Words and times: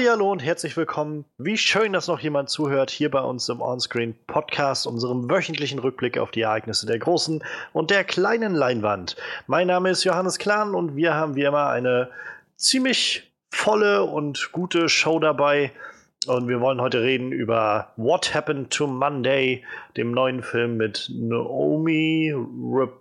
Hallihallo 0.00 0.32
und 0.32 0.42
herzlich 0.42 0.78
willkommen. 0.78 1.26
Wie 1.36 1.58
schön, 1.58 1.92
dass 1.92 2.08
noch 2.08 2.20
jemand 2.20 2.48
zuhört 2.48 2.88
hier 2.90 3.10
bei 3.10 3.20
uns 3.20 3.50
im 3.50 3.60
Onscreen 3.60 4.14
Podcast, 4.26 4.86
unserem 4.86 5.28
wöchentlichen 5.28 5.78
Rückblick 5.78 6.16
auf 6.16 6.30
die 6.30 6.40
Ereignisse 6.40 6.86
der 6.86 6.98
großen 6.98 7.44
und 7.74 7.90
der 7.90 8.04
kleinen 8.04 8.54
Leinwand. 8.54 9.16
Mein 9.46 9.66
Name 9.66 9.90
ist 9.90 10.04
Johannes 10.04 10.38
Klahn 10.38 10.74
und 10.74 10.96
wir 10.96 11.12
haben 11.12 11.36
wie 11.36 11.42
immer 11.42 11.68
eine 11.68 12.08
ziemlich 12.56 13.30
volle 13.50 14.04
und 14.04 14.52
gute 14.52 14.88
Show 14.88 15.18
dabei. 15.18 15.70
Und 16.26 16.48
wir 16.48 16.62
wollen 16.62 16.80
heute 16.80 17.02
reden 17.02 17.30
über 17.30 17.92
What 17.96 18.34
Happened 18.34 18.70
to 18.70 18.86
Monday, 18.86 19.62
dem 19.98 20.12
neuen 20.12 20.42
Film 20.42 20.78
mit 20.78 21.10
Naomi 21.12 22.34
Rep 22.72 22.99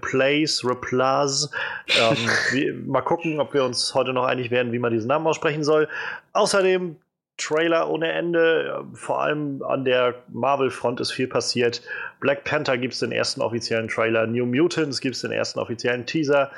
Place, 0.00 0.64
Replace. 0.64 1.50
Ähm, 1.88 2.16
wie, 2.52 2.72
mal 2.72 3.02
gucken, 3.02 3.40
ob 3.40 3.54
wir 3.54 3.64
uns 3.64 3.94
heute 3.94 4.12
noch 4.12 4.24
einig 4.24 4.50
werden, 4.50 4.72
wie 4.72 4.78
man 4.78 4.92
diesen 4.92 5.08
Namen 5.08 5.26
aussprechen 5.26 5.64
soll. 5.64 5.88
Außerdem 6.32 6.96
Trailer 7.36 7.90
ohne 7.90 8.12
Ende. 8.12 8.84
Vor 8.94 9.20
allem 9.22 9.62
an 9.62 9.84
der 9.84 10.14
Marvel-Front 10.28 11.00
ist 11.00 11.12
viel 11.12 11.26
passiert. 11.26 11.82
Black 12.20 12.44
Panther 12.44 12.78
gibt 12.78 12.94
es 12.94 13.00
den 13.00 13.12
ersten 13.12 13.40
offiziellen 13.42 13.88
Trailer. 13.88 14.26
New 14.26 14.46
Mutants 14.46 15.00
gibt 15.00 15.16
es 15.16 15.22
den 15.22 15.32
ersten 15.32 15.58
offiziellen 15.58 16.06
Teaser. 16.06 16.50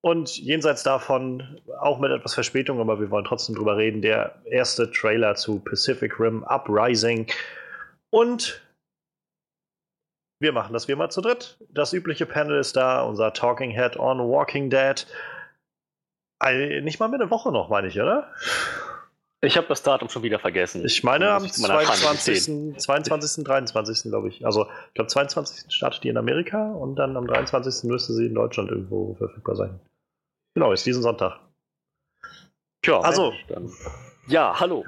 Und 0.00 0.38
jenseits 0.38 0.84
davon, 0.84 1.60
auch 1.80 1.98
mit 1.98 2.10
etwas 2.12 2.34
Verspätung, 2.34 2.80
aber 2.80 3.00
wir 3.00 3.10
wollen 3.10 3.24
trotzdem 3.24 3.56
drüber 3.56 3.76
reden, 3.76 4.00
der 4.00 4.36
erste 4.44 4.90
Trailer 4.90 5.34
zu 5.34 5.58
Pacific 5.58 6.18
Rim 6.20 6.44
Uprising. 6.44 7.26
Und 8.10 8.62
wir 10.40 10.52
machen 10.52 10.72
das 10.72 10.88
wie 10.88 10.92
immer 10.92 11.10
zu 11.10 11.20
dritt. 11.20 11.58
Das 11.70 11.92
übliche 11.92 12.26
Panel 12.26 12.58
ist 12.58 12.76
da, 12.76 13.02
unser 13.02 13.32
Talking 13.32 13.70
Head 13.70 13.98
on 13.98 14.18
Walking 14.18 14.70
Dead. 14.70 15.06
Nicht 16.82 17.00
mal 17.00 17.08
mehr 17.08 17.20
eine 17.20 17.30
Woche 17.30 17.50
noch, 17.50 17.68
meine 17.68 17.88
ich, 17.88 18.00
oder? 18.00 18.32
Ich 19.40 19.56
habe 19.56 19.68
das 19.68 19.82
Datum 19.82 20.08
schon 20.08 20.22
wieder 20.22 20.38
vergessen. 20.38 20.84
Ich 20.84 21.04
meine 21.04 21.30
am 21.30 21.46
22., 21.46 22.76
22., 22.78 23.44
23. 23.44 24.10
glaube 24.10 24.28
ich. 24.28 24.44
Also 24.44 24.66
ich 24.88 24.94
glaube 24.94 25.08
22. 25.08 25.72
startet 25.72 26.02
die 26.02 26.08
in 26.08 26.16
Amerika 26.16 26.72
und 26.72 26.96
dann 26.96 27.16
am 27.16 27.26
23. 27.26 27.88
müsste 27.88 28.14
sie 28.14 28.26
in 28.26 28.34
Deutschland 28.34 28.70
irgendwo 28.70 29.14
verfügbar 29.14 29.54
sein. 29.54 29.80
Genau, 30.54 30.72
ist 30.72 30.86
diesen 30.86 31.02
Sonntag. 31.02 31.38
Tja, 32.82 33.00
also, 33.00 33.32
Mensch, 33.48 33.72
ja, 34.28 34.58
hallo. 34.58 34.84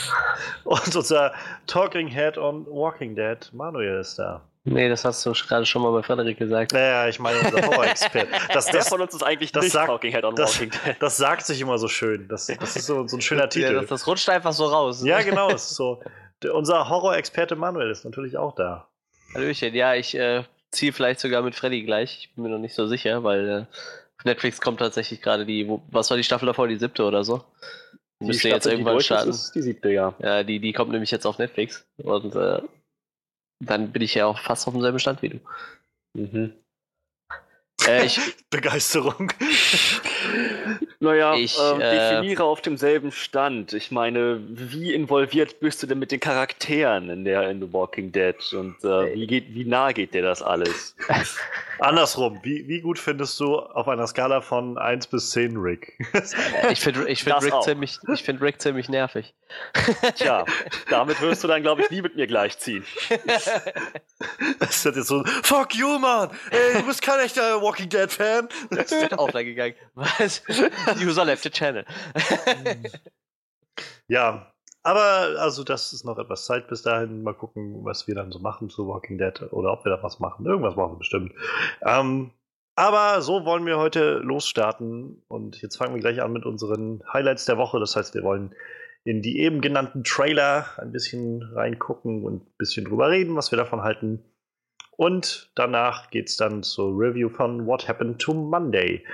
und 0.64 0.96
unser 0.96 1.32
Talking 1.66 2.08
Head 2.08 2.38
on 2.38 2.66
Walking 2.66 3.14
Dead, 3.14 3.50
Manuel 3.52 4.00
ist 4.00 4.18
da. 4.18 4.42
Nee, 4.64 4.88
das 4.88 5.04
hast 5.04 5.26
du 5.26 5.32
gerade 5.32 5.66
schon 5.66 5.82
mal 5.82 5.90
bei 5.90 6.02
Frederik 6.04 6.38
gesagt. 6.38 6.72
Naja, 6.72 7.08
ich 7.08 7.18
meine 7.18 7.40
unser 7.40 7.66
Horror-Expert. 7.66 8.28
Das, 8.52 8.66
das, 8.66 8.88
von 8.88 9.00
uns 9.00 9.12
ist 9.12 9.22
eigentlich 9.22 9.50
das 9.50 9.64
nicht 9.64 9.72
sagt, 9.72 9.88
Talking 9.88 10.12
Head 10.12 10.24
on 10.24 10.36
das, 10.36 10.54
Walking 10.54 10.70
Dead. 10.70 10.96
Das 11.00 11.16
sagt 11.16 11.46
sich 11.46 11.60
immer 11.60 11.78
so 11.78 11.88
schön. 11.88 12.28
Das, 12.28 12.46
das 12.46 12.76
ist 12.76 12.86
so, 12.86 13.06
so 13.08 13.16
ein 13.16 13.20
schöner 13.20 13.48
Titel. 13.50 13.72
Ja, 13.74 13.80
das, 13.80 13.88
das, 13.88 14.06
rutscht 14.06 14.28
einfach 14.28 14.52
so 14.52 14.66
raus. 14.66 15.02
Ja, 15.04 15.20
genau. 15.22 15.50
Ist 15.50 15.70
so. 15.70 16.00
Der, 16.42 16.54
unser 16.54 16.88
Horror-Experte 16.88 17.56
Manuel 17.56 17.90
ist 17.90 18.04
natürlich 18.04 18.36
auch 18.36 18.54
da. 18.54 18.88
Hallöchen, 19.34 19.74
ja, 19.74 19.94
ich 19.94 20.14
äh, 20.14 20.44
ziehe 20.70 20.92
vielleicht 20.92 21.18
sogar 21.18 21.42
mit 21.42 21.56
Freddy 21.56 21.82
gleich. 21.82 22.18
Ich 22.20 22.34
bin 22.34 22.44
mir 22.44 22.50
noch 22.50 22.58
nicht 22.58 22.74
so 22.74 22.86
sicher, 22.86 23.24
weil 23.24 23.48
äh, 23.48 23.60
auf 24.18 24.24
Netflix 24.24 24.60
kommt 24.60 24.78
tatsächlich 24.78 25.22
gerade 25.22 25.44
die, 25.44 25.66
wo, 25.66 25.82
was 25.90 26.10
war 26.10 26.16
die 26.16 26.24
Staffel 26.24 26.46
davor, 26.46 26.68
die 26.68 26.76
siebte 26.76 27.04
oder 27.04 27.24
so? 27.24 27.44
Die 28.20 28.26
müsste 28.26 28.48
jetzt 28.48 28.66
irgendwann 28.66 29.00
starten. 29.00 29.30
Ist 29.30 29.52
die 29.54 29.62
siebte, 29.62 29.90
ja. 29.90 30.14
Ja, 30.20 30.44
die, 30.44 30.60
die 30.60 30.72
kommt 30.72 30.92
nämlich 30.92 31.10
jetzt 31.10 31.26
auf 31.26 31.38
Netflix. 31.38 31.84
Und 31.96 32.36
äh, 32.36 32.60
dann 33.66 33.92
bin 33.92 34.02
ich 34.02 34.14
ja 34.14 34.26
auch 34.26 34.38
fast 34.38 34.66
auf 34.66 34.74
demselben 34.74 34.98
Stand 34.98 35.22
wie 35.22 35.28
du. 35.30 35.40
Mhm. 36.14 36.52
Äh, 37.86 38.06
ich, 38.06 38.20
Begeisterung. 38.50 39.32
naja, 41.00 41.34
ich, 41.34 41.58
äh, 41.58 41.78
definiere 41.78 42.44
auf 42.44 42.60
demselben 42.60 43.12
Stand. 43.12 43.72
Ich 43.72 43.90
meine, 43.90 44.40
wie 44.48 44.92
involviert 44.92 45.60
bist 45.60 45.82
du 45.82 45.86
denn 45.86 45.98
mit 45.98 46.12
den 46.12 46.20
Charakteren 46.20 47.10
in 47.10 47.24
der 47.24 47.48
in 47.50 47.60
The 47.60 47.72
Walking 47.72 48.12
Dead 48.12 48.36
und 48.52 48.84
äh, 48.84 49.14
wie, 49.14 49.26
geht, 49.26 49.54
wie 49.54 49.64
nah 49.64 49.92
geht 49.92 50.14
dir 50.14 50.22
das 50.22 50.42
alles? 50.42 50.96
Andersrum, 51.82 52.38
wie, 52.42 52.68
wie 52.68 52.80
gut 52.80 52.98
findest 52.98 53.40
du 53.40 53.58
auf 53.58 53.88
einer 53.88 54.06
Skala 54.06 54.40
von 54.40 54.78
1 54.78 55.08
bis 55.08 55.30
10 55.30 55.56
Rick? 55.56 55.98
ich 56.70 56.80
finde 56.80 57.08
ich 57.08 57.24
find 57.24 57.42
Rick, 57.42 57.62
ziemlich, 57.62 57.98
find 58.22 58.40
Rick 58.40 58.62
ziemlich 58.62 58.88
nervig. 58.88 59.34
Tja, 60.14 60.44
damit 60.90 61.20
wirst 61.20 61.42
du 61.42 61.48
dann, 61.48 61.62
glaube 61.62 61.82
ich, 61.82 61.90
nie 61.90 62.00
mit 62.00 62.14
mir 62.14 62.26
gleichziehen. 62.26 62.84
Das 64.60 64.76
ist 64.76 64.84
jetzt 64.84 65.08
so, 65.08 65.24
fuck 65.42 65.74
you, 65.74 65.98
man! 65.98 66.30
Ey, 66.50 66.74
du 66.74 66.86
bist 66.86 67.02
kein 67.02 67.18
echter 67.18 67.60
Walking 67.60 67.88
Dead 67.88 68.10
Fan. 68.10 68.48
Das 68.70 68.92
ist 68.92 69.12
offline 69.18 69.44
gegangen. 69.44 69.74
Was? 69.94 70.42
User 71.00 71.24
left 71.24 71.42
the 71.42 71.50
channel. 71.50 71.84
ja, 74.06 74.51
aber 74.82 75.40
also 75.40 75.64
das 75.64 75.92
ist 75.92 76.04
noch 76.04 76.18
etwas 76.18 76.46
Zeit 76.46 76.68
bis 76.68 76.82
dahin. 76.82 77.22
Mal 77.22 77.34
gucken, 77.34 77.84
was 77.84 78.06
wir 78.06 78.14
dann 78.14 78.32
so 78.32 78.38
machen 78.40 78.68
zu 78.68 78.88
Walking 78.88 79.18
Dead 79.18 79.52
oder 79.52 79.72
ob 79.72 79.84
wir 79.84 79.96
da 79.96 80.02
was 80.02 80.18
machen. 80.18 80.46
Irgendwas 80.46 80.76
machen 80.76 80.94
wir 80.94 80.98
bestimmt. 80.98 81.32
Ähm, 81.82 82.30
aber 82.74 83.20
so 83.20 83.44
wollen 83.44 83.66
wir 83.66 83.78
heute 83.78 84.18
losstarten 84.18 85.22
und 85.28 85.60
jetzt 85.60 85.76
fangen 85.76 85.94
wir 85.94 86.00
gleich 86.00 86.22
an 86.22 86.32
mit 86.32 86.46
unseren 86.46 87.02
Highlights 87.12 87.44
der 87.44 87.58
Woche. 87.58 87.78
Das 87.78 87.96
heißt, 87.96 88.14
wir 88.14 88.22
wollen 88.22 88.54
in 89.04 89.20
die 89.20 89.40
eben 89.40 89.60
genannten 89.60 90.04
Trailer 90.04 90.66
ein 90.78 90.92
bisschen 90.92 91.42
reingucken 91.42 92.24
und 92.24 92.46
ein 92.46 92.54
bisschen 92.56 92.84
drüber 92.84 93.10
reden, 93.10 93.36
was 93.36 93.50
wir 93.50 93.58
davon 93.58 93.82
halten. 93.82 94.24
Und 94.96 95.50
danach 95.54 96.10
geht 96.10 96.28
es 96.28 96.36
dann 96.36 96.62
zur 96.62 96.92
Review 96.98 97.28
von 97.28 97.66
What 97.66 97.88
Happened 97.88 98.20
to 98.20 98.32
Monday. 98.32 99.04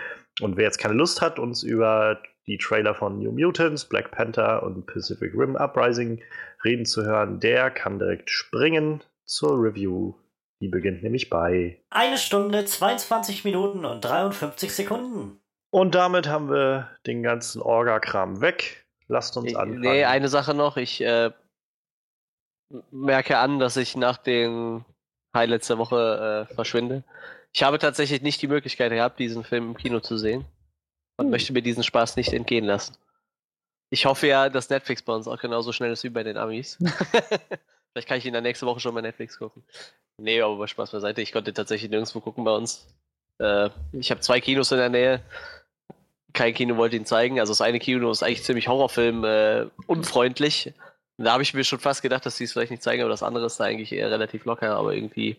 Und 0.41 0.57
wer 0.57 0.65
jetzt 0.65 0.79
keine 0.79 0.95
Lust 0.95 1.21
hat, 1.21 1.39
uns 1.39 1.63
über 1.63 2.21
die 2.49 2.59
Trailer 2.59 2.95
von 2.95 3.19
New 3.19 3.31
Mutants, 3.31 3.85
Black 3.85 4.11
Panther 4.11 4.63
und 4.63 4.87
Pacific 4.87 5.33
Rim 5.35 5.55
Uprising 5.55 6.23
reden 6.65 6.87
zu 6.87 7.05
hören, 7.05 7.41
der 7.41 7.71
kann 7.71 7.99
direkt 7.99 8.31
springen 8.31 9.05
zur 9.25 9.63
Review. 9.63 10.15
Die 10.61 10.69
beginnt 10.69 11.03
nämlich 11.03 11.31
bei 11.31 11.81
eine 11.91 12.19
Stunde, 12.19 12.65
22 12.65 13.45
Minuten 13.45 13.85
und 13.85 14.01
53 14.01 14.73
Sekunden. 14.73 15.39
Und 15.71 15.95
damit 15.95 16.27
haben 16.27 16.51
wir 16.51 16.89
den 17.07 17.23
ganzen 17.23 17.61
Orga-Kram 17.61 18.41
weg. 18.41 18.87
Lasst 19.07 19.37
uns 19.37 19.55
anfangen. 19.55 19.81
Nee, 19.81 20.05
eine 20.05 20.29
Sache 20.29 20.55
noch. 20.55 20.79
Ich 20.79 21.03
äh, 21.03 21.31
merke 22.91 23.39
an, 23.39 23.59
dass 23.59 23.77
ich 23.77 23.97
nach 23.97 24.17
den 24.17 24.85
Highlights 25.37 25.69
der 25.69 25.79
Woche 25.79 26.47
äh, 26.51 26.55
verschwinde. 26.55 27.05
Ich 27.53 27.63
habe 27.63 27.79
tatsächlich 27.79 28.23
nicht 28.23 28.41
die 28.41 28.49
Möglichkeit 28.49 28.91
gehabt, 28.91 29.19
diesen 29.19 29.45
Film 29.45 29.69
im 29.69 29.77
Kino 29.77 30.01
zu 30.01 30.17
sehen 30.17 30.47
und 31.19 31.27
hm. 31.27 31.31
möchte 31.31 31.53
mir 31.53 31.63
diesen 31.63 31.83
Spaß 31.83 32.17
nicht 32.17 32.33
entgehen 32.33 32.65
lassen. 32.65 32.97
Ich 33.91 34.07
hoffe 34.07 34.27
ja, 34.27 34.49
dass 34.49 34.71
Netflix 34.71 35.03
bei 35.03 35.15
uns 35.15 35.29
auch 35.29 35.39
genauso 35.39 35.73
schnell 35.73 35.93
ist 35.93 36.05
wie 36.05 36.11
bei 36.11 36.23
den 36.23 36.37
Amis. 36.37 36.79
Vielleicht 37.93 38.09
kann 38.09 38.19
ich 38.19 38.27
ihn 38.27 38.35
dann 38.35 38.43
nächste 38.43 38.67
Woche 38.67 38.81
schon 38.81 38.95
bei 38.95 39.01
Netflix 39.01 39.39
gucken. 39.39 39.63
Nee, 40.19 40.41
aber 40.43 40.57
bei 40.57 40.67
Spaß 40.67 40.91
beiseite. 40.91 41.23
Ich 41.23 41.33
konnte 41.33 41.53
tatsächlich 41.53 41.91
nirgendwo 41.91 42.21
gucken 42.21 42.45
bei 42.45 42.55
uns. 42.55 42.87
Äh, 43.39 43.71
ich 43.93 44.11
habe 44.11 44.21
zwei 44.21 44.41
Kinos 44.41 44.73
in 44.73 44.79
der 44.79 44.89
Nähe. 44.89 45.23
Kein 46.35 46.55
Kino 46.55 46.77
wollte 46.77 46.97
ihn 46.97 47.07
zeigen. 47.07 47.41
Also 47.41 47.53
das 47.53 47.61
eine 47.61 47.79
Kino 47.79 48.11
ist 48.11 48.23
eigentlich 48.23 48.45
ziemlich 48.45 48.69
Horrorfilm 48.69 49.25
äh, 49.25 49.67
unfreundlich. 49.87 50.75
Da 51.17 51.33
habe 51.33 51.43
ich 51.43 51.55
mir 51.55 51.65
schon 51.65 51.81
fast 51.81 52.03
gedacht, 52.03 52.27
dass 52.27 52.37
sie 52.37 52.45
es 52.45 52.53
vielleicht 52.53 52.71
nicht 52.71 52.83
zeigen, 52.83 53.03
aber 53.03 53.11
das 53.11 53.25
andere 53.25 53.47
ist 53.47 53.59
da 53.59 53.65
eigentlich 53.65 53.93
eher 53.93 54.11
relativ 54.11 54.45
locker, 54.45 54.77
aber 54.77 54.95
irgendwie 54.95 55.37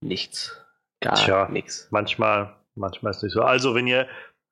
nichts. 0.00 0.56
Gar 1.00 1.50
nichts. 1.50 1.86
Manchmal, 1.90 2.56
manchmal 2.74 3.10
ist 3.10 3.18
es 3.18 3.22
nicht 3.24 3.32
so. 3.32 3.42
Also, 3.42 3.74
wenn 3.74 3.86
ihr 3.86 4.06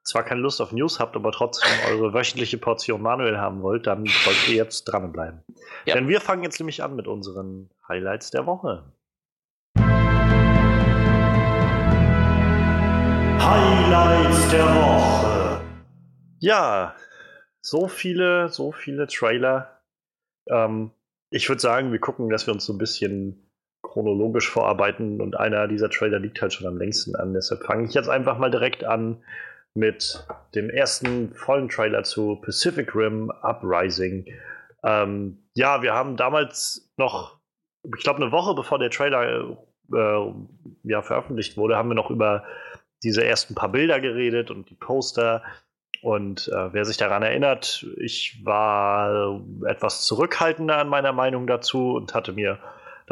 zwar 0.05 0.25
keine 0.25 0.41
Lust 0.41 0.61
auf 0.61 0.73
News 0.73 0.99
habt, 0.99 1.17
aber 1.17 1.33
trotzdem 1.33 1.71
eure 1.89 2.13
wöchentliche 2.13 2.59
Portion 2.59 3.03
Manuel 3.03 3.39
haben 3.39 3.63
wollt, 3.63 3.87
dann 3.87 4.07
solltet 4.07 4.49
ihr 4.49 4.57
jetzt 4.57 4.85
dranbleiben. 4.85 5.43
Ja. 5.87 5.95
Denn 5.95 6.09
wir 6.09 6.21
fangen 6.21 6.43
jetzt 6.43 6.59
nämlich 6.59 6.83
an 6.83 6.97
mit 6.97 7.07
unseren 7.07 7.71
Highlights 7.89 8.31
der 8.31 8.47
Woche. 8.47 8.93
Highlights 13.45 14.51
der 14.51 14.67
Woche. 14.67 15.61
Ja, 16.41 16.97
so 17.61 17.89
viele, 17.89 18.49
so 18.49 18.73
viele 18.73 19.07
Trailer. 19.07 19.83
Ähm, 20.49 20.91
ich 21.31 21.49
würde 21.49 21.61
sagen, 21.61 21.93
wir 21.93 21.99
gucken, 22.01 22.29
dass 22.29 22.47
wir 22.47 22.55
uns 22.55 22.65
so 22.65 22.73
ein 22.73 22.79
bisschen 22.79 23.42
chronologisch 23.83 24.49
vorarbeiten 24.49 25.21
und 25.21 25.37
einer 25.37 25.69
dieser 25.69 25.91
Trailer 25.91 26.19
liegt 26.19 26.41
halt 26.41 26.53
schon 26.53 26.67
am 26.67 26.79
längsten 26.79 27.17
an. 27.17 27.35
Deshalb 27.35 27.65
fange 27.65 27.87
ich 27.87 27.95
jetzt 27.95 28.09
einfach 28.09 28.39
mal 28.39 28.51
direkt 28.51 28.85
an 28.85 29.23
mit 29.75 30.27
dem 30.55 30.71
ersten 30.71 31.35
vollen 31.35 31.69
Trailer 31.69 32.05
zu 32.05 32.37
Pacific 32.37 32.95
Rim 32.95 33.31
Uprising. 33.43 34.27
Ähm, 34.85 35.39
ja, 35.55 35.83
wir 35.83 35.95
haben 35.95 36.17
damals 36.17 36.93
noch, 36.97 37.39
ich 37.85 38.03
glaube, 38.03 38.23
eine 38.23 38.33
Woche 38.33 38.55
bevor 38.55 38.79
der 38.79 38.91
Trailer 38.91 39.57
äh, 39.93 40.33
ja, 40.85 41.03
veröffentlicht 41.03 41.57
wurde, 41.57 41.77
haben 41.77 41.89
wir 41.89 41.95
noch 41.95 42.11
über 42.11 42.45
diese 43.03 43.25
ersten 43.25 43.55
paar 43.55 43.71
Bilder 43.71 44.01
geredet 44.01 44.51
und 44.51 44.71
die 44.71 44.75
Poster. 44.75 45.43
Und 46.03 46.49
äh, 46.49 46.73
wer 46.73 46.85
sich 46.85 46.97
daran 46.97 47.23
erinnert, 47.23 47.87
ich 47.99 48.41
war 48.45 49.41
etwas 49.67 50.05
zurückhaltender 50.05 50.79
an 50.79 50.89
meiner 50.89 51.13
Meinung 51.13 51.47
dazu 51.47 51.95
und 51.95 52.15
hatte 52.15 52.33
mir 52.33 52.59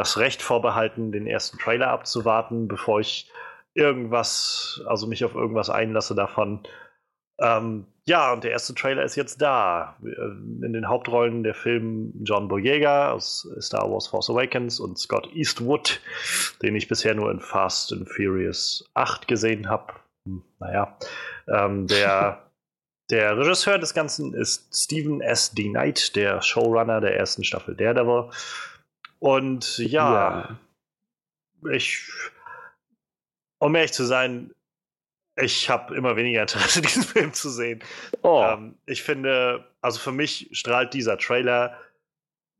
das 0.00 0.16
Recht 0.16 0.40
vorbehalten, 0.40 1.12
den 1.12 1.26
ersten 1.26 1.58
Trailer 1.58 1.88
abzuwarten, 1.88 2.68
bevor 2.68 3.00
ich 3.00 3.30
irgendwas, 3.74 4.82
also 4.86 5.06
mich 5.06 5.26
auf 5.26 5.34
irgendwas 5.34 5.68
einlasse 5.68 6.14
davon. 6.14 6.62
Ähm, 7.38 7.86
ja, 8.06 8.32
und 8.32 8.42
der 8.42 8.50
erste 8.52 8.74
Trailer 8.74 9.04
ist 9.04 9.14
jetzt 9.14 9.42
da. 9.42 9.98
Äh, 10.02 10.08
in 10.64 10.72
den 10.72 10.88
Hauptrollen 10.88 11.42
der 11.42 11.52
Film 11.52 12.14
John 12.24 12.48
Boyega 12.48 13.12
aus 13.12 13.46
Star 13.60 13.92
Wars 13.92 14.06
Force 14.06 14.30
Awakens 14.30 14.80
und 14.80 14.98
Scott 14.98 15.28
Eastwood, 15.34 16.00
den 16.62 16.76
ich 16.76 16.88
bisher 16.88 17.14
nur 17.14 17.30
in 17.30 17.40
Fast 17.40 17.92
and 17.92 18.08
Furious 18.08 18.90
8 18.94 19.28
gesehen 19.28 19.68
habe. 19.68 19.92
Hm, 20.26 20.42
naja, 20.60 20.96
ähm, 21.46 21.86
der, 21.88 22.50
der 23.10 23.36
Regisseur 23.36 23.78
des 23.78 23.92
Ganzen 23.92 24.32
ist 24.32 24.74
Stephen 24.74 25.20
S. 25.20 25.52
D. 25.52 25.68
Knight, 25.68 26.16
der 26.16 26.40
Showrunner 26.40 27.02
der 27.02 27.18
ersten 27.18 27.44
Staffel 27.44 27.76
Daredevil. 27.76 28.30
Und 29.20 29.78
ja, 29.78 30.58
ja. 31.62 31.70
ich, 31.70 32.02
um 33.58 33.74
ehrlich 33.74 33.92
zu 33.92 34.04
sein, 34.04 34.52
ich 35.36 35.70
habe 35.70 35.94
immer 35.94 36.16
weniger 36.16 36.42
Interesse, 36.42 36.82
diesen 36.82 37.04
Film 37.04 37.32
zu 37.32 37.50
sehen. 37.50 37.82
Oh. 38.22 38.44
Ähm, 38.44 38.74
ich 38.86 39.02
finde, 39.02 39.66
also 39.80 39.98
für 40.00 40.12
mich 40.12 40.48
strahlt 40.52 40.94
dieser 40.94 41.18
Trailer 41.18 41.78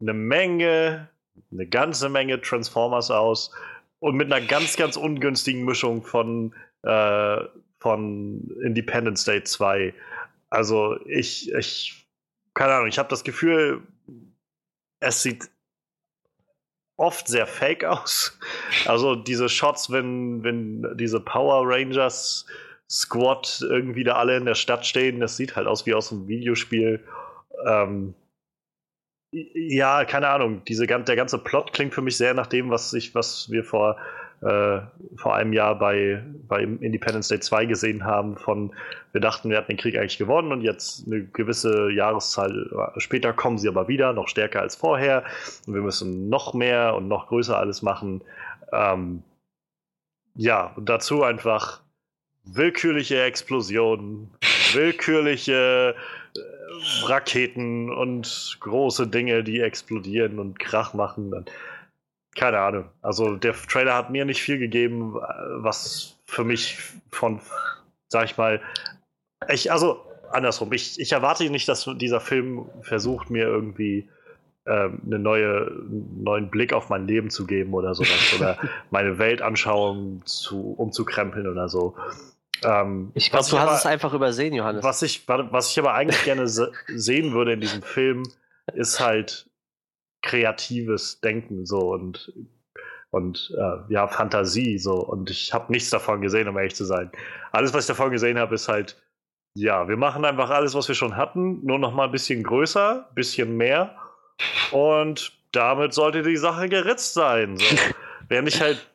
eine 0.00 0.14
Menge, 0.14 1.08
eine 1.50 1.66
ganze 1.66 2.08
Menge 2.08 2.40
Transformers 2.40 3.10
aus 3.10 3.50
und 3.98 4.16
mit 4.16 4.32
einer 4.32 4.46
ganz, 4.46 4.76
ganz 4.76 4.96
ungünstigen 4.96 5.64
Mischung 5.64 6.02
von, 6.02 6.54
äh, 6.82 7.38
von 7.78 8.50
Independence 8.62 9.24
Day 9.24 9.42
2. 9.42 9.94
Also 10.50 10.98
ich, 11.06 11.52
ich, 11.52 12.06
keine 12.54 12.74
Ahnung, 12.74 12.88
ich 12.88 12.98
habe 12.98 13.08
das 13.08 13.24
Gefühl, 13.24 13.82
es 15.00 15.22
sieht 15.22 15.48
oft 17.00 17.28
sehr 17.28 17.46
fake 17.46 17.84
aus. 17.84 18.38
Also 18.84 19.14
diese 19.16 19.48
Shots, 19.48 19.90
wenn, 19.90 20.44
wenn 20.44 20.96
diese 20.96 21.18
Power 21.18 21.62
Rangers 21.66 22.46
Squad 22.90 23.60
irgendwie 23.62 24.04
da 24.04 24.16
alle 24.16 24.36
in 24.36 24.44
der 24.44 24.54
Stadt 24.54 24.84
stehen. 24.84 25.20
Das 25.20 25.36
sieht 25.36 25.56
halt 25.56 25.66
aus 25.66 25.86
wie 25.86 25.94
aus 25.94 26.12
einem 26.12 26.28
Videospiel. 26.28 27.02
Ähm, 27.66 28.14
ja, 29.32 30.04
keine 30.04 30.28
Ahnung. 30.28 30.62
Diese, 30.64 30.86
der 30.86 31.16
ganze 31.16 31.38
Plot 31.38 31.72
klingt 31.72 31.94
für 31.94 32.02
mich 32.02 32.16
sehr 32.16 32.34
nach 32.34 32.48
dem, 32.48 32.70
was, 32.70 32.92
ich, 32.92 33.14
was 33.14 33.50
wir 33.50 33.64
vor, 33.64 33.96
äh, 34.42 34.80
vor 35.16 35.34
einem 35.34 35.52
Jahr 35.52 35.78
bei, 35.78 36.24
bei 36.48 36.62
Independence 36.62 37.28
Day 37.28 37.40
2 37.40 37.66
gesehen 37.66 38.04
haben. 38.04 38.36
Von 38.36 38.72
wir 39.12 39.20
dachten, 39.20 39.50
wir 39.50 39.58
hatten 39.58 39.72
den 39.72 39.76
Krieg 39.76 39.96
eigentlich 39.96 40.18
gewonnen 40.18 40.52
und 40.52 40.62
jetzt 40.62 41.06
eine 41.06 41.24
gewisse 41.24 41.90
Jahreszahl 41.90 42.92
später 42.96 43.32
kommen 43.32 43.58
sie 43.58 43.68
aber 43.68 43.88
wieder, 43.88 44.12
noch 44.12 44.28
stärker 44.28 44.60
als 44.60 44.76
vorher. 44.76 45.24
Und 45.66 45.74
wir 45.74 45.82
müssen 45.82 46.28
noch 46.28 46.54
mehr 46.54 46.94
und 46.94 47.08
noch 47.08 47.28
größer 47.28 47.58
alles 47.58 47.82
machen. 47.82 48.22
Ähm, 48.72 49.22
ja, 50.34 50.74
dazu 50.78 51.22
einfach 51.22 51.80
willkürliche 52.44 53.22
Explosionen, 53.22 54.30
willkürliche 54.72 55.94
äh, 56.34 57.06
Raketen 57.06 57.92
und 57.92 58.56
große 58.60 59.06
Dinge, 59.06 59.44
die 59.44 59.60
explodieren 59.60 60.38
und 60.38 60.58
Krach 60.58 60.94
machen. 60.94 61.30
Dann, 61.30 61.44
keine 62.36 62.58
Ahnung. 62.60 62.90
Also 63.02 63.36
der 63.36 63.54
Trailer 63.54 63.94
hat 63.94 64.10
mir 64.10 64.24
nicht 64.24 64.42
viel 64.42 64.58
gegeben, 64.58 65.14
was 65.14 66.16
für 66.26 66.44
mich 66.44 66.78
von, 67.10 67.40
sag 68.08 68.26
ich 68.26 68.36
mal, 68.36 68.60
ich, 69.48 69.72
also 69.72 70.04
andersrum, 70.30 70.72
ich, 70.72 71.00
ich 71.00 71.12
erwarte 71.12 71.48
nicht, 71.50 71.68
dass 71.68 71.88
dieser 71.96 72.20
Film 72.20 72.66
versucht, 72.82 73.30
mir 73.30 73.44
irgendwie 73.44 74.08
ähm, 74.66 75.00
eine 75.04 75.18
neue, 75.18 75.66
einen 75.66 76.22
neuen 76.22 76.50
Blick 76.50 76.72
auf 76.72 76.88
mein 76.88 77.06
Leben 77.06 77.30
zu 77.30 77.46
geben 77.46 77.74
oder 77.74 77.94
sowas 77.94 78.34
oder 78.36 78.58
meine 78.90 79.18
Weltanschauung 79.18 80.22
zu, 80.24 80.74
umzukrempeln 80.76 81.48
oder 81.48 81.68
so. 81.68 81.96
Ähm, 82.62 83.10
ich 83.14 83.30
glaube, 83.30 83.46
du 83.48 83.58
hast 83.58 83.66
aber, 83.68 83.76
es 83.76 83.86
einfach 83.86 84.12
übersehen, 84.12 84.54
Johannes. 84.54 84.84
Was 84.84 85.02
ich, 85.02 85.26
was 85.26 85.70
ich 85.70 85.78
aber 85.78 85.94
eigentlich 85.94 86.22
gerne 86.24 86.46
se 86.46 86.72
sehen 86.86 87.32
würde 87.32 87.54
in 87.54 87.60
diesem 87.60 87.82
Film, 87.82 88.22
ist 88.74 89.00
halt 89.00 89.49
kreatives 90.22 91.20
Denken 91.20 91.66
so 91.66 91.92
und 91.92 92.32
und 93.10 93.52
äh, 93.56 93.92
ja 93.92 94.06
Fantasie 94.08 94.78
so 94.78 94.94
und 94.94 95.30
ich 95.30 95.52
habe 95.52 95.72
nichts 95.72 95.90
davon 95.90 96.20
gesehen, 96.20 96.48
um 96.48 96.56
ehrlich 96.56 96.76
zu 96.76 96.84
sein. 96.84 97.10
Alles, 97.52 97.74
was 97.74 97.84
ich 97.84 97.88
davon 97.88 98.10
gesehen 98.10 98.38
habe, 98.38 98.54
ist 98.54 98.68
halt 98.68 99.02
ja, 99.54 99.88
wir 99.88 99.96
machen 99.96 100.24
einfach 100.24 100.50
alles, 100.50 100.74
was 100.74 100.86
wir 100.86 100.94
schon 100.94 101.16
hatten, 101.16 101.64
nur 101.66 101.80
noch 101.80 101.92
mal 101.92 102.04
ein 102.04 102.12
bisschen 102.12 102.44
größer, 102.44 103.08
ein 103.08 103.14
bisschen 103.14 103.56
mehr 103.56 103.96
und 104.70 105.32
damit 105.50 105.92
sollte 105.92 106.22
die 106.22 106.36
Sache 106.36 106.68
geritzt 106.68 107.14
sein. 107.14 107.56
So. 107.56 107.76
Während 108.28 108.48
ich 108.48 108.60
halt 108.60 108.88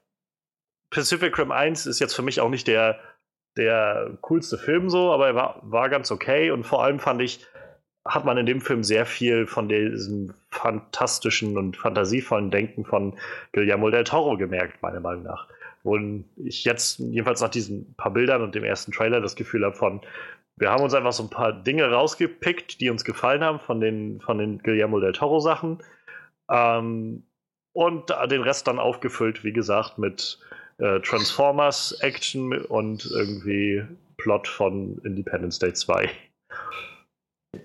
Pacific 0.92 1.38
Rim 1.38 1.52
1 1.52 1.86
ist 1.88 2.00
jetzt 2.00 2.16
für 2.16 2.22
mich 2.22 2.40
auch 2.40 2.50
nicht 2.50 2.68
der 2.68 3.00
der 3.58 4.18
coolste 4.22 4.58
Film 4.58 4.90
so, 4.90 5.12
aber 5.12 5.28
er 5.28 5.36
war, 5.36 5.60
war 5.64 5.90
ganz 5.90 6.12
okay 6.12 6.52
und 6.52 6.66
vor 6.66 6.84
allem 6.84 7.00
fand 7.00 7.22
ich, 7.22 7.46
hat 8.06 8.24
man 8.24 8.38
in 8.38 8.46
dem 8.46 8.62
Film 8.62 8.84
sehr 8.84 9.06
viel 9.06 9.48
von 9.48 9.68
diesem 9.68 10.34
fantastischen 10.52 11.58
und 11.58 11.76
fantasievollen 11.76 12.52
Denken 12.52 12.86
von 12.86 13.16
Guillermo 13.52 13.90
del 13.90 14.04
Toro 14.04 14.38
gemerkt, 14.38 14.82
meiner 14.82 15.00
Meinung 15.00 15.24
nach. 15.24 15.48
Wo 15.84 15.98
ich 16.38 16.64
jetzt, 16.64 17.00
jedenfalls 17.00 17.42
nach 17.42 17.50
diesen 17.50 17.94
paar 17.96 18.12
Bildern 18.12 18.42
und 18.42 18.56
dem 18.56 18.64
ersten 18.64 18.92
Trailer, 18.92 19.22
das 19.22 19.36
Gefühl 19.36 19.66
habe 19.66 19.76
von, 19.76 20.02
wir 20.58 20.70
haben 20.70 20.84
uns 20.84 20.94
einfach 20.94 21.14
so 21.14 21.24
ein 21.24 21.30
paar 21.30 21.52
Dinge 21.52 21.92
rausgepickt, 21.92 22.80
die 22.80 22.90
uns 22.90 23.04
gefallen 23.04 23.44
haben 23.44 23.60
von 23.60 23.82
den, 23.82 24.22
von 24.22 24.38
den 24.38 24.60
Guillermo 24.60 25.00
del 25.00 25.14
Toro 25.14 25.40
Sachen. 25.40 25.80
Ähm, 26.50 27.24
und 27.74 28.10
den 28.32 28.42
Rest 28.42 28.68
dann 28.68 28.80
aufgefüllt, 28.80 29.44
wie 29.44 29.52
gesagt, 29.52 29.98
mit 29.98 30.40
äh, 30.78 31.02
Transformers 31.02 31.92
Action 32.00 32.54
und 32.54 33.06
irgendwie 33.12 33.84
Plot 34.18 34.48
von 34.48 34.98
Independence 35.04 35.60
Day 35.60 35.74
2. 35.74 36.10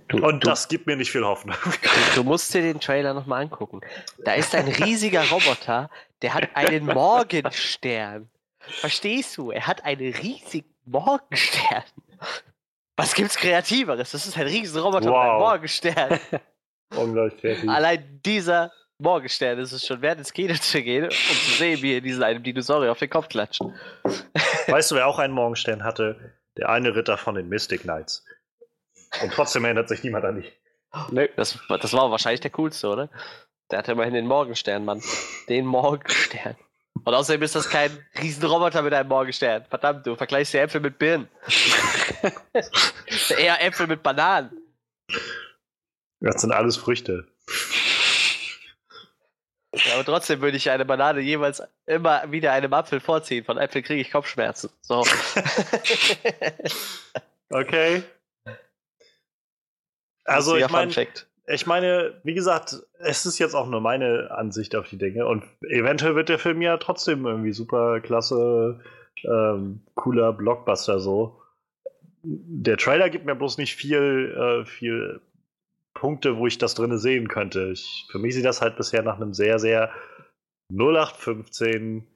Du, 0.08 0.18
und 0.18 0.44
du, 0.44 0.48
das 0.48 0.68
gibt 0.68 0.86
mir 0.86 0.96
nicht 0.96 1.10
viel 1.10 1.24
Hoffnung. 1.24 1.56
Du, 2.14 2.24
musst 2.24 2.52
dir 2.54 2.62
den 2.62 2.80
Trailer 2.80 3.14
nochmal 3.14 3.42
angucken. 3.42 3.80
Da 4.24 4.34
ist 4.34 4.54
ein 4.54 4.68
riesiger 4.68 5.22
Roboter, 5.30 5.90
der 6.22 6.34
hat 6.34 6.48
einen 6.54 6.86
Morgenstern. 6.86 8.28
Verstehst 8.60 9.36
du? 9.36 9.50
Er 9.50 9.66
hat 9.66 9.84
einen 9.84 10.12
riesigen 10.12 10.68
Morgenstern. 10.84 11.84
Was 12.96 13.14
gibt's 13.14 13.36
Kreativeres? 13.36 14.10
Das 14.10 14.26
ist 14.26 14.36
ein 14.36 14.46
riesiger 14.46 14.82
Roboter 14.82 15.10
wow. 15.10 15.22
mit 15.22 15.30
einem 15.30 15.38
Morgenstern. 15.38 16.20
Unglaublich 16.96 17.40
kreativ. 17.40 17.68
Allein 17.68 18.20
dieser 18.24 18.72
Morgenstern 18.98 19.58
ist 19.58 19.72
es 19.72 19.86
schon 19.86 20.02
wert, 20.02 20.18
ins 20.18 20.32
Kino 20.32 20.54
zu 20.54 20.82
gehen, 20.82 21.04
um 21.04 21.10
zu 21.10 21.50
sehen, 21.52 21.80
wie 21.82 21.94
er 21.94 22.00
diesen 22.00 22.22
einem 22.22 22.42
Dinosaurier 22.42 22.92
auf 22.92 22.98
den 22.98 23.10
Kopf 23.10 23.28
klatscht. 23.28 23.62
Weißt 24.66 24.90
du, 24.90 24.96
wer 24.96 25.06
auch 25.06 25.18
einen 25.18 25.32
Morgenstern 25.32 25.82
hatte? 25.82 26.34
Der 26.56 26.68
eine 26.68 26.94
Ritter 26.94 27.16
von 27.16 27.34
den 27.34 27.48
Mystic 27.48 27.82
Knights. 27.82 28.24
Und 29.22 29.32
trotzdem 29.32 29.64
erinnert 29.64 29.88
sich 29.88 30.02
niemand 30.02 30.24
an 30.24 30.36
dich. 30.36 30.52
Nö, 31.10 31.28
das, 31.36 31.58
das 31.68 31.92
war 31.92 32.10
wahrscheinlich 32.10 32.40
der 32.40 32.50
coolste, 32.50 32.88
oder? 32.88 33.08
Der 33.70 33.78
hatte 33.78 33.92
immerhin 33.92 34.14
den 34.14 34.26
Morgenstern, 34.26 34.84
Mann. 34.84 35.02
Den 35.48 35.66
Morgenstern. 35.66 36.56
Und 37.04 37.14
außerdem 37.14 37.42
ist 37.42 37.54
das 37.54 37.70
kein 37.70 37.96
Riesenroboter 38.20 38.82
mit 38.82 38.92
einem 38.92 39.08
Morgenstern. 39.08 39.64
Verdammt, 39.68 40.06
du 40.06 40.16
vergleichst 40.16 40.52
die 40.52 40.58
Äpfel 40.58 40.80
mit 40.80 40.98
Birnen. 40.98 41.28
Eher 43.38 43.64
Äpfel 43.64 43.86
mit 43.86 44.02
Bananen. 44.02 44.50
Das 46.20 46.42
sind 46.42 46.52
alles 46.52 46.76
Früchte. 46.76 47.26
Ja, 49.72 49.94
aber 49.94 50.04
trotzdem 50.04 50.40
würde 50.40 50.56
ich 50.56 50.68
eine 50.68 50.84
Banane 50.84 51.20
jeweils 51.20 51.62
immer 51.86 52.30
wieder 52.30 52.52
einem 52.52 52.72
Apfel 52.74 53.00
vorziehen. 53.00 53.44
Von 53.44 53.56
Äpfel 53.56 53.82
kriege 53.82 54.00
ich 54.00 54.10
Kopfschmerzen. 54.10 54.70
So. 54.82 55.04
okay. 57.50 58.02
Also 60.30 60.56
ich 60.56 60.70
meine, 60.70 60.92
ich 61.46 61.66
meine, 61.66 62.20
wie 62.22 62.34
gesagt, 62.34 62.76
es 62.98 63.26
ist 63.26 63.38
jetzt 63.38 63.54
auch 63.54 63.66
nur 63.66 63.80
meine 63.80 64.30
Ansicht 64.30 64.76
auf 64.76 64.88
die 64.88 64.98
Dinge 64.98 65.26
und 65.26 65.42
eventuell 65.68 66.14
wird 66.14 66.28
der 66.28 66.38
Film 66.38 66.62
ja 66.62 66.76
trotzdem 66.76 67.26
irgendwie 67.26 67.52
super 67.52 68.00
klasse, 68.00 68.80
ähm, 69.24 69.80
cooler 69.94 70.32
Blockbuster 70.32 71.00
so. 71.00 71.42
Der 72.22 72.76
Trailer 72.76 73.10
gibt 73.10 73.24
mir 73.24 73.34
bloß 73.34 73.58
nicht 73.58 73.74
viel, 73.74 74.34
äh, 74.36 74.64
viel 74.64 75.20
Punkte, 75.94 76.36
wo 76.36 76.46
ich 76.46 76.58
das 76.58 76.74
drin 76.74 76.96
sehen 76.98 77.28
könnte. 77.28 77.70
Ich, 77.72 78.06
für 78.10 78.18
mich 78.18 78.34
sieht 78.34 78.44
das 78.44 78.60
halt 78.60 78.76
bisher 78.76 79.02
nach 79.02 79.16
einem 79.16 79.34
sehr, 79.34 79.58
sehr 79.58 79.90
0815 80.72 82.06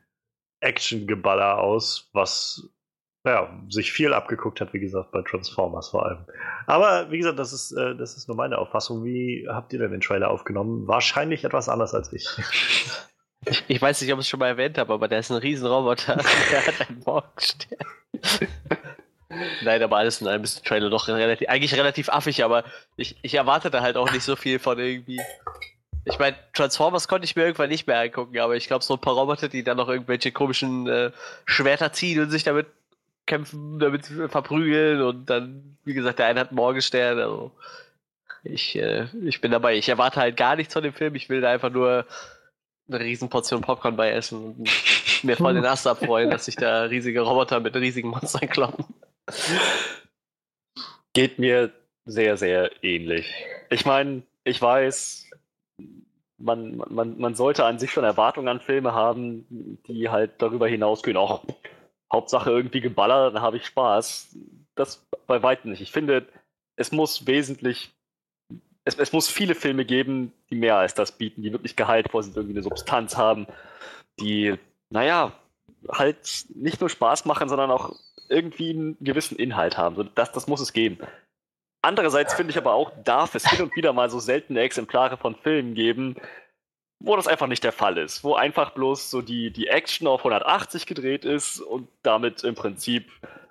Action-Geballer 0.60 1.58
aus, 1.58 2.08
was 2.12 2.68
ja, 3.24 3.48
sich 3.70 3.92
viel 3.92 4.12
abgeguckt 4.12 4.60
hat, 4.60 4.74
wie 4.74 4.80
gesagt, 4.80 5.10
bei 5.10 5.22
Transformers 5.22 5.88
vor 5.88 6.04
allem. 6.04 6.26
Aber 6.66 7.10
wie 7.10 7.18
gesagt, 7.18 7.38
das 7.38 7.52
ist, 7.52 7.72
äh, 7.72 7.96
das 7.96 8.16
ist 8.16 8.28
nur 8.28 8.36
meine 8.36 8.58
Auffassung. 8.58 9.02
Wie 9.04 9.46
habt 9.48 9.72
ihr 9.72 9.78
denn 9.78 9.92
den 9.92 10.02
Trailer 10.02 10.30
aufgenommen? 10.30 10.86
Wahrscheinlich 10.86 11.44
etwas 11.44 11.68
anders 11.68 11.94
als 11.94 12.12
ich. 12.12 12.28
Ich, 13.46 13.62
ich 13.68 13.82
weiß 13.82 14.00
nicht, 14.00 14.10
ob 14.10 14.18
ich 14.20 14.24
es 14.24 14.30
schon 14.30 14.40
mal 14.40 14.48
erwähnt 14.48 14.78
habe, 14.78 14.94
aber 14.94 15.06
der 15.06 15.18
ist 15.18 15.30
ein 15.30 15.36
Riesenroboter. 15.36 16.16
der 16.50 16.66
hat 16.66 16.88
einen 16.88 17.02
Morgenstern. 17.04 17.78
Nein, 19.62 19.82
aber 19.82 19.98
alles 19.98 20.20
in 20.22 20.28
allem 20.28 20.44
ist 20.44 20.56
der 20.56 20.64
Trailer 20.64 20.88
doch 20.88 21.08
relativ, 21.08 21.46
eigentlich 21.48 21.74
relativ 21.74 22.08
affig, 22.08 22.42
aber 22.42 22.64
ich, 22.96 23.16
ich 23.20 23.34
erwartete 23.34 23.82
halt 23.82 23.98
auch 23.98 24.10
nicht 24.12 24.22
so 24.22 24.34
viel 24.34 24.58
von 24.58 24.78
irgendwie. 24.78 25.20
Ich 26.06 26.18
meine, 26.18 26.36
Transformers 26.52 27.06
konnte 27.06 27.24
ich 27.24 27.36
mir 27.36 27.42
irgendwann 27.42 27.68
nicht 27.68 27.86
mehr 27.86 28.00
angucken, 28.00 28.38
aber 28.38 28.56
ich 28.56 28.66
glaube, 28.66 28.84
so 28.84 28.94
ein 28.94 29.00
paar 29.00 29.14
Roboter, 29.14 29.48
die 29.48 29.62
dann 29.62 29.76
noch 29.76 29.88
irgendwelche 29.88 30.32
komischen 30.32 30.86
äh, 30.86 31.10
Schwerter 31.44 31.92
ziehen 31.92 32.22
und 32.22 32.30
sich 32.30 32.44
damit 32.44 32.66
kämpfen, 33.26 33.78
damit 33.78 34.06
verprügeln 34.06 35.02
und 35.02 35.30
dann, 35.30 35.76
wie 35.84 35.94
gesagt, 35.94 36.18
der 36.18 36.26
eine 36.26 36.40
hat 36.40 36.48
einen 36.48 36.56
Morgenstern. 36.56 37.18
Also 37.18 37.52
ich, 38.42 38.76
äh, 38.76 39.06
ich 39.24 39.40
bin 39.40 39.50
dabei. 39.50 39.76
Ich 39.76 39.88
erwarte 39.88 40.20
halt 40.20 40.36
gar 40.36 40.56
nichts 40.56 40.74
von 40.74 40.82
dem 40.82 40.92
Film. 40.92 41.14
Ich 41.14 41.28
will 41.28 41.40
da 41.40 41.50
einfach 41.50 41.70
nur 41.70 42.06
eine 42.88 43.00
Riesenportion 43.00 43.62
Popcorn 43.62 43.96
bei 43.96 44.10
essen 44.10 44.44
und 44.44 45.24
mir 45.24 45.36
voll 45.36 45.54
den 45.54 45.64
Ast 45.64 45.86
abfreuen, 45.86 46.30
dass 46.30 46.44
sich 46.44 46.56
da 46.56 46.82
riesige 46.82 47.22
Roboter 47.22 47.60
mit 47.60 47.74
riesigen 47.74 48.08
Monstern 48.10 48.48
kloppen. 48.48 48.84
Geht 51.14 51.38
mir 51.38 51.72
sehr, 52.04 52.36
sehr 52.36 52.70
ähnlich. 52.84 53.32
Ich 53.70 53.86
meine, 53.86 54.22
ich 54.44 54.60
weiß, 54.60 55.30
man, 56.36 56.82
man, 56.88 57.18
man 57.18 57.34
sollte 57.34 57.64
an 57.64 57.78
sich 57.78 57.90
schon 57.90 58.04
Erwartungen 58.04 58.48
an 58.48 58.60
Filme 58.60 58.92
haben, 58.92 59.78
die 59.86 60.10
halt 60.10 60.32
darüber 60.38 60.68
hinausgehen. 60.68 61.16
Auch 61.16 61.42
Hauptsache 62.14 62.50
irgendwie 62.50 62.80
geballert, 62.80 63.34
dann 63.34 63.42
habe 63.42 63.56
ich 63.56 63.66
Spaß. 63.66 64.36
Das 64.74 65.06
bei 65.26 65.42
weitem 65.42 65.70
nicht. 65.70 65.82
Ich 65.82 65.92
finde, 65.92 66.26
es 66.76 66.92
muss 66.92 67.26
wesentlich, 67.26 67.92
es, 68.84 68.96
es 68.96 69.12
muss 69.12 69.28
viele 69.28 69.54
Filme 69.54 69.84
geben, 69.84 70.32
die 70.50 70.56
mehr 70.56 70.76
als 70.76 70.94
das 70.94 71.12
bieten, 71.12 71.42
die 71.42 71.52
wirklich 71.52 71.76
gehaltvoll 71.76 72.22
sind, 72.22 72.36
irgendwie 72.36 72.54
eine 72.54 72.62
Substanz 72.62 73.16
haben, 73.16 73.46
die, 74.20 74.54
naja, 74.90 75.32
halt 75.90 76.46
nicht 76.54 76.80
nur 76.80 76.88
Spaß 76.88 77.24
machen, 77.24 77.48
sondern 77.48 77.70
auch 77.70 77.94
irgendwie 78.28 78.70
einen 78.70 78.96
gewissen 79.00 79.36
Inhalt 79.36 79.76
haben. 79.76 80.10
Das, 80.14 80.32
das 80.32 80.46
muss 80.46 80.60
es 80.60 80.72
geben. 80.72 80.98
Andererseits 81.82 82.32
finde 82.32 82.50
ich 82.50 82.56
aber 82.56 82.72
auch, 82.72 82.92
darf 83.04 83.34
es 83.34 83.48
hin 83.48 83.62
und 83.62 83.76
wieder 83.76 83.92
mal 83.92 84.08
so 84.08 84.18
seltene 84.18 84.60
Exemplare 84.60 85.18
von 85.18 85.34
Filmen 85.34 85.74
geben, 85.74 86.16
wo 87.00 87.16
das 87.16 87.26
einfach 87.26 87.46
nicht 87.46 87.64
der 87.64 87.72
Fall 87.72 87.98
ist, 87.98 88.24
wo 88.24 88.34
einfach 88.34 88.70
bloß 88.70 89.10
so 89.10 89.20
die, 89.20 89.50
die 89.50 89.68
Action 89.68 90.06
auf 90.06 90.20
180 90.20 90.86
gedreht 90.86 91.24
ist 91.24 91.60
und 91.60 91.88
damit 92.02 92.44
im 92.44 92.54
Prinzip 92.54 93.10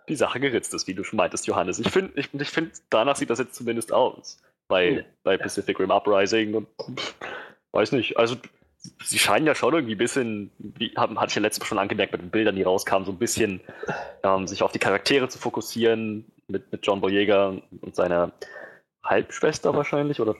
die 0.09 0.15
Sache 0.15 0.39
geritzt 0.39 0.73
ist, 0.73 0.87
wie 0.87 0.93
du 0.93 1.03
schon 1.03 1.17
meintest, 1.17 1.47
Johannes. 1.47 1.79
Ich 1.79 1.89
finde, 1.89 2.19
ich, 2.19 2.33
ich 2.33 2.49
find, 2.49 2.73
danach 2.89 3.15
sieht 3.15 3.29
das 3.29 3.39
jetzt 3.39 3.55
zumindest 3.55 3.93
aus 3.93 4.41
bei, 4.67 4.89
ja. 4.89 5.01
bei 5.23 5.37
Pacific 5.37 5.79
Rim 5.79 5.91
Uprising 5.91 6.55
und 6.55 6.67
weiß 7.71 7.91
nicht, 7.93 8.17
also 8.17 8.35
sie 9.03 9.19
scheinen 9.19 9.45
ja 9.45 9.55
schon 9.55 9.73
irgendwie 9.73 9.95
ein 9.95 9.99
bisschen, 9.99 10.51
wie 10.57 10.93
hatte 10.95 11.13
ich 11.27 11.35
ja 11.35 11.41
letztes 11.41 11.61
Mal 11.61 11.67
schon 11.67 11.79
angemerkt 11.79 12.11
mit 12.11 12.21
den 12.21 12.29
Bildern, 12.29 12.55
die 12.55 12.63
rauskamen, 12.63 13.05
so 13.05 13.11
ein 13.11 13.17
bisschen 13.17 13.61
ähm, 14.23 14.47
sich 14.47 14.61
auf 14.63 14.71
die 14.71 14.79
Charaktere 14.79 15.29
zu 15.29 15.39
fokussieren, 15.39 16.25
mit, 16.47 16.71
mit 16.71 16.85
John 16.85 17.01
Boyega 17.01 17.55
und 17.81 17.95
seiner 17.95 18.31
Halbschwester 19.03 19.73
wahrscheinlich, 19.73 20.19
oder 20.19 20.35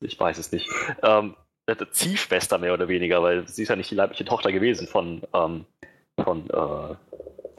ich 0.00 0.18
weiß 0.18 0.38
es 0.38 0.52
nicht. 0.52 0.68
Ähm, 1.02 1.34
Ziehschwester 1.90 2.58
mehr 2.58 2.74
oder 2.74 2.88
weniger, 2.88 3.22
weil 3.22 3.46
sie 3.48 3.62
ist 3.62 3.68
ja 3.68 3.76
nicht 3.76 3.90
die 3.90 3.94
leibliche 3.94 4.24
Tochter 4.24 4.52
gewesen 4.52 4.86
von, 4.86 5.22
ähm, 5.32 5.64
von, 6.22 6.48
äh, 6.50 6.96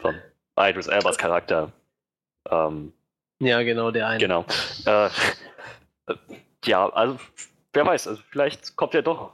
von 0.02 0.16
Idris 0.60 0.88
Elbas 0.88 1.18
Charakter. 1.18 1.72
Ähm, 2.50 2.94
ja, 3.40 3.62
genau, 3.64 3.92
der 3.92 4.08
eine. 4.08 4.20
Genau. 4.20 4.46
Äh, 4.86 5.10
ja, 6.66 6.90
also 6.90 7.18
wer 7.74 7.86
weiß, 7.86 8.08
also 8.08 8.22
vielleicht 8.30 8.76
kommt 8.76 8.94
ja 8.94 9.02
doch. 9.02 9.34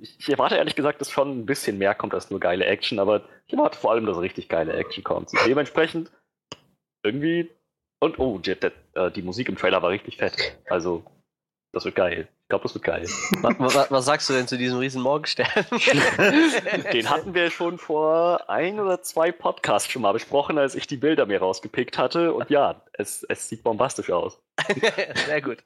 Ich, 0.00 0.18
ich, 0.18 0.28
erwarte 0.28 0.56
ehrlich 0.56 0.74
gesagt, 0.74 1.00
dass 1.00 1.10
schon 1.10 1.40
ein 1.40 1.46
bisschen 1.46 1.78
mehr 1.78 1.94
kommt 1.94 2.12
als 2.12 2.30
nur 2.30 2.40
geile 2.40 2.64
Action, 2.64 2.98
aber 2.98 3.22
ich 3.46 3.52
erwarte 3.52 3.78
vor 3.78 3.92
allem, 3.92 4.06
dass 4.06 4.18
richtig 4.18 4.48
geile 4.48 4.72
Action 4.72 5.04
kommt. 5.04 5.32
Und 5.32 5.40
dementsprechend 5.46 6.10
irgendwie 7.04 7.48
und 8.00 8.18
oh, 8.18 8.38
die, 8.38 8.54
die, 8.54 8.70
äh, 8.94 9.10
die, 9.10 9.22
Musik 9.22 9.48
im 9.48 9.56
Trailer 9.56 9.82
war 9.82 9.90
richtig 9.90 10.16
fett. 10.18 10.58
Also, 10.68 11.04
das 11.72 11.84
wird 11.84 11.94
geil. 11.94 12.28
Ich 12.46 12.48
glaube, 12.48 12.62
das 12.62 12.74
wird 12.74 12.84
geil. 12.84 13.02
Was, 13.42 13.74
was, 13.74 13.90
was, 13.90 14.04
sagst 14.04 14.30
du 14.30 14.32
denn 14.32 14.46
zu 14.46 14.56
diesem 14.56 14.78
riesen 14.78 15.02
Morgenstern? 15.02 15.48
Den 16.92 17.10
hatten 17.10 17.34
wir 17.34 17.50
schon 17.50 17.76
vor 17.76 18.48
ein 18.48 18.78
oder 18.78 19.02
zwei 19.02 19.32
Podcasts 19.32 19.90
schon 19.90 20.02
mal 20.02 20.12
besprochen, 20.12 20.56
als 20.56 20.76
ich 20.76 20.86
die 20.86 20.96
Bilder 20.96 21.26
mir 21.26 21.40
rausgepickt 21.40 21.98
hatte. 21.98 22.32
Und 22.32 22.48
ja, 22.48 22.84
es, 22.92 23.24
es 23.24 23.48
sieht 23.48 23.64
bombastisch 23.64 24.10
aus. 24.10 24.40
Sehr 25.26 25.42
gut. 25.42 25.64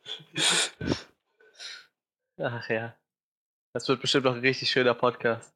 Ach 2.38 2.66
ja. 2.70 2.96
Das 3.74 3.86
wird 3.86 4.00
bestimmt 4.00 4.24
noch 4.24 4.34
ein 4.34 4.40
richtig 4.40 4.70
schöner 4.70 4.94
Podcast. 4.94 5.52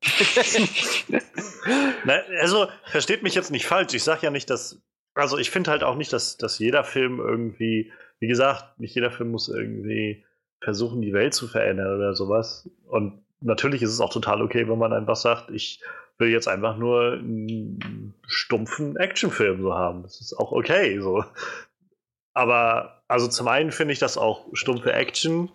Na, 2.04 2.20
also, 2.38 2.68
versteht 2.84 3.22
mich 3.22 3.34
jetzt 3.34 3.50
nicht 3.50 3.64
falsch. 3.64 3.94
Ich 3.94 4.04
sage 4.04 4.20
ja 4.24 4.30
nicht, 4.30 4.50
dass 4.50 4.82
also 5.14 5.38
ich 5.38 5.50
finde 5.50 5.70
halt 5.70 5.84
auch 5.84 5.96
nicht, 5.96 6.12
dass, 6.12 6.36
dass 6.36 6.58
jeder 6.58 6.84
Film 6.84 7.18
irgendwie, 7.18 7.92
wie 8.18 8.26
gesagt, 8.26 8.78
nicht 8.78 8.94
jeder 8.94 9.10
Film 9.10 9.30
muss 9.30 9.48
irgendwie 9.48 10.24
versuchen, 10.64 11.02
die 11.02 11.12
Welt 11.12 11.34
zu 11.34 11.46
verändern 11.46 11.94
oder 11.96 12.14
sowas. 12.14 12.68
Und 12.86 13.22
natürlich 13.40 13.82
ist 13.82 13.90
es 13.90 14.00
auch 14.00 14.12
total 14.12 14.42
okay, 14.42 14.68
wenn 14.68 14.78
man 14.78 14.92
einfach 14.92 15.16
sagt, 15.16 15.50
ich 15.50 15.80
will 16.18 16.30
jetzt 16.30 16.48
einfach 16.48 16.76
nur 16.76 17.12
einen 17.14 18.14
stumpfen 18.26 18.96
Actionfilm 18.96 19.62
so 19.62 19.74
haben. 19.74 20.02
Das 20.02 20.20
ist 20.20 20.34
auch 20.34 20.52
okay 20.52 21.00
so. 21.00 21.24
Aber 22.32 23.02
also 23.08 23.28
zum 23.28 23.48
einen 23.48 23.70
finde 23.70 23.92
ich, 23.92 23.98
dass 23.98 24.18
auch 24.18 24.46
stumpfe 24.54 24.92
Action, 24.92 25.50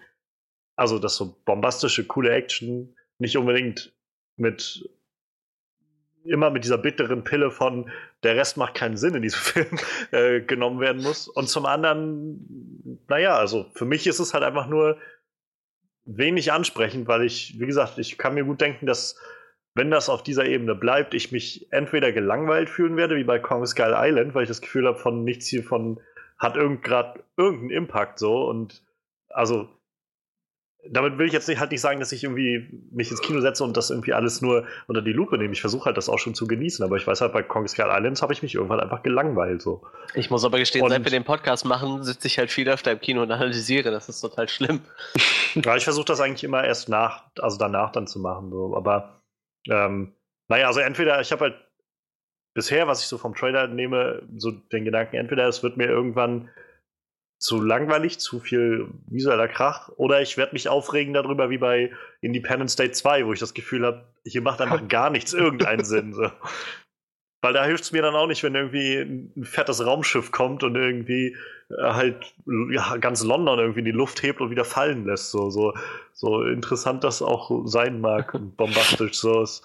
also 0.75 0.99
dass 0.99 1.15
so 1.15 1.35
bombastische, 1.45 2.05
coole 2.05 2.31
Action 2.31 2.95
nicht 3.17 3.37
unbedingt 3.37 3.93
mit 4.37 4.89
immer 6.23 6.49
mit 6.49 6.63
dieser 6.63 6.77
bitteren 6.77 7.23
Pille 7.23 7.51
von 7.51 7.89
der 8.23 8.35
Rest 8.35 8.57
macht 8.57 8.75
keinen 8.75 8.97
Sinn 8.97 9.15
in 9.15 9.21
diesem 9.21 9.39
Film 9.41 9.79
äh, 10.11 10.41
genommen 10.41 10.79
werden 10.79 11.01
muss. 11.01 11.27
Und 11.27 11.49
zum 11.49 11.65
anderen, 11.65 12.99
naja, 13.07 13.35
also 13.37 13.65
für 13.73 13.85
mich 13.85 14.07
ist 14.07 14.19
es 14.19 14.33
halt 14.33 14.43
einfach 14.43 14.67
nur 14.67 14.97
wenig 16.05 16.51
ansprechend, 16.51 17.07
weil 17.07 17.23
ich, 17.23 17.59
wie 17.59 17.65
gesagt, 17.65 17.97
ich 17.97 18.17
kann 18.17 18.33
mir 18.33 18.43
gut 18.43 18.61
denken, 18.61 18.85
dass 18.85 19.19
wenn 19.75 19.91
das 19.91 20.09
auf 20.09 20.23
dieser 20.23 20.45
Ebene 20.45 20.75
bleibt, 20.75 21.13
ich 21.13 21.31
mich 21.31 21.71
entweder 21.71 22.11
gelangweilt 22.11 22.69
fühlen 22.69 22.97
werde, 22.97 23.15
wie 23.15 23.23
bei 23.23 23.39
Kong 23.39 23.65
Skull 23.65 23.93
Island, 23.95 24.33
weil 24.33 24.43
ich 24.43 24.49
das 24.49 24.61
Gefühl 24.61 24.87
habe, 24.87 24.97
von 24.97 25.23
nichts 25.23 25.47
hiervon 25.47 25.99
hat 26.37 26.55
irgend 26.55 26.83
grad 26.83 27.23
irgendeinen 27.37 27.71
Impact 27.71 28.19
so 28.19 28.47
und 28.47 28.81
also 29.29 29.69
damit 30.87 31.17
will 31.17 31.27
ich 31.27 31.33
jetzt 31.33 31.47
nicht, 31.47 31.59
halt 31.59 31.71
nicht 31.71 31.81
sagen, 31.81 31.99
dass 31.99 32.11
ich 32.11 32.23
irgendwie 32.23 32.69
mich 32.91 33.11
ins 33.11 33.21
Kino 33.21 33.41
setze 33.41 33.63
und 33.63 33.75
das 33.75 33.89
irgendwie 33.89 34.13
alles 34.13 34.41
nur 34.41 34.65
unter 34.87 35.01
die 35.01 35.11
Lupe 35.11 35.37
nehme. 35.37 35.51
Ich 35.51 35.59
versuche 35.61 35.85
halt 35.85 35.97
das 35.97 36.07
auch 36.07 36.19
schon 36.19 36.35
zu 36.35 36.47
genießen, 36.47 36.83
aber 36.85 36.95
ich 36.95 37.05
weiß 37.05 37.19
halt, 37.19 37.33
bei 37.33 37.43
Kong 37.43 37.67
Skull 37.67 37.89
Islands 37.89 38.21
habe 38.21 38.31
ich 38.31 38.41
mich 38.41 38.55
irgendwann 38.55 38.79
einfach 38.79 39.03
gelangweilt. 39.03 39.61
So. 39.61 39.85
Ich 40.13 40.29
muss 40.29 40.45
aber 40.45 40.57
gestehen, 40.57 40.83
und 40.83 40.91
seit 40.91 41.03
wir 41.03 41.11
den 41.11 41.25
Podcast 41.25 41.65
machen, 41.65 42.03
sitze 42.03 42.27
ich 42.27 42.39
halt 42.39 42.49
viel 42.49 42.69
öfter 42.69 42.93
im 42.93 43.01
Kino 43.01 43.21
und 43.21 43.31
analysiere. 43.31 43.91
Das 43.91 44.07
ist 44.07 44.21
total 44.21 44.47
schlimm. 44.47 44.81
ja, 45.55 45.75
ich 45.75 45.83
versuche 45.83 46.05
das 46.05 46.21
eigentlich 46.21 46.45
immer 46.45 46.63
erst 46.63 46.87
nach, 46.87 47.23
also 47.39 47.57
danach 47.57 47.91
dann 47.91 48.07
zu 48.07 48.19
machen. 48.19 48.49
So. 48.49 48.75
Aber 48.75 49.21
ähm, 49.69 50.13
naja, 50.47 50.67
also 50.67 50.79
entweder, 50.79 51.19
ich 51.19 51.31
habe 51.33 51.41
halt 51.41 51.55
bisher, 52.53 52.87
was 52.87 53.01
ich 53.01 53.07
so 53.07 53.17
vom 53.17 53.35
Trailer 53.35 53.67
nehme, 53.67 54.23
so 54.37 54.51
den 54.51 54.85
Gedanken, 54.85 55.17
entweder 55.17 55.47
es 55.47 55.61
wird 55.61 55.75
mir 55.75 55.87
irgendwann 55.87 56.49
zu 57.39 57.61
langweilig, 57.61 58.19
zu 58.19 58.39
viel 58.39 58.89
visueller 59.07 59.47
Krach. 59.47 59.89
Oder 59.95 60.21
ich 60.21 60.37
werde 60.37 60.53
mich 60.53 60.67
aufregen 60.67 61.13
darüber 61.13 61.49
wie 61.49 61.57
bei 61.57 61.91
Independence 62.21 62.75
Day 62.75 62.91
2, 62.91 63.25
wo 63.25 63.33
ich 63.33 63.39
das 63.39 63.53
Gefühl 63.53 63.85
habe, 63.85 64.03
hier 64.25 64.41
macht 64.41 64.61
einfach 64.61 64.87
gar 64.89 65.09
nichts 65.09 65.33
irgendeinen 65.33 65.85
Sinn. 65.85 66.13
So. 66.13 66.29
Weil 67.41 67.53
da 67.53 67.63
hilft 67.63 67.85
es 67.85 67.91
mir 67.93 68.01
dann 68.01 68.15
auch 68.15 68.27
nicht, 68.27 68.43
wenn 68.43 68.55
irgendwie 68.55 68.97
ein 68.97 69.45
fettes 69.45 69.85
Raumschiff 69.85 70.31
kommt 70.31 70.63
und 70.63 70.75
irgendwie 70.75 71.37
äh, 71.69 71.81
halt 71.81 72.35
ja, 72.71 72.97
ganz 72.97 73.23
London 73.23 73.57
irgendwie 73.57 73.79
in 73.79 73.85
die 73.85 73.91
Luft 73.91 74.21
hebt 74.21 74.41
und 74.41 74.49
wieder 74.49 74.65
fallen 74.65 75.05
lässt. 75.05 75.31
So, 75.31 75.49
so, 75.49 75.73
so 76.11 76.43
interessant 76.43 77.05
das 77.05 77.21
auch 77.21 77.65
sein 77.65 78.01
mag 78.01 78.33
und 78.33 78.57
bombastisch 78.57 79.17
so 79.17 79.43
ist. 79.43 79.63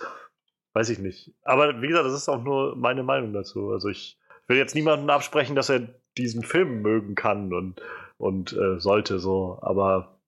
Weiß 0.74 0.90
ich 0.90 1.00
nicht. 1.00 1.32
Aber 1.42 1.82
wie 1.82 1.88
gesagt, 1.88 2.06
das 2.06 2.14
ist 2.14 2.28
auch 2.28 2.42
nur 2.42 2.76
meine 2.76 3.02
Meinung 3.02 3.32
dazu. 3.32 3.72
Also 3.72 3.88
ich 3.88 4.16
will 4.46 4.56
jetzt 4.56 4.76
niemandem 4.76 5.10
absprechen, 5.10 5.56
dass 5.56 5.70
er 5.70 5.88
diesen 6.16 6.42
Film 6.42 6.82
mögen 6.82 7.14
kann 7.14 7.52
und, 7.52 7.80
und 8.18 8.52
äh, 8.52 8.78
sollte 8.78 9.18
so. 9.18 9.58
Aber 9.62 10.18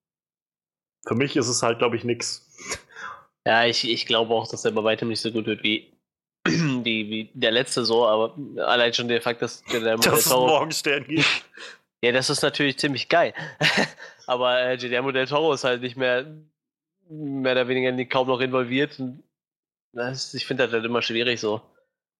für 1.06 1.14
mich 1.14 1.36
ist 1.36 1.48
es 1.48 1.62
halt, 1.62 1.78
glaube 1.78 1.96
ich, 1.96 2.04
nix. 2.04 2.46
Ja, 3.46 3.64
ich, 3.64 3.88
ich 3.88 4.06
glaube 4.06 4.34
auch, 4.34 4.48
dass 4.48 4.64
er 4.64 4.72
bei 4.72 4.82
weitem 4.82 5.08
nicht 5.08 5.20
so 5.20 5.30
gut 5.30 5.46
wird 5.46 5.62
wie, 5.62 5.92
wie, 6.44 7.10
wie 7.10 7.30
der 7.34 7.52
letzte 7.52 7.84
so, 7.84 8.06
aber 8.06 8.36
allein 8.66 8.92
schon 8.92 9.08
der 9.08 9.22
Fakt, 9.22 9.42
dass 9.42 9.62
der 9.64 9.96
Dass 9.96 10.26
es 10.26 10.30
Morgenstern 10.30 11.04
gibt. 11.06 11.24
Ja, 12.04 12.12
das 12.12 12.28
ist 12.28 12.42
natürlich 12.42 12.78
ziemlich 12.78 13.08
geil. 13.08 13.32
aber 14.26 14.62
äh, 14.62 14.76
Guillermo 14.76 15.12
del 15.12 15.26
Toro 15.26 15.54
ist 15.54 15.64
halt 15.64 15.80
nicht 15.80 15.96
mehr 15.96 16.26
mehr 17.08 17.52
oder 17.52 17.68
weniger 17.68 18.04
kaum 18.04 18.28
noch 18.28 18.40
involviert. 18.40 19.00
Das, 19.92 20.34
ich 20.34 20.44
finde 20.44 20.64
das 20.64 20.72
halt 20.74 20.84
immer 20.84 21.00
schwierig 21.00 21.40
so. 21.40 21.62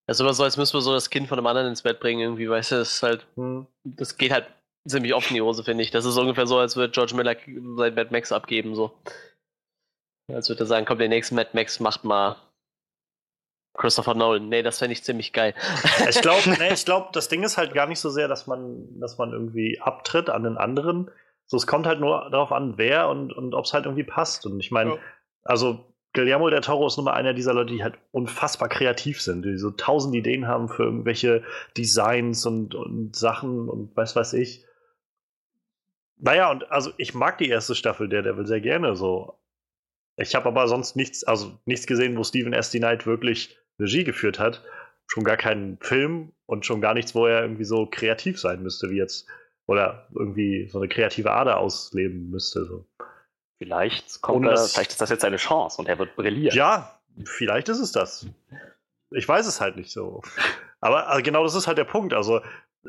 Das 0.06 0.16
ist 0.16 0.20
immer 0.20 0.34
so, 0.34 0.44
als 0.44 0.56
müssen 0.56 0.74
wir 0.74 0.82
so 0.82 0.92
das 0.92 1.10
Kind 1.10 1.28
von 1.28 1.38
einem 1.38 1.46
anderen 1.46 1.68
ins 1.68 1.82
Bett 1.82 1.98
bringen, 1.98 2.20
irgendwie, 2.20 2.48
weißt 2.48 2.72
du, 2.72 2.76
das 2.76 2.94
ist 2.94 3.02
halt, 3.02 3.26
hm. 3.34 3.66
das 3.84 4.16
geht 4.16 4.32
halt 4.32 4.46
ziemlich 4.86 5.14
oft 5.14 5.30
in 5.30 5.34
die 5.34 5.42
Hose, 5.42 5.64
finde 5.64 5.82
ich. 5.82 5.90
Das 5.90 6.04
ist 6.04 6.16
ungefähr 6.16 6.46
so, 6.46 6.58
als 6.58 6.76
würde 6.76 6.92
George 6.92 7.14
Miller 7.14 7.34
sein 7.76 7.94
Mad 7.94 8.08
Max 8.10 8.30
abgeben, 8.30 8.74
so. 8.74 8.92
Als 10.32 10.48
würde 10.48 10.64
er 10.64 10.66
sagen, 10.66 10.86
komm, 10.86 10.98
der 10.98 11.08
nächste 11.08 11.34
Mad 11.34 11.50
Max 11.54 11.80
macht 11.80 12.04
mal 12.04 12.36
Christopher 13.76 14.14
Nolan. 14.14 14.48
Nee, 14.48 14.62
das 14.62 14.78
fände 14.78 14.92
ich 14.92 15.04
ziemlich 15.04 15.32
geil. 15.32 15.54
Ich 16.08 16.20
glaube, 16.20 16.42
nee, 16.58 16.74
glaub, 16.84 17.12
das 17.12 17.28
Ding 17.28 17.42
ist 17.42 17.56
halt 17.56 17.74
gar 17.74 17.86
nicht 17.86 18.00
so 18.00 18.10
sehr, 18.10 18.28
dass 18.28 18.46
man, 18.46 19.00
dass 19.00 19.18
man 19.18 19.32
irgendwie 19.32 19.80
abtritt 19.80 20.30
an 20.30 20.44
den 20.44 20.56
anderen. 20.56 21.10
So, 21.46 21.56
es 21.56 21.66
kommt 21.66 21.86
halt 21.86 22.00
nur 22.00 22.28
darauf 22.30 22.52
an, 22.52 22.76
wer 22.76 23.08
und, 23.08 23.32
und 23.32 23.54
ob 23.54 23.64
es 23.64 23.72
halt 23.72 23.84
irgendwie 23.84 24.04
passt. 24.04 24.46
Und 24.46 24.58
ich 24.60 24.70
meine, 24.70 24.94
ja. 24.94 24.98
also 25.44 25.84
Guillermo 26.16 26.48
del 26.48 26.62
Toro 26.62 26.86
ist 26.86 26.96
nun 26.96 27.04
mal 27.04 27.12
einer 27.12 27.34
dieser 27.34 27.52
Leute, 27.52 27.74
die 27.74 27.82
halt 27.82 27.98
unfassbar 28.10 28.70
kreativ 28.70 29.20
sind, 29.20 29.44
die 29.44 29.58
so 29.58 29.70
tausend 29.70 30.14
Ideen 30.14 30.48
haben 30.48 30.68
für 30.68 30.84
irgendwelche 30.84 31.44
Designs 31.76 32.46
und, 32.46 32.74
und 32.74 33.14
Sachen 33.14 33.68
und 33.68 33.94
was 33.96 34.16
weiß 34.16 34.32
ich. 34.32 34.64
Naja, 36.16 36.50
und 36.50 36.72
also 36.72 36.90
ich 36.96 37.12
mag 37.12 37.36
die 37.36 37.50
erste 37.50 37.74
Staffel 37.74 38.08
der 38.08 38.22
Devil 38.22 38.46
sehr 38.46 38.62
gerne 38.62 38.96
so. 38.96 39.38
Ich 40.16 40.34
habe 40.34 40.46
aber 40.46 40.66
sonst 40.68 40.96
nichts, 40.96 41.22
also 41.22 41.58
nichts 41.66 41.86
gesehen, 41.86 42.16
wo 42.16 42.24
Steven 42.24 42.54
S. 42.54 42.70
D. 42.70 42.78
Knight 42.78 43.06
wirklich 43.06 43.58
Regie 43.78 44.04
geführt 44.04 44.38
hat. 44.38 44.64
Schon 45.06 45.22
gar 45.22 45.36
keinen 45.36 45.76
Film 45.82 46.32
und 46.46 46.64
schon 46.64 46.80
gar 46.80 46.94
nichts, 46.94 47.14
wo 47.14 47.26
er 47.26 47.42
irgendwie 47.42 47.64
so 47.64 47.84
kreativ 47.84 48.40
sein 48.40 48.62
müsste, 48.62 48.88
wie 48.88 48.96
jetzt, 48.96 49.28
oder 49.66 50.08
irgendwie 50.14 50.66
so 50.68 50.78
eine 50.78 50.88
kreative 50.88 51.30
Ader 51.30 51.58
ausleben 51.58 52.30
müsste. 52.30 52.64
So. 52.64 52.86
Vielleicht 53.58 54.20
kommt 54.20 54.44
er, 54.44 54.52
das, 54.52 54.72
vielleicht 54.72 54.92
ist 54.92 55.00
das 55.00 55.10
jetzt 55.10 55.24
eine 55.24 55.36
Chance 55.36 55.80
und 55.80 55.88
er 55.88 55.98
wird 55.98 56.14
brillieren. 56.16 56.56
Ja, 56.56 57.00
vielleicht 57.24 57.68
ist 57.68 57.78
es 57.78 57.92
das. 57.92 58.26
Ich 59.10 59.26
weiß 59.26 59.46
es 59.46 59.60
halt 59.60 59.76
nicht 59.76 59.90
so. 59.90 60.22
Aber 60.80 61.08
also 61.08 61.22
genau 61.22 61.42
das 61.42 61.54
ist 61.54 61.66
halt 61.66 61.78
der 61.78 61.84
Punkt. 61.84 62.12
Also 62.12 62.38
äh, 62.38 62.88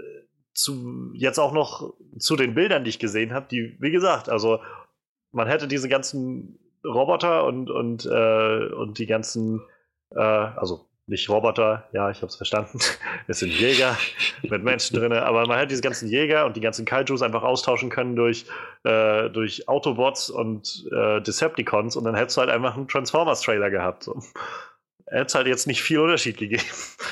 zu, 0.54 1.12
jetzt 1.14 1.40
auch 1.40 1.54
noch 1.54 1.94
zu 2.20 2.36
den 2.36 2.54
Bildern, 2.54 2.84
die 2.84 2.90
ich 2.90 3.00
gesehen 3.00 3.34
habe, 3.34 3.48
die, 3.50 3.78
wie 3.80 3.92
gesagt, 3.92 4.30
also 4.30 4.60
man 5.32 5.48
hätte 5.48 5.68
diese 5.68 5.88
ganzen 5.88 6.60
Roboter 6.84 7.46
und, 7.46 7.70
und, 7.70 8.06
äh, 8.06 8.74
und 8.74 8.98
die 8.98 9.06
ganzen, 9.06 9.62
äh, 10.12 10.20
also 10.20 10.90
nicht 11.08 11.30
Roboter, 11.30 11.88
ja, 11.94 12.12
ich 12.12 12.18
habe 12.18 12.28
es 12.28 12.36
verstanden. 12.36 12.80
Es 13.30 13.40
sind 13.40 13.52
Jäger 13.52 13.98
mit 14.44 14.64
Menschen 14.64 14.98
drin, 14.98 15.12
aber 15.12 15.46
man 15.48 15.58
hätte 15.58 15.70
diese 15.70 15.82
ganzen 15.82 16.08
Jäger 16.08 16.46
und 16.46 16.56
die 16.56 16.62
ganzen 16.62 16.86
Kaijus 16.86 17.22
einfach 17.22 17.44
austauschen 17.44 17.90
können 17.90 18.16
durch, 18.16 18.46
äh, 18.84 19.30
durch 19.30 19.68
Autobots 19.68 20.30
und 20.30 20.86
äh, 20.92 21.22
Decepticons 21.22 21.96
und 21.96 22.04
dann 22.06 22.16
hättest 22.16 22.38
du 22.38 22.42
halt 22.42 22.50
einfach 22.50 22.76
einen 22.76 22.88
Transformers-Trailer 22.88 23.70
gehabt. 23.70 24.04
So. 24.04 24.22
Hätte 25.08 25.26
es 25.26 25.36
halt 25.36 25.48
jetzt 25.48 25.68
nicht 25.68 25.82
viel 25.82 26.00
Unterschied 26.00 26.38
gegeben. 26.38 26.64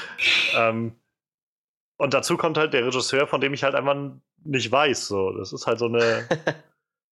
ähm, 0.55 0.95
und 1.97 2.13
dazu 2.13 2.37
kommt 2.37 2.57
halt 2.57 2.73
der 2.73 2.85
Regisseur, 2.85 3.27
von 3.27 3.41
dem 3.41 3.53
ich 3.53 3.63
halt 3.63 3.75
einfach 3.75 3.95
nicht 4.43 4.71
weiß. 4.71 5.07
So. 5.07 5.31
Das 5.31 5.53
ist 5.53 5.67
halt 5.67 5.79
so 5.79 5.85
eine. 5.85 6.27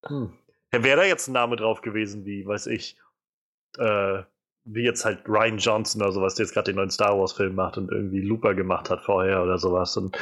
Hm. 0.06 0.34
Wäre 0.70 0.98
da 0.98 1.04
jetzt 1.06 1.30
ein 1.30 1.32
Name 1.32 1.56
drauf 1.56 1.80
gewesen, 1.80 2.26
wie, 2.26 2.46
weiß 2.46 2.68
ich, 2.68 2.98
äh, 3.78 4.24
wie 4.66 4.84
jetzt 4.84 5.06
halt 5.06 5.28
Ryan 5.28 5.58
Johnson 5.58 6.02
oder 6.02 6.12
sowas, 6.12 6.36
der 6.36 6.46
jetzt 6.46 6.54
gerade 6.54 6.72
den 6.72 6.78
neuen 6.78 6.90
Star 6.90 7.18
Wars-Film 7.18 7.56
macht 7.56 7.78
und 7.78 7.92
irgendwie 7.92 8.22
Looper 8.22 8.54
gemacht 8.54 8.90
hat 8.90 9.02
vorher 9.02 9.44
oder 9.44 9.58
sowas. 9.58 9.98
Und 9.98 10.18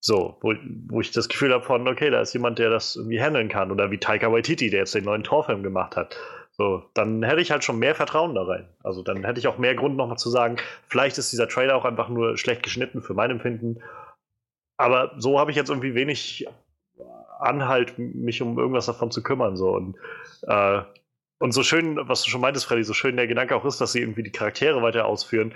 so, 0.00 0.36
wo, 0.40 0.54
wo 0.88 1.00
ich 1.00 1.12
das 1.12 1.28
Gefühl 1.28 1.52
habe 1.52 1.64
von, 1.64 1.86
okay, 1.86 2.10
da 2.10 2.20
ist 2.20 2.32
jemand, 2.32 2.58
der 2.58 2.70
das 2.70 2.96
irgendwie 2.96 3.20
handeln 3.20 3.48
kann. 3.48 3.70
Oder 3.70 3.90
wie 3.90 3.98
Taika 3.98 4.32
Waititi, 4.32 4.68
der 4.68 4.80
jetzt 4.80 4.94
den 4.94 5.04
neuen 5.04 5.22
Torfilm 5.22 5.62
gemacht 5.62 5.96
hat. 5.96 6.16
So, 6.50 6.82
dann 6.94 7.22
hätte 7.22 7.40
ich 7.40 7.50
halt 7.50 7.64
schon 7.64 7.78
mehr 7.78 7.94
Vertrauen 7.94 8.34
da 8.34 8.42
rein. 8.42 8.68
Also 8.82 9.02
dann 9.02 9.24
hätte 9.24 9.40
ich 9.40 9.48
auch 9.48 9.58
mehr 9.58 9.74
Grund 9.74 9.96
nochmal 9.96 10.18
zu 10.18 10.28
sagen, 10.28 10.56
vielleicht 10.86 11.16
ist 11.16 11.32
dieser 11.32 11.48
Trailer 11.48 11.76
auch 11.76 11.86
einfach 11.86 12.08
nur 12.08 12.36
schlecht 12.36 12.62
geschnitten 12.62 13.00
für 13.00 13.14
mein 13.14 13.30
Empfinden. 13.30 13.82
Aber 14.76 15.12
so 15.18 15.38
habe 15.38 15.50
ich 15.50 15.56
jetzt 15.56 15.70
irgendwie 15.70 15.94
wenig 15.94 16.46
Anhalt, 17.38 17.98
mich 17.98 18.42
um 18.42 18.58
irgendwas 18.58 18.86
davon 18.86 19.10
zu 19.10 19.22
kümmern. 19.22 19.56
So. 19.56 19.70
Und 19.70 19.96
äh, 20.42 20.82
und 21.42 21.50
so 21.50 21.64
schön, 21.64 21.98
was 22.08 22.22
du 22.22 22.30
schon 22.30 22.40
meintest, 22.40 22.66
Freddy, 22.66 22.84
so 22.84 22.94
schön 22.94 23.16
der 23.16 23.26
Gedanke 23.26 23.56
auch 23.56 23.64
ist, 23.64 23.80
dass 23.80 23.90
sie 23.90 24.00
irgendwie 24.00 24.22
die 24.22 24.30
Charaktere 24.30 24.80
weiter 24.80 25.06
ausführen. 25.06 25.52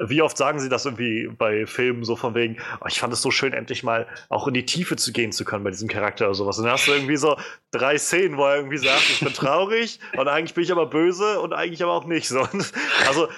Wie 0.00 0.20
oft 0.20 0.36
sagen 0.36 0.60
sie 0.60 0.68
das 0.68 0.84
irgendwie 0.84 1.28
bei 1.28 1.64
Filmen 1.64 2.04
so 2.04 2.14
von 2.14 2.34
wegen, 2.34 2.58
oh, 2.82 2.86
ich 2.88 3.00
fand 3.00 3.14
es 3.14 3.22
so 3.22 3.30
schön, 3.30 3.54
endlich 3.54 3.82
mal 3.82 4.06
auch 4.28 4.46
in 4.46 4.52
die 4.52 4.66
Tiefe 4.66 4.96
zu 4.96 5.12
gehen 5.12 5.32
zu 5.32 5.46
können 5.46 5.64
bei 5.64 5.70
diesem 5.70 5.88
Charakter 5.88 6.26
oder 6.26 6.34
sowas. 6.34 6.58
Und 6.58 6.64
dann 6.64 6.74
hast 6.74 6.86
du 6.88 6.92
irgendwie 6.92 7.16
so 7.16 7.38
drei 7.70 7.96
Szenen, 7.96 8.36
wo 8.36 8.44
er 8.44 8.56
irgendwie 8.56 8.76
sagt, 8.76 9.08
ich 9.08 9.20
bin 9.20 9.32
traurig 9.32 9.98
und 10.18 10.28
eigentlich 10.28 10.52
bin 10.52 10.64
ich 10.64 10.72
aber 10.72 10.84
böse 10.84 11.40
und 11.40 11.54
eigentlich 11.54 11.82
aber 11.82 11.94
auch 11.94 12.04
nicht. 12.04 12.28
So. 12.28 12.46
Also 13.08 13.28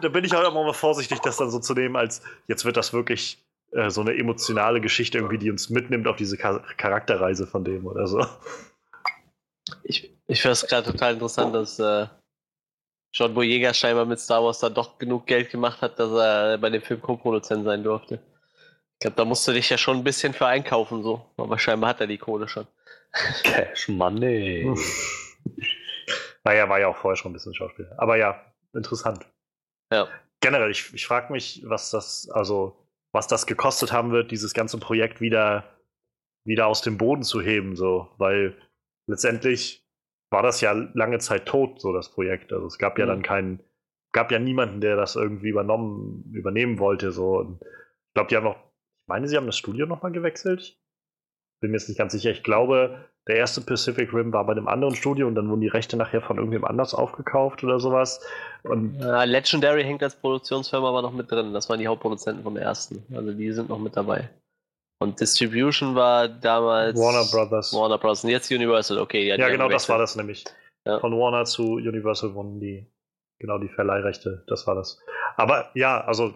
da 0.00 0.08
bin 0.08 0.24
ich 0.24 0.32
halt 0.32 0.46
auch 0.46 0.54
mal 0.54 0.72
vorsichtig, 0.72 1.18
das 1.18 1.36
dann 1.36 1.50
so 1.50 1.58
zu 1.58 1.74
nehmen, 1.74 1.94
als 1.94 2.22
jetzt 2.48 2.64
wird 2.64 2.78
das 2.78 2.94
wirklich 2.94 3.44
äh, 3.72 3.90
so 3.90 4.00
eine 4.00 4.16
emotionale 4.16 4.80
Geschichte 4.80 5.18
irgendwie, 5.18 5.36
die 5.36 5.50
uns 5.50 5.68
mitnimmt 5.68 6.08
auf 6.08 6.16
diese 6.16 6.38
Charakterreise 6.38 7.46
von 7.46 7.64
dem 7.64 7.86
oder 7.86 8.06
so. 8.06 8.24
Ich, 9.82 10.15
ich 10.26 10.42
finde 10.42 10.52
es 10.52 10.66
gerade 10.66 10.90
total 10.90 11.14
interessant, 11.14 11.54
dass 11.54 11.78
äh, 11.78 12.06
John 13.12 13.34
Boyega 13.34 13.72
scheinbar 13.72 14.04
mit 14.04 14.20
Star 14.20 14.42
Wars 14.42 14.58
da 14.58 14.68
doch 14.68 14.98
genug 14.98 15.26
Geld 15.26 15.50
gemacht 15.50 15.80
hat, 15.80 15.98
dass 15.98 16.12
er 16.12 16.58
bei 16.58 16.70
dem 16.70 16.82
Film 16.82 17.00
Co-Produzent 17.00 17.64
sein 17.64 17.82
durfte. 17.82 18.20
Ich 18.94 19.00
glaube, 19.00 19.16
da 19.16 19.24
musst 19.24 19.46
du 19.46 19.52
dich 19.52 19.68
ja 19.70 19.78
schon 19.78 19.98
ein 19.98 20.04
bisschen 20.04 20.32
für 20.32 20.46
einkaufen, 20.46 21.02
so. 21.02 21.24
Aber 21.36 21.58
scheinbar 21.58 21.90
hat 21.90 22.00
er 22.00 22.06
die 22.06 22.18
Kohle 22.18 22.48
schon. 22.48 22.66
Cash 23.42 23.88
Money. 23.88 24.74
Naja, 26.44 26.68
war 26.68 26.78
ja 26.78 26.86
auch 26.86 26.96
vorher 26.96 27.16
schon 27.16 27.32
ein 27.32 27.34
bisschen 27.34 27.54
Schauspieler. 27.54 27.92
Aber 27.98 28.16
ja, 28.16 28.40
interessant. 28.72 29.26
Ja. 29.92 30.06
Generell, 30.38 30.70
ich, 30.70 30.94
ich 30.94 31.04
frage 31.04 31.32
mich, 31.32 31.64
was 31.66 31.90
das, 31.90 32.30
also, 32.30 32.86
was 33.10 33.26
das 33.26 33.46
gekostet 33.46 33.90
haben 33.90 34.12
wird, 34.12 34.30
dieses 34.30 34.54
ganze 34.54 34.78
Projekt 34.78 35.20
wieder, 35.20 35.64
wieder 36.44 36.68
aus 36.68 36.82
dem 36.82 36.98
Boden 36.98 37.24
zu 37.24 37.42
heben, 37.42 37.74
so, 37.74 38.12
weil 38.18 38.56
letztendlich 39.08 39.84
war 40.30 40.42
das 40.42 40.60
ja 40.60 40.72
lange 40.72 41.18
Zeit 41.18 41.46
tot, 41.46 41.80
so 41.80 41.92
das 41.92 42.10
Projekt. 42.10 42.52
Also 42.52 42.66
es 42.66 42.78
gab 42.78 42.98
ja 42.98 43.04
mhm. 43.04 43.10
dann 43.10 43.22
keinen, 43.22 43.60
gab 44.12 44.32
ja 44.32 44.38
niemanden, 44.38 44.80
der 44.80 44.96
das 44.96 45.16
irgendwie 45.16 45.48
übernommen, 45.48 46.30
übernehmen 46.32 46.78
wollte. 46.78 47.12
So. 47.12 47.38
Und 47.38 47.60
ich 47.62 48.14
glaube, 48.14 48.28
die 48.28 48.36
haben 48.36 48.44
noch, 48.44 48.56
ich 48.56 49.08
meine, 49.08 49.28
sie 49.28 49.36
haben 49.36 49.46
das 49.46 49.56
Studio 49.56 49.86
nochmal 49.86 50.12
gewechselt. 50.12 50.78
Bin 51.60 51.70
mir 51.70 51.78
jetzt 51.78 51.88
nicht 51.88 51.98
ganz 51.98 52.12
sicher. 52.12 52.30
Ich 52.30 52.42
glaube, 52.42 53.06
der 53.28 53.36
erste 53.36 53.60
Pacific 53.60 54.12
Rim 54.12 54.32
war 54.32 54.44
bei 54.46 54.52
einem 54.52 54.68
anderen 54.68 54.94
Studio 54.94 55.26
und 55.26 55.34
dann 55.34 55.48
wurden 55.48 55.60
die 55.60 55.68
Rechte 55.68 55.96
nachher 55.96 56.20
von 56.20 56.36
irgendwem 56.36 56.64
anders 56.64 56.94
aufgekauft 56.94 57.64
oder 57.64 57.80
sowas. 57.80 58.20
Und 58.62 59.00
ja, 59.00 59.24
Legendary 59.24 59.82
hängt 59.82 60.02
als 60.02 60.16
Produktionsfirma 60.16 60.88
aber 60.88 61.02
noch 61.02 61.12
mit 61.12 61.30
drin. 61.30 61.52
Das 61.52 61.68
waren 61.68 61.80
die 61.80 61.88
Hauptproduzenten 61.88 62.44
vom 62.44 62.56
ersten. 62.56 63.02
Also 63.14 63.32
die 63.32 63.52
sind 63.52 63.68
noch 63.68 63.78
mit 63.78 63.96
dabei. 63.96 64.28
Und 64.98 65.20
Distribution 65.20 65.94
war 65.94 66.28
damals 66.28 66.98
Warner 66.98 67.24
Brothers. 67.30 67.72
Warner 67.72 67.98
Brothers. 67.98 68.24
Und 68.24 68.30
jetzt 68.30 68.50
Universal, 68.50 68.98
okay. 68.98 69.26
Ja, 69.26 69.48
genau, 69.48 69.68
das 69.68 69.88
war 69.88 69.98
das 69.98 70.16
nämlich. 70.16 70.44
Ja. 70.86 71.00
Von 71.00 71.12
Warner 71.18 71.44
zu 71.44 71.74
Universal 71.74 72.34
wurden 72.34 72.60
die, 72.60 72.86
genau, 73.38 73.58
die 73.58 73.68
Verleihrechte, 73.68 74.44
das 74.46 74.66
war 74.66 74.74
das. 74.74 75.00
Aber 75.36 75.70
ja, 75.74 76.00
also 76.00 76.32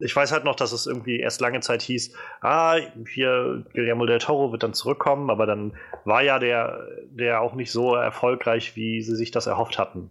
ich 0.00 0.14
weiß 0.14 0.32
halt 0.32 0.44
noch, 0.44 0.54
dass 0.54 0.72
es 0.72 0.86
irgendwie 0.86 1.18
erst 1.18 1.40
lange 1.40 1.60
Zeit 1.60 1.82
hieß, 1.82 2.14
ah, 2.40 2.76
hier 3.08 3.64
Guillermo 3.72 4.06
del 4.06 4.18
Toro 4.18 4.52
wird 4.52 4.62
dann 4.62 4.74
zurückkommen, 4.74 5.30
aber 5.30 5.46
dann 5.46 5.76
war 6.04 6.22
ja 6.22 6.38
der, 6.38 6.86
der 7.10 7.40
auch 7.40 7.54
nicht 7.54 7.72
so 7.72 7.94
erfolgreich, 7.94 8.76
wie 8.76 9.02
sie 9.02 9.16
sich 9.16 9.30
das 9.30 9.46
erhofft 9.46 9.78
hatten. 9.78 10.10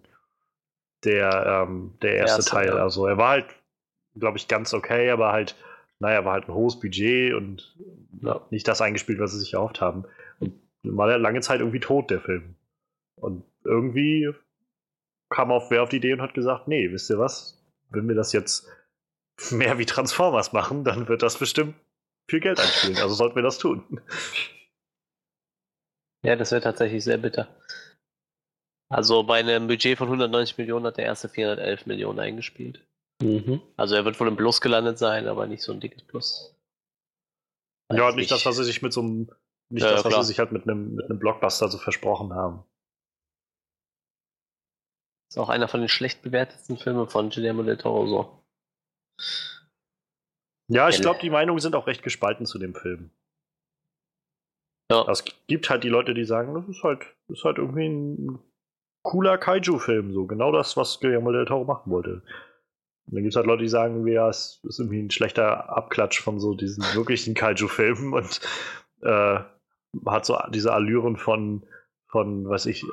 Der, 1.03 1.65
ähm, 1.67 1.95
der 2.01 2.15
erste, 2.15 2.37
erste 2.37 2.51
Teil. 2.51 2.67
Ja. 2.67 2.75
Also 2.75 3.05
er 3.05 3.17
war 3.17 3.29
halt, 3.29 3.45
glaube 4.15 4.37
ich, 4.37 4.47
ganz 4.47 4.73
okay, 4.73 5.11
aber 5.11 5.31
halt 5.31 5.55
naja, 5.99 6.25
war 6.25 6.33
halt 6.33 6.47
ein 6.47 6.53
hohes 6.53 6.79
Budget 6.79 7.33
und 7.33 7.75
ja, 8.21 8.45
nicht 8.49 8.67
das 8.67 8.81
eingespielt, 8.81 9.19
was 9.19 9.31
sie 9.31 9.39
sich 9.39 9.53
erhofft 9.53 9.81
haben. 9.81 10.05
Und 10.39 10.53
war 10.83 11.09
ja 11.09 11.17
lange 11.17 11.41
Zeit 11.41 11.59
irgendwie 11.59 11.79
tot, 11.79 12.11
der 12.11 12.21
Film. 12.21 12.55
Und 13.15 13.43
irgendwie 13.63 14.31
kam 15.29 15.51
auf 15.51 15.71
wer 15.71 15.83
auf 15.83 15.89
die 15.89 15.97
Idee 15.97 16.13
und 16.13 16.21
hat 16.21 16.33
gesagt, 16.33 16.67
nee, 16.67 16.91
wisst 16.91 17.09
ihr 17.09 17.19
was? 17.19 17.63
Wenn 17.89 18.07
wir 18.07 18.15
das 18.15 18.33
jetzt 18.33 18.67
mehr 19.51 19.77
wie 19.77 19.85
Transformers 19.85 20.53
machen, 20.53 20.83
dann 20.83 21.07
wird 21.07 21.23
das 21.23 21.37
bestimmt 21.37 21.75
viel 22.29 22.39
Geld 22.39 22.59
einspielen. 22.59 22.97
Also 22.97 23.15
sollten 23.15 23.35
wir 23.35 23.43
das 23.43 23.57
tun. 23.57 24.01
Ja, 26.23 26.35
das 26.35 26.51
wäre 26.51 26.61
tatsächlich 26.61 27.03
sehr 27.03 27.17
bitter. 27.17 27.47
Also 28.89 29.23
bei 29.23 29.39
einem 29.39 29.67
Budget 29.67 29.97
von 29.97 30.07
190 30.07 30.57
Millionen 30.57 30.85
hat 30.85 30.97
der 30.97 31.05
erste 31.05 31.29
411 31.29 31.85
Millionen 31.85 32.19
eingespielt. 32.19 32.85
Mhm. 33.21 33.61
Also 33.77 33.95
er 33.95 34.05
wird 34.05 34.19
wohl 34.19 34.27
im 34.27 34.37
Plus 34.37 34.61
gelandet 34.61 34.97
sein, 34.97 35.27
aber 35.27 35.47
nicht 35.47 35.63
so 35.63 35.71
ein 35.71 35.79
dickes 35.79 36.03
Plus. 36.03 36.55
Weiß 37.89 37.97
ja, 37.97 38.07
nicht, 38.07 38.17
nicht 38.17 38.31
das, 38.31 38.45
was 38.45 38.57
sie 38.57 38.63
sich 38.63 38.81
mit 38.81 38.93
so 38.93 39.01
einem, 39.01 39.29
nicht 39.69 39.83
ja, 39.83 39.91
das, 39.91 40.03
was 40.03 40.11
klar. 40.11 40.23
sie 40.23 40.27
sich 40.29 40.39
halt 40.39 40.51
mit 40.51 40.63
einem, 40.63 40.95
mit 40.95 41.05
einem 41.05 41.19
Blockbuster 41.19 41.69
so 41.69 41.77
versprochen 41.77 42.33
haben. 42.33 42.63
Ist 45.29 45.37
auch 45.37 45.49
einer 45.49 45.67
von 45.67 45.81
den 45.81 45.89
schlecht 45.89 46.21
bewertetsten 46.21 46.77
Filmen 46.77 47.07
von 47.09 47.29
Guillermo 47.29 47.63
del 47.63 47.77
Toro 47.77 48.07
so. 48.07 48.43
Ja, 50.69 50.89
ich 50.89 51.01
glaube, 51.01 51.19
die 51.21 51.29
Meinungen 51.29 51.59
sind 51.59 51.75
auch 51.75 51.87
recht 51.87 52.03
gespalten 52.03 52.45
zu 52.45 52.59
dem 52.59 52.75
Film. 52.75 53.09
Ja. 54.91 55.09
Es 55.09 55.23
gibt 55.47 55.69
halt 55.69 55.83
die 55.83 55.89
Leute, 55.89 56.13
die 56.13 56.25
sagen, 56.25 56.53
das 56.53 56.67
ist 56.67 56.83
halt, 56.83 57.01
das 57.27 57.39
ist 57.39 57.43
halt 57.43 57.57
irgendwie 57.57 57.87
ein 57.87 58.39
cooler 59.03 59.37
Kaiju-Film, 59.37 60.13
so 60.13 60.25
genau 60.27 60.51
das, 60.51 60.77
was 60.77 60.99
Guillermo 60.99 61.31
del 61.31 61.45
Toro 61.45 61.65
machen 61.65 61.91
wollte. 61.91 62.21
Und 63.07 63.15
dann 63.15 63.23
gibt 63.23 63.33
es 63.33 63.37
halt 63.37 63.47
Leute, 63.47 63.63
die 63.63 63.69
sagen, 63.69 64.05
ja, 64.05 64.27
es 64.27 64.59
ist 64.67 64.79
irgendwie 64.79 65.01
ein 65.01 65.11
schlechter 65.11 65.69
Abklatsch 65.75 66.21
von 66.21 66.39
so 66.39 66.53
diesen 66.53 66.83
wirklichen 66.93 67.35
Kaiju-Filmen 67.35 68.13
und 68.13 68.41
äh, 69.01 69.39
hat 70.05 70.25
so 70.25 70.37
diese 70.49 70.73
Allüren 70.73 71.15
von, 71.15 71.65
von, 72.07 72.49
weiß 72.49 72.65
ich, 72.65 72.83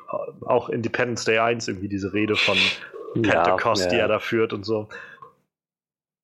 auch 0.43 0.69
Independence 0.69 1.25
Day 1.25 1.39
1, 1.39 1.67
irgendwie 1.67 1.89
diese 1.89 2.13
Rede 2.13 2.37
von 2.37 2.57
Pentecost, 3.15 3.87
ja, 3.87 3.87
ja. 3.87 3.95
die 3.95 4.01
er 4.01 4.09
da 4.09 4.19
führt 4.21 4.53
und 4.53 4.65
so. 4.65 4.89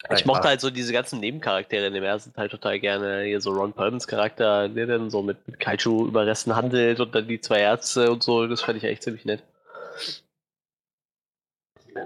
Ich 0.09 0.25
mochte 0.25 0.49
halt 0.49 0.61
so 0.61 0.71
diese 0.71 0.93
ganzen 0.93 1.21
Nebencharaktere 1.21 1.87
in 1.87 1.93
dem 1.93 2.05
ersten 2.05 2.33
Teil 2.33 2.49
total 2.49 2.81
gerne. 2.81 3.25
Hier 3.25 3.41
so 3.41 3.51
Ron 3.51 3.75
Perlmans 3.75 4.07
Charakter, 4.07 4.69
der 4.69 4.87
dann 4.87 5.11
so 5.11 5.23
mit, 5.23 5.47
mit 5.47 5.61
Kaiju-Überresten 5.61 6.57
handelt 6.57 7.01
und 7.01 7.15
dann 7.15 7.29
die 7.29 7.41
zwei 7.41 7.61
Ärzte 7.61 8.11
und 8.11 8.23
so. 8.23 8.47
Das 8.47 8.63
fand 8.63 8.79
ich 8.79 8.85
echt 8.85 9.03
ziemlich 9.03 9.25
nett. 9.25 9.43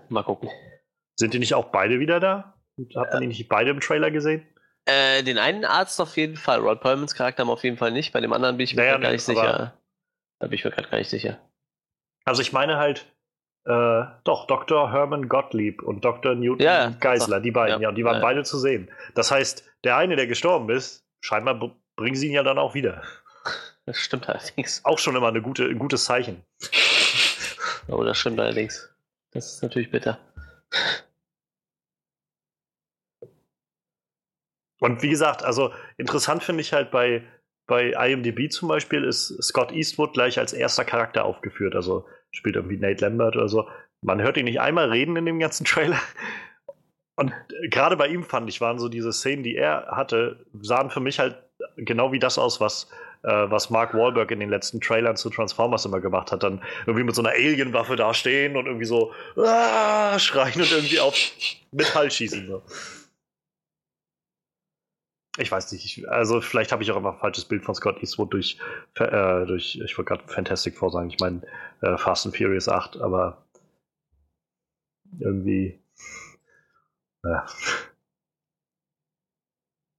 mal 0.09 0.25
gucken. 0.25 0.51
Sind 1.17 1.35
die 1.35 1.39
nicht 1.39 1.55
auch 1.55 1.67
beide 1.67 2.01
wieder 2.01 2.21
da? 2.21 2.55
Hat 2.97 3.13
man 3.13 3.21
die 3.21 3.29
nicht 3.29 3.49
beide 3.49 3.71
im 3.71 3.81
Trailer 3.81 4.11
gesehen? 4.11 4.47
Äh, 4.87 5.23
den 5.23 5.39
einen 5.39 5.65
Arzt 5.65 6.01
auf 6.01 6.17
jeden 6.17 6.37
Fall. 6.37 6.61
Rod 6.61 6.81
Perlmans 6.81 7.15
Charakter 7.15 7.43
haben 7.43 7.51
auf 7.51 7.65
jeden 7.65 7.79
Fall 7.79 7.93
nicht. 7.93 8.13
Bei 8.13 8.21
dem 8.21 8.33
anderen 8.33 8.57
bin 8.57 8.65
ich 8.65 8.75
mir 8.75 8.83
naja, 8.83 8.99
gar 8.99 9.13
nicht 9.13 9.23
sicher. 9.23 9.75
Da 10.41 10.47
bin 10.47 10.55
ich 10.55 10.65
mir 10.65 10.71
gerade 10.71 10.89
gar 10.89 10.99
nicht 10.99 11.09
sicher. 11.09 11.39
Also 12.25 12.43
ich 12.43 12.53
meine 12.53 12.77
halt, 12.77 13.07
äh, 13.65 14.05
doch, 14.25 14.47
Dr. 14.47 14.93
Herman 14.93 15.29
Gottlieb 15.29 15.83
und 15.83 16.05
Dr. 16.05 16.35
Newton 16.35 16.65
ja, 16.65 16.91
Geisler, 17.01 17.41
die 17.41 17.51
beiden, 17.51 17.77
ja, 17.77 17.83
ja 17.83 17.89
und 17.89 17.95
die 17.95 18.05
waren 18.05 18.17
ja. 18.17 18.23
beide 18.23 18.45
zu 18.45 18.59
sehen. 18.59 18.91
Das 19.15 19.31
heißt, 19.31 19.65
der 19.85 19.97
eine, 19.97 20.17
der 20.17 20.27
gestorben 20.27 20.69
ist, 20.69 21.07
scheinbar 21.23 21.73
bringen 21.97 22.17
sie 22.17 22.27
ihn 22.27 22.35
ja 22.35 22.43
dann 22.43 22.59
auch 22.59 22.75
wieder. 22.75 23.03
Das 23.87 23.99
stimmt 23.99 24.27
allerdings. 24.31 24.83
Auch 24.87 24.99
schon 24.99 25.15
immer 25.15 25.29
eine 25.29 25.43
gute, 25.43 25.65
ein 25.65 25.79
gutes 25.79 26.07
Zeichen. 26.07 26.43
Oh, 27.87 28.03
das 28.03 28.17
stimmt 28.17 28.41
allerdings. 28.41 28.89
Das 29.33 29.57
ist 29.57 29.63
natürlich 29.63 29.91
bitter. 29.91 30.19
Und 34.85 35.03
wie 35.03 35.09
gesagt, 35.09 35.43
also 35.43 35.73
interessant 35.97 36.43
finde 36.43 36.61
ich 36.61 36.75
halt 36.75 36.91
bei, 36.91 37.23
bei 37.67 37.93
IMDb 37.93 38.53
zum 38.53 38.69
Beispiel 38.69 39.03
ist 39.03 39.43
Scott 39.43 39.73
Eastwood 39.73 40.13
gleich 40.13 40.39
als 40.39 40.53
erster 40.53 40.85
Charakter 40.85 41.25
aufgeführt. 41.25 41.75
Also 41.75 42.05
spielt 42.33 42.57
irgendwie 42.57 42.77
Nate 42.77 43.03
Lambert 43.03 43.35
oder 43.35 43.49
so. 43.49 43.67
Man 44.03 44.21
hört 44.21 44.37
ihn 44.37 44.45
nicht 44.45 44.61
einmal 44.61 44.91
reden 44.91 45.17
in 45.17 45.25
dem 45.25 45.39
ganzen 45.39 45.65
Trailer. 45.65 45.99
Und 47.17 47.33
gerade 47.71 47.97
bei 47.97 48.09
ihm 48.09 48.25
fand 48.25 48.51
ich, 48.51 48.61
waren 48.61 48.79
so 48.79 48.91
diese 48.91 49.11
Szenen, 49.11 49.43
die 49.43 49.57
er 49.57 49.87
hatte, 49.91 50.45
sahen 50.61 50.91
für 50.91 51.01
mich 51.01 51.19
halt 51.19 51.43
genau 51.79 52.13
wie 52.13 52.19
das 52.19 52.37
aus, 52.37 52.61
was, 52.61 52.91
äh, 53.23 53.31
was 53.31 53.71
Mark 53.71 53.95
Wahlberg 53.95 54.33
in 54.33 54.41
den 54.41 54.51
letzten 54.51 54.83
Trailern 54.83 55.17
zu 55.17 55.31
Transformers 55.31 55.87
immer 55.87 56.01
gemacht 56.01 56.31
hat. 56.31 56.43
Dann 56.43 56.63
irgendwie 56.81 57.05
mit 57.05 57.15
so 57.15 57.23
einer 57.23 57.31
Alien-Waffe 57.31 57.97
da 57.97 58.13
stehen 58.13 58.55
und 58.55 58.67
irgendwie 58.67 58.85
so 58.85 59.15
ah, 59.37 60.19
schreien 60.19 60.61
und 60.61 60.71
irgendwie 60.71 61.01
auf 61.01 61.17
Metall 61.73 62.11
schießen. 62.11 62.49
So. 62.49 62.63
Ich 65.39 65.51
weiß 65.51 65.73
nicht, 65.73 65.85
ich, 65.85 66.09
also 66.09 66.41
vielleicht 66.41 66.71
habe 66.71 66.83
ich 66.83 66.93
auch 66.93 66.97
immer 66.97 67.13
ein 67.13 67.19
falsches 67.19 67.45
Bild 67.45 67.65
von 67.65 67.75
Scott 67.75 68.01
Eastwood 68.01 68.33
durch, 68.33 68.59
äh, 68.95 69.47
durch 69.47 69.81
ich 69.85 69.99
wollte 69.99 70.11
gerade 70.11 70.33
Fantastic 70.33 70.77
Four 70.77 70.91
sagen, 70.91 71.11
ich 71.11 71.19
meine 71.19 71.43
äh, 71.83 71.97
Fast 71.97 72.27
and 72.27 72.37
Furious 72.37 72.69
8, 72.69 72.99
aber 72.99 73.45
irgendwie. 75.19 75.83
Ja. 77.25 77.47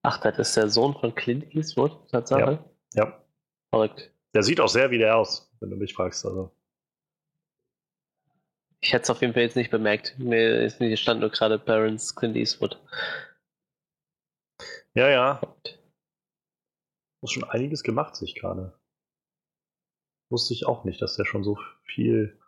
Ach, 0.03 0.19
das 0.19 0.37
ist 0.37 0.55
der 0.55 0.69
Sohn 0.69 0.93
von 0.93 1.15
Clint 1.15 1.53
Eastwood, 1.53 2.09
Tatsache? 2.11 2.63
Ja. 2.93 3.03
ja. 3.03 3.23
Verrückt. 3.71 4.11
Der 4.33 4.43
sieht 4.43 4.59
auch 4.59 4.69
sehr 4.69 4.91
wie 4.91 4.99
der 4.99 5.17
aus, 5.17 5.51
wenn 5.59 5.69
du 5.69 5.75
mich 5.75 5.93
fragst. 5.93 6.25
Also. 6.25 6.51
Ich 8.79 8.93
hätte 8.93 9.03
es 9.03 9.09
auf 9.09 9.21
jeden 9.21 9.33
Fall 9.33 9.43
jetzt 9.43 9.55
nicht 9.55 9.71
bemerkt. 9.71 10.15
Mir 10.19 10.61
ist 10.61 10.79
mir 10.79 10.95
stand 10.95 11.21
nur 11.21 11.29
gerade 11.29 11.57
Parents 11.57 12.15
Clint 12.15 12.35
Eastwood. 12.35 12.79
Ja, 14.95 15.09
ja. 15.09 15.41
Muss 17.21 17.31
schon 17.31 17.43
einiges 17.43 17.83
gemacht, 17.83 18.15
sich 18.15 18.35
gerade. 18.35 18.79
Wusste 20.31 20.53
ich 20.53 20.65
auch 20.65 20.85
nicht, 20.85 21.01
dass 21.01 21.15
der 21.17 21.25
schon 21.25 21.43
so 21.43 21.59
viel 21.83 22.39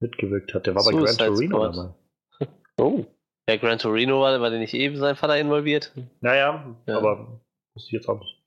mitgewirkt 0.00 0.54
hat. 0.54 0.66
Der 0.66 0.74
war 0.74 0.82
Suicide 0.82 1.04
bei 1.04 1.24
Gran 1.24 1.34
Torino 1.34 1.72
dabei. 1.72 1.94
Oh. 2.78 3.06
Der 3.48 3.58
Gran 3.58 3.78
Torino 3.78 4.20
war, 4.20 4.38
war 4.40 4.50
der 4.50 4.58
nicht 4.58 4.74
eben 4.74 4.96
sein 4.98 5.16
Vater 5.16 5.38
involviert? 5.38 5.92
Naja, 6.20 6.76
ja. 6.86 6.98
aber 6.98 7.40
wusste 7.74 7.88
ich 7.88 7.92
jetzt 7.92 8.08
auch 8.08 8.18
nicht. 8.18 8.42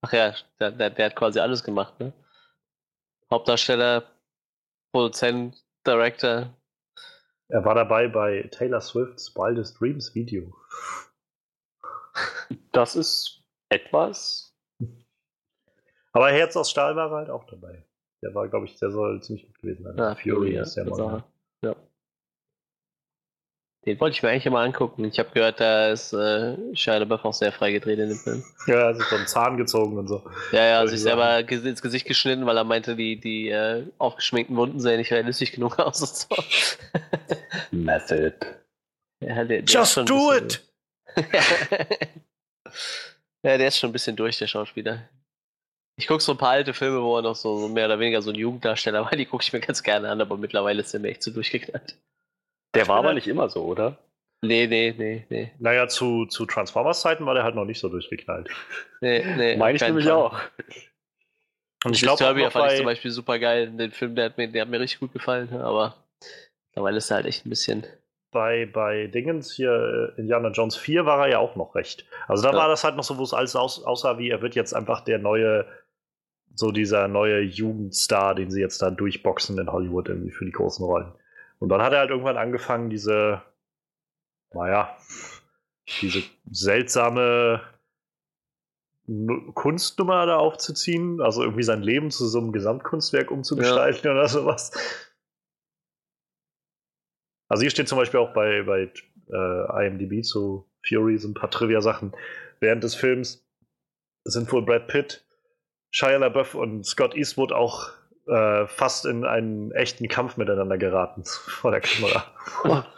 Ach 0.00 0.12
ja, 0.12 0.34
der, 0.58 0.70
der, 0.70 0.90
der, 0.90 1.06
hat 1.06 1.16
quasi 1.16 1.40
alles 1.40 1.62
gemacht, 1.62 1.98
ne? 2.00 2.12
Hauptdarsteller, 3.30 4.04
Produzent, 4.92 5.62
Director. 5.86 6.54
Er 7.48 7.64
war 7.64 7.74
dabei 7.74 8.08
bei 8.08 8.48
Taylor 8.52 8.80
Swift's 8.80 9.34
Wildest 9.36 9.80
Dreams 9.80 10.14
Video. 10.14 10.54
Das 12.72 12.96
ist 12.96 13.42
etwas. 13.68 14.54
Aber 16.12 16.30
Herz 16.30 16.56
aus 16.56 16.70
Stahl 16.70 16.96
war 16.96 17.10
halt 17.10 17.30
auch 17.30 17.44
dabei. 17.44 17.84
Der 18.22 18.34
war, 18.34 18.48
glaube 18.48 18.66
ich, 18.66 18.78
der 18.78 18.90
soll 18.90 19.22
ziemlich 19.22 19.46
gut 19.46 19.58
gewesen 19.58 19.84
sein. 19.84 19.96
Ja, 19.98 20.14
Fury 20.14 20.56
ist 20.56 20.74
der 20.74 20.86
Mann. 20.86 21.22
Ja. 21.62 21.76
Den 23.84 24.00
wollte 24.00 24.16
ich 24.16 24.22
mir 24.22 24.30
eigentlich 24.30 24.46
immer 24.46 24.60
angucken. 24.60 25.04
Ich 25.04 25.18
habe 25.18 25.30
gehört, 25.30 25.60
da 25.60 25.90
ist 25.90 26.12
äh, 26.12 26.56
Shia 26.74 26.96
LaBeouf 26.96 27.24
auch 27.24 27.34
sehr 27.34 27.52
frei 27.52 27.70
gedreht 27.70 27.98
in 27.98 28.08
dem 28.08 28.18
Film. 28.18 28.42
Ja, 28.66 28.92
sich 28.94 29.04
so 29.04 29.14
einen 29.14 29.28
Zahn 29.28 29.56
gezogen 29.56 29.96
und 29.96 30.08
so. 30.08 30.24
Ja, 30.50 30.64
ja, 30.64 30.86
sich 30.86 31.00
selber 31.00 31.38
ins 31.48 31.82
Gesicht 31.82 32.06
geschnitten, 32.06 32.46
weil 32.46 32.56
er 32.56 32.64
meinte, 32.64 32.96
die, 32.96 33.20
die 33.20 33.50
äh, 33.50 33.86
aufgeschminkten 33.98 34.56
Wunden 34.56 34.80
sehen 34.80 34.96
nicht 34.96 35.12
realistisch 35.12 35.52
genug 35.52 35.78
aus 35.78 36.00
und 36.00 36.08
so. 36.08 36.42
Method. 37.70 38.34
Ja, 39.20 39.44
der, 39.44 39.62
der 39.62 39.64
Just 39.64 39.96
do 40.08 40.32
it! 40.32 40.64
ja, 43.42 43.58
der 43.58 43.68
ist 43.68 43.78
schon 43.78 43.90
ein 43.90 43.92
bisschen 43.92 44.16
durch, 44.16 44.38
der 44.38 44.46
Schauspieler. 44.46 45.08
Ich 45.98 46.06
gucke 46.06 46.22
so 46.22 46.32
ein 46.32 46.38
paar 46.38 46.50
alte 46.50 46.74
Filme, 46.74 47.02
wo 47.02 47.16
er 47.16 47.22
noch 47.22 47.36
so, 47.36 47.58
so 47.58 47.68
mehr 47.68 47.86
oder 47.86 47.98
weniger 47.98 48.20
so 48.20 48.30
ein 48.30 48.36
Jugenddarsteller 48.36 49.04
war, 49.04 49.10
die 49.16 49.26
gucke 49.26 49.42
ich 49.42 49.52
mir 49.52 49.60
ganz 49.60 49.82
gerne 49.82 50.10
an, 50.10 50.20
aber 50.20 50.36
mittlerweile 50.36 50.82
ist 50.82 50.92
der 50.92 51.00
mir 51.00 51.08
echt 51.08 51.22
zu 51.22 51.30
durchgeknallt. 51.30 51.96
Der 52.74 52.88
war 52.88 52.98
aber 52.98 53.14
nicht 53.14 53.26
immer 53.26 53.48
so, 53.48 53.64
oder? 53.64 53.98
Nee, 54.42 54.66
nee, 54.66 54.94
nee, 54.96 55.24
nee. 55.30 55.52
Naja, 55.58 55.88
zu, 55.88 56.26
zu 56.26 56.44
Transformers-Zeiten 56.44 57.24
war 57.24 57.34
der 57.34 57.44
halt 57.44 57.54
noch 57.54 57.64
nicht 57.64 57.80
so 57.80 57.88
durchgeknallt. 57.88 58.50
Nee, 59.00 59.24
nee. 59.36 59.56
Meine 59.56 59.76
ich 59.76 59.82
nämlich 59.82 60.04
Fall. 60.04 60.14
auch. 60.14 60.40
Und 61.84 61.94
ich 61.94 62.02
glaube, 62.02 62.22
Turbia 62.22 62.50
fand 62.50 62.72
ich 62.72 62.78
zum 62.78 62.86
Beispiel 62.86 63.10
super 63.10 63.38
geil. 63.38 63.70
Den 63.70 63.92
Film, 63.92 64.14
der 64.14 64.26
hat 64.26 64.38
mir, 64.38 64.48
der 64.48 64.62
hat 64.62 64.68
mir 64.68 64.80
richtig 64.80 65.00
gut 65.00 65.12
gefallen, 65.12 65.52
aber 65.54 65.96
mittlerweile 66.68 66.98
ist 66.98 67.10
er 67.10 67.16
halt 67.16 67.26
echt 67.26 67.46
ein 67.46 67.50
bisschen 67.50 67.86
bei, 68.30 68.66
bei 68.66 69.06
Dingens 69.06 69.52
hier, 69.52 70.14
äh, 70.16 70.20
Indiana 70.20 70.50
Jones 70.50 70.76
4 70.76 71.06
war 71.06 71.26
er 71.26 71.32
ja 71.32 71.38
auch 71.38 71.56
noch 71.56 71.74
recht. 71.74 72.06
Also 72.28 72.42
da 72.42 72.52
ja. 72.52 72.56
war 72.56 72.68
das 72.68 72.84
halt 72.84 72.96
noch 72.96 73.04
so, 73.04 73.18
wo 73.18 73.22
es 73.22 73.34
alles 73.34 73.56
aus, 73.56 73.82
aussah, 73.84 74.18
wie 74.18 74.30
er 74.30 74.42
wird 74.42 74.54
jetzt 74.54 74.74
einfach 74.74 75.00
der 75.00 75.18
neue, 75.18 75.66
so 76.54 76.72
dieser 76.72 77.08
neue 77.08 77.40
Jugendstar, 77.40 78.34
den 78.34 78.50
sie 78.50 78.60
jetzt 78.60 78.82
da 78.82 78.90
durchboxen 78.90 79.58
in 79.58 79.70
Hollywood 79.72 80.08
irgendwie 80.08 80.32
für 80.32 80.44
die 80.44 80.52
großen 80.52 80.84
Rollen. 80.84 81.12
Und 81.58 81.70
dann 81.70 81.82
hat 81.82 81.92
er 81.92 82.00
halt 82.00 82.10
irgendwann 82.10 82.36
angefangen, 82.36 82.90
diese, 82.90 83.42
naja, 84.52 84.96
diese 86.02 86.22
seltsame 86.50 87.62
Kunstnummer 89.54 90.26
da 90.26 90.36
aufzuziehen, 90.36 91.20
also 91.20 91.42
irgendwie 91.42 91.62
sein 91.62 91.82
Leben 91.82 92.10
zu 92.10 92.26
so 92.26 92.40
einem 92.40 92.52
Gesamtkunstwerk 92.52 93.30
umzugestalten 93.30 94.04
ja. 94.04 94.12
oder 94.12 94.28
sowas. 94.28 94.72
Also 97.48 97.62
hier 97.62 97.70
steht 97.70 97.88
zum 97.88 97.98
Beispiel 97.98 98.20
auch 98.20 98.32
bei, 98.32 98.62
bei 98.62 98.90
äh, 99.30 99.86
IMDb 99.86 100.24
zu 100.24 100.68
Fury 100.86 101.18
so 101.18 101.28
ein 101.28 101.34
paar 101.34 101.50
Trivia-Sachen. 101.50 102.12
Während 102.60 102.84
des 102.84 102.94
Films 102.94 103.46
sind 104.24 104.50
wohl 104.52 104.64
Brad 104.64 104.88
Pitt, 104.88 105.24
Shia 105.90 106.16
LaBeouf 106.16 106.54
und 106.54 106.84
Scott 106.84 107.14
Eastwood 107.14 107.52
auch 107.52 107.90
äh, 108.26 108.66
fast 108.66 109.06
in 109.06 109.24
einen 109.24 109.70
echten 109.72 110.08
Kampf 110.08 110.36
miteinander 110.36 110.78
geraten 110.78 111.24
vor 111.24 111.70
der 111.70 111.80
Kamera. 111.80 112.24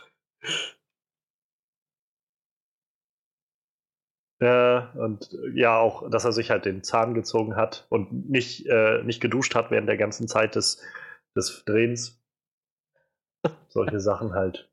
Ja, 4.41 4.93
und 4.95 5.37
ja, 5.55 5.79
auch, 5.79 6.09
dass 6.11 6.25
er 6.25 6.31
sich 6.33 6.51
halt 6.51 6.65
den 6.65 6.85
Zahn 6.85 7.13
gezogen 7.15 7.57
hat 7.57 7.87
und 7.89 8.31
nicht, 8.31 8.67
äh, 8.67 9.03
nicht 9.03 9.21
geduscht 9.21 9.57
hat 9.57 9.71
während 9.73 9.89
der 9.89 9.97
ganzen 9.97 10.29
Zeit 10.29 10.55
des, 10.55 10.81
des 11.35 11.65
Drehens. 11.65 12.18
Solche 13.69 14.01
Sachen 14.01 14.35
halt. 14.35 14.69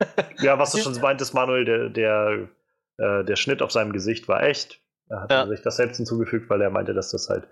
Ja, 0.38 0.58
was 0.58 0.72
du 0.72 0.78
schon 0.78 0.98
meintest, 1.02 1.34
Manuel, 1.34 1.66
der, 1.66 1.90
der, 1.90 2.48
äh, 2.96 3.22
der 3.22 3.36
Schnitt 3.36 3.60
auf 3.60 3.70
seinem 3.70 3.92
Gesicht 3.92 4.28
war 4.28 4.42
echt. 4.42 4.80
Er 5.10 5.20
hat 5.20 5.30
ja. 5.30 5.46
sich 5.46 5.60
das 5.60 5.76
selbst 5.76 5.98
hinzugefügt, 5.98 6.48
weil 6.48 6.62
er 6.62 6.70
meinte, 6.70 6.94
dass 6.94 7.10
das 7.10 7.28
halt 7.28 7.46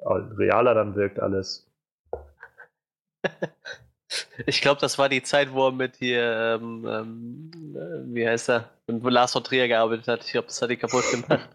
realer 0.00 0.74
dann 0.74 0.96
wirkt 0.96 1.20
alles. 1.20 1.70
Ich 4.46 4.60
glaube, 4.60 4.80
das 4.80 4.98
war 4.98 5.08
die 5.08 5.22
Zeit, 5.22 5.52
wo 5.52 5.68
er 5.68 5.72
mit 5.72 5.96
hier, 5.96 6.58
ähm, 6.60 6.86
ähm, 6.86 7.50
äh, 7.74 8.14
wie 8.14 8.28
heißt 8.28 8.50
er, 8.50 8.70
mit 8.86 9.02
Lars 9.04 9.32
von 9.32 9.42
Trier 9.42 9.66
gearbeitet 9.68 10.08
hat. 10.08 10.24
Ich 10.24 10.32
glaube, 10.32 10.46
das 10.46 10.60
hat 10.60 10.70
ihn 10.70 10.78
kaputt 10.78 11.04
gemacht. 11.10 11.48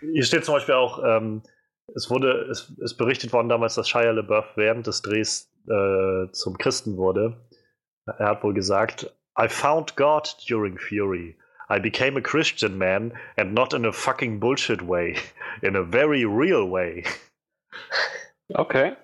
Hier 0.00 0.24
steht 0.24 0.44
zum 0.44 0.54
Beispiel 0.54 0.74
auch, 0.74 1.02
ähm, 1.04 1.42
es 1.94 2.10
wurde, 2.10 2.48
es 2.50 2.72
ist 2.78 2.96
berichtet 2.96 3.32
worden 3.32 3.48
damals, 3.48 3.74
dass 3.74 3.88
Shia 3.88 4.10
LeBeouf 4.10 4.56
während 4.56 4.86
des 4.86 5.02
Drehs 5.02 5.50
äh, 5.68 6.30
zum 6.32 6.58
Christen 6.58 6.96
wurde. 6.96 7.36
Er 8.06 8.28
hat 8.30 8.42
wohl 8.42 8.54
gesagt, 8.54 9.14
I 9.38 9.48
found 9.48 9.96
God 9.96 10.36
during 10.48 10.78
Fury. 10.78 11.36
I 11.68 11.78
became 11.78 12.18
a 12.18 12.20
Christian 12.20 12.76
man 12.76 13.12
and 13.36 13.54
not 13.54 13.72
in 13.72 13.86
a 13.86 13.92
fucking 13.92 14.40
bullshit 14.40 14.82
way. 14.82 15.16
In 15.62 15.76
a 15.76 15.82
very 15.82 16.24
real 16.24 16.68
way. 16.68 17.04
Okay. 18.56 18.96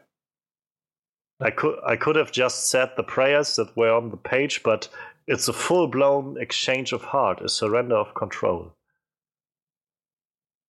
I 1.40 1.50
could 1.50 1.78
I 1.86 1.94
could 1.96 2.16
have 2.16 2.32
just 2.32 2.68
said 2.68 2.90
the 2.96 3.04
prayers 3.04 3.54
that 3.56 3.76
were 3.76 3.92
on 3.92 4.10
the 4.10 4.16
page, 4.16 4.64
but 4.64 4.88
it's 5.28 5.46
a 5.46 5.52
full-blown 5.52 6.36
exchange 6.40 6.92
of 6.92 7.04
heart, 7.04 7.40
a 7.40 7.48
surrender 7.48 7.96
of 7.96 8.14
control. 8.14 8.75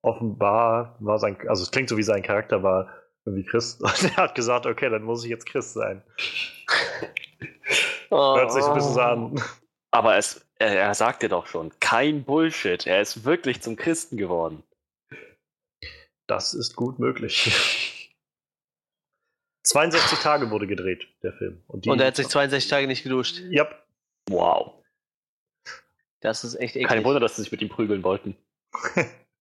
Offenbar 0.07 0.95
war 0.99 1.19
sein, 1.19 1.37
also 1.49 1.63
es 1.63 1.71
klingt 1.71 1.89
so 1.89 1.97
wie 1.97 2.03
sein 2.03 2.23
Charakter 2.23 2.63
war 2.63 2.89
irgendwie 3.25 3.45
Christ. 3.45 3.81
Und 3.81 4.03
er 4.03 4.15
hat 4.15 4.35
gesagt, 4.35 4.65
okay, 4.65 4.89
dann 4.89 5.03
muss 5.03 5.25
ich 5.25 5.29
jetzt 5.29 5.45
Christ 5.45 5.73
sein. 5.73 6.01
Hört 8.09 8.53
sich 8.53 8.63
ein 8.63 8.73
bisschen 8.73 8.93
so 8.93 9.01
an. 9.01 9.43
Aber 9.91 10.15
es, 10.15 10.47
er, 10.59 10.79
er 10.79 10.93
sagt 10.93 11.23
dir 11.23 11.29
doch 11.29 11.47
schon, 11.47 11.77
kein 11.81 12.23
Bullshit. 12.23 12.87
Er 12.87 13.01
ist 13.01 13.25
wirklich 13.25 13.61
zum 13.61 13.75
Christen 13.75 14.15
geworden. 14.15 14.63
Das 16.25 16.53
ist 16.53 16.77
gut 16.77 16.99
möglich. 16.99 18.09
62 19.63 20.19
Tage 20.19 20.49
wurde 20.49 20.67
gedreht, 20.67 21.09
der 21.23 21.33
Film. 21.33 21.61
Und, 21.67 21.85
Und 21.85 21.99
er 21.99 22.07
hat 22.07 22.15
sich 22.15 22.29
62 22.29 22.69
Tage 22.69 22.87
nicht 22.87 23.03
geduscht. 23.03 23.41
Ja. 23.49 23.63
Yep. 23.63 23.83
Wow. 24.29 24.75
Das 26.21 26.45
ist 26.45 26.55
echt 26.55 26.77
eklig. 26.77 26.87
Kein 26.87 27.03
Wunder, 27.03 27.19
dass 27.19 27.35
sie 27.35 27.41
sich 27.41 27.51
mit 27.51 27.61
ihm 27.61 27.67
prügeln 27.67 28.03
wollten. 28.03 28.37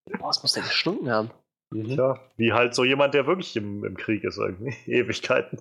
Boah, 0.07 0.29
was 0.29 0.43
muss 0.43 0.53
der 0.53 0.63
gestunken 0.63 1.11
haben? 1.11 1.31
Mhm. 1.71 1.87
Ja, 1.87 2.21
wie 2.37 2.53
halt 2.53 2.75
so 2.75 2.85
jemand, 2.85 3.15
der 3.15 3.27
wirklich 3.27 3.57
im, 3.57 3.85
im 3.85 3.97
Krieg 3.97 4.25
ist, 4.25 4.39
irgendwie. 4.39 4.75
Ewigkeiten. 4.91 5.59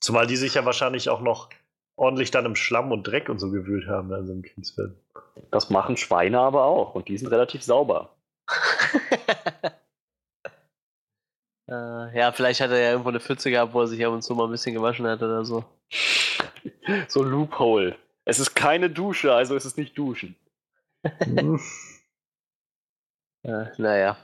Zumal 0.00 0.26
die 0.26 0.36
sich 0.36 0.54
ja 0.54 0.64
wahrscheinlich 0.64 1.08
auch 1.08 1.20
noch 1.20 1.50
ordentlich 1.96 2.30
dann 2.30 2.44
im 2.44 2.56
Schlamm 2.56 2.92
und 2.92 3.06
Dreck 3.06 3.28
und 3.28 3.38
so 3.38 3.50
gewühlt 3.50 3.88
haben, 3.88 4.12
also 4.12 4.32
im 4.32 4.42
Kriegsfilm. 4.42 4.94
Das 5.50 5.70
machen 5.70 5.96
Schweine 5.96 6.38
aber 6.40 6.64
auch 6.64 6.94
und 6.94 7.08
die 7.08 7.16
sind 7.18 7.28
relativ 7.28 7.62
sauber. 7.62 8.10
äh, 11.68 12.18
ja, 12.18 12.32
vielleicht 12.32 12.60
hat 12.60 12.70
er 12.70 12.78
ja 12.78 12.90
irgendwo 12.90 13.08
eine 13.08 13.20
Pfütze 13.20 13.50
gehabt, 13.50 13.72
wo 13.74 13.80
er 13.80 13.86
sich 13.86 14.04
ab 14.04 14.12
und 14.12 14.22
zu 14.22 14.34
mal 14.34 14.44
ein 14.44 14.50
bisschen 14.50 14.74
gewaschen 14.74 15.06
hat 15.06 15.22
oder 15.22 15.44
so. 15.44 15.64
so 17.08 17.22
Loophole. 17.22 17.96
Es 18.24 18.38
ist 18.38 18.54
keine 18.54 18.90
Dusche, 18.90 19.32
also 19.32 19.56
ist 19.56 19.64
es 19.64 19.76
nicht 19.76 19.96
Duschen. 19.96 20.36
Äh, 23.46 23.72
naja. 23.78 24.16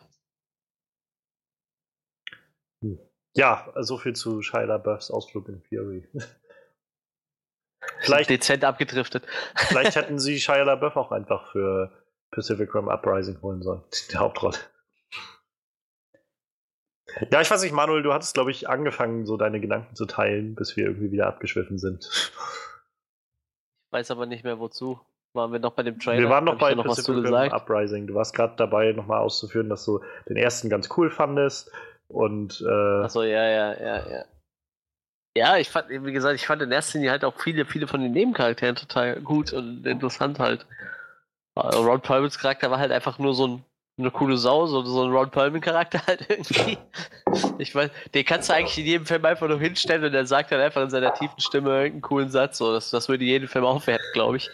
Ja, 3.34 3.72
so 3.80 3.96
viel 3.96 4.14
zu 4.14 4.42
Shia 4.42 4.64
LaBeoufs 4.64 5.10
Ausflug 5.10 5.48
in 5.48 5.62
Fury. 5.62 6.08
Vielleicht 8.00 8.30
dezent 8.30 8.64
abgedriftet. 8.64 9.26
Vielleicht 9.56 9.96
hätten 9.96 10.18
sie 10.20 10.38
Shia 10.38 10.62
LaBeouf 10.62 10.96
auch 10.96 11.12
einfach 11.12 11.50
für 11.52 11.90
Pacific 12.30 12.74
Rim 12.74 12.88
Uprising 12.88 13.40
holen 13.42 13.62
sollen. 13.62 13.82
Die 14.12 14.16
Hauptrolle. 14.16 14.58
Ja, 17.30 17.42
ich 17.42 17.50
weiß 17.50 17.62
nicht, 17.62 17.72
Manuel, 17.72 18.02
du 18.02 18.12
hattest, 18.12 18.34
glaube 18.34 18.50
ich, 18.50 18.68
angefangen, 18.68 19.26
so 19.26 19.36
deine 19.36 19.60
Gedanken 19.60 19.94
zu 19.94 20.06
teilen, 20.06 20.54
bis 20.54 20.76
wir 20.76 20.86
irgendwie 20.86 21.12
wieder 21.12 21.26
abgeschwiffen 21.26 21.78
sind. 21.78 22.06
Ich 22.06 22.32
weiß 23.92 24.10
aber 24.10 24.24
nicht 24.24 24.44
mehr 24.44 24.58
wozu. 24.58 24.98
Waren 25.34 25.52
wir 25.52 25.58
noch 25.58 25.72
bei 25.72 25.82
dem 25.82 25.98
Trailer? 25.98 26.20
Wir 26.20 26.28
waren 26.28 26.44
noch 26.44 26.52
Hab 26.52 26.60
bei 26.60 26.74
noch 26.74 26.84
Pacific 26.84 27.24
Rim 27.24 27.52
Uprising. 27.52 28.06
Du 28.06 28.14
warst 28.14 28.34
gerade 28.34 28.54
dabei, 28.56 28.92
nochmal 28.92 29.20
auszuführen, 29.20 29.70
dass 29.70 29.84
du 29.84 30.00
den 30.28 30.36
ersten 30.36 30.68
ganz 30.68 30.90
cool 30.96 31.10
fandest 31.10 31.72
und. 32.08 32.60
Äh, 32.60 33.04
Achso, 33.04 33.22
ja, 33.22 33.48
ja, 33.48 33.72
ja, 33.80 34.10
ja. 34.10 34.24
Ja, 35.34 35.56
ich 35.56 35.70
fand, 35.70 35.88
wie 35.88 36.12
gesagt, 36.12 36.34
ich 36.34 36.46
fand 36.46 36.60
in 36.60 36.70
erster 36.70 36.98
Linie 36.98 37.12
halt 37.12 37.24
auch 37.24 37.40
viele, 37.40 37.64
viele 37.64 37.86
von 37.86 38.02
den 38.02 38.12
Nebencharakteren 38.12 38.76
total 38.76 39.20
gut 39.22 39.54
und 39.54 39.86
interessant 39.86 40.38
halt. 40.38 40.66
Äh, 41.56 41.60
Ron 41.60 42.02
Perlmans 42.02 42.38
Charakter 42.38 42.70
war 42.70 42.78
halt 42.78 42.92
einfach 42.92 43.18
nur 43.18 43.34
so 43.34 43.46
ein, 43.46 43.64
eine 44.02 44.10
coole 44.10 44.36
Sau, 44.36 44.66
so, 44.66 44.82
so 44.82 45.04
ein 45.04 45.10
Ron 45.10 45.30
Perlman-Charakter 45.30 46.00
halt 46.06 46.26
irgendwie. 46.28 46.78
Ich 47.58 47.74
weiß, 47.74 47.90
den 48.14 48.24
kannst 48.24 48.48
du 48.48 48.54
eigentlich 48.54 48.78
in 48.78 48.84
jedem 48.84 49.06
Film 49.06 49.24
einfach 49.24 49.48
nur 49.48 49.58
hinstellen 49.58 50.04
und 50.04 50.14
er 50.14 50.26
sagt 50.26 50.52
dann 50.52 50.60
einfach 50.60 50.82
in 50.82 50.90
seiner 50.90 51.14
tiefen 51.14 51.40
Stimme 51.40 51.70
irgendeinen 51.70 52.02
coolen 52.02 52.30
Satz. 52.30 52.58
So, 52.58 52.72
das, 52.72 52.90
das 52.90 53.08
würde 53.08 53.24
jeden 53.24 53.48
Film 53.48 53.64
aufwerten, 53.64 54.06
glaube 54.12 54.36
ich. 54.36 54.50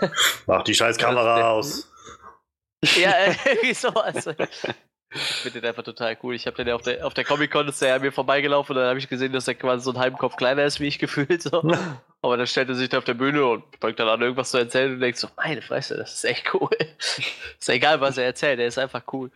Mach 0.46 0.62
die 0.62 0.74
scheiß 0.74 0.98
Kamera 0.98 1.50
aus. 1.50 1.90
Ja, 2.96 3.12
irgendwie 3.44 3.74
so. 3.74 3.88
Also, 3.88 4.32
ich 5.14 5.20
finde 5.20 5.60
den 5.60 5.68
einfach 5.68 5.84
total 5.84 6.16
cool. 6.22 6.34
Ich 6.34 6.46
habe 6.46 6.56
den 6.56 6.68
ja 6.68 6.74
auf 6.74 6.82
der, 6.82 7.06
auf 7.06 7.14
der 7.14 7.24
Comic-Con, 7.24 7.68
ist 7.68 7.80
der 7.80 7.90
ja 7.90 7.94
an 7.96 8.02
mir 8.02 8.12
vorbeigelaufen 8.12 8.74
und 8.74 8.82
dann 8.82 8.90
habe 8.90 8.98
ich 8.98 9.08
gesehen, 9.08 9.32
dass 9.32 9.48
er 9.48 9.54
quasi 9.54 9.84
so 9.84 9.90
einen 9.90 10.00
halben 10.00 10.18
Kopf 10.18 10.36
kleiner 10.36 10.64
ist, 10.64 10.80
wie 10.80 10.88
ich 10.88 10.98
gefühlt. 10.98 11.42
So. 11.42 11.62
Aber 12.24 12.38
dann 12.38 12.46
stellt 12.46 12.70
er 12.70 12.74
sich 12.74 12.88
da 12.88 12.96
auf 12.96 13.04
der 13.04 13.12
Bühne 13.12 13.44
und 13.44 13.64
fängt 13.82 14.00
dann 14.00 14.08
an, 14.08 14.22
irgendwas 14.22 14.50
zu 14.50 14.56
erzählen 14.56 14.94
und 14.94 15.00
denkt 15.00 15.18
so, 15.18 15.28
meine 15.36 15.60
Fresse, 15.60 15.98
das 15.98 16.14
ist 16.14 16.24
echt 16.24 16.54
cool. 16.54 16.70
ist 16.98 17.68
egal, 17.68 18.00
was 18.00 18.16
er 18.16 18.24
erzählt, 18.24 18.58
er 18.58 18.66
ist 18.66 18.78
einfach 18.78 19.02
cool. 19.12 19.30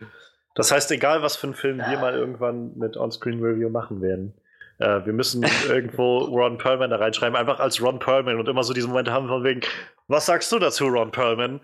Das 0.55 0.71
heißt, 0.71 0.89
egal, 0.89 1.21
was 1.21 1.35
für 1.35 1.45
einen 1.45 1.53
Film 1.53 1.77
wir 1.77 1.99
mal 1.99 2.15
irgendwann 2.15 2.75
mit 2.79 2.97
On-Screen-Review 2.97 3.69
machen 3.69 4.01
werden. 4.01 4.33
Äh, 4.79 5.05
wir 5.05 5.13
müssen 5.13 5.45
irgendwo 5.67 6.17
Ron 6.35 6.57
Perlman 6.57 6.89
da 6.89 6.95
reinschreiben, 6.95 7.35
einfach 7.35 7.59
als 7.59 7.79
Ron 7.79 7.99
Perlman 7.99 8.39
und 8.39 8.49
immer 8.49 8.63
so 8.63 8.73
diese 8.73 8.87
Momente 8.87 9.11
haben 9.11 9.27
von 9.27 9.43
wegen, 9.43 9.61
was 10.07 10.25
sagst 10.25 10.51
du 10.51 10.57
dazu, 10.57 10.87
Ron 10.87 11.11
Perlman? 11.11 11.61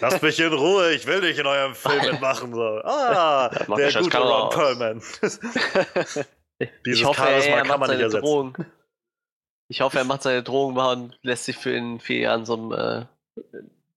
Lass 0.00 0.22
mich 0.22 0.38
in 0.38 0.52
Ruhe, 0.52 0.92
ich 0.92 1.08
will 1.08 1.22
nicht 1.22 1.40
in 1.40 1.46
eurem 1.46 1.74
Film 1.74 2.02
mitmachen. 2.12 2.54
So. 2.54 2.80
Ah, 2.84 3.48
der 3.76 3.92
gute 3.94 4.18
Ron 4.18 4.50
Perlman. 4.50 5.02
Dieses 6.86 7.00
ich 7.00 7.04
hoffe, 7.04 7.20
Charisma 7.20 7.56
er, 7.56 7.62
kann 7.64 7.80
man 7.80 7.90
nicht 7.90 8.00
ersetzen. 8.00 8.24
Drohung. 8.24 8.54
Ich 9.70 9.82
hoffe, 9.82 9.98
er 9.98 10.04
macht 10.04 10.22
seine 10.22 10.42
Drohung 10.42 10.76
und 10.76 11.16
lässt 11.22 11.44
sich 11.44 11.56
für 11.56 11.70
in 11.70 12.00
vier 12.00 12.18
Jahren 12.22 12.44
so 12.44 12.56
ein 12.56 12.72
äh, 12.72 13.04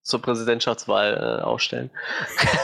zur 0.04 0.22
Präsidentschaftswahl 0.22 1.40
äh, 1.40 1.42
ausstellen. 1.42 1.90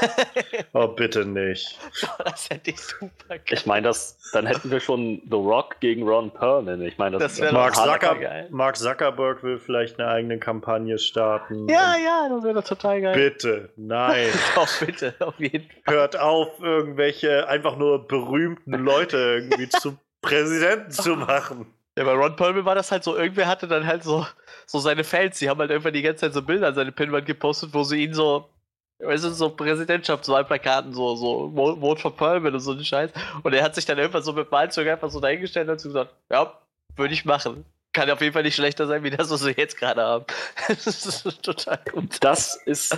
oh, 0.73 0.89
bitte 0.89 1.25
nicht. 1.25 1.79
das 2.23 2.51
hätte 2.51 2.69
ich 2.69 2.79
super 2.79 3.09
geil. 3.29 3.41
Ich 3.49 3.65
meine, 3.65 3.91
dann 4.33 4.45
hätten 4.45 4.69
wir 4.69 4.79
schon 4.79 5.23
The 5.27 5.37
Rock 5.37 5.79
gegen 5.79 6.07
Ron 6.07 6.29
Perlman. 6.29 6.83
Ich 6.83 6.99
meine, 6.99 7.17
das, 7.17 7.33
das 7.33 7.41
wäre 7.41 7.53
Mark, 7.53 7.75
Zucker, 7.75 8.45
Mark 8.51 8.77
Zuckerberg 8.77 9.41
will 9.41 9.57
vielleicht 9.57 9.99
eine 9.99 10.09
eigene 10.09 10.37
Kampagne 10.37 10.99
starten. 10.99 11.67
Ja, 11.67 11.95
ja, 11.95 12.29
das 12.29 12.43
wäre 12.43 12.63
total 12.63 13.01
geil. 13.01 13.15
Bitte, 13.15 13.69
nein. 13.75 14.27
Doch, 14.55 14.69
bitte, 14.85 15.15
auf 15.17 15.39
jeden 15.39 15.67
Fall. 15.67 15.95
Hört 15.95 16.19
auf, 16.19 16.59
irgendwelche 16.59 17.47
einfach 17.47 17.75
nur 17.75 18.07
berühmten 18.07 18.73
Leute 18.73 19.17
irgendwie 19.17 19.67
zu 19.81 19.97
Präsidenten 20.21 20.91
zu 20.91 21.15
machen. 21.15 21.73
Ja, 21.99 22.05
bei 22.05 22.13
Ron 22.13 22.37
Perlman 22.37 22.63
war 22.63 22.75
das 22.75 22.93
halt 22.93 23.03
so, 23.03 23.17
irgendwer 23.17 23.45
hatte 23.45 23.67
dann 23.67 23.85
halt 23.85 24.05
so, 24.05 24.25
so 24.65 24.79
seine 24.79 25.03
Fans, 25.03 25.37
die 25.37 25.49
haben 25.49 25.59
halt 25.59 25.69
irgendwann 25.69 25.91
die 25.91 26.01
ganze 26.01 26.21
Zeit 26.21 26.33
so 26.33 26.41
Bilder 26.41 26.69
an 26.69 26.73
seine 26.73 26.93
Pinwand 26.93 27.25
gepostet, 27.25 27.73
wo 27.73 27.83
sie 27.83 28.05
ihn 28.05 28.13
so, 28.13 28.47
weißt 28.99 29.25
du, 29.25 29.31
so 29.31 29.49
Präsidentschaftswahlplakaten, 29.49 30.93
so, 30.93 31.17
so 31.17 31.51
Vote 31.53 32.01
for 32.01 32.15
Perlman 32.15 32.53
und 32.53 32.61
so 32.61 32.71
ein 32.71 32.85
Scheiß. 32.85 33.11
Und 33.43 33.53
er 33.53 33.61
hat 33.65 33.75
sich 33.75 33.83
dann 33.83 33.97
irgendwann 33.97 34.23
so 34.23 34.31
mit 34.31 34.49
Wahlzug 34.49 34.87
einfach 34.87 35.09
so 35.09 35.19
dahingestellt 35.19 35.67
und 35.67 35.73
hat 35.73 35.83
gesagt, 35.83 36.15
ja, 36.31 36.57
würde 36.95 37.13
ich 37.13 37.25
machen. 37.25 37.65
Kann 37.91 38.09
auf 38.09 38.21
jeden 38.21 38.31
Fall 38.31 38.43
nicht 38.43 38.55
schlechter 38.55 38.87
sein, 38.87 39.03
wie 39.03 39.09
das, 39.09 39.29
was 39.29 39.43
wir 39.43 39.51
jetzt 39.51 39.75
gerade 39.75 40.01
haben. 40.01 40.25
das 40.69 40.87
ist 40.87 41.43
total 41.43 41.81
gut. 41.91 42.15
Das 42.21 42.55
ist 42.65 42.97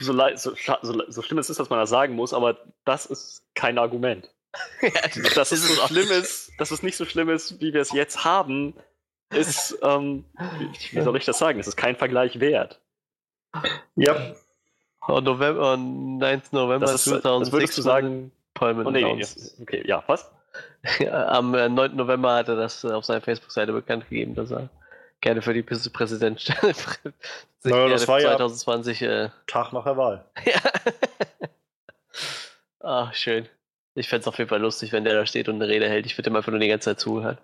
so, 0.00 0.12
so, 0.34 0.52
so, 0.82 1.02
so 1.06 1.22
schlimm 1.22 1.38
es 1.38 1.48
ist, 1.48 1.60
dass 1.60 1.70
man 1.70 1.78
das 1.78 1.90
sagen 1.90 2.16
muss, 2.16 2.34
aber 2.34 2.56
das 2.84 3.06
ist 3.06 3.44
kein 3.54 3.78
Argument. 3.78 4.28
dass 5.34 5.52
es 5.52 5.66
so 5.66 5.86
schlimm 5.86 6.10
ist, 6.10 6.52
dass 6.58 6.70
es 6.70 6.82
nicht 6.82 6.96
so 6.96 7.04
schlimm 7.04 7.28
ist, 7.28 7.60
wie 7.60 7.72
wir 7.72 7.80
es 7.80 7.92
jetzt 7.92 8.24
haben, 8.24 8.74
ist, 9.32 9.78
ähm, 9.82 10.24
wie 10.90 11.02
soll 11.02 11.16
ich 11.16 11.24
das 11.24 11.38
sagen? 11.38 11.60
Es 11.60 11.68
ist 11.68 11.76
kein 11.76 11.96
Vergleich 11.96 12.40
wert. 12.40 12.80
Ja. 13.96 14.34
Oh, 15.06 15.20
November, 15.20 15.76
9. 15.76 16.42
November 16.50 16.86
das 16.86 17.06
ist, 17.06 17.22
2006. 17.22 17.50
Das 17.50 17.52
würdest 17.52 17.78
du 17.78 17.82
sagen? 17.82 18.32
Palmen 18.54 18.86
oh, 18.86 18.90
nee, 18.90 19.24
okay, 19.62 19.82
ja, 19.86 20.02
was? 20.06 20.30
Am 21.10 21.52
9. 21.52 21.92
Äh, 21.92 21.94
November 21.94 22.34
hat 22.34 22.48
er 22.48 22.56
das 22.56 22.84
auf 22.84 23.04
seiner 23.04 23.20
Facebook-Seite 23.20 23.72
bekannt 23.72 24.08
gegeben, 24.08 24.34
dass 24.34 24.50
er 24.50 24.68
gerne 25.20 25.42
für 25.42 25.54
die 25.54 25.62
Präsidentstelle 25.62 26.74
naja, 27.62 27.88
das 27.88 28.08
war 28.08 28.18
2020 28.18 29.00
ja 29.00 29.24
äh, 29.24 29.30
Tag 29.46 29.72
nach 29.72 29.84
der 29.84 29.96
Wahl. 29.96 30.24
ja. 30.44 30.60
Ach, 32.80 33.14
schön. 33.14 33.48
Ich 34.00 34.08
fände 34.08 34.22
es 34.22 34.28
auf 34.28 34.38
jeden 34.38 34.48
Fall 34.48 34.60
lustig, 34.60 34.92
wenn 34.92 35.04
der 35.04 35.14
da 35.14 35.26
steht 35.26 35.48
und 35.48 35.56
eine 35.56 35.68
Rede 35.68 35.88
hält. 35.88 36.06
Ich 36.06 36.16
würde 36.16 36.30
ihm 36.30 36.36
einfach 36.36 36.50
nur 36.50 36.60
die 36.60 36.68
ganze 36.68 36.90
Zeit 36.90 37.00
zuhören. 37.00 37.38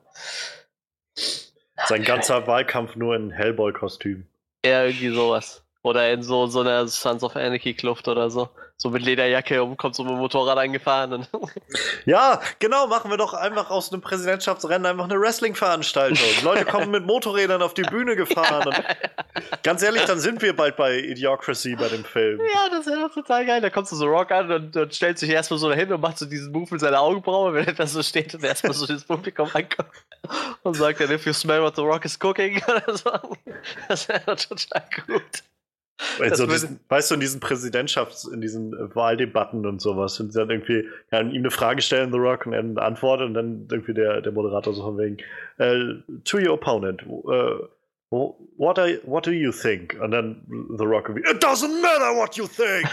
Sein 1.87 2.03
ganzer 2.03 2.47
Wahlkampf 2.47 2.97
nur 2.97 3.15
in 3.15 3.31
Hellboy-Kostüm. 3.31 4.27
Ja, 4.65 4.85
irgendwie 4.85 5.11
sowas. 5.11 5.66
Oder 5.87 6.11
in 6.13 6.25
so, 6.25 6.49
so 6.49 6.63
einer 6.63 6.89
Sons 6.89 7.23
of 7.23 7.37
Anarchy-Kluft 7.37 8.09
oder 8.09 8.29
so. 8.29 8.49
So 8.77 8.91
mit 8.91 9.03
Lederjacke 9.03 9.63
und 9.63 9.77
kommt 9.77 9.95
so 9.95 10.03
mit 10.03 10.11
dem 10.15 10.19
Motorrad 10.19 10.59
angefahren. 10.59 11.29
ja, 12.07 12.41
genau, 12.59 12.89
machen 12.89 13.09
wir 13.09 13.17
doch 13.17 13.35
einfach 13.35 13.71
aus 13.71 13.93
einem 13.93 14.03
Präsidentschaftsrennen 14.03 14.85
einfach 14.85 15.05
eine 15.05 15.21
Wrestling-Veranstaltung. 15.21 16.27
Leute 16.43 16.65
kommen 16.65 16.91
mit 16.91 17.07
Motorrädern 17.07 17.63
auf 17.63 17.73
die 17.73 17.83
Bühne 17.83 18.17
gefahren. 18.17 18.75
Ganz 19.63 19.81
ehrlich, 19.81 20.05
dann 20.07 20.19
sind 20.19 20.43
wir 20.43 20.57
bald 20.57 20.77
bei 20.77 20.99
Idiocracy 20.99 21.77
bei 21.77 21.87
dem 21.87 22.05
Film. 22.05 22.41
Ja, 22.53 22.69
das 22.69 22.87
wäre 22.87 23.03
doch 23.03 23.15
total 23.15 23.47
geil. 23.47 23.61
Da 23.61 23.71
kommst 23.71 23.93
du 23.93 23.97
so 23.97 24.07
Rock 24.07 24.33
an 24.33 24.51
und, 24.51 24.77
und 24.77 24.93
stellt 24.93 25.21
sich 25.21 25.31
erstmal 25.31 25.61
so 25.61 25.69
dahin 25.69 25.93
und 25.93 26.01
macht 26.01 26.19
so 26.19 26.27
diesen 26.27 26.51
Move 26.51 26.67
mit 26.69 26.81
seiner 26.81 27.01
Augenbraue, 27.01 27.55
wenn 27.55 27.65
er 27.65 27.75
da 27.75 27.87
so 27.87 28.03
steht 28.03 28.35
und 28.35 28.43
erstmal 28.43 28.73
so 28.73 28.87
das 28.87 29.05
Publikum 29.05 29.49
ankommt 29.55 29.91
und 30.65 30.75
sagt 30.75 30.99
dann, 30.99 31.13
if 31.13 31.27
you 31.27 31.33
smell 31.33 31.63
what 31.63 31.77
the 31.77 31.83
Rock 31.83 32.05
is 32.05 32.19
cooking 32.19 32.61
oder 32.69 32.97
so. 32.97 33.37
Das 33.89 34.09
wäre 34.09 34.23
doch 34.27 34.35
total 34.35 34.83
gut. 35.07 35.23
Also 36.21 36.47
diesen, 36.47 36.81
weißt 36.89 37.11
du, 37.11 37.15
in 37.15 37.21
diesen 37.21 37.41
Präsidentschafts-, 37.41 38.31
in 38.33 38.41
diesen 38.41 38.73
Wahldebatten 38.95 39.65
und 39.67 39.81
sowas, 39.81 40.21
und 40.21 40.33
sie 40.33 40.39
dann 40.39 40.51
irgendwie 40.51 40.89
kann 41.11 41.31
ihm 41.31 41.43
eine 41.43 41.51
Frage 41.51 41.81
stellen, 41.81 42.13
The 42.13 42.19
Rock, 42.19 42.47
und 42.47 42.53
er 42.53 42.83
antwortet, 42.83 43.29
und 43.29 43.35
dann 43.35 43.69
irgendwie 43.71 43.95
der, 43.95 44.21
der 44.21 44.33
Moderator 44.33 44.75
so 44.75 44.83
von 44.83 44.99
wegen, 44.99 45.17
uh, 45.59 46.03
to 46.25 46.39
your 46.39 46.53
opponent, 46.53 47.03
uh, 47.07 47.67
what, 48.11 48.79
are, 48.79 49.01
what 49.05 49.27
do 49.27 49.31
you 49.31 49.53
think? 49.53 49.99
Und 50.01 50.11
dann 50.11 50.43
The 50.77 50.85
Rock 50.85 51.09
irgendwie, 51.09 51.31
it 51.31 51.43
doesn't 51.43 51.81
matter 51.81 52.15
what 52.15 52.37
you 52.37 52.47
think! 52.47 52.87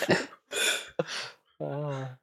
ah. 1.60 2.16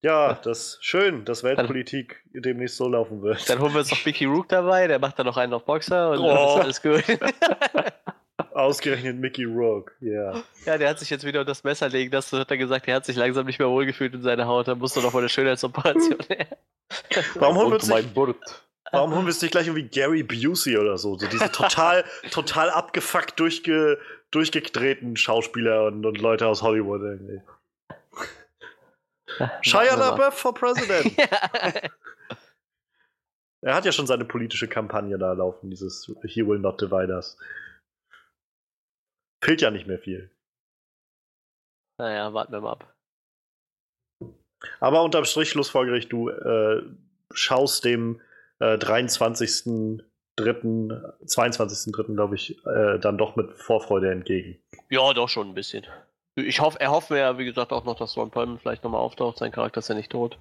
Ja, 0.00 0.34
das 0.34 0.58
ist 0.58 0.84
schön, 0.84 1.24
dass 1.24 1.42
Weltpolitik 1.42 2.22
dann, 2.32 2.42
demnächst 2.42 2.76
so 2.76 2.88
laufen 2.88 3.20
wird. 3.22 3.48
Dann 3.50 3.58
holen 3.58 3.72
wir 3.72 3.80
uns 3.80 3.90
noch 3.90 4.04
Mickey 4.04 4.26
Rook 4.26 4.48
dabei, 4.48 4.86
der 4.86 5.00
macht 5.00 5.18
dann 5.18 5.26
noch 5.26 5.36
einen 5.36 5.52
auf 5.54 5.64
Boxer 5.64 6.10
und 6.10 6.18
oh. 6.20 6.28
dann 6.28 6.70
ist 6.70 6.82
alles 6.82 6.82
gut. 6.82 7.18
Ausgerechnet 8.52 9.16
Mickey 9.16 9.44
Rook, 9.44 9.92
ja. 10.00 10.10
Yeah. 10.10 10.44
Ja, 10.64 10.78
der 10.78 10.90
hat 10.90 10.98
sich 10.98 11.10
jetzt 11.10 11.24
wieder 11.24 11.40
unter 11.40 11.50
das 11.50 11.64
Messer 11.64 11.88
legen 11.88 12.12
lassen, 12.12 12.38
hat 12.38 12.50
er 12.50 12.56
gesagt, 12.56 12.86
er 12.86 12.96
hat 12.96 13.04
sich 13.04 13.16
langsam 13.16 13.46
nicht 13.46 13.58
mehr 13.58 13.68
wohlgefühlt 13.68 14.14
in 14.14 14.22
seiner 14.22 14.46
Haut, 14.46 14.68
da 14.68 14.74
musste 14.74 15.00
noch 15.00 15.12
mal 15.12 15.20
eine 15.20 15.28
Schönheitsoperation 15.28 16.18
her. 16.28 16.46
Warum 17.34 17.56
holen 17.56 17.70
wir 17.70 17.74
uns 17.74 17.88
nicht, 17.88 18.16
Warum 18.92 19.14
holen 19.14 19.26
wir 19.26 19.30
es 19.30 19.42
nicht 19.42 19.50
gleich 19.50 19.66
irgendwie 19.66 19.88
Gary 19.88 20.22
Busey 20.22 20.78
oder 20.78 20.96
so? 20.98 21.18
So 21.18 21.26
diese 21.26 21.50
total, 21.50 22.04
total 22.30 22.70
abgefuckt 22.70 23.38
durchge, 23.38 23.98
durchgedrehten 24.30 25.16
Schauspieler 25.16 25.86
und, 25.86 26.06
und 26.06 26.18
Leute 26.18 26.46
aus 26.46 26.62
Hollywood 26.62 27.02
irgendwie. 27.02 27.42
Shia 29.62 29.94
LaBeouf 29.94 30.34
for 30.34 30.54
President. 30.54 31.12
Er 33.60 33.74
hat 33.74 33.84
ja 33.84 33.90
schon 33.90 34.06
seine 34.06 34.24
politische 34.24 34.68
Kampagne 34.68 35.18
da 35.18 35.32
laufen, 35.32 35.70
dieses 35.70 36.10
He 36.24 36.46
will 36.46 36.60
not 36.60 36.80
divide 36.80 37.12
us. 37.12 37.36
Fehlt 39.42 39.60
ja 39.60 39.70
nicht 39.70 39.86
mehr 39.86 39.98
viel. 39.98 40.30
Naja, 41.98 42.32
warten 42.32 42.52
wir 42.52 42.60
mal 42.60 42.72
ab. 42.72 42.94
Aber 44.80 45.02
unterm 45.02 45.24
Strich 45.24 45.50
schlussfolgere 45.50 45.98
ich, 45.98 46.08
du 46.08 46.30
äh, 46.30 46.82
schaust 47.32 47.84
dem 47.84 48.20
äh, 48.58 48.76
23.3., 48.76 50.02
22.3., 50.38 52.14
glaube 52.14 52.34
ich, 52.34 52.58
äh, 52.66 52.98
dann 52.98 53.18
doch 53.18 53.36
mit 53.36 53.56
Vorfreude 53.58 54.10
entgegen. 54.10 54.58
Ja, 54.90 55.12
doch 55.12 55.28
schon 55.28 55.48
ein 55.48 55.54
bisschen. 55.54 55.86
Ich 56.34 56.60
hoffe, 56.60 56.80
er 56.80 56.90
hofft 56.90 57.10
mir 57.10 57.18
ja, 57.18 57.38
wie 57.38 57.44
gesagt, 57.44 57.72
auch 57.72 57.84
noch, 57.84 57.96
dass 57.96 58.16
Ron 58.16 58.30
Perlman 58.30 58.58
vielleicht 58.58 58.84
nochmal 58.84 59.00
auftaucht. 59.00 59.38
Sein 59.38 59.50
Charakter 59.50 59.80
ist 59.80 59.88
ja 59.88 59.94
nicht 59.94 60.12
tot. 60.12 60.38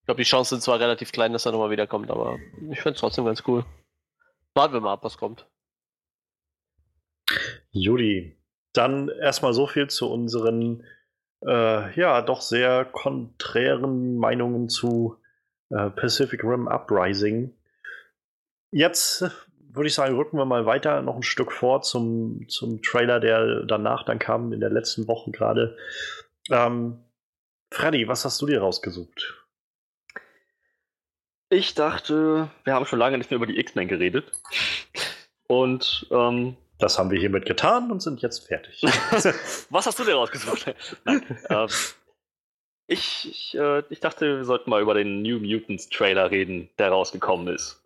Ich 0.00 0.06
glaube, 0.06 0.22
die 0.22 0.28
Chancen 0.28 0.56
sind 0.56 0.62
zwar 0.62 0.80
relativ 0.80 1.12
klein, 1.12 1.32
dass 1.32 1.46
er 1.46 1.52
nochmal 1.52 1.70
wiederkommt, 1.70 2.10
aber 2.10 2.38
ich 2.70 2.80
finde 2.80 2.94
es 2.94 3.00
trotzdem 3.00 3.24
ganz 3.24 3.42
cool. 3.46 3.64
Warten 4.54 4.74
wir 4.74 4.80
mal 4.80 4.94
ab, 4.94 5.04
was 5.04 5.16
kommt. 5.16 5.46
Judy, 7.72 8.36
dann 8.72 9.08
erstmal 9.08 9.52
so 9.52 9.66
viel 9.66 9.88
zu 9.88 10.10
unseren, 10.10 10.84
äh, 11.44 11.98
ja, 11.98 12.22
doch 12.22 12.40
sehr 12.40 12.84
konträren 12.84 14.16
Meinungen 14.16 14.68
zu 14.68 15.18
äh, 15.70 15.90
Pacific 15.90 16.44
Rim 16.44 16.68
Uprising. 16.68 17.54
Jetzt 18.70 19.24
würde 19.74 19.88
ich 19.88 19.94
sagen, 19.94 20.16
rücken 20.16 20.36
wir 20.36 20.44
mal 20.44 20.66
weiter 20.66 21.02
noch 21.02 21.16
ein 21.16 21.22
Stück 21.22 21.50
vor 21.50 21.82
zum, 21.82 22.46
zum 22.48 22.82
Trailer, 22.82 23.20
der 23.20 23.64
danach 23.64 24.04
dann 24.04 24.18
kam 24.18 24.52
in 24.52 24.60
der 24.60 24.70
letzten 24.70 25.08
Woche 25.08 25.30
gerade. 25.30 25.76
Ähm, 26.50 26.98
Freddy, 27.70 28.06
was 28.06 28.24
hast 28.24 28.40
du 28.42 28.46
dir 28.46 28.60
rausgesucht? 28.60 29.46
Ich 31.48 31.74
dachte, 31.74 32.50
wir 32.64 32.74
haben 32.74 32.86
schon 32.86 32.98
lange 32.98 33.18
nicht 33.18 33.30
mehr 33.30 33.36
über 33.36 33.46
die 33.46 33.58
X-Men 33.58 33.88
geredet. 33.88 34.32
Und 35.46 36.06
ähm, 36.10 36.56
das 36.82 36.98
haben 36.98 37.10
wir 37.10 37.18
hiermit 37.18 37.46
getan 37.46 37.90
und 37.92 38.02
sind 38.02 38.22
jetzt 38.22 38.48
fertig. 38.48 38.82
was 39.70 39.86
hast 39.86 39.98
du 39.98 40.04
dir 40.04 40.14
rausgesucht? 40.14 40.74
Nein, 41.04 41.22
ähm, 41.48 41.68
ich, 42.88 43.28
ich, 43.30 43.58
äh, 43.58 43.84
ich 43.88 44.00
dachte, 44.00 44.38
wir 44.38 44.44
sollten 44.44 44.68
mal 44.68 44.82
über 44.82 44.94
den 44.94 45.22
New 45.22 45.38
Mutants 45.38 45.88
Trailer 45.88 46.30
reden, 46.30 46.68
der 46.78 46.90
rausgekommen 46.90 47.54
ist. 47.54 47.82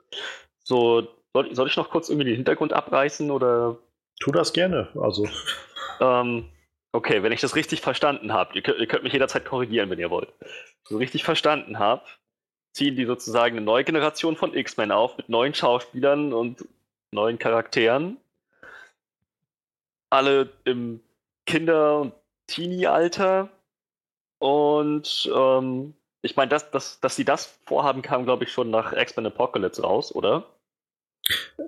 So, 0.64 1.06
soll, 1.34 1.54
soll 1.54 1.68
ich 1.68 1.76
noch 1.76 1.90
kurz 1.90 2.08
irgendwie 2.08 2.24
den 2.24 2.36
Hintergrund 2.36 2.72
abreißen 2.72 3.30
oder? 3.30 3.76
Tu 4.20 4.32
das 4.32 4.54
gerne. 4.54 4.88
Also. 4.98 5.28
Ähm, 6.00 6.48
okay, 6.92 7.22
wenn 7.22 7.32
ich 7.32 7.42
das 7.42 7.54
richtig 7.54 7.82
verstanden 7.82 8.32
habe, 8.32 8.58
ihr, 8.58 8.78
ihr, 8.78 8.86
könnt 8.86 9.04
mich 9.04 9.12
jederzeit 9.12 9.44
korrigieren, 9.44 9.90
wenn 9.90 9.98
ihr 9.98 10.10
wollt. 10.10 10.32
So 10.84 10.96
richtig 10.96 11.24
verstanden 11.24 11.78
habe, 11.78 12.02
ziehen 12.72 12.96
die 12.96 13.04
sozusagen 13.04 13.56
eine 13.56 13.64
neue 13.64 13.84
Generation 13.84 14.36
von 14.36 14.54
X-Men 14.54 14.90
auf 14.90 15.18
mit 15.18 15.28
neuen 15.28 15.52
Schauspielern 15.52 16.32
und 16.32 16.64
neuen 17.12 17.38
Charakteren. 17.38 18.16
Alle 20.16 20.50
im 20.64 21.00
Kinder- 21.46 22.00
und 22.00 22.12
Teenie-Alter 22.48 23.50
und 24.38 25.30
ähm, 25.34 25.94
ich 26.22 26.36
meine, 26.36 26.48
dass, 26.48 26.70
dass, 26.70 27.00
dass 27.00 27.16
sie 27.16 27.24
das 27.24 27.58
vorhaben, 27.66 28.02
kam, 28.02 28.24
glaube 28.24 28.44
ich, 28.44 28.52
schon 28.52 28.70
nach 28.70 28.92
X-Men 28.92 29.26
Apocalypse 29.26 29.82
raus, 29.82 30.14
oder? 30.14 30.44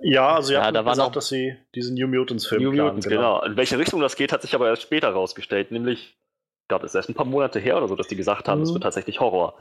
Ja, 0.01 0.35
also 0.35 0.53
ja, 0.53 0.71
da 0.71 0.85
war 0.85 0.93
gesagt, 0.93 1.15
dass 1.15 1.29
sie 1.29 1.57
diesen 1.75 1.95
New 1.95 2.07
Mutants-Film 2.07 2.63
New 2.63 2.71
planen, 2.71 2.87
Mutants, 2.87 3.07
genau. 3.07 3.39
genau. 3.39 3.51
In 3.51 3.57
welche 3.57 3.77
Richtung 3.77 4.01
das 4.01 4.15
geht, 4.15 4.31
hat 4.31 4.41
sich 4.41 4.55
aber 4.55 4.67
erst 4.67 4.83
später 4.83 5.09
rausgestellt, 5.09 5.71
nämlich, 5.71 6.17
ich 6.63 6.67
glaube, 6.67 6.85
es 6.85 6.91
ist 6.91 6.95
erst 6.95 7.09
ein 7.09 7.15
paar 7.15 7.25
Monate 7.25 7.59
her 7.59 7.77
oder 7.77 7.87
so, 7.87 7.95
dass 7.95 8.07
die 8.07 8.15
gesagt 8.15 8.47
haben, 8.47 8.61
es 8.61 8.69
mhm. 8.69 8.75
wird 8.75 8.83
tatsächlich 8.83 9.19
Horror. 9.19 9.55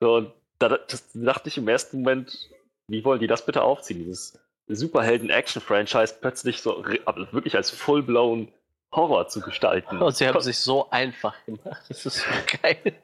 und 0.00 0.32
da 0.58 0.68
das 0.68 1.10
dachte 1.14 1.48
ich 1.48 1.58
im 1.58 1.68
ersten 1.68 1.98
Moment, 1.98 2.50
wie 2.88 3.04
wollen 3.04 3.20
die 3.20 3.26
das 3.26 3.44
bitte 3.44 3.62
aufziehen? 3.62 3.98
Dieses 3.98 4.38
Superhelden-Action-Franchise 4.68 6.16
plötzlich 6.20 6.62
so 6.62 6.84
wirklich 6.84 7.56
als 7.56 7.70
full-blown 7.70 8.48
Horror 8.92 9.28
zu 9.28 9.40
gestalten. 9.40 10.00
Und 10.00 10.16
sie 10.16 10.26
haben 10.26 10.40
sich 10.40 10.58
so 10.58 10.88
einfach 10.90 11.34
gemacht. 11.44 11.82
Das 11.88 12.06
ist 12.06 12.18
so 12.18 12.30
geil. 12.62 12.94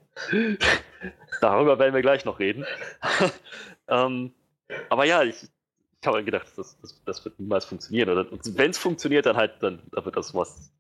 Darüber 1.41 1.79
werden 1.79 1.95
wir 1.95 2.03
gleich 2.03 2.25
noch 2.25 2.39
reden. 2.39 2.65
ähm, 3.89 4.33
aber 4.89 5.05
ja, 5.05 5.23
ich, 5.23 5.37
ich 6.01 6.07
habe 6.07 6.23
gedacht, 6.25 6.47
das, 6.57 6.79
das, 6.81 7.03
das, 7.05 7.25
wird 7.25 7.41
niemals 7.41 7.65
funktionieren. 7.65 8.27
wenn 8.31 8.71
es 8.71 8.79
funktioniert, 8.79 9.27
dann 9.27 9.37
halt, 9.37 9.55
dann, 9.61 9.83
dann 9.91 10.05
wird 10.05 10.17
das 10.17 10.35
was 10.35 10.71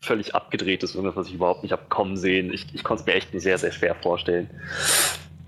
völlig 0.00 0.34
abgedrehtes, 0.34 0.94
irgendwas, 0.94 1.16
was 1.16 1.26
ich 1.26 1.34
überhaupt 1.34 1.62
nicht 1.62 1.72
habe 1.72 1.84
kommen 1.88 2.16
sehen. 2.16 2.52
Ich, 2.52 2.74
ich 2.74 2.82
konnte 2.82 3.02
es 3.02 3.06
mir 3.06 3.14
echt 3.14 3.32
nur 3.32 3.40
sehr, 3.40 3.58
sehr 3.58 3.72
schwer 3.72 3.94
vorstellen. 3.94 4.48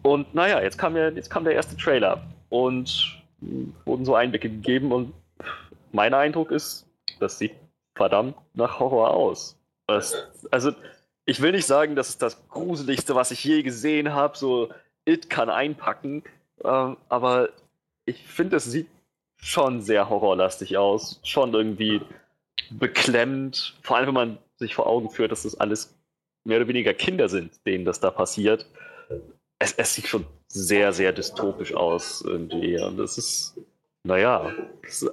Und 0.02 0.34
naja, 0.34 0.60
jetzt 0.60 0.76
kam, 0.76 0.96
ja, 0.96 1.08
jetzt 1.08 1.30
kam 1.30 1.44
der 1.44 1.54
erste 1.54 1.76
Trailer 1.76 2.22
und 2.50 3.21
wurden 3.84 4.04
so 4.04 4.14
Einblicke 4.14 4.48
gegeben 4.48 4.92
und 4.92 5.12
mein 5.92 6.14
Eindruck 6.14 6.50
ist, 6.50 6.86
das 7.20 7.38
sieht 7.38 7.54
verdammt 7.94 8.36
nach 8.54 8.78
Horror 8.78 9.14
aus. 9.14 9.56
Das, 9.86 10.14
also, 10.50 10.72
ich 11.24 11.40
will 11.40 11.52
nicht 11.52 11.66
sagen, 11.66 11.96
das 11.96 12.08
ist 12.08 12.22
das 12.22 12.48
Gruseligste, 12.48 13.14
was 13.14 13.30
ich 13.30 13.44
je 13.44 13.62
gesehen 13.62 14.12
habe. 14.12 14.36
So, 14.36 14.70
It 15.04 15.28
kann 15.28 15.50
einpacken. 15.50 16.22
Ähm, 16.64 16.96
aber 17.08 17.50
ich 18.06 18.26
finde, 18.26 18.56
es 18.56 18.64
sieht 18.64 18.88
schon 19.36 19.82
sehr 19.82 20.08
horrorlastig 20.08 20.76
aus. 20.78 21.20
Schon 21.24 21.52
irgendwie 21.52 22.00
beklemmt. 22.70 23.76
Vor 23.82 23.96
allem, 23.96 24.08
wenn 24.08 24.14
man 24.14 24.38
sich 24.56 24.74
vor 24.74 24.86
Augen 24.86 25.10
führt, 25.10 25.32
dass 25.32 25.42
das 25.42 25.58
alles 25.58 25.94
mehr 26.44 26.58
oder 26.58 26.68
weniger 26.68 26.94
Kinder 26.94 27.28
sind, 27.28 27.64
denen 27.66 27.84
das 27.84 28.00
da 28.00 28.10
passiert. 28.10 28.66
Es, 29.58 29.72
es 29.72 29.94
sieht 29.94 30.06
schon 30.06 30.26
sehr, 30.52 30.92
sehr 30.92 31.12
dystopisch 31.12 31.74
aus 31.74 32.22
irgendwie. 32.22 32.78
Und 32.78 32.98
das 32.98 33.18
ist 33.18 33.56
naja, 34.04 34.52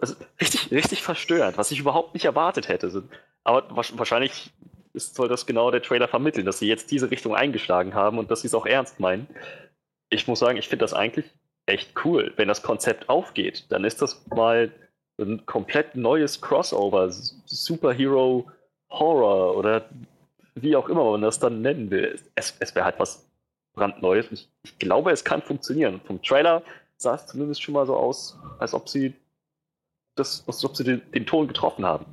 also 0.01 0.15
richtig, 0.41 0.71
richtig 0.71 1.03
verstörend, 1.03 1.57
was 1.57 1.71
ich 1.71 1.79
überhaupt 1.79 2.13
nicht 2.15 2.25
erwartet 2.25 2.69
hätte. 2.69 3.03
Aber 3.43 3.63
wahrscheinlich 3.69 4.51
ist, 4.93 5.15
soll 5.15 5.27
das 5.27 5.45
genau 5.45 5.69
der 5.69 5.83
Trailer 5.83 6.07
vermitteln, 6.07 6.45
dass 6.45 6.59
sie 6.59 6.67
jetzt 6.67 6.89
diese 6.89 7.11
Richtung 7.11 7.35
eingeschlagen 7.35 7.93
haben 7.93 8.17
und 8.17 8.31
dass 8.31 8.41
sie 8.41 8.47
es 8.47 8.55
auch 8.55 8.65
ernst 8.65 8.99
meinen. 8.99 9.27
Ich 10.09 10.27
muss 10.27 10.39
sagen, 10.39 10.57
ich 10.57 10.67
finde 10.67 10.83
das 10.83 10.93
eigentlich 10.93 11.25
echt 11.67 11.93
cool. 12.03 12.33
Wenn 12.35 12.47
das 12.47 12.63
Konzept 12.63 13.09
aufgeht, 13.09 13.65
dann 13.69 13.83
ist 13.83 14.01
das 14.01 14.25
mal 14.27 14.71
ein 15.19 15.45
komplett 15.45 15.95
neues 15.95 16.41
Crossover, 16.41 17.11
Superhero 17.11 18.49
Horror 18.89 19.55
oder 19.55 19.87
wie 20.55 20.75
auch 20.75 20.89
immer 20.89 21.11
man 21.11 21.21
das 21.21 21.37
dann 21.37 21.61
nennen 21.61 21.91
will. 21.91 22.19
Es, 22.33 22.55
es 22.59 22.73
wäre 22.73 22.85
halt 22.85 22.95
was 22.97 23.28
brandneues. 23.79 24.25
Ich, 24.31 24.49
ich 24.63 24.77
glaube, 24.77 25.11
es 25.11 25.23
kann 25.23 25.41
funktionieren. 25.41 26.01
Vom 26.05 26.21
Trailer 26.21 26.61
sah 26.97 27.15
es 27.15 27.25
zumindest 27.25 27.61
schon 27.61 27.73
mal 27.73 27.85
so 27.85 27.95
aus, 27.95 28.37
als 28.59 28.73
ob 28.73 28.89
sie 28.89 29.13
das, 30.15 30.43
als 30.47 30.63
ob 30.65 30.75
sie 30.75 30.83
den, 30.83 31.01
den 31.11 31.25
Ton 31.25 31.47
getroffen 31.47 31.85
haben. 31.85 32.05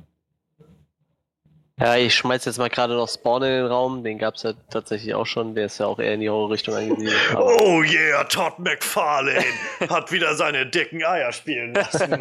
Ja, 1.79 1.95
ich 1.95 2.15
schmeiß 2.15 2.45
jetzt 2.45 2.57
mal 2.57 2.69
gerade 2.69 2.95
noch 2.95 3.07
Spawn 3.07 3.43
in 3.43 3.49
den 3.49 3.65
Raum. 3.67 4.03
Den 4.03 4.17
gab 4.17 4.33
es 4.33 4.43
ja 4.43 4.53
tatsächlich 4.71 5.13
auch 5.13 5.27
schon. 5.27 5.53
Der 5.53 5.67
ist 5.67 5.77
ja 5.77 5.85
auch 5.85 5.99
eher 5.99 6.15
in 6.15 6.21
die 6.21 6.29
Horrorrichtung 6.29 6.73
angesiedelt. 6.73 7.15
Oh 7.35 7.83
yeah, 7.83 8.23
Todd 8.23 8.57
McFarlane 8.57 9.45
hat 9.87 10.11
wieder 10.11 10.33
seine 10.33 10.65
dicken 10.65 11.03
Eier 11.03 11.31
spielen 11.31 11.75
lassen. 11.75 12.19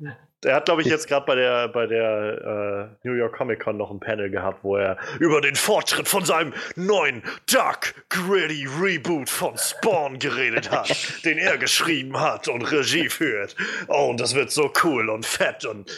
Er 0.42 0.54
hat, 0.54 0.64
glaube 0.64 0.80
ich, 0.80 0.88
jetzt 0.88 1.06
gerade 1.06 1.26
bei 1.26 1.34
der, 1.34 1.68
bei 1.68 1.86
der 1.86 2.96
äh, 3.02 3.06
New 3.06 3.12
York 3.14 3.36
Comic 3.36 3.60
Con 3.60 3.76
noch 3.76 3.90
ein 3.90 4.00
Panel 4.00 4.30
gehabt, 4.30 4.64
wo 4.64 4.76
er 4.76 4.96
über 5.18 5.42
den 5.42 5.54
Fortschritt 5.54 6.08
von 6.08 6.24
seinem 6.24 6.54
neuen 6.76 7.22
Dark 7.52 7.94
Gritty 8.08 8.66
Reboot 8.80 9.28
von 9.28 9.58
Spawn 9.58 10.18
geredet 10.18 10.70
hat, 10.70 10.90
den 11.24 11.36
er 11.36 11.58
geschrieben 11.58 12.18
hat 12.18 12.48
und 12.48 12.62
Regie 12.62 13.10
führt. 13.10 13.54
Oh, 13.88 14.08
und 14.08 14.18
das 14.18 14.34
wird 14.34 14.50
so 14.50 14.72
cool 14.82 15.10
und 15.10 15.26
fett 15.26 15.66
und 15.66 15.90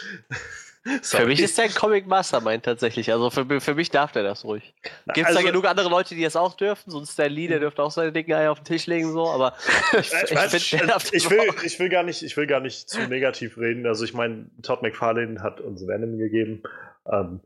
Sorry. 1.03 1.22
Für 1.22 1.28
mich 1.28 1.41
ist 1.41 1.57
der 1.59 1.66
ein 1.66 1.74
Comic 1.74 2.07
Mastermind 2.07 2.64
tatsächlich. 2.64 3.12
Also 3.12 3.30
für, 3.30 3.61
für 3.61 3.74
mich 3.74 3.91
darf 3.91 4.11
der 4.12 4.24
das 4.24 4.45
ruhig. 4.45 4.74
Gibt 5.14 5.18
es 5.18 5.24
also, 5.26 5.41
da 5.41 5.47
genug 5.47 5.64
andere 5.64 5.89
Leute, 5.89 6.14
die 6.14 6.22
das 6.22 6.35
auch 6.35 6.55
dürfen? 6.55 6.91
So 6.91 6.99
ein 6.99 7.07
Stan 7.07 7.30
Lee, 7.30 7.47
der 7.47 7.61
dürfte 7.61 7.83
auch 7.83 7.93
seine 7.93 8.11
dicken 8.11 8.33
Eier 8.33 8.51
auf 8.51 8.59
den 8.59 8.64
Tisch 8.64 8.87
legen, 8.87 9.12
so, 9.12 9.28
aber 9.28 9.55
ich, 9.93 10.12
ich, 10.12 10.55
ich, 10.55 11.12
ich 11.12 11.30
will, 11.30 11.41
ich, 11.62 11.78
will 11.78 11.89
gar 11.89 12.03
nicht, 12.03 12.22
ich 12.22 12.37
will 12.37 12.47
gar 12.47 12.61
nicht 12.61 12.89
zu 12.89 13.01
negativ 13.03 13.59
reden. 13.59 13.87
Also 13.87 14.05
ich 14.05 14.12
meine, 14.12 14.47
Todd 14.62 14.83
McFarlane 14.83 15.41
hat 15.41 15.61
uns 15.61 15.87
Venom 15.87 16.18
gegeben. 16.18 16.62
Ähm, 17.11 17.41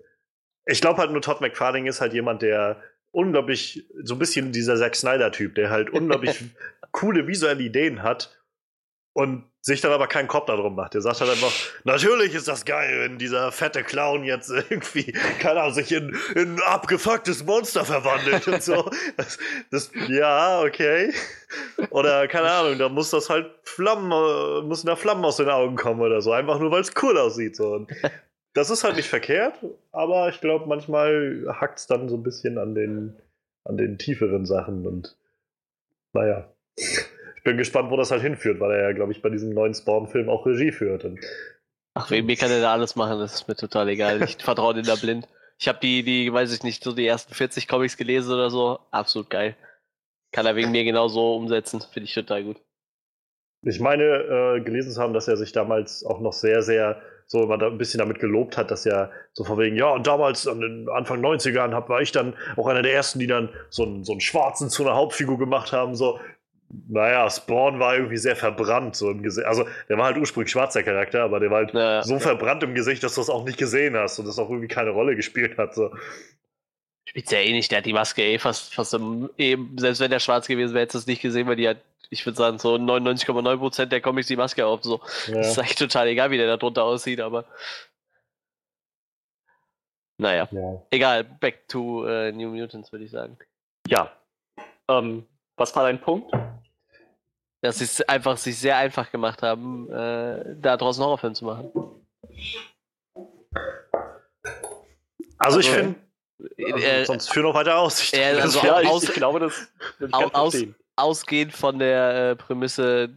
ich 0.64 0.80
glaube 0.80 1.00
halt 1.00 1.12
nur, 1.12 1.20
Todd 1.20 1.40
McFarlane 1.42 1.88
ist 1.88 2.00
halt 2.00 2.14
jemand, 2.14 2.40
der 2.40 2.82
unglaublich, 3.10 3.86
so 4.02 4.14
ein 4.14 4.18
bisschen 4.18 4.52
dieser 4.52 4.76
Zack 4.76 4.96
Snyder-Typ, 4.96 5.54
der 5.54 5.70
halt 5.70 5.90
unglaublich 5.90 6.42
coole 6.90 7.26
visuelle 7.26 7.62
Ideen 7.62 8.02
hat 8.02 8.35
und 9.16 9.44
sich 9.62 9.80
dann 9.80 9.92
aber 9.92 10.08
keinen 10.08 10.28
Kopf 10.28 10.44
darum 10.44 10.74
macht. 10.74 10.92
Der 10.92 11.00
sagt 11.00 11.22
halt 11.22 11.30
einfach, 11.30 11.50
natürlich 11.84 12.34
ist 12.34 12.48
das 12.48 12.66
geil, 12.66 13.00
wenn 13.00 13.16
dieser 13.16 13.50
fette 13.50 13.82
Clown 13.82 14.24
jetzt 14.24 14.50
irgendwie, 14.50 15.10
keine 15.40 15.62
Ahnung, 15.62 15.72
sich 15.72 15.90
in, 15.90 16.14
in 16.34 16.56
ein 16.56 16.60
abgefucktes 16.60 17.42
Monster 17.46 17.86
verwandelt 17.86 18.46
und 18.46 18.62
so. 18.62 18.90
Das, 19.16 19.38
das, 19.70 19.90
ja, 20.08 20.60
okay. 20.60 21.14
Oder 21.88 22.28
keine 22.28 22.50
Ahnung, 22.50 22.78
da 22.78 22.90
muss 22.90 23.08
das 23.08 23.30
halt 23.30 23.50
Flammen, 23.62 24.68
müssen 24.68 24.86
da 24.86 24.96
Flammen 24.96 25.24
aus 25.24 25.38
den 25.38 25.48
Augen 25.48 25.76
kommen 25.76 26.02
oder 26.02 26.20
so, 26.20 26.32
einfach 26.32 26.58
nur 26.58 26.70
weil 26.70 26.82
es 26.82 26.92
cool 27.02 27.16
aussieht. 27.16 27.56
So. 27.56 27.72
Und 27.72 27.90
das 28.52 28.68
ist 28.68 28.84
halt 28.84 28.96
nicht 28.96 29.08
verkehrt, 29.08 29.54
aber 29.92 30.28
ich 30.28 30.42
glaube, 30.42 30.66
manchmal 30.66 31.46
hackt 31.58 31.78
es 31.78 31.86
dann 31.86 32.10
so 32.10 32.16
ein 32.16 32.22
bisschen 32.22 32.58
an 32.58 32.74
den, 32.74 33.16
an 33.64 33.78
den 33.78 33.96
tieferen 33.96 34.44
Sachen 34.44 34.86
und 34.86 35.16
naja 36.12 36.52
bin 37.46 37.56
gespannt, 37.56 37.90
wo 37.90 37.96
das 37.96 38.10
halt 38.10 38.22
hinführt, 38.22 38.60
weil 38.60 38.72
er 38.72 38.82
ja, 38.88 38.92
glaube 38.92 39.12
ich, 39.12 39.22
bei 39.22 39.30
diesem 39.30 39.54
neuen 39.54 39.72
Spawn-Film 39.72 40.28
auch 40.28 40.44
Regie 40.44 40.72
führt. 40.72 41.04
Und 41.04 41.20
Ach, 41.94 42.10
wegen 42.10 42.26
mir 42.26 42.36
kann 42.36 42.50
er 42.50 42.60
da 42.60 42.72
alles 42.72 42.96
machen, 42.96 43.18
das 43.18 43.34
ist 43.34 43.48
mir 43.48 43.56
total 43.56 43.88
egal. 43.88 44.22
Ich 44.22 44.36
vertraue 44.36 44.74
den 44.74 44.84
da 44.84 44.96
blind. 45.00 45.26
Ich 45.58 45.68
habe 45.68 45.78
die, 45.80 46.02
die, 46.02 46.30
weiß 46.30 46.52
ich 46.52 46.62
nicht, 46.64 46.84
so 46.84 46.92
die 46.92 47.06
ersten 47.06 47.32
40 47.32 47.66
Comics 47.68 47.96
gelesen 47.96 48.34
oder 48.34 48.50
so. 48.50 48.80
Absolut 48.90 49.30
geil. 49.30 49.56
Kann 50.32 50.44
er 50.44 50.56
wegen 50.56 50.72
mir 50.72 50.84
genauso 50.84 51.36
umsetzen. 51.36 51.80
Finde 51.80 52.04
ich 52.04 52.14
total 52.14 52.44
gut. 52.44 52.60
Ich 53.62 53.80
meine, 53.80 54.04
äh, 54.04 54.60
gelesen 54.60 54.92
zu 54.92 55.00
haben, 55.00 55.14
dass 55.14 55.28
er 55.28 55.36
sich 55.36 55.52
damals 55.52 56.04
auch 56.04 56.20
noch 56.20 56.34
sehr, 56.34 56.62
sehr 56.62 57.00
so 57.26 57.42
immer 57.42 57.58
da 57.58 57.66
ein 57.66 57.78
bisschen 57.78 57.98
damit 57.98 58.20
gelobt 58.20 58.56
hat, 58.56 58.70
dass 58.70 58.86
er 58.86 59.10
so 59.32 59.44
von 59.44 59.58
wegen, 59.58 59.76
ja, 59.76 59.90
und 59.90 60.06
damals 60.06 60.46
an 60.46 60.60
den 60.60 60.88
Anfang 60.88 61.24
90ern 61.24 61.72
hab, 61.74 61.88
war 61.88 62.00
ich 62.00 62.12
dann 62.12 62.34
auch 62.56 62.66
einer 62.66 62.82
der 62.82 62.92
ersten, 62.92 63.18
die 63.18 63.26
dann 63.26 63.48
so 63.70 63.84
einen, 63.84 64.04
so 64.04 64.12
einen 64.12 64.20
Schwarzen 64.20 64.68
zu 64.68 64.84
einer 64.84 64.94
Hauptfigur 64.94 65.38
gemacht 65.38 65.72
haben. 65.72 65.96
So, 65.96 66.20
naja, 66.68 67.28
Spawn 67.30 67.78
war 67.78 67.94
irgendwie 67.96 68.16
sehr 68.16 68.36
verbrannt, 68.36 68.96
so 68.96 69.10
im 69.10 69.22
Gesicht. 69.22 69.46
Also, 69.46 69.66
der 69.88 69.98
war 69.98 70.06
halt 70.06 70.16
ursprünglich 70.16 70.50
schwarzer 70.50 70.82
Charakter, 70.82 71.22
aber 71.22 71.40
der 71.40 71.50
war 71.50 71.58
halt 71.58 71.74
ja, 71.74 72.02
so 72.02 72.18
verbrannt 72.18 72.62
im 72.62 72.74
Gesicht, 72.74 73.02
dass 73.02 73.14
du 73.14 73.20
das 73.20 73.30
auch 73.30 73.44
nicht 73.44 73.58
gesehen 73.58 73.96
hast 73.96 74.18
und 74.18 74.26
das 74.26 74.38
auch 74.38 74.50
irgendwie 74.50 74.68
keine 74.68 74.90
Rolle 74.90 75.14
gespielt 75.14 75.58
hat. 75.58 75.74
So. 75.74 75.94
Spielt 77.04 77.30
ja 77.30 77.38
eh 77.38 77.52
nicht, 77.52 77.70
der 77.70 77.78
hat 77.78 77.86
die 77.86 77.92
Maske 77.92 78.22
eh 78.22 78.38
fast, 78.38 78.74
fast 78.74 78.94
im, 78.94 79.30
eben, 79.38 79.78
selbst 79.78 80.00
wenn 80.00 80.10
der 80.10 80.18
schwarz 80.18 80.48
gewesen 80.48 80.74
wäre, 80.74 80.82
hättest 80.82 80.94
du 80.94 80.98
es 80.98 81.06
nicht 81.06 81.22
gesehen, 81.22 81.46
weil 81.46 81.56
die 81.56 81.68
hat, 81.68 81.78
ich 82.10 82.26
würde 82.26 82.36
sagen, 82.36 82.58
so 82.58 82.74
99,9% 82.74 83.86
der 83.86 84.00
Comics 84.00 84.26
die 84.26 84.36
Maske 84.36 84.66
auf. 84.66 84.82
So. 84.82 85.00
Ja. 85.28 85.34
Das 85.34 85.48
ist 85.48 85.58
eigentlich 85.58 85.76
total 85.76 86.08
egal, 86.08 86.30
wie 86.30 86.36
der 86.36 86.48
da 86.48 86.56
drunter 86.56 86.84
aussieht, 86.84 87.20
aber. 87.20 87.44
Naja. 90.18 90.48
Ja. 90.50 90.82
Egal, 90.90 91.24
back 91.24 91.68
to 91.68 92.04
uh, 92.04 92.32
New 92.32 92.48
Mutants, 92.48 92.90
würde 92.90 93.04
ich 93.04 93.10
sagen. 93.10 93.38
Ja. 93.86 94.10
Ähm, 94.88 95.26
was 95.56 95.74
war 95.74 95.84
dein 95.84 96.00
Punkt? 96.00 96.32
Dass 97.62 97.78
sie 97.78 97.84
es 97.84 98.02
einfach 98.02 98.36
sich 98.36 98.58
sehr 98.58 98.76
einfach 98.76 99.10
gemacht 99.10 99.42
haben, 99.42 99.90
äh, 99.90 100.56
da 100.60 100.76
draußen 100.76 101.02
Horrorfilm 101.02 101.34
zu 101.34 101.44
machen. 101.44 101.70
Also, 105.38 105.60
ich 105.60 105.68
finde, 105.68 105.96
also, 106.58 106.78
äh, 106.78 107.04
sonst 107.04 107.30
führ 107.30 107.42
noch 107.42 107.54
weiter 107.54 107.78
aus. 107.78 108.02
Ich, 108.02 108.14
äh, 108.14 108.38
also 108.40 108.60
ja, 108.60 108.74
aus, 108.74 109.04
ich 109.04 109.12
glaube, 109.14 109.40
das, 109.40 109.68
das 109.98 110.12
aus, 110.12 110.56
ausgehend 110.96 111.52
von 111.52 111.78
der 111.78 112.30
äh, 112.30 112.36
Prämisse, 112.36 113.14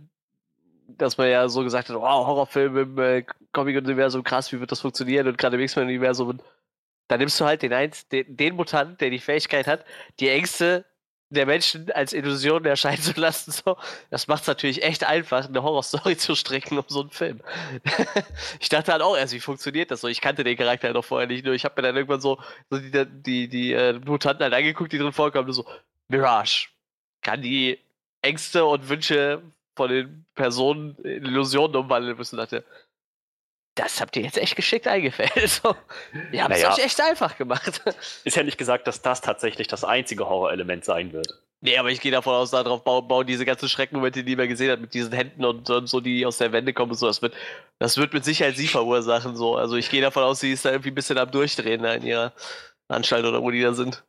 dass 0.88 1.18
man 1.18 1.30
ja 1.30 1.48
so 1.50 1.64
gesagt 1.64 1.90
hat, 1.90 1.96
wow, 1.96 2.26
Horrorfilm 2.26 2.78
im 2.78 2.98
äh, 2.98 3.26
Comic-Universum, 3.52 4.24
krass, 4.24 4.52
wie 4.52 4.60
wird 4.60 4.72
das 4.72 4.82
funktionieren 4.82 5.28
und 5.28 5.38
gerade 5.38 5.58
im 5.58 5.62
X-Men-Universum. 5.64 6.40
Da 7.08 7.18
nimmst 7.18 7.40
du 7.40 7.46
halt 7.46 7.62
den, 7.62 7.74
eins, 7.74 8.08
den, 8.08 8.38
den 8.38 8.56
Mutant, 8.56 9.02
der 9.02 9.10
die 9.10 9.20
Fähigkeit 9.20 9.68
hat, 9.68 9.84
die 10.20 10.30
Ängste 10.30 10.86
der 11.30 11.46
Menschen 11.46 11.92
als 11.92 12.14
Illusion 12.14 12.66
erscheinen 12.66 13.02
zu 13.02 13.20
lassen, 13.20 13.52
so, 13.52 13.78
das 14.10 14.28
macht 14.28 14.42
es 14.42 14.48
natürlich 14.48 14.84
echt 14.84 15.04
einfach, 15.04 15.48
eine 15.48 15.62
Horrorstory 15.62 16.18
zu 16.18 16.36
stricken 16.36 16.78
um 16.78 16.86
so 16.88 17.02
einen 17.02 17.12
Film. 17.12 17.42
ich 18.60 18.70
dachte 18.70 18.92
halt 18.92 19.02
auch 19.02 19.16
erst, 19.16 19.34
wie 19.34 19.40
funktioniert 19.40 19.92
das 19.92 20.02
so? 20.02 20.08
Ich 20.08 20.22
kannte 20.22 20.44
den 20.44 20.58
Charakter 20.58 20.88
halt 20.88 20.96
noch 20.96 21.06
vorher 21.06 21.28
nicht, 21.28 21.46
nur 21.46 21.54
ich 21.54 21.66
habe 21.66 21.76
mir 21.78 21.88
dann 21.88 21.96
irgendwann 21.96 22.22
so, 22.22 22.40
so 22.70 22.80
die, 22.80 23.06
die, 23.06 23.48
die 23.48 23.74
äh, 23.74 23.94
Mutanten 24.06 24.44
halt 24.44 24.54
angeguckt, 24.54 24.92
die 24.92 24.98
drin 24.98 25.14
vorkommen, 25.14 25.52
so, 25.54 25.66
Mirage, 26.08 26.70
kann 27.22 27.42
die 27.42 27.80
Ängste 28.22 28.66
und 28.66 28.90
Wünsche 28.90 29.42
von 29.76 29.90
den 29.90 30.26
Personen 30.36 30.96
in 31.04 31.26
Illusionen 31.26 31.76
umwandeln 31.76 32.18
müssen, 32.18 32.38
dachte, 32.38 32.66
das 33.80 34.02
habt 34.02 34.16
ihr 34.18 34.24
jetzt 34.24 34.38
echt 34.38 34.56
geschickt 34.56 34.88
eingefällt. 34.88 35.32
So. 35.50 35.76
Ihr 36.32 36.44
habt 36.44 36.54
es 36.54 36.62
naja. 36.62 36.74
euch 36.74 36.86
echt 36.86 37.02
einfach 37.02 37.38
gemacht. 37.38 37.82
Ist 38.24 38.36
ja 38.36 38.44
nicht 38.44 38.58
gesagt, 38.58 38.88
dass 38.88 39.02
das 39.02 39.22
tatsächlich 39.22 39.68
das 39.68 39.84
einzige 39.84 40.28
Horrorelement 40.28 40.86
sein 40.86 41.12
wird. 41.14 41.28
Nee, 41.62 41.78
aber 41.78 41.90
ich 41.90 42.00
gehe 42.00 42.12
davon 42.12 42.36
aus, 42.36 42.52
darauf 42.52 42.84
bauen, 42.84 43.08
bauen 43.08 43.28
diese 43.28 43.46
ganzen 43.46 43.68
Schreckmomente, 43.68 44.24
die 44.24 44.36
man 44.36 44.48
gesehen 44.48 44.72
hat, 44.72 44.80
mit 44.80 44.94
diesen 44.94 45.12
Händen 45.12 45.44
und, 45.44 45.70
und, 45.70 45.88
so, 45.88 46.00
die 46.00 46.26
aus 46.26 46.38
der 46.38 46.52
Wände 46.54 46.74
kommen 46.74 46.92
und 46.92 46.98
so, 46.98 47.08
das 47.08 47.22
wird, 47.22 47.34
das 47.80 47.98
wird 47.98 48.14
mit 48.14 48.24
Sicherheit 48.24 48.56
sie 48.56 48.68
verursachen. 48.68 49.36
So. 49.36 49.56
Also 49.56 49.76
ich 49.76 49.90
gehe 49.90 50.02
davon 50.02 50.24
aus, 50.24 50.40
sie 50.40 50.54
ist 50.54 50.64
da 50.64 50.72
irgendwie 50.72 50.92
ein 50.92 50.96
bisschen 50.96 51.18
am 51.18 51.32
Durchdrehen 51.32 51.84
in 51.84 52.04
ihrer 52.04 52.34
Anstalt 52.88 53.26
oder 53.26 53.42
wo 53.42 53.52
die 53.52 53.62
da 53.62 53.74
sind. 53.74 54.04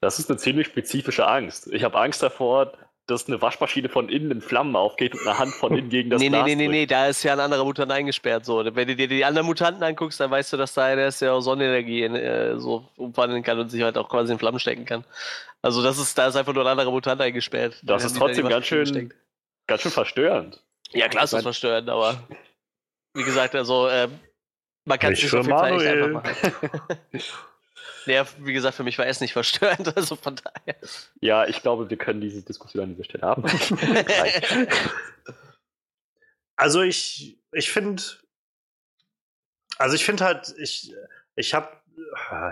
Das 0.00 0.18
ist 0.18 0.30
eine 0.30 0.38
ziemlich 0.38 0.68
spezifische 0.68 1.26
Angst. 1.26 1.72
Ich 1.72 1.82
habe 1.84 1.98
Angst 1.98 2.22
davor, 2.22 2.72
dass 3.06 3.26
eine 3.26 3.42
Waschmaschine 3.42 3.88
von 3.88 4.08
innen 4.08 4.30
in 4.30 4.40
Flammen 4.40 4.76
aufgeht 4.76 5.14
und 5.14 5.26
eine 5.26 5.38
Hand 5.38 5.54
von 5.54 5.76
innen 5.76 5.88
gegen 5.88 6.10
das 6.10 6.20
nee, 6.20 6.28
Glas 6.28 6.46
Nee, 6.46 6.54
nee, 6.54 6.68
nee, 6.68 6.72
nee, 6.72 6.86
da 6.86 7.08
ist 7.08 7.22
ja 7.24 7.32
ein 7.32 7.40
anderer 7.40 7.64
Mutant 7.64 7.90
eingesperrt. 7.90 8.44
So. 8.44 8.64
Wenn 8.64 8.88
du 8.88 8.94
dir 8.94 9.08
die 9.08 9.24
anderen 9.24 9.46
Mutanten 9.46 9.82
anguckst, 9.82 10.20
dann 10.20 10.30
weißt 10.30 10.52
du, 10.52 10.56
dass 10.56 10.74
da 10.74 10.84
einer 10.84 11.06
ist, 11.06 11.20
der 11.20 11.34
auch 11.34 11.40
Sonnenenergie 11.40 12.04
in, 12.04 12.14
äh, 12.14 12.58
so 12.58 12.88
umwandeln 12.96 13.42
kann 13.42 13.58
und 13.58 13.70
sich 13.70 13.82
halt 13.82 13.98
auch 13.98 14.08
quasi 14.08 14.32
in 14.32 14.38
Flammen 14.38 14.60
stecken 14.60 14.84
kann. 14.84 15.04
Also 15.62 15.82
das 15.82 15.98
ist, 15.98 16.16
da 16.16 16.28
ist 16.28 16.36
einfach 16.36 16.54
nur 16.54 16.64
ein 16.64 16.68
anderer 16.68 16.90
Mutant 16.90 17.20
eingesperrt. 17.20 17.80
Das 17.82 18.04
ist 18.04 18.16
trotzdem 18.16 18.48
ganz 18.48 18.66
schön, 18.66 19.12
ganz 19.66 19.82
schön 19.82 19.92
verstörend. 19.92 20.62
Ja, 20.92 21.08
klar 21.08 21.24
ist 21.24 21.32
das 21.32 21.42
verstörend, 21.42 21.88
aber 21.88 22.22
wie 23.14 23.24
gesagt, 23.24 23.54
also 23.54 23.88
äh, 23.88 24.08
man 24.84 24.98
kann 24.98 25.10
nicht 25.10 25.28
so 25.28 25.42
viel 25.42 25.56
Zeit 25.56 25.86
einfach 25.86 26.08
machen. 26.08 26.90
Ja, 28.06 28.26
wie 28.38 28.52
gesagt, 28.52 28.76
für 28.76 28.84
mich 28.84 28.98
war 28.98 29.06
es 29.06 29.20
nicht 29.20 29.32
verstörend, 29.32 29.96
also 29.96 30.16
von 30.16 30.36
daher. 30.36 30.76
Ja, 31.20 31.46
ich 31.46 31.62
glaube, 31.62 31.88
wir 31.90 31.96
können 31.96 32.20
diese 32.20 32.42
Diskussion 32.42 32.84
an 32.84 32.90
dieser 32.90 33.04
Stelle 33.04 33.26
haben. 33.26 33.44
also 36.56 36.82
ich, 36.82 37.38
ich 37.52 37.70
finde, 37.70 38.02
also 39.78 39.94
ich 39.94 40.04
finde 40.04 40.24
halt, 40.24 40.54
ich, 40.58 40.94
ich 41.36 41.54
habe, 41.54 41.68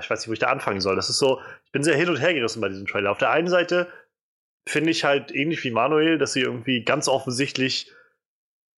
ich 0.01 0.11
weiß 0.11 0.21
nicht, 0.21 0.29
wo 0.29 0.33
ich 0.33 0.39
da 0.39 0.49
anfangen 0.49 0.81
soll. 0.81 0.97
Das 0.97 1.11
ist 1.11 1.19
so, 1.19 1.41
ich 1.65 1.73
bin 1.73 1.83
sehr 1.83 1.97
hin 1.97 2.09
und 2.09 2.17
her 2.17 2.35
gerissen 2.35 2.61
bei 2.61 2.69
diesem 2.69 2.87
Trailer. 2.87 3.11
Auf 3.11 3.19
der 3.19 3.31
einen 3.31 3.49
Seite 3.49 3.93
finde 4.69 4.91
ich 4.91 5.05
halt 5.05 5.33
ähnlich 5.33 5.65
wie 5.65 5.71
Manuel, 5.71 6.19
dass 6.19 6.33
sie 6.33 6.41
irgendwie 6.41 6.85
ganz 6.85 7.09
offensichtlich 7.09 7.93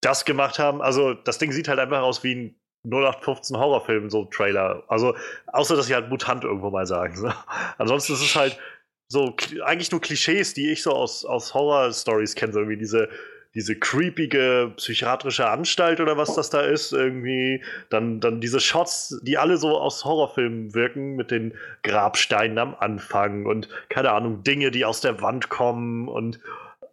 das 0.01 0.25
gemacht 0.25 0.59
haben. 0.59 0.83
Also 0.83 1.15
das 1.15 1.39
Ding 1.39 1.53
sieht 1.53 1.69
halt 1.69 1.79
einfach 1.79 2.03
aus 2.03 2.25
wie 2.25 2.35
ein 2.35 2.62
0815 2.85 3.57
Horrorfilm, 3.57 4.11
so 4.11 4.25
Trailer. 4.25 4.83
Also, 4.89 5.15
außer 5.47 5.77
dass 5.77 5.87
sie 5.87 5.95
halt 5.95 6.09
Mutant 6.09 6.45
irgendwo 6.45 6.71
mal 6.71 6.87
sagen. 6.87 7.17
So. 7.17 7.31
Ansonsten 7.79 8.15
ist 8.15 8.23
es 8.23 8.35
halt 8.35 8.59
so 9.09 9.37
eigentlich 9.65 9.93
nur 9.93 10.01
Klischees, 10.01 10.55
die 10.55 10.71
ich 10.71 10.83
so 10.83 10.93
aus, 10.93 11.25
aus 11.25 11.55
Horror-Stories 11.55 12.35
kenne, 12.35 12.53
so 12.53 12.61
irgendwie 12.61 12.79
diese, 12.79 13.09
diese 13.55 13.77
creepige 13.77 14.73
psychiatrische 14.77 15.49
Anstalt 15.49 16.01
oder 16.01 16.17
was 16.17 16.35
das 16.35 16.51
da 16.51 16.63
ist, 16.63 16.93
irgendwie. 16.93 17.63
Dann, 17.91 18.21
dann 18.21 18.41
diese 18.41 18.59
Shots, 18.59 19.21
die 19.23 19.39
alle 19.39 19.59
so 19.59 19.79
aus 19.79 20.05
Horrorfilmen 20.05 20.75
wirken, 20.75 21.15
mit 21.15 21.31
den 21.31 21.55
Grabsteinen 21.83 22.59
am 22.59 22.75
Anfang 22.75 23.45
und 23.47 23.69
keine 23.91 24.13
Ahnung, 24.13 24.43
Dinge, 24.43 24.71
die 24.71 24.85
aus 24.85 25.03
der 25.03 25.21
Wand 25.21 25.51
kommen 25.51 26.09
und 26.09 26.41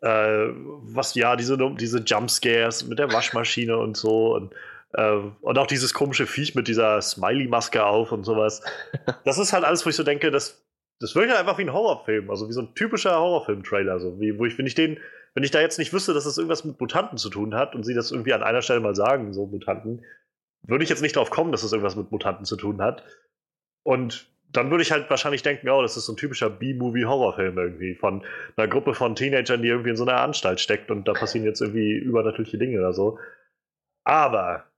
äh, 0.01 0.47
was, 0.83 1.15
ja, 1.15 1.35
diese, 1.35 1.57
diese 1.75 1.99
Jumpscares 1.99 2.85
mit 2.85 2.99
der 2.99 3.11
Waschmaschine 3.11 3.77
und 3.77 3.97
so. 3.97 4.35
Und 4.35 4.53
ähm, 4.95 5.35
und 5.41 5.57
auch 5.57 5.67
dieses 5.67 5.93
komische 5.93 6.25
Viech 6.25 6.55
mit 6.55 6.67
dieser 6.67 7.01
Smiley-Maske 7.01 7.85
auf 7.85 8.11
und 8.11 8.23
sowas. 8.23 8.61
Das 9.25 9.37
ist 9.37 9.53
halt 9.53 9.63
alles, 9.63 9.85
wo 9.85 9.89
ich 9.89 9.95
so 9.95 10.03
denke, 10.03 10.31
das, 10.31 10.65
das 10.99 11.15
wirkt 11.15 11.29
halt 11.29 11.39
einfach 11.39 11.57
wie 11.57 11.63
ein 11.63 11.73
Horrorfilm, 11.73 12.29
also 12.29 12.47
wie 12.47 12.53
so 12.53 12.61
ein 12.61 12.73
typischer 12.73 13.19
Horrorfilm-Trailer. 13.19 13.99
So 13.99 14.19
wie, 14.19 14.37
wo 14.39 14.45
ich, 14.45 14.57
wenn 14.57 14.65
ich 14.65 14.75
den, 14.75 14.99
wenn 15.35 15.43
ich 15.43 15.51
da 15.51 15.61
jetzt 15.61 15.77
nicht 15.77 15.93
wüsste, 15.93 16.13
dass 16.13 16.23
das 16.23 16.37
irgendwas 16.37 16.65
mit 16.65 16.79
Mutanten 16.79 17.17
zu 17.17 17.29
tun 17.29 17.53
hat 17.53 17.75
und 17.75 17.83
sie 17.83 17.93
das 17.93 18.11
irgendwie 18.11 18.33
an 18.33 18.43
einer 18.43 18.61
Stelle 18.61 18.79
mal 18.79 18.95
sagen, 18.95 19.33
so 19.33 19.45
Mutanten, 19.45 20.03
würde 20.63 20.83
ich 20.83 20.89
jetzt 20.89 21.01
nicht 21.01 21.15
drauf 21.15 21.29
kommen, 21.29 21.51
dass 21.51 21.61
das 21.61 21.71
irgendwas 21.71 21.95
mit 21.95 22.11
Mutanten 22.11 22.45
zu 22.45 22.55
tun 22.55 22.81
hat. 22.81 23.03
Und 23.83 24.27
dann 24.51 24.71
würde 24.71 24.81
ich 24.81 24.91
halt 24.91 25.09
wahrscheinlich 25.09 25.43
denken, 25.43 25.69
oh, 25.69 25.81
das 25.81 25.95
ist 25.95 26.05
so 26.05 26.13
ein 26.13 26.17
typischer 26.17 26.49
B-Movie-Horrorfilm 26.49 27.57
irgendwie 27.57 27.95
von 27.95 28.23
einer 28.55 28.67
Gruppe 28.67 28.95
von 28.95 29.15
Teenagern, 29.15 29.61
die 29.61 29.67
irgendwie 29.67 29.91
in 29.91 29.95
so 29.95 30.05
einer 30.05 30.21
Anstalt 30.21 30.59
steckt 30.59 30.89
und 30.89 31.07
da 31.07 31.13
passieren 31.13 31.45
jetzt 31.45 31.61
irgendwie 31.61 31.91
übernatürliche 31.91 32.57
Dinge 32.57 32.79
oder 32.79 32.93
so. 32.93 33.19
Aber 34.03 34.68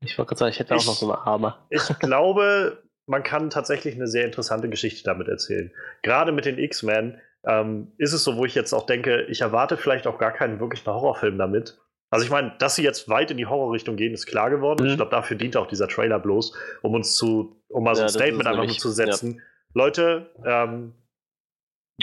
ich 0.00 0.16
wollte 0.18 0.30
gerade 0.30 0.38
sagen, 0.38 0.50
ich 0.50 0.58
hätte 0.58 0.74
ich, 0.74 0.82
auch 0.82 0.86
noch 0.86 0.94
so 0.94 1.12
eine 1.12 1.26
Arme. 1.26 1.56
Ich 1.70 1.86
glaube, 1.98 2.82
man 3.06 3.22
kann 3.22 3.50
tatsächlich 3.50 3.94
eine 3.94 4.06
sehr 4.06 4.24
interessante 4.24 4.68
Geschichte 4.68 5.02
damit 5.04 5.28
erzählen. 5.28 5.72
Gerade 6.02 6.32
mit 6.32 6.44
den 6.44 6.58
X-Men 6.58 7.20
ähm, 7.46 7.92
ist 7.98 8.12
es 8.12 8.24
so, 8.24 8.36
wo 8.36 8.44
ich 8.44 8.54
jetzt 8.54 8.72
auch 8.72 8.86
denke, 8.86 9.22
ich 9.22 9.40
erwarte 9.40 9.76
vielleicht 9.76 10.06
auch 10.06 10.18
gar 10.18 10.32
keinen 10.32 10.60
wirklichen 10.60 10.86
Horrorfilm 10.86 11.38
damit. 11.38 11.78
Also 12.10 12.24
ich 12.24 12.30
meine, 12.30 12.54
dass 12.58 12.74
sie 12.74 12.82
jetzt 12.82 13.08
weit 13.08 13.30
in 13.30 13.36
die 13.36 13.46
Horrorrichtung 13.46 13.96
gehen, 13.96 14.14
ist 14.14 14.26
klar 14.26 14.50
geworden. 14.50 14.84
Mhm. 14.84 14.90
Ich 14.90 14.96
glaube, 14.96 15.10
dafür 15.10 15.36
dient 15.36 15.56
auch 15.56 15.66
dieser 15.66 15.88
Trailer 15.88 16.18
bloß, 16.18 16.54
um 16.82 16.94
uns 16.94 17.14
zu, 17.14 17.60
um 17.68 17.84
mal 17.84 17.94
so 17.94 18.02
ja, 18.02 18.06
ein 18.06 18.10
Statement 18.10 18.46
einfach 18.46 18.64
nur 18.64 18.78
zu 18.78 18.90
setzen. 18.90 19.36
Ja. 19.36 19.42
Leute, 19.74 20.30
ähm, 20.44 20.94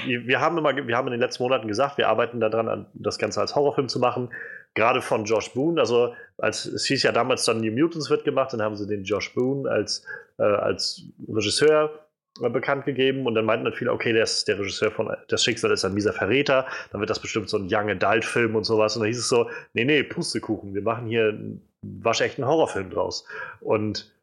wir 0.03 0.41
haben 0.41 0.57
immer, 0.57 0.75
wir 0.75 0.97
haben 0.97 1.07
in 1.07 1.13
den 1.13 1.21
letzten 1.21 1.43
Monaten 1.43 1.67
gesagt, 1.67 1.97
wir 1.97 2.09
arbeiten 2.09 2.39
daran, 2.39 2.87
das 2.93 3.17
Ganze 3.17 3.39
als 3.39 3.55
Horrorfilm 3.55 3.87
zu 3.87 3.99
machen. 3.99 4.31
Gerade 4.76 5.01
von 5.01 5.26
Josh 5.26 5.53
Boone, 5.53 5.80
also 5.80 6.13
als 6.38 6.65
es 6.65 6.86
hieß 6.86 7.03
ja 7.03 7.11
damals 7.11 7.45
dann 7.45 7.61
New 7.61 7.71
Mutants 7.71 8.09
wird 8.09 8.26
gemacht, 8.26 8.53
dann 8.53 8.61
haben 8.61 8.76
sie 8.76 8.86
den 8.86 9.03
Josh 9.03 9.34
Boone 9.34 9.69
als, 9.69 10.05
äh, 10.38 10.43
als 10.43 11.03
Regisseur 11.28 12.07
äh, 12.41 12.49
bekannt 12.49 12.86
gegeben 12.86 13.26
und 13.26 13.36
dann 13.36 13.45
meinten 13.45 13.63
dann 13.63 13.73
viele, 13.73 13.93
okay, 13.93 14.11
der 14.11 14.23
ist 14.23 14.47
der 14.49 14.59
Regisseur 14.59 14.91
von 14.91 15.15
Das 15.30 15.43
Schicksal 15.43 15.71
ist 15.71 15.86
ein 15.86 15.93
mieser 15.93 16.11
Verräter, 16.11 16.67
dann 16.91 16.99
wird 16.99 17.09
das 17.09 17.21
bestimmt 17.21 17.49
so 17.49 17.57
ein 17.57 17.69
Young 17.71 17.89
Adult 17.89 18.26
Film 18.26 18.55
und 18.55 18.65
sowas 18.65 18.95
und 18.95 19.01
dann 19.01 19.07
hieß 19.07 19.19
es 19.19 19.30
so, 19.30 19.49
nee, 19.73 19.86
nee, 19.86 20.03
Pustekuchen, 20.03 20.76
wir 20.76 20.82
machen 20.82 21.07
hier 21.07 21.30
einen 21.30 21.65
waschechten 21.82 22.45
Horrorfilm 22.45 22.89
draus. 22.89 23.26
Und 23.61 24.13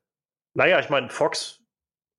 naja, 0.54 0.80
ich 0.80 0.90
meine, 0.90 1.08
Fox 1.08 1.61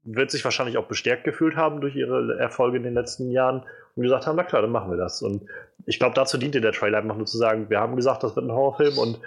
wird 0.03 0.31
sich 0.31 0.43
wahrscheinlich 0.43 0.77
auch 0.77 0.87
bestärkt 0.87 1.23
gefühlt 1.23 1.55
haben 1.55 1.81
durch 1.81 1.95
ihre 1.95 2.37
Erfolge 2.37 2.77
in 2.77 2.83
den 2.83 2.93
letzten 2.93 3.31
Jahren 3.31 3.63
und 3.95 4.03
gesagt 4.03 4.27
haben, 4.27 4.35
na 4.35 4.43
klar, 4.43 4.61
dann 4.61 4.71
machen 4.71 4.91
wir 4.91 4.97
das. 4.97 5.21
Und 5.21 5.47
ich 5.85 5.99
glaube, 5.99 6.15
dazu 6.15 6.37
diente 6.37 6.61
der 6.61 6.71
Trailer 6.73 6.97
einfach 6.97 7.15
nur 7.15 7.25
zu 7.25 7.37
sagen, 7.37 7.69
wir 7.69 7.79
haben 7.79 7.95
gesagt, 7.95 8.23
das 8.23 8.35
wird 8.35 8.45
ein 8.45 8.51
Horrorfilm 8.51 8.97
und 8.97 9.19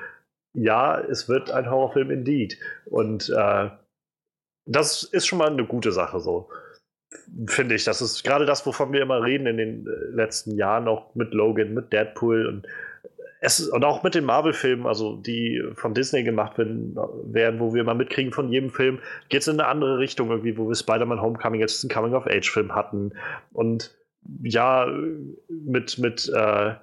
ja, 0.54 0.98
es 1.00 1.28
wird 1.28 1.50
ein 1.50 1.70
Horrorfilm 1.70 2.10
indeed. 2.10 2.58
Und 2.86 3.30
äh, 3.30 3.70
das 4.66 5.02
ist 5.02 5.26
schon 5.26 5.38
mal 5.38 5.50
eine 5.50 5.66
gute 5.66 5.92
Sache 5.92 6.20
so. 6.20 6.50
Finde 7.46 7.74
ich. 7.74 7.84
Das 7.84 8.02
ist 8.02 8.24
gerade 8.24 8.46
das, 8.46 8.66
wovon 8.66 8.92
wir 8.92 9.00
immer 9.00 9.22
reden 9.22 9.46
in 9.46 9.56
den 9.56 9.86
äh, 9.86 9.90
letzten 10.14 10.56
Jahren, 10.56 10.88
auch 10.88 11.14
mit 11.14 11.32
Logan, 11.32 11.74
mit 11.74 11.92
Deadpool 11.92 12.46
und 12.46 12.66
es, 13.41 13.61
und 13.68 13.84
auch 13.84 14.03
mit 14.03 14.14
den 14.14 14.24
Marvel-Filmen, 14.24 14.87
also 14.87 15.16
die 15.16 15.62
von 15.74 15.95
Disney 15.95 16.22
gemacht 16.22 16.59
werden, 16.59 16.97
werden, 17.24 17.61
wo 17.61 17.74
wir 17.74 17.84
mal 17.84 17.95
mitkriegen 17.95 18.32
von 18.32 18.51
jedem 18.51 18.70
Film, 18.70 19.01
geht 19.28 19.43
es 19.43 19.49
in 19.49 19.61
eine 19.61 19.68
andere 19.68 19.99
Richtung 19.99 20.30
irgendwie, 20.30 20.57
wo 20.57 20.68
wir 20.68 20.74
Spider-Man 20.74 21.20
Homecoming 21.20 21.61
jetzt 21.61 21.84
einen 21.84 21.91
Coming-of-Age-Film 21.91 22.74
hatten. 22.74 23.12
Und 23.53 23.97
ja, 24.43 24.87
mit, 25.49 25.99
mit 25.99 26.30
äh, 26.34 26.74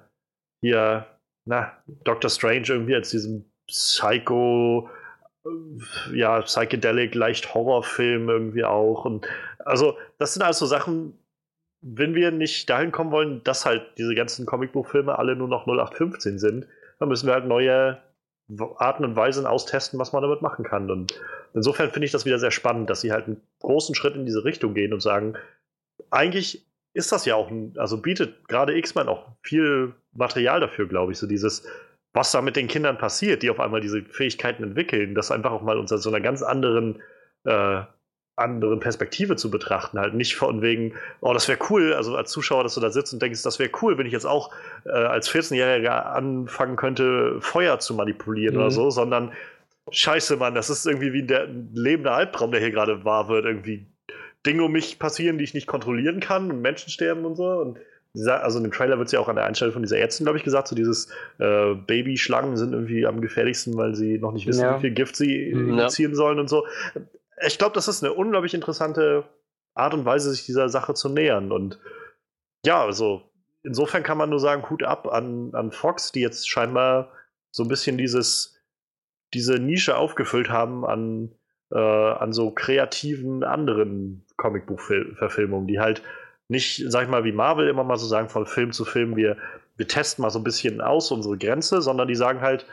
hier, 0.60 1.06
na, 1.44 1.72
Doctor 2.04 2.30
Strange 2.30 2.66
irgendwie 2.68 2.94
als 2.94 3.10
diesem 3.10 3.44
Psycho, 3.66 4.88
ja, 6.14 6.40
Psychedelic, 6.40 7.14
leicht 7.14 7.54
Horrorfilm 7.54 8.28
irgendwie 8.28 8.64
auch. 8.64 9.04
Und 9.04 9.26
also, 9.58 9.96
das 10.18 10.34
sind 10.34 10.42
also 10.42 10.66
Sachen, 10.66 11.18
wenn 11.86 12.14
wir 12.14 12.30
nicht 12.30 12.68
dahin 12.70 12.92
kommen 12.92 13.10
wollen, 13.10 13.44
dass 13.44 13.66
halt 13.66 13.82
diese 13.98 14.14
ganzen 14.14 14.46
Comicbuchfilme 14.46 15.18
alle 15.18 15.36
nur 15.36 15.48
noch 15.48 15.66
0815 15.66 16.38
sind, 16.38 16.66
dann 16.98 17.08
müssen 17.10 17.26
wir 17.26 17.34
halt 17.34 17.46
neue 17.46 17.98
Arten 18.78 19.04
und 19.04 19.16
Weisen 19.16 19.46
austesten, 19.46 19.98
was 19.98 20.12
man 20.12 20.22
damit 20.22 20.40
machen 20.40 20.64
kann. 20.64 20.90
Und 20.90 21.20
insofern 21.52 21.90
finde 21.90 22.06
ich 22.06 22.12
das 22.12 22.24
wieder 22.24 22.38
sehr 22.38 22.50
spannend, 22.50 22.88
dass 22.88 23.02
sie 23.02 23.12
halt 23.12 23.26
einen 23.26 23.40
großen 23.60 23.94
Schritt 23.94 24.14
in 24.14 24.24
diese 24.24 24.44
Richtung 24.44 24.72
gehen 24.72 24.94
und 24.94 25.00
sagen, 25.00 25.34
eigentlich 26.10 26.66
ist 26.94 27.12
das 27.12 27.26
ja 27.26 27.34
auch, 27.34 27.50
ein, 27.50 27.74
also 27.76 28.00
bietet 28.00 28.48
gerade 28.48 28.76
X-Men 28.78 29.08
auch 29.08 29.28
viel 29.42 29.94
Material 30.12 30.60
dafür, 30.60 30.86
glaube 30.88 31.12
ich, 31.12 31.18
so 31.18 31.26
dieses, 31.26 31.66
was 32.14 32.32
da 32.32 32.40
mit 32.40 32.56
den 32.56 32.68
Kindern 32.68 32.96
passiert, 32.96 33.42
die 33.42 33.50
auf 33.50 33.60
einmal 33.60 33.80
diese 33.80 34.02
Fähigkeiten 34.02 34.62
entwickeln, 34.62 35.14
das 35.14 35.30
einfach 35.30 35.52
auch 35.52 35.62
mal 35.62 35.78
unter 35.78 35.98
so 35.98 36.08
einer 36.08 36.20
ganz 36.20 36.42
anderen 36.42 37.02
äh, 37.44 37.82
anderen 38.36 38.80
Perspektive 38.80 39.36
zu 39.36 39.50
betrachten. 39.50 39.98
Halt 39.98 40.14
nicht 40.14 40.36
von 40.36 40.60
wegen, 40.62 40.94
oh, 41.20 41.32
das 41.32 41.48
wäre 41.48 41.58
cool, 41.70 41.92
also 41.94 42.16
als 42.16 42.30
Zuschauer, 42.30 42.64
dass 42.64 42.74
du 42.74 42.80
da 42.80 42.90
sitzt 42.90 43.12
und 43.12 43.22
denkst, 43.22 43.42
das 43.42 43.58
wäre 43.58 43.70
cool, 43.82 43.96
wenn 43.96 44.06
ich 44.06 44.12
jetzt 44.12 44.26
auch 44.26 44.50
äh, 44.84 44.90
als 44.90 45.30
14-Jähriger 45.30 46.06
anfangen 46.06 46.76
könnte, 46.76 47.40
Feuer 47.40 47.78
zu 47.78 47.94
manipulieren 47.94 48.54
mhm. 48.54 48.60
oder 48.60 48.70
so, 48.70 48.90
sondern 48.90 49.32
scheiße, 49.90 50.36
Mann, 50.36 50.54
das 50.54 50.70
ist 50.70 50.86
irgendwie 50.86 51.12
wie 51.12 51.22
der 51.22 51.46
lebende 51.46 52.10
Albtraum, 52.10 52.50
der 52.50 52.60
hier 52.60 52.70
gerade 52.70 53.04
wahr 53.04 53.28
wird. 53.28 53.44
Irgendwie 53.44 53.86
Dinge 54.44 54.64
um 54.64 54.72
mich 54.72 54.98
passieren, 54.98 55.38
die 55.38 55.44
ich 55.44 55.54
nicht 55.54 55.66
kontrollieren 55.66 56.20
kann 56.20 56.50
und 56.50 56.60
Menschen 56.60 56.90
sterben 56.90 57.24
und 57.24 57.36
so. 57.36 57.46
Und 57.46 57.78
also 58.28 58.58
in 58.58 58.64
dem 58.64 58.72
Trailer 58.72 58.98
wird 58.98 59.06
es 59.06 59.12
ja 59.12 59.20
auch 59.20 59.28
an 59.28 59.36
der 59.36 59.44
Einstellung 59.44 59.72
von 59.72 59.82
dieser 59.82 59.98
Ärztin, 59.98 60.24
glaube 60.24 60.38
ich, 60.38 60.44
gesagt, 60.44 60.68
so 60.68 60.76
dieses 60.76 61.08
äh, 61.38 61.74
Babyschlangen 61.74 62.56
sind 62.56 62.72
irgendwie 62.72 63.06
am 63.06 63.20
gefährlichsten, 63.20 63.76
weil 63.76 63.94
sie 63.94 64.18
noch 64.18 64.32
nicht 64.32 64.46
wissen, 64.46 64.62
ja. 64.62 64.76
wie 64.76 64.82
viel 64.82 64.92
Gift 64.92 65.16
sie 65.16 65.50
ja. 65.50 65.88
sollen 65.88 66.38
und 66.38 66.48
so 66.48 66.64
ich 67.46 67.58
glaube, 67.58 67.74
das 67.74 67.88
ist 67.88 68.02
eine 68.02 68.12
unglaublich 68.12 68.54
interessante 68.54 69.24
Art 69.74 69.94
und 69.94 70.04
Weise, 70.04 70.30
sich 70.30 70.46
dieser 70.46 70.68
Sache 70.68 70.94
zu 70.94 71.08
nähern. 71.08 71.52
Und 71.52 71.78
ja, 72.64 72.82
also 72.82 73.22
insofern 73.62 74.02
kann 74.02 74.18
man 74.18 74.30
nur 74.30 74.40
sagen, 74.40 74.68
Hut 74.70 74.82
ab 74.82 75.06
an, 75.06 75.54
an 75.54 75.72
Fox, 75.72 76.12
die 76.12 76.20
jetzt 76.20 76.48
scheinbar 76.48 77.12
so 77.50 77.62
ein 77.62 77.68
bisschen 77.68 77.98
dieses, 77.98 78.60
diese 79.32 79.54
Nische 79.54 79.96
aufgefüllt 79.96 80.50
haben 80.50 80.86
an, 80.86 81.34
äh, 81.72 81.78
an 81.78 82.32
so 82.32 82.50
kreativen 82.50 83.42
anderen 83.42 84.24
Comicbuchverfilmungen, 84.36 85.66
die 85.66 85.80
halt 85.80 86.02
nicht, 86.48 86.84
sag 86.88 87.04
ich 87.04 87.08
mal, 87.08 87.24
wie 87.24 87.32
Marvel 87.32 87.68
immer 87.68 87.84
mal 87.84 87.96
so 87.96 88.06
sagen, 88.06 88.28
von 88.28 88.46
Film 88.46 88.72
zu 88.72 88.84
Film, 88.84 89.16
wir, 89.16 89.36
wir 89.76 89.88
testen 89.88 90.22
mal 90.22 90.30
so 90.30 90.38
ein 90.38 90.44
bisschen 90.44 90.80
aus 90.80 91.10
unsere 91.10 91.38
Grenze, 91.38 91.80
sondern 91.80 92.06
die 92.06 92.14
sagen 92.14 92.42
halt, 92.42 92.66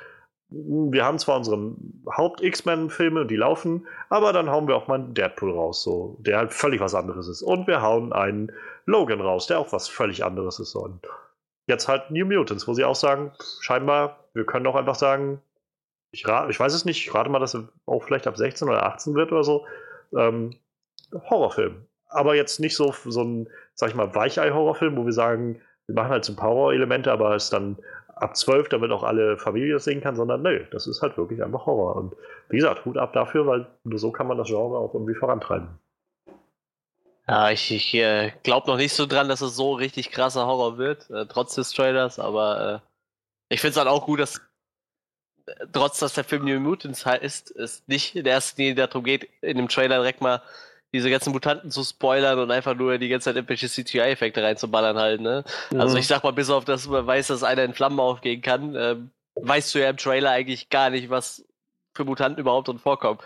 wir 0.52 1.06
haben 1.06 1.18
zwar 1.18 1.38
unsere 1.38 1.76
Haupt-X-Men-Filme, 2.18 3.26
die 3.26 3.38
laufen, 3.38 3.88
aber 4.10 4.34
dann 4.34 4.50
hauen 4.50 4.68
wir 4.68 4.76
auch 4.76 4.88
mal 4.88 4.96
einen 4.96 5.14
Deadpool 5.14 5.52
raus, 5.52 5.82
so, 5.82 6.18
der 6.20 6.38
halt 6.38 6.52
völlig 6.52 6.82
was 6.82 6.94
anderes 6.94 7.30
ist. 7.30 7.42
Und 7.42 7.68
wir 7.68 7.82
hauen 7.82 8.12
einen 8.12 8.52
Logan 8.86 9.22
raus, 9.22 9.48
der 9.48 9.60
auch 9.60 9.72
was 9.72 9.88
völlig 9.88 10.26
anderes 10.26 10.60
ist. 10.60 10.76
Und 10.76 11.08
jetzt 11.68 11.88
halt 11.88 12.12
New 12.12 12.26
Mutants, 12.26 12.68
wo 12.68 12.74
sie 12.74 12.84
auch 12.84 12.96
sagen, 12.96 13.32
scheinbar, 13.62 14.26
wir 14.34 14.46
können 14.46 14.68
auch 14.68 14.76
einfach 14.76 14.96
sagen, 14.96 15.42
ich, 16.12 16.26
ich 16.26 16.60
weiß 16.60 16.74
es 16.74 16.84
nicht, 16.84 17.08
ich 17.08 17.16
rate 17.16 17.30
mal, 17.30 17.40
dass 17.40 17.56
er 17.56 17.70
auch 17.86 18.04
vielleicht 18.04 18.28
ab 18.28 18.36
16 18.36 18.68
oder 18.68 18.86
18 18.86 19.16
wird 19.16 19.32
oder 19.32 19.46
so. 19.46 19.66
Ähm, 20.14 20.58
Horrorfilm. 21.14 21.86
Aber 22.10 22.36
jetzt 22.36 22.60
nicht 22.60 22.76
so, 22.76 22.94
so 23.06 23.24
ein, 23.24 23.50
sag 23.74 23.90
ich 23.90 23.96
mal, 23.96 24.14
Weichei-Horrorfilm, 24.14 24.98
wo 24.98 25.06
wir 25.06 25.14
sagen, 25.14 25.62
wir 25.88 25.96
machen 25.96 26.12
halt 26.12 26.26
so 26.26 26.36
Horror-Elemente, 26.36 27.10
aber 27.10 27.36
es 27.36 27.50
dann 27.50 27.78
ab 28.22 28.38
12, 28.38 28.70
damit 28.70 28.92
auch 28.92 29.04
alle 29.04 29.38
Familie 29.38 29.74
das 29.74 29.86
sehen 29.86 30.02
kann, 30.02 30.16
sondern 30.16 30.42
nö, 30.42 30.64
das 30.72 30.88
ist 30.88 31.02
halt 31.02 31.18
wirklich 31.18 31.44
einfach 31.44 31.66
Horror. 31.66 31.96
Und 31.96 32.16
wie 32.50 32.58
gesagt, 32.58 32.86
Hut 32.86 32.98
ab 32.98 33.14
dafür, 33.14 33.48
weil 33.48 33.68
nur 33.84 34.00
so 34.00 34.12
kann 34.12 34.28
man 34.28 34.38
das 34.38 34.48
Genre 34.48 34.78
auch 34.78 34.94
irgendwie 34.94 35.16
vorantreiben. 35.16 35.68
Ja, 37.28 37.50
ich, 37.50 37.72
ich 37.72 37.94
äh, 37.94 38.32
glaube 38.44 38.68
noch 38.68 38.78
nicht 38.78 38.94
so 38.94 39.06
dran, 39.06 39.30
dass 39.30 39.42
es 39.42 39.56
so 39.56 39.74
richtig 39.74 40.12
krasser 40.12 40.46
Horror 40.46 40.78
wird, 40.78 41.10
äh, 41.10 41.26
trotz 41.26 41.56
des 41.56 41.72
Trailers, 41.72 42.20
aber 42.20 42.82
äh, 43.50 43.54
ich 43.54 43.62
finde 43.62 43.72
es 43.72 43.78
halt 43.78 43.88
auch 43.88 44.06
gut, 44.06 44.20
dass 44.20 44.42
äh, 45.46 45.66
trotz 45.72 46.00
dass 46.00 46.14
der 46.14 46.24
Film 46.24 46.46
New 46.46 46.60
Mutants 46.60 47.06
ist, 47.22 47.52
es 47.52 47.84
nicht 47.88 48.16
der 48.16 48.34
ersten 48.34 48.62
Linie 48.62 48.88
darum 48.88 49.04
geht, 49.04 49.30
in 49.42 49.58
dem 49.58 49.68
Trailer 49.68 49.98
direkt 49.98 50.22
mal 50.22 50.42
diese 50.94 51.10
ganzen 51.10 51.32
Mutanten 51.32 51.72
zu 51.72 51.84
spoilern 51.84 52.40
und 52.40 52.52
einfach 52.52 52.76
nur 52.76 52.98
die 52.98 53.10
ganze 53.10 53.26
Zeit 53.26 53.36
irgendwelche 53.36 53.70
CGI-Effekte 53.70 54.44
reinzuballern 54.44 54.98
halt, 54.98 55.22
ne? 55.22 55.44
Also 55.46 55.76
mhm. 55.76 55.82
Also 55.82 55.98
ich 55.98 56.08
sag 56.08 56.24
mal, 56.24 56.32
bis 56.32 56.50
auf 56.50 56.66
das 56.66 56.88
man 56.88 57.06
weiß, 57.06 57.28
dass 57.28 57.44
einer 57.44 57.64
in 57.64 57.74
Flammen 57.74 58.00
aufgehen 58.00 58.42
kann, 58.42 58.76
ähm, 58.76 59.12
weißt 59.36 59.74
du 59.74 59.80
ja 59.80 59.90
im 59.90 59.98
Trailer 59.98 60.32
eigentlich 60.32 60.70
gar 60.70 60.90
nicht, 60.90 61.10
was 61.10 61.46
für 61.94 62.06
Mutanten 62.06 62.40
überhaupt 62.40 62.68
drin 62.68 62.80
vorkommen. 62.80 63.20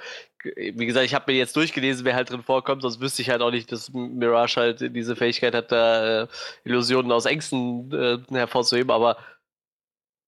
Wie 0.55 0.85
gesagt, 0.85 1.05
ich 1.05 1.15
habe 1.15 1.31
mir 1.31 1.37
jetzt 1.39 1.55
durchgelesen, 1.55 2.05
wer 2.05 2.15
halt 2.15 2.29
drin 2.29 2.43
vorkommt, 2.43 2.83
sonst 2.83 2.99
wüsste 2.99 3.23
ich 3.23 3.31
halt 3.31 3.41
auch 3.41 3.49
nicht, 3.49 3.71
dass 3.71 3.91
Mirage 3.93 4.59
halt 4.59 4.95
diese 4.95 5.15
Fähigkeit 5.15 5.55
hat, 5.55 5.71
da 5.71 6.23
äh, 6.23 6.27
Illusionen 6.63 7.11
aus 7.11 7.25
Ängsten 7.25 7.91
äh, 7.91 8.19
hervorzuheben, 8.31 8.91
aber 8.91 9.17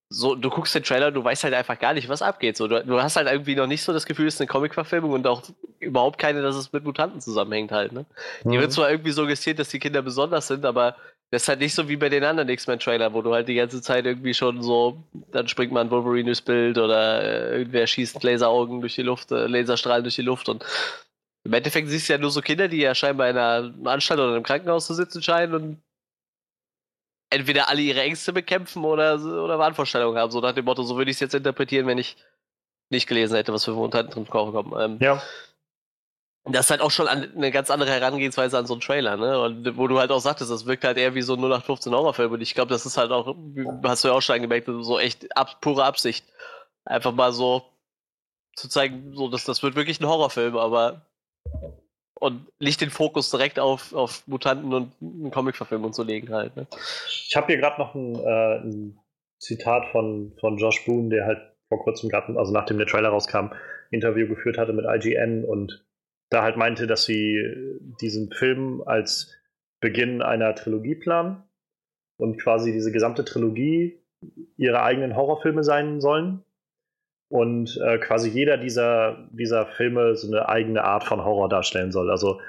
so, 0.10 0.36
du 0.36 0.50
guckst 0.50 0.74
den 0.74 0.84
Trailer, 0.84 1.12
du 1.12 1.24
weißt 1.24 1.44
halt 1.44 1.54
einfach 1.54 1.78
gar 1.78 1.94
nicht, 1.94 2.08
was 2.08 2.22
abgeht. 2.22 2.56
So, 2.56 2.68
du, 2.68 2.84
du 2.86 3.02
hast 3.02 3.18
halt 3.18 3.28
irgendwie 3.28 3.56
noch 3.56 3.68
nicht 3.68 3.84
so 3.84 3.92
das 3.92 4.06
Gefühl, 4.06 4.28
es 4.28 4.36
ist 4.36 4.42
eine 4.42 4.48
Comic-Verfilmung 4.48 5.12
und 5.12 5.28
auch 5.28 5.44
überhaupt 5.80 6.18
keine, 6.18 6.42
dass 6.42 6.56
es 6.56 6.72
mit 6.72 6.86
Mutanten 6.86 7.20
zusammenhängt 7.20 7.72
halt. 7.72 7.92
Ne? 7.92 8.06
Mhm. 8.44 8.52
Die 8.52 8.60
wird 8.60 8.72
zwar 8.72 8.90
irgendwie 8.90 9.12
suggestiert, 9.12 9.60
dass 9.60 9.70
die 9.70 9.80
Kinder 9.80 10.02
besonders 10.02 10.48
sind, 10.48 10.66
aber 10.66 10.96
das 11.30 11.42
ist 11.42 11.50
halt 11.50 11.60
nicht 11.60 11.76
so 11.76 11.90
wie 11.90 11.98
bei 11.98 12.08
den 12.08 12.24
anderen 12.24 12.48
X-Men-Trailer, 12.48 13.14
wo 13.14 13.22
du 13.22 13.34
halt 13.34 13.50
die 13.50 13.56
ganze 13.56 13.82
Zeit 13.82 14.06
irgendwie 14.06 14.34
schon 14.34 14.62
so, 14.62 15.04
dann 15.32 15.50
springt 15.50 15.74
man 15.74 15.92
Wolverine 15.92 16.26
durchs 16.26 16.42
Bild 16.42 16.78
oder 16.78 17.22
äh, 17.22 17.58
irgendwer 17.58 17.86
schießt 17.86 18.24
Laseraugen 18.24 18.80
durch 18.80 18.96
die 18.96 19.02
Luft, 19.02 19.34
äh, 19.34 19.46
Laserstrahlen 19.48 20.04
durch 20.04 20.16
die 20.16 20.22
Luft 20.22 20.48
und 20.48 20.64
im 21.44 21.54
Endeffekt 21.54 21.90
siehst 21.90 22.08
du 22.08 22.14
ja 22.14 22.20
nur 22.20 22.32
so 22.32 22.42
Kinder, 22.42 22.70
die 22.70 22.78
ja 22.78 22.96
scheinbar 22.96 23.30
in 23.30 23.38
einer 23.38 23.74
Anstalt 23.86 24.20
oder 24.20 24.34
einem 24.34 24.44
Krankenhaus 24.44 24.88
zu 24.88 24.94
sitzen 24.94 25.22
scheinen 25.22 25.54
und 25.54 25.82
entweder 27.30 27.70
alle 27.70 27.82
ihre 27.82 28.02
Ängste 28.02 28.34
bekämpfen 28.34 28.84
oder, 28.86 29.16
oder 29.16 29.60
Wahnvorstellungen 29.60 30.20
haben. 30.20 30.32
So 30.32 30.40
nach 30.40 30.54
dem 30.54 30.66
Motto, 30.66 30.84
so 30.84 30.98
würde 30.98 31.12
ich 31.12 31.18
es 31.18 31.22
jetzt 31.22 31.36
interpretieren, 31.36 31.88
wenn 31.88 31.98
ich 31.98 32.18
nicht 32.90 33.08
gelesen 33.08 33.36
hätte, 33.36 33.54
was 33.54 33.66
für 33.66 33.72
Mutanten 33.72 34.14
drin 34.14 34.26
vorkommen. 34.26 34.74
Ähm, 34.80 34.98
ja. 35.02 35.22
Das 36.46 36.68
ist 36.68 36.72
halt 36.72 36.80
auch 36.80 36.92
schon 36.92 37.10
eine 37.10 37.52
ganz 37.52 37.70
andere 37.70 37.92
Herangehensweise 37.92 38.58
an 38.58 38.66
so 38.66 38.74
einen 38.74 38.82
Trailer, 38.82 39.18
ne? 39.18 39.38
Und 39.42 39.78
wo 39.78 39.88
du 39.88 40.00
halt 40.00 40.12
auch 40.12 40.22
sagtest, 40.22 40.50
das 40.50 40.66
wirkt 40.66 40.86
halt 40.86 40.98
eher 40.98 41.14
wie 41.14 41.22
so 41.22 41.34
ein 41.34 41.40
0815 41.40 41.94
Horrorfilm. 41.94 42.32
Und 42.32 42.42
ich 42.42 42.54
glaube, 42.54 42.70
das 42.70 42.86
ist 42.86 42.98
halt 42.98 43.12
auch, 43.12 43.36
hast 43.84 44.04
du 44.06 44.08
ja 44.08 44.14
auch 44.14 44.22
schon 44.22 44.42
gemerkt, 44.42 44.70
so 44.80 44.98
echt 44.98 45.36
ab, 45.36 45.60
pure 45.60 45.84
Absicht. 45.84 46.26
Einfach 46.86 47.12
mal 47.12 47.34
so 47.34 47.66
zu 48.56 48.70
zeigen, 48.70 49.14
so, 49.14 49.28
das, 49.28 49.44
das 49.44 49.62
wird 49.62 49.76
wirklich 49.76 50.00
ein 50.00 50.08
Horrorfilm, 50.08 50.56
aber 50.56 51.06
und 52.20 52.48
nicht 52.60 52.82
den 52.82 52.90
Fokus 52.90 53.30
direkt 53.32 53.60
auf, 53.60 53.94
auf 53.94 54.28
Mutanten 54.28 54.74
und 54.74 54.92
eine 55.02 55.30
Comicverfilmung 55.32 55.94
zu 55.94 56.04
legen 56.04 56.34
halt. 56.34 56.56
Ne? 56.56 56.68
Ich 57.08 57.36
habe 57.36 57.48
hier 57.48 57.58
gerade 57.58 57.80
noch 57.80 57.96
ein, 57.96 58.16
äh, 58.16 58.58
ein, 58.60 59.00
Zitat 59.40 59.86
von, 59.92 60.34
von 60.40 60.58
Josh 60.58 60.84
Boone, 60.86 61.10
der 61.10 61.26
halt 61.26 61.40
vor 61.70 61.80
kurzem 61.84 62.10
gerade, 62.10 62.38
also 62.40 62.52
nachdem 62.52 62.78
der 62.78 62.88
Trailer 62.88 63.10
rauskam, 63.10 63.52
Interview 63.92 64.28
geführt 64.28 64.58
hatte 64.58 64.74
mit 64.74 64.86
IGN 64.86 65.46
und 65.46 65.86
da 66.30 66.44
halt 66.44 66.58
meinte, 66.58 66.88
dass 66.88 67.06
sie 67.06 67.40
diesen 68.02 68.32
Film 68.32 68.82
als 68.86 69.34
Beginn 69.80 70.22
einer 70.22 70.56
Trilogie 70.56 70.96
planen 70.96 71.44
und 72.18 72.42
quasi 72.42 72.72
diese 72.72 72.92
gesamte 72.92 73.24
Trilogie 73.24 74.02
ihre 74.58 74.82
eigenen 74.82 75.16
Horrorfilme 75.16 75.64
sein 75.64 76.02
sollen. 76.02 76.44
Und 77.30 77.78
äh, 77.86 77.98
quasi 77.98 78.30
jeder 78.30 78.58
dieser, 78.58 79.28
dieser 79.32 79.66
Filme 79.66 80.16
so 80.16 80.28
eine 80.28 80.48
eigene 80.48 80.84
Art 80.84 81.04
von 81.04 81.24
Horror 81.24 81.50
darstellen 81.50 81.92
soll. 81.92 82.10
Also 82.10 82.40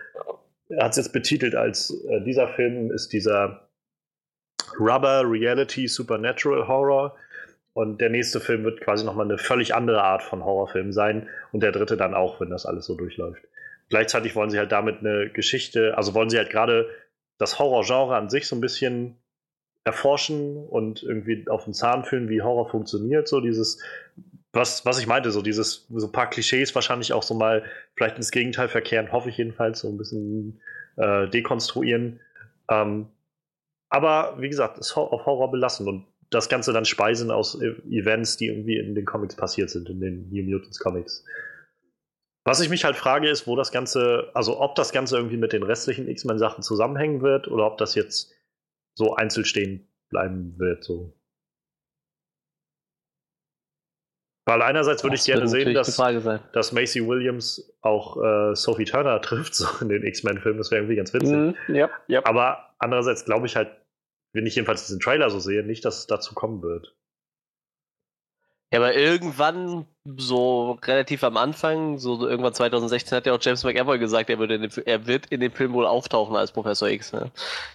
er 0.68 0.85
hat 0.85 0.93
es 0.93 0.99
jetzt 0.99 1.12
betitelt 1.12 1.55
als 1.55 1.91
äh, 2.09 2.20
dieser 2.22 2.49
Film 2.49 2.91
ist 2.93 3.12
dieser 3.12 3.68
Rubber 4.79 5.22
Reality 5.24 5.89
Supernatural 5.89 6.68
Horror. 6.68 7.16
Und 7.72 8.01
der 8.01 8.11
nächste 8.11 8.41
Film 8.41 8.64
wird 8.64 8.81
quasi 8.81 9.05
nochmal 9.05 9.26
eine 9.26 9.39
völlig 9.39 9.74
andere 9.74 10.03
Art 10.03 10.22
von 10.22 10.45
Horrorfilm 10.45 10.93
sein. 10.93 11.29
Und 11.53 11.62
der 11.62 11.72
dritte 11.72 11.97
dann 11.97 12.14
auch, 12.14 12.41
wenn 12.41 12.51
das 12.51 12.66
alles 12.66 12.87
so 12.87 12.97
durchläuft. 12.97 13.43
Gleichzeitig 13.89 14.37
wollen 14.37 14.51
sie 14.51 14.59
halt 14.59 14.72
damit 14.72 14.99
eine 15.01 15.31
Geschichte, 15.31 15.97
also 15.97 16.14
wollen 16.14 16.29
sie 16.29 16.39
halt 16.39 16.51
gerade 16.51 16.89
das 17.39 17.59
Horrorgenre 17.59 18.16
an 18.16 18.29
sich 18.29 18.47
so 18.47 18.57
ein 18.57 18.61
bisschen 18.61 19.16
erforschen 19.85 20.57
und 20.66 21.03
irgendwie 21.03 21.47
auf 21.49 21.64
den 21.64 21.72
Zahn 21.72 22.05
fühlen, 22.05 22.29
wie 22.29 22.43
Horror 22.43 22.68
funktioniert. 22.68 23.29
So 23.29 23.41
dieses, 23.41 23.83
was, 24.53 24.84
was 24.86 24.99
ich 24.99 25.07
meinte, 25.07 25.30
so 25.30 25.42
dieses, 25.42 25.86
so 25.88 26.07
ein 26.07 26.12
paar 26.12 26.30
Klischees 26.30 26.74
wahrscheinlich 26.74 27.12
auch 27.12 27.22
so 27.22 27.34
mal 27.34 27.64
vielleicht 27.96 28.16
ins 28.16 28.30
Gegenteil 28.30 28.68
verkehren, 28.68 29.12
hoffe 29.12 29.28
ich 29.28 29.36
jedenfalls, 29.36 29.80
so 29.80 29.88
ein 29.88 29.99
bisschen 29.99 30.61
äh, 30.96 31.28
dekonstruieren. 31.28 32.20
Ähm, 32.70 33.09
aber 33.90 34.36
wie 34.38 34.49
gesagt, 34.49 34.78
es 34.78 34.96
auf 34.96 35.26
Horror 35.26 35.51
belassen 35.51 35.88
und 35.88 36.07
das 36.30 36.49
Ganze 36.49 36.72
dann 36.72 36.84
speisen 36.84 37.30
aus 37.30 37.61
e-, 37.61 37.76
Events, 37.90 38.36
die 38.36 38.46
irgendwie 38.46 38.78
in 38.78 38.94
den 38.94 39.05
Comics 39.05 39.36
passiert 39.36 39.70
sind, 39.70 39.88
in 39.88 40.01
den 40.01 40.28
New 40.30 40.44
Mutants 40.44 40.78
Comics. 40.78 41.24
Was 42.44 42.61
ich 42.61 42.70
mich 42.70 42.84
halt 42.84 42.96
frage, 42.96 43.28
ist, 43.28 43.46
wo 43.46 43.57
das 43.57 43.72
Ganze, 43.72 44.30
also 44.34 44.61
ob 44.61 44.74
das 44.74 44.92
Ganze 44.92 45.16
irgendwie 45.16 45.36
mit 45.36 45.53
den 45.53 45.62
restlichen 45.62 46.09
X-Men-Sachen 46.09 46.62
zusammenhängen 46.62 47.20
wird 47.20 47.49
oder 47.49 47.66
ob 47.66 47.78
das 47.78 47.94
jetzt 47.94 48.32
so 48.94 49.14
einzeln 49.14 49.44
stehen 49.44 49.86
bleiben 50.09 50.55
wird. 50.59 50.84
So. 50.84 51.17
Weil 54.49 54.62
einerseits 54.62 55.05
würde 55.05 55.16
ich 55.16 55.24
gerne 55.24 55.46
sehen, 55.46 55.74
dass, 55.74 55.94
dass 56.53 56.72
Macy 56.72 57.07
Williams 57.07 57.70
auch 57.82 58.16
äh, 58.16 58.55
Sophie 58.55 58.86
Turner 58.86 59.20
trifft, 59.22 59.55
so 59.55 59.66
in 59.82 59.90
den 59.90 60.03
X-Men-Filmen. 60.03 60.57
Das 60.57 60.70
wäre 60.70 60.80
irgendwie 60.80 60.96
ganz 60.96 61.12
witzig. 61.12 61.36
Mm, 61.36 61.74
yep, 61.74 61.90
yep. 62.09 62.26
Aber 62.26 62.74
andererseits 62.78 63.26
glaube 63.26 63.46
ich 63.46 63.57
halt, 63.57 63.70
wenn 64.32 64.46
ich 64.46 64.55
jedenfalls 64.55 64.86
diesen 64.86 65.01
Trailer 65.01 65.28
so 65.28 65.38
sehe, 65.38 65.62
nicht, 65.62 65.84
dass 65.84 65.99
es 65.99 66.07
dazu 66.07 66.34
kommen 66.34 66.62
wird. 66.62 66.96
Ja, 68.70 68.80
aber 68.80 68.94
irgendwann, 68.94 69.86
so 70.16 70.78
relativ 70.84 71.24
am 71.24 71.38
Anfang, 71.38 71.96
so 71.96 72.28
irgendwann 72.28 72.52
2016, 72.52 73.16
hat 73.16 73.26
ja 73.26 73.32
auch 73.32 73.38
James 73.40 73.64
McAvoy 73.64 73.98
gesagt, 73.98 74.28
er, 74.28 74.38
würde 74.38 74.56
in 74.56 74.62
dem, 74.62 74.70
er 74.84 75.06
wird 75.06 75.26
in 75.26 75.40
dem 75.40 75.52
Film 75.52 75.72
wohl 75.72 75.86
auftauchen 75.86 76.36
als 76.36 76.52
Professor 76.52 76.88
X. 76.88 77.14
Ne? 77.14 77.30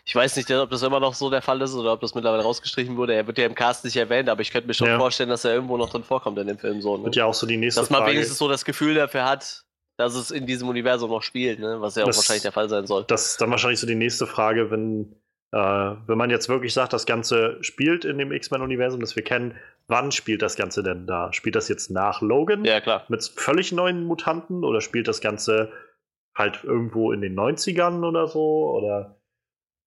Ich 0.06 0.14
weiß 0.14 0.36
nicht, 0.36 0.52
ob 0.52 0.70
das 0.70 0.84
immer 0.84 1.00
noch 1.00 1.16
so 1.16 1.32
der 1.32 1.42
Fall 1.42 1.60
ist 1.62 1.74
oder 1.74 1.94
ob 1.94 2.02
das 2.02 2.14
mittlerweile 2.14 2.44
rausgestrichen 2.44 2.96
wurde. 2.96 3.16
Er 3.16 3.26
wird 3.26 3.40
ja 3.40 3.48
im 3.48 3.56
Cast 3.56 3.84
nicht 3.86 3.96
erwähnt, 3.96 4.30
aber 4.30 4.42
ich 4.42 4.52
könnte 4.52 4.68
mir 4.68 4.76
schon 4.76 4.88
ja. 4.88 5.00
vorstellen, 5.00 5.30
dass 5.30 5.46
er 5.46 5.56
irgendwo 5.56 5.78
noch 5.78 5.90
drin 5.90 6.04
vorkommt 6.04 6.38
in 6.38 6.46
dem 6.46 6.60
Film. 6.60 6.80
So, 6.82 6.98
ne? 6.98 7.06
Wird 7.06 7.16
ja 7.16 7.26
auch 7.26 7.34
so 7.34 7.48
die 7.48 7.58
nächste 7.58 7.82
Dass 7.82 7.90
man 7.90 8.02
Frage. 8.02 8.14
wenigstens 8.14 8.38
so 8.38 8.48
das 8.48 8.64
Gefühl 8.64 8.94
dafür 8.94 9.26
hat, 9.26 9.64
dass 9.98 10.14
es 10.14 10.30
in 10.30 10.46
diesem 10.46 10.68
Universum 10.70 11.10
noch 11.10 11.24
spielt, 11.24 11.60
ne? 11.60 11.82
was 11.82 11.96
ja 11.96 12.04
auch 12.04 12.08
das, 12.08 12.18
wahrscheinlich 12.18 12.44
der 12.44 12.52
Fall 12.52 12.70
sein 12.70 12.86
soll. 12.86 13.06
Das 13.08 13.32
ist 13.32 13.42
dann 13.42 13.50
wahrscheinlich 13.50 13.80
so 13.80 13.88
die 13.88 13.96
nächste 13.96 14.28
Frage, 14.28 14.70
wenn 14.70 15.16
äh, 15.54 15.96
wenn 16.08 16.18
man 16.18 16.32
jetzt 16.32 16.50
wirklich 16.50 16.74
sagt, 16.74 16.94
das 16.94 17.06
Ganze 17.06 17.58
spielt 17.62 18.06
in 18.06 18.18
dem 18.18 18.32
X-Men-Universum, 18.32 19.00
das 19.00 19.16
wir 19.16 19.24
kennen, 19.24 19.56
wann 19.94 20.12
spielt 20.12 20.42
das 20.42 20.56
Ganze 20.56 20.82
denn 20.82 21.06
da? 21.06 21.32
Spielt 21.32 21.56
das 21.56 21.70
jetzt 21.70 21.92
nach 21.92 22.22
Logan? 22.22 22.66
Ja, 22.66 22.82
klar. 22.82 23.06
Mit 23.10 23.24
völlig 23.24 23.72
neuen 23.72 24.04
Mutanten 24.06 24.64
oder 24.64 24.82
spielt 24.82 25.08
das 25.08 25.22
Ganze 25.22 25.72
halt 26.36 26.64
irgendwo 26.64 27.12
in 27.12 27.22
den 27.22 27.38
90ern 27.38 28.04
oder 28.04 28.28
so? 28.28 28.72
Oder 28.72 29.16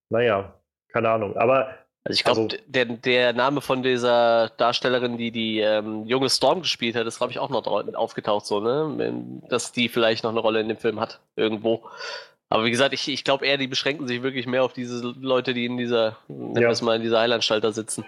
naja, 0.08 0.54
keine 0.92 1.10
Ahnung. 1.10 1.36
Aber 1.36 1.74
also 2.04 2.18
ich 2.18 2.22
glaube, 2.22 2.42
also, 2.42 2.56
der, 2.68 2.84
der 2.84 3.32
Name 3.32 3.60
von 3.60 3.82
dieser 3.82 4.50
Darstellerin, 4.50 5.18
die 5.18 5.32
die 5.32 5.58
ähm, 5.58 6.04
junge 6.06 6.30
Storm 6.30 6.62
gespielt 6.62 6.94
hat, 6.94 7.04
ist, 7.04 7.18
glaube 7.18 7.32
ich, 7.32 7.40
auch 7.40 7.50
noch 7.50 7.66
aufgetaucht, 7.66 8.46
so, 8.46 8.60
ne? 8.60 9.42
Dass 9.48 9.72
die 9.72 9.88
vielleicht 9.88 10.22
noch 10.22 10.30
eine 10.30 10.38
Rolle 10.38 10.60
in 10.60 10.68
dem 10.68 10.78
Film 10.78 11.00
hat, 11.00 11.18
irgendwo. 11.34 11.82
Aber 12.48 12.64
wie 12.64 12.70
gesagt, 12.70 12.94
ich, 12.94 13.08
ich 13.08 13.24
glaube 13.24 13.44
eher, 13.44 13.58
die 13.58 13.66
beschränken 13.66 14.06
sich 14.06 14.22
wirklich 14.22 14.46
mehr 14.46 14.62
auf 14.62 14.72
diese 14.72 15.04
Leute, 15.20 15.52
die 15.52 15.66
in 15.66 15.78
dieser, 15.78 16.16
nennen 16.28 16.62
ja. 16.62 16.84
mal, 16.84 16.94
in 16.94 17.02
dieser 17.02 17.18
Heilanstalt 17.18 17.64
da 17.64 17.72
sitzen. 17.72 18.04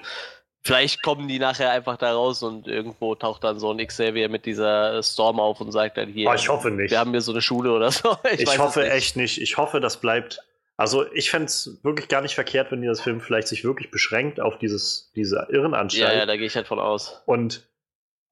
Vielleicht 0.63 1.03
kommen 1.03 1.29
die 1.29 1.39
nachher 1.39 1.71
einfach 1.71 1.97
da 1.97 2.13
raus 2.13 2.43
und 2.43 2.67
irgendwo 2.67 3.15
taucht 3.15 3.45
dann 3.45 3.59
so 3.59 3.71
ein 3.71 3.87
Xavier 3.87 4.29
mit 4.29 4.45
dieser 4.45 5.03
Storm 5.03 5.41
auf 5.41 5.61
und 5.61 5.73
sagt 5.73 5.97
dann 5.97 6.09
hier. 6.09 6.29
Oh, 6.29 6.35
ich 6.35 6.49
hoffe 6.49 6.71
nicht. 6.71 6.91
Wir 6.91 6.99
haben 6.99 7.13
hier 7.13 7.21
so 7.21 7.33
eine 7.33 7.43
Schule 7.43 7.73
oder 7.73 7.91
so. 7.91 8.17
Ich, 8.33 8.43
ich 8.43 8.59
hoffe 8.59 8.81
nicht. 8.81 8.93
echt 8.93 9.17
nicht. 9.17 9.41
Ich 9.41 9.57
hoffe, 9.57 9.81
das 9.81 9.99
bleibt. 9.99 10.41
Also 10.77 11.11
ich 11.13 11.31
fände 11.31 11.47
es 11.47 11.79
wirklich 11.83 12.09
gar 12.09 12.23
nicht 12.23 12.35
verkehrt, 12.35 12.71
wenn 12.71 12.83
dieser 12.83 12.97
Film 12.97 13.21
vielleicht 13.21 13.49
sich 13.49 13.65
wirklich 13.65 13.91
beschränkt 13.91 14.41
auf 14.41 14.59
dieses, 14.59 15.11
diese 15.17 15.47
Irrenanstalt. 15.51 16.13
Ja, 16.13 16.19
ja, 16.19 16.27
da 16.27 16.37
gehe 16.37 16.47
ich 16.47 16.55
halt 16.55 16.67
von 16.67 16.79
aus. 16.79 17.23
Und 17.27 17.69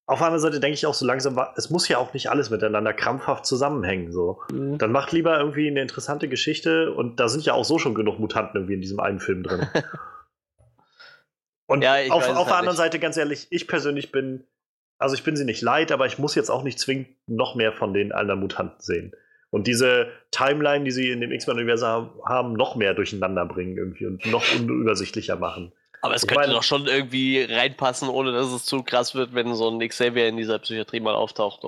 auf 0.06 0.20
der 0.20 0.28
anderen 0.28 0.42
Seite 0.42 0.60
denke 0.60 0.74
ich 0.74 0.86
auch 0.86 0.94
so 0.94 1.04
langsam, 1.04 1.40
es 1.56 1.70
muss 1.70 1.88
ja 1.88 1.98
auch 1.98 2.12
nicht 2.12 2.30
alles 2.30 2.50
miteinander 2.50 2.92
krampfhaft 2.92 3.46
zusammenhängen. 3.46 4.12
So. 4.12 4.40
Mhm. 4.52 4.78
Dann 4.78 4.92
macht 4.92 5.10
lieber 5.10 5.38
irgendwie 5.38 5.68
eine 5.68 5.82
interessante 5.82 6.28
Geschichte 6.28 6.92
und 6.92 7.18
da 7.18 7.28
sind 7.28 7.44
ja 7.44 7.54
auch 7.54 7.64
so 7.64 7.78
schon 7.78 7.94
genug 7.94 8.20
Mutanten 8.20 8.56
irgendwie 8.56 8.74
in 8.74 8.80
diesem 8.80 9.00
einen 9.00 9.18
Film 9.18 9.42
drin. 9.42 9.66
und 11.66 11.82
ja, 11.82 11.96
auf, 12.10 12.22
auf 12.22 12.24
der 12.24 12.36
halt 12.36 12.50
anderen. 12.50 12.76
Seite, 12.76 12.98
ganz 12.98 13.16
ehrlich, 13.16 13.46
ich 13.50 13.66
persönlich 13.68 14.12
bin, 14.12 14.44
also 14.98 15.14
ich 15.14 15.24
bin 15.24 15.36
sie 15.36 15.44
nicht 15.44 15.62
leid, 15.62 15.92
aber 15.92 16.06
ich 16.06 16.18
muss 16.18 16.34
jetzt 16.34 16.50
auch 16.50 16.62
nicht 16.62 16.78
zwingend 16.78 17.08
noch 17.26 17.54
mehr 17.54 17.72
von 17.72 17.92
den 17.92 18.12
anderen 18.12 18.40
Mutanten 18.40 18.80
sehen. 18.80 19.12
Und 19.50 19.66
diese 19.66 20.08
Timeline, 20.30 20.84
die 20.84 20.90
sie 20.90 21.10
in 21.10 21.20
dem 21.20 21.32
X-Men-Universum 21.32 22.10
haben, 22.24 22.52
noch 22.54 22.76
mehr 22.76 22.94
durcheinander 22.94 23.46
bringen 23.46 23.76
irgendwie 23.76 24.06
und 24.06 24.26
noch 24.26 24.44
unübersichtlicher 24.54 25.36
machen. 25.36 25.72
Aber 26.02 26.14
es 26.14 26.22
ich 26.22 26.28
könnte 26.28 26.42
meine, 26.42 26.52
doch 26.52 26.62
schon 26.62 26.86
irgendwie 26.86 27.42
reinpassen, 27.42 28.08
ohne 28.08 28.32
dass 28.32 28.52
es 28.52 28.64
zu 28.64 28.82
krass 28.82 29.14
wird, 29.14 29.34
wenn 29.34 29.54
so 29.54 29.68
ein 29.68 29.80
Xavier 29.88 30.28
in 30.28 30.36
dieser 30.36 30.58
Psychiatrie 30.58 31.00
mal 31.00 31.14
auftaucht. 31.14 31.62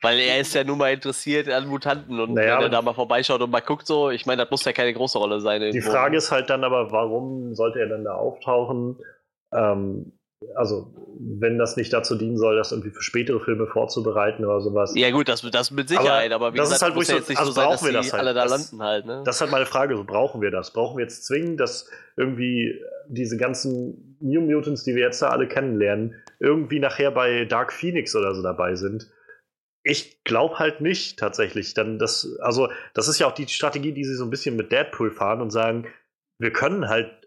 Weil 0.00 0.18
er 0.18 0.40
ist 0.40 0.54
ja 0.54 0.64
nun 0.64 0.78
mal 0.78 0.92
interessiert 0.92 1.48
an 1.48 1.66
Mutanten 1.68 2.18
und 2.18 2.34
naja, 2.34 2.56
wenn 2.56 2.64
er 2.64 2.68
da 2.70 2.82
mal 2.82 2.94
vorbeischaut 2.94 3.40
und 3.40 3.50
mal 3.50 3.60
guckt 3.60 3.86
so, 3.86 4.10
ich 4.10 4.26
meine, 4.26 4.42
das 4.42 4.50
muss 4.50 4.64
ja 4.64 4.72
keine 4.72 4.92
große 4.92 5.18
Rolle 5.18 5.40
sein. 5.40 5.62
Irgendwo. 5.62 5.86
Die 5.86 5.92
Frage 5.92 6.16
ist 6.16 6.32
halt 6.32 6.50
dann 6.50 6.64
aber, 6.64 6.90
warum 6.90 7.54
sollte 7.54 7.80
er 7.80 7.88
dann 7.88 8.04
da 8.04 8.14
auftauchen? 8.14 8.96
Ähm, 9.56 10.12
also, 10.54 10.94
wenn 11.18 11.58
das 11.58 11.76
nicht 11.76 11.92
dazu 11.92 12.14
dienen 12.14 12.36
soll, 12.36 12.56
das 12.56 12.70
irgendwie 12.70 12.90
für 12.90 13.02
spätere 13.02 13.40
Filme 13.40 13.66
vorzubereiten 13.66 14.44
oder 14.44 14.60
sowas. 14.60 14.92
Ja, 14.94 15.10
gut, 15.10 15.28
das, 15.28 15.40
das 15.50 15.70
mit 15.70 15.88
Sicherheit, 15.88 16.30
aber, 16.30 16.46
aber 16.46 16.54
wie 16.54 16.58
das 16.58 16.68
gesagt, 16.68 16.78
ist 16.78 16.82
halt, 16.82 16.94
muss 16.94 17.08
ja 17.08 17.16
jetzt 17.16 17.28
nicht 17.30 17.38
also 17.38 17.52
so 17.52 17.60
sein, 17.60 17.70
dass 17.70 17.84
wir 17.84 17.92
das 17.92 18.12
halt. 18.12 18.20
alle 18.20 18.34
da 18.34 18.42
das, 18.42 18.50
landen 18.50 18.82
halt. 18.82 19.06
Ne? 19.06 19.22
Das 19.24 19.36
ist 19.36 19.40
halt 19.40 19.50
meine 19.50 19.66
Frage, 19.66 19.96
so 19.96 20.04
brauchen 20.04 20.42
wir 20.42 20.50
das? 20.50 20.72
Brauchen 20.72 20.98
wir 20.98 21.04
jetzt 21.04 21.24
zwingend, 21.24 21.58
dass 21.58 21.90
irgendwie 22.18 22.78
diese 23.08 23.38
ganzen 23.38 24.18
New 24.20 24.42
Mutants, 24.42 24.84
die 24.84 24.94
wir 24.94 25.04
jetzt 25.04 25.22
da 25.22 25.30
alle 25.30 25.48
kennenlernen, 25.48 26.22
irgendwie 26.38 26.80
nachher 26.80 27.10
bei 27.10 27.46
Dark 27.46 27.72
Phoenix 27.72 28.14
oder 28.14 28.34
so 28.34 28.42
dabei 28.42 28.74
sind? 28.74 29.10
Ich 29.82 30.22
glaube 30.24 30.58
halt 30.58 30.82
nicht 30.82 31.18
tatsächlich. 31.18 31.72
Dann 31.72 31.98
das, 31.98 32.36
also, 32.40 32.68
das 32.92 33.08
ist 33.08 33.18
ja 33.18 33.26
auch 33.26 33.32
die 33.32 33.48
Strategie, 33.48 33.92
die 33.92 34.04
sie 34.04 34.16
so 34.16 34.24
ein 34.24 34.30
bisschen 34.30 34.56
mit 34.56 34.70
Deadpool 34.70 35.10
fahren 35.10 35.40
und 35.40 35.50
sagen, 35.50 35.86
wir 36.38 36.52
können 36.52 36.88
halt 36.88 37.25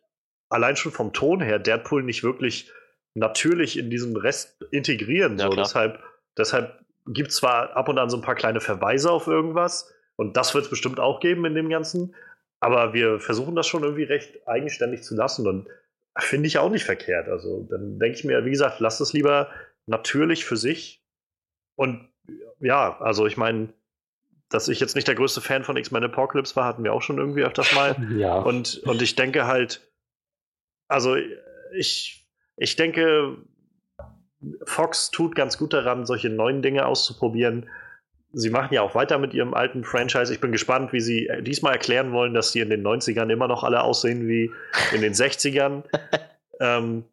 allein 0.49 0.75
schon 0.75 0.91
vom 0.91 1.13
Ton 1.13 1.41
her 1.41 1.59
Deadpool 1.59 2.03
nicht 2.03 2.23
wirklich 2.23 2.71
natürlich 3.13 3.77
in 3.77 3.89
diesen 3.89 4.15
Rest 4.17 4.61
integrieren. 4.71 5.37
Ja, 5.37 5.49
so. 5.49 5.55
Deshalb, 5.55 5.99
deshalb 6.37 6.79
gibt 7.07 7.29
es 7.29 7.37
zwar 7.37 7.75
ab 7.75 7.89
und 7.89 7.97
an 7.97 8.09
so 8.09 8.17
ein 8.17 8.23
paar 8.23 8.35
kleine 8.35 8.61
Verweise 8.61 9.11
auf 9.11 9.27
irgendwas, 9.27 9.93
und 10.15 10.35
das 10.35 10.53
wird 10.53 10.65
es 10.65 10.69
bestimmt 10.69 10.99
auch 10.99 11.21
geben 11.21 11.45
in 11.45 11.55
dem 11.55 11.69
Ganzen, 11.69 12.13
aber 12.59 12.93
wir 12.93 13.19
versuchen 13.21 13.55
das 13.55 13.67
schon 13.67 13.83
irgendwie 13.83 14.03
recht 14.03 14.45
eigenständig 14.47 15.03
zu 15.03 15.15
lassen 15.15 15.47
und 15.47 15.67
finde 16.17 16.47
ich 16.47 16.57
auch 16.57 16.69
nicht 16.69 16.83
verkehrt. 16.83 17.29
Also 17.29 17.65
dann 17.69 17.99
denke 17.99 18.17
ich 18.17 18.25
mir, 18.25 18.43
wie 18.43 18.49
gesagt, 18.49 18.81
lasst 18.81 18.99
es 18.99 19.13
lieber 19.13 19.49
natürlich 19.85 20.43
für 20.43 20.57
sich. 20.57 21.01
Und 21.75 22.09
ja, 22.59 22.99
also 22.99 23.27
ich 23.27 23.37
meine, 23.37 23.69
dass 24.49 24.67
ich 24.67 24.79
jetzt 24.79 24.95
nicht 24.95 25.07
der 25.07 25.15
größte 25.15 25.39
Fan 25.41 25.63
von 25.63 25.77
X-Men 25.77 26.03
Apocalypse 26.03 26.55
war, 26.55 26.65
hatten 26.65 26.83
wir 26.83 26.91
auch 26.93 27.01
schon 27.01 27.17
irgendwie 27.17 27.43
öfters 27.43 27.73
mal. 27.73 27.95
Ja. 28.17 28.39
Und, 28.39 28.81
und 28.83 29.01
ich 29.01 29.15
denke 29.15 29.47
halt, 29.47 29.88
also 30.89 31.15
ich 31.73 32.19
ich 32.59 32.75
denke, 32.75 33.37
Fox 34.65 35.11
tut 35.11 35.35
ganz 35.35 35.57
gut 35.57 35.73
daran, 35.73 36.05
solche 36.05 36.29
neuen 36.29 36.61
Dinge 36.61 36.85
auszuprobieren. 36.85 37.69
Sie 38.31 38.49
machen 38.49 38.73
ja 38.73 38.81
auch 38.81 38.95
weiter 38.95 39.17
mit 39.17 39.33
ihrem 39.33 39.53
alten 39.53 39.83
Franchise. 39.83 40.31
Ich 40.31 40.41
bin 40.41 40.51
gespannt, 40.51 40.93
wie 40.93 40.99
sie 40.99 41.29
diesmal 41.41 41.73
erklären 41.73 42.11
wollen, 42.11 42.33
dass 42.33 42.51
die 42.51 42.59
in 42.59 42.69
den 42.69 42.85
90ern 42.85 43.31
immer 43.31 43.47
noch 43.47 43.63
alle 43.63 43.81
aussehen 43.81 44.27
wie 44.27 44.51
in 44.93 45.01
den 45.01 45.13
60ern. 45.13 45.83
ähm, 46.59 47.05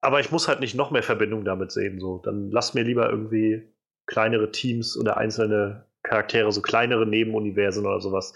aber 0.00 0.20
ich 0.20 0.32
muss 0.32 0.48
halt 0.48 0.60
nicht 0.60 0.74
noch 0.74 0.90
mehr 0.90 1.02
Verbindung 1.02 1.44
damit 1.44 1.70
sehen. 1.70 2.00
So. 2.00 2.18
Dann 2.18 2.50
lass 2.50 2.74
mir 2.74 2.82
lieber 2.82 3.08
irgendwie 3.08 3.62
kleinere 4.06 4.50
Teams 4.50 4.98
oder 4.98 5.18
einzelne 5.18 5.86
Charaktere, 6.02 6.50
so 6.52 6.62
kleinere 6.62 7.06
Nebenuniversen 7.06 7.86
oder 7.86 8.00
sowas. 8.00 8.34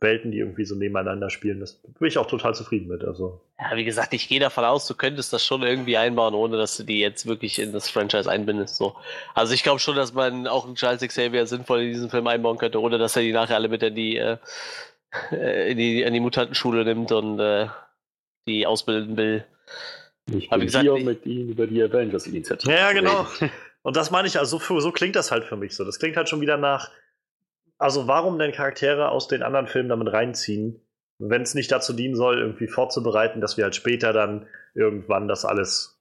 Welten, 0.00 0.30
die 0.30 0.38
irgendwie 0.38 0.64
so 0.64 0.76
nebeneinander 0.76 1.28
spielen. 1.28 1.58
Das 1.58 1.74
bin 1.74 2.08
ich 2.08 2.18
auch 2.18 2.26
total 2.26 2.54
zufrieden 2.54 2.88
mit. 2.88 3.02
Also. 3.04 3.40
Ja, 3.58 3.76
wie 3.76 3.84
gesagt, 3.84 4.14
ich 4.14 4.28
gehe 4.28 4.38
davon 4.38 4.64
aus, 4.64 4.86
du 4.86 4.94
könntest 4.94 5.32
das 5.32 5.44
schon 5.44 5.62
irgendwie 5.62 5.96
einbauen, 5.96 6.34
ohne 6.34 6.56
dass 6.56 6.76
du 6.76 6.84
die 6.84 7.00
jetzt 7.00 7.26
wirklich 7.26 7.58
in 7.58 7.72
das 7.72 7.88
Franchise 7.90 8.30
einbindest. 8.30 8.76
So. 8.76 8.94
Also 9.34 9.54
ich 9.54 9.64
glaube 9.64 9.80
schon, 9.80 9.96
dass 9.96 10.14
man 10.14 10.46
auch 10.46 10.66
einen 10.66 10.76
Charles 10.76 11.02
Xavier 11.02 11.46
sinnvoll 11.46 11.82
in 11.82 11.92
diesen 11.92 12.10
Film 12.10 12.28
einbauen 12.28 12.58
könnte, 12.58 12.80
ohne 12.80 12.98
dass 12.98 13.16
er 13.16 13.22
die 13.22 13.32
nachher 13.32 13.56
alle 13.56 13.68
mit 13.68 13.82
in 13.82 13.94
die, 13.96 14.16
äh, 14.16 14.36
in 15.70 15.76
die, 15.76 16.02
in 16.02 16.14
die 16.14 16.20
Mutantenschule 16.20 16.84
nimmt 16.84 17.10
und 17.10 17.40
äh, 17.40 17.66
die 18.46 18.66
ausbilden 18.66 19.16
will. 19.16 19.44
Ich 20.30 20.48
bin 20.48 20.60
gesagt, 20.60 20.82
hier 20.82 20.94
ich, 20.94 21.04
mit 21.04 21.26
ihnen 21.26 21.48
über 21.48 21.66
die 21.66 21.82
Avengers-Initiative. 21.82 22.70
Ja, 22.70 22.92
genau. 22.92 23.26
Und 23.82 23.96
das 23.96 24.10
meine 24.10 24.28
ich, 24.28 24.38
also 24.38 24.58
so, 24.58 24.80
so 24.80 24.92
klingt 24.92 25.16
das 25.16 25.30
halt 25.30 25.44
für 25.44 25.56
mich 25.56 25.74
so. 25.74 25.84
Das 25.84 25.98
klingt 25.98 26.16
halt 26.16 26.28
schon 26.28 26.40
wieder 26.40 26.56
nach, 26.56 26.90
also 27.78 28.06
warum 28.06 28.38
denn 28.38 28.52
Charaktere 28.52 29.10
aus 29.10 29.28
den 29.28 29.42
anderen 29.42 29.66
Filmen 29.66 29.88
damit 29.88 30.12
reinziehen, 30.12 30.80
wenn 31.18 31.42
es 31.42 31.54
nicht 31.54 31.72
dazu 31.72 31.92
dienen 31.92 32.14
soll, 32.14 32.38
irgendwie 32.38 32.68
vorzubereiten, 32.68 33.40
dass 33.40 33.56
wir 33.56 33.64
halt 33.64 33.74
später 33.74 34.12
dann 34.12 34.46
irgendwann 34.74 35.28
das 35.28 35.44
alles 35.44 36.00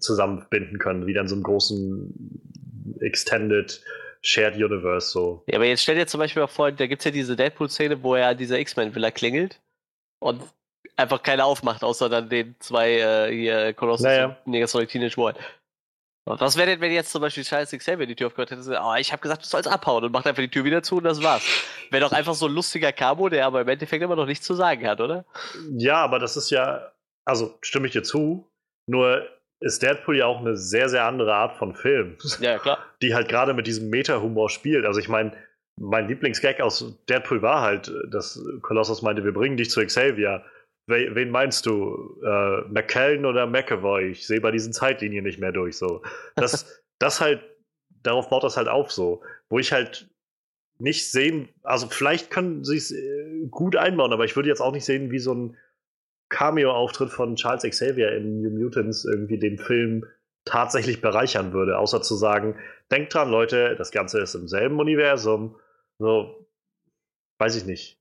zusammenbinden 0.00 0.78
können, 0.78 1.06
wie 1.06 1.14
dann 1.14 1.28
so 1.28 1.34
einen 1.34 1.44
großen 1.44 2.96
Extended 3.00 3.82
Shared 4.22 4.56
Universe 4.56 5.10
so. 5.10 5.44
Ja, 5.46 5.56
aber 5.56 5.66
jetzt 5.66 5.82
stell 5.82 5.94
dir 5.94 6.06
zum 6.06 6.18
Beispiel 6.18 6.42
mal 6.42 6.48
vor, 6.48 6.72
da 6.72 6.86
gibt 6.86 7.00
es 7.00 7.04
ja 7.04 7.10
diese 7.12 7.36
Deadpool-Szene, 7.36 8.02
wo 8.02 8.16
er 8.16 8.34
dieser 8.34 8.58
X-Men-Villa 8.58 9.12
klingelt 9.12 9.60
und 10.18 10.42
einfach 10.96 11.22
keiner 11.22 11.44
aufmacht, 11.44 11.84
außer 11.84 12.08
dann 12.08 12.28
den 12.28 12.56
zwei 12.58 12.98
äh, 12.98 13.32
hier 13.32 13.72
Colossus 13.74 14.04
naja. 14.04 14.36
und 14.44 14.52
Negasonic 14.52 14.88
Teenage 14.88 15.16
War. 15.16 15.34
Was 16.28 16.56
wäre 16.56 16.66
denn, 16.66 16.80
wenn 16.80 16.90
jetzt 16.90 17.12
zum 17.12 17.20
Beispiel 17.20 17.44
Charles 17.44 17.70
Xavier 17.70 18.04
die 18.04 18.16
Tür 18.16 18.26
aufgehört 18.26 18.50
hätte? 18.50 18.80
Oh, 18.82 18.94
ich 18.98 19.12
habe 19.12 19.22
gesagt, 19.22 19.44
du 19.44 19.46
sollst 19.46 19.68
abhauen 19.68 20.04
und 20.04 20.12
macht 20.12 20.26
einfach 20.26 20.42
die 20.42 20.50
Tür 20.50 20.64
wieder 20.64 20.82
zu 20.82 20.96
und 20.96 21.04
das 21.04 21.22
war's. 21.22 21.44
Wäre 21.90 22.04
doch 22.04 22.12
einfach 22.12 22.34
so 22.34 22.46
ein 22.46 22.52
lustiger 22.52 22.90
Cabo, 22.92 23.28
der 23.28 23.46
aber 23.46 23.60
im 23.60 23.68
Endeffekt 23.68 24.02
immer 24.02 24.16
noch 24.16 24.26
nichts 24.26 24.44
zu 24.44 24.54
sagen 24.54 24.86
hat, 24.88 25.00
oder? 25.00 25.24
Ja, 25.76 25.98
aber 25.98 26.18
das 26.18 26.36
ist 26.36 26.50
ja, 26.50 26.92
also 27.24 27.56
stimme 27.62 27.86
ich 27.86 27.92
dir 27.92 28.02
zu, 28.02 28.50
nur 28.88 29.24
ist 29.60 29.82
Deadpool 29.82 30.18
ja 30.18 30.26
auch 30.26 30.40
eine 30.40 30.56
sehr, 30.56 30.88
sehr 30.88 31.04
andere 31.04 31.34
Art 31.34 31.56
von 31.56 31.74
Film. 31.74 32.16
Ja, 32.40 32.58
klar. 32.58 32.78
Die 33.02 33.14
halt 33.14 33.28
gerade 33.28 33.54
mit 33.54 33.66
diesem 33.66 33.88
Meta-Humor 33.88 34.50
spielt. 34.50 34.84
Also 34.84 34.98
ich 35.00 35.08
meine, 35.08 35.32
mein 35.78 36.08
Lieblingsgag 36.08 36.60
aus 36.60 36.98
Deadpool 37.08 37.40
war 37.42 37.62
halt, 37.62 37.92
dass 38.10 38.42
Colossus 38.62 39.02
meinte, 39.02 39.24
wir 39.24 39.32
bringen 39.32 39.56
dich 39.56 39.70
zu 39.70 39.84
Xavier. 39.84 40.44
Wen 40.86 41.30
meinst 41.30 41.66
du? 41.66 42.20
Äh, 42.24 42.60
McKellen 42.68 43.26
oder 43.26 43.46
McAvoy? 43.46 44.10
Ich 44.10 44.26
sehe 44.26 44.40
bei 44.40 44.52
diesen 44.52 44.72
Zeitlinien 44.72 45.24
nicht 45.24 45.40
mehr 45.40 45.52
durch. 45.52 45.76
So. 45.76 46.02
Das, 46.36 46.80
das 46.98 47.20
halt, 47.20 47.42
darauf 48.02 48.28
baut 48.28 48.44
das 48.44 48.56
halt 48.56 48.68
auf 48.68 48.92
so. 48.92 49.22
Wo 49.48 49.58
ich 49.58 49.72
halt 49.72 50.08
nicht 50.78 51.10
sehen, 51.10 51.48
also 51.62 51.88
vielleicht 51.88 52.30
können 52.30 52.62
sie 52.64 52.76
es 52.76 52.92
äh, 52.92 53.46
gut 53.50 53.76
einbauen, 53.76 54.12
aber 54.12 54.24
ich 54.24 54.36
würde 54.36 54.48
jetzt 54.48 54.60
auch 54.60 54.72
nicht 54.72 54.84
sehen, 54.84 55.10
wie 55.10 55.18
so 55.18 55.34
ein 55.34 55.56
Cameo-Auftritt 56.28 57.10
von 57.10 57.36
Charles 57.36 57.62
Xavier 57.62 58.12
in 58.12 58.42
New 58.42 58.50
Mutants 58.50 59.04
irgendwie 59.04 59.38
den 59.38 59.58
Film 59.58 60.04
tatsächlich 60.44 61.00
bereichern 61.00 61.52
würde, 61.52 61.78
außer 61.78 62.02
zu 62.02 62.14
sagen, 62.14 62.56
denkt 62.90 63.14
dran, 63.14 63.30
Leute, 63.30 63.74
das 63.76 63.90
Ganze 63.90 64.20
ist 64.20 64.34
im 64.34 64.48
selben 64.48 64.78
Universum. 64.78 65.56
So, 65.98 66.46
weiß 67.38 67.56
ich 67.56 67.64
nicht. 67.64 68.00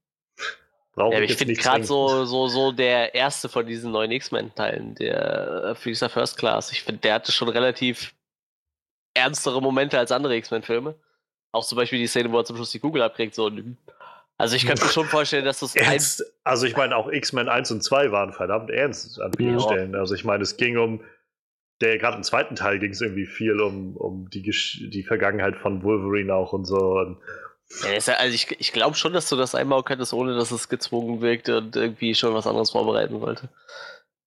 Brauche 0.95 1.13
ja, 1.13 1.21
ich, 1.21 1.31
ich 1.31 1.37
finde 1.37 1.53
gerade 1.55 1.83
so, 1.83 2.23
so, 2.23 2.47
so 2.47 2.71
der 2.71 3.13
erste 3.13 3.49
von 3.49 3.65
diesen 3.65 3.91
neuen 3.91 4.11
X-Men-Teilen, 4.11 4.95
der 4.95 5.63
äh, 5.63 5.75
Freezer 5.75 6.09
First 6.09 6.37
Class, 6.37 6.71
ich 6.71 6.83
finde, 6.83 7.01
der 7.01 7.15
hatte 7.15 7.33
schon 7.33 7.49
relativ 7.49 8.15
ernstere 9.13 9.61
Momente 9.61 9.99
als 9.99 10.13
andere 10.13 10.37
X-Men-Filme. 10.37 10.95
Auch 11.51 11.65
zum 11.65 11.77
Beispiel 11.77 11.99
die 11.99 12.07
Szene, 12.07 12.31
wo 12.31 12.37
er 12.37 12.45
zum 12.45 12.55
Schluss 12.55 12.71
die 12.71 12.79
Kugel 12.79 13.01
abkriegt, 13.01 13.35
so. 13.35 13.51
Also 14.37 14.55
ich 14.55 14.65
könnte 14.65 14.83
mir 14.83 14.89
schon 14.89 15.05
vorstellen, 15.05 15.45
dass 15.45 15.59
das 15.59 15.75
ernst, 15.75 16.23
Also 16.45 16.65
ich 16.65 16.77
meine, 16.77 16.95
auch 16.95 17.09
X-Men 17.09 17.49
1 17.49 17.71
und 17.71 17.81
2 17.81 18.11
waren 18.11 18.31
verdammt 18.31 18.69
ernst 18.69 19.19
an 19.19 19.33
vielen 19.35 19.59
ja. 19.59 19.65
Stellen. 19.65 19.95
Also 19.95 20.15
ich 20.15 20.23
meine, 20.23 20.43
es 20.43 20.55
ging 20.55 20.77
um, 20.77 21.01
der 21.81 21.97
gerade 21.97 22.17
im 22.17 22.23
zweiten 22.23 22.55
Teil 22.55 22.79
ging 22.79 22.91
es 22.91 23.01
irgendwie 23.01 23.25
viel 23.25 23.59
um, 23.59 23.97
um 23.97 24.29
die, 24.29 24.41
die 24.41 25.03
Vergangenheit 25.03 25.57
von 25.57 25.83
Wolverine 25.83 26.33
auch 26.33 26.53
und 26.53 26.65
so. 26.65 26.99
Und, 26.99 27.17
ja, 27.83 28.13
also 28.15 28.33
ich, 28.33 28.59
ich 28.59 28.71
glaube 28.71 28.95
schon, 28.95 29.13
dass 29.13 29.29
du 29.29 29.35
das 29.35 29.55
einbauen 29.55 29.83
könntest, 29.83 30.13
ohne 30.13 30.35
dass 30.35 30.51
es 30.51 30.69
gezwungen 30.69 31.21
wirkt 31.21 31.49
und 31.49 31.75
irgendwie 31.75 32.15
schon 32.15 32.33
was 32.33 32.47
anderes 32.47 32.71
vorbereiten 32.71 33.21
wollte. 33.21 33.49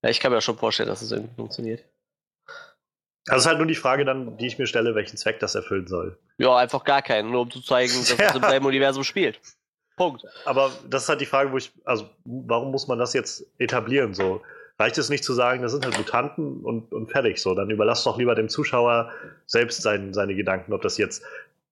Ja, 0.03 0.09
ich 0.09 0.19
kann 0.19 0.31
mir 0.31 0.41
schon 0.41 0.57
vorstellen, 0.57 0.89
dass 0.89 1.01
es 1.01 1.11
irgendwie 1.11 1.35
funktioniert. 1.35 1.83
Also 3.27 3.37
es 3.37 3.43
ist 3.43 3.47
halt 3.47 3.57
nur 3.57 3.67
die 3.67 3.75
Frage 3.75 4.05
dann, 4.05 4.37
die 4.37 4.47
ich 4.47 4.57
mir 4.57 4.67
stelle, 4.67 4.95
welchen 4.95 5.17
Zweck 5.17 5.39
das 5.39 5.55
erfüllen 5.55 5.87
soll. 5.87 6.17
Ja, 6.37 6.55
einfach 6.57 6.83
gar 6.83 7.01
keinen, 7.01 7.31
nur 7.31 7.41
um 7.41 7.51
zu 7.51 7.61
zeigen, 7.61 7.93
dass 7.93 8.17
ja. 8.17 8.29
es 8.29 8.35
im 8.35 8.43
selben 8.49 8.65
Universum 8.65 9.03
spielt. 9.03 9.39
Punkt. 9.95 10.23
Aber 10.45 10.71
das 10.89 11.03
ist 11.03 11.09
halt 11.09 11.21
die 11.21 11.25
Frage, 11.25 11.51
wo 11.51 11.57
ich, 11.57 11.71
also 11.83 12.09
warum 12.23 12.71
muss 12.71 12.87
man 12.87 12.97
das 12.97 13.13
jetzt 13.13 13.45
etablieren 13.57 14.13
so? 14.13 14.41
Reicht 14.79 14.97
es 14.97 15.09
nicht 15.09 15.25
zu 15.25 15.33
sagen, 15.33 15.61
das 15.61 15.73
sind 15.73 15.83
halt 15.83 15.97
Mutanten 15.97 16.63
und, 16.63 16.93
und 16.93 17.11
fertig 17.11 17.39
so? 17.39 17.53
Dann 17.53 17.69
überlass 17.69 18.05
doch 18.05 18.17
lieber 18.17 18.33
dem 18.33 18.47
Zuschauer 18.47 19.11
selbst 19.45 19.81
sein, 19.81 20.13
seine 20.13 20.35
Gedanken, 20.35 20.71
ob 20.71 20.81
das 20.81 20.97
jetzt 20.97 21.21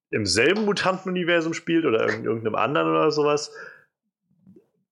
im 0.09 0.25
selben 0.25 0.65
Mutantenuniversum 0.65 1.53
spielt 1.53 1.85
oder 1.85 2.07
in 2.07 2.23
irgendeinem 2.23 2.55
anderen 2.55 2.89
oder 2.89 3.11
sowas. 3.11 3.51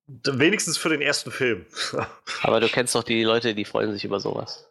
Wenigstens 0.07 0.77
für 0.77 0.89
den 0.89 1.01
ersten 1.01 1.31
Film. 1.31 1.65
Aber 2.43 2.59
du 2.59 2.67
kennst 2.67 2.93
doch 2.95 3.03
die 3.03 3.23
Leute, 3.23 3.55
die 3.55 3.65
freuen 3.65 3.91
sich 3.91 4.05
über 4.05 4.19
sowas. 4.19 4.69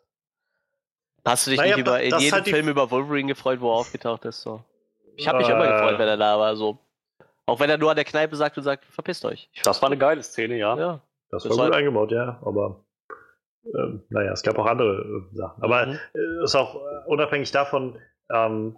Hast 1.25 1.47
du 1.47 1.51
dich 1.51 1.59
naja, 1.59 1.77
nicht 1.77 1.87
über, 1.87 2.01
in 2.03 2.19
jedem 2.19 2.33
halt 2.33 2.49
Film 2.49 2.69
über 2.69 2.91
Wolverine 2.91 3.29
gefreut, 3.29 3.61
wo 3.61 3.71
er 3.71 3.77
aufgetaucht 3.77 4.27
ist? 4.27 4.43
So. 4.43 4.63
Ich 5.17 5.27
habe 5.27 5.39
mich 5.39 5.49
äh, 5.49 5.53
immer 5.53 5.67
gefreut, 5.67 5.99
wenn 5.99 6.09
er 6.09 6.19
da 6.19 6.39
war. 6.39 6.55
So. 6.55 6.79
Auch 7.47 7.61
wenn 7.61 7.71
er 7.71 7.79
nur 7.79 7.91
an 7.91 7.97
der 7.97 8.05
Kneipe 8.05 8.37
sagt 8.37 8.57
und 8.59 8.65
sagt, 8.65 8.85
verpisst 8.85 9.25
euch. 9.25 9.49
Das 9.65 9.81
war 9.81 9.89
eine 9.89 9.99
geile 9.99 10.23
Szene, 10.23 10.57
ja. 10.57 10.77
ja. 10.77 11.01
Das, 11.31 11.43
das 11.43 11.51
war 11.51 11.57
gut 11.57 11.65
halt 11.65 11.75
eingebaut, 11.75 12.13
ja. 12.13 12.39
Aber 12.43 12.85
ähm, 13.65 14.03
naja, 14.11 14.33
es 14.33 14.43
gab 14.43 14.59
auch 14.59 14.67
andere 14.67 15.27
äh, 15.33 15.37
Sachen. 15.37 15.63
Aber 15.63 15.87
mhm. 15.87 15.99
äh, 16.15 16.45
ist 16.45 16.55
auch 16.55 16.77
äh, 16.77 16.79
unabhängig 17.07 17.51
davon, 17.51 17.99
ähm, 18.31 18.77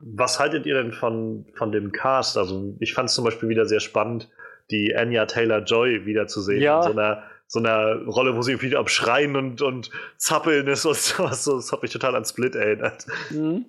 was 0.00 0.38
haltet 0.38 0.66
ihr 0.66 0.74
denn 0.74 0.92
von, 0.92 1.46
von 1.54 1.72
dem 1.72 1.92
Cast? 1.92 2.36
Also, 2.36 2.74
ich 2.80 2.94
fand 2.94 3.08
es 3.08 3.14
zum 3.14 3.24
Beispiel 3.24 3.48
wieder 3.48 3.66
sehr 3.66 3.80
spannend, 3.80 4.28
die 4.70 4.94
Anya 4.94 5.26
Taylor 5.26 5.60
Joy 5.60 6.06
wiederzusehen. 6.06 6.62
Ja. 6.62 6.78
In 6.78 6.92
so 6.92 6.98
einer, 6.98 7.22
so 7.46 7.58
einer 7.58 8.04
Rolle, 8.04 8.36
wo 8.36 8.42
sie 8.42 8.60
wieder 8.60 8.78
am 8.78 8.88
Schreien 8.88 9.36
und, 9.36 9.62
und 9.62 9.90
Zappeln 10.16 10.66
ist 10.68 10.84
und 10.84 10.96
sowas. 10.96 11.44
Das 11.44 11.72
hat 11.72 11.82
mich 11.82 11.92
total 11.92 12.14
an 12.14 12.24
Split 12.24 12.54
erinnert. 12.54 13.06
Mhm. 13.30 13.66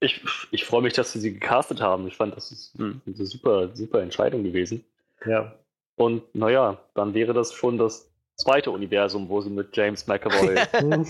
Ich, 0.00 0.22
ich 0.50 0.64
freue 0.64 0.82
mich, 0.82 0.92
dass 0.92 1.12
sie 1.12 1.20
sie 1.20 1.32
gecastet 1.32 1.80
haben. 1.80 2.06
Ich 2.06 2.16
fand, 2.16 2.36
das 2.36 2.52
ist 2.52 2.74
eine 2.78 3.00
super, 3.26 3.70
super 3.74 4.02
Entscheidung 4.02 4.44
gewesen. 4.44 4.84
Ja. 5.24 5.54
Und 5.96 6.22
naja, 6.34 6.78
dann 6.94 7.14
wäre 7.14 7.32
das 7.32 7.54
schon 7.54 7.78
das 7.78 8.10
zweite 8.36 8.70
Universum, 8.70 9.28
wo 9.28 9.40
sie 9.40 9.50
mit 9.50 9.76
James 9.76 10.06
McAvoy 10.06 10.56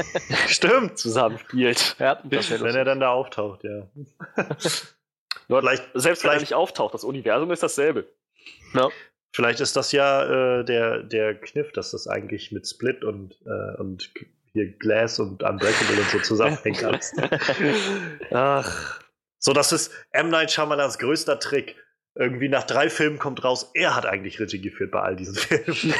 Stimmt. 0.47 0.99
zusammenspielt. 0.99 1.97
Ja, 1.99 2.21
wenn 2.25 2.77
er 2.77 2.85
dann 2.85 3.01
da 3.01 3.11
auftaucht, 3.11 3.65
ja. 3.65 3.87
Nur 5.49 5.61
vielleicht, 5.61 5.85
selbst 5.95 6.25
wenn 6.25 6.33
er 6.33 6.41
nicht 6.41 6.55
auftaucht, 6.55 6.95
das 6.95 7.05
Universum 7.05 7.51
ist 7.51 7.63
dasselbe. 7.63 8.07
Ja. 8.75 8.89
Vielleicht 9.33 9.61
ist 9.61 9.77
das 9.77 9.93
ja 9.93 10.61
äh, 10.61 10.65
der, 10.65 11.03
der 11.03 11.35
Kniff, 11.35 11.71
dass 11.73 11.91
das 11.91 12.09
eigentlich 12.09 12.53
mit 12.53 12.67
Split 12.67 13.05
und, 13.05 13.37
äh, 13.45 13.81
und 13.81 14.11
hier 14.53 14.73
Glass 14.79 15.21
und 15.21 15.43
Unbreakable 15.43 16.01
und 16.01 16.11
so 16.11 16.19
zusammenhängt. 16.21 16.83
Ach. 18.33 19.01
So, 19.39 19.53
das 19.53 19.73
ist 19.73 19.93
M. 20.13 20.31
Night 20.31 20.51
Shyamalans 20.51 20.99
größter 20.99 21.39
Trick. 21.39 21.77
Irgendwie 22.15 22.49
nach 22.49 22.65
drei 22.65 22.89
Filmen 22.89 23.19
kommt 23.19 23.45
raus, 23.45 23.71
er 23.75 23.95
hat 23.95 24.07
eigentlich 24.07 24.41
Regie 24.41 24.63
geführt 24.63 24.91
bei 24.91 25.03
all 25.03 25.17
diesen 25.17 25.35
Filmen. 25.35 25.95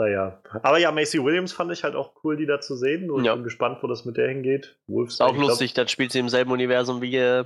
Naja. 0.00 0.40
Aber 0.62 0.78
ja, 0.78 0.90
Macy 0.92 1.22
Williams 1.22 1.52
fand 1.52 1.70
ich 1.72 1.84
halt 1.84 1.94
auch 1.94 2.12
cool, 2.24 2.34
die 2.34 2.46
da 2.46 2.58
zu 2.58 2.74
sehen. 2.74 3.10
Und 3.10 3.24
ja. 3.24 3.32
ich 3.32 3.36
bin 3.36 3.44
gespannt, 3.44 3.82
wo 3.82 3.86
das 3.86 4.06
mit 4.06 4.16
der 4.16 4.28
hingeht. 4.28 4.78
Wolfs 4.86 5.20
auch 5.20 5.36
lustig, 5.36 5.74
dann 5.74 5.88
spielt 5.88 6.10
sie 6.10 6.20
im 6.20 6.30
selben 6.30 6.50
Universum 6.52 7.02
wie, 7.02 7.14
äh, 7.16 7.44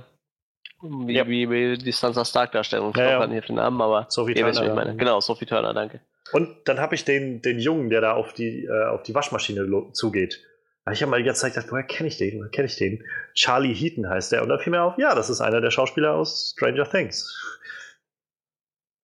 wie, 0.81 1.13
ja. 1.13 1.27
wie, 1.27 1.49
wie 1.49 1.77
die 1.77 1.91
Sansa 1.91 2.23
Stark-Darstellung. 2.23 2.91
Ich 2.91 2.97
ja, 2.97 3.17
glaube 3.17 3.25
ja. 3.25 3.27
nicht 3.27 3.49
den 3.49 3.57
Namen, 3.57 3.81
aber 3.81 4.05
Sophie 4.07 4.35
Turner, 4.35 4.63
ich 4.63 4.73
meine. 4.73 4.95
Genau, 4.95 5.19
Sophie 5.19 5.45
Turner, 5.45 5.73
danke. 5.73 5.99
Und 6.31 6.55
dann 6.63 6.79
habe 6.79 6.95
ich 6.95 7.03
den, 7.03 7.41
den 7.41 7.59
Jungen, 7.59 7.89
der 7.89 7.99
da 7.99 8.13
auf 8.13 8.31
die, 8.31 8.63
äh, 8.63 8.85
auf 8.85 9.03
die 9.03 9.13
Waschmaschine 9.13 9.91
zugeht. 9.91 10.41
Ich 10.93 11.01
habe 11.01 11.09
mal 11.09 11.17
die 11.17 11.25
ganze 11.25 11.41
Zeit 11.41 11.55
gedacht, 11.55 11.69
woher 11.73 11.83
kenne 11.83 12.07
ich 12.07 12.17
den? 12.17 12.39
Woher 12.39 12.51
kenne 12.51 12.67
ich 12.67 12.77
den? 12.77 13.03
Charlie 13.33 13.73
Heaton 13.73 14.07
heißt 14.07 14.31
der. 14.31 14.43
Und 14.43 14.49
dann 14.49 14.59
fiel 14.59 14.71
mir 14.71 14.81
auf, 14.81 14.97
ja, 14.97 15.13
das 15.13 15.29
ist 15.29 15.41
einer 15.41 15.59
der 15.59 15.71
Schauspieler 15.71 16.13
aus 16.13 16.53
Stranger 16.55 16.89
Things. 16.89 17.29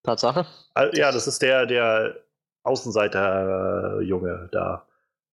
Tatsache? 0.04 0.45
Ja, 0.93 1.12
das 1.12 1.28
ist 1.28 1.41
der, 1.41 1.66
der 1.66 2.16
Außenseiter-Junge 2.64 4.49
da. 4.51 4.88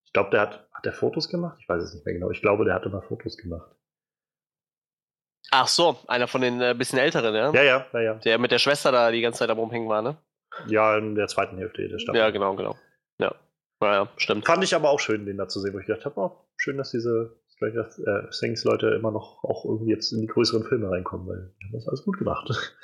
Ich 0.05 0.13
glaube, 0.13 0.31
der 0.31 0.41
hat, 0.41 0.69
hat 0.73 0.85
der 0.85 0.93
Fotos 0.93 1.29
gemacht? 1.29 1.59
Ich 1.61 1.69
weiß 1.69 1.83
es 1.83 1.95
nicht 1.95 2.07
mehr 2.07 2.15
genau. 2.15 2.31
Ich 2.31 2.41
glaube, 2.41 2.65
der 2.65 2.75
hatte 2.75 2.89
mal 2.89 3.03
Fotos 3.03 3.37
gemacht. 3.37 3.71
Ach 5.51 5.69
so, 5.69 5.99
einer 6.09 6.29
von 6.29 6.41
den 6.41 6.61
äh, 6.61 6.75
bisschen 6.77 6.99
älteren, 6.99 7.35
ja? 7.35 7.53
Ja, 7.53 7.63
ja, 7.63 7.87
ja, 7.93 8.01
ja. 8.01 8.15
Der 8.15 8.39
mit 8.39 8.51
der 8.51 8.59
Schwester 8.59 8.93
da 8.93 9.11
die 9.11 9.21
ganze 9.21 9.41
Zeit 9.41 9.51
am 9.51 9.59
Rumhängen 9.59 9.89
war, 9.89 10.03
ne? 10.03 10.17
Ja, 10.67 10.97
in 10.97 11.15
der 11.15 11.29
zweiten 11.29 11.57
Hälfte 11.57 11.89
der 11.89 11.99
Staffel. 11.99 12.19
Ja, 12.19 12.31
genau, 12.31 12.55
genau. 12.55 12.77
Ja. 13.19 13.35
Naja, 13.81 14.09
stimmt. 14.17 14.47
Fand 14.47 14.65
ich 14.65 14.75
aber 14.75 14.91
auch 14.91 15.01
schön, 15.01 15.25
den 15.25 15.37
da 15.37 15.49
zu 15.49 15.61
sehen, 15.61 15.73
wo 15.73 15.79
ich 15.79 15.87
gedacht 15.87 16.05
habe, 16.05 16.21
oh, 16.21 16.45
schön, 16.57 16.77
dass 16.77 16.91
diese 16.91 17.39
Stranger 17.55 17.89
äh, 18.07 18.31
Things 18.31 18.65
Leute 18.65 18.89
immer 18.89 19.11
noch 19.11 19.45
auch 19.45 19.65
irgendwie 19.65 19.93
jetzt 19.93 20.13
in 20.13 20.21
die 20.21 20.27
größeren 20.27 20.65
Filme 20.65 20.91
reinkommen, 20.91 21.27
weil 21.29 21.55
die 21.61 21.67
haben 21.67 21.73
das 21.73 21.89
alles 21.89 22.05
gut 22.05 22.19
gemacht. 22.19 22.51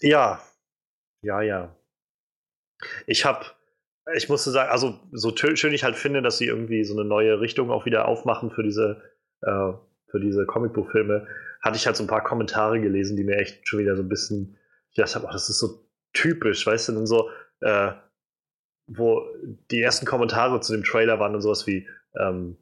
Ja, 0.00 0.38
ja, 1.24 1.42
ja. 1.42 1.76
Ich 3.06 3.24
habe, 3.24 3.44
ich 4.14 4.28
musste 4.28 4.50
sagen, 4.50 4.70
also 4.70 5.00
so 5.12 5.34
schön 5.36 5.72
ich 5.72 5.84
halt 5.84 5.96
finde, 5.96 6.22
dass 6.22 6.38
sie 6.38 6.46
irgendwie 6.46 6.84
so 6.84 6.94
eine 6.94 7.08
neue 7.08 7.40
Richtung 7.40 7.70
auch 7.70 7.86
wieder 7.86 8.06
aufmachen 8.06 8.50
für 8.50 8.62
diese, 8.62 9.02
äh, 9.42 9.72
für 10.10 10.20
diese 10.20 10.46
Comicbuchfilme, 10.46 11.26
hatte 11.60 11.76
ich 11.76 11.86
halt 11.86 11.96
so 11.96 12.04
ein 12.04 12.08
paar 12.08 12.22
Kommentare 12.22 12.80
gelesen, 12.80 13.16
die 13.16 13.24
mir 13.24 13.38
echt 13.38 13.66
schon 13.66 13.80
wieder 13.80 13.96
so 13.96 14.02
ein 14.02 14.08
bisschen, 14.08 14.58
ich 14.90 14.96
dachte, 14.96 15.24
oh, 15.24 15.32
das 15.32 15.48
ist 15.48 15.58
so 15.58 15.88
typisch, 16.12 16.66
weißt 16.66 16.88
du, 16.88 16.92
dann 16.92 17.06
so, 17.06 17.30
äh, 17.60 17.92
wo 18.86 19.26
die 19.70 19.80
ersten 19.80 20.06
Kommentare 20.06 20.60
zu 20.60 20.72
dem 20.72 20.84
Trailer 20.84 21.18
waren 21.18 21.34
und 21.34 21.40
sowas 21.40 21.66
wie, 21.66 21.88
ähm, 22.18 22.58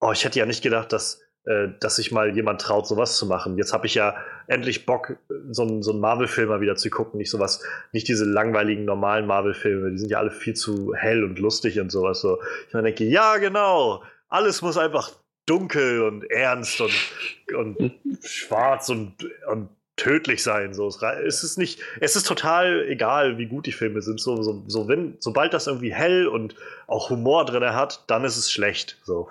oh, 0.00 0.12
ich 0.12 0.24
hätte 0.24 0.38
ja 0.38 0.46
nicht 0.46 0.62
gedacht, 0.62 0.92
dass, 0.92 1.20
dass 1.44 1.96
sich 1.96 2.12
mal 2.12 2.34
jemand 2.36 2.60
traut, 2.60 2.86
sowas 2.86 3.16
zu 3.16 3.26
machen. 3.26 3.58
Jetzt 3.58 3.72
habe 3.72 3.86
ich 3.86 3.94
ja 3.94 4.14
endlich 4.46 4.86
Bock, 4.86 5.16
so 5.50 5.62
einen 5.62 5.82
so 5.82 5.92
Marvel-Film 5.92 6.48
mal 6.48 6.60
wieder 6.60 6.76
zu 6.76 6.88
gucken, 6.88 7.18
nicht 7.18 7.30
sowas, 7.30 7.64
nicht 7.92 8.06
diese 8.06 8.24
langweiligen 8.24 8.84
normalen 8.84 9.26
Marvel-Filme, 9.26 9.90
die 9.90 9.98
sind 9.98 10.10
ja 10.10 10.18
alle 10.18 10.30
viel 10.30 10.54
zu 10.54 10.94
hell 10.94 11.24
und 11.24 11.40
lustig 11.40 11.80
und 11.80 11.90
sowas. 11.90 12.20
So. 12.20 12.38
Ich 12.68 12.74
meine, 12.74 12.88
denke, 12.88 13.04
ja, 13.04 13.38
genau, 13.38 14.04
alles 14.28 14.62
muss 14.62 14.78
einfach 14.78 15.10
dunkel 15.46 16.02
und 16.02 16.30
ernst 16.30 16.80
und, 16.80 16.92
und 17.56 17.98
schwarz 18.22 18.88
und, 18.88 19.16
und 19.50 19.68
tödlich 19.96 20.42
sein. 20.42 20.72
So. 20.72 20.88
Es 20.88 21.44
ist 21.44 21.58
nicht, 21.58 21.80
es 22.00 22.16
ist 22.16 22.26
total 22.26 22.86
egal, 22.88 23.38
wie 23.38 23.46
gut 23.46 23.66
die 23.66 23.72
Filme 23.72 24.00
sind. 24.00 24.20
So, 24.20 24.42
so, 24.42 24.64
so 24.66 24.88
wenn, 24.88 25.16
sobald 25.20 25.52
das 25.52 25.66
irgendwie 25.66 25.92
hell 25.92 26.26
und 26.26 26.54
auch 26.86 27.10
Humor 27.10 27.44
drin 27.44 27.62
hat, 27.74 28.04
dann 28.06 28.24
ist 28.24 28.36
es 28.36 28.50
schlecht. 28.50 28.98
So. 29.04 29.28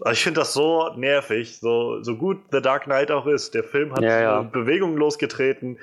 Also 0.00 0.12
ich 0.12 0.22
finde 0.22 0.40
das 0.40 0.52
so 0.52 0.94
nervig, 0.96 1.58
so, 1.58 2.02
so 2.02 2.16
gut 2.16 2.38
The 2.52 2.62
Dark 2.62 2.84
Knight 2.84 3.10
auch 3.10 3.26
ist. 3.26 3.54
Der 3.54 3.64
Film 3.64 3.92
hat 3.92 4.02
ja, 4.02 4.20
ja. 4.20 4.42
Bewegung 4.42 4.96
losgetreten. 4.96 5.78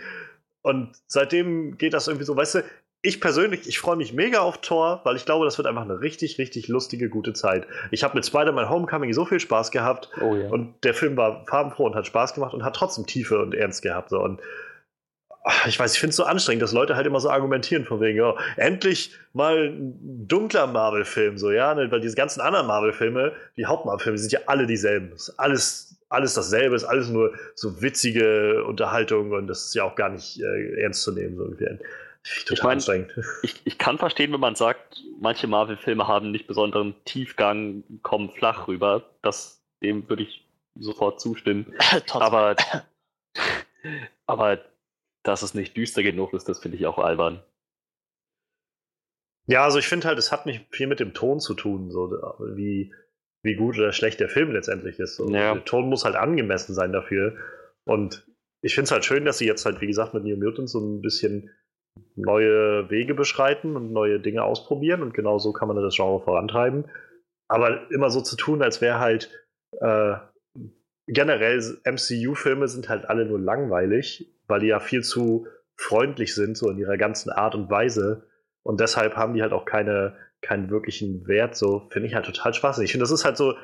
Und 0.61 0.91
seitdem 1.07 1.77
geht 1.77 1.93
das 1.93 2.07
irgendwie 2.07 2.25
so, 2.25 2.35
weißt 2.35 2.55
du, 2.55 2.63
ich 3.01 3.21
persönlich, 3.21 3.67
ich 3.67 3.79
freue 3.79 3.95
mich 3.95 4.13
mega 4.13 4.39
auf 4.39 4.59
Thor, 4.59 5.01
weil 5.05 5.15
ich 5.15 5.25
glaube, 5.25 5.45
das 5.45 5.57
wird 5.57 5.67
einfach 5.67 5.83
eine 5.83 6.01
richtig, 6.01 6.37
richtig 6.37 6.67
lustige, 6.67 7.09
gute 7.09 7.33
Zeit. 7.33 7.65
Ich 7.91 8.03
habe 8.03 8.15
mit 8.15 8.25
Spider-Man 8.25 8.69
Homecoming 8.69 9.13
so 9.13 9.25
viel 9.25 9.39
Spaß 9.39 9.71
gehabt 9.71 10.09
oh, 10.21 10.35
ja. 10.35 10.49
und 10.49 10.83
der 10.83 10.93
Film 10.93 11.15
war 11.15 11.45
farbenfroh 11.47 11.85
und 11.85 11.95
hat 11.95 12.07
Spaß 12.07 12.33
gemacht 12.33 12.53
und 12.53 12.63
hat 12.63 12.75
trotzdem 12.75 13.05
Tiefe 13.05 13.39
und 13.39 13.53
Ernst 13.53 13.83
gehabt. 13.83 14.09
So. 14.09 14.19
Und 14.19 14.41
ach, 15.45 15.65
ich 15.65 15.79
weiß, 15.79 15.93
ich 15.93 15.99
finde 15.99 16.11
es 16.11 16.17
so 16.17 16.25
anstrengend, 16.25 16.61
dass 16.61 16.73
Leute 16.73 16.97
halt 16.97 17.07
immer 17.07 17.21
so 17.21 17.29
argumentieren 17.29 17.85
von 17.85 18.01
wegen, 18.01 18.19
oh, 18.19 18.37
endlich 18.57 19.15
mal 19.31 19.69
ein 19.69 20.27
dunkler 20.27 20.67
Marvel-Film, 20.67 21.37
so, 21.37 21.51
ja, 21.51 21.73
ne? 21.73 21.89
weil 21.91 22.01
diese 22.01 22.17
ganzen 22.17 22.41
anderen 22.41 22.67
Marvel-Filme, 22.67 23.31
die 23.55 23.65
Hauptmarvel-Filme, 23.65 24.17
sind 24.17 24.33
ja 24.33 24.41
alle 24.47 24.67
dieselben. 24.67 25.11
Das 25.11 25.29
ist 25.29 25.39
alles, 25.39 26.01
alles 26.09 26.33
dasselbe, 26.33 26.75
ist 26.75 26.83
alles 26.83 27.07
nur 27.07 27.33
so 27.55 27.81
witzige 27.81 28.65
Unterhaltung 28.65 29.31
und 29.31 29.47
das 29.47 29.67
ist 29.67 29.75
ja 29.75 29.85
auch 29.85 29.95
gar 29.95 30.09
nicht 30.09 30.41
äh, 30.41 30.81
ernst 30.81 31.03
zu 31.03 31.13
nehmen, 31.13 31.37
so 31.37 31.45
irgendwie. 31.45 31.79
Total 32.45 32.77
ich, 32.77 32.87
mein, 32.87 33.11
ich, 33.43 33.61
ich 33.63 33.77
kann 33.77 33.97
verstehen, 33.97 34.31
wenn 34.33 34.39
man 34.39 34.55
sagt, 34.55 35.03
manche 35.19 35.47
Marvel-Filme 35.47 36.07
haben 36.07 36.31
nicht 36.31 36.47
besonderen 36.47 36.95
Tiefgang, 37.05 37.83
kommen 38.03 38.29
flach 38.29 38.67
rüber. 38.67 39.03
Das, 39.21 39.63
dem 39.81 40.07
würde 40.09 40.23
ich 40.23 40.45
sofort 40.75 41.19
zustimmen. 41.19 41.73
aber, 42.11 42.55
aber 44.25 44.59
dass 45.23 45.41
es 45.41 45.53
nicht 45.53 45.75
düster 45.75 46.03
genug 46.03 46.33
ist, 46.33 46.47
das 46.47 46.59
finde 46.59 46.77
ich 46.77 46.85
auch 46.85 46.99
albern. 46.99 47.41
Ja, 49.47 49.63
also 49.63 49.79
ich 49.79 49.87
finde 49.87 50.07
halt, 50.07 50.19
es 50.19 50.31
hat 50.31 50.45
nicht 50.45 50.67
viel 50.69 50.87
mit 50.87 50.99
dem 50.99 51.13
Ton 51.13 51.39
zu 51.39 51.55
tun, 51.55 51.89
so 51.89 52.11
wie, 52.55 52.93
wie 53.41 53.55
gut 53.55 53.77
oder 53.77 53.91
schlecht 53.91 54.19
der 54.19 54.29
Film 54.29 54.51
letztendlich 54.51 54.99
ist. 54.99 55.15
So. 55.15 55.27
Ja. 55.29 55.55
Der 55.55 55.65
Ton 55.65 55.89
muss 55.89 56.05
halt 56.05 56.15
angemessen 56.15 56.75
sein 56.75 56.93
dafür. 56.93 57.35
Und 57.85 58.27
ich 58.61 58.75
finde 58.75 58.85
es 58.85 58.91
halt 58.91 59.05
schön, 59.05 59.25
dass 59.25 59.39
sie 59.39 59.47
jetzt 59.47 59.65
halt, 59.65 59.81
wie 59.81 59.87
gesagt, 59.87 60.13
mit 60.13 60.23
New 60.23 60.37
Mutants 60.37 60.73
so 60.73 60.79
ein 60.79 61.01
bisschen 61.01 61.49
neue 62.15 62.89
Wege 62.89 63.13
beschreiten 63.13 63.75
und 63.75 63.91
neue 63.91 64.19
Dinge 64.19 64.43
ausprobieren 64.43 65.01
und 65.01 65.13
genau 65.13 65.39
so 65.39 65.53
kann 65.53 65.67
man 65.67 65.81
das 65.81 65.95
Genre 65.95 66.21
vorantreiben. 66.21 66.85
Aber 67.47 67.89
immer 67.91 68.09
so 68.09 68.21
zu 68.21 68.35
tun, 68.35 68.61
als 68.61 68.81
wäre 68.81 68.99
halt 68.99 69.31
äh, 69.79 70.15
generell 71.07 71.59
MCU-Filme 71.85 72.67
sind 72.67 72.89
halt 72.89 73.09
alle 73.09 73.25
nur 73.25 73.39
langweilig, 73.39 74.31
weil 74.47 74.59
die 74.59 74.67
ja 74.67 74.79
viel 74.79 75.03
zu 75.03 75.47
freundlich 75.75 76.35
sind, 76.35 76.57
so 76.57 76.69
in 76.69 76.77
ihrer 76.77 76.97
ganzen 76.97 77.31
Art 77.31 77.55
und 77.55 77.69
Weise. 77.69 78.27
Und 78.63 78.79
deshalb 78.79 79.15
haben 79.15 79.33
die 79.33 79.41
halt 79.41 79.53
auch 79.53 79.65
keine, 79.65 80.15
keinen 80.41 80.69
wirklichen 80.69 81.27
Wert, 81.27 81.55
so 81.55 81.87
finde 81.89 82.07
ich 82.07 82.15
halt 82.15 82.25
total 82.25 82.53
spaßig. 82.53 82.85
Ich 82.85 82.91
finde, 82.91 83.03
das 83.03 83.11
ist 83.11 83.25
halt 83.25 83.37
so 83.37 83.55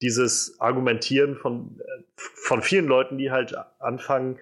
dieses 0.00 0.60
Argumentieren 0.60 1.36
von, 1.36 1.78
äh, 1.80 2.02
von 2.16 2.62
vielen 2.62 2.86
Leuten, 2.86 3.18
die 3.18 3.30
halt 3.30 3.54
anfangen, 3.78 4.38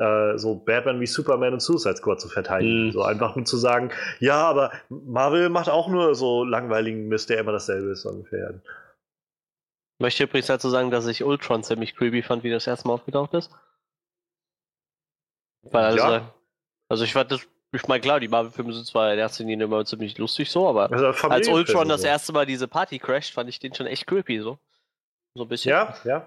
äh, 0.00 0.38
so 0.38 0.54
Batman 0.54 0.98
wie 0.98 1.06
Superman 1.06 1.52
und 1.52 1.60
Suicide 1.60 1.96
Squad 1.96 2.20
zu 2.20 2.28
verteidigen. 2.28 2.86
Mhm. 2.86 2.92
So 2.92 3.02
einfach 3.02 3.36
nur 3.36 3.44
zu 3.44 3.58
sagen, 3.58 3.90
ja, 4.18 4.42
aber 4.42 4.72
Marvel 4.88 5.50
macht 5.50 5.68
auch 5.68 5.88
nur 5.88 6.14
so 6.14 6.42
langweiligen 6.42 7.08
Mist, 7.08 7.28
der 7.28 7.38
immer 7.38 7.52
dasselbe 7.52 7.90
ist 7.90 8.06
ungefähr. 8.06 8.62
Ich 9.98 10.02
möchte 10.02 10.24
übrigens 10.24 10.46
dazu 10.46 10.70
sagen, 10.70 10.90
dass 10.90 11.06
ich 11.06 11.22
Ultron 11.22 11.62
ziemlich 11.62 11.94
creepy 11.94 12.22
fand, 12.22 12.42
wie 12.42 12.50
das 12.50 12.66
erste 12.66 12.88
Mal 12.88 12.94
aufgetaucht 12.94 13.34
ist. 13.34 13.50
Weil 15.62 15.84
also, 15.84 15.98
ja. 15.98 16.34
also 16.88 17.04
ich 17.04 17.12
fand 17.12 17.30
das, 17.30 17.42
ich 17.72 17.86
meine, 17.86 18.00
klar, 18.00 18.18
die 18.18 18.28
Marvel-Filme 18.28 18.72
sind 18.72 18.86
zwar 18.86 19.12
in 19.12 19.18
erster 19.18 19.44
Linie 19.44 19.66
immer 19.66 19.84
ziemlich 19.84 20.16
lustig 20.16 20.50
so, 20.50 20.66
aber 20.66 20.90
also 20.90 21.28
als 21.28 21.46
Ultron 21.46 21.90
das 21.90 22.04
erste 22.04 22.32
Mal 22.32 22.46
diese 22.46 22.66
Party 22.66 22.98
crasht, 22.98 23.34
fand 23.34 23.50
ich 23.50 23.58
den 23.58 23.74
schon 23.74 23.86
echt 23.86 24.06
creepy 24.06 24.40
so. 24.40 24.58
So 25.34 25.42
ein 25.42 25.48
bisschen. 25.48 25.70
Ja, 25.70 25.94
ja. 26.04 26.26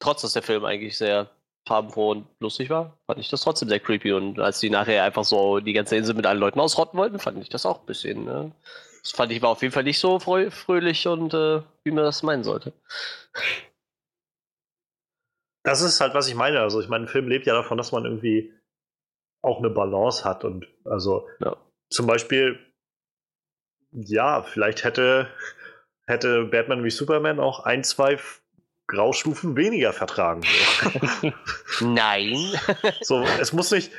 Trotz, 0.00 0.22
dass 0.22 0.32
der 0.32 0.42
Film 0.42 0.64
eigentlich 0.64 0.98
sehr 0.98 1.30
farbenfroh 1.66 2.10
und 2.10 2.26
lustig 2.40 2.70
war, 2.70 2.98
fand 3.06 3.20
ich 3.20 3.28
das 3.28 3.42
trotzdem 3.42 3.68
sehr 3.68 3.80
creepy. 3.80 4.12
Und 4.12 4.38
als 4.40 4.60
die 4.60 4.70
nachher 4.70 5.04
einfach 5.04 5.24
so 5.24 5.60
die 5.60 5.72
ganze 5.72 5.96
Insel 5.96 6.14
mit 6.14 6.26
allen 6.26 6.40
Leuten 6.40 6.60
ausrotten 6.60 6.98
wollten, 6.98 7.18
fand 7.18 7.38
ich 7.42 7.48
das 7.48 7.66
auch 7.66 7.80
ein 7.80 7.86
bisschen. 7.86 8.24
Ne? 8.24 8.52
Das 9.02 9.12
fand 9.12 9.32
ich 9.32 9.42
war 9.42 9.50
auf 9.50 9.62
jeden 9.62 9.72
Fall 9.72 9.84
nicht 9.84 9.98
so 9.98 10.18
fröhlich 10.18 11.06
und 11.06 11.34
äh, 11.34 11.62
wie 11.84 11.90
man 11.90 12.04
das 12.04 12.22
meinen 12.22 12.44
sollte. 12.44 12.72
Das 15.62 15.82
ist 15.82 16.00
halt, 16.00 16.14
was 16.14 16.28
ich 16.28 16.34
meine. 16.34 16.60
Also, 16.60 16.80
ich 16.80 16.88
meine, 16.88 17.04
ein 17.04 17.08
Film 17.08 17.28
lebt 17.28 17.46
ja 17.46 17.54
davon, 17.54 17.76
dass 17.76 17.92
man 17.92 18.04
irgendwie 18.04 18.52
auch 19.42 19.58
eine 19.58 19.70
Balance 19.70 20.24
hat. 20.24 20.44
Und 20.44 20.66
also 20.84 21.28
ja. 21.40 21.56
zum 21.90 22.06
Beispiel, 22.06 22.58
ja, 23.92 24.42
vielleicht 24.42 24.84
hätte, 24.84 25.28
hätte 26.06 26.44
Batman 26.44 26.84
wie 26.84 26.90
Superman 26.90 27.40
auch 27.40 27.60
ein, 27.60 27.84
zwei 27.84 28.18
Graustufen 28.90 29.56
weniger 29.56 29.92
vertragen. 29.92 30.42
Nein. 31.80 32.36
so, 33.02 33.24
es 33.40 33.52
muss 33.52 33.70
nicht. 33.70 33.92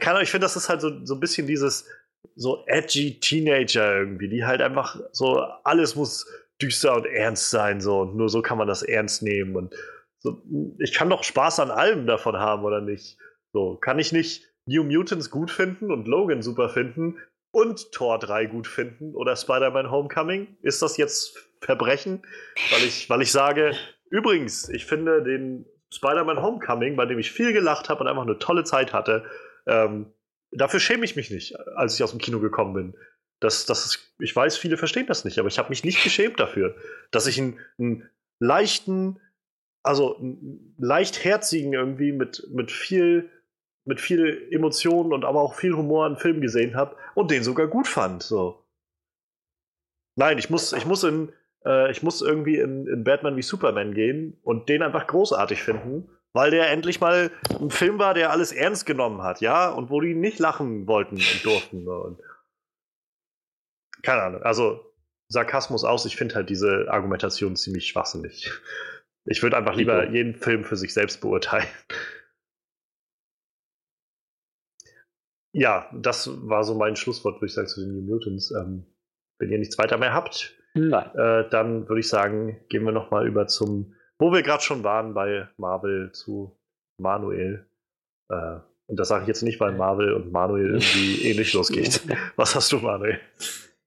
Kann, 0.00 0.20
ich 0.22 0.30
finde, 0.30 0.44
das 0.44 0.56
ist 0.56 0.68
halt 0.68 0.80
so, 0.80 1.04
so 1.04 1.14
ein 1.14 1.20
bisschen 1.20 1.46
dieses 1.46 1.88
so 2.34 2.64
edgy 2.66 3.20
Teenager 3.20 3.96
irgendwie, 3.96 4.28
die 4.28 4.44
halt 4.44 4.60
einfach 4.60 4.98
so, 5.12 5.40
alles 5.62 5.94
muss 5.94 6.26
düster 6.60 6.96
und 6.96 7.06
ernst 7.06 7.50
sein, 7.50 7.80
so, 7.80 8.00
und 8.00 8.16
nur 8.16 8.28
so 8.28 8.42
kann 8.42 8.58
man 8.58 8.68
das 8.68 8.82
ernst 8.82 9.22
nehmen. 9.22 9.56
Und 9.56 9.74
so, 10.18 10.42
ich 10.78 10.92
kann 10.92 11.10
doch 11.10 11.22
Spaß 11.22 11.60
an 11.60 11.70
allem 11.70 12.06
davon 12.06 12.36
haben, 12.36 12.64
oder 12.64 12.80
nicht? 12.80 13.18
So, 13.52 13.76
kann 13.76 13.98
ich 13.98 14.12
nicht 14.12 14.48
New 14.66 14.82
Mutants 14.82 15.30
gut 15.30 15.50
finden 15.50 15.92
und 15.92 16.08
Logan 16.08 16.42
super 16.42 16.68
finden 16.68 17.18
und 17.52 17.92
Tor 17.92 18.18
3 18.18 18.46
gut 18.46 18.66
finden 18.66 19.14
oder 19.14 19.36
Spider-Man 19.36 19.90
Homecoming? 19.90 20.56
Ist 20.62 20.82
das 20.82 20.96
jetzt 20.96 21.36
Verbrechen? 21.60 22.22
Weil 22.70 22.82
ich, 22.82 23.08
weil 23.08 23.22
ich 23.22 23.30
sage, 23.30 23.76
Übrigens, 24.14 24.68
ich 24.68 24.86
finde 24.86 25.24
den 25.24 25.66
Spider-Man 25.92 26.40
Homecoming, 26.40 26.94
bei 26.94 27.04
dem 27.04 27.18
ich 27.18 27.32
viel 27.32 27.52
gelacht 27.52 27.88
habe 27.88 28.00
und 28.00 28.06
einfach 28.06 28.22
eine 28.22 28.38
tolle 28.38 28.62
Zeit 28.62 28.92
hatte, 28.92 29.24
ähm, 29.66 30.06
dafür 30.52 30.78
schäme 30.78 31.04
ich 31.04 31.16
mich 31.16 31.32
nicht, 31.32 31.58
als 31.74 31.96
ich 31.96 32.04
aus 32.04 32.12
dem 32.12 32.20
Kino 32.20 32.38
gekommen 32.38 32.74
bin. 32.74 32.94
Das, 33.40 33.66
das 33.66 33.84
ist, 33.84 34.14
ich 34.20 34.34
weiß, 34.34 34.56
viele 34.56 34.76
verstehen 34.76 35.08
das 35.08 35.24
nicht, 35.24 35.40
aber 35.40 35.48
ich 35.48 35.58
habe 35.58 35.68
mich 35.68 35.82
nicht 35.82 36.00
geschämt 36.04 36.38
dafür, 36.38 36.76
dass 37.10 37.26
ich 37.26 37.40
einen, 37.40 37.58
einen 37.76 38.08
leichten, 38.38 39.18
also 39.82 40.16
einen 40.16 40.76
leichtherzigen 40.78 41.72
irgendwie 41.72 42.12
mit, 42.12 42.46
mit 42.52 42.70
viel 42.70 43.28
mit 43.84 44.00
viel 44.00 44.46
Emotionen 44.52 45.12
und 45.12 45.24
aber 45.24 45.42
auch 45.42 45.56
viel 45.56 45.74
Humor 45.74 46.06
einen 46.06 46.16
Film 46.16 46.40
gesehen 46.40 46.76
habe 46.76 46.96
und 47.16 47.32
den 47.32 47.42
sogar 47.42 47.66
gut 47.66 47.88
fand. 47.88 48.22
So. 48.22 48.64
Nein, 50.14 50.38
ich 50.38 50.50
muss, 50.50 50.72
ich 50.72 50.86
muss 50.86 51.02
in, 51.02 51.32
äh, 51.64 51.90
ich 51.90 52.02
muss 52.02 52.22
irgendwie 52.22 52.58
in, 52.58 52.86
in 52.86 53.04
Batman 53.04 53.36
wie 53.36 53.42
Superman 53.42 53.94
gehen 53.94 54.38
und 54.42 54.68
den 54.68 54.82
einfach 54.82 55.06
großartig 55.06 55.62
finden, 55.62 56.08
weil 56.32 56.50
der 56.50 56.70
endlich 56.70 57.00
mal 57.00 57.30
ein 57.60 57.70
Film 57.70 57.98
war, 57.98 58.14
der 58.14 58.30
alles 58.30 58.52
ernst 58.52 58.86
genommen 58.86 59.22
hat, 59.22 59.40
ja, 59.40 59.70
und 59.70 59.90
wo 59.90 60.00
die 60.00 60.14
nicht 60.14 60.38
lachen 60.38 60.86
wollten 60.86 61.16
und 61.16 61.44
durften. 61.44 61.88
Und 61.88 62.20
keine 64.02 64.22
Ahnung, 64.22 64.42
also 64.42 64.92
Sarkasmus 65.28 65.84
aus, 65.84 66.04
ich 66.04 66.16
finde 66.16 66.34
halt 66.34 66.50
diese 66.50 66.86
Argumentation 66.90 67.56
ziemlich 67.56 67.86
schwachsinnig. 67.86 68.50
Ich 69.24 69.42
würde 69.42 69.56
einfach 69.56 69.74
lieber 69.74 70.10
jeden 70.10 70.34
Film 70.34 70.64
für 70.64 70.76
sich 70.76 70.92
selbst 70.92 71.22
beurteilen. 71.22 71.66
Ja, 75.52 75.88
das 75.94 76.28
war 76.48 76.64
so 76.64 76.74
mein 76.74 76.96
Schlusswort, 76.96 77.36
würde 77.36 77.46
ich 77.46 77.54
sagen, 77.54 77.68
zu 77.68 77.80
den 77.80 77.94
New 77.94 78.02
Mutants. 78.02 78.50
Ähm, 78.50 78.84
wenn 79.38 79.50
ihr 79.50 79.58
nichts 79.58 79.78
weiter 79.78 79.96
mehr 79.98 80.12
habt, 80.12 80.54
äh, 80.74 81.48
dann 81.50 81.88
würde 81.88 82.00
ich 82.00 82.08
sagen, 82.08 82.60
gehen 82.68 82.84
wir 82.84 82.92
nochmal 82.92 83.26
über 83.26 83.46
zum, 83.46 83.94
wo 84.18 84.32
wir 84.32 84.42
gerade 84.42 84.62
schon 84.62 84.82
waren 84.84 85.14
bei 85.14 85.48
Marvel 85.56 86.12
zu 86.12 86.56
Manuel. 86.98 87.66
Äh, 88.30 88.56
Und 88.86 88.98
das 89.00 89.08
sage 89.08 89.22
ich 89.22 89.28
jetzt 89.28 89.42
nicht, 89.42 89.60
weil 89.60 89.72
Marvel 89.72 90.12
und 90.12 90.32
Manuel 90.32 90.70
irgendwie 90.74 91.22
ähnlich 91.30 91.52
losgeht. 91.52 92.02
Was 92.36 92.54
hast 92.54 92.72
du, 92.72 92.78
Manuel? 92.78 93.20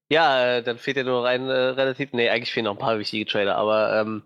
Ja, 0.10 0.58
äh, 0.58 0.64
dann 0.64 0.78
fehlt 0.78 0.98
ja 0.98 1.04
nur 1.04 1.24
rein 1.26 1.50
äh, 1.50 1.54
relativ. 1.54 2.14
Nee, 2.14 2.30
eigentlich 2.30 2.54
fehlen 2.54 2.66
noch 2.66 2.76
ein 2.76 2.80
paar 2.80 2.98
wichtige 2.98 3.26
Trailer, 3.26 3.58
aber 3.58 4.00
ähm, 4.00 4.24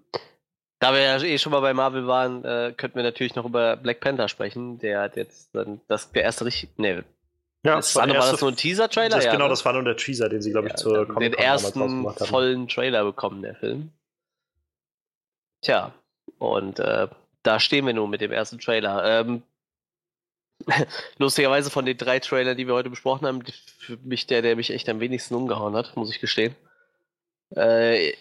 da 0.79 0.93
wir 0.93 1.01
ja 1.01 1.21
eh 1.21 1.37
schon 1.37 1.51
mal 1.51 1.61
bei 1.61 1.73
Marvel 1.73 2.07
waren, 2.07 2.43
äh, 2.43 2.73
könnten 2.75 2.97
wir 2.97 3.03
natürlich 3.03 3.35
noch 3.35 3.45
über 3.45 3.77
Black 3.77 3.99
Panther 3.99 4.27
sprechen. 4.27 4.79
Der 4.79 5.01
hat 5.01 5.15
jetzt 5.15 5.53
dann 5.55 5.81
das 5.87 6.11
der 6.11 6.23
erste 6.23 6.45
richtig. 6.45 6.69
Nee. 6.77 7.03
Ja, 7.63 7.75
das 7.75 7.95
war, 7.95 8.07
war, 8.07 8.15
das 8.15 8.41
nur 8.41 8.51
ein 8.51 8.55
Teaser-Trailer? 8.55 9.21
Ja, 9.21 9.31
genau, 9.31 9.45
ne? 9.45 9.49
das 9.49 9.63
war 9.63 9.73
nur 9.73 9.83
der 9.83 9.95
Teaser, 9.95 10.29
den 10.29 10.41
sie, 10.41 10.51
glaube 10.51 10.67
ich, 10.67 10.73
ja, 10.73 10.77
zur 10.77 11.07
Comic 11.07 11.33
Den 11.33 11.33
ersten 11.39 12.11
vollen 12.15 12.67
Trailer 12.67 13.03
bekommen, 13.03 13.43
der 13.43 13.55
Film. 13.55 13.91
Tja, 15.61 15.93
und 16.39 16.79
äh, 16.79 17.07
da 17.43 17.59
stehen 17.59 17.85
wir 17.85 17.93
nun 17.93 18.09
mit 18.09 18.21
dem 18.21 18.31
ersten 18.31 18.59
Trailer. 18.59 19.21
Ähm, 19.21 19.43
lustigerweise 21.17 21.69
von 21.69 21.85
den 21.85 21.97
drei 21.97 22.19
Trailern, 22.19 22.57
die 22.57 22.65
wir 22.67 22.73
heute 22.73 22.89
besprochen 22.89 23.27
haben, 23.27 23.43
für 23.77 23.97
mich 23.97 24.25
der, 24.25 24.41
der 24.41 24.55
mich 24.55 24.71
echt 24.71 24.89
am 24.89 24.99
wenigsten 24.99 25.35
umgehauen 25.35 25.75
hat, 25.75 25.95
muss 25.95 26.09
ich 26.09 26.19
gestehen. 26.19 26.55
Äh, 27.55 28.13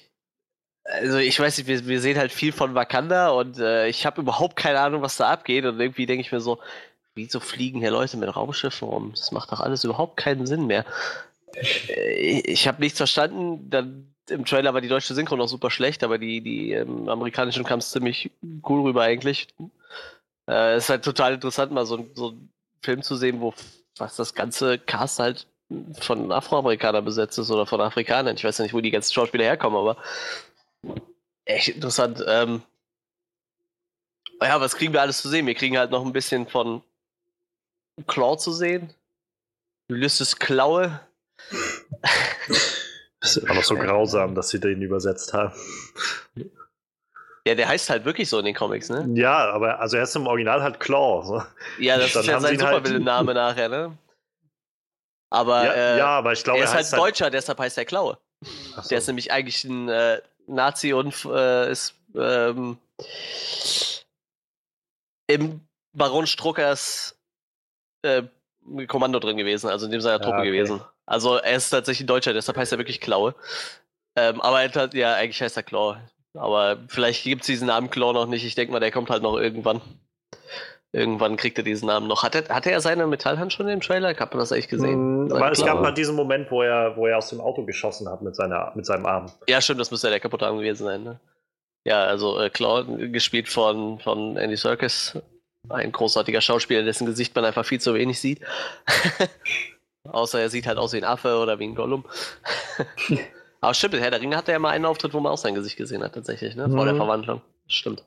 also 0.85 1.19
ich 1.19 1.39
weiß 1.39 1.59
nicht, 1.59 1.67
wir, 1.67 1.87
wir, 1.87 2.01
sehen 2.01 2.19
halt 2.19 2.33
viel 2.33 2.53
von 2.53 2.75
Wakanda 2.75 3.31
und 3.31 3.59
äh, 3.59 3.89
ich 3.89 4.07
habe 4.07 4.21
überhaupt 4.21 4.57
keine 4.57 4.81
Ahnung, 4.81 5.03
was 5.03 5.17
da 5.17 5.31
abgeht 5.31 5.65
und 5.65 5.79
irgendwie 5.79 6.07
denke 6.07 6.23
ich 6.23 6.33
mir 6.33 6.41
so, 6.41 6.59
wieso 7.15 7.41
fliegen 7.41 7.81
hier 7.81 7.91
Leute 7.91 8.17
mit 8.17 8.35
Raumschiffen 8.35 8.89
rum? 8.89 9.13
Das 9.15 9.33
macht 9.33 9.53
doch 9.53 9.61
alles 9.61 9.85
überhaupt 9.85 10.17
keinen 10.17 10.47
Sinn 10.47 10.67
mehr. 10.67 10.85
Äh, 11.55 12.41
ich 12.41 12.69
habe 12.69 12.81
nichts 12.81 12.99
verstanden, 12.99 13.71
dann 13.71 14.15
im 14.29 14.45
Trailer 14.45 14.75
war 14.75 14.81
die 14.81 14.89
deutsche 14.89 15.15
Synchro 15.15 15.37
noch 15.37 15.49
super 15.49 15.71
schlecht, 15.71 16.05
aber 16.05 16.19
die, 16.19 16.41
die 16.41 16.73
ähm, 16.73 17.09
amerikanischen 17.09 17.65
kam 17.65 17.81
es 17.81 17.91
ziemlich 17.91 18.31
cool 18.69 18.83
rüber 18.83 19.03
eigentlich. 19.03 19.49
Äh, 20.47 20.75
es 20.75 20.85
ist 20.85 20.91
halt 20.91 21.05
total 21.05 21.35
interessant, 21.35 21.73
mal 21.73 21.87
so, 21.87 22.07
so 22.15 22.29
einen 22.29 22.53
Film 22.83 23.03
zu 23.03 23.17
sehen, 23.17 23.41
wo 23.41 23.55
was 23.99 24.17
das 24.17 24.35
ganze 24.35 24.79
Cast 24.79 25.19
halt 25.19 25.47
von 26.01 26.33
Afroamerikanern 26.33 27.05
besetzt 27.05 27.39
ist 27.39 27.51
oder 27.51 27.67
von 27.67 27.81
Afrikanern. 27.81 28.37
Ich 28.37 28.45
weiß 28.45 28.59
ja 28.59 28.65
nicht, 28.65 28.75
wo 28.75 28.81
die 28.81 28.91
ganzen 28.91 29.13
Schauspieler 29.13 29.45
herkommen, 29.45 29.79
aber 29.79 29.97
echt 31.45 31.69
interessant. 31.69 32.25
Ähm, 32.27 32.63
ja, 34.43 34.61
was 34.61 34.75
kriegen 34.75 34.93
wir 34.93 35.03
alles 35.03 35.21
zu 35.21 35.29
sehen? 35.29 35.47
Wir 35.47 35.55
kriegen 35.55 35.79
halt 35.79 35.91
noch 35.91 36.05
ein 36.05 36.13
bisschen 36.13 36.49
von 36.49 36.83
Claw 38.07 38.37
zu 38.37 38.53
sehen. 38.53 38.93
Ulysses 39.91 40.37
Klaue. 40.37 41.01
Das 43.21 43.37
ist 43.37 43.49
aber 43.49 43.63
so 43.63 43.75
grausam, 43.75 44.35
dass 44.35 44.51
sie 44.51 44.61
den 44.61 44.83
übersetzt 44.83 45.33
haben. 45.33 45.53
Ja, 47.47 47.55
der 47.55 47.69
heißt 47.69 47.91
halt 47.91 48.05
wirklich 48.05 48.29
so 48.29 48.39
in 48.39 48.45
den 48.45 48.55
Comics, 48.55 48.89
ne? 48.91 49.09
Ja, 49.15 49.51
aber 49.51 49.81
also 49.81 49.97
er 49.97 50.03
ist 50.05 50.15
im 50.15 50.27
Original 50.27 50.63
halt 50.63 50.79
Claw. 50.79 51.25
So. 51.25 51.43
Ja, 51.79 51.97
das 51.97 52.15
ist 52.15 52.27
ja 52.27 52.39
sein 52.39 52.51
halt 52.51 52.61
Supervillain-Name 52.61 53.35
halt... 53.35 53.37
nachher, 53.57 53.69
ne? 53.69 53.99
Aber, 55.31 55.65
ja, 55.65 55.73
äh, 55.73 55.99
ja, 55.99 56.07
aber 56.07 56.33
ich 56.33 56.43
glaube, 56.45 56.59
er 56.59 56.65
ist 56.65 56.75
halt, 56.75 56.87
halt 56.91 57.01
Deutscher, 57.01 57.31
deshalb 57.31 57.59
heißt 57.59 57.79
er 57.79 57.85
Klaue. 57.85 58.19
So. 58.43 58.89
Der 58.89 58.99
ist 58.99 59.07
nämlich 59.07 59.33
eigentlich 59.33 59.65
ein 59.65 59.89
äh, 59.89 60.21
Nazi 60.47 60.93
und 60.93 61.25
äh, 61.25 61.71
ist 61.71 61.95
ähm, 62.15 62.79
im 65.29 65.61
Baron 65.93 66.27
Struckers 66.27 67.17
äh, 68.03 68.23
Kommando 68.87 69.19
drin 69.19 69.37
gewesen, 69.37 69.69
also 69.69 69.87
in 69.87 69.93
dem 69.93 70.01
seiner 70.01 70.21
Truppe 70.21 70.37
ja, 70.37 70.43
okay. 70.43 70.51
gewesen. 70.51 70.81
Also 71.07 71.37
er 71.37 71.57
ist 71.57 71.71
tatsächlich 71.71 72.05
ein 72.05 72.07
Deutscher, 72.09 72.33
deshalb 72.33 72.57
heißt 72.57 72.73
er 72.73 72.79
wirklich 72.79 73.01
Klaue. 73.01 73.35
Ähm, 74.17 74.41
aber 74.41 74.63
er 74.63 74.73
hat, 74.73 74.95
ja, 74.95 75.15
eigentlich 75.15 75.41
heißt 75.41 75.57
er 75.57 75.63
Claw. 75.63 75.97
Aber 76.35 76.79
vielleicht 76.89 77.25
gibt 77.25 77.43
es 77.43 77.47
diesen 77.47 77.67
Namen 77.67 77.91
Claw 77.91 78.13
noch 78.13 78.27
nicht. 78.27 78.45
Ich 78.45 78.55
denke 78.55 78.73
mal, 78.73 78.81
der 78.81 78.93
kommt 78.93 79.11
halt 79.11 79.23
noch 79.23 79.37
irgendwann. 79.37 79.81
Irgendwann 80.93 81.37
kriegt 81.37 81.57
er 81.57 81.63
diesen 81.63 81.87
Namen 81.87 82.09
noch. 82.09 82.25
Hatte, 82.25 82.49
hatte 82.49 82.73
er 82.73 82.81
seine 82.81 83.07
Metallhand 83.07 83.53
schon 83.53 83.69
im 83.69 83.81
Trailer? 83.81 84.09
Hat 84.09 84.33
man 84.33 84.41
das 84.41 84.51
echt 84.51 84.69
gesehen? 84.69 85.27
Mm, 85.27 85.33
aber 85.33 85.53
es 85.53 85.65
gab 85.65 85.81
mal 85.81 85.93
diesen 85.93 86.17
Moment, 86.17 86.51
wo 86.51 86.63
er, 86.63 86.97
wo 86.97 87.07
er 87.07 87.19
aus 87.19 87.29
dem 87.31 87.41
Auto 87.41 87.65
geschossen 87.65 88.09
hat 88.09 88.23
mit, 88.23 88.35
seiner, 88.35 88.73
mit 88.75 88.87
seinem 88.87 89.07
Arm. 89.07 89.31
Ja, 89.49 89.61
stimmt, 89.61 89.81
das 89.81 89.93
müsste 89.93 90.09
ja 90.09 90.13
der 90.13 90.21
kaputte 90.21 90.47
Arm 90.47 90.59
gewesen 90.59 90.85
sein. 90.85 91.05
Ne? 91.05 91.21
Ja, 91.85 92.05
also 92.05 92.41
äh, 92.41 92.51
Claw, 92.51 92.85
gespielt 93.09 93.49
von, 93.49 94.01
von 94.01 94.37
Andy 94.37 94.57
Serkis. 94.57 95.17
Ein 95.69 95.93
großartiger 95.93 96.41
Schauspieler, 96.41 96.83
dessen 96.83 97.07
Gesicht 97.07 97.35
man 97.35 97.45
einfach 97.45 97.65
viel 97.65 97.81
zu 97.81 97.95
wenig 97.95 98.19
sieht. 98.21 98.41
Außer 100.05 100.41
er 100.41 100.49
sieht 100.49 100.67
halt 100.67 100.79
aus 100.79 100.93
wie 100.93 100.99
ein 100.99 101.05
Affe 101.05 101.37
oder 101.37 101.59
wie 101.59 101.65
ein 101.65 101.75
Gollum. 101.75 102.05
Aber 103.61 103.75
stimmt, 103.75 103.95
Herr 103.95 104.11
der 104.11 104.21
Ringe 104.21 104.37
hatte 104.37 104.53
ja 104.53 104.59
mal 104.59 104.71
einen 104.71 104.87
Auftritt, 104.87 105.13
wo 105.13 105.21
man 105.21 105.33
auch 105.33 105.39
sein 105.39 105.55
Gesicht 105.55 105.77
gesehen 105.77 106.03
hat, 106.03 106.15
tatsächlich, 106.15 106.57
ne? 106.57 106.69
Vor 106.71 106.83
mhm. 106.83 106.87
der 106.87 106.97
Verwandlung. 106.97 107.43
Stimmt. 107.69 108.03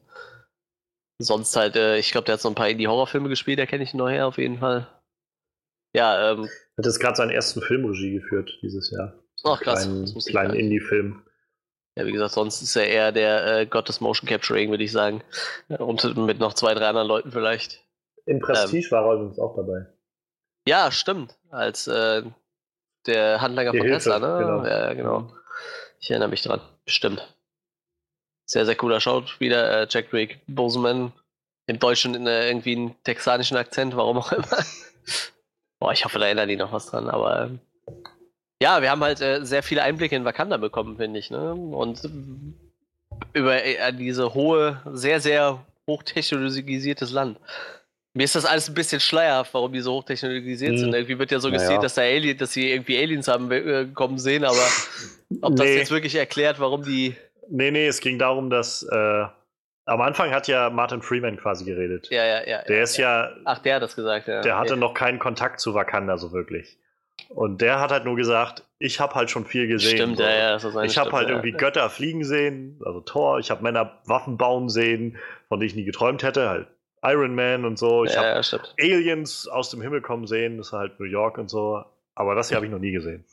Sonst 1.19 1.55
halt, 1.55 1.75
äh, 1.75 1.99
ich 1.99 2.11
glaube, 2.11 2.25
der 2.25 2.33
hat 2.33 2.41
so 2.41 2.49
ein 2.49 2.55
paar 2.55 2.69
Indie-Horrorfilme 2.69 3.29
gespielt, 3.29 3.59
der 3.59 3.67
kenne 3.67 3.83
ich 3.83 3.93
noch 3.93 4.09
her 4.09 4.27
auf 4.27 4.39
jeden 4.39 4.57
Fall. 4.57 4.87
Ja, 5.95 6.31
ähm. 6.31 6.49
Hat 6.77 6.85
jetzt 6.85 6.99
gerade 6.99 7.15
seinen 7.15 7.29
ersten 7.29 7.61
Filmregie 7.61 8.13
geführt 8.13 8.57
dieses 8.63 8.89
Jahr. 8.89 9.13
Ach, 9.43 9.61
krass. 9.61 9.83
Kleinen, 9.83 10.19
kleinen 10.25 10.53
Indie-Film. 10.55 11.21
Ja, 11.95 12.05
wie 12.05 12.11
gesagt, 12.11 12.33
sonst 12.33 12.61
ist 12.61 12.75
er 12.75 12.87
eher 12.87 13.11
der 13.11 13.45
äh, 13.45 13.65
Gott 13.65 13.87
des 13.87 14.01
Motion 14.01 14.27
Capturing, 14.27 14.71
würde 14.71 14.83
ich 14.83 14.91
sagen. 14.91 15.23
Und 15.67 16.17
mit 16.17 16.39
noch 16.39 16.53
zwei, 16.53 16.73
drei 16.73 16.87
anderen 16.87 17.07
Leuten 17.07 17.31
vielleicht. 17.31 17.81
In 18.25 18.39
Prestige 18.39 18.85
ähm, 18.87 18.91
war 18.91 19.05
er 19.05 19.13
übrigens 19.13 19.39
auch 19.39 19.55
dabei. 19.55 19.85
Ja, 20.67 20.91
stimmt. 20.91 21.35
Als 21.51 21.87
äh, 21.87 22.23
der 23.05 23.41
Handlanger 23.41 23.71
Die 23.71 23.77
von 23.79 23.87
Hilfe, 23.87 24.09
Tesla, 24.09 24.19
ne? 24.19 24.37
Genau. 24.39 24.65
Ja, 24.65 24.93
genau. 24.93 25.33
Ich 25.99 26.09
erinnere 26.09 26.29
mich 26.29 26.41
dran. 26.41 26.61
Stimmt. 26.87 27.35
Sehr, 28.45 28.65
sehr 28.65 28.75
cooler 28.75 28.99
Schauspieler. 28.99 29.81
Äh, 29.81 29.87
Jack 29.89 30.09
Drake 30.09 30.39
Boseman. 30.47 31.13
Im 31.67 31.79
Deutschen 31.79 32.15
in, 32.15 32.27
äh, 32.27 32.47
irgendwie 32.47 32.75
einen 32.75 33.03
texanischen 33.03 33.55
Akzent, 33.55 33.95
warum 33.95 34.17
auch 34.17 34.31
immer. 34.31 34.47
Boah, 35.79 35.91
ich 35.93 36.05
hoffe, 36.05 36.19
da 36.19 36.25
erinnern 36.25 36.49
die 36.49 36.55
noch 36.55 36.71
was 36.71 36.87
dran, 36.87 37.09
aber. 37.09 37.43
Ähm, 37.43 37.59
ja, 38.63 38.81
wir 38.81 38.89
haben 38.89 39.03
halt 39.03 39.19
äh, 39.19 39.43
sehr 39.43 39.61
viele 39.61 39.83
Einblicke 39.83 40.15
in 40.15 40.23
Wakanda 40.23 40.55
bekommen, 40.55 40.95
finde 40.95 41.19
ich. 41.19 41.29
Ne? 41.29 41.53
Und 41.53 42.09
über 43.33 43.61
äh, 43.61 43.91
diese 43.91 44.33
hohe, 44.33 44.81
sehr, 44.85 45.19
sehr 45.19 45.65
hochtechnologisiertes 45.85 47.11
Land. 47.11 47.39
Mir 48.13 48.23
ist 48.23 48.35
das 48.35 48.45
alles 48.45 48.69
ein 48.69 48.73
bisschen 48.73 49.01
schleierhaft, 49.01 49.53
warum 49.53 49.73
die 49.73 49.81
so 49.81 49.95
hochtechnologisiert 49.95 50.71
hm. 50.71 50.77
sind. 50.77 50.93
Irgendwie 50.93 51.19
wird 51.19 51.31
ja 51.31 51.41
so 51.41 51.49
naja. 51.49 51.77
dass, 51.81 51.95
da 51.95 52.03
Alien, 52.03 52.37
dass 52.37 52.53
sie 52.53 52.71
irgendwie 52.71 52.97
Aliens 52.97 53.27
haben 53.27 53.51
äh, 53.51 53.87
kommen 53.93 54.17
sehen, 54.17 54.45
aber 54.45 54.65
ob 55.41 55.57
das 55.57 55.67
jetzt 55.67 55.91
wirklich 55.91 56.15
erklärt, 56.15 56.61
warum 56.61 56.83
die. 56.85 57.17
Nee, 57.49 57.71
nee, 57.71 57.87
es 57.87 57.99
ging 57.99 58.17
darum, 58.17 58.49
dass 58.49 58.83
äh, 58.83 59.25
am 59.85 60.01
Anfang 60.01 60.31
hat 60.31 60.47
ja 60.47 60.69
Martin 60.69 61.01
Freeman 61.01 61.35
quasi 61.35 61.65
geredet. 61.65 62.07
Ja, 62.11 62.25
ja, 62.25 62.47
ja. 62.47 62.61
Der 62.61 62.77
ja, 62.77 62.83
ist 62.83 62.95
ja. 62.95 63.29
Ach, 63.43 63.59
der 63.59 63.75
hat 63.75 63.83
das 63.83 63.97
gesagt, 63.97 64.29
ja. 64.29 64.39
Der 64.39 64.57
hatte 64.57 64.77
noch 64.77 64.93
keinen 64.93 65.19
Kontakt 65.19 65.59
zu 65.59 65.73
Wakanda 65.73 66.17
so 66.17 66.31
wirklich. 66.31 66.77
Und 67.29 67.61
der 67.61 67.79
hat 67.79 67.91
halt 67.91 68.05
nur 68.05 68.15
gesagt, 68.15 68.63
ich 68.79 68.99
habe 68.99 69.15
halt 69.15 69.31
schon 69.31 69.45
viel 69.45 69.67
gesehen. 69.67 69.97
Stimmt, 69.97 70.17
so. 70.17 70.23
ja, 70.23 70.29
ja. 70.29 70.51
Das 70.53 70.63
ist 70.63 70.75
ich 70.83 70.97
habe 70.97 71.11
halt 71.11 71.29
ja. 71.29 71.35
irgendwie 71.35 71.51
Götter 71.51 71.89
fliegen 71.89 72.23
sehen, 72.23 72.79
also 72.85 73.01
Thor, 73.01 73.39
ich 73.39 73.49
habe 73.49 73.63
Männer 73.63 73.99
Waffen 74.05 74.37
bauen 74.37 74.69
sehen, 74.69 75.17
von 75.47 75.59
denen 75.59 75.69
ich 75.69 75.75
nie 75.75 75.85
geträumt 75.85 76.21
hätte, 76.21 76.49
halt 76.49 76.67
Iron 77.03 77.35
Man 77.35 77.65
und 77.65 77.77
so. 77.77 78.05
Ich 78.05 78.13
ja, 78.13 78.35
habe 78.35 78.61
Aliens 78.79 79.47
aus 79.47 79.69
dem 79.69 79.81
Himmel 79.81 80.01
kommen 80.01 80.27
sehen, 80.27 80.57
das 80.57 80.67
ist 80.67 80.73
halt 80.73 80.99
New 80.99 81.05
York 81.05 81.37
und 81.37 81.49
so. 81.49 81.83
Aber 82.15 82.35
das 82.35 82.49
hier 82.49 82.55
habe 82.55 82.65
ich 82.65 82.71
noch 82.71 82.79
nie 82.79 82.91
gesehen. 82.91 83.25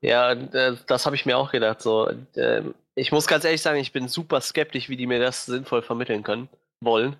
Ja, 0.00 0.32
äh, 0.32 0.76
das 0.86 1.06
habe 1.06 1.14
ich 1.14 1.26
mir 1.26 1.36
auch 1.36 1.52
gedacht. 1.52 1.80
So, 1.80 2.10
äh, 2.34 2.62
ich 2.94 3.12
muss 3.12 3.26
ganz 3.26 3.44
ehrlich 3.44 3.62
sagen, 3.62 3.78
ich 3.78 3.92
bin 3.92 4.08
super 4.08 4.40
skeptisch, 4.40 4.88
wie 4.88 4.96
die 4.96 5.06
mir 5.06 5.20
das 5.20 5.46
sinnvoll 5.46 5.82
vermitteln 5.82 6.22
können, 6.22 6.48
wollen. 6.80 7.16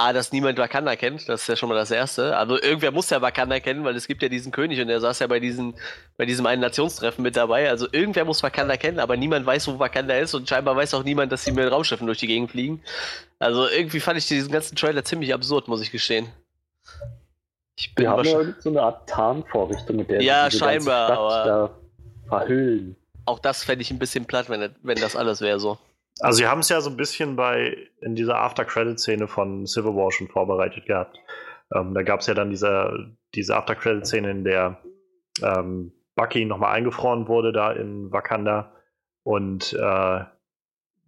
A, 0.00 0.14
dass 0.14 0.32
niemand 0.32 0.58
Wakanda 0.58 0.96
kennt, 0.96 1.28
das 1.28 1.42
ist 1.42 1.48
ja 1.48 1.56
schon 1.56 1.68
mal 1.68 1.74
das 1.74 1.90
Erste. 1.90 2.34
Also 2.34 2.58
irgendwer 2.58 2.90
muss 2.90 3.10
ja 3.10 3.20
Wakanda 3.20 3.60
kennen, 3.60 3.84
weil 3.84 3.94
es 3.96 4.06
gibt 4.06 4.22
ja 4.22 4.30
diesen 4.30 4.50
König 4.50 4.80
und 4.80 4.88
der 4.88 4.98
saß 4.98 5.18
ja 5.18 5.26
bei, 5.26 5.40
diesen, 5.40 5.74
bei 6.16 6.24
diesem 6.24 6.46
einen 6.46 6.62
Nationstreffen 6.62 7.22
mit 7.22 7.36
dabei. 7.36 7.68
Also 7.68 7.86
irgendwer 7.92 8.24
muss 8.24 8.42
Wakanda 8.42 8.78
kennen, 8.78 8.98
aber 8.98 9.18
niemand 9.18 9.44
weiß, 9.44 9.68
wo 9.68 9.78
Wakanda 9.78 10.14
ist 10.16 10.32
und 10.32 10.48
scheinbar 10.48 10.74
weiß 10.74 10.94
auch 10.94 11.04
niemand, 11.04 11.32
dass 11.32 11.44
sie 11.44 11.52
mit 11.52 11.70
Raumschiffen 11.70 12.06
durch 12.06 12.16
die 12.16 12.28
Gegend 12.28 12.50
fliegen. 12.50 12.82
Also 13.38 13.68
irgendwie 13.68 14.00
fand 14.00 14.16
ich 14.16 14.26
diesen 14.26 14.50
ganzen 14.50 14.74
Trailer 14.74 15.04
ziemlich 15.04 15.34
absurd, 15.34 15.68
muss 15.68 15.82
ich 15.82 15.90
gestehen. 15.90 16.28
Ich 17.76 17.94
bin 17.94 18.04
Wir 18.04 18.10
haben 18.10 18.24
ja 18.24 18.54
so 18.58 18.70
eine 18.70 18.82
Art 18.82 19.06
Tarnvorrichtung, 19.06 19.96
mit 19.96 20.08
der 20.08 20.22
ja, 20.22 20.50
scheinbar, 20.50 21.10
aber 21.10 21.78
verhüllen. 22.26 22.96
Auch 23.26 23.38
das 23.38 23.64
fände 23.64 23.82
ich 23.82 23.90
ein 23.90 23.98
bisschen 23.98 24.24
platt, 24.24 24.48
wenn, 24.48 24.74
wenn 24.82 24.98
das 24.98 25.14
alles 25.14 25.42
wäre 25.42 25.60
so. 25.60 25.76
Also 26.20 26.38
sie 26.38 26.46
haben 26.46 26.60
es 26.60 26.68
ja 26.68 26.80
so 26.80 26.90
ein 26.90 26.96
bisschen 26.96 27.36
bei 27.36 27.88
in 28.00 28.14
dieser 28.14 28.38
After-Credit-Szene 28.38 29.28
von 29.28 29.66
Civil 29.66 29.94
War 29.94 30.12
schon 30.12 30.28
vorbereitet 30.28 30.86
gehabt. 30.86 31.18
Ähm, 31.74 31.94
da 31.94 32.02
gab 32.02 32.20
es 32.20 32.26
ja 32.26 32.34
dann 32.34 32.50
diese, 32.50 33.16
diese 33.34 33.56
After-Credit-Szene, 33.56 34.30
in 34.30 34.44
der 34.44 34.78
ähm, 35.42 35.92
Bucky 36.14 36.44
nochmal 36.44 36.74
eingefroren 36.74 37.28
wurde 37.28 37.52
da 37.52 37.72
in 37.72 38.12
Wakanda 38.12 38.72
und 39.22 39.72
äh, 39.72 40.24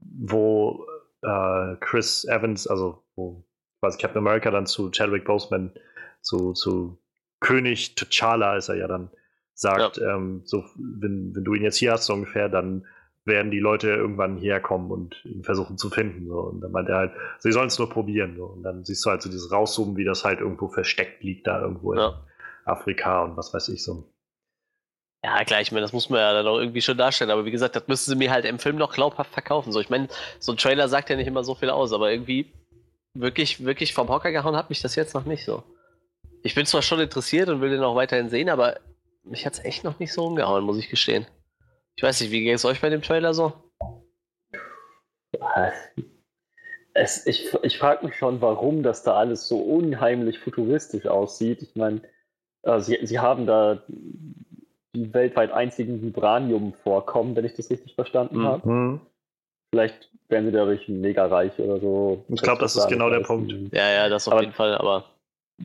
wo 0.01 0.87
äh, 1.23 1.77
Chris 1.81 2.25
Evans, 2.25 2.67
also 2.67 3.03
wo 3.15 3.45
quasi 3.81 3.99
Captain 3.99 4.19
America 4.19 4.51
dann 4.51 4.67
zu 4.67 4.91
Chadwick 4.91 5.25
Boseman, 5.25 5.73
zu, 6.21 6.53
zu 6.53 6.99
König 7.41 7.95
T'Challa 7.97 8.57
ist 8.57 8.69
er 8.69 8.77
ja 8.77 8.87
dann, 8.87 9.11
sagt, 9.55 9.99
ja. 9.99 10.15
ähm, 10.15 10.43
so, 10.45 10.65
wenn, 10.77 11.35
wenn 11.35 11.45
du 11.45 11.55
ihn 11.55 11.63
jetzt 11.63 11.77
hier 11.77 11.93
hast, 11.93 12.07
so 12.07 12.15
ungefähr, 12.15 12.49
dann 12.49 12.87
werden 13.25 13.51
die 13.51 13.61
Leute 13.61 13.89
irgendwann 13.89 14.37
hierher 14.37 14.61
kommen 14.61 14.91
und 14.91 15.25
ihn 15.25 15.45
versuchen 15.45 15.79
zu 15.79 15.91
finden. 15.91 16.27
So. 16.27 16.39
Und 16.41 16.61
dann 16.61 16.73
meint 16.73 16.89
er 16.89 16.97
halt, 16.97 17.12
sie 17.39 17.53
sollen 17.53 17.68
es 17.68 17.79
nur 17.79 17.89
probieren. 17.89 18.37
So. 18.37 18.47
Und 18.47 18.62
dann 18.62 18.85
siehst 18.85 19.05
du 19.05 19.11
halt 19.11 19.23
so 19.23 19.31
dieses 19.31 19.53
Rauszoomen, 19.53 19.97
wie 19.97 20.05
das 20.05 20.25
halt 20.25 20.41
irgendwo 20.41 20.68
versteckt 20.68 21.23
liegt, 21.23 21.47
da 21.47 21.61
irgendwo 21.61 21.95
ja. 21.95 22.09
in 22.09 22.14
Afrika 22.64 23.25
und 23.25 23.37
was 23.37 23.55
weiß 23.55 23.68
ich 23.68 23.85
so. 23.85 24.12
Ja, 25.25 25.45
klar, 25.45 25.61
ich 25.61 25.70
meine, 25.70 25.83
das 25.83 25.93
muss 25.93 26.11
man 26.11 26.18
ja 26.18 26.33
dann 26.33 26.49
auch 26.49 26.59
irgendwie 26.59 26.81
schon 26.81 26.99
darstellen, 26.99 27.31
aber 27.31 27.45
wie 27.45 27.53
gesagt, 27.53 27.77
das 27.77 27.87
müssen 27.87 28.11
sie 28.11 28.16
mir 28.16 28.33
halt 28.33 28.45
im 28.45 28.59
Film 28.59 28.75
noch 28.75 28.93
glaubhaft 28.93 29.33
verkaufen. 29.33 29.70
So, 29.70 29.79
ich 29.79 29.89
meine, 29.89 30.09
so 30.41 30.51
ein 30.51 30.59
Trailer 30.59 30.89
sagt 30.89 31.11
ja 31.11 31.16
nicht 31.16 31.29
immer 31.29 31.45
so 31.45 31.55
viel 31.55 31.70
aus, 31.70 31.93
aber 31.93 32.11
irgendwie 32.11 32.53
wirklich, 33.14 33.64
wirklich 33.64 33.95
vom 33.95 34.09
Hocker 34.09 34.33
gehauen 34.33 34.57
hat 34.57 34.68
mich 34.68 34.83
das 34.83 34.97
jetzt 34.97 35.14
noch 35.14 35.25
nicht 35.25 35.45
so. 35.45 35.62
Ich 36.43 36.57
bin 36.57 36.66
zwar 36.66 36.83
schon 36.83 36.99
interessiert 36.99 37.49
und 37.49 37.61
will 37.61 37.70
den 37.70 37.85
auch 37.85 37.95
weiterhin 37.95 38.31
sehen, 38.31 38.49
aber 38.49 38.81
mich 39.23 39.47
hat 39.47 39.53
es 39.53 39.64
echt 39.64 39.85
noch 39.85 40.01
nicht 40.01 40.12
so 40.12 40.25
umgehauen, 40.25 40.64
muss 40.64 40.79
ich 40.79 40.89
gestehen. 40.89 41.27
Ich 41.97 42.03
weiß 42.03 42.20
nicht, 42.20 42.30
wie 42.30 42.43
ging 42.43 42.55
es 42.55 42.64
euch 42.64 42.80
bei 42.80 42.88
dem 42.88 43.03
Trailer 43.03 43.34
so? 43.34 43.53
Es, 46.95 47.26
ich 47.26 47.55
ich 47.62 47.78
frage 47.78 48.07
mich 48.07 48.16
schon, 48.16 48.40
warum 48.40 48.82
das 48.82 49.03
da 49.03 49.14
alles 49.14 49.49
so 49.49 49.59
unheimlich 49.59 50.38
futuristisch 50.38 51.07
aussieht. 51.07 51.62
Ich 51.62 51.74
meine, 51.74 52.03
äh, 52.62 52.80
sie, 52.80 52.99
sie 53.03 53.18
haben 53.18 53.47
da 53.47 53.82
die 54.95 55.14
weltweit 55.14 55.53
einzigen 55.53 56.03
Vibranium-Vorkommen, 56.03 57.34
wenn 57.34 57.47
ich 57.47 57.55
das 57.55 57.70
richtig 57.70 57.95
verstanden 57.95 58.40
mhm. 58.40 58.45
habe. 58.45 59.01
Vielleicht 59.70 60.11
werden 60.28 60.47
sie 60.47 60.53
dadurch 60.53 60.86
mega 60.88 61.26
reich 61.26 61.59
oder 61.59 61.80
so. 61.80 62.24
Ich 62.28 62.43
glaube, 62.43 62.61
das 62.61 62.76
ist 62.76 62.88
genau 62.88 63.09
der 63.09 63.20
Punkt. 63.20 63.53
Ja, 63.72 63.90
ja, 63.90 64.09
das 64.09 64.28
auf 64.28 64.34
aber 64.34 64.43
jeden 64.43 64.53
Fall, 64.53 64.74
aber. 64.74 65.05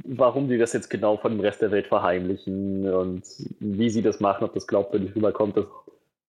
Warum 0.05 0.47
die 0.47 0.57
das 0.57 0.73
jetzt 0.73 0.89
genau 0.89 1.17
von 1.17 1.31
dem 1.33 1.41
Rest 1.41 1.61
der 1.61 1.71
Welt 1.71 1.87
verheimlichen 1.87 2.93
und 2.93 3.23
wie 3.59 3.89
sie 3.89 4.01
das 4.01 4.19
machen, 4.19 4.43
ob 4.43 4.53
das 4.53 4.67
glaubwürdig 4.67 5.15
rüberkommt, 5.15 5.57
das, 5.57 5.65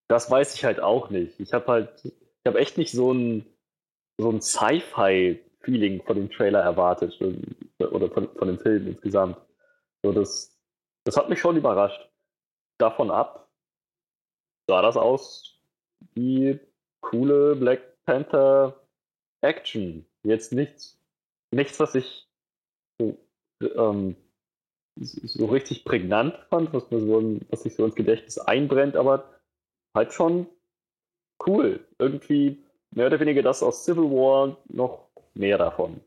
das 0.08 0.30
weiß 0.30 0.54
ich 0.54 0.64
halt 0.64 0.80
auch 0.80 1.10
nicht. 1.10 1.38
Ich 1.40 1.52
habe 1.52 1.66
halt, 1.66 2.04
ich 2.04 2.46
habe 2.46 2.58
echt 2.58 2.78
nicht 2.78 2.92
so 2.92 3.12
ein, 3.12 3.46
so 4.18 4.30
ein 4.30 4.40
Sci-Fi-Feeling 4.40 6.02
von 6.04 6.16
dem 6.16 6.30
Trailer 6.30 6.60
erwartet 6.60 7.18
oder 7.78 8.10
von, 8.10 8.28
von 8.34 8.48
dem 8.48 8.58
Film 8.58 8.88
insgesamt. 8.88 9.36
So, 10.02 10.12
das, 10.12 10.58
das 11.04 11.16
hat 11.16 11.28
mich 11.28 11.40
schon 11.40 11.56
überrascht 11.56 12.08
davon 12.78 13.10
ab 13.10 13.48
sah 14.68 14.82
das 14.82 14.96
aus 14.96 15.58
wie 16.14 16.60
coole 17.00 17.56
Black 17.56 18.04
Panther 18.04 18.86
Action. 19.40 20.06
Jetzt 20.22 20.52
nichts, 20.52 21.00
nichts, 21.50 21.80
was 21.80 21.94
ich 21.94 22.28
so, 23.00 23.18
ähm, 23.62 24.14
so 25.00 25.46
richtig 25.46 25.84
prägnant 25.84 26.34
fand, 26.50 26.72
was, 26.72 26.90
mir 26.90 27.00
so, 27.00 27.40
was 27.48 27.62
sich 27.62 27.74
so 27.74 27.84
ins 27.84 27.94
Gedächtnis 27.94 28.38
einbrennt, 28.38 28.96
aber 28.96 29.37
halt 29.94 30.12
schon 30.12 30.46
cool. 31.46 31.86
Irgendwie 31.98 32.64
mehr 32.90 33.06
oder 33.06 33.20
weniger 33.20 33.42
das 33.42 33.62
aus 33.62 33.84
Civil 33.84 34.04
War 34.04 34.56
noch 34.68 35.08
mehr 35.34 35.58
davon. 35.58 36.00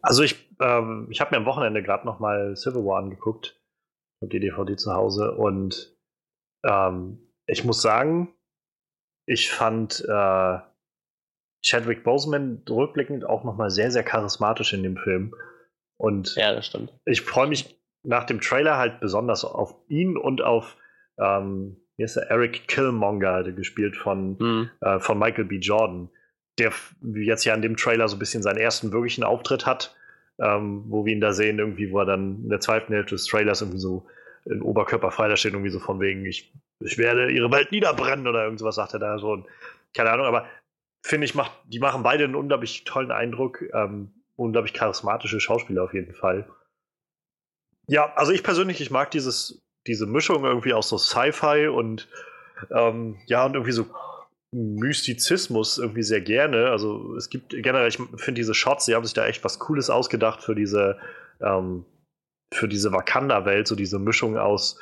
Also 0.00 0.22
ich, 0.22 0.48
ähm, 0.60 1.08
ich 1.10 1.20
habe 1.20 1.32
mir 1.32 1.38
am 1.38 1.46
Wochenende 1.46 1.82
gerade 1.82 2.06
noch 2.06 2.20
mal 2.20 2.56
Civil 2.56 2.84
War 2.84 2.98
angeguckt. 2.98 3.60
Ich 4.16 4.22
habe 4.22 4.30
die 4.30 4.40
DVD 4.40 4.76
zu 4.76 4.92
Hause 4.92 5.34
und 5.34 5.96
ähm, 6.64 7.32
ich 7.46 7.64
muss 7.64 7.82
sagen, 7.82 8.34
ich 9.26 9.50
fand 9.50 10.04
äh, 10.08 10.58
Chadwick 11.62 12.04
Boseman 12.04 12.62
rückblickend 12.68 13.24
auch 13.24 13.44
noch 13.44 13.56
mal 13.56 13.70
sehr, 13.70 13.90
sehr 13.90 14.04
charismatisch 14.04 14.72
in 14.72 14.82
dem 14.82 14.96
Film. 14.96 15.34
Und 15.96 16.36
ja, 16.36 16.54
das 16.54 16.66
stimmt. 16.66 16.92
Ich 17.04 17.22
freue 17.22 17.48
mich 17.48 17.77
nach 18.02 18.24
dem 18.24 18.40
Trailer 18.40 18.78
halt 18.78 19.00
besonders 19.00 19.44
auf 19.44 19.74
ihn 19.88 20.16
und 20.16 20.42
auf 20.42 20.76
ähm, 21.18 21.76
hier 21.96 22.04
ist 22.04 22.16
der 22.16 22.30
Eric 22.30 22.68
Killmonger, 22.68 23.42
gespielt 23.52 23.96
von, 23.96 24.36
mhm. 24.38 24.70
äh, 24.80 25.00
von 25.00 25.18
Michael 25.18 25.46
B. 25.46 25.56
Jordan 25.56 26.10
der 26.58 26.72
jetzt 27.14 27.44
ja 27.44 27.54
in 27.54 27.62
dem 27.62 27.76
Trailer 27.76 28.08
so 28.08 28.16
ein 28.16 28.18
bisschen 28.18 28.42
seinen 28.42 28.58
ersten 28.58 28.92
wirklichen 28.92 29.24
Auftritt 29.24 29.66
hat, 29.66 29.96
ähm, 30.38 30.84
wo 30.88 31.04
wir 31.04 31.12
ihn 31.12 31.20
da 31.20 31.32
sehen, 31.32 31.58
irgendwie, 31.58 31.90
wo 31.90 32.00
er 32.00 32.06
dann 32.06 32.42
in 32.42 32.48
der 32.48 32.60
zweiten 32.60 32.92
Hälfte 32.92 33.14
des 33.14 33.26
Trailers 33.26 33.60
irgendwie 33.60 33.80
so 33.80 34.06
in 34.44 34.62
Oberkörper 34.62 35.10
frei 35.10 35.28
da 35.28 35.36
steht, 35.36 35.52
irgendwie 35.52 35.70
so 35.70 35.78
von 35.78 36.00
wegen, 36.00 36.24
ich, 36.26 36.52
ich 36.80 36.98
werde 36.98 37.30
ihre 37.30 37.50
Welt 37.50 37.70
niederbrennen 37.70 38.26
oder 38.26 38.44
irgendwas 38.44 38.76
sagt 38.76 38.94
er 38.94 39.00
da 39.00 39.18
so. 39.18 39.32
Und, 39.32 39.46
keine 39.94 40.10
Ahnung, 40.10 40.26
aber 40.26 40.46
finde 41.02 41.24
ich, 41.24 41.34
macht, 41.34 41.52
die 41.66 41.80
machen 41.80 42.02
beide 42.02 42.24
einen 42.24 42.34
unglaublich 42.34 42.84
tollen 42.84 43.10
Eindruck. 43.10 43.62
Ähm, 43.72 44.12
unglaublich 44.36 44.72
charismatische 44.72 45.40
Schauspieler 45.40 45.82
auf 45.82 45.94
jeden 45.94 46.14
Fall. 46.14 46.48
Ja, 47.88 48.12
also 48.14 48.32
ich 48.32 48.42
persönlich, 48.42 48.80
ich 48.80 48.90
mag 48.90 49.10
dieses, 49.10 49.62
diese 49.86 50.06
Mischung 50.06 50.44
irgendwie 50.44 50.74
aus 50.74 50.88
so 50.88 50.98
Sci-Fi 50.98 51.68
und 51.68 52.08
ähm, 52.70 53.18
ja, 53.26 53.44
und 53.46 53.54
irgendwie 53.54 53.72
so 53.72 53.86
Mystizismus 54.52 55.78
irgendwie 55.78 56.02
sehr 56.02 56.20
gerne. 56.20 56.70
Also 56.70 57.14
es 57.16 57.30
gibt 57.30 57.50
generell, 57.50 57.88
ich 57.88 57.96
finde 57.96 58.34
diese 58.34 58.54
Shots, 58.54 58.86
die 58.86 58.94
haben 58.94 59.04
sich 59.04 59.14
da 59.14 59.26
echt 59.26 59.42
was 59.44 59.58
Cooles 59.58 59.90
ausgedacht 59.90 60.42
für 60.42 60.54
diese, 60.54 60.98
ähm, 61.40 61.84
für 62.52 62.68
diese 62.68 62.92
Wakanda-Welt, 62.92 63.66
so 63.66 63.74
diese 63.74 63.98
Mischung 63.98 64.36
aus 64.36 64.78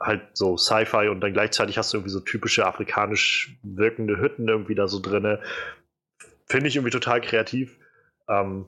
halt 0.00 0.22
so 0.34 0.56
Sci-Fi 0.56 1.08
und 1.08 1.20
dann 1.20 1.32
gleichzeitig 1.32 1.78
hast 1.78 1.92
du 1.92 1.98
irgendwie 1.98 2.10
so 2.10 2.20
typische 2.20 2.66
afrikanisch 2.66 3.56
wirkende 3.62 4.18
Hütten 4.18 4.48
irgendwie 4.48 4.74
da 4.74 4.88
so 4.88 5.00
drinne. 5.00 5.40
Finde 6.46 6.68
ich 6.68 6.76
irgendwie 6.76 6.90
total 6.90 7.20
kreativ. 7.20 7.78
Ähm, 8.28 8.66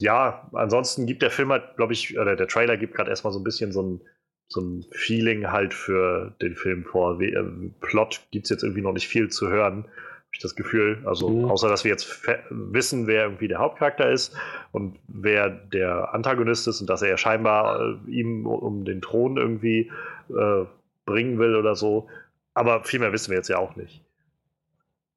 ja, 0.00 0.48
ansonsten 0.52 1.06
gibt 1.06 1.22
der 1.22 1.30
Film 1.30 1.50
halt, 1.52 1.76
glaube 1.76 1.92
ich, 1.92 2.18
oder 2.18 2.34
der 2.34 2.48
Trailer 2.48 2.76
gibt 2.76 2.94
gerade 2.94 3.10
erstmal 3.10 3.32
so 3.32 3.38
ein 3.38 3.44
bisschen 3.44 3.70
so 3.70 3.82
ein 3.82 4.00
so 4.48 4.60
ein 4.60 4.84
Feeling 4.90 5.46
halt 5.52 5.72
für 5.72 6.34
den 6.42 6.56
Film 6.56 6.84
vor. 6.84 7.20
Wie, 7.20 7.32
äh, 7.32 7.44
Plot 7.80 8.26
gibt 8.32 8.46
es 8.46 8.50
jetzt 8.50 8.64
irgendwie 8.64 8.82
noch 8.82 8.92
nicht 8.92 9.06
viel 9.06 9.28
zu 9.28 9.48
hören, 9.48 9.84
habe 9.84 10.32
ich 10.32 10.40
das 10.40 10.56
Gefühl. 10.56 11.02
Also 11.04 11.28
mhm. 11.28 11.44
außer, 11.44 11.68
dass 11.68 11.84
wir 11.84 11.90
jetzt 11.90 12.26
wissen, 12.50 13.06
wer 13.06 13.24
irgendwie 13.24 13.46
der 13.46 13.58
Hauptcharakter 13.58 14.10
ist 14.10 14.34
und 14.72 14.98
wer 15.06 15.50
der 15.50 16.12
Antagonist 16.14 16.66
ist 16.66 16.80
und 16.80 16.90
dass 16.90 17.02
er 17.02 17.16
scheinbar 17.16 17.80
äh, 17.80 18.10
ihm 18.10 18.46
um 18.46 18.84
den 18.84 19.00
Thron 19.00 19.36
irgendwie 19.36 19.92
äh, 20.30 20.64
bringen 21.04 21.38
will 21.38 21.54
oder 21.54 21.76
so. 21.76 22.08
Aber 22.54 22.82
viel 22.82 22.98
mehr 22.98 23.12
wissen 23.12 23.30
wir 23.30 23.36
jetzt 23.36 23.48
ja 23.48 23.58
auch 23.58 23.76
nicht. 23.76 24.02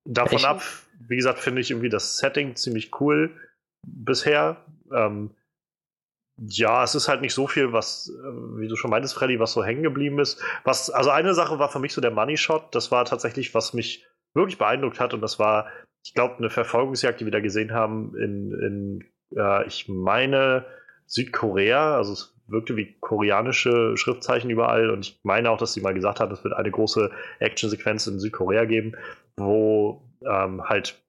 Davon 0.05 0.37
Echt? 0.37 0.45
ab, 0.45 0.61
wie 1.07 1.15
gesagt, 1.15 1.39
finde 1.39 1.61
ich 1.61 1.71
irgendwie 1.71 1.89
das 1.89 2.17
Setting 2.17 2.55
ziemlich 2.55 2.99
cool 2.99 3.31
bisher. 3.83 4.57
Ähm, 4.91 5.31
ja, 6.37 6.83
es 6.83 6.95
ist 6.95 7.07
halt 7.07 7.21
nicht 7.21 7.33
so 7.33 7.47
viel, 7.47 7.73
was, 7.73 8.09
äh, 8.09 8.59
wie 8.59 8.67
du 8.67 8.75
schon 8.75 8.89
meintest, 8.89 9.13
Freddy, 9.13 9.39
was 9.39 9.53
so 9.53 9.63
hängen 9.63 9.83
geblieben 9.83 10.19
ist. 10.19 10.41
Was, 10.63 10.89
also 10.89 11.11
eine 11.11 11.33
Sache 11.33 11.59
war 11.59 11.69
für 11.69 11.79
mich 11.79 11.93
so 11.93 12.01
der 12.01 12.11
Money 12.11 12.37
Shot. 12.37 12.73
Das 12.73 12.91
war 12.91 13.05
tatsächlich, 13.05 13.53
was 13.53 13.73
mich 13.73 14.05
wirklich 14.33 14.57
beeindruckt 14.57 14.99
hat. 14.99 15.13
Und 15.13 15.21
das 15.21 15.37
war, 15.37 15.67
ich 16.03 16.13
glaube, 16.13 16.37
eine 16.37 16.49
Verfolgungsjagd, 16.49 17.19
die 17.19 17.25
wir 17.25 17.31
da 17.31 17.39
gesehen 17.39 17.71
haben 17.71 18.15
in, 18.17 18.51
in 18.51 19.37
äh, 19.37 19.65
ich 19.67 19.87
meine, 19.87 20.65
Südkorea. 21.05 21.97
Also 21.97 22.13
es 22.13 22.35
wirkte 22.47 22.75
wie 22.75 22.97
koreanische 22.99 23.95
Schriftzeichen 23.95 24.49
überall. 24.49 24.89
Und 24.89 25.05
ich 25.05 25.19
meine 25.23 25.51
auch, 25.51 25.57
dass 25.57 25.73
sie 25.73 25.81
mal 25.81 25.93
gesagt 25.93 26.19
hat, 26.19 26.31
es 26.31 26.43
wird 26.43 26.55
eine 26.55 26.71
große 26.71 27.11
Actionsequenz 27.39 28.07
in 28.07 28.19
Südkorea 28.19 28.65
geben, 28.65 28.95
wo 29.37 30.01
ähm, 30.27 30.63
halt 30.67 30.99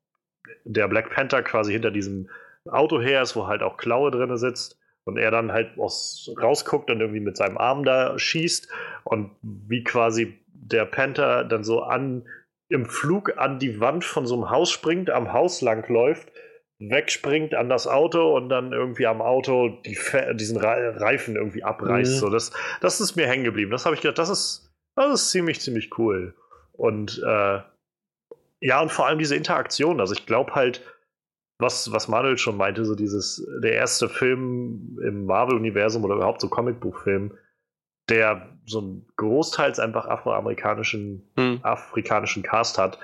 der 0.64 0.88
Black 0.88 1.10
Panther 1.10 1.42
quasi 1.42 1.72
hinter 1.72 1.90
diesem 1.90 2.28
Auto 2.68 3.00
her 3.00 3.22
ist, 3.22 3.36
wo 3.36 3.46
halt 3.46 3.62
auch 3.62 3.76
Klaue 3.76 4.10
drin 4.10 4.36
sitzt 4.36 4.78
und 5.04 5.18
er 5.18 5.30
dann 5.30 5.52
halt 5.52 5.78
aus, 5.78 6.30
rausguckt 6.40 6.90
und 6.90 7.00
irgendwie 7.00 7.20
mit 7.20 7.36
seinem 7.36 7.58
Arm 7.58 7.84
da 7.84 8.18
schießt 8.18 8.68
und 9.04 9.32
wie 9.42 9.84
quasi 9.84 10.38
der 10.46 10.86
Panther 10.86 11.44
dann 11.44 11.64
so 11.64 11.82
an 11.82 12.26
im 12.68 12.86
Flug 12.86 13.36
an 13.36 13.58
die 13.58 13.80
Wand 13.80 14.04
von 14.04 14.26
so 14.26 14.34
einem 14.34 14.50
Haus 14.50 14.70
springt, 14.70 15.10
am 15.10 15.32
Haus 15.32 15.60
lang 15.60 15.86
läuft, 15.88 16.32
wegspringt 16.78 17.54
an 17.54 17.68
das 17.68 17.86
Auto 17.86 18.34
und 18.34 18.48
dann 18.48 18.72
irgendwie 18.72 19.06
am 19.06 19.20
Auto 19.20 19.68
die 19.84 19.98
diesen 20.34 20.56
Reifen 20.56 21.36
irgendwie 21.36 21.62
abreißt. 21.62 22.14
Mhm. 22.14 22.18
So, 22.18 22.30
das, 22.30 22.52
das 22.80 23.00
ist 23.00 23.16
mir 23.16 23.26
hängen 23.26 23.44
geblieben. 23.44 23.70
Das 23.70 23.84
habe 23.84 23.94
ich 23.94 24.00
gedacht, 24.00 24.18
das 24.18 24.30
ist, 24.30 24.72
das 24.96 25.12
ist 25.12 25.30
ziemlich, 25.30 25.60
ziemlich 25.60 25.98
cool. 25.98 26.34
Und 26.72 27.22
äh, 27.24 27.60
ja, 28.60 28.80
und 28.80 28.90
vor 28.90 29.06
allem 29.06 29.18
diese 29.18 29.36
Interaktion. 29.36 30.00
Also 30.00 30.14
ich 30.14 30.26
glaube 30.26 30.54
halt, 30.54 30.82
was, 31.58 31.90
was 31.92 32.08
Manuel 32.08 32.36
schon 32.38 32.56
meinte, 32.56 32.84
so 32.84 32.94
dieses, 32.94 33.46
der 33.62 33.72
erste 33.72 34.08
Film 34.08 34.98
im 35.02 35.26
Marvel-Universum 35.26 36.04
oder 36.04 36.16
überhaupt 36.16 36.40
so 36.40 36.48
Comicbuchfilm, 36.48 37.32
der 38.08 38.48
so 38.66 38.80
einen 38.80 39.06
großteils 39.16 39.78
einfach 39.78 40.06
afroamerikanischen, 40.06 41.22
hm. 41.36 41.60
afrikanischen 41.62 42.42
Cast 42.42 42.78
hat. 42.78 42.98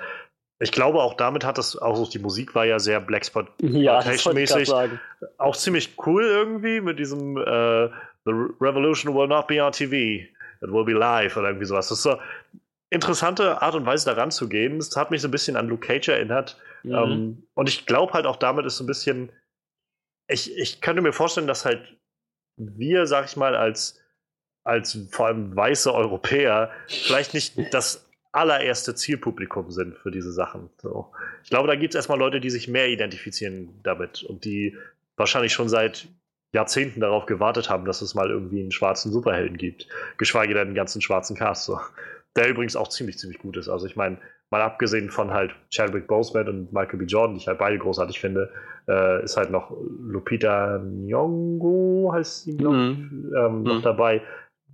Ich 0.59 0.71
glaube, 0.71 1.01
auch 1.01 1.15
damit 1.15 1.43
hat 1.43 1.57
das, 1.57 1.75
auch 1.77 1.95
so 1.95 2.05
die 2.05 2.19
Musik 2.19 2.53
war 2.53 2.65
ja 2.65 2.77
sehr 2.77 2.99
Blackspot 2.99 3.47
ja, 3.61 4.03
mäßig 4.33 4.71
auch 5.37 5.55
ziemlich 5.55 5.95
cool 6.05 6.23
irgendwie 6.23 6.81
mit 6.81 6.99
diesem 6.99 7.37
uh, 7.37 7.89
The 8.25 8.33
Revolution 8.59 9.15
will 9.15 9.27
not 9.27 9.47
be 9.47 9.63
on 9.63 9.71
TV, 9.71 9.95
it 9.95 10.71
will 10.71 10.85
be 10.85 10.93
live 10.93 11.35
oder 11.37 11.47
irgendwie 11.47 11.65
sowas. 11.65 11.89
Das 11.89 11.97
ist 11.99 12.03
so 12.03 12.17
interessante 12.91 13.63
Art 13.63 13.73
und 13.73 13.87
Weise 13.87 14.05
daran 14.05 14.29
zu 14.29 14.47
gehen. 14.47 14.77
Das 14.77 14.95
hat 14.95 15.09
mich 15.09 15.21
so 15.21 15.27
ein 15.27 15.31
bisschen 15.31 15.55
an 15.57 15.67
Luke 15.67 15.87
Cage 15.87 16.09
erinnert, 16.09 16.57
Mhm. 16.83 16.93
Ähm, 16.93 17.47
und 17.53 17.69
ich 17.69 17.85
glaube 17.85 18.13
halt 18.13 18.25
auch 18.25 18.37
damit 18.37 18.65
ist 18.65 18.77
so 18.77 18.83
ein 18.83 18.87
bisschen, 18.87 19.31
ich, 20.27 20.57
ich 20.57 20.81
könnte 20.81 21.01
mir 21.01 21.13
vorstellen, 21.13 21.47
dass 21.47 21.65
halt 21.65 21.97
wir, 22.57 23.05
sag 23.07 23.25
ich 23.25 23.35
mal, 23.35 23.55
als 23.55 23.99
als 24.63 25.07
vor 25.09 25.25
allem 25.25 25.55
weiße 25.55 25.91
Europäer 25.91 26.69
vielleicht 26.87 27.33
nicht 27.33 27.55
das 27.73 28.07
allererste 28.31 28.93
Zielpublikum 28.93 29.71
sind 29.71 29.97
für 29.97 30.11
diese 30.11 30.31
Sachen. 30.31 30.69
So. 30.79 31.11
Ich 31.43 31.49
glaube, 31.49 31.67
da 31.67 31.75
gibt 31.75 31.93
es 31.93 31.95
erstmal 31.95 32.19
Leute, 32.19 32.39
die 32.39 32.51
sich 32.51 32.67
mehr 32.67 32.87
identifizieren 32.87 33.79
damit 33.81 34.21
und 34.21 34.45
die 34.45 34.77
wahrscheinlich 35.17 35.51
schon 35.51 35.67
seit 35.67 36.07
Jahrzehnten 36.53 36.99
darauf 36.99 37.25
gewartet 37.25 37.71
haben, 37.71 37.85
dass 37.85 38.03
es 38.03 38.13
mal 38.13 38.29
irgendwie 38.29 38.61
einen 38.61 38.71
schwarzen 38.71 39.11
Superhelden 39.11 39.57
gibt. 39.57 39.87
Geschweige 40.17 40.53
denn 40.53 40.67
einen 40.67 40.75
ganzen 40.75 41.01
schwarzen 41.01 41.35
Cast. 41.35 41.65
So. 41.65 41.79
Der 42.37 42.49
übrigens 42.49 42.75
auch 42.75 42.87
ziemlich, 42.87 43.17
ziemlich 43.17 43.39
gut 43.39 43.57
ist. 43.57 43.67
Also 43.67 43.85
ich 43.85 43.95
meine, 43.95 44.17
mal 44.51 44.61
abgesehen 44.61 45.09
von 45.09 45.31
halt 45.31 45.55
Chadwick 45.69 46.07
Boseman 46.07 46.47
und 46.47 46.73
Michael 46.73 46.99
B. 46.99 47.05
Jordan, 47.05 47.35
die 47.35 47.41
ich 47.41 47.47
halt 47.47 47.57
beide 47.57 47.77
großartig 47.77 48.19
finde, 48.19 48.51
äh, 48.87 49.23
ist 49.23 49.37
halt 49.37 49.49
noch 49.49 49.71
Lupita 49.99 50.77
Nyong'o, 50.77 52.13
heißt 52.13 52.43
sie, 52.43 52.53
mhm. 52.53 53.33
ähm, 53.35 53.59
mhm. 53.59 53.63
noch 53.63 53.81
dabei. 53.81 54.21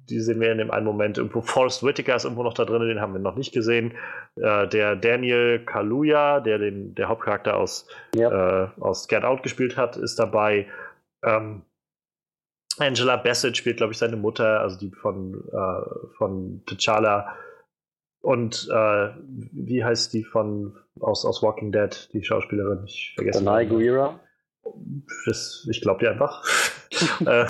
Die 0.10 0.20
sehen 0.20 0.40
wir 0.40 0.52
in 0.52 0.58
dem 0.58 0.72
einen 0.72 0.86
Moment 0.86 1.18
irgendwo. 1.18 1.42
Forrest 1.42 1.84
Whitaker 1.84 2.16
ist 2.16 2.24
irgendwo 2.24 2.44
noch 2.44 2.54
da 2.54 2.64
drin, 2.64 2.88
den 2.88 3.02
haben 3.02 3.14
wir 3.14 3.20
noch 3.20 3.36
nicht 3.36 3.54
gesehen. 3.54 3.94
Äh, 4.36 4.68
der 4.68 4.96
Daniel 4.96 5.60
Kaluuya, 5.66 6.40
der 6.40 6.60
den 6.60 6.96
der 6.96 7.10
Hauptcharakter 7.10 7.58
aus, 7.58 7.88
ja. 8.16 8.64
äh, 8.64 8.70
aus 8.80 9.08
Get 9.08 9.24
Out 9.24 9.44
gespielt 9.44 9.78
hat, 9.78 9.98
ist 9.98 10.18
dabei. 10.18 10.68
Ähm, 11.24 11.64
Angela 12.80 13.18
Bassett 13.18 13.58
spielt, 13.58 13.78
glaube 13.78 13.94
ich, 13.94 13.98
seine 13.98 14.18
Mutter, 14.18 14.62
also 14.62 14.78
die 14.78 14.92
von, 14.92 15.44
äh, 15.52 16.16
von 16.18 16.64
T'Challa. 16.68 17.26
Und 18.28 18.68
äh, 18.70 19.10
wie 19.54 19.86
heißt 19.86 20.12
die 20.12 20.26
von 20.26 20.76
aus, 21.00 21.24
aus 21.24 21.42
Walking 21.42 21.72
Dead, 21.72 22.10
die 22.12 22.26
Schauspielerin? 22.26 22.84
Ich 22.86 23.14
vergesse. 23.16 23.42
Danai 23.42 23.64
Guira? 23.64 24.20
ich 25.26 25.82
glaube 25.82 26.02
die 26.02 26.10
einfach. 26.10 26.44
äh, 27.26 27.46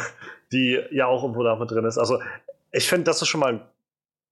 die 0.52 0.80
ja 0.92 1.08
auch 1.08 1.24
irgendwo 1.24 1.42
da 1.42 1.56
mit 1.56 1.72
drin 1.72 1.86
ist. 1.86 1.98
Also, 1.98 2.22
ich 2.72 2.88
finde, 2.88 3.06
das 3.06 3.20
ist 3.24 3.28
schon 3.28 3.40
mal 3.40 3.68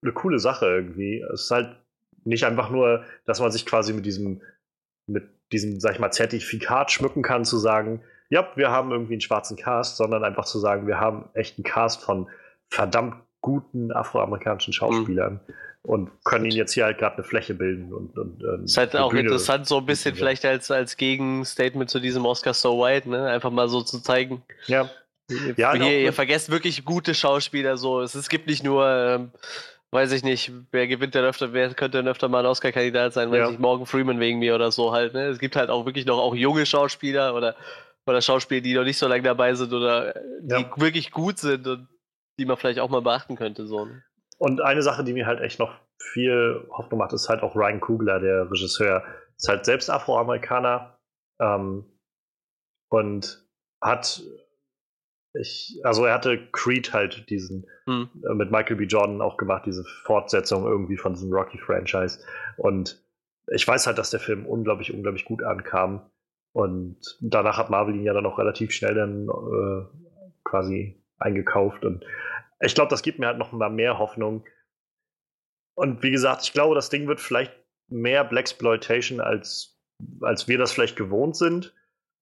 eine 0.03 0.13
coole 0.13 0.37
Sache 0.37 0.67
irgendwie. 0.67 1.19
Es 1.33 1.45
ist 1.45 1.51
halt 1.51 1.77
nicht 2.25 2.45
einfach 2.45 2.69
nur, 2.69 3.03
dass 3.25 3.39
man 3.39 3.51
sich 3.51 3.65
quasi 3.65 3.91
mit 3.91 4.05
diesem, 4.05 4.43
mit 5.07 5.27
diesem, 5.51 5.79
sag 5.79 5.93
ich 5.93 5.99
mal, 5.99 6.11
Zertifikat 6.11 6.91
schmücken 6.91 7.23
kann, 7.23 7.43
zu 7.43 7.57
sagen, 7.57 8.03
ja, 8.29 8.47
wir 8.55 8.69
haben 8.69 8.91
irgendwie 8.91 9.13
einen 9.13 9.21
schwarzen 9.21 9.57
Cast, 9.57 9.97
sondern 9.97 10.23
einfach 10.23 10.45
zu 10.45 10.59
sagen, 10.59 10.85
wir 10.85 10.99
haben 10.99 11.27
echt 11.33 11.57
einen 11.57 11.63
Cast 11.63 12.03
von 12.03 12.29
verdammt 12.69 13.15
guten 13.45 13.91
afroamerikanischen 13.91 14.71
mhm. 14.71 14.73
Schauspielern. 14.73 15.39
Und 15.83 16.09
können 16.23 16.45
ihn 16.45 16.55
jetzt 16.55 16.73
hier 16.73 16.85
halt 16.85 16.97
gerade 16.97 17.17
eine 17.17 17.23
Fläche 17.23 17.53
bilden. 17.53 17.93
Und, 17.93 18.17
und, 18.17 18.41
ähm, 18.41 18.63
ist 18.63 18.75
halt 18.75 18.95
auch 18.95 19.11
Bühne 19.11 19.21
interessant, 19.21 19.67
so 19.67 19.77
ein 19.77 19.85
bisschen 19.85 20.15
vielleicht 20.15 20.43
als, 20.43 20.71
als 20.71 20.97
Gegenstatement 20.97 21.91
zu 21.91 21.99
diesem 21.99 22.25
Oscar 22.25 22.55
So 22.55 22.79
White, 22.79 23.07
ne? 23.07 23.27
Einfach 23.27 23.51
mal 23.51 23.69
so 23.69 23.83
zu 23.83 23.99
zeigen. 23.99 24.41
Ja. 24.65 24.89
ja 25.57 25.73
hier, 25.75 25.99
ihr 25.99 26.13
vergesst 26.13 26.49
wirklich 26.49 26.85
gute 26.85 27.13
Schauspieler, 27.13 27.77
so. 27.77 28.01
Es, 28.01 28.15
es 28.15 28.29
gibt 28.29 28.47
nicht 28.47 28.63
nur, 28.63 28.87
ähm, 28.87 29.31
weiß 29.91 30.11
ich 30.13 30.23
nicht, 30.23 30.51
wer 30.71 30.87
gewinnt 30.87 31.13
denn 31.13 31.23
öfter, 31.23 31.53
wer 31.53 31.71
könnte 31.75 31.99
denn 31.99 32.07
öfter 32.07 32.29
mal 32.29 32.39
ein 32.39 32.47
Oscar-Kandidat 32.47 33.13
sein, 33.13 33.29
weiß 33.29 33.37
ja. 33.37 33.51
ich, 33.51 33.59
Morgan 33.59 33.85
Freeman 33.85 34.19
wegen 34.19 34.39
mir 34.39 34.55
oder 34.55 34.71
so 34.71 34.91
halt, 34.91 35.13
ne? 35.13 35.27
Es 35.27 35.37
gibt 35.37 35.55
halt 35.55 35.69
auch 35.69 35.85
wirklich 35.85 36.07
noch 36.07 36.17
auch 36.17 36.33
junge 36.33 36.65
Schauspieler 36.65 37.35
oder 37.35 37.55
oder 38.07 38.21
Schauspieler, 38.21 38.61
die 38.61 38.73
noch 38.73 38.83
nicht 38.83 38.97
so 38.97 39.07
lange 39.07 39.23
dabei 39.23 39.53
sind 39.53 39.71
oder 39.73 40.13
die 40.41 40.61
ja. 40.61 40.71
wirklich 40.77 41.11
gut 41.11 41.37
sind 41.37 41.67
und 41.67 41.87
die 42.37 42.45
man 42.45 42.57
vielleicht 42.57 42.79
auch 42.79 42.89
mal 42.89 43.01
beachten 43.01 43.35
könnte. 43.35 43.67
So. 43.67 43.85
Ne? 43.85 44.03
Und 44.37 44.61
eine 44.61 44.81
Sache, 44.81 45.03
die 45.03 45.13
mir 45.13 45.25
halt 45.25 45.41
echt 45.41 45.59
noch 45.59 45.79
viel 45.99 46.67
Hoffnung 46.71 46.99
macht, 46.99 47.13
ist 47.13 47.29
halt 47.29 47.41
auch 47.41 47.55
Ryan 47.55 47.79
Kugler, 47.79 48.19
der 48.19 48.49
Regisseur. 48.51 49.03
Ist 49.37 49.47
halt 49.47 49.65
selbst 49.65 49.89
Afroamerikaner 49.89 50.97
ähm, 51.39 51.85
und 52.89 53.45
hat 53.81 54.23
ich, 55.37 55.79
also 55.83 56.05
er 56.05 56.13
hatte 56.13 56.39
Creed 56.51 56.93
halt 56.93 57.29
diesen 57.29 57.67
hm. 57.85 58.09
äh, 58.29 58.33
mit 58.33 58.51
Michael 58.51 58.77
B. 58.77 58.85
Jordan 58.85 59.21
auch 59.21 59.37
gemacht, 59.37 59.65
diese 59.65 59.83
Fortsetzung 60.03 60.65
irgendwie 60.65 60.97
von 60.97 61.13
diesem 61.13 61.31
Rocky-Franchise. 61.31 62.19
Und 62.57 63.03
ich 63.47 63.67
weiß 63.67 63.87
halt, 63.87 63.97
dass 63.97 64.09
der 64.09 64.19
Film 64.19 64.45
unglaublich, 64.45 64.93
unglaublich 64.93 65.25
gut 65.25 65.43
ankam. 65.43 66.09
Und 66.53 67.17
danach 67.19 67.57
hat 67.57 67.69
Marvel 67.69 67.95
ihn 67.95 68.03
ja 68.03 68.13
dann 68.13 68.25
auch 68.25 68.39
relativ 68.39 68.71
schnell 68.71 68.95
dann 68.95 69.27
äh, 69.27 69.85
quasi 70.45 71.03
eingekauft. 71.19 71.85
Und 71.85 72.05
ich 72.59 72.75
glaube, 72.75 72.89
das 72.89 73.01
gibt 73.01 73.19
mir 73.19 73.27
halt 73.27 73.37
noch 73.37 73.51
mal 73.51 73.69
mehr 73.69 73.99
Hoffnung. 73.99 74.45
Und 75.75 76.03
wie 76.03 76.11
gesagt, 76.11 76.43
ich 76.43 76.53
glaube, 76.53 76.75
das 76.75 76.89
Ding 76.89 77.07
wird 77.07 77.19
vielleicht 77.19 77.53
mehr 77.89 78.23
Blaxploitation, 78.23 79.19
als, 79.19 79.77
als 80.21 80.47
wir 80.47 80.57
das 80.57 80.71
vielleicht 80.71 80.95
gewohnt 80.95 81.35
sind. 81.35 81.73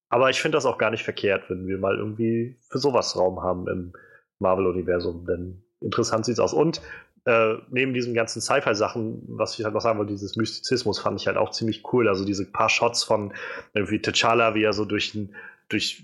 Aber 0.10 0.30
ich 0.30 0.42
finde 0.42 0.58
das 0.58 0.66
auch 0.66 0.78
gar 0.78 0.92
nicht 0.92 1.04
verkehrt, 1.04 1.50
wenn 1.50 1.68
wir 1.68 1.78
mal 1.78 1.98
irgendwie 1.98 2.60
für 2.70 2.80
sowas 2.80 3.16
Raum 3.16 3.42
haben 3.42 3.68
im 3.68 3.94
Marvel-Universum. 4.40 5.26
Denn 5.26 5.64
interessant 5.82 6.26
sieht's 6.26 6.40
aus. 6.40 6.54
Und 6.54 6.82
äh, 7.26 7.56
neben 7.70 7.94
diesen 7.94 8.14
ganzen 8.14 8.42
Sci-Fi-Sachen, 8.42 9.24
was 9.28 9.58
ich 9.58 9.64
halt 9.64 9.74
noch 9.74 9.82
sagen 9.82 9.98
wollte, 9.98 10.12
dieses 10.12 10.36
Mystizismus 10.36 11.00
fand 11.00 11.20
ich 11.20 11.28
halt 11.28 11.38
auch 11.38 11.52
ziemlich 11.52 11.84
cool. 11.94 12.08
Also 12.08 12.26
diese 12.26 12.52
paar 12.52 12.70
Shots 12.70 13.04
von 13.04 13.34
irgendwie 13.74 13.98
T'Challa, 13.98 14.56
wie 14.56 14.64
er 14.64 14.74
so 14.74 14.86
durch 14.86 15.16
ein, 15.16 15.34
durch, 15.70 16.04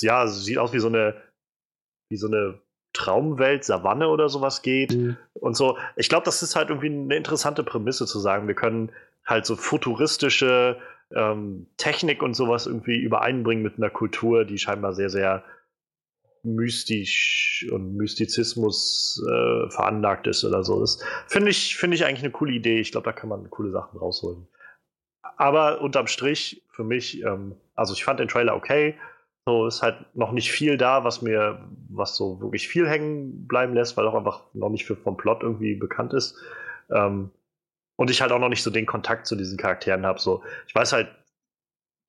ja, 0.00 0.26
sieht 0.26 0.58
aus 0.58 0.72
wie 0.72 0.78
so 0.78 0.88
eine, 0.88 1.14
wie 2.08 2.16
so 2.16 2.26
eine 2.26 2.60
Traumwelt, 2.92 3.64
Savanne 3.64 4.08
oder 4.08 4.28
sowas 4.28 4.62
geht 4.62 4.94
mhm. 4.94 5.16
und 5.34 5.56
so. 5.56 5.76
Ich 5.96 6.08
glaube, 6.08 6.24
das 6.24 6.42
ist 6.42 6.56
halt 6.56 6.70
irgendwie 6.70 6.88
eine 6.88 7.16
interessante 7.16 7.62
Prämisse 7.62 8.06
zu 8.06 8.18
sagen. 8.18 8.48
Wir 8.48 8.54
können 8.54 8.90
halt 9.24 9.44
so 9.44 9.56
futuristische 9.56 10.78
ähm, 11.14 11.66
Technik 11.76 12.22
und 12.22 12.34
sowas 12.34 12.66
irgendwie 12.66 12.96
übereinbringen 12.96 13.62
mit 13.62 13.76
einer 13.76 13.90
Kultur, 13.90 14.44
die 14.44 14.58
scheinbar 14.58 14.94
sehr, 14.94 15.10
sehr 15.10 15.44
mystisch 16.42 17.66
und 17.72 17.96
Mystizismus 17.96 19.22
äh, 19.28 19.70
veranlagt 19.70 20.26
ist 20.26 20.44
oder 20.44 20.62
so. 20.62 20.80
Das 20.80 21.02
finde 21.26 21.50
ich, 21.50 21.76
find 21.76 21.92
ich 21.92 22.04
eigentlich 22.04 22.22
eine 22.22 22.30
coole 22.30 22.52
Idee. 22.52 22.78
Ich 22.78 22.92
glaube, 22.92 23.04
da 23.04 23.12
kann 23.12 23.28
man 23.28 23.50
coole 23.50 23.72
Sachen 23.72 23.98
rausholen. 23.98 24.46
Aber 25.36 25.80
unterm 25.80 26.06
Strich, 26.06 26.62
für 26.70 26.84
mich, 26.84 27.22
ähm, 27.22 27.56
also 27.74 27.94
ich 27.94 28.04
fand 28.04 28.20
den 28.20 28.28
Trailer 28.28 28.54
okay. 28.54 28.96
So 29.48 29.66
ist 29.66 29.82
halt 29.82 30.04
noch 30.16 30.32
nicht 30.32 30.50
viel 30.50 30.76
da, 30.76 31.04
was 31.04 31.22
mir, 31.22 31.64
was 31.88 32.16
so 32.16 32.40
wirklich 32.40 32.66
viel 32.66 32.88
hängen 32.88 33.46
bleiben 33.46 33.74
lässt, 33.74 33.96
weil 33.96 34.06
auch 34.08 34.14
einfach 34.14 34.42
noch 34.54 34.70
nicht 34.70 34.84
für, 34.84 34.96
vom 34.96 35.16
Plot 35.16 35.42
irgendwie 35.42 35.76
bekannt 35.76 36.12
ist. 36.14 36.36
Ähm, 36.90 37.30
und 37.96 38.10
ich 38.10 38.20
halt 38.20 38.32
auch 38.32 38.40
noch 38.40 38.48
nicht 38.48 38.64
so 38.64 38.70
den 38.70 38.86
Kontakt 38.86 39.26
zu 39.26 39.36
diesen 39.36 39.56
Charakteren 39.56 40.04
habe. 40.04 40.20
So, 40.20 40.42
ich 40.66 40.74
weiß 40.74 40.92
halt 40.92 41.08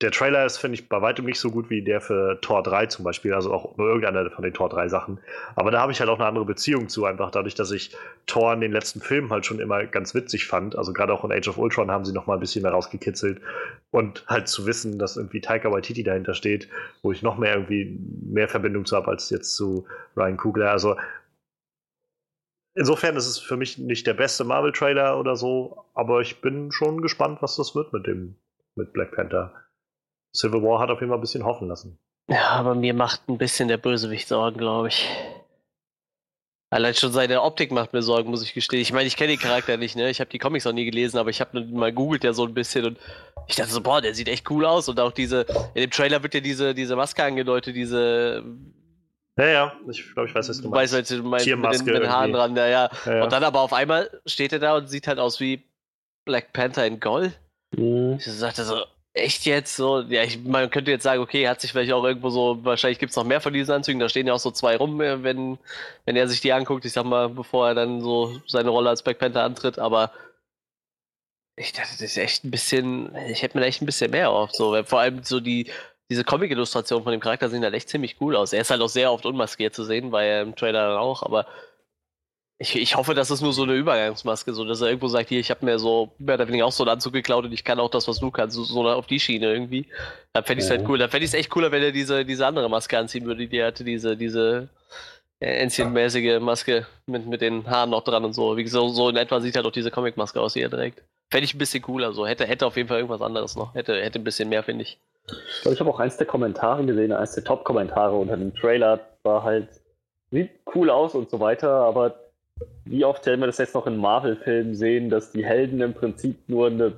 der 0.00 0.12
Trailer 0.12 0.46
ist, 0.46 0.58
finde 0.58 0.76
ich, 0.76 0.88
bei 0.88 1.02
weitem 1.02 1.24
nicht 1.24 1.40
so 1.40 1.50
gut 1.50 1.70
wie 1.70 1.82
der 1.82 2.00
für 2.00 2.40
Tor 2.40 2.62
3 2.62 2.86
zum 2.86 3.04
Beispiel, 3.04 3.34
also 3.34 3.52
auch 3.52 3.76
nur 3.76 3.88
irgendeiner 3.88 4.30
von 4.30 4.44
den 4.44 4.54
Tor 4.54 4.68
3 4.68 4.88
Sachen. 4.88 5.18
Aber 5.56 5.72
da 5.72 5.80
habe 5.80 5.90
ich 5.90 5.98
halt 5.98 6.08
auch 6.08 6.20
eine 6.20 6.28
andere 6.28 6.44
Beziehung 6.44 6.88
zu, 6.88 7.04
einfach 7.04 7.32
dadurch, 7.32 7.56
dass 7.56 7.72
ich 7.72 7.96
Tor 8.26 8.52
in 8.52 8.60
den 8.60 8.70
letzten 8.70 9.00
Filmen 9.00 9.30
halt 9.30 9.44
schon 9.44 9.58
immer 9.58 9.84
ganz 9.86 10.14
witzig 10.14 10.46
fand. 10.46 10.78
Also 10.78 10.92
gerade 10.92 11.12
auch 11.12 11.24
in 11.24 11.32
Age 11.32 11.48
of 11.48 11.58
Ultron 11.58 11.90
haben 11.90 12.04
sie 12.04 12.12
noch 12.12 12.28
mal 12.28 12.34
ein 12.34 12.40
bisschen 12.40 12.62
mehr 12.62 12.70
rausgekitzelt. 12.70 13.40
Und 13.90 14.24
halt 14.28 14.46
zu 14.46 14.66
wissen, 14.66 15.00
dass 15.00 15.16
irgendwie 15.16 15.40
Taika 15.40 15.72
Waititi 15.72 16.04
dahinter 16.04 16.34
steht, 16.34 16.68
wo 17.02 17.10
ich 17.10 17.22
noch 17.22 17.36
mehr 17.36 17.54
irgendwie 17.54 17.98
mehr 18.22 18.46
Verbindung 18.46 18.84
zu 18.86 18.94
habe 18.94 19.08
als 19.08 19.30
jetzt 19.30 19.56
zu 19.56 19.84
Ryan 20.16 20.36
Kugler. 20.36 20.70
Also 20.70 20.96
insofern 22.76 23.16
ist 23.16 23.26
es 23.26 23.38
für 23.38 23.56
mich 23.56 23.78
nicht 23.78 24.06
der 24.06 24.14
beste 24.14 24.44
Marvel-Trailer 24.44 25.18
oder 25.18 25.34
so, 25.34 25.86
aber 25.94 26.20
ich 26.20 26.40
bin 26.40 26.70
schon 26.70 27.02
gespannt, 27.02 27.42
was 27.42 27.56
das 27.56 27.74
wird 27.74 27.92
mit 27.92 28.06
dem, 28.06 28.36
mit 28.76 28.92
Black 28.92 29.10
Panther. 29.10 29.67
Civil 30.38 30.62
War 30.62 30.78
hat 30.78 30.90
auf 30.90 31.00
jeden 31.00 31.10
Fall 31.10 31.18
ein 31.18 31.22
bisschen 31.22 31.44
hoffen 31.44 31.68
lassen. 31.68 31.98
Ja, 32.28 32.50
aber 32.50 32.74
mir 32.74 32.94
macht 32.94 33.28
ein 33.28 33.38
bisschen 33.38 33.68
der 33.68 33.78
Bösewicht 33.78 34.28
Sorgen, 34.28 34.58
glaube 34.58 34.88
ich. 34.88 35.08
Allein 36.70 36.94
schon 36.94 37.12
seine 37.12 37.42
Optik 37.42 37.72
macht 37.72 37.94
mir 37.94 38.02
Sorgen, 38.02 38.30
muss 38.30 38.42
ich 38.42 38.52
gestehen. 38.52 38.82
Ich 38.82 38.92
meine, 38.92 39.06
ich 39.06 39.16
kenne 39.16 39.32
den 39.32 39.40
Charakter 39.40 39.78
nicht, 39.78 39.96
ne? 39.96 40.10
Ich 40.10 40.20
habe 40.20 40.28
die 40.28 40.38
Comics 40.38 40.66
noch 40.66 40.74
nie 40.74 40.84
gelesen, 40.84 41.16
aber 41.16 41.30
ich 41.30 41.40
habe 41.40 41.60
mal 41.62 41.92
googelt 41.92 42.24
ja 42.24 42.34
so 42.34 42.44
ein 42.44 42.52
bisschen 42.52 42.84
und 42.84 42.98
ich 43.46 43.56
dachte 43.56 43.70
so, 43.70 43.80
boah, 43.80 44.02
der 44.02 44.14
sieht 44.14 44.28
echt 44.28 44.48
cool 44.50 44.66
aus. 44.66 44.88
Und 44.88 45.00
auch 45.00 45.12
diese, 45.12 45.46
in 45.74 45.80
dem 45.80 45.90
Trailer 45.90 46.22
wird 46.22 46.34
ja 46.34 46.40
diese, 46.40 46.74
diese 46.74 46.94
Maske 46.94 47.24
angedeutet, 47.24 47.74
diese. 47.74 48.44
Ja, 49.38 49.46
ja, 49.46 49.72
ich 49.88 50.12
glaube, 50.12 50.28
ich 50.28 50.34
weiß, 50.34 50.50
was 50.50 50.60
du 50.60 50.68
meinst. 50.68 50.92
Weißt 50.92 51.10
du, 51.10 51.22
meinst 51.22 51.46
mit 51.46 51.56
den, 51.56 51.84
mit 51.86 52.02
den 52.02 52.10
Haaren 52.10 52.32
dran, 52.32 52.54
ja, 52.54 52.66
ja. 52.66 52.90
ja, 53.06 53.24
Und 53.24 53.32
dann 53.32 53.44
aber 53.44 53.60
auf 53.60 53.72
einmal 53.72 54.10
steht 54.26 54.52
er 54.52 54.58
da 54.58 54.76
und 54.76 54.88
sieht 54.88 55.06
halt 55.06 55.18
aus 55.18 55.40
wie 55.40 55.64
Black 56.26 56.52
Panther 56.52 56.86
in 56.86 57.00
Gold. 57.00 57.38
Mhm. 57.74 58.16
Ich 58.18 58.26
sagte 58.26 58.64
so, 58.64 58.84
Echt 59.18 59.46
jetzt 59.46 59.76
so? 59.76 60.00
Ja, 60.02 60.22
ich, 60.22 60.42
man 60.44 60.70
könnte 60.70 60.90
jetzt 60.90 61.02
sagen, 61.02 61.22
okay, 61.22 61.48
hat 61.48 61.60
sich 61.60 61.72
vielleicht 61.72 61.92
auch 61.92 62.04
irgendwo 62.04 62.30
so, 62.30 62.64
wahrscheinlich 62.64 62.98
gibt 62.98 63.10
es 63.10 63.16
noch 63.16 63.24
mehr 63.24 63.40
von 63.40 63.52
diesen 63.52 63.72
Anzügen, 63.74 64.00
da 64.00 64.08
stehen 64.08 64.26
ja 64.26 64.34
auch 64.34 64.38
so 64.38 64.50
zwei 64.50 64.76
rum, 64.76 65.00
äh, 65.00 65.22
wenn, 65.22 65.58
wenn 66.04 66.16
er 66.16 66.28
sich 66.28 66.40
die 66.40 66.52
anguckt, 66.52 66.84
ich 66.84 66.92
sag 66.92 67.04
mal, 67.04 67.28
bevor 67.28 67.68
er 67.68 67.74
dann 67.74 68.00
so 68.00 68.40
seine 68.46 68.70
Rolle 68.70 68.90
als 68.90 69.02
Black 69.02 69.18
Panther 69.18 69.42
antritt, 69.42 69.78
aber 69.78 70.12
ich 71.56 71.72
dachte, 71.72 71.90
das 71.90 72.02
ist 72.02 72.16
echt 72.16 72.44
ein 72.44 72.50
bisschen, 72.50 73.14
ich 73.28 73.42
hätte 73.42 73.58
mir 73.58 73.64
echt 73.64 73.82
ein 73.82 73.86
bisschen 73.86 74.10
mehr 74.10 74.30
auf, 74.30 74.52
so, 74.52 74.82
vor 74.84 75.00
allem 75.00 75.22
so 75.24 75.40
die, 75.40 75.70
diese 76.10 76.24
Comic-Illustrationen 76.24 77.04
von 77.04 77.12
dem 77.12 77.20
Charakter 77.20 77.48
sehen 77.48 77.64
halt 77.64 77.74
echt 77.74 77.88
ziemlich 77.88 78.16
cool 78.20 78.34
aus. 78.34 78.52
Er 78.52 78.62
ist 78.62 78.70
halt 78.70 78.80
auch 78.80 78.88
sehr 78.88 79.12
oft 79.12 79.26
unmaskiert 79.26 79.74
zu 79.74 79.84
sehen, 79.84 80.10
weil 80.10 80.26
er 80.28 80.42
im 80.42 80.56
Trailer 80.56 80.88
dann 80.88 80.96
auch, 80.96 81.22
aber 81.22 81.46
ich, 82.60 82.74
ich 82.76 82.96
hoffe, 82.96 83.14
das 83.14 83.30
ist 83.30 83.40
nur 83.40 83.52
so 83.52 83.62
eine 83.62 83.74
Übergangsmaske, 83.74 84.52
so 84.52 84.64
dass 84.64 84.80
er 84.80 84.88
irgendwo 84.88 85.08
sagt, 85.08 85.28
hier, 85.28 85.38
ich 85.38 85.50
habe 85.50 85.64
mir 85.64 85.78
so 85.78 86.10
mehr 86.18 86.34
oder 86.34 86.48
weniger 86.48 86.66
auch 86.66 86.72
so 86.72 86.82
einen 86.82 86.90
Anzug 86.90 87.12
geklaut 87.12 87.44
und 87.44 87.52
ich 87.52 87.64
kann 87.64 87.78
auch 87.78 87.90
das, 87.90 88.08
was 88.08 88.18
du 88.18 88.30
kannst, 88.30 88.56
so, 88.56 88.64
so 88.64 88.88
auf 88.88 89.06
die 89.06 89.20
Schiene 89.20 89.52
irgendwie. 89.52 89.86
Dann 90.32 90.44
fände 90.44 90.60
ich 90.60 90.64
es 90.64 90.70
halt 90.70 90.80
halt 90.80 90.88
cool. 90.88 90.98
Dann 90.98 91.08
fände 91.08 91.24
ich 91.24 91.30
es 91.30 91.34
echt 91.34 91.50
cooler, 91.50 91.70
wenn 91.70 91.82
er 91.82 91.92
diese, 91.92 92.24
diese 92.24 92.46
andere 92.46 92.68
Maske 92.68 92.98
anziehen 92.98 93.26
würde, 93.26 93.46
die 93.46 93.58
er 93.58 93.68
hatte, 93.68 93.84
diese, 93.84 94.16
diese, 94.16 94.68
Ancient-mäßige 95.40 96.40
Maske 96.40 96.86
mit, 97.06 97.26
mit 97.26 97.40
den 97.40 97.64
Haaren 97.68 97.90
noch 97.90 98.02
dran 98.02 98.24
und 98.24 98.32
so. 98.32 98.56
Wie 98.56 98.64
gesagt, 98.64 98.90
so 98.90 99.08
in 99.08 99.16
etwa 99.16 99.40
sieht 99.40 99.54
halt 99.54 99.66
auch 99.66 99.72
diese 99.72 99.90
Comic-Maske 99.90 100.40
aus, 100.40 100.54
die 100.54 100.62
er 100.62 100.70
trägt. 100.70 101.02
Fände 101.30 101.44
ich 101.44 101.54
ein 101.54 101.58
bisschen 101.58 101.82
cooler. 101.82 102.12
So. 102.12 102.26
Hätte, 102.26 102.44
hätte 102.44 102.66
auf 102.66 102.76
jeden 102.76 102.88
Fall 102.88 102.98
irgendwas 102.98 103.22
anderes 103.22 103.54
noch. 103.54 103.74
Hätte, 103.74 104.02
hätte 104.02 104.18
ein 104.18 104.24
bisschen 104.24 104.48
mehr, 104.48 104.64
finde 104.64 104.82
ich. 104.82 104.98
Ich 105.26 105.62
glaube, 105.62 105.74
ich 105.74 105.80
habe 105.80 105.90
auch 105.90 106.00
eins 106.00 106.16
der 106.16 106.26
Kommentare 106.26 106.84
gesehen, 106.84 107.12
eins 107.12 107.34
der 107.34 107.44
Top-Kommentare 107.44 108.16
unter 108.16 108.36
dem 108.36 108.52
Trailer 108.54 108.98
war 109.22 109.44
halt, 109.44 109.68
sieht 110.32 110.50
cool 110.74 110.90
aus 110.90 111.14
und 111.14 111.30
so 111.30 111.38
weiter, 111.38 111.70
aber 111.70 112.18
wie 112.84 113.04
oft 113.04 113.26
werden 113.26 113.40
wir 113.40 113.46
das 113.46 113.58
jetzt 113.58 113.74
noch 113.74 113.86
in 113.86 113.96
Marvel-Filmen 113.96 114.74
sehen, 114.74 115.10
dass 115.10 115.32
die 115.32 115.44
Helden 115.44 115.80
im 115.80 115.94
Prinzip 115.94 116.36
nur 116.48 116.68
eine 116.68 116.92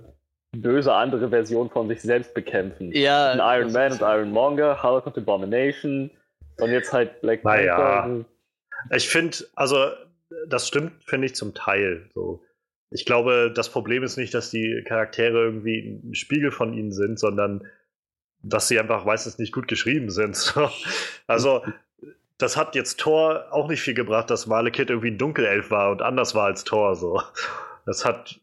böse 0.52 0.92
andere 0.92 1.30
Version 1.30 1.70
von 1.70 1.88
sich 1.88 2.00
selbst 2.02 2.34
bekämpfen? 2.34 2.92
Ja. 2.92 3.32
Ein 3.32 3.60
Iron 3.60 3.72
Man 3.72 3.92
und 3.92 4.00
Iron 4.00 4.30
Monger, 4.30 4.82
Hulk 4.82 5.06
und 5.06 5.18
Abomination 5.18 6.10
und 6.58 6.70
jetzt 6.70 6.92
halt 6.92 7.20
Black 7.20 7.42
Panther. 7.42 8.06
Naja. 8.06 8.24
Ich 8.94 9.08
finde, 9.08 9.36
also 9.54 9.90
das 10.48 10.68
stimmt, 10.68 10.92
finde 11.04 11.26
ich 11.26 11.34
zum 11.34 11.54
Teil 11.54 12.08
so. 12.14 12.42
Ich 12.92 13.04
glaube, 13.04 13.52
das 13.54 13.70
Problem 13.70 14.02
ist 14.02 14.16
nicht, 14.16 14.34
dass 14.34 14.50
die 14.50 14.82
Charaktere 14.86 15.44
irgendwie 15.44 16.00
ein 16.02 16.14
Spiegel 16.14 16.50
von 16.50 16.72
ihnen 16.74 16.92
sind, 16.92 17.20
sondern 17.20 17.64
dass 18.42 18.68
sie 18.68 18.80
einfach 18.80 19.04
meistens 19.04 19.38
nicht 19.38 19.52
gut 19.52 19.68
geschrieben 19.68 20.10
sind. 20.10 20.54
also, 21.26 21.62
das 22.40 22.56
hat 22.56 22.74
jetzt 22.74 22.98
Thor 23.00 23.46
auch 23.50 23.68
nicht 23.68 23.82
viel 23.82 23.94
gebracht, 23.94 24.30
dass 24.30 24.46
Malekith 24.46 24.90
irgendwie 24.90 25.10
ein 25.10 25.18
Dunkelelf 25.18 25.70
war 25.70 25.90
und 25.90 26.02
anders 26.02 26.34
war 26.34 26.46
als 26.46 26.64
Thor. 26.64 26.94
So. 26.96 27.20
Das 27.86 28.04
hat 28.04 28.40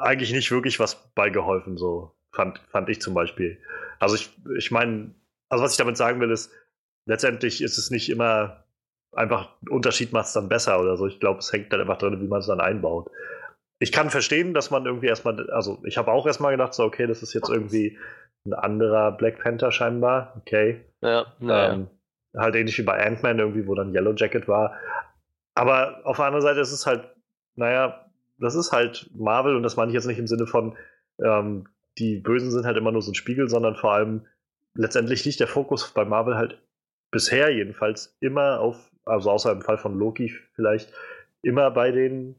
eigentlich 0.00 0.32
nicht 0.32 0.50
wirklich 0.50 0.80
was 0.80 1.12
beigeholfen, 1.14 1.76
so 1.76 2.14
fand, 2.32 2.60
fand 2.70 2.88
ich 2.88 3.00
zum 3.00 3.14
Beispiel. 3.14 3.58
Also 3.98 4.14
ich, 4.14 4.30
ich 4.56 4.70
meine, 4.70 5.14
also 5.48 5.64
was 5.64 5.72
ich 5.72 5.78
damit 5.78 5.96
sagen 5.96 6.20
will, 6.20 6.30
ist, 6.30 6.50
letztendlich 7.06 7.62
ist 7.62 7.78
es 7.78 7.90
nicht 7.90 8.08
immer 8.08 8.64
einfach 9.12 9.50
ein 9.62 9.68
Unterschied 9.68 10.12
macht 10.12 10.26
es 10.26 10.32
dann 10.32 10.48
besser 10.48 10.80
oder 10.80 10.96
so. 10.96 11.06
Ich 11.06 11.20
glaube, 11.20 11.40
es 11.40 11.52
hängt 11.52 11.72
dann 11.72 11.80
einfach 11.80 11.98
drin, 11.98 12.20
wie 12.20 12.28
man 12.28 12.40
es 12.40 12.46
dann 12.46 12.60
einbaut. 12.60 13.10
Ich 13.78 13.92
kann 13.92 14.10
verstehen, 14.10 14.54
dass 14.54 14.70
man 14.70 14.86
irgendwie 14.86 15.08
erstmal, 15.08 15.50
also 15.50 15.82
ich 15.84 15.98
habe 15.98 16.12
auch 16.12 16.26
erstmal 16.26 16.52
gedacht, 16.52 16.72
so, 16.72 16.84
okay, 16.84 17.06
das 17.06 17.22
ist 17.22 17.34
jetzt 17.34 17.50
irgendwie 17.50 17.98
ein 18.46 18.54
anderer 18.54 19.12
Black 19.12 19.40
Panther 19.40 19.70
scheinbar. 19.70 20.34
Okay. 20.40 20.80
Ja, 21.02 21.26
naja. 21.40 21.72
ähm, 21.74 21.90
halt 22.36 22.54
ähnlich 22.54 22.78
wie 22.78 22.82
bei 22.82 23.04
Ant-Man 23.04 23.38
irgendwie, 23.38 23.66
wo 23.66 23.74
dann 23.74 23.94
Yellow 23.94 24.14
Jacket 24.14 24.48
war. 24.48 24.76
Aber 25.54 26.00
auf 26.04 26.16
der 26.16 26.26
anderen 26.26 26.42
Seite 26.42 26.60
ist 26.60 26.72
es 26.72 26.86
halt, 26.86 27.08
naja, 27.56 28.06
das 28.38 28.54
ist 28.54 28.72
halt 28.72 29.10
Marvel 29.14 29.56
und 29.56 29.62
das 29.62 29.76
meine 29.76 29.90
ich 29.90 29.94
jetzt 29.94 30.06
nicht 30.06 30.18
im 30.18 30.26
Sinne 30.26 30.46
von, 30.46 30.76
ähm, 31.22 31.66
die 31.98 32.16
Bösen 32.16 32.50
sind 32.50 32.64
halt 32.64 32.76
immer 32.76 32.92
nur 32.92 33.02
so 33.02 33.10
ein 33.10 33.14
Spiegel, 33.14 33.48
sondern 33.48 33.76
vor 33.76 33.92
allem 33.92 34.26
letztendlich 34.74 35.24
liegt 35.24 35.40
der 35.40 35.46
Fokus 35.46 35.92
bei 35.92 36.04
Marvel 36.04 36.36
halt 36.36 36.58
bisher 37.10 37.50
jedenfalls 37.50 38.16
immer 38.20 38.60
auf, 38.60 38.90
also 39.04 39.30
außer 39.30 39.52
im 39.52 39.60
Fall 39.60 39.76
von 39.76 39.98
Loki 39.98 40.32
vielleicht, 40.54 40.92
immer 41.42 41.70
bei 41.70 41.90
den, 41.90 42.36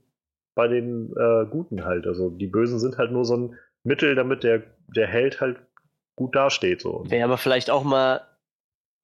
bei 0.56 0.68
den 0.68 1.14
äh, 1.15 1.45
Guten 1.49 1.86
halt. 1.86 2.07
Also 2.07 2.30
die 2.32 2.48
Bösen 2.48 2.80
sind 2.80 2.98
halt 2.98 3.11
nur 3.11 3.26
so 3.26 3.38
ein 3.38 3.60
Mittel, 3.84 4.15
damit 4.15 4.44
der, 4.44 4.64
der 4.88 5.07
Held 5.07 5.41
halt 5.41 5.60
gut 6.15 6.36
dasteht. 6.36 6.82
So. 6.82 7.03
Wäre 7.07 7.26
aber 7.26 7.38
vielleicht 7.38 7.70
auch 7.70 7.84
mal 7.84 8.22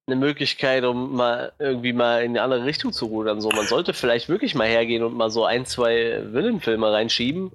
eine 0.06 0.16
Möglichkeit, 0.16 0.84
um 0.84 1.14
mal 1.16 1.52
irgendwie 1.58 1.92
mal 1.92 2.22
in 2.22 2.30
eine 2.30 2.42
andere 2.42 2.64
Richtung 2.64 2.92
zu 2.92 3.06
rudern. 3.06 3.40
So, 3.40 3.48
man 3.50 3.66
sollte 3.66 3.94
vielleicht 3.94 4.28
wirklich 4.28 4.54
mal 4.54 4.66
hergehen 4.66 5.02
und 5.02 5.14
mal 5.14 5.30
so 5.30 5.44
ein, 5.44 5.66
zwei 5.66 6.22
Villain-Filme 6.32 6.90
reinschieben. 6.90 7.52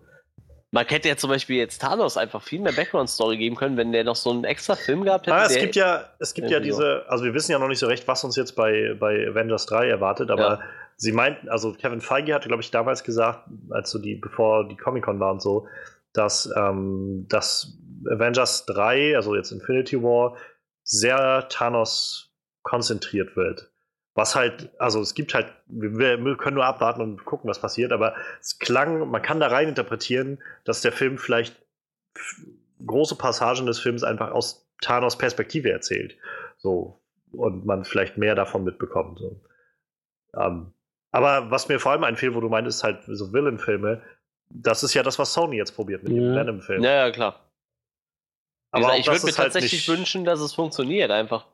Man 0.72 0.85
hätte 0.88 1.07
ja 1.07 1.15
zum 1.15 1.30
Beispiel 1.30 1.57
jetzt 1.57 1.81
Thanos 1.81 2.17
einfach 2.17 2.41
viel 2.41 2.59
mehr 2.59 2.73
Background-Story 2.73 3.38
geben 3.38 3.55
können, 3.55 3.77
wenn 3.77 3.91
der 3.91 4.03
noch 4.03 4.15
so 4.15 4.31
einen 4.31 4.43
extra 4.43 4.76
Film 4.76 5.03
gehabt 5.03 5.27
hätte. 5.27 5.38
Ah, 5.38 5.45
es 5.45 5.57
gibt 5.57 5.76
ja, 5.76 6.09
es 6.19 6.34
gibt 6.34 6.49
ja 6.49 6.59
diese, 6.59 7.05
also 7.07 7.23
wir 7.23 7.34
wissen 7.34 7.51
ja 7.51 7.59
noch 7.59 7.67
nicht 7.67 7.80
so 7.80 7.88
recht, 7.88 8.07
was 8.07 8.23
uns 8.23 8.35
jetzt 8.35 8.55
bei, 8.55 8.95
bei 8.99 9.27
Avengers 9.27 9.65
3 9.67 9.88
erwartet, 9.88 10.31
aber 10.31 10.41
ja. 10.41 10.59
sie 10.97 11.11
meinten, 11.11 11.47
also 11.49 11.73
Kevin 11.73 12.01
Feige 12.01 12.34
hatte, 12.34 12.47
glaube 12.47 12.61
ich, 12.61 12.72
damals 12.72 13.03
gesagt, 13.03 13.47
als 13.69 13.89
so 13.89 13.99
die, 13.99 14.15
bevor 14.15 14.67
die 14.67 14.76
Comic-Con 14.76 15.19
war 15.19 15.31
und 15.31 15.41
so, 15.41 15.67
dass, 16.11 16.49
ähm, 16.57 17.26
dass 17.30 17.77
Avengers 18.09 18.65
3, 18.65 19.15
also 19.15 19.35
jetzt 19.35 19.51
Infinity 19.51 20.01
War, 20.01 20.35
sehr 20.84 21.47
Thanos 21.49 22.24
konzentriert 22.66 23.38
wird. 23.38 23.72
Was 24.16 24.36
halt, 24.36 24.72
also 24.80 25.00
es 25.02 25.14
gibt 25.14 25.34
halt, 25.34 25.54
wir, 25.68 26.38
können 26.38 26.56
nur 26.56 26.66
abwarten 26.66 27.02
und 27.02 27.26
gucken, 27.26 27.50
was 27.50 27.62
passiert, 27.62 27.92
aber 27.92 28.16
es 28.42 28.60
klang, 28.60 29.10
man 29.10 29.22
kann 29.22 29.40
da 29.40 29.48
rein 29.48 29.70
interpretieren, 29.70 30.42
dass 30.64 30.82
der 30.82 30.92
Film 30.92 31.18
vielleicht 31.18 31.62
große 32.86 33.16
Passagen 33.18 33.66
des 33.66 33.80
Films 33.80 34.04
einfach 34.04 34.32
aus 34.32 34.68
Thanos 34.82 35.18
Perspektive 35.18 35.70
erzählt. 35.72 36.18
So. 36.58 37.02
Und 37.32 37.66
man 37.66 37.84
vielleicht 37.84 38.18
mehr 38.18 38.34
davon 38.34 38.64
mitbekommt. 38.64 39.20
So. 39.20 39.42
Ähm, 40.36 40.74
aber 41.12 41.52
was 41.52 41.68
mir 41.68 41.80
vor 41.80 41.92
allem 41.92 42.04
einfiel, 42.04 42.34
wo 42.34 42.40
du 42.40 42.50
meintest, 42.50 42.84
halt 42.84 43.04
so 43.06 43.32
Villain-Filme, 43.32 44.02
das 44.50 44.84
ist 44.84 44.94
ja 44.94 45.04
das, 45.04 45.20
was 45.20 45.34
Sony 45.34 45.58
jetzt 45.58 45.76
probiert 45.76 46.04
mit 46.04 46.14
ja. 46.14 46.20
dem 46.20 46.36
Venom-Film. 46.36 46.84
Ja, 46.84 47.06
ja, 47.06 47.12
klar. 47.12 47.42
Aber 48.72 48.98
ich 48.98 49.08
würde 49.08 49.26
mir 49.26 49.38
halt 49.38 49.54
tatsächlich 49.54 49.88
wünschen, 49.88 50.26
dass 50.26 50.40
es 50.40 50.54
funktioniert, 50.54 51.12
einfach. 51.12 51.48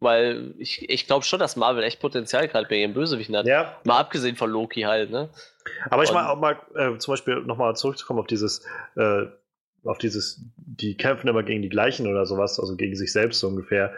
Weil 0.00 0.54
ich, 0.58 0.88
ich 0.88 1.06
glaube 1.06 1.24
schon, 1.24 1.38
dass 1.38 1.56
Marvel 1.56 1.82
echt 1.82 2.00
Potenzial 2.00 2.48
gerade 2.48 2.68
bei 2.68 2.76
ihren 2.76 2.94
Bösewichten 2.94 3.36
hat. 3.36 3.46
Ja. 3.46 3.76
Mal 3.84 3.98
abgesehen 3.98 4.36
von 4.36 4.50
Loki 4.50 4.82
halt, 4.82 5.10
ne? 5.10 5.28
Aber 5.90 6.04
ich 6.04 6.12
meine 6.12 6.30
auch 6.30 6.38
mal 6.38 6.58
äh, 6.74 6.96
zum 6.98 7.12
Beispiel 7.12 7.36
nochmal 7.40 7.74
zurückzukommen 7.76 8.20
auf 8.20 8.26
dieses, 8.26 8.64
äh, 8.96 9.26
auf 9.84 9.98
dieses, 9.98 10.40
die 10.56 10.96
kämpfen 10.96 11.28
immer 11.28 11.42
gegen 11.42 11.62
die 11.62 11.68
gleichen 11.68 12.06
oder 12.06 12.26
sowas, 12.26 12.60
also 12.60 12.76
gegen 12.76 12.94
sich 12.94 13.12
selbst 13.12 13.40
so 13.40 13.48
ungefähr 13.48 13.92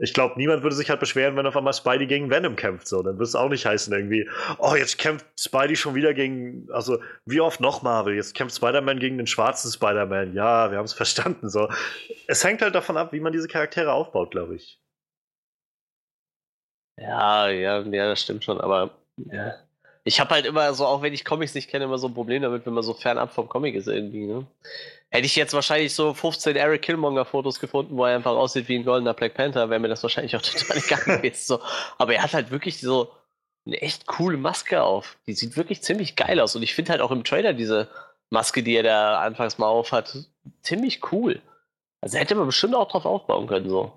ich 0.00 0.14
glaube, 0.14 0.34
niemand 0.36 0.62
würde 0.62 0.74
sich 0.74 0.88
halt 0.88 0.98
beschweren, 0.98 1.36
wenn 1.36 1.46
auf 1.46 1.56
einmal 1.56 1.74
Spidey 1.74 2.06
gegen 2.06 2.30
Venom 2.30 2.56
kämpft. 2.56 2.88
So, 2.88 3.02
dann 3.02 3.16
würde 3.16 3.24
es 3.24 3.34
auch 3.34 3.50
nicht 3.50 3.66
heißen 3.66 3.92
irgendwie, 3.92 4.28
oh, 4.58 4.74
jetzt 4.74 4.98
kämpft 4.98 5.26
Spidey 5.38 5.76
schon 5.76 5.94
wieder 5.94 6.14
gegen, 6.14 6.66
also 6.72 6.98
wie 7.26 7.40
oft 7.40 7.60
noch 7.60 7.82
Marvel? 7.82 8.14
Jetzt 8.14 8.34
kämpft 8.34 8.56
Spider-Man 8.56 8.98
gegen 8.98 9.18
den 9.18 9.26
schwarzen 9.26 9.70
Spider-Man. 9.70 10.34
Ja, 10.34 10.70
wir 10.70 10.78
haben 10.78 10.86
es 10.86 10.92
verstanden. 10.94 11.50
So, 11.50 11.68
es 12.26 12.42
hängt 12.42 12.62
halt 12.62 12.74
davon 12.74 12.96
ab, 12.96 13.12
wie 13.12 13.20
man 13.20 13.32
diese 13.32 13.48
Charaktere 13.48 13.92
aufbaut, 13.92 14.30
glaube 14.30 14.56
ich. 14.56 14.79
Ja, 17.00 17.48
ja, 17.48 17.80
ja, 17.80 18.08
das 18.08 18.22
stimmt 18.22 18.44
schon. 18.44 18.60
Aber 18.60 18.90
ja. 19.16 19.54
ich 20.04 20.20
habe 20.20 20.34
halt 20.34 20.44
immer 20.44 20.72
so, 20.74 20.86
auch 20.86 21.02
wenn 21.02 21.14
ich 21.14 21.24
Comics 21.24 21.54
nicht 21.54 21.70
kenne, 21.70 21.86
immer 21.86 21.98
so 21.98 22.08
ein 22.08 22.14
Problem 22.14 22.42
damit, 22.42 22.66
wenn 22.66 22.74
man 22.74 22.82
so 22.82 22.94
fernab 22.94 23.32
vom 23.32 23.48
Comic 23.48 23.74
ist 23.74 23.88
irgendwie. 23.88 24.26
Ne? 24.26 24.46
Hätte 25.08 25.26
ich 25.26 25.34
jetzt 25.34 25.54
wahrscheinlich 25.54 25.94
so 25.94 26.12
15 26.12 26.56
Eric 26.56 26.82
Killmonger-Fotos 26.82 27.58
gefunden, 27.58 27.96
wo 27.96 28.04
er 28.04 28.16
einfach 28.16 28.32
aussieht 28.32 28.68
wie 28.68 28.76
ein 28.76 28.84
goldener 28.84 29.14
Black 29.14 29.34
Panther, 29.34 29.70
wäre 29.70 29.80
mir 29.80 29.88
das 29.88 30.02
wahrscheinlich 30.02 30.36
auch 30.36 30.42
total 30.42 30.76
egal 30.76 31.16
gewesen. 31.16 31.46
So. 31.46 31.60
Aber 31.98 32.14
er 32.14 32.22
hat 32.22 32.34
halt 32.34 32.50
wirklich 32.50 32.80
so 32.80 33.10
eine 33.66 33.80
echt 33.80 34.06
coole 34.06 34.36
Maske 34.36 34.82
auf. 34.82 35.16
Die 35.26 35.32
sieht 35.32 35.56
wirklich 35.56 35.82
ziemlich 35.82 36.16
geil 36.16 36.38
aus. 36.38 36.54
Und 36.54 36.62
ich 36.62 36.74
finde 36.74 36.92
halt 36.92 37.00
auch 37.00 37.10
im 37.10 37.24
Trailer 37.24 37.54
diese 37.54 37.88
Maske, 38.28 38.62
die 38.62 38.76
er 38.76 38.82
da 38.82 39.20
anfangs 39.20 39.58
mal 39.58 39.66
auf 39.66 39.92
hat, 39.92 40.16
ziemlich 40.62 41.00
cool. 41.12 41.40
Also 42.02 42.18
hätte 42.18 42.34
man 42.34 42.46
bestimmt 42.46 42.74
auch 42.74 42.88
drauf 42.88 43.06
aufbauen 43.06 43.46
können, 43.46 43.68
so. 43.68 43.92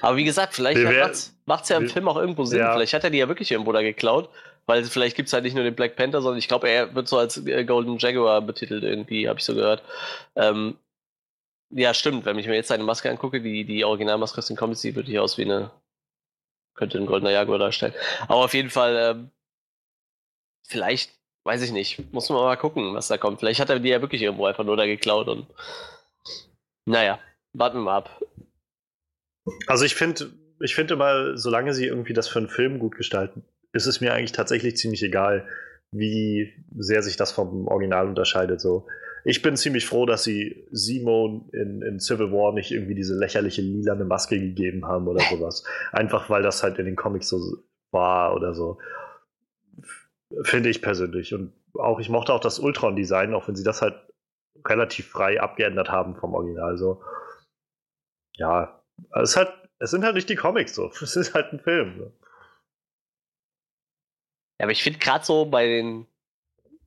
Aber 0.00 0.16
wie 0.16 0.24
gesagt, 0.24 0.54
vielleicht 0.54 1.32
macht 1.46 1.64
es 1.64 1.68
ja 1.68 1.76
im 1.76 1.88
Film 1.88 2.08
auch 2.08 2.16
irgendwo 2.16 2.44
Sinn. 2.44 2.58
Ja. 2.58 2.72
Vielleicht 2.72 2.94
hat 2.94 3.04
er 3.04 3.10
die 3.10 3.18
ja 3.18 3.28
wirklich 3.28 3.50
irgendwo 3.50 3.72
da 3.72 3.82
geklaut. 3.82 4.28
Weil 4.66 4.84
vielleicht 4.84 5.16
gibt 5.16 5.28
es 5.28 5.32
halt 5.32 5.44
nicht 5.44 5.54
nur 5.54 5.62
den 5.62 5.76
Black 5.76 5.94
Panther, 5.94 6.20
sondern 6.20 6.38
ich 6.38 6.48
glaube, 6.48 6.68
er 6.68 6.92
wird 6.94 7.06
so 7.06 7.18
als 7.18 7.36
äh, 7.46 7.64
Golden 7.64 7.98
Jaguar 7.98 8.42
betitelt 8.42 8.82
irgendwie, 8.82 9.28
habe 9.28 9.38
ich 9.38 9.44
so 9.44 9.54
gehört. 9.54 9.82
Ähm, 10.34 10.76
ja, 11.70 11.94
stimmt. 11.94 12.24
Wenn 12.24 12.38
ich 12.38 12.48
mir 12.48 12.56
jetzt 12.56 12.68
seine 12.68 12.82
Maske 12.82 13.08
angucke, 13.08 13.40
die, 13.40 13.64
die 13.64 13.84
Originalmaske 13.84 14.38
aus 14.38 14.46
den 14.46 14.56
Comics 14.56 14.80
sieht 14.80 14.96
wirklich 14.96 15.18
aus 15.20 15.38
wie 15.38 15.44
eine. 15.44 15.70
Könnte 16.74 16.98
ein 16.98 17.06
goldener 17.06 17.30
Jaguar 17.30 17.58
darstellen. 17.58 17.94
Aber 18.22 18.44
auf 18.44 18.54
jeden 18.54 18.68
Fall, 18.68 18.96
ähm, 18.96 19.30
vielleicht, 20.66 21.12
weiß 21.44 21.62
ich 21.62 21.70
nicht. 21.70 22.12
Muss 22.12 22.28
man 22.28 22.42
mal 22.42 22.56
gucken, 22.56 22.92
was 22.94 23.08
da 23.08 23.18
kommt. 23.18 23.38
Vielleicht 23.38 23.60
hat 23.60 23.70
er 23.70 23.78
die 23.78 23.88
ja 23.88 24.00
wirklich 24.02 24.20
irgendwo 24.20 24.46
einfach 24.46 24.64
nur 24.64 24.76
da 24.76 24.84
geklaut 24.84 25.28
und. 25.28 25.46
Naja, 26.86 27.18
warten 27.52 27.78
wir 27.78 27.82
mal 27.82 27.96
ab. 27.96 28.20
Also 29.66 29.84
ich 29.84 29.94
finde, 29.94 30.30
ich 30.60 30.74
finde 30.74 30.96
mal, 30.96 31.36
solange 31.36 31.74
sie 31.74 31.86
irgendwie 31.86 32.12
das 32.12 32.28
für 32.28 32.38
einen 32.38 32.48
Film 32.48 32.78
gut 32.78 32.96
gestalten, 32.96 33.44
ist 33.72 33.86
es 33.86 34.00
mir 34.00 34.12
eigentlich 34.12 34.32
tatsächlich 34.32 34.76
ziemlich 34.76 35.02
egal, 35.02 35.46
wie 35.92 36.52
sehr 36.76 37.02
sich 37.02 37.16
das 37.16 37.32
vom 37.32 37.68
Original 37.68 38.08
unterscheidet. 38.08 38.60
So. 38.60 38.86
Ich 39.24 39.42
bin 39.42 39.56
ziemlich 39.56 39.86
froh, 39.86 40.06
dass 40.06 40.24
sie 40.24 40.66
Simon 40.70 41.48
in, 41.52 41.82
in 41.82 42.00
Civil 42.00 42.32
War 42.32 42.52
nicht 42.52 42.72
irgendwie 42.72 42.94
diese 42.94 43.16
lächerliche 43.18 43.62
lilane 43.62 44.04
Maske 44.04 44.38
gegeben 44.38 44.86
haben 44.86 45.06
oder 45.08 45.20
sowas. 45.30 45.64
Einfach 45.92 46.30
weil 46.30 46.42
das 46.42 46.62
halt 46.62 46.78
in 46.78 46.86
den 46.86 46.96
Comics 46.96 47.28
so 47.28 47.40
war 47.92 48.34
oder 48.34 48.54
so. 48.54 48.78
Finde 50.42 50.70
ich 50.70 50.82
persönlich. 50.82 51.34
Und 51.34 51.52
auch, 51.74 52.00
ich 52.00 52.08
mochte 52.08 52.32
auch 52.32 52.40
das 52.40 52.58
Ultron-Design, 52.58 53.34
auch 53.34 53.46
wenn 53.46 53.56
sie 53.56 53.64
das 53.64 53.82
halt 53.82 53.94
relativ 54.64 55.08
frei 55.08 55.40
abgeändert 55.40 55.90
haben 55.90 56.16
vom 56.16 56.34
Original. 56.34 56.76
So. 56.76 57.02
Ja, 58.36 58.82
es, 59.22 59.36
halt, 59.36 59.52
es 59.78 59.90
sind 59.90 60.04
halt 60.04 60.14
nicht 60.14 60.28
die 60.28 60.36
Comics 60.36 60.74
so. 60.74 60.90
Es 61.02 61.16
ist 61.16 61.34
halt 61.34 61.52
ein 61.52 61.60
Film. 61.60 61.98
So. 61.98 62.12
Ja, 64.58 64.64
aber 64.64 64.72
ich 64.72 64.82
finde 64.82 64.98
gerade 64.98 65.24
so 65.24 65.44
bei 65.44 65.66
den 65.66 66.06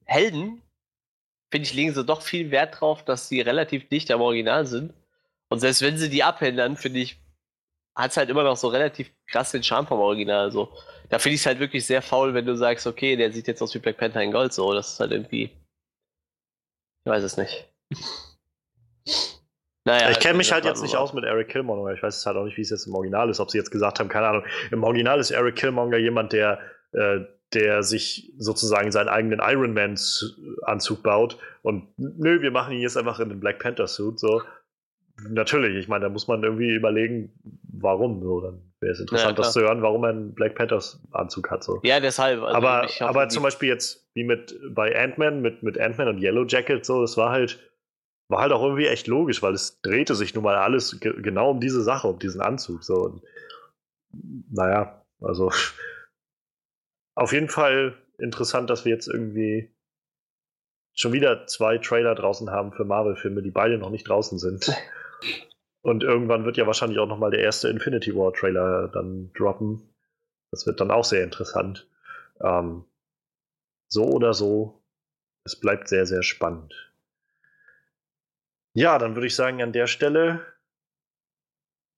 Helden, 0.05 0.61
finde 1.51 1.67
ich, 1.67 1.73
legen 1.73 1.93
sie 1.93 2.03
doch 2.03 2.21
viel 2.21 2.51
Wert 2.51 2.79
drauf, 2.79 3.05
dass 3.05 3.29
sie 3.29 3.41
relativ 3.41 3.89
dicht 3.89 4.11
am 4.11 4.21
Original 4.21 4.65
sind. 4.65 4.93
Und 5.49 5.59
selbst 5.59 5.81
wenn 5.81 5.97
sie 5.97 6.09
die 6.09 6.23
abändern, 6.23 6.77
finde 6.77 6.99
ich, 6.99 7.19
hat 7.95 8.11
es 8.11 8.17
halt 8.17 8.29
immer 8.29 8.43
noch 8.43 8.55
so 8.55 8.67
relativ 8.69 9.11
krass 9.27 9.51
den 9.51 9.63
Charme 9.63 9.87
vom 9.87 9.99
Original. 9.99 10.51
So. 10.51 10.73
Da 11.09 11.19
finde 11.19 11.35
ich 11.35 11.41
es 11.41 11.45
halt 11.45 11.59
wirklich 11.59 11.85
sehr 11.85 12.01
faul, 12.01 12.33
wenn 12.33 12.45
du 12.45 12.55
sagst, 12.55 12.87
okay, 12.87 13.15
der 13.15 13.31
sieht 13.31 13.47
jetzt 13.47 13.61
aus 13.61 13.73
wie 13.73 13.79
Black 13.79 13.97
Panther 13.97 14.21
in 14.21 14.31
Gold. 14.31 14.53
So, 14.53 14.73
das 14.73 14.93
ist 14.93 14.99
halt 14.99 15.11
irgendwie. 15.11 15.51
Ich 17.03 17.11
weiß 17.11 17.23
es 17.23 17.37
nicht. 17.37 17.67
Naja, 19.89 20.11
ich 20.11 20.19
kenne 20.19 20.37
mich 20.37 20.51
halt 20.51 20.65
jetzt 20.65 20.83
nicht 20.83 20.95
aus 20.95 21.13
mit 21.13 21.23
Eric 21.23 21.49
Killmonger. 21.49 21.93
Ich 21.93 22.03
weiß 22.03 22.17
es 22.17 22.25
halt 22.25 22.37
auch 22.37 22.45
nicht, 22.45 22.57
wie 22.57 22.61
es 22.61 22.69
jetzt 22.69 22.85
im 22.85 22.93
Original 22.93 23.29
ist. 23.29 23.39
Ob 23.39 23.49
sie 23.49 23.57
jetzt 23.57 23.71
gesagt 23.71 23.99
haben, 23.99 24.07
keine 24.07 24.27
Ahnung. 24.27 24.43
Im 24.71 24.83
Original 24.83 25.19
ist 25.19 25.31
Eric 25.31 25.55
Killmonger 25.55 25.97
jemand, 25.97 26.31
der, 26.31 26.59
äh, 26.91 27.21
der 27.53 27.81
sich 27.81 28.31
sozusagen 28.37 28.91
seinen 28.91 29.09
eigenen 29.09 29.39
Iron 29.43 29.73
Man-Anzug 29.73 31.01
baut. 31.01 31.37
Und 31.63 31.87
nö, 31.97 32.41
wir 32.41 32.51
machen 32.51 32.73
ihn 32.73 32.81
jetzt 32.81 32.97
einfach 32.97 33.19
in 33.19 33.29
den 33.29 33.39
Black 33.39 33.57
Panther-Suit. 33.59 34.19
So. 34.19 34.43
Natürlich, 35.27 35.75
ich 35.75 35.87
meine, 35.87 36.05
da 36.05 36.09
muss 36.09 36.27
man 36.27 36.43
irgendwie 36.43 36.71
überlegen, 36.71 37.33
warum. 37.63 38.21
So. 38.21 38.41
Dann 38.41 38.61
wäre 38.79 38.93
es 38.93 38.99
interessant, 38.99 39.37
ja, 39.37 39.43
das 39.43 39.53
zu 39.53 39.61
hören, 39.61 39.81
warum 39.81 40.03
er 40.03 40.11
einen 40.11 40.35
Black 40.35 40.55
Panthers-Anzug 40.55 41.49
hat. 41.49 41.63
So. 41.63 41.79
Ja, 41.83 41.99
deshalb. 41.99 42.43
Also 42.43 42.55
aber 42.55 42.87
aber 42.99 43.29
zum 43.29 43.43
Beispiel 43.43 43.69
jetzt, 43.69 44.07
wie 44.13 44.23
mit 44.23 44.55
bei 44.69 44.95
Ant-Man, 44.95 45.41
mit, 45.41 45.63
mit 45.63 45.79
Ant-Man 45.79 46.09
und 46.09 46.21
Yellow 46.21 46.45
Jacket, 46.45 46.85
so, 46.85 47.01
das 47.01 47.17
war 47.17 47.31
halt 47.31 47.59
war 48.29 48.41
halt 48.41 48.53
auch 48.53 48.63
irgendwie 48.63 48.87
echt 48.87 49.07
logisch, 49.07 49.41
weil 49.41 49.53
es 49.53 49.81
drehte 49.81 50.15
sich 50.15 50.33
nun 50.35 50.43
mal 50.43 50.55
alles 50.55 50.99
ge 50.99 51.19
genau 51.21 51.51
um 51.51 51.59
diese 51.59 51.81
Sache, 51.81 52.07
um 52.07 52.19
diesen 52.19 52.41
Anzug. 52.41 52.83
So. 52.83 52.95
Und, 53.03 53.23
naja, 54.49 55.03
also 55.19 55.51
auf 57.15 57.33
jeden 57.33 57.49
Fall 57.49 57.97
interessant, 58.17 58.69
dass 58.69 58.85
wir 58.85 58.93
jetzt 58.93 59.07
irgendwie 59.07 59.73
schon 60.93 61.11
wieder 61.11 61.47
zwei 61.47 61.77
Trailer 61.77 62.15
draußen 62.15 62.49
haben 62.51 62.71
für 62.71 62.85
Marvel-Filme, 62.85 63.41
die 63.41 63.51
beide 63.51 63.77
noch 63.77 63.89
nicht 63.89 64.07
draußen 64.07 64.37
sind. 64.37 64.71
Und 65.81 66.03
irgendwann 66.03 66.45
wird 66.45 66.57
ja 66.57 66.67
wahrscheinlich 66.67 66.99
auch 66.99 67.07
nochmal 67.07 67.31
der 67.31 67.39
erste 67.39 67.69
Infinity 67.69 68.13
War-Trailer 68.13 68.89
dann 68.89 69.31
droppen. 69.33 69.93
Das 70.51 70.65
wird 70.67 70.81
dann 70.81 70.91
auch 70.91 71.05
sehr 71.05 71.23
interessant. 71.23 71.87
Ähm, 72.41 72.83
so 73.87 74.03
oder 74.05 74.33
so, 74.33 74.83
es 75.45 75.57
bleibt 75.57 75.87
sehr, 75.87 76.05
sehr 76.05 76.21
spannend. 76.21 76.88
Ja, 78.73 78.97
dann 78.97 79.15
würde 79.15 79.27
ich 79.27 79.35
sagen, 79.35 79.61
an 79.61 79.73
der 79.73 79.87
Stelle 79.87 80.45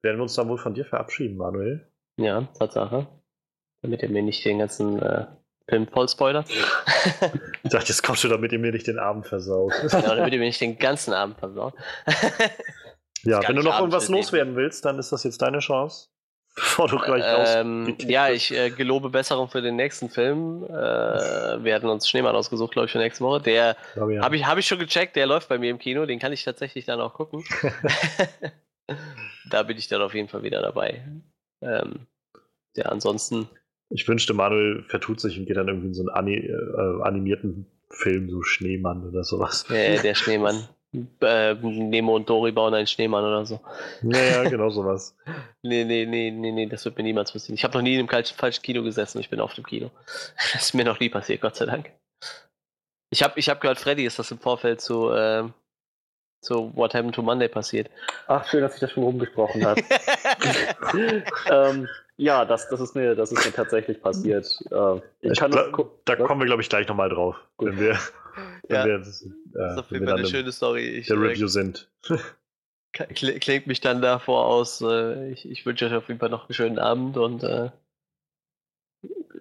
werden 0.04 0.18
wir 0.18 0.24
uns 0.24 0.36
dann 0.36 0.50
wohl 0.50 0.58
von 0.58 0.74
dir 0.74 0.86
verabschieden, 0.86 1.38
Manuel. 1.38 1.92
Ja, 2.18 2.44
Tatsache. 2.58 3.08
Damit 3.82 4.02
ihr 4.02 4.10
mir 4.10 4.24
nicht 4.24 4.44
den 4.46 4.60
ganzen 4.60 5.02
äh, 5.02 5.28
Film 5.68 5.88
voll 5.88 6.08
spoilert. 6.08 6.50
ich 6.50 7.72
dachte, 7.72 7.90
jetzt 7.90 8.04
kommst 8.04 8.24
du, 8.24 8.28
damit 8.28 8.52
ihr 8.52 8.60
mir 8.60 8.72
nicht 8.72 8.88
den 8.88 9.00
Abend 9.00 9.26
versaut. 9.26 9.74
genau, 9.82 10.16
damit 10.16 10.34
ihr 10.34 10.40
mir 10.40 10.46
nicht 10.46 10.62
den 10.62 10.78
ganzen 10.78 11.14
Abend 11.14 11.38
versaut. 11.40 11.74
ja, 13.24 13.48
wenn 13.48 13.56
du 13.56 13.64
noch 13.64 13.80
irgendwas 13.80 14.10
loswerden 14.10 14.56
willst, 14.56 14.86
dann 14.86 15.00
ist 15.00 15.12
das 15.12 15.24
jetzt 15.24 15.42
deine 15.42 15.60
Chance. 15.60 16.10
Bevor 16.56 16.88
du 16.90 16.98
gleich 16.98 17.24
ähm, 17.56 17.96
Ja, 18.00 18.30
ich 18.30 18.52
äh, 18.52 18.72
gelobe 18.72 19.10
Besserung 19.10 19.48
für 19.48 19.62
den 19.62 19.78
nächsten 19.78 20.10
Film. 20.10 20.66
Äh, 20.66 21.64
wir 21.64 21.74
hatten 21.74 21.88
uns 21.88 22.10
Schneemann 22.10 22.36
ausgesucht, 22.36 22.74
glaube 22.74 22.88
ich, 22.88 22.92
für 22.92 22.98
nächste 22.98 23.24
Woche. 23.24 23.42
Der 23.42 23.78
ja. 23.96 24.22
habe 24.22 24.36
ich, 24.36 24.46
hab 24.46 24.58
ich 24.58 24.68
schon 24.68 24.80
gecheckt, 24.80 25.16
der 25.16 25.28
läuft 25.28 25.48
bei 25.48 25.58
mir 25.58 25.70
im 25.70 25.80
Kino, 25.80 26.06
den 26.06 26.20
kann 26.20 26.34
ich 26.34 26.44
tatsächlich 26.44 26.86
dann 26.86 27.00
auch 27.00 27.14
gucken. 27.14 27.44
da 29.50 29.64
bin 29.64 29.78
ich 29.78 29.88
dann 29.88 30.02
auf 30.02 30.14
jeden 30.14 30.28
Fall 30.28 30.44
wieder 30.44 30.62
dabei. 30.62 31.06
Ähm, 31.62 32.08
ja, 32.76 32.86
ansonsten. 32.86 33.48
Ich 33.90 34.08
wünschte, 34.08 34.34
Manuel 34.34 34.84
vertut 34.88 35.20
sich 35.20 35.38
und 35.40 35.46
geht 35.46 35.58
dann 35.58 35.68
irgendwie 35.68 35.88
in 35.88 35.94
so 35.94 36.06
einen 36.08 36.28
äh, 36.28 37.04
animierten 37.04 37.66
Film, 37.90 38.30
so 38.30 38.42
Schneemann 38.42 39.08
oder 39.08 39.24
sowas. 39.24 39.66
Ja, 39.70 40.02
der 40.02 40.16
Schneemann 40.16 40.68
äh, 40.94 41.54
Nemo 41.54 42.16
und 42.16 42.30
Dori 42.30 42.52
bauen 42.52 42.74
einen 42.74 42.88
Schneemann 42.88 43.24
oder 43.24 43.46
so. 43.46 43.60
Naja, 44.02 44.44
genau 44.50 44.70
sowas. 44.70 45.16
nee, 45.64 45.84
nee, 45.84 46.06
nee, 46.06 46.32
nee, 46.32 46.52
nee, 46.52 46.66
das 46.66 46.84
wird 46.86 46.98
mir 46.98 47.04
niemals 47.04 47.32
passieren. 47.32 47.56
Ich 47.56 47.64
habe 47.64 47.78
noch 47.78 47.82
nie 47.82 47.96
in 47.96 48.10
einem 48.10 48.26
falschen 48.26 48.62
Kino 48.62 48.84
gesessen, 48.84 49.20
ich 49.20 49.30
bin 49.30 49.40
auf 49.40 49.54
dem 49.54 49.66
Kino. 49.66 49.92
Das 50.54 50.64
ist 50.64 50.74
mir 50.74 50.84
noch 50.84 51.00
nie 51.00 51.10
passiert, 51.10 51.42
Gott 51.42 51.56
sei 51.56 51.66
Dank. 51.66 51.92
Ich 53.10 53.24
habe 53.24 53.40
ich 53.40 53.50
hab 53.50 53.62
gehört, 53.62 53.80
Freddy 53.80 54.06
ist 54.06 54.20
das 54.20 54.32
im 54.32 54.40
Vorfeld 54.40 54.82
zu, 54.82 55.12
äh, 55.12 55.44
zu 56.42 56.76
What 56.76 56.94
Happened 56.94 57.16
to 57.16 57.22
Monday 57.22 57.48
passiert. 57.48 57.90
Ach, 58.28 58.46
schön, 58.48 58.62
dass 58.62 58.74
ich 58.74 58.80
das 58.80 58.92
schon 58.92 59.04
rumgesprochen 59.04 59.66
habe. 59.66 59.82
ähm, 61.50 61.88
ja, 62.18 62.46
das, 62.46 62.70
das, 62.70 62.80
ist 62.80 62.96
mir, 62.96 63.16
das 63.16 63.32
ist 63.32 63.46
mir 63.46 63.54
tatsächlich 63.54 64.02
passiert. 64.02 64.46
Äh, 64.72 65.02
ich 65.22 65.40
kann 65.40 65.52
da, 65.52 65.72
da 66.06 66.16
kommen 66.16 66.42
wir, 66.42 66.46
glaube 66.46 66.62
ich, 66.62 66.70
gleich 66.70 66.88
nochmal 66.88 67.10
drauf, 67.10 67.36
Gut. 67.58 67.70
wenn 67.70 67.80
wir 67.80 68.00
ja, 68.70 68.86
wir, 68.86 68.98
das, 69.00 69.22
äh, 69.22 69.30
das 69.54 69.74
ist 69.74 69.80
auf 69.80 69.92
jeden 69.92 70.06
Fall 70.08 70.18
eine 70.18 70.28
schöne 70.28 70.52
Story. 70.52 70.88
Ich, 70.88 71.08
der 71.08 71.18
Review 71.18 71.48
sind. 71.48 71.90
Klingt 72.94 73.68
mich 73.68 73.80
dann 73.80 74.02
davor 74.02 74.46
aus. 74.46 74.82
Äh, 74.82 75.32
ich, 75.32 75.50
ich 75.50 75.66
wünsche 75.66 75.86
euch 75.86 75.94
auf 75.94 76.08
jeden 76.08 76.20
Fall 76.20 76.30
noch 76.30 76.50
einen 76.50 76.54
schönen 76.54 76.80
Abend 76.80 77.18
und 77.18 77.44
äh, 77.44 77.70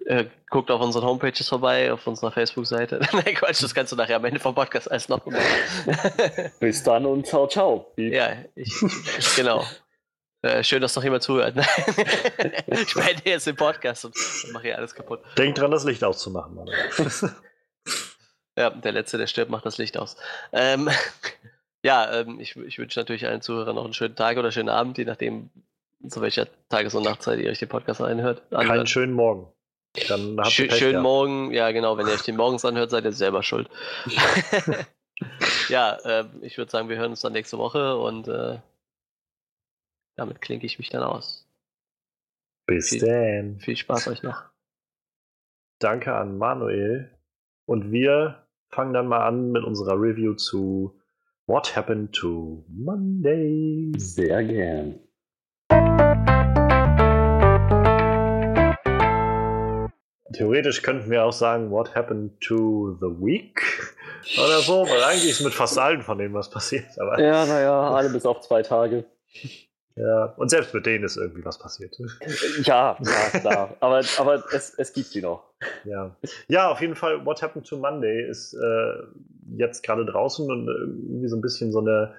äh, 0.05 0.25
guckt 0.49 0.71
auf 0.71 0.81
unseren 0.81 1.05
Homepages 1.05 1.47
vorbei, 1.47 1.91
auf 1.91 2.05
unserer 2.07 2.31
Facebook-Seite. 2.31 2.99
Nein, 3.13 3.35
Quatsch, 3.35 3.61
das 3.61 3.73
kannst 3.73 3.91
du 3.91 3.95
nachher 3.95 4.17
am 4.17 4.25
Ende 4.25 4.39
vom 4.39 4.55
Podcast 4.55 4.89
alles 4.89 5.09
noch 5.09 5.25
machen. 5.25 5.39
Bis 6.59 6.83
dann 6.83 7.05
und 7.05 7.27
ciao, 7.27 7.47
ciao. 7.47 7.93
Ja, 7.97 8.37
ich, 8.55 8.73
ich 9.17 9.35
genau. 9.35 9.63
Äh, 10.43 10.63
schön, 10.63 10.81
dass 10.81 10.95
noch 10.95 11.03
jemand 11.03 11.21
zuhört. 11.21 11.55
ich 12.67 12.93
beende 12.95 13.21
jetzt 13.25 13.45
den 13.45 13.55
Podcast 13.55 14.05
und 14.05 14.15
mache 14.53 14.63
hier 14.63 14.77
alles 14.77 14.95
kaputt. 14.95 15.21
Denk 15.37 15.55
dran, 15.55 15.69
das 15.69 15.83
Licht 15.83 16.03
auszumachen, 16.03 16.55
Mann. 16.55 16.69
Ja, 18.61 18.69
der 18.69 18.91
Letzte, 18.91 19.17
der 19.17 19.25
stirbt, 19.25 19.49
macht 19.49 19.65
das 19.65 19.79
Licht 19.79 19.97
aus. 19.97 20.17
Ähm, 20.51 20.87
ja, 21.83 22.19
ähm, 22.19 22.39
ich, 22.39 22.55
ich 22.55 22.77
wünsche 22.77 22.99
natürlich 22.99 23.25
allen 23.25 23.41
Zuhörern 23.41 23.75
noch 23.75 23.85
einen 23.85 23.95
schönen 23.95 24.15
Tag 24.15 24.37
oder 24.37 24.51
schönen 24.51 24.69
Abend, 24.69 24.99
je 24.99 25.05
nachdem, 25.05 25.49
zu 26.07 26.21
welcher 26.21 26.47
Tages- 26.69 26.93
und 26.93 27.01
Nachtzeit 27.01 27.39
ihr 27.39 27.49
euch 27.49 27.57
den 27.57 27.69
Podcast 27.69 28.01
anhört. 28.01 28.43
anhört. 28.51 28.67
Keinen 28.67 28.85
schönen 28.85 29.13
Morgen. 29.13 29.47
Dann 30.07 30.39
habt 30.39 30.59
ihr 30.59 30.67
Pech, 30.67 30.77
schönen 30.77 30.93
ja. 30.93 31.01
Morgen, 31.01 31.51
ja 31.51 31.71
genau, 31.71 31.97
wenn 31.97 32.05
ihr 32.05 32.13
euch 32.13 32.21
den 32.21 32.37
morgens 32.37 32.63
anhört, 32.63 32.91
seid 32.91 33.03
ihr 33.03 33.13
selber 33.13 33.41
schuld. 33.41 33.67
ja, 35.69 35.95
äh, 36.03 36.25
ich 36.41 36.59
würde 36.59 36.69
sagen, 36.69 36.87
wir 36.87 36.97
hören 36.97 37.09
uns 37.09 37.21
dann 37.21 37.33
nächste 37.33 37.57
Woche 37.57 37.97
und 37.97 38.27
äh, 38.27 38.59
damit 40.17 40.39
klinke 40.39 40.67
ich 40.67 40.77
mich 40.77 40.89
dann 40.89 41.01
aus. 41.01 41.47
Bis 42.67 42.89
viel, 42.89 42.99
dann. 42.99 43.59
Viel 43.59 43.75
Spaß 43.75 44.07
euch 44.07 44.21
noch. 44.21 44.43
Danke 45.79 46.13
an 46.13 46.37
Manuel. 46.37 47.09
Und 47.65 47.91
wir 47.91 48.40
fangen 48.71 48.93
dann 48.93 49.07
mal 49.07 49.27
an 49.27 49.51
mit 49.51 49.63
unserer 49.63 49.99
Review 50.01 50.33
zu 50.33 50.97
What 51.45 51.75
Happened 51.75 52.13
to 52.13 52.63
Monday. 52.69 53.91
Sehr 53.97 54.43
gern. 54.43 54.99
Theoretisch 60.33 60.81
könnten 60.81 61.11
wir 61.11 61.25
auch 61.25 61.33
sagen, 61.33 61.69
What 61.71 61.93
Happened 61.93 62.39
to 62.39 62.97
the 63.01 63.07
Week 63.07 63.61
oder 64.37 64.59
so, 64.61 64.87
weil 64.87 65.03
eigentlich 65.03 65.31
ist 65.31 65.41
mit 65.41 65.53
fast 65.53 65.77
allen 65.77 66.01
von 66.01 66.17
denen 66.17 66.33
was 66.33 66.49
passiert. 66.49 66.85
Ja, 66.97 67.45
naja, 67.45 67.91
alle 67.91 68.09
bis 68.09 68.25
auf 68.25 68.39
zwei 68.39 68.61
Tage. 68.61 69.03
Ja, 69.95 70.25
und 70.37 70.49
selbst 70.49 70.73
mit 70.73 70.85
denen 70.85 71.03
ist 71.03 71.17
irgendwie 71.17 71.43
was 71.43 71.59
passiert. 71.59 71.97
Ja, 72.63 72.97
ja 73.01 73.39
klar. 73.39 73.75
aber 73.79 74.01
aber 74.17 74.43
es, 74.53 74.73
es 74.77 74.93
gibt 74.93 75.07
sie 75.07 75.21
noch. 75.21 75.43
Ja. 75.83 76.15
ja, 76.47 76.71
auf 76.71 76.81
jeden 76.81 76.95
Fall, 76.95 77.25
What 77.25 77.41
Happened 77.41 77.67
to 77.67 77.77
Monday 77.77 78.27
ist 78.27 78.53
äh, 78.53 78.93
jetzt 79.57 79.83
gerade 79.83 80.05
draußen 80.05 80.49
und 80.49 80.67
irgendwie 80.67 81.27
so 81.27 81.35
ein 81.35 81.41
bisschen 81.41 81.71
so 81.71 81.79
eine 81.79 82.13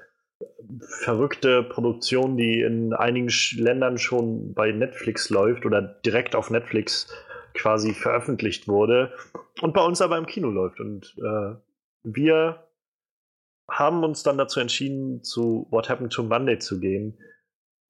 verrückte 0.80 1.62
Produktion, 1.62 2.36
die 2.36 2.60
in 2.60 2.92
einigen 2.92 3.30
Ländern 3.56 3.98
schon 3.98 4.54
bei 4.54 4.72
Netflix 4.72 5.30
läuft 5.30 5.64
oder 5.64 5.80
direkt 5.80 6.34
auf 6.34 6.50
Netflix 6.50 7.08
quasi 7.54 7.94
veröffentlicht 7.94 8.68
wurde 8.68 9.12
und 9.60 9.74
bei 9.74 9.84
uns 9.84 10.00
aber 10.00 10.18
im 10.18 10.26
Kino 10.26 10.50
läuft. 10.50 10.80
Und 10.80 11.14
äh, 11.18 11.54
wir 12.02 12.64
haben 13.68 14.04
uns 14.04 14.22
dann 14.22 14.38
dazu 14.38 14.60
entschieden, 14.60 15.22
zu 15.22 15.66
What 15.70 15.88
Happened 15.88 16.12
to 16.12 16.22
Monday 16.22 16.58
zu 16.58 16.80
gehen 16.80 17.18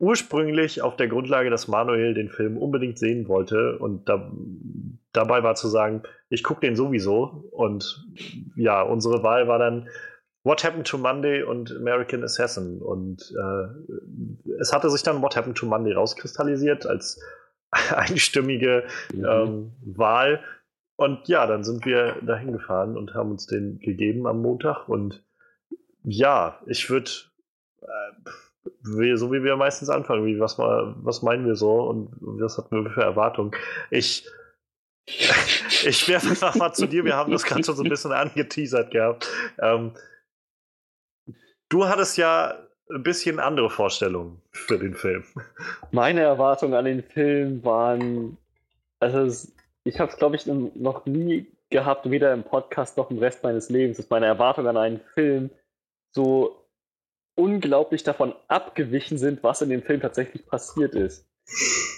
ursprünglich 0.03 0.83
auf 0.83 0.97
der 0.97 1.07
Grundlage, 1.07 1.49
dass 1.49 1.69
Manuel 1.69 2.12
den 2.12 2.29
Film 2.29 2.59
unbedingt 2.59 2.99
sehen 2.99 3.29
wollte 3.29 3.79
und 3.79 4.09
da, 4.09 4.33
dabei 5.12 5.45
war 5.45 5.55
zu 5.55 5.69
sagen, 5.69 6.03
ich 6.29 6.43
gucke 6.43 6.61
den 6.61 6.74
sowieso. 6.74 7.49
Und 7.53 8.05
ja, 8.57 8.83
unsere 8.83 9.23
Wahl 9.23 9.47
war 9.47 9.61
dann 9.61 9.89
What 10.43 10.65
Happened 10.65 10.89
to 10.89 10.99
Monday 10.99 11.45
und 11.45 11.70
American 11.77 12.24
Assassin. 12.24 12.83
Und 12.83 13.33
äh, 13.39 14.53
es 14.61 14.73
hatte 14.73 14.91
sich 14.91 15.05
dann 15.05 15.23
What 15.23 15.37
Happened 15.37 15.57
to 15.57 15.66
Monday 15.66 15.93
rauskristallisiert 15.93 16.85
als 16.85 17.20
einstimmige 17.70 18.83
mhm. 19.15 19.24
ähm, 19.24 19.73
Wahl. 19.85 20.43
Und 20.97 21.29
ja, 21.29 21.47
dann 21.47 21.62
sind 21.62 21.87
wir 21.87 22.16
dahin 22.23 22.51
gefahren 22.51 22.97
und 22.97 23.15
haben 23.15 23.31
uns 23.31 23.47
den 23.47 23.79
gegeben 23.79 24.27
am 24.27 24.43
Montag. 24.43 24.89
Und 24.89 25.23
ja, 26.03 26.61
ich 26.66 26.91
würde 26.91 27.11
äh, 27.83 28.31
wie, 28.82 29.16
so 29.16 29.32
wie 29.32 29.43
wir 29.43 29.56
meistens 29.56 29.89
anfangen, 29.89 30.24
wie 30.26 30.39
was, 30.39 30.59
mal, 30.59 30.94
was 30.98 31.22
meinen 31.22 31.47
wir 31.47 31.56
so 31.56 31.82
und 31.82 32.10
was 32.20 32.59
hatten 32.59 32.84
wir 32.84 32.90
für 32.90 33.02
Erwartungen. 33.02 33.52
Ich, 33.90 34.28
ich 35.06 36.09
werfe 36.09 36.30
einfach 36.30 36.55
mal 36.55 36.72
zu 36.72 36.86
dir, 36.86 37.05
wir 37.05 37.16
haben 37.16 37.32
das 37.32 37.44
gerade 37.44 37.64
schon 37.64 37.76
so 37.76 37.82
ein 37.82 37.89
bisschen 37.89 38.12
angeteasert 38.12 38.90
gehabt. 38.90 39.28
Ähm, 39.60 39.93
du 41.68 41.86
hattest 41.86 42.16
ja 42.18 42.59
ein 42.90 43.02
bisschen 43.02 43.40
andere 43.40 43.70
Vorstellungen 43.70 44.40
für 44.51 44.78
den 44.78 44.94
Film. 44.94 45.24
Meine 45.90 46.20
Erwartungen 46.20 46.74
an 46.74 46.84
den 46.84 47.02
Film 47.02 47.64
waren, 47.64 48.36
also 49.01 49.48
ich 49.84 49.98
habe 49.98 50.12
es 50.12 50.18
glaube 50.18 50.36
ich 50.36 50.47
noch 50.47 51.06
nie 51.06 51.47
gehabt, 51.70 52.09
weder 52.10 52.32
im 52.32 52.44
Podcast 52.44 52.97
noch 52.97 53.10
im 53.10 53.18
Rest 53.18 53.43
meines 53.43 53.70
Lebens, 53.70 53.97
dass 53.97 54.10
meine 54.10 54.26
Erwartungen 54.26 54.68
an 54.68 54.76
einen 54.76 55.01
Film 55.14 55.51
so 56.14 56.61
unglaublich 57.35 58.03
davon 58.03 58.35
abgewichen 58.49 59.19
sind, 59.19 59.43
was 59.43 59.63
in 59.63 59.71
dem 59.71 59.83
Film 59.83 60.01
tatsächlich 60.01 60.47
passiert 60.47 60.95
ist. 60.95 61.27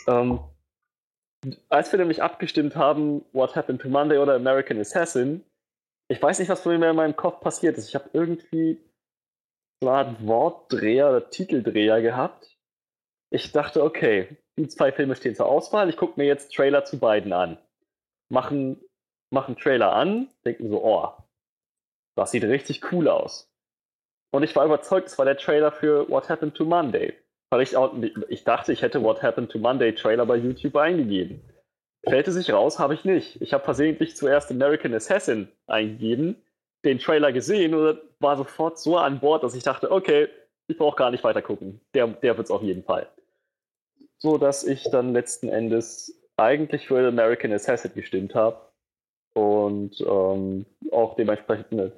Ähm, 0.06 0.40
als 1.68 1.92
wir 1.92 1.98
nämlich 1.98 2.22
abgestimmt 2.22 2.76
haben, 2.76 3.24
What 3.32 3.56
Happened 3.56 3.82
to 3.82 3.88
Monday 3.88 4.18
oder 4.18 4.34
American 4.34 4.78
Assassin, 4.78 5.44
ich 6.08 6.22
weiß 6.22 6.38
nicht, 6.38 6.48
was 6.48 6.62
von 6.62 6.78
mir 6.78 6.90
in 6.90 6.96
meinem 6.96 7.16
Kopf 7.16 7.40
passiert 7.40 7.76
ist. 7.78 7.88
Ich 7.88 7.94
habe 7.94 8.10
irgendwie 8.12 8.78
so 9.80 9.88
eine 9.88 9.98
Art 9.98 10.26
Wortdreher 10.26 11.08
oder 11.08 11.30
Titeldreher 11.30 12.00
gehabt. 12.02 12.56
Ich 13.30 13.52
dachte, 13.52 13.82
okay, 13.82 14.36
die 14.56 14.68
zwei 14.68 14.92
Filme 14.92 15.16
stehen 15.16 15.34
zur 15.34 15.46
Auswahl. 15.46 15.88
Ich 15.88 15.96
gucke 15.96 16.20
mir 16.20 16.26
jetzt 16.26 16.54
Trailer 16.54 16.84
zu 16.84 16.98
beiden 16.98 17.32
an. 17.32 17.58
Machen, 18.30 18.80
machen 19.30 19.56
Trailer 19.56 19.92
an, 19.92 20.28
denken 20.44 20.68
so, 20.68 20.84
oh, 20.84 21.12
das 22.16 22.30
sieht 22.30 22.44
richtig 22.44 22.92
cool 22.92 23.08
aus. 23.08 23.50
Und 24.34 24.42
ich 24.42 24.56
war 24.56 24.64
überzeugt, 24.64 25.06
es 25.06 25.16
war 25.16 25.24
der 25.24 25.36
Trailer 25.36 25.70
für 25.70 26.10
What 26.10 26.28
Happened 26.28 26.56
to 26.56 26.64
Monday. 26.64 27.12
Weil 27.50 27.62
ich, 27.62 27.76
auch, 27.76 27.94
ich 28.28 28.42
dachte, 28.42 28.72
ich 28.72 28.82
hätte 28.82 29.00
What 29.00 29.22
Happened 29.22 29.52
to 29.52 29.60
Monday 29.60 29.94
Trailer 29.94 30.26
bei 30.26 30.34
YouTube 30.34 30.74
eingegeben. 30.74 31.40
Stellte 32.04 32.32
sich 32.32 32.52
raus, 32.52 32.80
habe 32.80 32.94
ich 32.94 33.04
nicht. 33.04 33.40
Ich 33.40 33.52
habe 33.52 33.62
versehentlich 33.62 34.16
zuerst 34.16 34.50
American 34.50 34.92
Assassin 34.92 35.46
eingegeben, 35.68 36.34
den 36.84 36.98
Trailer 36.98 37.30
gesehen 37.30 37.74
und 37.74 38.00
war 38.18 38.36
sofort 38.36 38.80
so 38.80 38.98
an 38.98 39.20
Bord, 39.20 39.44
dass 39.44 39.54
ich 39.54 39.62
dachte, 39.62 39.92
okay, 39.92 40.26
ich 40.66 40.78
brauche 40.78 40.96
gar 40.96 41.12
nicht 41.12 41.22
weiter 41.22 41.40
gucken. 41.40 41.80
Der, 41.94 42.08
der 42.08 42.36
wird 42.36 42.46
es 42.46 42.50
auf 42.50 42.62
jeden 42.62 42.82
Fall. 42.82 43.08
So 44.18 44.36
dass 44.36 44.64
ich 44.64 44.82
dann 44.90 45.12
letzten 45.12 45.48
Endes 45.48 46.20
eigentlich 46.36 46.88
für 46.88 47.06
American 47.06 47.52
Assassin 47.52 47.92
gestimmt 47.94 48.34
habe 48.34 48.60
und 49.34 50.00
ähm, 50.00 50.66
auch 50.90 51.14
dementsprechend 51.14 51.70
eine 51.70 51.92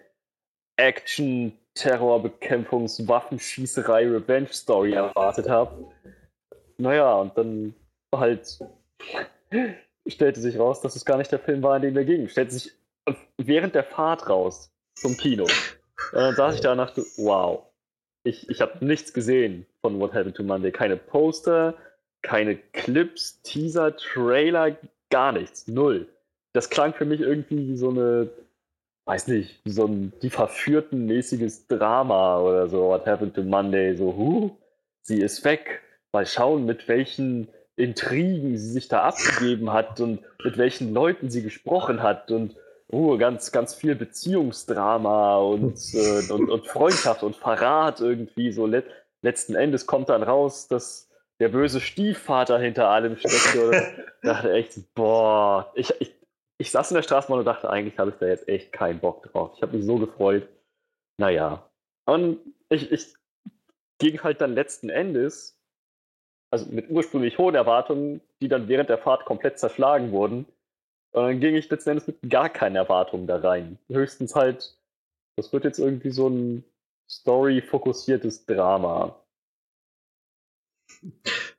Action, 0.77 1.57
Terrorbekämpfungs-, 1.77 3.07
Waffenschießerei, 3.07 4.09
Revenge-Story 4.09 4.93
erwartet 4.93 5.48
habe. 5.48 5.86
Naja, 6.78 7.15
und 7.15 7.36
dann 7.36 7.74
halt 8.15 8.59
stellte 10.07 10.40
sich 10.40 10.59
raus, 10.59 10.81
dass 10.81 10.97
es 10.97 11.05
gar 11.05 11.19
nicht 11.19 11.32
der 11.32 11.39
Film 11.39 11.62
war, 11.62 11.77
in 11.77 11.82
dem 11.82 11.94
wir 11.94 12.05
gingen. 12.05 12.28
Stellte 12.28 12.53
sich 12.53 12.73
während 13.39 13.74
der 13.74 13.85
Fahrt 13.85 14.28
raus 14.28 14.70
zum 14.94 15.16
Kino. 15.16 15.44
Und 15.44 16.19
dann 16.19 16.35
saß 16.35 16.55
ich 16.57 16.61
da 16.61 16.73
und 16.73 16.78
dachte, 16.78 17.05
wow, 17.16 17.62
ich, 18.24 18.48
ich 18.48 18.61
habe 18.61 18.85
nichts 18.85 19.12
gesehen 19.12 19.66
von 19.81 20.01
What 20.01 20.12
Happened 20.15 20.36
to 20.36 20.43
Monday. 20.43 20.73
Keine 20.73 20.97
Poster, 20.97 21.74
keine 22.23 22.57
Clips, 22.57 23.40
Teaser, 23.43 23.97
Trailer, 23.97 24.77
gar 25.11 25.32
nichts. 25.32 25.69
Null. 25.69 26.09
Das 26.53 26.70
klang 26.70 26.94
für 26.94 27.05
mich 27.05 27.20
irgendwie 27.20 27.69
wie 27.69 27.77
so 27.77 27.90
eine, 27.90 28.28
weiß 29.07 29.28
nicht, 29.28 29.61
wie 29.65 29.70
so 29.70 29.87
ein 29.87 30.12
die 30.20 30.31
verführten 30.31 31.07
mäßiges 31.07 31.69
Drama 31.69 32.41
oder 32.41 32.69
so. 32.69 32.89
What 32.89 33.07
Happened 33.07 33.35
to 33.35 33.43
Monday? 33.43 33.97
So, 33.97 34.15
huh, 34.16 34.51
sie 35.03 35.20
ist 35.20 35.45
weg. 35.45 35.81
Mal 36.12 36.27
schauen, 36.27 36.66
mit 36.66 36.89
welchen 36.89 37.49
Intrigen 37.77 38.57
sie 38.59 38.70
sich 38.70 38.89
da 38.89 39.03
abgegeben 39.03 39.73
hat 39.73 40.01
und 40.01 40.20
mit 40.45 40.59
welchen 40.59 40.93
Leuten 40.93 41.31
sie 41.31 41.43
gesprochen 41.43 42.03
hat 42.03 42.31
und 42.31 42.57
oh, 42.89 43.16
ganz, 43.16 43.53
ganz 43.53 43.74
viel 43.74 43.95
Beziehungsdrama 43.95 45.37
und, 45.37 45.78
äh, 45.95 46.33
und, 46.33 46.51
und, 46.51 46.66
Freundschaft 46.66 47.23
und 47.23 47.37
Verrat 47.37 48.01
irgendwie. 48.01 48.51
So 48.51 48.66
let, 48.66 48.87
letzten 49.23 49.55
Endes 49.55 49.87
kommt 49.87 50.09
dann 50.09 50.23
raus, 50.23 50.69
dass 50.69 51.09
der 51.39 51.49
böse 51.49 51.81
Stiefvater 51.81 52.59
hinter 52.59 52.89
allem 52.89 53.16
steckt. 53.16 53.57
Und 53.57 53.77
dachte 54.23 54.53
echt, 54.53 54.95
boah, 54.95 55.70
ich, 55.74 55.93
ich, 56.01 56.15
ich 56.59 56.70
saß 56.70 56.91
in 56.91 56.97
der 56.97 57.03
Straßenbahn 57.03 57.41
und 57.41 57.45
dachte, 57.45 57.70
eigentlich 57.70 57.99
habe 57.99 58.11
ich 58.11 58.16
da 58.16 58.27
jetzt 58.27 58.49
echt 58.49 58.73
keinen 58.73 59.01
Bock 59.01 59.23
drauf. 59.24 59.53
Ich 59.57 59.62
habe 59.62 59.77
mich 59.77 59.87
so 59.87 59.99
gefreut. 59.99 60.49
Naja. 61.19 61.70
Und 62.07 62.41
ich, 62.69 62.91
ich 62.93 63.15
ging 63.99 64.23
halt 64.23 64.41
dann 64.41 64.55
letzten 64.55 64.89
Endes 64.89 65.57
also 66.51 66.66
mit 66.73 66.89
ursprünglich 66.91 67.39
hohen 67.39 67.55
Erwartungen, 67.55 68.20
die 68.41 68.49
dann 68.49 68.69
während 68.69 68.89
der 68.89 68.99
Fahrt 68.99 69.24
komplett 69.24 69.59
zerschlagen 69.59 70.12
wurden. 70.12 70.47
Und 71.12 71.23
dann 71.23 71.41
ging 71.41 71.57
ich 71.57 71.69
letzten 71.69 71.91
Endes 71.91 72.07
mit 72.07 72.19
gar 72.31 72.49
keinen 72.49 72.77
Erwartungen 72.77 73.27
da 73.27 73.39
rein. 73.39 73.78
Höchstens 73.89 74.35
halt, 74.35 74.78
das 75.37 75.53
wird 75.53 75.65
jetzt 75.65 75.78
irgendwie 75.78 76.11
so 76.11 76.28
ein 76.28 76.65
story-fokussiertes 77.11 78.47
Drama. 78.47 79.20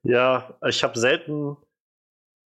Ja, 0.03 0.57
ich 0.65 0.83
habe 0.83 0.97
selten, 0.97 1.57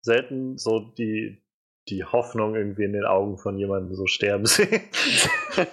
selten 0.02 0.58
so 0.58 0.80
die, 0.80 1.42
die 1.90 2.04
Hoffnung 2.04 2.56
irgendwie 2.56 2.84
in 2.84 2.94
den 2.94 3.06
Augen 3.06 3.38
von 3.38 3.58
jemandem 3.58 3.96
so 3.96 4.06
sterben 4.06 4.46
sehen. 4.46 4.82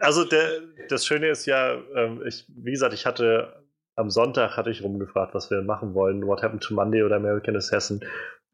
also 0.00 0.24
der, 0.24 0.60
das 0.88 1.06
Schöne 1.06 1.28
ist 1.28 1.46
ja, 1.46 1.74
ähm, 1.94 2.22
ich, 2.26 2.44
wie 2.48 2.72
gesagt, 2.72 2.94
ich 2.94 3.06
hatte 3.06 3.64
am 3.96 4.10
Sonntag 4.10 4.56
hatte 4.56 4.70
ich 4.70 4.82
rumgefragt, 4.82 5.34
was 5.34 5.50
wir 5.50 5.62
machen 5.62 5.94
wollen, 5.94 6.26
What 6.26 6.42
Happened 6.42 6.62
to 6.62 6.74
Monday 6.74 7.02
oder 7.02 7.16
American 7.16 7.56
Assassin. 7.56 8.00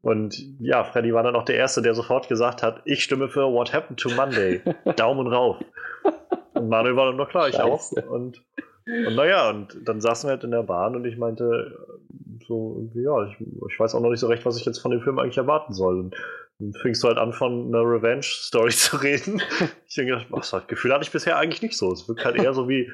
Und 0.03 0.43
ja, 0.61 0.85
Freddy 0.85 1.13
war 1.13 1.23
dann 1.23 1.37
auch 1.37 1.45
der 1.45 1.57
Erste, 1.57 1.83
der 1.83 1.95
sofort 1.95 2.29
gesagt 2.29 2.63
hat, 2.63 2.81
ich 2.85 3.03
stimme 3.05 3.29
für 3.29 3.53
What 3.53 3.73
Happened 3.73 4.01
to 4.01 4.11
Monday. 4.11 4.63
Daumen 4.97 5.27
rauf. 5.27 5.59
Und 6.55 6.69
Manuel 6.69 6.97
war 6.97 7.07
dann 7.07 7.17
noch 7.17 7.29
klar, 7.29 7.49
ich 7.49 7.57
Scheiße. 7.57 8.05
auch. 8.07 8.11
Und, 8.11 8.43
und 8.87 9.15
naja, 9.15 9.51
und 9.51 9.77
dann 9.85 10.01
saßen 10.01 10.29
wir 10.29 10.33
halt 10.33 10.45
in 10.45 10.51
der 10.51 10.63
Bahn 10.63 10.97
und 10.97 11.05
ich 11.05 11.17
meinte 11.17 11.77
so, 12.47 12.75
irgendwie, 12.79 13.03
ja, 13.03 13.27
ich, 13.27 13.37
ich 13.41 13.79
weiß 13.79 13.95
auch 13.95 14.01
noch 14.01 14.11
nicht 14.11 14.21
so 14.21 14.27
recht, 14.27 14.45
was 14.45 14.57
ich 14.57 14.65
jetzt 14.65 14.81
von 14.81 14.91
dem 14.91 15.01
Film 15.01 15.19
eigentlich 15.19 15.39
erwarten 15.39 15.73
soll. 15.73 16.01
Und 16.01 16.17
dann 16.59 16.73
fingst 16.83 17.03
du 17.03 17.09
halt 17.09 17.19
an, 17.19 17.33
von 17.33 17.69
einer 17.69 17.85
Revenge-Story 17.85 18.71
zu 18.71 18.97
reden. 18.97 19.41
Ich 19.87 19.95
denke, 19.95 20.25
das 20.31 20.67
Gefühl 20.67 20.93
hatte 20.93 21.05
ich 21.05 21.13
bisher 21.13 21.39
eigentlich 21.39 21.63
nicht 21.63 21.77
so. 21.77 21.93
Es 21.93 22.09
wirkt 22.09 22.25
halt 22.25 22.37
eher 22.37 22.53
so 22.53 22.69
wie, 22.69 22.91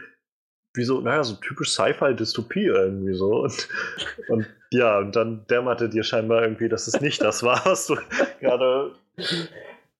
wie 0.75 0.85
so, 0.85 1.01
naja, 1.01 1.25
so 1.25 1.37
typisch 1.37 1.71
Sci-Fi-Dystopie 1.71 2.67
irgendwie 2.67 3.15
so. 3.15 3.43
Und, 3.43 3.69
und 4.29 4.47
ja, 4.71 4.99
und 4.99 5.17
dann 5.17 5.47
dämmerte 5.47 5.89
dir 5.89 6.05
scheinbar 6.05 6.43
irgendwie, 6.43 6.69
dass 6.69 6.87
es 6.87 7.01
nicht 7.01 7.23
das 7.23 7.43
war, 7.43 7.63
was 7.65 7.87
du 7.87 7.97
gerade 8.41 8.93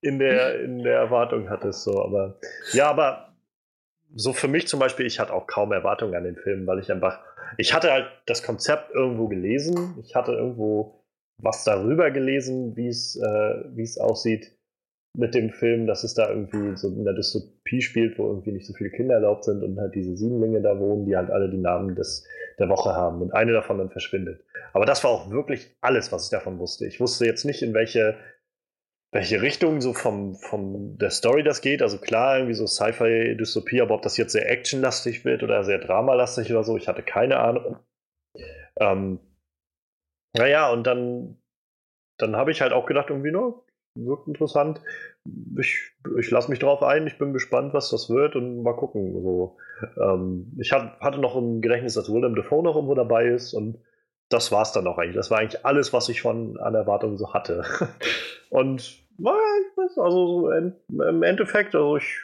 in 0.03 0.19
der, 0.19 0.61
in 0.61 0.83
der 0.83 0.99
Erwartung 0.99 1.49
hattest. 1.49 1.85
So. 1.85 2.03
Aber 2.03 2.39
ja, 2.73 2.91
aber 2.91 3.26
so 4.17 4.33
für 4.33 4.49
mich 4.49 4.67
zum 4.67 4.81
Beispiel, 4.81 5.07
ich 5.07 5.21
hatte 5.21 5.33
auch 5.33 5.47
kaum 5.47 5.73
Erwartungen 5.73 6.15
an 6.15 6.25
den 6.25 6.37
Film, 6.37 6.67
weil 6.67 6.79
ich 6.79 6.91
einfach, 6.91 7.21
ich 7.59 7.75
hatte 7.75 7.93
halt 7.93 8.07
das 8.25 8.43
Konzept 8.43 8.91
irgendwo 8.93 9.29
gelesen, 9.29 9.95
ich 10.03 10.15
hatte 10.15 10.33
irgendwo 10.33 11.05
was 11.39 11.65
darüber 11.65 12.11
gelesen, 12.11 12.77
wie 12.77 12.89
es, 12.89 13.17
äh, 13.17 13.65
wie 13.75 13.83
es 13.83 13.99
aussieht 13.99 14.57
mit 15.15 15.35
dem 15.35 15.51
Film, 15.51 15.87
dass 15.87 16.03
es 16.03 16.15
da 16.15 16.29
irgendwie 16.31 16.77
so 16.77 16.89
in 16.89 17.05
der 17.05 17.15
Dystopie 17.15 17.81
spielt, 17.81 18.19
wo 18.19 18.27
irgendwie 18.27 18.53
nicht 18.53 18.67
so 18.67 18.73
viele 18.73 18.91
Kinder 18.91 19.15
erlaubt 19.15 19.45
sind 19.45 19.63
und 19.63 19.79
halt 19.79 19.95
diese 19.95 20.17
Siebenlinge 20.17 20.61
da 20.61 20.79
wohnen, 20.79 21.07
die 21.07 21.17
halt 21.17 21.31
alle 21.31 21.51
die 21.51 21.59
Namen 21.59 21.95
des, 21.95 22.27
der 22.59 22.69
Woche 22.69 22.95
haben 22.95 23.23
und 23.23 23.33
eine 23.33 23.53
davon 23.53 23.79
dann 23.79 23.91
verschwindet. 23.91 24.43
Aber 24.73 24.87
das 24.87 25.05
war 25.05 25.11
auch 25.11 25.31
wirklich 25.31 25.75
alles, 25.81 26.13
was 26.13 26.25
ich 26.25 26.31
davon 26.31 26.59
wusste. 26.59 26.87
Ich 26.87 27.01
wusste 27.01 27.25
jetzt 27.27 27.45
nicht, 27.45 27.63
in 27.63 27.75
welche, 27.75 28.17
welche 29.17 29.41
Richtung 29.41 29.81
so 29.81 29.95
vom, 29.95 30.35
vom 30.35 30.99
der 30.99 31.09
Story 31.09 31.43
das 31.43 31.63
geht. 31.63 31.81
Also 31.81 31.97
klar, 31.97 32.37
irgendwie 32.37 32.53
so 32.53 32.67
Sci-Fi-Dystopie, 32.67 33.81
aber 33.81 33.95
ob 33.95 34.03
das 34.03 34.19
jetzt 34.19 34.33
sehr 34.33 34.51
actionlastig 34.51 35.25
wird 35.25 35.43
oder 35.43 35.65
sehr 35.65 35.79
dramalastig 35.79 36.51
oder 36.51 36.63
so, 36.65 36.77
ich 36.77 36.87
hatte 36.87 37.03
keine 37.03 37.39
Ahnung. 37.39 37.79
Ähm, 38.79 39.19
naja, 40.37 40.71
und 40.71 40.87
dann, 40.87 41.39
dann 42.19 42.37
habe 42.37 42.51
ich 42.51 42.61
halt 42.61 42.75
auch 42.75 42.85
gedacht, 42.85 43.09
irgendwie 43.09 43.31
nur, 43.31 43.65
wirkt 43.95 44.29
interessant. 44.29 44.83
Ich, 45.59 45.93
ich 46.19 46.31
lasse 46.31 46.51
mich 46.51 46.59
drauf 46.59 46.83
ein, 46.83 47.07
ich 47.07 47.17
bin 47.17 47.33
gespannt, 47.33 47.73
was 47.73 47.89
das 47.89 48.11
wird 48.11 48.37
und 48.37 48.63
mal 48.63 48.77
gucken. 48.77 49.15
So, 49.23 49.57
ähm, 49.99 50.53
ich 50.61 50.73
hat, 50.73 51.01
hatte 51.01 51.21
noch 51.21 51.37
im 51.37 51.63
Gedächtnis, 51.63 51.95
dass 51.95 52.13
Willem 52.13 52.35
Dafoe 52.35 52.63
noch 52.63 52.75
irgendwo 52.75 52.95
dabei 52.95 53.29
ist 53.29 53.55
und 53.55 53.79
das 54.29 54.53
war 54.53 54.61
es 54.61 54.73
dann 54.73 54.87
auch 54.87 54.99
eigentlich. 54.99 55.17
Das 55.17 55.31
war 55.31 55.39
eigentlich 55.39 55.65
alles, 55.65 55.95
was 55.95 56.11
ich 56.11 56.21
von 56.21 56.59
an 56.59 56.75
Erwartungen 56.75 57.17
so 57.17 57.33
hatte. 57.33 57.65
und 58.51 59.06
also 59.25 60.41
so 60.41 60.51
im 60.51 61.23
Endeffekt, 61.23 61.75
also 61.75 61.97
ich, 61.97 62.21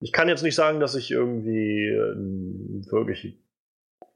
ich 0.00 0.12
kann 0.12 0.28
jetzt 0.28 0.42
nicht 0.42 0.54
sagen, 0.54 0.80
dass 0.80 0.94
ich 0.94 1.10
irgendwie 1.10 1.90
einen 1.90 2.86
wirklich 2.90 3.42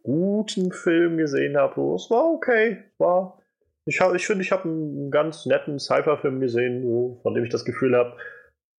guten 0.03 0.73
Film 0.73 1.17
gesehen 1.17 1.57
habe. 1.57 1.95
Es 1.95 2.11
war 2.11 2.33
okay, 2.33 2.85
war 2.99 3.39
ich, 3.87 4.01
hab, 4.01 4.15
ich 4.15 4.27
finde, 4.27 4.43
ich 4.43 4.53
habe 4.53 4.65
einen 4.65 5.11
ganz 5.11 5.45
netten 5.47 5.79
Cypher-Film 5.79 6.41
gesehen, 6.41 7.19
von 7.23 7.35
dem 7.35 7.45
ich 7.45 7.51
das 7.51 7.65
Gefühl 7.65 7.97
habe, 7.97 8.17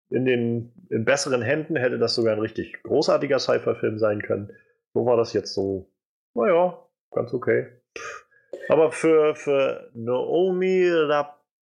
in 0.09 0.25
den 0.25 0.71
in 0.89 1.05
besseren 1.05 1.41
Händen 1.41 1.75
hätte 1.75 1.97
das 1.97 2.15
sogar 2.15 2.33
ein 2.33 2.39
richtig 2.39 2.81
großartiger 2.83 3.39
Cypher-Film 3.39 3.97
sein 3.97 4.21
können. 4.21 4.51
So 4.93 5.05
war 5.05 5.17
das 5.17 5.33
jetzt 5.33 5.53
so, 5.53 5.91
naja, 6.33 6.79
ganz 7.11 7.33
okay. 7.33 7.67
Aber 8.69 8.91
für, 8.91 9.35
für 9.35 9.91
Naomi 9.93 10.89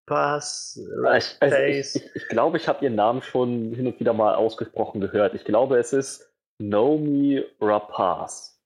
Rapace. 0.08 0.80
Ich, 1.18 1.38
also 1.42 1.56
ich, 1.58 1.96
ich, 1.96 2.16
ich, 2.16 2.28
glaube, 2.28 2.58
ich 2.58 2.68
habe 2.68 2.84
ihren 2.84 2.96
Namen 2.96 3.22
schon 3.22 3.74
hin 3.74 3.88
und 3.88 4.00
wieder 4.00 4.14
mal 4.14 4.36
ausgesprochen 4.36 5.02
gehört. 5.02 5.34
Ich 5.34 5.46
glaube, 5.46 5.78
es 5.78 5.94
ist 5.94 6.34
Nomi 6.60 7.44
Rapaz. 7.60 8.62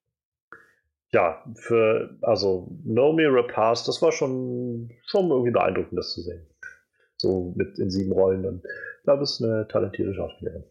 Ja, 1.14 1.44
für, 1.56 2.18
also 2.22 2.68
Nomi 2.84 3.26
Rapaz, 3.26 3.86
das 3.86 4.02
war 4.02 4.12
schon, 4.12 4.92
schon 5.06 5.30
irgendwie 5.30 5.52
beeindruckend, 5.52 5.98
das 5.98 6.14
zu 6.14 6.22
sehen. 6.22 6.46
So 7.18 7.54
mit 7.56 7.80
in 7.80 7.90
sieben 7.90 8.12
Rollen. 8.12 8.46
Und 8.46 8.66
ich 8.66 9.04
glaube, 9.04 9.24
es 9.24 9.34
ist 9.34 9.44
eine 9.44 9.68
talentierte 9.68 10.14
Schauspielerin. 10.14 10.64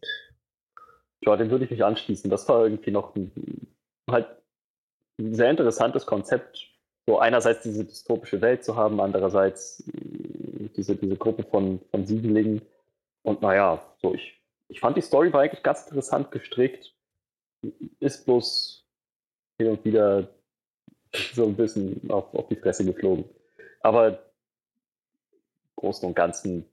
Ja, 1.23 1.37
dem 1.37 1.51
würde 1.51 1.65
ich 1.65 1.71
mich 1.71 1.83
anschließen. 1.83 2.31
Das 2.31 2.49
war 2.49 2.65
irgendwie 2.65 2.91
noch 2.91 3.17
ein, 3.17 3.33
halt 4.11 4.29
ein 5.19 5.35
sehr 5.35 5.51
interessantes 5.51 6.07
Konzept. 6.07 6.76
So 7.07 7.21
einerseits 7.21 7.63
diese 7.63 7.85
dystopische 7.85 8.41
Welt 8.41 8.65
zu 8.65 8.75
haben, 8.75 9.01
andererseits 9.01 9.87
äh, 9.89 10.69
diese, 10.77 10.97
diese 10.97 11.17
Gruppe 11.17 11.45
von, 11.45 11.81
von 11.91 12.05
Siebenlingen. 12.05 12.63
Und 13.23 13.43
naja, 13.43 13.83
so 14.03 14.15
ich, 14.15 14.41
ich 14.69 14.81
fand 14.81 14.97
die 14.97 15.03
Story 15.03 15.33
war 15.33 15.43
eigentlich 15.43 15.63
ganz 15.63 15.87
interessant 15.87 16.33
gestrickt. 16.33 16.95
Ist 18.01 18.25
bloß 18.25 18.85
hin 19.59 19.69
und 19.69 19.85
wieder 19.85 20.29
so 21.33 21.45
ein 21.45 21.57
bisschen 21.57 22.11
auf, 22.11 22.35
auf 22.35 22.49
die 22.49 22.57
Fresse 22.57 22.85
geflogen. 22.85 23.25
Aber 23.81 24.09
im 24.09 24.19
Großen 25.77 26.09
und 26.09 26.15
Ganzen 26.15 26.67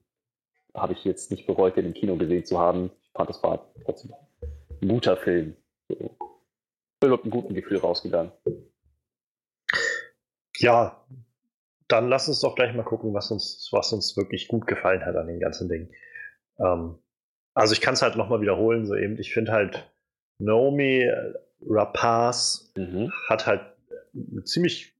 habe 0.74 0.94
ich 0.94 1.04
jetzt 1.04 1.30
nicht 1.30 1.46
bereut, 1.46 1.76
den 1.76 1.86
im 1.86 1.94
Kino 1.94 2.16
gesehen 2.16 2.44
zu 2.44 2.58
haben. 2.58 2.90
Ich 3.02 3.10
fand, 3.12 3.30
das 3.30 3.42
war 3.42 3.70
trotzdem 3.84 4.12
ein 4.82 4.88
guter 4.88 5.16
Film. 5.16 5.56
So. 5.88 6.16
Bin 7.00 7.10
mit 7.10 7.22
einem 7.22 7.30
guten 7.30 7.54
Gefühl 7.54 7.78
rausgegangen. 7.78 8.32
Ja, 10.64 11.04
dann 11.88 12.08
lass 12.08 12.28
uns 12.28 12.40
doch 12.40 12.54
gleich 12.54 12.74
mal 12.74 12.82
gucken, 12.82 13.14
was 13.14 13.30
uns, 13.30 13.68
was 13.72 13.92
uns 13.92 14.16
wirklich 14.16 14.48
gut 14.48 14.66
gefallen 14.66 15.04
hat 15.04 15.16
an 15.16 15.26
den 15.26 15.40
ganzen 15.40 15.68
Dingen. 15.68 15.90
Ähm, 16.58 16.98
also 17.54 17.72
ich 17.72 17.80
kann 17.80 17.94
es 17.94 18.02
halt 18.02 18.16
nochmal 18.16 18.40
wiederholen, 18.40 18.86
so 18.86 18.94
eben, 18.94 19.18
ich 19.18 19.32
finde 19.32 19.52
halt 19.52 19.90
Naomi 20.38 21.08
Rapaz 21.66 22.72
mhm. 22.76 23.12
hat 23.28 23.46
halt 23.46 23.62
eine 24.14 24.44
ziemlich 24.44 24.94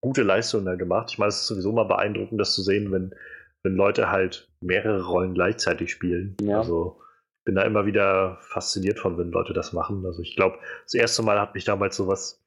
gute 0.00 0.22
Leistung 0.22 0.64
da 0.64 0.74
gemacht. 0.74 1.10
Ich 1.10 1.18
meine, 1.18 1.28
es 1.28 1.42
ist 1.42 1.46
sowieso 1.46 1.72
mal 1.72 1.84
beeindruckend, 1.84 2.40
das 2.40 2.54
zu 2.54 2.62
sehen, 2.62 2.90
wenn, 2.90 3.14
wenn 3.62 3.74
Leute 3.74 4.10
halt 4.10 4.50
mehrere 4.60 5.04
Rollen 5.04 5.34
gleichzeitig 5.34 5.92
spielen. 5.92 6.36
Ja. 6.40 6.58
Also 6.58 7.00
bin 7.44 7.54
da 7.54 7.62
immer 7.62 7.86
wieder 7.86 8.38
fasziniert 8.40 8.98
von, 8.98 9.18
wenn 9.18 9.30
Leute 9.30 9.52
das 9.52 9.72
machen. 9.72 10.04
Also 10.06 10.22
ich 10.22 10.36
glaube, 10.36 10.58
das 10.84 10.94
erste 10.94 11.22
Mal 11.22 11.40
hat 11.40 11.54
mich 11.54 11.64
damals 11.64 11.96
sowas 11.96 12.44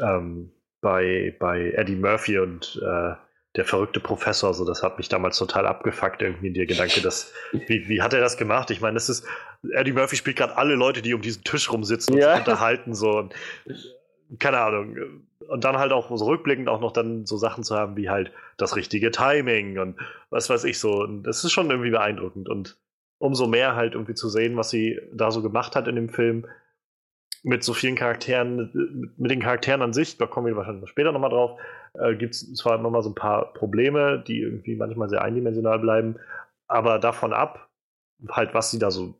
ähm, 0.00 0.52
bei, 0.86 1.34
bei 1.40 1.72
Eddie 1.72 1.96
Murphy 1.96 2.38
und 2.38 2.80
äh, 2.80 3.16
der 3.56 3.64
verrückte 3.64 3.98
Professor, 3.98 4.54
so 4.54 4.64
das 4.64 4.84
hat 4.84 4.98
mich 4.98 5.08
damals 5.08 5.36
total 5.36 5.66
abgefuckt, 5.66 6.22
irgendwie 6.22 6.52
der 6.52 6.66
Gedanke, 6.66 7.00
dass, 7.00 7.32
wie, 7.66 7.88
wie 7.88 8.02
hat 8.02 8.12
er 8.12 8.20
das 8.20 8.36
gemacht? 8.36 8.70
Ich 8.70 8.80
meine, 8.80 8.94
das 8.94 9.08
ist, 9.08 9.26
Eddie 9.72 9.90
Murphy 9.90 10.14
spielt 10.14 10.36
gerade 10.36 10.56
alle 10.56 10.76
Leute, 10.76 11.02
die 11.02 11.12
um 11.12 11.22
diesen 11.22 11.42
Tisch 11.42 11.72
rumsitzen 11.72 12.14
und 12.14 12.20
ja. 12.20 12.36
sich 12.36 12.46
unterhalten, 12.46 12.94
so 12.94 13.18
und, 13.18 13.34
keine 14.38 14.60
Ahnung. 14.60 14.96
Und 15.48 15.64
dann 15.64 15.76
halt 15.76 15.90
auch 15.90 16.16
so 16.16 16.24
rückblickend 16.24 16.68
auch 16.68 16.80
noch 16.80 16.92
dann 16.92 17.26
so 17.26 17.36
Sachen 17.36 17.64
zu 17.64 17.74
haben, 17.74 17.96
wie 17.96 18.08
halt 18.08 18.30
das 18.56 18.76
richtige 18.76 19.10
Timing 19.10 19.80
und 19.80 19.98
was 20.30 20.48
weiß 20.48 20.62
ich 20.62 20.78
so. 20.78 21.02
Und 21.02 21.24
das 21.24 21.42
ist 21.42 21.50
schon 21.50 21.68
irgendwie 21.68 21.90
beeindruckend. 21.90 22.48
Und 22.48 22.78
umso 23.18 23.48
mehr 23.48 23.74
halt 23.74 23.94
irgendwie 23.94 24.14
zu 24.14 24.28
sehen, 24.28 24.56
was 24.56 24.70
sie 24.70 25.00
da 25.12 25.32
so 25.32 25.42
gemacht 25.42 25.74
hat 25.74 25.88
in 25.88 25.96
dem 25.96 26.08
Film, 26.08 26.46
mit 27.42 27.62
so 27.64 27.74
vielen 27.74 27.96
Charakteren, 27.96 29.12
mit 29.16 29.30
den 29.30 29.40
Charakteren 29.40 29.82
an 29.82 29.92
sich, 29.92 30.18
da 30.18 30.26
kommen 30.26 30.46
wir 30.46 30.56
wahrscheinlich 30.56 30.88
später 30.88 31.12
nochmal 31.12 31.30
drauf, 31.30 31.60
äh, 31.94 32.14
gibt 32.14 32.34
es 32.34 32.52
zwar 32.54 32.78
immer 32.78 32.90
mal 32.90 33.02
so 33.02 33.10
ein 33.10 33.14
paar 33.14 33.52
Probleme, 33.52 34.22
die 34.26 34.40
irgendwie 34.40 34.76
manchmal 34.76 35.08
sehr 35.08 35.22
eindimensional 35.22 35.78
bleiben, 35.78 36.16
aber 36.66 36.98
davon 36.98 37.32
ab, 37.32 37.68
halt, 38.30 38.54
was 38.54 38.70
sie 38.70 38.78
da 38.78 38.90
so 38.90 39.14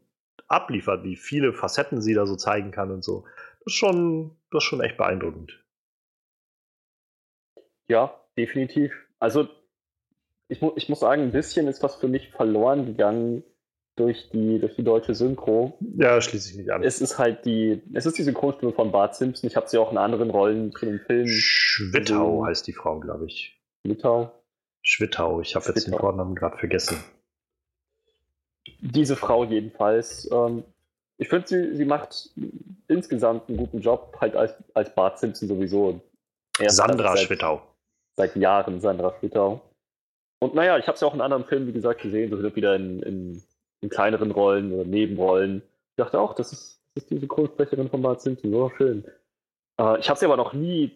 abliefert, 0.48 1.05
wie 1.05 1.16
viele 1.16 1.52
Facetten 1.52 2.01
sie 2.01 2.14
da 2.14 2.26
so 2.26 2.36
zeigen 2.36 2.70
kann 2.70 2.90
und 2.90 3.05
so, 3.05 3.24
das 3.64 3.72
ist 3.72 3.74
schon, 3.74 4.36
das 4.51 4.62
ist 4.62 4.68
schon 4.68 4.80
echt 4.80 4.97
beeindruckend. 4.97 5.62
Ja, 7.88 8.20
definitiv. 8.36 8.93
Also, 9.18 9.48
ich, 10.48 10.60
mu 10.60 10.72
ich 10.76 10.88
muss 10.88 11.01
sagen, 11.01 11.22
ein 11.22 11.32
bisschen 11.32 11.66
ist 11.68 11.82
was 11.82 11.97
für 11.97 12.09
mich 12.09 12.30
verloren 12.30 12.86
gegangen 12.86 13.44
durch 13.97 14.28
die, 14.31 14.59
durch 14.59 14.77
die 14.77 14.85
deutsche 14.85 15.14
Synchro. 15.14 15.78
Ja, 15.97 16.20
schließe 16.20 16.51
ich 16.51 16.56
nicht 16.59 16.70
an. 16.70 16.82
Es 16.82 17.01
ist 17.01 17.18
halt 17.18 17.44
die, 17.47 17.82
es 17.94 18.05
ist 18.06 18.18
die 18.18 18.23
Synchronstimme 18.23 18.73
von 18.73 18.93
Bart 18.93 19.16
Simpson. 19.16 19.48
Ich 19.48 19.56
habe 19.56 19.68
sie 19.68 19.78
auch 19.78 19.90
in 19.90 19.98
anderen 19.98 20.31
Rollen 20.31 20.73
für 20.73 20.86
den 20.86 21.01
Film. 21.01 21.27
Schwittau 21.27 22.32
gesehen. 22.32 22.47
heißt 22.47 22.66
die 22.66 22.73
Frau, 22.74 23.01
glaube 23.01 23.27
ich. 23.27 23.59
Schwittau? 23.85 24.32
Schwittau, 24.82 25.40
ich 25.40 25.56
habe 25.56 25.66
jetzt 25.66 25.86
den 25.86 25.94
Vornamen 25.94 26.35
gerade 26.35 26.59
vergessen. 26.59 27.02
Diese 28.81 29.16
Frau 29.16 29.44
jedenfalls. 29.44 30.31
Ähm, 30.31 30.62
ich 31.18 31.28
finde, 31.28 31.48
sie, 31.48 31.74
sie 31.74 31.85
macht 31.86 32.31
insgesamt 32.89 33.48
einen 33.48 33.56
guten 33.56 33.81
Job, 33.81 34.16
halt 34.20 34.36
als, 34.36 34.55
als 34.74 34.94
Bart 34.94 35.18
Simpson 35.18 35.48
sowieso. 35.48 36.01
Erst 36.60 36.77
Sandra 36.77 37.16
seit, 37.16 37.27
Schwittau. 37.27 37.62
Seit 38.16 38.36
Jahren 38.36 38.81
Sandra 38.81 39.14
Schwittau. 39.18 39.62
Und 40.40 40.55
naja, 40.55 40.77
ich 40.77 40.86
habe 40.86 40.98
sie 40.98 41.06
auch 41.06 41.14
in 41.14 41.23
anderen 41.23 41.47
Filmen, 41.47 41.66
wie 41.66 41.73
gesagt, 41.73 42.02
gesehen, 42.02 42.31
so 42.31 42.55
wieder 42.55 42.77
in, 42.77 43.02
in 43.02 43.43
in 43.81 43.89
kleineren 43.89 44.31
Rollen 44.31 44.73
oder 44.73 44.85
Nebenrollen. 44.85 45.62
Ich 45.90 45.97
dachte 45.97 46.19
auch, 46.19 46.35
das 46.35 46.53
ist, 46.53 46.81
das 46.94 47.05
ist 47.05 47.11
die 47.11 47.19
Synchronsprecherin 47.19 47.90
von 47.90 48.03
Bart 48.03 48.20
Simpson, 48.20 48.51
so 48.51 48.70
schön. 48.77 49.05
Äh, 49.81 49.98
ich 50.01 50.09
habe 50.09 50.19
sie 50.19 50.27
aber 50.27 50.36
noch 50.36 50.53
nie 50.53 50.93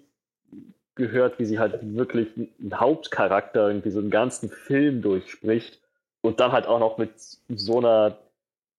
gehört, 0.95 1.39
wie 1.39 1.45
sie 1.45 1.59
halt 1.59 1.79
wirklich 1.83 2.29
einen 2.37 2.79
Hauptcharakter 2.79 3.69
irgendwie 3.69 3.91
so 3.91 4.01
einen 4.01 4.11
ganzen 4.11 4.51
Film 4.51 5.03
durchspricht 5.03 5.81
und 6.21 6.41
dann 6.41 6.53
halt 6.53 6.67
auch 6.67 6.79
noch 6.79 6.99
mit 6.99 7.13
so 7.49 7.79
einer 7.79 8.19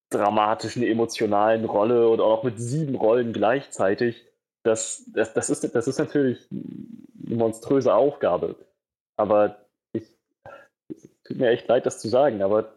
dramatischen, 0.10 0.84
emotionalen 0.84 1.66
Rolle 1.66 2.10
und 2.10 2.20
auch 2.20 2.38
noch 2.38 2.44
mit 2.44 2.60
sieben 2.60 2.96
Rollen 2.96 3.34
gleichzeitig. 3.34 4.26
Das, 4.64 5.04
das, 5.08 5.34
das, 5.34 5.50
ist, 5.50 5.74
das 5.74 5.88
ist 5.88 5.98
natürlich 5.98 6.48
eine 6.52 7.36
monströse 7.36 7.94
Aufgabe. 7.94 8.56
Aber 9.18 9.58
ich, 9.94 10.04
es 10.90 11.10
tut 11.24 11.38
mir 11.38 11.50
echt 11.50 11.68
leid, 11.68 11.86
das 11.86 12.00
zu 12.00 12.10
sagen, 12.10 12.44
aber 12.44 12.74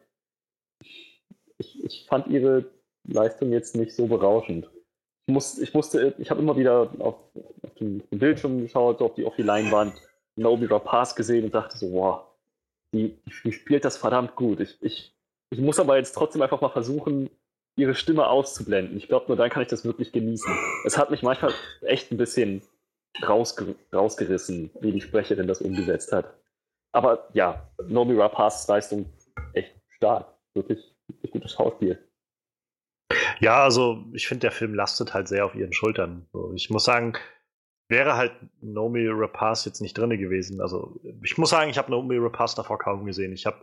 ich, 1.65 1.85
ich 1.85 2.07
fand 2.07 2.27
ihre 2.29 2.65
Leistung 3.05 3.53
jetzt 3.53 3.77
nicht 3.77 3.95
so 3.95 4.07
berauschend. 4.07 4.69
Ich, 5.27 5.33
muss, 5.33 5.59
ich 5.59 5.73
musste, 5.75 6.15
ich 6.19 6.31
habe 6.31 6.41
immer 6.41 6.57
wieder 6.57 6.91
auf, 6.99 7.17
auf 7.63 7.75
den 7.81 8.03
Bildschirm 8.11 8.63
geschaut, 8.63 9.01
auf 9.01 9.15
die, 9.15 9.25
auf 9.25 9.37
die 9.37 9.43
Leinwand, 9.43 9.95
Naomi 10.37 10.67
Rapaz 10.67 11.15
gesehen 11.15 11.45
und 11.45 11.55
dachte 11.55 11.79
so, 11.79 11.93
wow, 11.93 12.23
die, 12.93 13.17
die 13.27 13.53
spielt 13.53 13.85
das 13.85 13.97
verdammt 13.97 14.37
gut. 14.37 14.61
Ich, 14.61 14.77
ich, 14.81 15.15
ich 15.51 15.59
muss 15.61 15.81
aber 15.81 15.97
jetzt 15.97 16.13
trotzdem 16.13 16.43
einfach 16.43 16.61
mal 16.61 16.71
versuchen, 16.71 17.31
ihre 17.77 17.95
Stimme 17.95 18.29
auszublenden. 18.29 18.97
Ich 18.97 19.09
glaube, 19.09 19.27
nur 19.29 19.37
dann 19.37 19.51
kann 19.51 19.63
ich 19.63 19.69
das 19.69 19.85
wirklich 19.85 20.13
genießen. 20.13 20.53
Es 20.85 20.97
hat 20.97 21.11
mich 21.11 21.23
manchmal 21.23 21.53
echt 21.83 22.13
ein 22.13 22.17
bisschen 22.17 22.63
rausger 23.27 23.67
rausgerissen, 23.93 24.71
wie 24.81 24.93
die 24.93 25.01
Sprecherin 25.01 25.47
das 25.47 25.61
umgesetzt 25.61 26.13
hat. 26.13 26.35
Aber 26.93 27.29
ja, 27.33 27.69
Naomi 27.87 28.15
Rapaz 28.15 28.67
Leistung 28.69 29.07
echt 29.53 29.75
stark. 29.89 30.27
Wirklich 30.55 30.94
gutes 31.31 31.53
Schauspiel. 31.53 31.99
Ja, 33.41 33.65
also 33.65 34.05
ich 34.13 34.27
finde, 34.27 34.43
der 34.43 34.53
Film 34.53 34.75
lastet 34.75 35.15
halt 35.15 35.29
sehr 35.29 35.45
auf 35.45 35.55
ihren 35.55 35.73
Schultern. 35.73 36.27
Ich 36.55 36.71
muss 36.71 36.85
sagen, 36.85 37.15
wäre 37.89 38.17
halt 38.17 38.33
Naomi 38.61 39.07
Rapaz 39.09 39.65
jetzt 39.65 39.81
nicht 39.81 39.97
drin 39.97 40.11
gewesen. 40.11 40.61
Also 40.61 41.01
ich 41.23 41.37
muss 41.37 41.51
sagen, 41.51 41.71
ich 41.71 41.79
habe 41.79 41.91
Naomi 41.91 42.17
Rapaz 42.17 42.55
davor 42.55 42.79
kaum 42.79 43.05
gesehen. 43.05 43.33
Ich 43.33 43.47
habe 43.47 43.59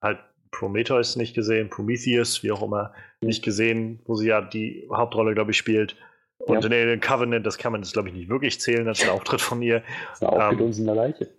halt 0.00 0.18
Prometheus 0.50 1.16
nicht 1.16 1.34
gesehen, 1.34 1.68
Prometheus, 1.68 2.42
wie 2.42 2.52
auch 2.52 2.62
immer, 2.62 2.94
nicht 3.20 3.44
gesehen, 3.44 4.00
wo 4.06 4.14
sie 4.14 4.28
ja 4.28 4.40
die 4.40 4.88
Hauptrolle, 4.90 5.34
glaube 5.34 5.50
ich, 5.50 5.58
spielt. 5.58 5.96
Und 6.38 6.64
ja. 6.64 6.66
in 6.66 6.72
Alien 6.72 7.00
Covenant, 7.00 7.44
das 7.44 7.58
kann 7.58 7.72
man 7.72 7.82
jetzt, 7.82 7.92
glaube 7.92 8.08
ich, 8.08 8.14
nicht 8.14 8.28
wirklich 8.30 8.60
zählen, 8.60 8.86
das 8.86 9.00
ist 9.00 9.04
ein 9.04 9.10
Auftritt 9.14 9.40
von 9.40 9.60
ihr. 9.60 9.80
Das 9.80 10.14
ist 10.14 10.22
ein 10.22 10.28
Auftritt 10.28 10.60
ähm, 10.60 10.66
uns 10.66 10.78
in 10.78 10.86
der 10.86 10.94
Leiche 10.94 11.37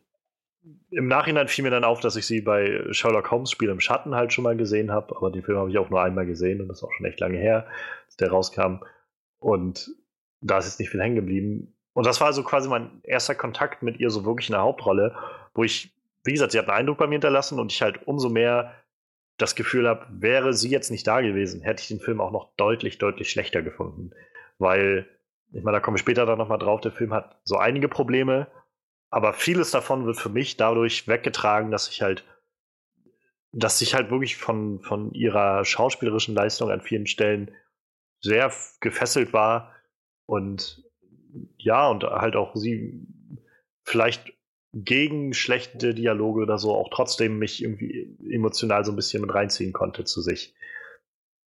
im 0.92 1.08
Nachhinein 1.08 1.48
fiel 1.48 1.64
mir 1.64 1.70
dann 1.70 1.84
auf, 1.84 2.00
dass 2.00 2.16
ich 2.16 2.26
sie 2.26 2.42
bei 2.42 2.84
Sherlock 2.92 3.32
Holmes 3.32 3.52
Spiel 3.52 3.70
im 3.70 3.80
Schatten 3.80 4.16
halt 4.16 4.34
schon 4.34 4.44
mal 4.44 4.58
gesehen 4.58 4.92
habe, 4.92 5.16
aber 5.16 5.32
den 5.32 5.44
Film 5.44 5.58
habe 5.58 5.70
ich 5.70 5.78
auch 5.78 5.90
nur 5.90 6.02
einmal 6.02 6.26
gesehen 6.26 6.62
und 6.62 6.68
das 6.68 6.78
ist 6.80 6.84
auch 6.84 6.92
schon 6.94 7.06
echt 7.06 7.20
lange 7.20 7.38
her, 7.38 7.68
dass 8.08 8.18
der 8.18 8.32
rauskam. 8.32 8.84
Und 9.40 9.92
da 10.42 10.58
ist 10.58 10.66
jetzt 10.66 10.80
nicht 10.80 10.90
viel 10.90 11.02
hängen 11.02 11.16
geblieben. 11.16 11.76
Und 11.94 12.06
das 12.06 12.22
war 12.22 12.34
so 12.34 12.44
quasi 12.44 12.70
mein 12.70 13.02
erster 13.04 13.36
Kontakt 13.36 13.84
mit 13.84 14.00
ihr 14.00 14.10
so 14.10 14.26
wirklich 14.26 14.50
in 14.50 14.54
der 14.54 14.62
Hauptrolle, 14.62 15.16
wo 15.54 15.64
ich, 15.64 15.94
wie 16.24 16.32
gesagt, 16.32 16.52
sie 16.52 16.60
hat 16.60 16.68
einen 16.68 16.78
Eindruck 16.78 16.98
bei 16.98 17.08
mir 17.08 17.16
hinterlassen 17.16 17.60
und 17.60 17.72
ich 17.72 17.82
halt 17.82 18.08
umso 18.08 18.30
mehr 18.30 18.74
das 19.38 19.56
Gefühl 19.56 19.88
habe, 19.88 20.06
wäre 20.10 20.54
sie 20.54 20.70
jetzt 20.70 20.92
nicht 20.92 21.08
da 21.08 21.22
gewesen, 21.22 21.62
hätte 21.62 21.82
ich 21.82 21.88
den 21.88 22.00
Film 22.00 22.20
auch 22.20 22.32
noch 22.32 22.50
deutlich, 22.58 22.98
deutlich 22.98 23.30
schlechter 23.30 23.62
gefunden. 23.62 24.12
Weil, 24.58 25.08
ich 25.52 25.64
meine, 25.64 25.78
da 25.78 25.82
komme 25.82 25.96
ich 25.96 26.02
später 26.02 26.26
dann 26.26 26.38
nochmal 26.38 26.60
drauf, 26.60 26.82
der 26.82 26.92
Film 26.92 27.14
hat 27.14 27.40
so 27.44 27.58
einige 27.58 27.88
Probleme, 27.88 28.48
aber 29.10 29.34
vieles 29.34 29.72
davon 29.72 30.06
wird 30.06 30.18
für 30.18 30.30
mich 30.30 30.58
dadurch 30.58 31.08
weggetragen, 31.08 31.72
dass 31.72 31.90
ich 31.90 32.02
halt, 32.02 32.26
dass 33.52 33.82
ich 33.82 33.94
halt 33.96 34.12
wirklich 34.12 34.38
von, 34.38 34.82
von 34.82 35.14
ihrer 35.14 35.66
schauspielerischen 35.66 36.36
Leistung 36.36 36.72
an 36.72 36.82
vielen 36.82 37.08
Stellen 37.08 37.52
sehr 38.22 38.52
gefesselt 38.82 39.34
war 39.34 39.76
und 40.26 40.84
ja, 41.58 41.90
und 41.90 42.04
halt 42.04 42.36
auch 42.36 42.56
sie 42.56 43.08
vielleicht 43.84 44.34
gegen 44.74 45.34
schlechte 45.34 45.96
Dialoge 45.96 46.42
oder 46.42 46.58
so 46.60 46.76
auch 46.76 46.90
trotzdem 46.92 47.40
mich 47.40 47.64
irgendwie 47.64 48.16
emotional 48.32 48.86
so 48.86 48.92
ein 48.92 48.96
bisschen 48.96 49.22
mit 49.22 49.34
reinziehen 49.34 49.74
konnte 49.74 50.04
zu 50.06 50.22
sich. 50.22 50.54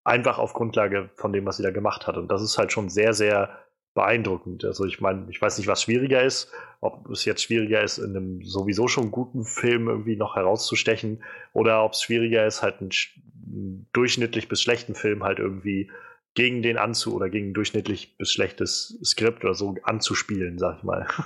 einfach 0.05 0.39
auf 0.39 0.53
Grundlage 0.55 1.11
von 1.15 1.33
dem, 1.33 1.47
was 1.47 1.57
sie 1.57 1.63
da 1.63 1.71
gemacht 1.71 2.07
hat. 2.07 2.17
Und 2.17 2.29
das 2.29 2.43
ist 2.43 2.59
halt 2.59 2.73
schon 2.73 2.89
sehr, 2.89 3.15
sehr 3.15 3.59
beeindruckend. 3.95 4.65
Also 4.65 4.85
ich 4.87 5.01
meine, 5.01 5.27
ich 5.31 5.41
weiß 5.41 5.59
nicht, 5.59 5.67
was 5.67 5.83
schwieriger 5.83 6.23
ist, 6.23 6.51
ob 6.81 7.09
es 7.11 7.25
jetzt 7.25 7.43
schwieriger 7.43 7.83
ist, 7.83 7.99
in 7.99 8.17
einem 8.17 8.43
sowieso 8.43 8.89
schon 8.89 9.11
guten 9.11 9.45
Film 9.45 9.89
irgendwie 9.89 10.17
noch 10.17 10.37
herauszustechen 10.37 11.23
oder 11.53 11.85
ob 11.85 11.93
es 11.93 12.03
schwieriger 12.03 12.47
ist, 12.47 12.63
halt 12.63 12.81
einen, 12.81 12.91
einen 13.47 13.87
durchschnittlich 13.93 14.49
bis 14.49 14.63
schlechten 14.63 14.95
Film 14.95 15.23
halt 15.23 15.39
irgendwie 15.39 15.91
gegen 16.35 16.63
den 16.63 16.79
anzu 16.79 17.15
oder 17.15 17.29
gegen 17.29 17.51
ein 17.51 17.55
durchschnittlich 17.55 18.17
bis 18.17 18.33
schlechtes 18.33 18.99
Skript 19.05 19.45
oder 19.45 19.55
so 19.55 19.75
anzuspielen, 19.83 20.59
sag 20.59 20.79
ich 20.79 20.83
mal. 20.83 21.07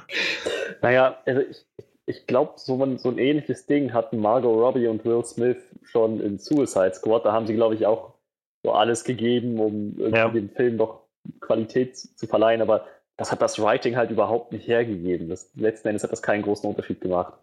Naja, 0.83 1.23
also 1.25 1.41
ich, 1.41 1.65
ich 2.07 2.27
glaube, 2.27 2.55
so, 2.57 2.83
ein, 2.85 2.99
so 2.99 3.09
ein 3.09 3.19
ähnliches 3.19 3.67
Ding 3.67 3.93
hatten 3.93 4.19
Margot 4.19 4.53
Robbie 4.53 4.89
und 4.89 5.05
Will 5.05 5.25
Smith 5.25 5.57
schon 5.85 6.21
in 6.21 6.39
Suicide 6.39 6.93
Squad. 6.95 7.25
Da 7.25 7.33
haben 7.33 7.47
sie, 7.47 7.55
glaube 7.55 7.77
ich, 7.77 7.87
auch 7.87 8.15
so 8.63 8.73
alles 8.73 9.05
gegeben, 9.05 9.59
um 9.59 10.13
ja. 10.13 10.29
dem 10.29 10.51
Film 10.51 10.77
noch 10.77 11.06
Qualität 11.41 11.97
zu 11.97 12.27
verleihen, 12.27 12.63
aber 12.63 12.87
das 13.17 13.33
hat 13.33 13.43
das 13.43 13.59
Writing 13.59 13.97
halt 13.97 14.11
überhaupt 14.11 14.53
nicht 14.53 14.69
hergegeben. 14.69 15.29
Das, 15.29 15.51
letzten 15.55 15.89
Endes 15.89 16.03
hat 16.03 16.13
das 16.13 16.23
keinen 16.23 16.43
großen 16.43 16.69
Unterschied 16.69 17.01
gemacht. 17.01 17.35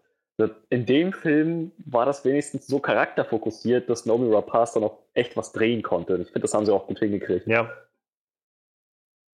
In 0.68 0.84
dem 0.84 1.12
Film 1.12 1.70
war 1.84 2.06
das 2.06 2.24
wenigstens 2.24 2.66
so 2.66 2.80
charakterfokussiert, 2.80 3.88
dass 3.88 4.04
Nomi 4.04 4.32
Rapaz 4.32 4.72
dann 4.72 4.82
auch 4.82 4.98
echt 5.14 5.36
was 5.36 5.52
drehen 5.52 5.82
konnte. 5.82 6.16
Ich 6.16 6.28
finde, 6.28 6.40
das 6.40 6.54
haben 6.54 6.66
sie 6.66 6.72
auch 6.72 6.88
gut 6.88 6.98
hingekriegt. 6.98 7.46
Ja. 7.46 7.70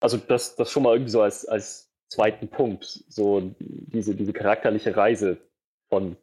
Also 0.02 0.18
das, 0.18 0.56
das 0.56 0.72
schon 0.72 0.84
mal 0.84 0.94
irgendwie 0.94 1.12
so 1.12 1.22
als, 1.22 1.46
als 1.48 1.90
zweiten 2.10 2.50
Punkt. 2.50 2.86
So 3.08 3.54
diese, 3.60 4.14
diese 4.14 4.34
charakterliche 4.34 4.96
Reise 4.96 5.38
von, 5.90 6.18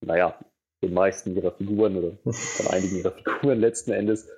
naja, 0.00 0.38
den 0.82 0.94
meisten 0.94 1.36
ihrer 1.36 1.52
Figuren 1.52 1.96
oder 1.96 2.12
von 2.32 2.66
einigen 2.68 2.98
ihrer 2.98 3.12
Figuren 3.12 3.60
letzten 3.60 3.92
Endes. 3.92 4.28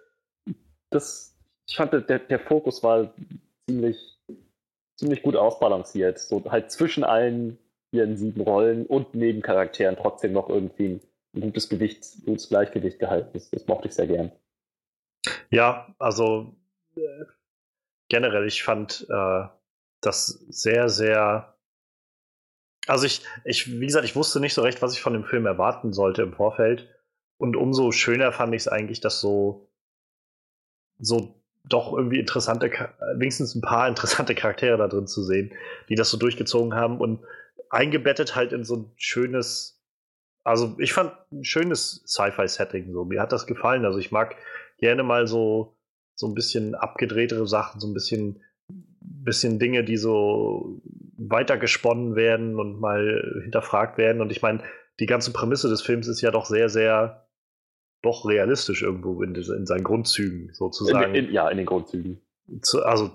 Das, 0.90 1.35
ich 1.66 1.76
fand, 1.76 1.92
der, 1.92 2.18
der 2.18 2.40
Fokus 2.40 2.82
war 2.82 3.12
ziemlich, 3.68 4.18
ziemlich 4.96 5.22
gut 5.22 5.36
ausbalanciert. 5.36 6.18
So 6.18 6.44
halt 6.50 6.70
zwischen 6.70 7.04
allen 7.04 7.58
ihren 7.92 8.16
sieben 8.16 8.40
Rollen 8.40 8.86
und 8.86 9.14
Nebencharakteren 9.14 9.96
trotzdem 9.96 10.32
noch 10.32 10.48
irgendwie 10.48 11.00
ein 11.34 11.40
gutes 11.40 11.68
Gewicht, 11.68 12.04
gutes 12.24 12.48
Gleichgewicht 12.48 12.98
gehalten. 12.98 13.30
Das, 13.32 13.50
das 13.50 13.66
mochte 13.66 13.88
ich 13.88 13.94
sehr 13.94 14.06
gern. 14.06 14.32
Ja, 15.50 15.94
also 15.98 16.54
äh, 16.96 17.24
generell, 18.08 18.46
ich 18.46 18.62
fand 18.62 19.06
äh, 19.08 19.44
das 20.00 20.26
sehr, 20.48 20.88
sehr. 20.88 21.56
Also 22.86 23.06
ich, 23.06 23.22
ich, 23.44 23.80
wie 23.80 23.86
gesagt, 23.86 24.04
ich 24.04 24.14
wusste 24.14 24.38
nicht 24.38 24.54
so 24.54 24.62
recht, 24.62 24.82
was 24.82 24.92
ich 24.92 25.00
von 25.00 25.12
dem 25.12 25.24
Film 25.24 25.46
erwarten 25.46 25.92
sollte 25.92 26.22
im 26.22 26.32
Vorfeld. 26.32 26.88
Und 27.38 27.56
umso 27.56 27.90
schöner 27.90 28.32
fand 28.32 28.54
ich 28.54 28.62
es 28.62 28.68
eigentlich, 28.68 29.00
dass 29.00 29.20
so, 29.20 29.68
so 30.98 31.34
doch 31.68 31.92
irgendwie 31.92 32.18
interessante, 32.18 32.70
wenigstens 33.14 33.54
ein 33.54 33.60
paar 33.60 33.88
interessante 33.88 34.34
Charaktere 34.34 34.76
da 34.76 34.88
drin 34.88 35.06
zu 35.06 35.22
sehen, 35.22 35.52
die 35.88 35.94
das 35.94 36.10
so 36.10 36.16
durchgezogen 36.16 36.74
haben 36.74 36.98
und 36.98 37.20
eingebettet 37.70 38.36
halt 38.36 38.52
in 38.52 38.64
so 38.64 38.76
ein 38.76 38.92
schönes, 38.96 39.82
also 40.44 40.76
ich 40.78 40.92
fand 40.92 41.12
ein 41.32 41.44
schönes 41.44 42.02
Sci-Fi-Setting 42.06 42.92
so. 42.92 43.04
Mir 43.04 43.20
hat 43.20 43.32
das 43.32 43.46
gefallen. 43.46 43.84
Also 43.84 43.98
ich 43.98 44.12
mag 44.12 44.36
gerne 44.78 45.02
mal 45.02 45.26
so, 45.26 45.76
so 46.14 46.26
ein 46.28 46.34
bisschen 46.34 46.74
abgedrehtere 46.74 47.46
Sachen, 47.46 47.80
so 47.80 47.88
ein 47.88 47.94
bisschen, 47.94 48.40
bisschen 48.68 49.58
Dinge, 49.58 49.82
die 49.82 49.96
so 49.96 50.80
weitergesponnen 51.18 52.14
werden 52.14 52.58
und 52.58 52.80
mal 52.80 53.40
hinterfragt 53.42 53.98
werden. 53.98 54.22
Und 54.22 54.30
ich 54.30 54.42
meine, 54.42 54.62
die 55.00 55.06
ganze 55.06 55.32
Prämisse 55.32 55.68
des 55.68 55.82
Films 55.82 56.06
ist 56.06 56.20
ja 56.20 56.30
doch 56.30 56.46
sehr, 56.46 56.68
sehr 56.68 57.25
doch 58.06 58.26
realistisch 58.26 58.82
irgendwo 58.82 59.22
in, 59.22 59.34
in 59.34 59.66
seinen 59.66 59.84
Grundzügen 59.84 60.52
sozusagen. 60.54 61.14
In, 61.14 61.26
in, 61.26 61.32
ja, 61.32 61.48
in 61.48 61.58
den 61.58 61.66
Grundzügen. 61.66 62.22
Zu, 62.62 62.82
also 62.84 63.10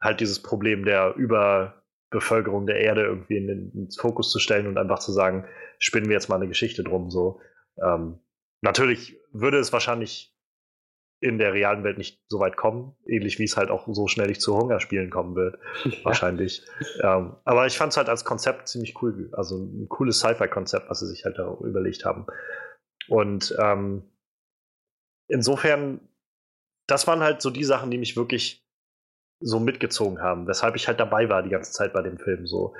halt 0.00 0.20
dieses 0.20 0.42
Problem 0.42 0.84
der 0.84 1.14
Überbevölkerung 1.14 2.66
der 2.66 2.80
Erde 2.80 3.02
irgendwie 3.02 3.36
in 3.36 3.46
den, 3.46 3.72
ins 3.72 3.96
Fokus 3.96 4.30
zu 4.30 4.38
stellen 4.38 4.66
und 4.66 4.78
einfach 4.78 4.98
zu 4.98 5.12
sagen, 5.12 5.44
spinnen 5.78 6.08
wir 6.08 6.14
jetzt 6.14 6.28
mal 6.28 6.36
eine 6.36 6.48
Geschichte 6.48 6.82
drum. 6.82 7.10
So. 7.10 7.40
Ähm, 7.82 8.18
natürlich 8.62 9.20
würde 9.32 9.58
es 9.58 9.72
wahrscheinlich 9.72 10.34
in 11.20 11.38
der 11.38 11.52
realen 11.52 11.84
Welt 11.84 11.98
nicht 11.98 12.20
so 12.28 12.40
weit 12.40 12.56
kommen, 12.56 12.96
ähnlich 13.06 13.38
wie 13.38 13.44
es 13.44 13.56
halt 13.56 13.70
auch 13.70 13.86
so 13.92 14.08
schnell 14.08 14.26
nicht 14.26 14.42
zu 14.42 14.56
Hungerspielen 14.56 15.08
kommen 15.08 15.36
wird, 15.36 15.56
wahrscheinlich. 16.02 16.66
Ähm, 17.00 17.36
aber 17.44 17.66
ich 17.66 17.78
fand 17.78 17.92
es 17.92 17.96
halt 17.96 18.08
als 18.08 18.24
Konzept 18.24 18.66
ziemlich 18.66 19.00
cool, 19.00 19.30
also 19.32 19.56
ein 19.56 19.88
cooles 19.88 20.18
Sci-Fi-Konzept, 20.18 20.90
was 20.90 20.98
sie 20.98 21.06
sich 21.06 21.24
halt 21.24 21.38
da 21.38 21.56
überlegt 21.60 22.04
haben. 22.04 22.26
Und 23.08 23.54
ähm, 23.60 24.02
insofern, 25.32 26.00
das 26.86 27.06
waren 27.06 27.20
halt 27.20 27.40
so 27.40 27.50
die 27.50 27.64
Sachen, 27.64 27.90
die 27.90 27.98
mich 27.98 28.16
wirklich 28.16 28.64
so 29.40 29.58
mitgezogen 29.58 30.20
haben, 30.20 30.46
weshalb 30.46 30.76
ich 30.76 30.86
halt 30.86 31.00
dabei 31.00 31.28
war 31.28 31.42
die 31.42 31.50
ganze 31.50 31.72
Zeit 31.72 31.92
bei 31.92 32.02
dem 32.02 32.18
Film. 32.18 32.46
So. 32.46 32.74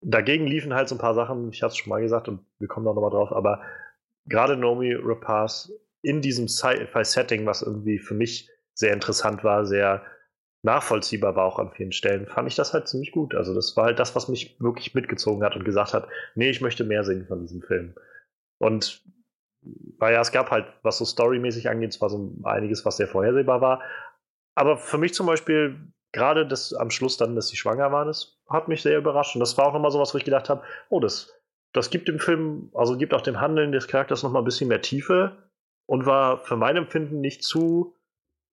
Dagegen 0.00 0.46
liefen 0.46 0.74
halt 0.74 0.88
so 0.88 0.94
ein 0.94 1.00
paar 1.00 1.14
Sachen, 1.14 1.50
ich 1.50 1.62
hatte 1.62 1.72
es 1.72 1.78
schon 1.78 1.90
mal 1.90 2.02
gesagt 2.02 2.28
und 2.28 2.44
wir 2.58 2.68
kommen 2.68 2.86
da 2.86 2.92
nochmal 2.92 3.10
drauf, 3.10 3.32
aber 3.32 3.62
gerade 4.26 4.56
Nomi 4.56 4.94
Rapaz 4.94 5.72
in 6.02 6.20
diesem 6.20 6.46
Sci-Fi-Setting, 6.46 7.46
was 7.46 7.62
irgendwie 7.62 7.98
für 7.98 8.14
mich 8.14 8.48
sehr 8.74 8.92
interessant 8.92 9.42
war, 9.42 9.64
sehr 9.64 10.04
nachvollziehbar 10.62 11.36
war 11.36 11.46
auch 11.46 11.58
an 11.58 11.72
vielen 11.72 11.92
Stellen, 11.92 12.26
fand 12.26 12.48
ich 12.48 12.54
das 12.54 12.74
halt 12.74 12.86
ziemlich 12.86 13.12
gut. 13.12 13.34
Also 13.34 13.54
das 13.54 13.76
war 13.76 13.86
halt 13.86 13.98
das, 13.98 14.14
was 14.14 14.28
mich 14.28 14.60
wirklich 14.60 14.94
mitgezogen 14.94 15.42
hat 15.42 15.56
und 15.56 15.64
gesagt 15.64 15.94
hat, 15.94 16.06
nee, 16.34 16.50
ich 16.50 16.60
möchte 16.60 16.84
mehr 16.84 17.02
sehen 17.02 17.26
von 17.26 17.40
diesem 17.40 17.62
Film. 17.62 17.94
Und 18.58 19.02
weil 19.98 20.14
ja, 20.14 20.20
es 20.20 20.32
gab 20.32 20.50
halt, 20.50 20.66
was 20.82 20.98
so 20.98 21.04
storymäßig 21.04 21.68
angeht, 21.68 21.92
zwar 21.92 22.10
so 22.10 22.34
einiges, 22.44 22.84
was 22.84 22.96
sehr 22.96 23.08
vorhersehbar 23.08 23.60
war. 23.60 23.82
Aber 24.54 24.76
für 24.76 24.98
mich 24.98 25.14
zum 25.14 25.26
Beispiel, 25.26 25.92
gerade 26.12 26.46
das 26.46 26.72
am 26.72 26.90
Schluss 26.90 27.16
dann, 27.16 27.34
dass 27.34 27.48
sie 27.48 27.56
schwanger 27.56 27.92
war, 27.92 28.04
das 28.04 28.40
hat 28.48 28.68
mich 28.68 28.82
sehr 28.82 28.98
überrascht. 28.98 29.34
Und 29.36 29.40
das 29.40 29.56
war 29.58 29.66
auch 29.66 29.72
nochmal 29.72 29.90
so 29.90 30.00
was, 30.00 30.14
wo 30.14 30.18
ich 30.18 30.24
gedacht 30.24 30.48
habe, 30.48 30.62
oh, 30.88 31.00
das, 31.00 31.34
das 31.72 31.90
gibt 31.90 32.08
dem 32.08 32.18
Film, 32.18 32.70
also 32.74 32.96
gibt 32.96 33.14
auch 33.14 33.22
dem 33.22 33.40
Handeln 33.40 33.72
des 33.72 33.88
Charakters 33.88 34.22
nochmal 34.22 34.42
ein 34.42 34.46
bisschen 34.46 34.68
mehr 34.68 34.82
Tiefe 34.82 35.36
und 35.86 36.06
war 36.06 36.38
für 36.38 36.56
mein 36.56 36.76
Empfinden 36.76 37.20
nicht 37.20 37.42
zu 37.42 37.94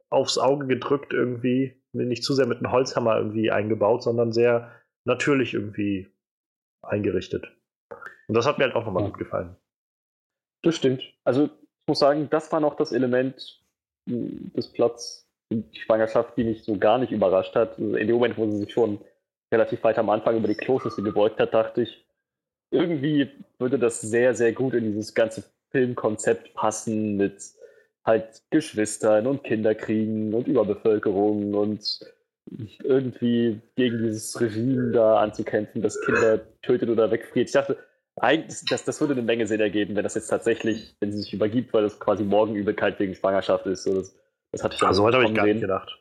aufs 0.09 0.37
Auge 0.37 0.67
gedrückt 0.67 1.13
irgendwie, 1.13 1.81
nicht 1.93 2.23
zu 2.23 2.33
sehr 2.33 2.45
mit 2.45 2.59
einem 2.59 2.71
Holzhammer 2.71 3.17
irgendwie 3.17 3.51
eingebaut, 3.51 4.03
sondern 4.03 4.31
sehr 4.31 4.71
natürlich 5.05 5.53
irgendwie 5.53 6.11
eingerichtet. 6.81 7.47
Und 8.27 8.35
das 8.35 8.45
hat 8.45 8.57
mir 8.57 8.65
halt 8.65 8.75
auch 8.75 8.85
nochmal 8.85 9.05
gut 9.05 9.17
gefallen. 9.17 9.55
Das 10.63 10.75
stimmt. 10.75 11.03
Also 11.23 11.45
ich 11.45 11.87
muss 11.87 11.99
sagen, 11.99 12.27
das 12.31 12.51
war 12.51 12.59
noch 12.59 12.75
das 12.75 12.91
Element 12.91 13.61
hm, 14.09 14.51
des 14.55 14.71
Plots, 14.71 15.27
die 15.51 15.63
Schwangerschaft, 15.77 16.35
die 16.37 16.45
mich 16.45 16.63
so 16.63 16.77
gar 16.77 16.97
nicht 16.97 17.11
überrascht 17.11 17.55
hat. 17.55 17.77
Also 17.77 17.95
in 17.95 18.07
dem 18.07 18.15
Moment, 18.15 18.37
wo 18.37 18.47
sie 18.49 18.57
sich 18.57 18.73
schon 18.73 18.99
relativ 19.53 19.83
weit 19.83 19.99
am 19.99 20.09
Anfang 20.09 20.37
über 20.37 20.47
die 20.47 20.55
Kloschüssel 20.55 21.03
gebeugt 21.03 21.39
hat, 21.39 21.53
dachte 21.53 21.83
ich, 21.83 22.05
irgendwie 22.71 23.29
würde 23.59 23.77
das 23.77 24.01
sehr, 24.01 24.33
sehr 24.33 24.51
gut 24.51 24.73
in 24.73 24.85
dieses 24.85 25.13
ganze 25.13 25.43
Filmkonzept 25.69 26.53
passen 26.55 27.17
mit 27.17 27.43
halt 28.03 28.41
Geschwistern 28.49 29.27
und 29.27 29.43
Kinderkriegen 29.43 30.33
und 30.33 30.47
Überbevölkerung 30.47 31.53
und 31.53 31.99
irgendwie 32.83 33.61
gegen 33.75 34.03
dieses 34.03 34.39
Regime 34.39 34.91
da 34.91 35.17
anzukämpfen, 35.17 35.81
das 35.81 35.99
Kinder 36.01 36.41
tötet 36.61 36.89
oder 36.89 37.11
wegfriert. 37.11 37.47
Ich 37.47 37.53
dachte, 37.53 37.77
eigentlich, 38.15 38.63
das, 38.69 38.83
das 38.83 39.01
würde 39.01 39.13
eine 39.13 39.23
Menge 39.23 39.47
Sinn 39.47 39.59
ergeben, 39.59 39.95
wenn 39.95 40.03
das 40.03 40.15
jetzt 40.15 40.27
tatsächlich, 40.27 40.95
wenn 40.99 41.11
sie 41.11 41.21
sich 41.21 41.33
übergibt, 41.33 41.73
weil 41.73 41.83
das 41.83 41.99
quasi 41.99 42.23
Morgenübelkeit 42.23 42.99
wegen 42.99 43.15
Schwangerschaft 43.15 43.65
ist. 43.65 43.83
So, 43.83 43.95
das, 43.95 44.15
das 44.51 44.63
hatte 44.63 44.75
ich 44.75 44.83
also 44.83 45.03
heute 45.03 45.17
habe 45.17 45.25
ich 45.25 45.33
gar 45.33 45.45
nicht 45.45 45.61
gedacht. 45.61 45.97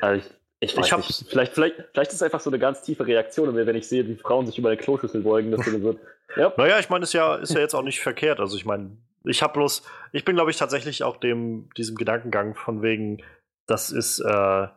Also 0.00 0.22
ich, 0.60 0.76
ich, 0.76 0.78
ich 0.78 0.96
nicht. 0.96 1.24
Vielleicht, 1.28 1.54
vielleicht, 1.54 1.76
vielleicht 1.92 2.10
ist 2.10 2.16
es 2.16 2.22
einfach 2.22 2.40
so 2.40 2.50
eine 2.50 2.58
ganz 2.58 2.82
tiefe 2.82 3.06
Reaktion, 3.06 3.54
wenn 3.54 3.76
ich 3.76 3.88
sehe, 3.88 4.06
wie 4.06 4.16
Frauen 4.16 4.46
sich 4.46 4.58
über 4.58 4.68
eine 4.68 4.78
Kloschüssel 4.78 5.22
beugen, 5.22 5.50
dass 5.50 5.66
so, 5.66 5.98
ja. 6.36 6.52
Naja, 6.56 6.78
ich 6.78 6.88
meine, 6.88 7.02
ist 7.02 7.12
ja, 7.12 7.34
ist 7.36 7.52
ja 7.52 7.60
jetzt 7.60 7.74
auch 7.74 7.82
nicht 7.82 8.00
verkehrt. 8.00 8.40
Also 8.40 8.56
ich 8.56 8.64
meine, 8.64 8.96
ich 9.24 9.42
habe 9.42 9.54
bloß, 9.54 9.82
ich 10.12 10.24
bin, 10.24 10.36
glaube 10.36 10.50
ich, 10.50 10.56
tatsächlich 10.56 11.02
auch 11.02 11.16
dem, 11.16 11.68
diesem 11.76 11.96
Gedankengang 11.96 12.54
von 12.54 12.80
wegen, 12.82 13.22
das 13.66 13.90
ist 13.90 14.20
äh, 14.20 14.68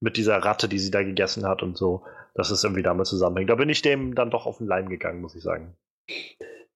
mit 0.00 0.16
dieser 0.16 0.38
Ratte, 0.38 0.68
die 0.68 0.78
sie 0.78 0.90
da 0.90 1.02
gegessen 1.02 1.46
hat 1.46 1.62
und 1.62 1.76
so, 1.76 2.04
dass 2.34 2.50
es 2.50 2.64
irgendwie 2.64 2.82
damit 2.82 3.06
zusammenhängt. 3.06 3.50
Da 3.50 3.54
bin 3.54 3.68
ich 3.68 3.82
dem 3.82 4.14
dann 4.14 4.30
doch 4.30 4.46
auf 4.46 4.58
den 4.58 4.66
Leim 4.66 4.88
gegangen, 4.88 5.20
muss 5.20 5.36
ich 5.36 5.42
sagen. 5.42 5.76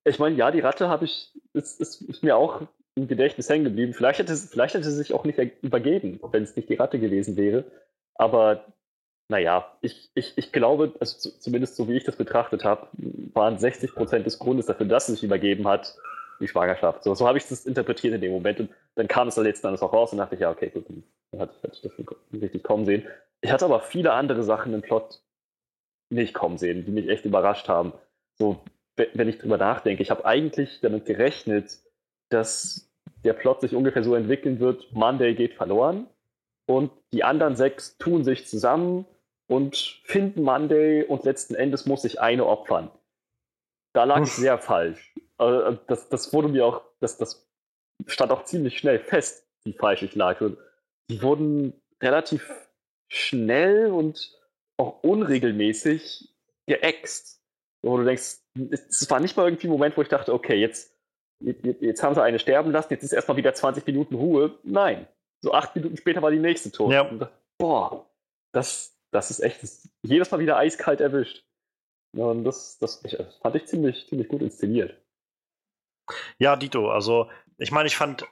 Ich 0.04 0.18
meine, 0.18 0.36
ja, 0.36 0.50
die 0.50 0.60
Ratte 0.60 0.88
habe 0.88 1.04
ich, 1.04 1.32
ist, 1.52 1.80
ist, 1.80 2.02
ist, 2.02 2.22
mir 2.22 2.36
auch 2.36 2.62
im 2.94 3.08
Gedächtnis 3.08 3.48
hängen 3.48 3.64
geblieben. 3.64 3.92
Vielleicht 3.92 4.20
hätte, 4.20 4.36
vielleicht 4.36 4.74
hätte 4.74 4.88
sie 4.88 4.96
sich 4.96 5.12
auch 5.12 5.24
nicht 5.24 5.38
übergeben, 5.62 6.20
wenn 6.30 6.44
es 6.44 6.56
nicht 6.56 6.68
die 6.68 6.74
Ratte 6.76 6.98
gewesen 6.98 7.36
wäre. 7.36 7.64
Aber 8.14 8.64
naja, 9.28 9.76
ich, 9.80 10.10
ich, 10.14 10.38
ich 10.38 10.52
glaube, 10.52 10.94
also 11.00 11.30
zumindest 11.30 11.76
so 11.76 11.88
wie 11.88 11.96
ich 11.96 12.04
das 12.04 12.16
betrachtet 12.16 12.64
habe, 12.64 12.88
waren 13.34 13.58
60 13.58 13.94
Prozent 13.94 14.26
des 14.26 14.38
Grundes 14.38 14.66
dafür, 14.66 14.86
dass 14.86 15.06
sie 15.06 15.12
sich 15.12 15.24
übergeben 15.24 15.66
hat, 15.66 15.96
die 16.40 16.48
Schwangerschaft. 16.48 17.02
So, 17.02 17.14
so 17.14 17.26
habe 17.26 17.38
ich 17.38 17.48
das 17.48 17.66
interpretiert 17.66 18.14
in 18.14 18.20
dem 18.20 18.32
Moment. 18.32 18.60
Und 18.60 18.70
dann 18.94 19.08
kam 19.08 19.28
es 19.28 19.34
dann 19.34 19.44
letzten 19.44 19.66
Endes 19.66 19.82
auch 19.82 19.92
raus 19.92 20.12
und 20.12 20.18
dachte 20.18 20.34
ich, 20.34 20.40
ja, 20.40 20.50
okay, 20.50 20.70
gut, 20.70 20.86
dann 20.88 21.40
hatte 21.40 21.54
ich 21.72 21.80
das 21.80 21.92
richtig 22.32 22.62
kommen 22.62 22.84
sehen. 22.84 23.06
Ich 23.40 23.50
hatte 23.50 23.64
aber 23.64 23.80
viele 23.80 24.12
andere 24.12 24.42
Sachen 24.42 24.72
im 24.74 24.82
Plot 24.82 25.20
nicht 26.10 26.34
kommen 26.34 26.58
sehen, 26.58 26.84
die 26.84 26.92
mich 26.92 27.08
echt 27.08 27.24
überrascht 27.24 27.68
haben. 27.68 27.92
So, 28.38 28.60
wenn 28.96 29.28
ich 29.28 29.38
drüber 29.38 29.58
nachdenke, 29.58 30.02
ich 30.02 30.10
habe 30.10 30.24
eigentlich 30.24 30.80
damit 30.80 31.04
gerechnet, 31.04 31.78
dass 32.30 32.90
der 33.24 33.34
Plot 33.34 33.60
sich 33.60 33.74
ungefähr 33.74 34.02
so 34.02 34.14
entwickeln 34.14 34.60
wird, 34.60 34.92
Monday 34.92 35.34
geht 35.34 35.54
verloren 35.54 36.06
und 36.66 36.90
die 37.12 37.24
anderen 37.24 37.56
sechs 37.56 37.98
tun 37.98 38.24
sich 38.24 38.46
zusammen 38.46 39.06
und 39.48 40.00
finden 40.04 40.42
Monday 40.42 41.04
und 41.04 41.24
letzten 41.24 41.54
Endes 41.54 41.86
muss 41.86 42.02
sich 42.02 42.20
eine 42.20 42.46
opfern. 42.46 42.90
Da 43.92 44.04
lag 44.04 44.22
ich 44.22 44.32
sehr 44.32 44.58
falsch. 44.58 45.14
Also, 45.38 45.78
das, 45.86 46.08
das 46.08 46.32
wurde 46.32 46.48
mir 46.48 46.66
auch, 46.66 46.82
das, 47.00 47.16
das 47.16 47.48
stand 48.06 48.32
auch 48.32 48.44
ziemlich 48.44 48.78
schnell 48.78 48.98
fest, 48.98 49.46
wie 49.64 49.72
falsch 49.72 50.02
ich 50.02 50.14
lag. 50.14 50.40
Und 50.40 50.58
die 51.08 51.22
wurden 51.22 51.72
relativ 52.02 52.50
schnell 53.08 53.90
und 53.90 54.36
auch 54.76 55.02
unregelmäßig 55.02 56.28
geäxt. 56.66 57.40
Wo 57.82 57.96
du 57.98 58.04
denkst, 58.04 58.38
es 58.70 59.08
war 59.10 59.20
nicht 59.20 59.36
mal 59.36 59.46
irgendwie 59.46 59.66
ein 59.66 59.70
Moment, 59.70 59.96
wo 59.96 60.02
ich 60.02 60.08
dachte, 60.08 60.32
okay, 60.32 60.56
jetzt, 60.56 60.94
jetzt, 61.40 62.02
haben 62.02 62.14
sie 62.14 62.22
eine 62.22 62.38
sterben 62.38 62.72
lassen, 62.72 62.92
jetzt 62.92 63.02
ist 63.02 63.12
erstmal 63.12 63.36
wieder 63.36 63.54
20 63.54 63.86
Minuten 63.86 64.14
Ruhe. 64.14 64.58
Nein. 64.62 65.06
So 65.42 65.52
acht 65.52 65.74
Minuten 65.76 65.96
später 65.96 66.22
war 66.22 66.30
die 66.30 66.38
nächste 66.38 66.72
tot. 66.72 66.92
Ja. 66.92 67.04
Dachte, 67.04 67.30
boah, 67.58 68.06
das, 68.52 68.98
das 69.10 69.30
ist 69.30 69.40
echt 69.40 69.62
das, 69.62 69.88
jedes 70.02 70.30
Mal 70.30 70.40
wieder 70.40 70.56
eiskalt 70.56 71.00
erwischt. 71.00 71.44
Und 72.16 72.44
das, 72.44 72.78
das, 72.78 73.00
das 73.02 73.36
fand 73.36 73.56
ich 73.56 73.66
ziemlich, 73.66 74.06
ziemlich 74.08 74.28
gut 74.28 74.40
inszeniert. 74.40 74.96
Ja, 76.38 76.56
Dito, 76.56 76.90
also 76.90 77.28
ich 77.58 77.72
meine, 77.72 77.88
ich 77.88 77.96
fand, 77.96 78.26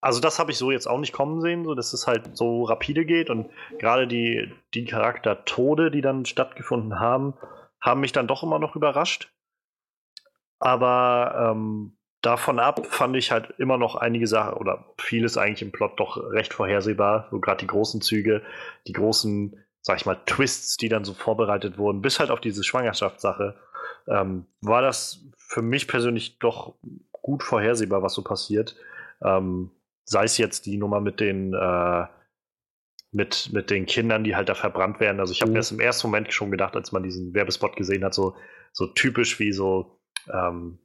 also 0.00 0.20
das 0.20 0.38
habe 0.38 0.52
ich 0.52 0.58
so 0.58 0.70
jetzt 0.70 0.86
auch 0.86 0.98
nicht 0.98 1.12
kommen 1.12 1.40
sehen, 1.40 1.64
so 1.64 1.74
dass 1.74 1.92
es 1.92 2.06
halt 2.06 2.36
so 2.36 2.64
rapide 2.64 3.04
geht 3.04 3.28
und 3.28 3.50
gerade 3.78 4.06
die, 4.06 4.52
die 4.72 4.84
Charaktertode, 4.84 5.90
die 5.90 6.00
dann 6.00 6.24
stattgefunden 6.24 6.98
haben, 6.98 7.34
haben 7.80 8.00
mich 8.00 8.12
dann 8.12 8.28
doch 8.28 8.42
immer 8.42 8.58
noch 8.58 8.76
überrascht. 8.76 9.32
Aber 10.62 11.50
ähm, 11.50 11.96
davon 12.20 12.60
ab 12.60 12.86
fand 12.86 13.16
ich 13.16 13.32
halt 13.32 13.52
immer 13.58 13.78
noch 13.78 13.96
einige 13.96 14.28
Sachen 14.28 14.54
oder 14.54 14.94
vieles 14.96 15.36
eigentlich 15.36 15.62
im 15.62 15.72
Plot 15.72 15.98
doch 15.98 16.16
recht 16.30 16.54
vorhersehbar. 16.54 17.26
So 17.32 17.40
gerade 17.40 17.58
die 17.58 17.66
großen 17.66 18.00
Züge, 18.00 18.42
die 18.86 18.92
großen, 18.92 19.58
sag 19.80 19.96
ich 19.96 20.06
mal, 20.06 20.20
Twists, 20.24 20.76
die 20.76 20.88
dann 20.88 21.04
so 21.04 21.14
vorbereitet 21.14 21.78
wurden, 21.78 22.00
bis 22.00 22.20
halt 22.20 22.30
auf 22.30 22.40
diese 22.40 22.62
Schwangerschaftssache, 22.62 23.56
ähm, 24.06 24.46
war 24.60 24.82
das 24.82 25.26
für 25.36 25.62
mich 25.62 25.88
persönlich 25.88 26.38
doch 26.38 26.76
gut 27.10 27.42
vorhersehbar, 27.42 28.04
was 28.04 28.14
so 28.14 28.22
passiert. 28.22 28.76
Ähm, 29.20 29.72
sei 30.04 30.22
es 30.22 30.38
jetzt 30.38 30.66
die 30.66 30.76
Nummer 30.76 31.00
mit 31.00 31.18
den 31.18 31.54
äh, 31.54 32.06
mit, 33.10 33.50
mit 33.52 33.68
den 33.68 33.84
Kindern, 33.86 34.22
die 34.22 34.36
halt 34.36 34.48
da 34.48 34.54
verbrannt 34.54 35.00
werden. 35.00 35.18
Also 35.18 35.32
ich 35.32 35.40
habe 35.40 35.50
mhm. 35.50 35.54
mir 35.54 35.58
das 35.58 35.72
im 35.72 35.80
ersten 35.80 36.06
Moment 36.06 36.32
schon 36.32 36.52
gedacht, 36.52 36.76
als 36.76 36.92
man 36.92 37.02
diesen 37.02 37.34
Werbespot 37.34 37.74
gesehen 37.74 38.04
hat, 38.04 38.14
so, 38.14 38.36
so 38.72 38.86
typisch 38.86 39.40
wie 39.40 39.52
so 39.52 39.98
ähm, 40.32 40.78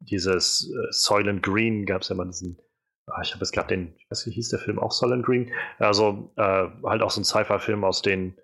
dieses 0.00 0.70
äh, 0.70 0.90
Soylent 0.90 1.42
Green 1.42 1.86
gab 1.86 2.02
es 2.02 2.08
ja 2.08 2.16
mal 2.16 2.26
diesen, 2.26 2.58
ah, 3.06 3.20
ich 3.22 3.32
habe 3.32 3.40
jetzt 3.40 3.52
gerade 3.52 3.68
den, 3.68 3.94
ich 3.96 4.10
weiß 4.10 4.26
nicht, 4.26 4.34
hieß 4.34 4.50
der 4.50 4.58
Film 4.58 4.78
auch 4.78 4.92
Soylent 4.92 5.24
Green? 5.24 5.52
Also 5.78 6.32
äh, 6.36 6.68
halt 6.84 7.02
auch 7.02 7.10
so 7.10 7.20
ein 7.20 7.24
Sci-Fi-Film 7.24 7.84
aus 7.84 8.02
den, 8.02 8.36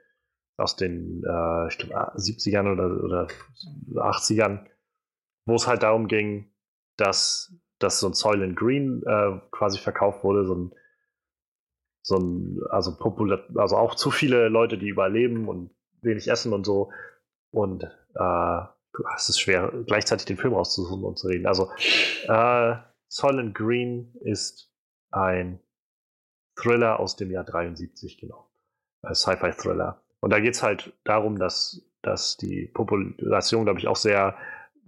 aus 0.57 0.77
den, 0.77 1.23
äh, 1.25 1.69
ich 1.69 1.79
glaube, 1.79 2.17
70ern 2.17 2.73
oder, 2.73 3.03
oder 3.03 3.27
80ern, 3.95 4.67
wo 5.47 5.55
es 5.55 5.67
halt 5.67 5.83
darum 5.83 6.09
ging, 6.09 6.53
dass, 6.97 7.55
dass 7.79 8.01
so 8.01 8.09
ein 8.09 8.15
Soylent 8.15 8.57
Green 8.57 9.03
äh, 9.07 9.41
quasi 9.51 9.79
verkauft 9.79 10.25
wurde, 10.25 10.47
so 10.47 10.55
ein, 10.55 10.75
so 12.03 12.17
ein, 12.17 12.61
also 12.71 12.97
populär, 12.97 13.45
also 13.57 13.77
auch 13.77 13.95
zu 13.95 14.11
viele 14.11 14.49
Leute, 14.49 14.79
die 14.79 14.89
überleben 14.89 15.49
und 15.49 15.71
wenig 16.01 16.29
essen 16.29 16.53
und 16.53 16.65
so. 16.65 16.91
Und 17.51 17.85
äh, 18.15 18.61
es 19.17 19.29
ist 19.29 19.41
schwer, 19.41 19.73
gleichzeitig 19.87 20.27
den 20.27 20.37
Film 20.37 20.55
rauszusuchen 20.55 21.05
und 21.05 21.19
zu 21.19 21.29
reden. 21.29 21.47
Also, 21.47 21.71
äh, 22.29 22.77
Soylent 23.09 23.55
Green 23.55 24.15
ist 24.21 24.71
ein 25.11 25.61
Thriller 26.57 27.01
aus 27.01 27.17
dem 27.17 27.31
Jahr 27.31 27.45
73, 27.45 28.19
genau. 28.19 28.51
Ein 29.03 29.15
Sci-Fi-Thriller. 29.15 30.03
Und 30.21 30.33
da 30.33 30.41
geht 30.41 30.55
es 30.55 30.63
halt 30.63 30.93
darum, 31.05 31.39
dass, 31.39 31.83
dass 32.03 32.37
die 32.37 32.67
Population, 32.67 33.65
glaube 33.65 33.79
ich, 33.79 33.87
auch 33.87 33.97
sehr, 33.97 34.37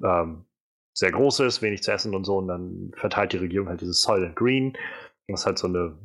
ähm, 0.03 0.45
sehr 0.93 1.13
groß 1.13 1.41
ist, 1.41 1.63
wenig 1.63 1.83
zu 1.83 1.93
essen 1.93 2.15
und 2.15 2.25
so. 2.25 2.39
Und 2.39 2.49
dann 2.49 2.93
verteilt 2.97 3.33
die 3.33 3.39
Regierung 3.39 3.69
halt 3.69 3.81
dieses 3.81 4.03
Soylent 4.03 4.37
Green, 4.37 4.77
was 5.29 5.47
halt 5.47 5.59
so 5.59 5.69
eine 5.69 5.97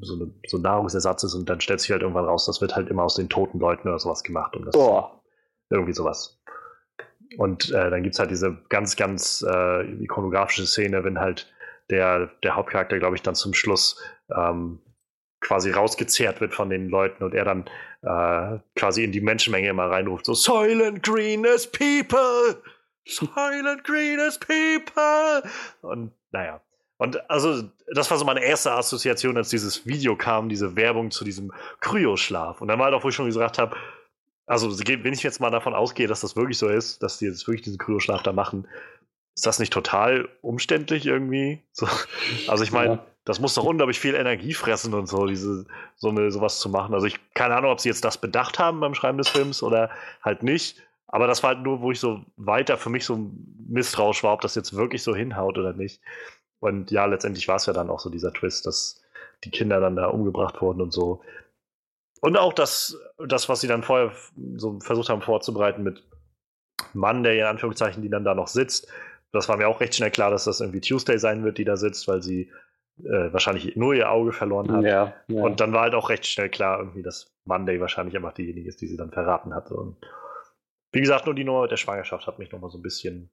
so, 0.00 0.14
eine, 0.14 0.32
so 0.46 0.58
ein 0.58 0.62
Nahrungsersatz 0.62 1.24
ist 1.24 1.34
und 1.34 1.48
dann 1.48 1.60
stellt 1.60 1.80
sich 1.80 1.90
halt 1.90 2.02
irgendwann 2.02 2.24
raus, 2.24 2.46
das 2.46 2.60
wird 2.60 2.76
halt 2.76 2.88
immer 2.88 3.02
aus 3.02 3.16
den 3.16 3.28
toten 3.28 3.58
Leuten 3.58 3.88
oder 3.88 3.98
sowas 3.98 4.22
gemacht. 4.22 4.56
Und 4.56 4.66
das 4.66 4.74
Boah. 4.74 5.22
irgendwie 5.70 5.92
sowas. 5.92 6.40
Und 7.36 7.70
äh, 7.70 7.90
dann 7.90 8.02
gibt 8.02 8.14
es 8.14 8.18
halt 8.18 8.30
diese 8.30 8.58
ganz, 8.68 8.96
ganz 8.96 9.44
äh, 9.48 9.82
ikonografische 10.02 10.66
Szene, 10.66 11.04
wenn 11.04 11.20
halt 11.20 11.52
der, 11.90 12.30
der 12.42 12.56
Hauptcharakter, 12.56 12.98
glaube 12.98 13.16
ich, 13.16 13.22
dann 13.22 13.34
zum 13.34 13.54
Schluss 13.54 14.00
ähm, 14.34 14.80
quasi 15.40 15.70
rausgezehrt 15.70 16.40
wird 16.40 16.54
von 16.54 16.70
den 16.70 16.88
Leuten 16.88 17.24
und 17.24 17.34
er 17.34 17.44
dann 17.44 17.64
äh, 18.02 18.58
quasi 18.76 19.04
in 19.04 19.12
die 19.12 19.20
Menschenmenge 19.20 19.68
immer 19.68 19.86
reinruft, 19.86 20.26
so 20.26 20.34
Silent 20.34 21.02
Green 21.02 21.46
as 21.46 21.66
People! 21.66 22.62
Silent 23.06 23.84
Green 23.84 24.20
as 24.20 24.38
People! 24.38 25.42
Und 25.82 26.12
naja. 26.30 26.60
Und 26.98 27.30
also, 27.30 27.62
das 27.94 28.10
war 28.10 28.18
so 28.18 28.26
meine 28.26 28.44
erste 28.44 28.72
Assoziation, 28.72 29.38
als 29.38 29.48
dieses 29.48 29.86
Video 29.86 30.16
kam, 30.16 30.50
diese 30.50 30.76
Werbung 30.76 31.10
zu 31.10 31.24
diesem 31.24 31.50
Kryoschlaf. 31.80 32.60
Und 32.60 32.68
dann 32.68 32.78
war 32.78 32.86
halt 32.86 32.94
auch, 32.94 33.04
wo 33.04 33.08
ich 33.08 33.14
schon 33.14 33.24
gesagt 33.24 33.56
habe, 33.56 33.74
also 34.50 34.76
wenn 34.80 35.12
ich 35.12 35.22
jetzt 35.22 35.40
mal 35.40 35.50
davon 35.50 35.74
ausgehe, 35.74 36.08
dass 36.08 36.22
das 36.22 36.34
wirklich 36.34 36.58
so 36.58 36.68
ist, 36.68 37.04
dass 37.04 37.18
die 37.18 37.26
jetzt 37.26 37.46
wirklich 37.46 37.62
diesen 37.62 37.78
Kryoschlaf 37.78 38.24
da 38.24 38.32
machen, 38.32 38.66
ist 39.36 39.46
das 39.46 39.60
nicht 39.60 39.72
total 39.72 40.28
umständlich 40.42 41.06
irgendwie? 41.06 41.62
So, 41.72 41.86
also 42.48 42.64
ich 42.64 42.72
meine, 42.72 42.94
ja. 42.94 43.06
das 43.24 43.38
muss 43.38 43.54
doch 43.54 43.62
unglaublich 43.62 44.00
viel 44.00 44.16
Energie 44.16 44.52
fressen 44.52 44.92
und 44.92 45.06
so, 45.06 45.26
diese, 45.26 45.66
so 45.94 46.08
eine, 46.08 46.32
sowas 46.32 46.58
zu 46.58 46.68
machen. 46.68 46.94
Also 46.94 47.06
ich 47.06 47.20
keine 47.34 47.54
Ahnung, 47.54 47.70
ob 47.70 47.78
sie 47.78 47.90
jetzt 47.90 48.04
das 48.04 48.18
bedacht 48.18 48.58
haben 48.58 48.80
beim 48.80 48.94
Schreiben 48.94 49.18
des 49.18 49.28
Films 49.28 49.62
oder 49.62 49.88
halt 50.20 50.42
nicht. 50.42 50.82
Aber 51.06 51.28
das 51.28 51.44
war 51.44 51.54
halt 51.54 51.62
nur, 51.62 51.80
wo 51.80 51.92
ich 51.92 52.00
so 52.00 52.24
weiter 52.36 52.76
für 52.76 52.90
mich 52.90 53.04
so 53.04 53.30
misstrauisch 53.68 54.24
war, 54.24 54.32
ob 54.32 54.40
das 54.40 54.56
jetzt 54.56 54.74
wirklich 54.74 55.04
so 55.04 55.14
hinhaut 55.14 55.58
oder 55.58 55.74
nicht. 55.74 56.00
Und 56.58 56.90
ja, 56.90 57.04
letztendlich 57.04 57.46
war 57.46 57.56
es 57.56 57.66
ja 57.66 57.72
dann 57.72 57.88
auch 57.88 58.00
so 58.00 58.10
dieser 58.10 58.32
Twist, 58.32 58.66
dass 58.66 59.00
die 59.44 59.50
Kinder 59.50 59.78
dann 59.78 59.94
da 59.94 60.08
umgebracht 60.08 60.60
wurden 60.60 60.80
und 60.80 60.92
so. 60.92 61.22
Und 62.20 62.36
auch 62.36 62.52
das, 62.52 62.98
das, 63.26 63.48
was 63.48 63.60
sie 63.60 63.68
dann 63.68 63.82
vorher 63.82 64.12
so 64.56 64.80
versucht 64.80 65.08
haben 65.08 65.22
vorzubereiten 65.22 65.82
mit 65.82 66.02
Mann, 66.94 67.22
der 67.22 67.34
in 67.34 67.44
Anführungszeichen, 67.44 68.02
die 68.02 68.10
dann 68.10 68.24
da 68.24 68.34
noch 68.34 68.48
sitzt. 68.48 68.88
Das 69.32 69.48
war 69.48 69.56
mir 69.56 69.68
auch 69.68 69.80
recht 69.80 69.94
schnell 69.94 70.10
klar, 70.10 70.30
dass 70.30 70.44
das 70.44 70.60
irgendwie 70.60 70.80
Tuesday 70.80 71.18
sein 71.18 71.44
wird, 71.44 71.58
die 71.58 71.64
da 71.64 71.76
sitzt, 71.76 72.08
weil 72.08 72.22
sie 72.22 72.50
äh, 73.04 73.32
wahrscheinlich 73.32 73.76
nur 73.76 73.94
ihr 73.94 74.10
Auge 74.10 74.32
verloren 74.32 74.70
hat. 74.72 74.84
Ja, 74.84 75.14
ja. 75.28 75.42
Und 75.42 75.60
dann 75.60 75.72
war 75.72 75.82
halt 75.82 75.94
auch 75.94 76.10
recht 76.10 76.26
schnell 76.26 76.48
klar, 76.48 76.78
irgendwie, 76.78 77.02
dass 77.02 77.32
Monday 77.44 77.80
wahrscheinlich 77.80 78.16
einfach 78.16 78.32
diejenige 78.32 78.68
ist, 78.68 78.80
die 78.80 78.88
sie 78.88 78.96
dann 78.96 79.12
verraten 79.12 79.54
hatte. 79.54 79.74
Und 79.74 79.96
wie 80.92 81.00
gesagt, 81.00 81.26
nur 81.26 81.34
die 81.34 81.44
Nummer 81.44 81.68
der 81.68 81.76
Schwangerschaft 81.76 82.26
hat 82.26 82.38
mich 82.38 82.50
nochmal 82.50 82.70
so 82.70 82.78
ein 82.78 82.82
bisschen, 82.82 83.30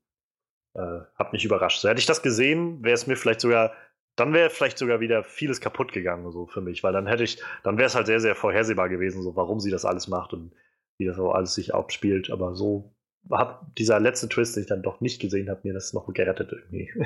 äh, 0.75 0.99
hat 1.15 1.33
mich 1.33 1.43
überrascht. 1.43 1.81
So 1.81 1.89
hätte 1.89 1.99
ich 1.99 2.05
das 2.05 2.21
gesehen, 2.21 2.83
wäre 2.83 2.93
es 2.93 3.07
mir 3.07 3.17
vielleicht 3.17 3.41
sogar 3.41 3.73
dann 4.17 4.33
wäre 4.33 4.49
vielleicht 4.49 4.77
sogar 4.79 4.99
wieder 4.99 5.23
vieles 5.23 5.61
kaputt 5.61 5.93
gegangen, 5.93 6.29
so 6.31 6.47
für 6.47 6.59
mich, 6.59 6.83
weil 6.83 6.91
dann 6.91 7.07
hätte 7.07 7.23
ich, 7.23 7.41
dann 7.63 7.77
wäre 7.77 7.85
es 7.85 7.95
halt 7.95 8.07
sehr, 8.07 8.19
sehr 8.19 8.35
vorhersehbar 8.35 8.89
gewesen, 8.89 9.21
so 9.21 9.35
warum 9.35 9.59
sie 9.59 9.71
das 9.71 9.85
alles 9.85 10.07
macht 10.07 10.33
und 10.33 10.51
wie 10.97 11.05
das 11.05 11.19
auch 11.19 11.33
alles 11.33 11.53
sich 11.53 11.75
abspielt. 11.75 12.31
Aber 12.31 12.55
so 12.55 12.95
hat 13.31 13.61
dieser 13.77 13.99
letzte 13.99 14.27
Twist, 14.27 14.55
den 14.55 14.63
ich 14.63 14.69
dann 14.69 14.81
doch 14.81 15.01
nicht 15.01 15.21
gesehen 15.21 15.49
habe, 15.49 15.61
mir 15.63 15.73
das 15.73 15.93
noch 15.93 16.11
gerettet 16.11 16.51
irgendwie. 16.51 16.91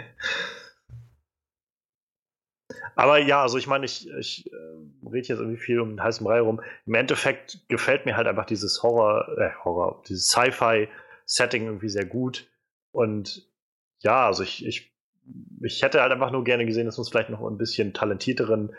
Aber 2.95 3.17
ja, 3.17 3.41
also 3.41 3.57
ich 3.57 3.67
meine, 3.67 3.85
ich, 3.85 4.09
ich 4.09 4.51
äh, 4.51 4.55
rede 5.05 5.27
jetzt 5.27 5.39
irgendwie 5.39 5.57
viel 5.57 5.81
um 5.81 5.89
den 5.89 6.03
heißen 6.03 6.25
Brei 6.25 6.39
rum. 6.39 6.61
Im 6.85 6.93
Endeffekt 6.93 7.59
gefällt 7.67 8.05
mir 8.05 8.15
halt 8.15 8.27
einfach 8.27 8.45
dieses 8.45 8.83
Horror, 8.83 9.37
äh, 9.37 9.51
Horror, 9.63 10.01
dieses 10.07 10.29
Sci-Fi-Setting 10.29 11.65
irgendwie 11.65 11.89
sehr 11.89 12.05
gut. 12.05 12.49
Und 12.91 13.49
ja, 13.99 14.27
also 14.27 14.43
ich, 14.43 14.65
ich 14.65 14.90
ich 15.61 15.81
hätte 15.81 16.01
halt 16.01 16.11
einfach 16.11 16.31
nur 16.31 16.43
gerne 16.43 16.65
gesehen, 16.65 16.85
dass 16.85 16.97
man 16.97 17.03
es 17.03 17.09
vielleicht 17.09 17.29
noch 17.29 17.45
ein 17.45 17.57
bisschen 17.57 17.93
talentierteren 17.93 18.75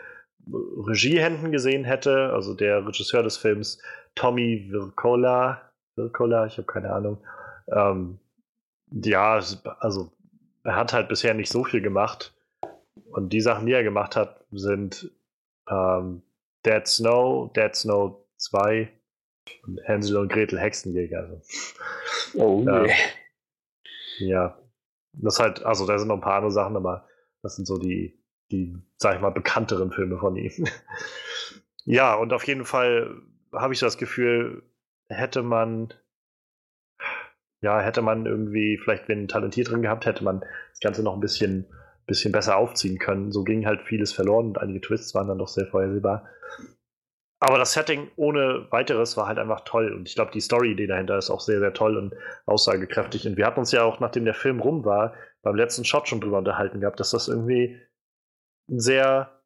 Regiehänden 0.51 1.51
gesehen 1.51 1.83
hätte. 1.83 2.31
Also 2.33 2.53
der 2.53 2.85
Regisseur 2.85 3.23
des 3.23 3.37
Films, 3.37 3.81
Tommy 4.15 4.67
Vircola, 4.69 5.71
Vircola, 5.95 6.45
ich 6.45 6.57
habe 6.57 6.67
keine 6.67 6.91
Ahnung. 6.91 7.17
Ähm, 7.71 8.19
ja, 8.91 9.39
also 9.79 10.11
er 10.63 10.75
hat 10.75 10.93
halt 10.93 11.09
bisher 11.09 11.33
nicht 11.33 11.51
so 11.51 11.63
viel 11.63 11.81
gemacht. 11.81 12.33
Und 13.11 13.31
die 13.31 13.41
Sachen, 13.41 13.65
die 13.65 13.73
er 13.73 13.83
gemacht 13.83 14.15
hat, 14.15 14.43
sind 14.51 15.11
ähm, 15.69 16.21
Dead 16.65 16.85
Snow, 16.87 17.51
Dead 17.53 17.75
Snow 17.75 18.25
2 18.37 18.89
und 19.63 19.79
Hänsel 19.83 20.17
und 20.17 20.31
Gretel 20.31 20.59
Hexenjäger. 20.59 21.19
Also, 21.19 21.41
oh, 22.35 22.65
ähm, 22.67 22.89
ja, 24.19 24.57
das 25.13 25.39
halt, 25.39 25.63
also 25.63 25.85
da 25.85 25.97
sind 25.97 26.07
noch 26.07 26.15
ein 26.15 26.21
paar 26.21 26.35
andere 26.35 26.51
Sachen, 26.51 26.75
aber 26.75 27.07
das 27.41 27.55
sind 27.55 27.65
so 27.65 27.77
die, 27.77 28.19
die, 28.51 28.75
sag 28.97 29.15
ich 29.15 29.21
mal, 29.21 29.31
bekannteren 29.31 29.91
Filme 29.91 30.17
von 30.17 30.35
ihm. 30.35 30.51
ja, 31.85 32.15
und 32.15 32.33
auf 32.33 32.45
jeden 32.45 32.65
Fall 32.65 33.21
habe 33.53 33.73
ich 33.73 33.79
das 33.79 33.97
Gefühl, 33.97 34.63
hätte 35.07 35.43
man, 35.43 35.93
ja, 37.61 37.79
hätte 37.79 38.01
man 38.01 38.25
irgendwie 38.25 38.77
vielleicht 38.77 39.07
wenn 39.07 39.27
talentiert 39.27 39.69
drin 39.69 39.81
gehabt, 39.81 40.05
hätte 40.05 40.23
man 40.23 40.39
das 40.39 40.79
Ganze 40.81 41.03
noch 41.03 41.13
ein 41.13 41.21
bisschen, 41.21 41.65
bisschen 42.05 42.31
besser 42.31 42.57
aufziehen 42.57 42.97
können. 42.97 43.31
So 43.31 43.43
ging 43.43 43.65
halt 43.65 43.81
vieles 43.83 44.11
verloren 44.11 44.47
und 44.47 44.57
einige 44.57 44.81
Twists 44.81 45.13
waren 45.13 45.27
dann 45.27 45.37
doch 45.37 45.47
sehr 45.47 45.67
vorhersehbar. 45.67 46.27
Aber 47.43 47.57
das 47.57 47.73
Setting 47.73 48.09
ohne 48.15 48.67
weiteres 48.71 49.17
war 49.17 49.27
halt 49.27 49.37
einfach 49.37 49.61
toll. 49.65 49.91
Und 49.91 50.07
ich 50.07 50.15
glaube, 50.15 50.31
die 50.31 50.39
Story-Idee 50.39 50.87
dahinter 50.87 51.17
ist 51.17 51.29
auch 51.29 51.41
sehr, 51.41 51.59
sehr 51.59 51.73
toll 51.73 51.97
und 51.97 52.15
aussagekräftig. 52.45 53.27
Und 53.27 53.35
wir 53.35 53.45
hatten 53.45 53.59
uns 53.59 53.73
ja 53.73 53.83
auch, 53.83 53.99
nachdem 53.99 54.23
der 54.23 54.33
Film 54.33 54.61
rum 54.61 54.85
war, 54.85 55.13
beim 55.41 55.55
letzten 55.55 55.83
Shot 55.83 56.07
schon 56.07 56.21
drüber 56.21 56.37
unterhalten 56.37 56.79
gehabt, 56.79 57.01
dass 57.01 57.11
das 57.11 57.27
irgendwie 57.27 57.81
ein 58.69 58.79
sehr, 58.79 59.41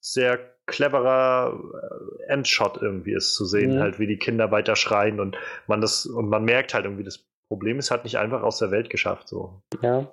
sehr 0.00 0.38
cleverer 0.64 1.52
äh, 1.52 2.32
Endshot 2.32 2.80
irgendwie 2.80 3.12
ist 3.12 3.34
zu 3.34 3.44
sehen, 3.44 3.76
mhm. 3.76 3.80
halt 3.80 3.98
wie 3.98 4.06
die 4.06 4.18
Kinder 4.18 4.50
weiter 4.50 4.74
schreien 4.74 5.20
und 5.20 5.36
man 5.66 5.82
das 5.82 6.06
und 6.06 6.30
man 6.30 6.44
merkt 6.44 6.72
halt 6.72 6.84
irgendwie, 6.84 7.04
das 7.04 7.26
Problem 7.48 7.78
ist 7.78 7.90
halt 7.90 8.04
nicht 8.04 8.16
einfach 8.16 8.42
aus 8.42 8.58
der 8.58 8.70
Welt 8.70 8.88
geschafft 8.90 9.28
so. 9.28 9.62
Ja. 9.82 10.10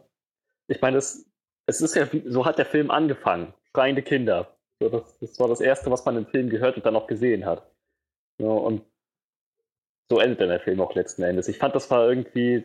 Ich 0.68 0.82
meine, 0.82 0.98
es, 0.98 1.30
es 1.66 1.82
ist 1.82 1.96
ja, 1.96 2.08
so 2.26 2.46
hat 2.46 2.58
der 2.58 2.66
Film 2.66 2.92
angefangen. 2.92 3.54
Schreiende 3.74 4.02
Kinder. 4.02 4.55
So, 4.80 4.90
das, 4.90 5.18
das 5.20 5.40
war 5.40 5.48
das 5.48 5.62
Erste, 5.62 5.90
was 5.92 6.06
man 6.06 6.18
im 6.18 6.26
Film 6.26 6.50
gehört 6.50 6.78
und 6.78 6.86
dann 6.86 6.96
auch 6.96 7.08
gesehen 7.08 7.46
hat. 7.46 7.70
Ja, 8.38 8.48
und 8.48 8.82
so 10.10 10.20
endet 10.20 10.42
dann 10.42 10.50
der 10.50 10.60
Film 10.60 10.82
auch 10.82 10.94
letzten 10.94 11.24
Endes. 11.24 11.48
Ich 11.48 11.58
fand, 11.58 11.76
das 11.76 11.90
war 11.90 12.08
irgendwie 12.08 12.64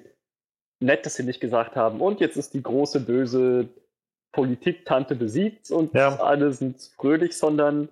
nett, 0.81 1.07
dass 1.07 1.15
sie 1.15 1.23
nicht 1.23 1.41
gesagt 1.41 1.77
haben, 1.77 2.01
und 2.01 2.21
jetzt 2.21 2.37
ist 2.37 2.55
die 2.55 2.63
große 2.63 3.01
böse 3.01 3.69
Politik-Tante 4.33 5.15
besiegt 5.17 5.71
und 5.71 5.95
ja. 5.95 6.21
alle 6.21 6.53
sind 6.53 6.81
fröhlich, 6.97 7.37
sondern 7.37 7.89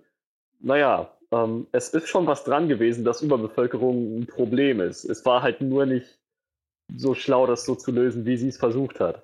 naja, 0.61 1.13
ähm, 1.31 1.67
es 1.73 1.91
ist 1.91 2.09
schon 2.09 2.27
was 2.27 2.45
dran 2.45 2.69
gewesen, 2.69 3.05
dass 3.05 3.23
Überbevölkerung 3.23 4.21
ein 4.21 4.27
Problem 4.27 4.81
ist. 4.81 5.05
Es 5.05 5.25
war 5.25 5.43
halt 5.43 5.61
nur 5.61 5.87
nicht 5.87 6.19
so 6.97 7.15
schlau, 7.15 7.47
das 7.47 7.65
so 7.65 7.75
zu 7.75 7.93
lösen, 7.93 8.25
wie 8.25 8.37
sie 8.37 8.49
es 8.49 8.57
versucht 8.57 9.01
hat. 9.01 9.23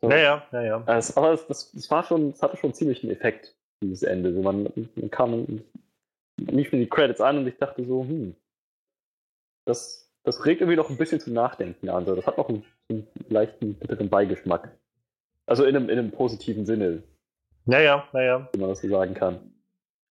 So. 0.00 0.08
Naja, 0.08 0.46
naja. 0.50 0.82
Es, 0.86 1.16
aber 1.16 1.32
es, 1.32 1.46
das, 1.46 1.72
das, 1.72 1.90
war 1.90 2.04
schon, 2.04 2.30
es 2.30 2.42
hatte 2.42 2.56
schon 2.56 2.74
ziemlich 2.74 3.02
einen 3.02 3.12
Effekt, 3.12 3.54
dieses 3.88 4.02
Ende. 4.02 4.32
So, 4.32 4.42
man, 4.42 4.68
man 4.94 5.10
kam, 5.10 5.62
lief 6.36 6.72
mir 6.72 6.78
die 6.78 6.88
Credits 6.88 7.20
an 7.20 7.38
und 7.38 7.46
ich 7.46 7.56
dachte 7.56 7.84
so, 7.84 8.02
hm, 8.02 8.34
das, 9.64 10.10
das 10.24 10.44
regt 10.44 10.60
irgendwie 10.60 10.76
noch 10.76 10.90
ein 10.90 10.96
bisschen 10.96 11.20
zum 11.20 11.32
Nachdenken 11.32 11.88
an. 11.88 12.06
So. 12.06 12.14
Das 12.14 12.26
hat 12.26 12.38
noch 12.38 12.48
einen, 12.48 12.64
einen 12.88 13.06
leichten, 13.28 13.74
bitteren 13.74 14.08
Beigeschmack. 14.08 14.76
Also 15.46 15.64
in 15.64 15.76
einem, 15.76 15.88
in 15.88 15.98
einem 15.98 16.10
positiven 16.10 16.66
Sinne. 16.66 17.02
Naja, 17.66 18.08
naja. 18.12 18.48
Wie 18.52 18.60
man 18.60 18.70
das 18.70 18.80
so 18.80 18.88
sagen 18.88 19.14
kann. 19.14 19.52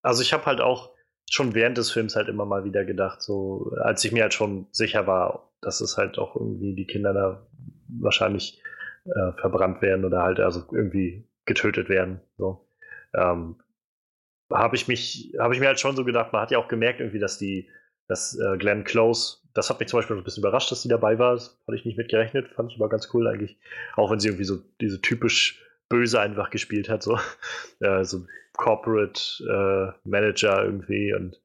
Also 0.01 0.21
ich 0.21 0.33
habe 0.33 0.45
halt 0.45 0.61
auch 0.61 0.91
schon 1.29 1.55
während 1.55 1.77
des 1.77 1.91
Films 1.91 2.15
halt 2.15 2.27
immer 2.27 2.45
mal 2.45 2.63
wieder 2.65 2.85
gedacht, 2.85 3.21
so 3.21 3.71
als 3.81 4.03
ich 4.03 4.11
mir 4.11 4.23
halt 4.23 4.33
schon 4.33 4.67
sicher 4.71 5.07
war, 5.07 5.51
dass 5.61 5.81
es 5.81 5.97
halt 5.97 6.19
auch 6.19 6.35
irgendwie 6.35 6.75
die 6.75 6.85
Kinder 6.85 7.13
da 7.13 7.47
wahrscheinlich 7.87 8.61
äh, 9.05 9.31
verbrannt 9.39 9.81
werden 9.81 10.05
oder 10.05 10.23
halt 10.23 10.39
also 10.39 10.63
irgendwie 10.71 11.25
getötet 11.45 11.89
werden. 11.89 12.21
So. 12.37 12.67
Ähm, 13.13 13.55
habe 14.53 14.75
ich 14.75 14.87
mich, 14.87 15.33
habe 15.39 15.53
ich 15.53 15.59
mir 15.59 15.67
halt 15.67 15.79
schon 15.79 15.95
so 15.95 16.05
gedacht, 16.05 16.33
man 16.33 16.41
hat 16.41 16.51
ja 16.51 16.59
auch 16.59 16.67
gemerkt 16.67 16.99
irgendwie, 16.99 17.19
dass 17.19 17.37
die, 17.37 17.69
dass 18.07 18.37
äh, 18.37 18.57
Glenn 18.57 18.83
Close 18.83 19.43
das 19.53 19.69
hat 19.69 19.79
mich 19.79 19.89
zum 19.89 19.99
Beispiel 19.99 20.17
ein 20.17 20.23
bisschen 20.23 20.41
überrascht, 20.41 20.71
dass 20.71 20.81
sie 20.81 20.89
dabei 20.89 21.19
war. 21.19 21.33
Das 21.33 21.59
hatte 21.67 21.77
ich 21.77 21.85
nicht 21.85 21.97
mitgerechnet, 21.97 22.49
fand 22.49 22.71
ich 22.71 22.77
aber 22.77 22.89
ganz 22.89 23.09
cool 23.13 23.27
eigentlich. 23.27 23.57
Auch 23.95 24.11
wenn 24.11 24.19
sie 24.19 24.29
irgendwie 24.29 24.45
so 24.45 24.59
diese 24.81 25.01
typisch 25.01 25.61
böse 25.89 26.19
einfach 26.19 26.49
gespielt 26.49 26.89
hat, 26.89 27.03
so, 27.03 27.19
äh, 27.79 28.03
so 28.03 28.25
Corporate 28.53 29.21
äh, 29.43 30.09
Manager 30.09 30.63
irgendwie. 30.63 31.13
Und 31.13 31.39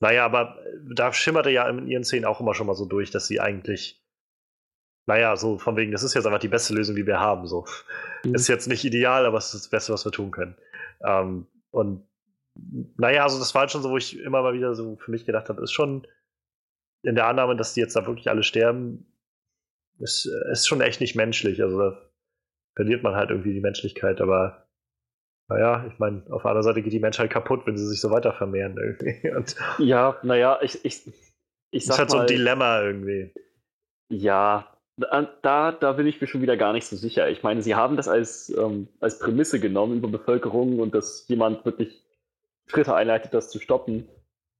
naja, 0.00 0.24
aber 0.24 0.58
da 0.94 1.12
schimmerte 1.12 1.50
ja 1.50 1.68
in 1.68 1.88
ihren 1.88 2.04
Szenen 2.04 2.24
auch 2.24 2.40
immer 2.40 2.54
schon 2.54 2.68
mal 2.68 2.76
so 2.76 2.84
durch, 2.84 3.10
dass 3.10 3.26
sie 3.26 3.40
eigentlich, 3.40 4.00
naja, 5.06 5.36
so 5.36 5.58
von 5.58 5.76
wegen, 5.76 5.90
das 5.90 6.04
ist 6.04 6.14
jetzt 6.14 6.26
einfach 6.26 6.38
die 6.38 6.48
beste 6.48 6.74
Lösung, 6.74 6.94
die 6.94 7.06
wir 7.06 7.18
haben. 7.18 7.46
So. 7.46 7.66
Mhm. 8.24 8.36
Ist 8.36 8.48
jetzt 8.48 8.68
nicht 8.68 8.84
ideal, 8.84 9.26
aber 9.26 9.38
es 9.38 9.46
ist 9.46 9.64
das 9.64 9.70
Beste, 9.70 9.92
was 9.92 10.04
wir 10.04 10.12
tun 10.12 10.30
können. 10.30 10.56
Ähm, 11.02 11.46
und 11.70 12.06
naja, 12.96 13.22
also 13.22 13.38
das 13.38 13.54
war 13.54 13.62
halt 13.62 13.70
schon 13.70 13.82
so, 13.82 13.90
wo 13.90 13.96
ich 13.96 14.18
immer 14.18 14.42
mal 14.42 14.54
wieder 14.54 14.74
so 14.74 14.96
für 14.96 15.10
mich 15.10 15.24
gedacht 15.24 15.48
habe, 15.48 15.62
ist 15.62 15.72
schon 15.72 16.06
in 17.02 17.14
der 17.14 17.26
Annahme, 17.26 17.56
dass 17.56 17.74
die 17.74 17.80
jetzt 17.80 17.94
da 17.94 18.06
wirklich 18.06 18.28
alle 18.28 18.42
sterben, 18.42 19.06
ist, 19.98 20.26
ist 20.50 20.66
schon 20.66 20.80
echt 20.80 21.00
nicht 21.00 21.14
menschlich. 21.14 21.62
Also 21.62 21.78
da 21.78 22.10
verliert 22.74 23.02
man 23.02 23.14
halt 23.14 23.30
irgendwie 23.30 23.54
die 23.54 23.60
Menschlichkeit, 23.60 24.20
aber 24.20 24.68
naja, 25.48 25.86
ich 25.90 25.98
meine, 25.98 26.22
auf 26.30 26.42
der 26.42 26.50
anderen 26.50 26.64
Seite 26.64 26.82
geht 26.82 26.92
die 26.92 27.00
Menschheit 27.00 27.30
kaputt, 27.30 27.66
wenn 27.66 27.78
sie 27.78 27.86
sich 27.86 28.00
so 28.00 28.10
weiter 28.10 28.32
vermehren 28.32 28.76
irgendwie. 28.76 29.30
Und 29.36 29.56
ja, 29.78 30.18
naja, 30.22 30.58
ich, 30.62 30.84
ich, 30.84 31.06
ich 31.70 31.86
sag 31.86 31.94
ist 31.94 31.98
halt 31.98 32.10
mal, 32.10 32.16
so 32.16 32.18
ein 32.18 32.26
Dilemma 32.26 32.82
irgendwie. 32.82 33.32
Ja, 34.10 34.76
da, 34.96 35.72
da 35.72 35.92
bin 35.92 36.06
ich 36.06 36.20
mir 36.20 36.26
schon 36.26 36.42
wieder 36.42 36.56
gar 36.56 36.72
nicht 36.72 36.86
so 36.86 36.96
sicher. 36.96 37.30
Ich 37.30 37.42
meine, 37.42 37.62
sie 37.62 37.74
haben 37.74 37.96
das 37.96 38.08
als, 38.08 38.50
ähm, 38.56 38.88
als 39.00 39.18
Prämisse 39.18 39.60
genommen 39.60 39.98
über 39.98 40.08
Bevölkerung 40.08 40.80
und 40.80 40.94
dass 40.94 41.26
jemand 41.28 41.64
wirklich 41.64 42.04
Schritte 42.68 42.94
einleitet, 42.94 43.34
das 43.34 43.50
zu 43.50 43.58
stoppen 43.58 44.06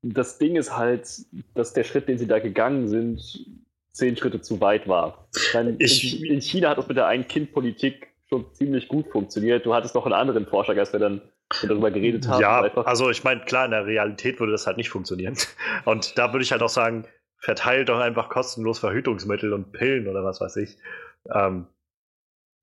das 0.03 0.39
Ding 0.39 0.57
ist 0.57 0.77
halt, 0.77 1.09
dass 1.55 1.73
der 1.73 1.85
Schritt, 1.85 2.09
den 2.09 2.19
sie 2.19 2.27
da 2.27 2.39
gegangen 2.39 2.89
sind, 2.89 3.47
zehn 3.93 4.17
Schritte 4.17 4.41
zu 4.41 4.61
weit 4.61 4.87
war. 4.87 5.29
Ich, 5.79 6.23
in, 6.23 6.35
in, 6.35 6.41
China 6.41 6.71
hat 6.71 6.79
das 6.79 6.87
mit 6.87 6.97
der 6.97 7.07
Ein-Kind-Politik 7.07 8.09
schon 8.29 8.47
ziemlich 8.55 8.89
gut 8.89 9.09
funktioniert. 9.09 9.67
Du 9.67 9.75
hattest 9.75 9.95
noch 9.95 10.05
einen 10.05 10.15
anderen 10.15 10.47
Vorschlag, 10.47 10.77
als 10.77 10.93
wir 10.93 11.01
dann 11.01 11.21
darüber 11.63 11.91
geredet 11.91 12.29
haben. 12.29 12.41
Ja, 12.41 12.61
also 12.61 13.11
ich 13.11 13.25
meine, 13.25 13.41
klar, 13.41 13.65
in 13.65 13.71
der 13.71 13.87
Realität 13.87 14.39
würde 14.39 14.53
das 14.53 14.67
halt 14.67 14.77
nicht 14.77 14.91
funktionieren. 14.91 15.37
Und 15.85 16.17
da 16.17 16.33
würde 16.33 16.45
ich 16.45 16.53
halt 16.53 16.63
auch 16.63 16.69
sagen, 16.69 17.07
verteilt 17.39 17.89
doch 17.89 17.99
einfach 17.99 18.29
kostenlos 18.29 18.79
Verhütungsmittel 18.81 19.53
und 19.53 19.71
Pillen 19.73 20.09
oder 20.09 20.25
was 20.25 20.41
weiß 20.41 20.57
ich. 20.57 20.77
Ähm, 21.33 21.67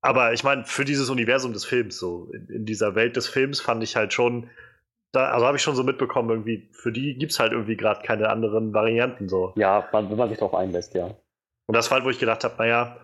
aber 0.02 0.34
ich 0.34 0.44
meine, 0.44 0.64
für 0.64 0.84
dieses 0.84 1.08
Universum 1.08 1.54
des 1.54 1.64
Films, 1.64 1.98
so 1.98 2.30
in, 2.32 2.46
in, 2.48 2.66
dieser 2.66 2.94
Welt 2.94 3.16
des 3.16 3.26
Films, 3.26 3.58
fand 3.58 3.82
ich 3.82 3.96
halt 3.96 4.12
schon, 4.12 4.50
da, 5.16 5.30
also 5.30 5.46
habe 5.46 5.56
ich 5.56 5.62
schon 5.62 5.74
so 5.74 5.82
mitbekommen, 5.82 6.30
irgendwie, 6.30 6.68
für 6.72 6.92
die 6.92 7.16
gibt 7.16 7.32
es 7.32 7.40
halt 7.40 7.52
irgendwie 7.52 7.76
gerade 7.76 8.02
keine 8.02 8.28
anderen 8.28 8.72
Varianten 8.72 9.28
so. 9.28 9.52
Ja, 9.56 9.88
man, 9.92 10.10
wenn 10.10 10.16
man 10.16 10.28
sich 10.28 10.38
darauf 10.38 10.54
einlässt, 10.54 10.94
ja. 10.94 11.06
Und 11.66 11.74
das 11.74 11.90
war 11.90 11.96
halt, 11.96 12.06
wo 12.06 12.10
ich 12.10 12.20
gedacht 12.20 12.44
habe, 12.44 12.54
naja, 12.58 12.96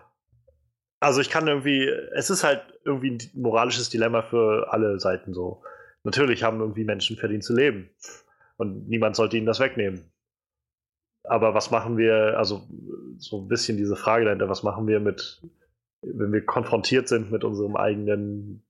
also 0.99 1.19
ich 1.19 1.29
kann 1.29 1.47
irgendwie, 1.47 1.89
es 2.15 2.29
ist 2.29 2.43
halt 2.43 2.61
irgendwie 2.85 3.11
ein 3.11 3.19
moralisches 3.33 3.89
Dilemma 3.89 4.21
für 4.21 4.71
alle 4.71 4.99
Seiten 4.99 5.33
so. 5.33 5.61
Natürlich 6.03 6.43
haben 6.43 6.59
irgendwie 6.59 6.85
Menschen 6.85 7.17
verdient 7.17 7.43
zu 7.43 7.53
leben. 7.53 7.89
Und 8.57 8.87
niemand 8.87 9.15
sollte 9.15 9.35
ihnen 9.35 9.45
das 9.45 9.59
wegnehmen. 9.59 10.11
Aber 11.23 11.53
was 11.53 11.71
machen 11.71 11.97
wir, 11.97 12.37
also 12.37 12.67
so 13.17 13.41
ein 13.41 13.47
bisschen 13.47 13.77
diese 13.77 13.95
Frage 13.95 14.25
dahinter, 14.25 14.49
was 14.49 14.63
machen 14.63 14.87
wir 14.87 14.99
mit, 14.99 15.41
wenn 16.01 16.31
wir 16.31 16.45
konfrontiert 16.45 17.07
sind 17.07 17.31
mit 17.31 17.43
unserem 17.43 17.75
eigenen 17.75 18.62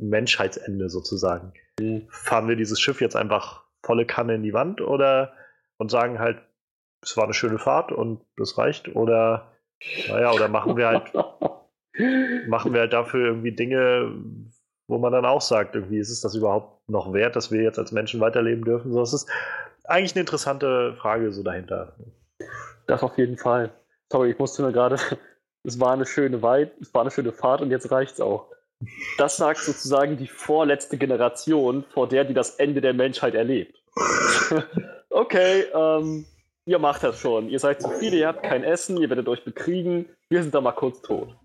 Menschheitsende 0.00 0.88
sozusagen? 0.88 1.52
fahren 2.08 2.48
wir 2.48 2.56
dieses 2.56 2.78
Schiff 2.78 3.00
jetzt 3.00 3.16
einfach 3.16 3.64
volle 3.82 4.04
Kanne 4.04 4.34
in 4.34 4.42
die 4.42 4.52
Wand 4.52 4.80
oder 4.80 5.32
und 5.78 5.90
sagen 5.90 6.18
halt, 6.18 6.38
es 7.02 7.16
war 7.16 7.24
eine 7.24 7.32
schöne 7.32 7.58
Fahrt 7.58 7.90
und 7.90 8.20
das 8.36 8.58
reicht 8.58 8.94
oder 8.94 9.52
naja, 10.08 10.32
oder 10.32 10.48
machen 10.48 10.76
wir 10.76 10.88
halt 10.88 11.12
machen 12.48 12.72
wir 12.72 12.80
halt 12.80 12.92
dafür 12.92 13.26
irgendwie 13.26 13.52
Dinge, 13.52 14.12
wo 14.88 14.98
man 14.98 15.12
dann 15.12 15.24
auch 15.24 15.40
sagt, 15.40 15.74
irgendwie 15.74 15.98
ist 15.98 16.10
es 16.10 16.20
das 16.20 16.34
überhaupt 16.34 16.88
noch 16.88 17.12
wert, 17.12 17.36
dass 17.36 17.50
wir 17.50 17.62
jetzt 17.62 17.78
als 17.78 17.92
Menschen 17.92 18.20
weiterleben 18.20 18.64
dürfen? 18.64 18.92
So, 18.92 19.00
das 19.00 19.14
ist 19.14 19.30
eigentlich 19.84 20.14
eine 20.14 20.20
interessante 20.20 20.94
Frage 20.96 21.32
so 21.32 21.42
dahinter. 21.42 21.94
Das 22.86 23.02
auf 23.02 23.16
jeden 23.18 23.36
Fall. 23.36 23.70
Sorry, 24.10 24.32
ich 24.32 24.38
musste 24.38 24.62
mir 24.62 24.72
gerade, 24.72 24.96
es 25.64 25.80
war 25.80 25.92
eine 25.92 26.06
schöne 26.06 26.42
Weit, 26.42 26.72
es 26.80 26.92
war 26.92 27.02
eine 27.02 27.10
schöne 27.10 27.32
Fahrt 27.32 27.60
und 27.60 27.70
jetzt 27.70 27.90
reicht's 27.90 28.20
auch. 28.20 28.50
Das 29.18 29.36
sagt 29.36 29.58
sozusagen 29.60 30.16
die 30.16 30.26
vorletzte 30.26 30.96
Generation, 30.96 31.84
vor 31.92 32.08
der 32.08 32.24
die 32.24 32.34
das 32.34 32.56
Ende 32.56 32.80
der 32.80 32.94
Menschheit 32.94 33.34
erlebt. 33.34 33.76
okay, 35.10 35.64
ähm, 35.74 36.24
ihr 36.64 36.78
macht 36.78 37.02
das 37.02 37.18
schon. 37.18 37.48
Ihr 37.48 37.58
seid 37.58 37.82
zu 37.82 37.90
viele, 37.90 38.16
ihr 38.16 38.28
habt 38.28 38.42
kein 38.42 38.64
Essen, 38.64 38.96
ihr 38.96 39.08
werdet 39.10 39.28
euch 39.28 39.44
bekriegen. 39.44 40.06
Wir 40.28 40.42
sind 40.42 40.54
da 40.54 40.60
mal 40.60 40.72
kurz 40.72 41.02
tot. 41.02 41.36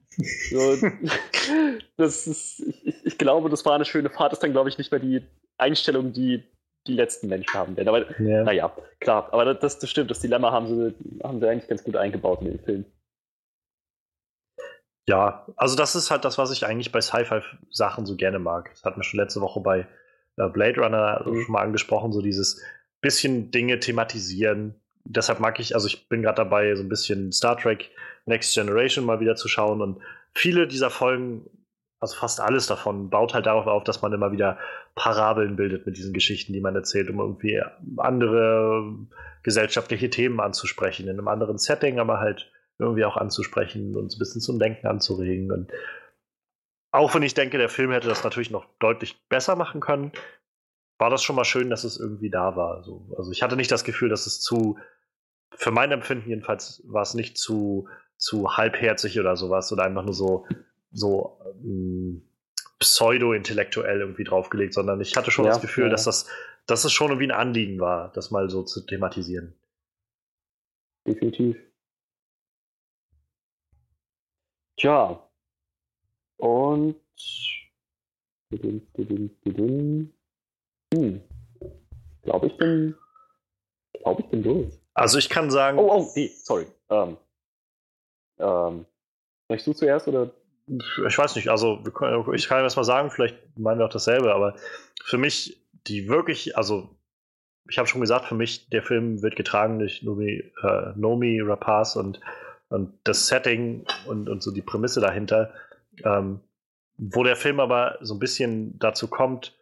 So, 0.50 0.78
das 1.98 2.28
ist, 2.28 2.60
ich, 2.84 3.06
ich, 3.06 3.18
glaube, 3.18 3.50
das 3.50 3.66
war 3.66 3.76
eine 3.76 3.86
schöne 3.86 4.10
Fahrt. 4.10 4.32
Das 4.32 4.38
ist 4.38 4.44
dann, 4.44 4.54
glaube 4.54 4.70
ich, 4.70 4.78
nicht 4.78 4.92
mehr 4.92 5.02
die 5.02 5.22
Einstellung, 5.58 6.14
die 6.14 6.44
die 6.88 6.94
letzten 6.94 7.28
Menschen 7.28 7.54
haben 7.54 7.76
werden. 7.76 7.90
Aber 7.90 8.22
ja. 8.22 8.44
naja, 8.44 8.72
klar. 9.00 9.28
Aber 9.32 9.54
das, 9.54 9.80
das 9.80 9.90
stimmt, 9.90 10.12
das 10.12 10.20
Dilemma 10.20 10.52
haben 10.52 10.68
sie, 10.68 10.96
haben 11.24 11.40
sie 11.40 11.50
eigentlich 11.50 11.68
ganz 11.68 11.84
gut 11.84 11.96
eingebaut 11.96 12.42
in 12.42 12.48
den 12.48 12.60
Film. 12.60 12.86
Ja, 15.08 15.46
also 15.56 15.76
das 15.76 15.96
ist 15.96 16.10
halt 16.10 16.26
das, 16.26 16.38
was 16.38 16.52
ich 16.52 16.66
eigentlich 16.66 16.92
bei 16.92 17.02
Sci-Fi-Sachen 17.02 18.06
so 18.06 18.16
gerne 18.16 18.40
mag. 18.40 18.72
Das 18.72 18.84
hatten 18.84 19.00
wir 19.00 19.04
schon 19.04 19.20
letzte 19.20 19.42
Woche 19.42 19.60
bei 19.60 19.88
äh, 20.38 20.50
Blade 20.50 20.82
Runner 20.82 21.24
mhm. 21.26 21.44
schon 21.44 21.52
mal 21.52 21.62
angesprochen, 21.62 22.12
so 22.12 22.22
dieses 22.22 22.62
bisschen 23.02 23.52
Dinge 23.52 23.80
thematisieren. 23.80 24.76
Deshalb 25.04 25.40
mag 25.40 25.60
ich, 25.60 25.76
also 25.76 25.88
ich 25.88 26.10
bin 26.10 26.24
gerade 26.24 26.38
dabei, 26.38 26.74
so 26.76 26.82
ein 26.82 26.90
bisschen 26.90 27.32
Star 27.32 27.58
Trek 27.58 27.92
Next 28.26 28.56
Generation 28.56 29.06
mal 29.06 29.20
wieder 29.20 29.36
zu 29.36 29.48
schauen 29.48 29.82
und 29.82 30.02
viele 30.34 30.68
dieser 30.68 30.90
Folgen, 30.90 31.48
also 32.00 32.16
fast 32.16 32.40
alles 32.40 32.66
davon, 32.66 33.12
baut 33.12 33.36
halt 33.36 33.46
darauf 33.46 33.68
auf, 33.68 33.84
dass 33.84 34.02
man 34.02 34.12
immer 34.14 34.32
wieder 34.32 34.58
Parabeln 34.96 35.56
bildet 35.56 35.86
mit 35.86 35.98
diesen 35.98 36.14
Geschichten, 36.14 36.54
die 36.54 36.62
man 36.62 36.76
erzählt, 36.76 37.10
um 37.12 37.20
irgendwie 37.20 37.62
andere 37.98 38.96
gesellschaftliche 39.44 40.10
Themen 40.10 40.40
anzusprechen, 40.40 41.08
in 41.08 41.20
einem 41.20 41.28
anderen 41.28 41.60
Setting, 41.60 42.00
aber 42.00 42.20
halt 42.20 42.52
irgendwie 42.80 43.06
auch 43.06 43.18
anzusprechen 43.18 43.96
und 43.96 44.14
ein 44.14 44.20
bisschen 44.20 44.42
zum 44.42 44.60
Denken 44.60 44.88
anzuregen. 44.88 45.52
Und 45.52 45.72
auch 46.92 47.16
wenn 47.16 47.24
ich 47.24 47.34
denke, 47.34 47.58
der 47.58 47.70
Film 47.70 47.92
hätte 47.92 48.08
das 48.08 48.24
natürlich 48.24 48.52
noch 48.52 48.66
deutlich 48.80 49.28
besser 49.30 49.56
machen 49.56 49.82
können, 49.82 50.12
war 50.98 51.10
das 51.10 51.24
schon 51.24 51.36
mal 51.36 51.46
schön, 51.46 51.70
dass 51.70 51.84
es 51.84 52.00
irgendwie 52.00 52.30
da 52.30 52.56
war. 52.56 52.76
Also, 52.76 53.08
also 53.18 53.32
ich 53.32 53.44
hatte 53.44 53.56
nicht 53.56 53.72
das 53.72 53.84
Gefühl, 53.84 54.10
dass 54.10 54.28
es 54.28 54.42
zu, 54.42 54.78
für 55.52 55.72
mein 55.72 55.92
Empfinden 55.92 56.30
jedenfalls, 56.30 56.82
war 56.86 57.02
es 57.02 57.14
nicht 57.14 57.38
zu, 57.38 57.88
zu 58.18 58.56
halbherzig 58.56 59.20
oder 59.20 59.36
sowas 59.36 59.72
oder 59.72 59.84
einfach 59.84 60.04
nur 60.04 60.14
so, 60.14 60.48
so 60.92 61.40
ähm, 61.64 62.24
pseudo-intellektuell 62.80 64.00
irgendwie 64.00 64.24
draufgelegt, 64.24 64.74
sondern 64.74 65.02
ich 65.02 65.16
hatte 65.16 65.32
schon 65.32 65.46
ja, 65.46 65.52
das 65.52 65.62
Gefühl, 65.62 65.86
ja. 65.86 65.90
dass 65.90 66.06
das, 66.06 66.28
dass 66.66 66.86
es 66.86 66.92
schon 66.92 67.10
irgendwie 67.10 67.28
ein 67.28 67.32
Anliegen 67.32 67.80
war, 67.80 68.12
das 68.14 68.32
mal 68.32 68.50
so 68.50 68.64
zu 68.64 68.86
thematisieren. 68.86 69.54
Definitiv. 71.08 71.58
Tja. 74.78 75.22
Und 76.38 76.96
hm. 80.94 81.22
Glaube 82.24 82.48
ich 82.48 82.58
bin. 82.58 82.96
Glaube 83.94 84.22
ich 84.22 84.28
bin 84.28 84.44
durch. 84.44 84.74
Also 84.94 85.18
ich 85.18 85.30
kann 85.30 85.52
sagen. 85.52 85.78
Oh, 85.78 85.92
oh, 85.92 86.12
nee, 86.16 86.28
sorry. 86.28 86.66
Ähm, 86.90 87.18
ähm, 88.40 88.86
möchtest 89.50 89.68
du 89.68 89.74
zuerst 89.74 90.08
oder? 90.08 90.32
Ich 90.68 91.18
weiß 91.18 91.36
nicht, 91.36 91.50
also 91.50 91.84
ich 92.34 92.48
kann 92.48 92.64
erst 92.64 92.76
mal 92.76 92.84
sagen, 92.84 93.12
vielleicht 93.12 93.38
meinen 93.56 93.78
wir 93.78 93.86
auch 93.86 93.92
dasselbe, 93.92 94.34
aber 94.34 94.56
für 95.04 95.20
mich, 95.20 95.62
die 95.86 96.08
wirklich, 96.08 96.58
also 96.58 96.90
ich 97.70 97.78
habe 97.78 97.88
schon 97.88 98.02
gesagt, 98.02 98.26
für 98.26 98.34
mich, 98.34 98.68
der 98.70 98.82
Film 98.82 99.22
wird 99.22 99.36
getragen 99.36 99.78
durch 99.78 100.02
Nomi, 100.02 100.44
äh, 100.64 100.92
Nomi 100.96 101.40
Rapaz 101.42 101.96
und, 101.96 102.20
und 102.70 103.00
das 103.04 103.28
Setting 103.28 103.86
und, 104.08 104.30
und 104.30 104.42
so 104.42 104.52
die 104.52 104.62
Prämisse 104.62 105.02
dahinter. 105.02 105.54
Ähm, 106.04 106.42
wo 106.98 107.24
der 107.24 107.36
Film 107.36 107.60
aber 107.60 107.98
so 108.02 108.14
ein 108.14 108.20
bisschen 108.20 108.78
dazu 108.80 109.08
kommt, 109.08 109.58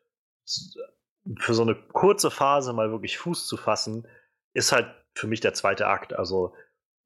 für 1.38 1.54
so 1.54 1.64
eine 1.64 1.76
kurze 1.76 2.30
Phase 2.30 2.74
mal 2.74 2.92
wirklich 2.92 3.18
Fuß 3.18 3.48
zu 3.48 3.58
fassen, 3.58 4.08
ist 4.54 4.72
halt 4.72 4.88
für 5.16 5.28
mich 5.28 5.40
der 5.40 5.54
zweite 5.54 5.88
Akt. 5.88 6.14
Also 6.14 6.54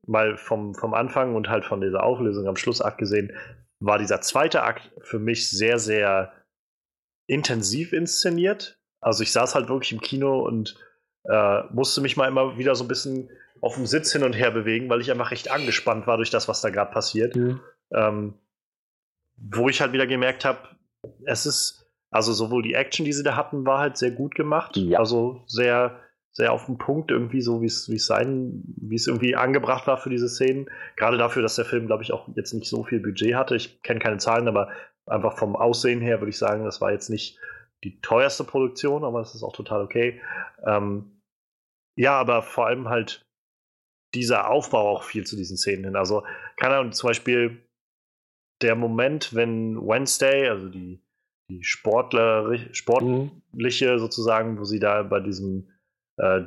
mal 0.05 0.37
vom, 0.37 0.73
vom 0.73 0.93
Anfang 0.93 1.35
und 1.35 1.49
halt 1.49 1.65
von 1.65 1.81
dieser 1.81 2.03
Auflösung 2.03 2.47
am 2.47 2.55
Schluss 2.55 2.81
abgesehen, 2.81 3.31
war 3.79 3.99
dieser 3.99 4.21
zweite 4.21 4.63
Akt 4.63 4.91
für 5.01 5.19
mich 5.19 5.49
sehr, 5.49 5.79
sehr 5.79 6.33
intensiv 7.27 7.93
inszeniert. 7.93 8.79
Also 9.01 9.23
ich 9.23 9.31
saß 9.31 9.53
halt 9.53 9.69
wirklich 9.69 9.91
im 9.91 10.01
Kino 10.01 10.39
und 10.39 10.75
äh, 11.25 11.63
musste 11.71 12.01
mich 12.01 12.17
mal 12.17 12.27
immer 12.27 12.57
wieder 12.57 12.75
so 12.75 12.83
ein 12.83 12.87
bisschen 12.87 13.29
auf 13.61 13.75
dem 13.75 13.85
Sitz 13.85 14.11
hin 14.11 14.23
und 14.23 14.33
her 14.33 14.51
bewegen, 14.51 14.89
weil 14.89 15.01
ich 15.01 15.11
einfach 15.11 15.31
recht 15.31 15.51
angespannt 15.51 16.07
war 16.07 16.17
durch 16.17 16.29
das, 16.29 16.47
was 16.47 16.61
da 16.61 16.69
gerade 16.69 16.91
passiert. 16.91 17.35
Mhm. 17.35 17.59
Ähm, 17.91 18.33
wo 19.37 19.69
ich 19.69 19.81
halt 19.81 19.93
wieder 19.93 20.07
gemerkt 20.07 20.45
habe, 20.45 20.59
es 21.25 21.45
ist, 21.45 21.89
also 22.09 22.33
sowohl 22.33 22.63
die 22.63 22.73
Action, 22.73 23.05
die 23.05 23.13
sie 23.13 23.23
da 23.23 23.35
hatten, 23.35 23.65
war 23.65 23.79
halt 23.79 23.97
sehr 23.97 24.11
gut 24.11 24.35
gemacht. 24.35 24.77
Ja. 24.77 24.99
Also 24.99 25.43
sehr, 25.45 25.99
sehr 26.31 26.53
auf 26.53 26.65
den 26.65 26.77
Punkt, 26.77 27.11
irgendwie 27.11 27.41
so, 27.41 27.61
wie 27.61 27.67
es 27.67 27.85
sein, 28.05 28.63
wie 28.77 28.95
es 28.95 29.07
irgendwie 29.07 29.35
angebracht 29.35 29.87
war 29.87 29.97
für 29.97 30.09
diese 30.09 30.29
Szenen. 30.29 30.69
Gerade 30.95 31.17
dafür, 31.17 31.41
dass 31.41 31.55
der 31.55 31.65
Film, 31.65 31.87
glaube 31.87 32.03
ich, 32.03 32.11
auch 32.11 32.27
jetzt 32.35 32.53
nicht 32.53 32.69
so 32.69 32.83
viel 32.83 32.99
Budget 32.99 33.35
hatte. 33.35 33.55
Ich 33.55 33.81
kenne 33.81 33.99
keine 33.99 34.17
Zahlen, 34.17 34.47
aber 34.47 34.69
einfach 35.05 35.37
vom 35.37 35.55
Aussehen 35.55 36.01
her 36.01 36.19
würde 36.19 36.29
ich 36.29 36.37
sagen, 36.37 36.65
das 36.65 36.81
war 36.81 36.91
jetzt 36.91 37.09
nicht 37.09 37.39
die 37.83 38.01
teuerste 38.01 38.43
Produktion, 38.43 39.03
aber 39.03 39.19
das 39.19 39.35
ist 39.35 39.43
auch 39.43 39.55
total 39.55 39.81
okay. 39.83 40.19
Ähm, 40.65 41.21
ja, 41.95 42.19
aber 42.19 42.41
vor 42.41 42.67
allem 42.67 42.89
halt 42.89 43.26
dieser 44.17 44.49
Aufbau 44.49 44.89
auch 44.89 45.03
viel 45.03 45.25
zu 45.25 45.35
diesen 45.35 45.57
Szenen 45.57 45.85
hin. 45.85 45.95
Also, 45.95 46.23
keine 46.57 46.75
Ahnung, 46.75 46.91
zum 46.91 47.07
Beispiel 47.07 47.63
der 48.61 48.75
Moment, 48.75 49.33
wenn 49.33 49.77
Wednesday, 49.77 50.47
also 50.49 50.69
die, 50.69 51.01
die 51.49 51.63
Sportler, 51.63 52.57
sportliche 52.73 53.93
mhm. 53.93 53.99
sozusagen, 53.99 54.59
wo 54.59 54.63
sie 54.63 54.79
da 54.79 55.03
bei 55.03 55.19
diesem 55.19 55.69
äh, 56.17 56.41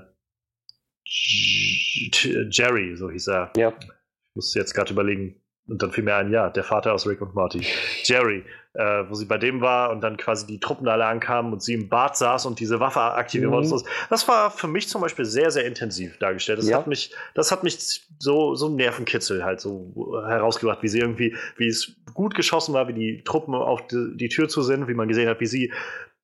Jerry, 2.50 2.96
so 2.96 3.10
hieß 3.10 3.28
er. 3.28 3.52
Ja. 3.56 3.76
Ich 3.80 4.36
musste 4.36 4.58
jetzt 4.58 4.74
gerade 4.74 4.92
überlegen. 4.92 5.39
Und 5.70 5.82
dann 5.82 5.92
fiel 5.92 6.02
mir 6.02 6.16
ein, 6.16 6.32
ja, 6.32 6.50
der 6.50 6.64
Vater 6.64 6.92
aus 6.92 7.06
Rick 7.06 7.20
und 7.20 7.34
Morty. 7.34 7.64
Jerry, 8.02 8.44
äh, 8.74 9.04
wo 9.08 9.14
sie 9.14 9.24
bei 9.24 9.38
dem 9.38 9.60
war 9.60 9.90
und 9.90 10.00
dann 10.00 10.16
quasi 10.16 10.46
die 10.46 10.58
Truppen 10.58 10.88
alle 10.88 11.06
ankamen 11.06 11.52
und 11.52 11.62
sie 11.62 11.74
im 11.74 11.88
Bad 11.88 12.16
saß 12.16 12.46
und 12.46 12.58
diese 12.58 12.80
Waffe 12.80 13.00
aktivieren 13.00 13.50
mhm. 13.50 13.70
wollte. 13.70 13.84
Das 14.10 14.26
war 14.26 14.50
für 14.50 14.66
mich 14.66 14.88
zum 14.88 15.00
Beispiel 15.00 15.24
sehr, 15.24 15.52
sehr 15.52 15.64
intensiv 15.64 16.18
dargestellt. 16.18 16.58
Das 16.58 16.68
ja. 16.68 16.76
hat 16.76 16.88
mich, 16.88 17.14
das 17.34 17.52
hat 17.52 17.62
mich 17.62 18.02
so, 18.18 18.56
so 18.56 18.68
Nervenkitzel 18.68 19.44
halt 19.44 19.60
so 19.60 19.92
herausgebracht, 20.26 20.82
wie 20.82 20.88
sie 20.88 20.98
irgendwie, 20.98 21.36
wie 21.56 21.68
es 21.68 21.92
gut 22.14 22.34
geschossen 22.34 22.74
war, 22.74 22.88
wie 22.88 22.94
die 22.94 23.22
Truppen 23.22 23.54
auf 23.54 23.86
die, 23.86 24.16
die 24.16 24.28
Tür 24.28 24.48
zu 24.48 24.62
sind, 24.62 24.88
wie 24.88 24.94
man 24.94 25.06
gesehen 25.06 25.28
hat, 25.28 25.40
wie 25.40 25.46
sie 25.46 25.72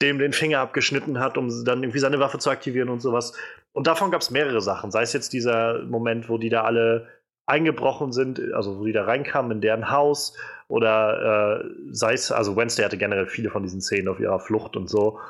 dem 0.03 0.19
den 0.19 0.33
Finger 0.33 0.61
abgeschnitten 0.61 1.21
hat, 1.21 1.39
um 1.39 1.65
dann 1.65 1.83
irgendwie 1.83 2.01
seine 2.01 2.19
Waffe 2.19 2.39
zu 2.39 2.51
aktivieren 2.51 2.89
und 2.89 3.01
sowas. 3.01 3.33
Und 3.73 3.87
davon 3.87 4.11
gab 4.11 4.21
es 4.21 4.31
mehrere 4.31 4.61
Sachen. 4.61 4.91
Sei 4.91 5.03
es 5.03 5.13
jetzt 5.13 5.33
dieser 5.33 5.83
Moment, 5.85 6.29
wo 6.29 6.37
die 6.37 6.49
da 6.49 6.65
alle 6.65 7.09
eingebrochen 7.47 8.13
sind, 8.13 8.41
also 8.53 8.79
wo 8.79 8.85
die 8.85 8.93
da 8.93 9.05
reinkamen 9.05 9.53
in 9.53 9.61
deren 9.61 9.91
Haus 9.91 10.37
oder 10.69 11.63
äh, 11.63 11.71
sei 11.91 12.13
es, 12.13 12.33
also 12.33 12.57
Wednesday 12.57 12.85
hatte 12.85 12.99
generell 12.99 13.27
viele 13.27 13.51
von 13.51 13.63
diesen 13.63 13.81
Szenen 13.81 14.09
auf 14.09 14.19
ihrer 14.19 14.41
Flucht 14.41 14.77
und 14.77 14.89
so. 14.89 15.21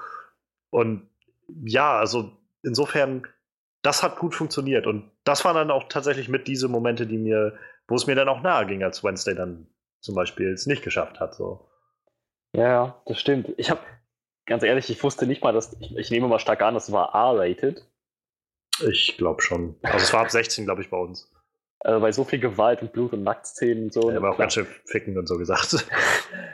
Und 0.70 1.08
ja, 1.64 1.98
also 1.98 2.32
insofern, 2.62 3.26
das 3.82 4.02
hat 4.02 4.18
gut 4.18 4.34
funktioniert. 4.34 4.86
Und 4.86 5.10
das 5.24 5.44
waren 5.44 5.54
dann 5.54 5.70
auch 5.70 5.84
tatsächlich 5.88 6.28
mit 6.28 6.48
diese 6.48 6.68
Momente, 6.68 7.06
die 7.06 7.18
mir, 7.18 7.58
wo 7.86 7.94
es 7.94 8.06
mir 8.06 8.14
dann 8.14 8.28
auch 8.28 8.42
nahe 8.42 8.66
ging, 8.66 8.82
als 8.82 9.04
Wednesday 9.04 9.34
dann 9.34 9.66
zum 10.00 10.14
Beispiel 10.14 10.52
es 10.52 10.66
nicht 10.66 10.82
geschafft 10.82 11.20
hat. 11.20 11.34
So. 11.34 11.68
Ja, 12.54 13.00
das 13.06 13.20
stimmt. 13.20 13.52
Ich 13.58 13.70
habe, 13.70 13.80
ganz 14.46 14.62
ehrlich, 14.62 14.88
ich 14.88 15.02
wusste 15.02 15.26
nicht 15.26 15.44
mal, 15.44 15.52
dass, 15.52 15.76
ich, 15.80 15.94
ich 15.96 16.10
nehme 16.10 16.28
mal 16.28 16.38
stark 16.38 16.62
an, 16.62 16.74
das 16.74 16.90
war 16.92 17.14
R-rated. 17.14 17.86
Ich 18.88 19.16
glaube 19.18 19.42
schon. 19.42 19.76
Also 19.82 19.98
es 19.98 20.12
war 20.12 20.20
ab 20.20 20.30
16, 20.30 20.64
glaube 20.64 20.82
ich, 20.82 20.90
bei 20.90 20.98
uns. 20.98 21.30
Äh, 21.84 21.98
bei 21.98 22.10
so 22.12 22.24
viel 22.24 22.38
Gewalt 22.38 22.82
und 22.82 22.92
Blut 22.92 23.12
und 23.12 23.22
Nacktszenen 23.22 23.84
und 23.84 23.92
so. 23.92 24.10
Ja, 24.10 24.16
aber 24.16 24.30
auch 24.30 24.38
ganz 24.38 24.54
schön 24.54 24.66
ficken 24.86 25.16
und 25.18 25.26
so 25.26 25.38
gesagt. 25.38 25.86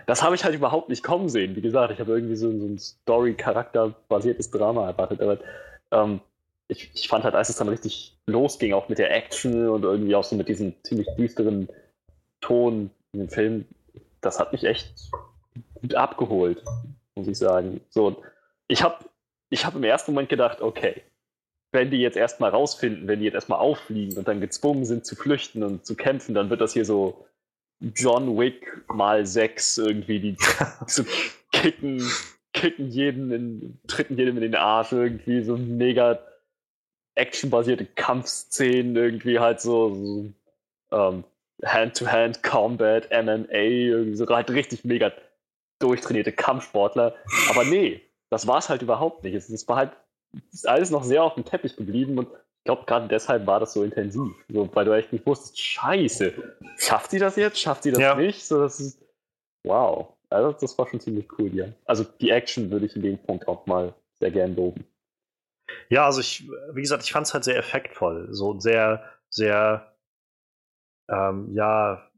Das 0.05 0.21
habe 0.21 0.35
ich 0.35 0.45
halt 0.45 0.57
überhaupt 0.57 0.89
nicht 0.89 1.05
kommen 1.05 1.29
sehen. 1.29 1.55
Wie 1.55 1.61
gesagt, 1.61 1.93
ich 1.93 2.01
habe 2.01 2.11
irgendwie 2.11 2.35
so, 2.35 2.51
so 2.59 2.67
ein 2.67 2.77
Story-Charakter-basiertes 2.77 4.51
Drama 4.51 4.89
erwartet. 4.89 5.21
Aber 5.21 5.39
ähm, 5.93 6.21
ich, 6.67 6.91
ich 6.93 7.07
fand 7.07 7.23
halt, 7.23 7.37
als 7.37 7.51
es 7.51 7.57
dann 7.57 7.69
richtig 7.69 8.19
losging, 8.27 8.73
auch 8.73 8.89
mit 8.89 8.99
der 8.99 9.15
Action 9.15 9.69
und 9.69 9.85
irgendwie 9.85 10.17
auch 10.17 10.25
so 10.25 10.35
mit 10.35 10.49
diesem 10.49 10.75
ziemlich 10.83 11.07
düsteren 11.17 11.69
Ton 12.41 12.91
in 13.13 13.21
dem 13.21 13.29
Film, 13.29 13.65
das 14.21 14.41
hat 14.41 14.53
mich 14.53 14.65
echt 14.65 14.93
gut 15.81 15.95
abgeholt, 15.95 16.65
muss 17.15 17.29
ich 17.29 17.39
sagen. 17.39 17.81
So, 17.89 18.23
ich 18.67 18.83
habe 18.83 19.05
ich 19.51 19.65
hab 19.65 19.77
im 19.77 19.85
ersten 19.85 20.13
Moment 20.13 20.31
gedacht, 20.31 20.61
okay, 20.61 21.03
wenn 21.73 21.91
die 21.91 21.99
jetzt 21.99 22.17
erstmal 22.17 22.51
rausfinden, 22.51 23.09
wenn 23.09 23.19
die 23.19 23.25
jetzt 23.25 23.35
erstmal 23.35 23.59
auffliegen 23.59 24.17
und 24.19 24.29
dann 24.29 24.41
gezwungen 24.41 24.85
sind 24.85 25.07
zu 25.07 25.17
flüchten 25.17 25.63
und 25.63 25.85
zu 25.87 25.97
kämpfen, 25.97 26.35
dann 26.35 26.51
wird 26.51 26.61
das 26.61 26.75
hier 26.75 26.85
so 26.85 27.27
John 27.81 28.39
Wick 28.39 28.85
mal 28.89 29.27
sechs 29.27 29.79
irgendwie, 29.79 30.21
die 30.21 30.37
zu 30.87 31.05
kicken, 31.51 32.07
kicken 32.53 32.89
jeden 32.89 33.33
in, 33.33 33.79
tritten 33.87 34.17
jedem 34.17 34.37
in 34.37 34.43
den 34.43 34.55
Arsch 34.55 34.93
irgendwie, 34.93 35.43
so 35.43 35.57
mega 35.57 36.21
actionbasierte 37.15 37.87
Kampfszenen, 37.87 38.97
irgendwie 38.97 39.39
halt 39.39 39.61
so, 39.61 39.95
so 39.95 40.33
ähm, 40.93 41.25
Hand-to-Hand 41.65 42.43
Combat, 42.43 43.09
MMA, 43.11 43.53
irgendwie 43.53 44.17
so 44.17 44.27
halt 44.29 44.51
richtig 44.51 44.85
mega 44.85 45.13
durchtrainierte 45.79 46.33
Kampfsportler. 46.33 47.15
Aber 47.51 47.65
nee, 47.65 48.03
das 48.31 48.47
war 48.47 48.59
es 48.59 48.69
halt 48.69 48.83
überhaupt 48.83 49.25
nicht. 49.25 49.35
Es, 49.35 49.69
war 49.69 49.77
halt 49.77 49.93
ist 50.53 50.69
alles 50.69 50.91
noch 50.91 51.05
sehr 51.05 51.23
auf 51.23 51.35
dem 51.35 51.45
Teppich 51.45 51.77
geblieben 51.77 52.19
und 52.19 52.29
ich 52.29 52.65
glaube, 52.65 52.85
gerade 52.87 53.09
deshalb 53.09 53.47
war 53.47 53.59
das 53.59 53.73
so 53.73 53.83
intensiv. 53.83 54.33
So, 54.49 54.69
weil 54.73 54.85
du 54.85 54.93
echt 54.93 55.13
nicht 55.13 55.27
wusstest, 55.27 55.61
scheiße, 55.61 56.33
schafft 56.79 57.11
sie 57.11 57.19
das 57.19 57.35
jetzt? 57.35 57.59
Schafft 57.59 57.83
sie 57.83 57.91
das 57.91 58.01
ja. 58.01 58.15
nicht? 58.15 58.45
So, 58.45 58.61
das 58.61 58.79
ist, 58.79 59.03
wow. 59.65 60.15
Also 60.31 60.53
das 60.53 60.79
war 60.79 60.89
schon 60.89 61.01
ziemlich 61.01 61.27
cool, 61.39 61.55
ja. 61.55 61.67
Also 61.85 62.05
die 62.05 62.31
Action 62.31 62.71
würde 62.71 62.87
ich 62.87 62.95
in 62.95 63.03
dem 63.03 63.19
Punkt 63.19 63.49
auch 63.49 63.67
mal 63.67 63.95
sehr 64.21 64.31
gern 64.31 64.55
loben. 64.55 64.87
Ja, 65.89 66.07
also 66.07 66.21
ich, 66.21 66.49
wie 66.73 66.83
gesagt, 66.83 67.03
ich 67.03 67.13
fand 67.13 67.27
es 67.27 67.35
halt 67.35 67.45
sehr 67.45 67.57
effektvoll. 67.57 68.29
So 68.31 68.59
sehr, 68.59 69.03
sehr, 69.29 69.93
ähm, 71.09 71.53
ja, 71.53 72.09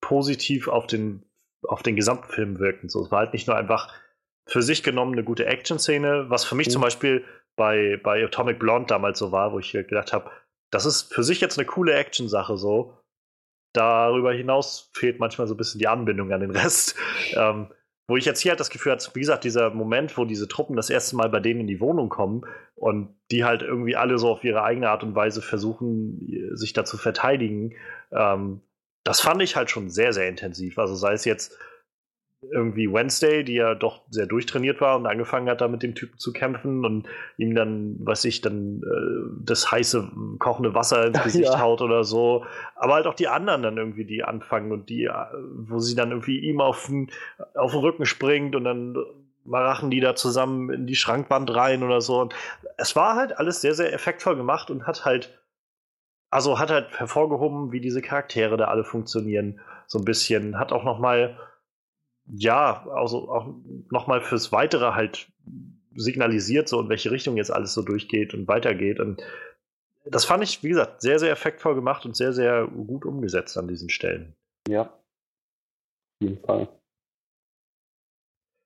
positiv 0.00 0.68
auf 0.68 0.86
den, 0.86 1.24
auf 1.62 1.82
den 1.82 1.96
gesamten 1.96 2.30
Film 2.30 2.58
wirkend. 2.58 2.90
So, 2.90 3.02
es 3.02 3.10
war 3.10 3.20
halt 3.20 3.32
nicht 3.32 3.46
nur 3.46 3.56
einfach 3.56 3.92
für 4.50 4.62
sich 4.62 4.82
genommen 4.82 5.12
eine 5.12 5.24
gute 5.24 5.46
Action-Szene, 5.46 6.26
was 6.28 6.44
für 6.44 6.54
mich 6.54 6.68
mhm. 6.68 6.72
zum 6.72 6.82
Beispiel 6.82 7.24
bei, 7.56 8.00
bei 8.02 8.24
Atomic 8.24 8.58
Blonde 8.58 8.86
damals 8.88 9.18
so 9.18 9.32
war, 9.32 9.52
wo 9.52 9.58
ich 9.58 9.72
gedacht 9.72 10.12
habe, 10.12 10.30
das 10.70 10.86
ist 10.86 11.12
für 11.14 11.22
sich 11.22 11.40
jetzt 11.40 11.58
eine 11.58 11.66
coole 11.66 11.94
Action-Sache 11.94 12.56
so. 12.56 12.96
Darüber 13.72 14.32
hinaus 14.32 14.90
fehlt 14.94 15.20
manchmal 15.20 15.46
so 15.46 15.54
ein 15.54 15.56
bisschen 15.56 15.78
die 15.78 15.88
Anbindung 15.88 16.32
an 16.32 16.40
den 16.40 16.50
Rest. 16.50 16.96
Ähm, 17.34 17.68
wo 18.08 18.16
ich 18.16 18.24
jetzt 18.24 18.40
hier 18.40 18.50
halt 18.50 18.58
das 18.58 18.70
Gefühl 18.70 18.90
habe, 18.90 19.02
wie 19.14 19.20
gesagt, 19.20 19.44
dieser 19.44 19.70
Moment, 19.70 20.18
wo 20.18 20.24
diese 20.24 20.48
Truppen 20.48 20.74
das 20.74 20.90
erste 20.90 21.14
Mal 21.14 21.28
bei 21.28 21.38
denen 21.38 21.60
in 21.60 21.66
die 21.68 21.78
Wohnung 21.78 22.08
kommen 22.08 22.42
und 22.74 23.14
die 23.30 23.44
halt 23.44 23.62
irgendwie 23.62 23.94
alle 23.94 24.18
so 24.18 24.30
auf 24.30 24.42
ihre 24.42 24.64
eigene 24.64 24.90
Art 24.90 25.04
und 25.04 25.14
Weise 25.14 25.40
versuchen, 25.40 26.18
sich 26.54 26.72
da 26.72 26.84
zu 26.84 26.98
verteidigen, 26.98 27.76
ähm, 28.10 28.62
das 29.04 29.20
fand 29.20 29.40
ich 29.42 29.54
halt 29.54 29.70
schon 29.70 29.90
sehr, 29.90 30.12
sehr 30.12 30.28
intensiv. 30.28 30.76
Also 30.76 30.96
sei 30.96 31.12
es 31.12 31.24
jetzt 31.24 31.56
irgendwie 32.42 32.90
Wednesday, 32.90 33.44
die 33.44 33.54
ja 33.54 33.74
doch 33.74 34.02
sehr 34.08 34.26
durchtrainiert 34.26 34.80
war 34.80 34.96
und 34.96 35.06
angefangen 35.06 35.48
hat, 35.48 35.60
da 35.60 35.68
mit 35.68 35.82
dem 35.82 35.94
Typen 35.94 36.18
zu 36.18 36.32
kämpfen 36.32 36.84
und 36.86 37.06
ihm 37.36 37.54
dann, 37.54 37.96
was 38.00 38.24
ich, 38.24 38.40
dann 38.40 38.82
äh, 38.82 39.44
das 39.44 39.70
heiße, 39.70 40.10
kochende 40.38 40.74
Wasser 40.74 41.06
ins 41.06 41.22
Gesicht 41.24 41.52
ja. 41.52 41.60
haut 41.60 41.82
oder 41.82 42.02
so. 42.02 42.44
Aber 42.76 42.94
halt 42.94 43.06
auch 43.06 43.14
die 43.14 43.28
anderen 43.28 43.62
dann 43.62 43.76
irgendwie, 43.76 44.06
die 44.06 44.24
anfangen 44.24 44.72
und 44.72 44.88
die, 44.88 45.04
äh, 45.04 45.12
wo 45.54 45.78
sie 45.80 45.94
dann 45.94 46.10
irgendwie 46.10 46.38
ihm 46.38 46.60
auf 46.60 46.86
den, 46.86 47.10
auf 47.54 47.72
den 47.72 47.80
Rücken 47.80 48.06
springt 48.06 48.56
und 48.56 48.64
dann 48.64 48.96
marachen 49.44 49.90
die 49.90 50.00
da 50.00 50.14
zusammen 50.14 50.70
in 50.70 50.86
die 50.86 50.96
Schrankwand 50.96 51.54
rein 51.54 51.82
oder 51.82 52.00
so. 52.00 52.20
Und 52.20 52.34
es 52.78 52.96
war 52.96 53.16
halt 53.16 53.36
alles 53.38 53.60
sehr, 53.60 53.74
sehr 53.74 53.92
effektvoll 53.92 54.36
gemacht 54.36 54.70
und 54.70 54.86
hat 54.86 55.04
halt, 55.04 55.38
also 56.30 56.58
hat 56.58 56.70
halt 56.70 56.98
hervorgehoben, 56.98 57.72
wie 57.72 57.80
diese 57.80 58.00
Charaktere 58.00 58.56
da 58.56 58.66
alle 58.66 58.84
funktionieren. 58.84 59.60
So 59.86 59.98
ein 59.98 60.04
bisschen. 60.04 60.58
Hat 60.58 60.72
auch 60.72 60.84
noch 60.84 60.98
mal 61.00 61.36
ja, 62.32 62.86
also 62.90 63.30
auch 63.30 63.54
nochmal 63.90 64.20
fürs 64.20 64.52
Weitere 64.52 64.92
halt 64.92 65.30
signalisiert, 65.94 66.68
so 66.68 66.80
in 66.80 66.88
welche 66.88 67.10
Richtung 67.10 67.36
jetzt 67.36 67.52
alles 67.52 67.74
so 67.74 67.82
durchgeht 67.82 68.34
und 68.34 68.48
weitergeht. 68.48 69.00
Und 69.00 69.22
das 70.04 70.24
fand 70.24 70.42
ich, 70.42 70.62
wie 70.62 70.70
gesagt, 70.70 71.02
sehr, 71.02 71.18
sehr 71.18 71.32
effektvoll 71.32 71.74
gemacht 71.74 72.04
und 72.06 72.16
sehr, 72.16 72.32
sehr 72.32 72.66
gut 72.66 73.04
umgesetzt 73.04 73.56
an 73.58 73.68
diesen 73.68 73.90
Stellen. 73.90 74.34
Ja. 74.68 74.82
Auf 74.82 76.20
jeden 76.20 76.44
Fall. 76.44 76.68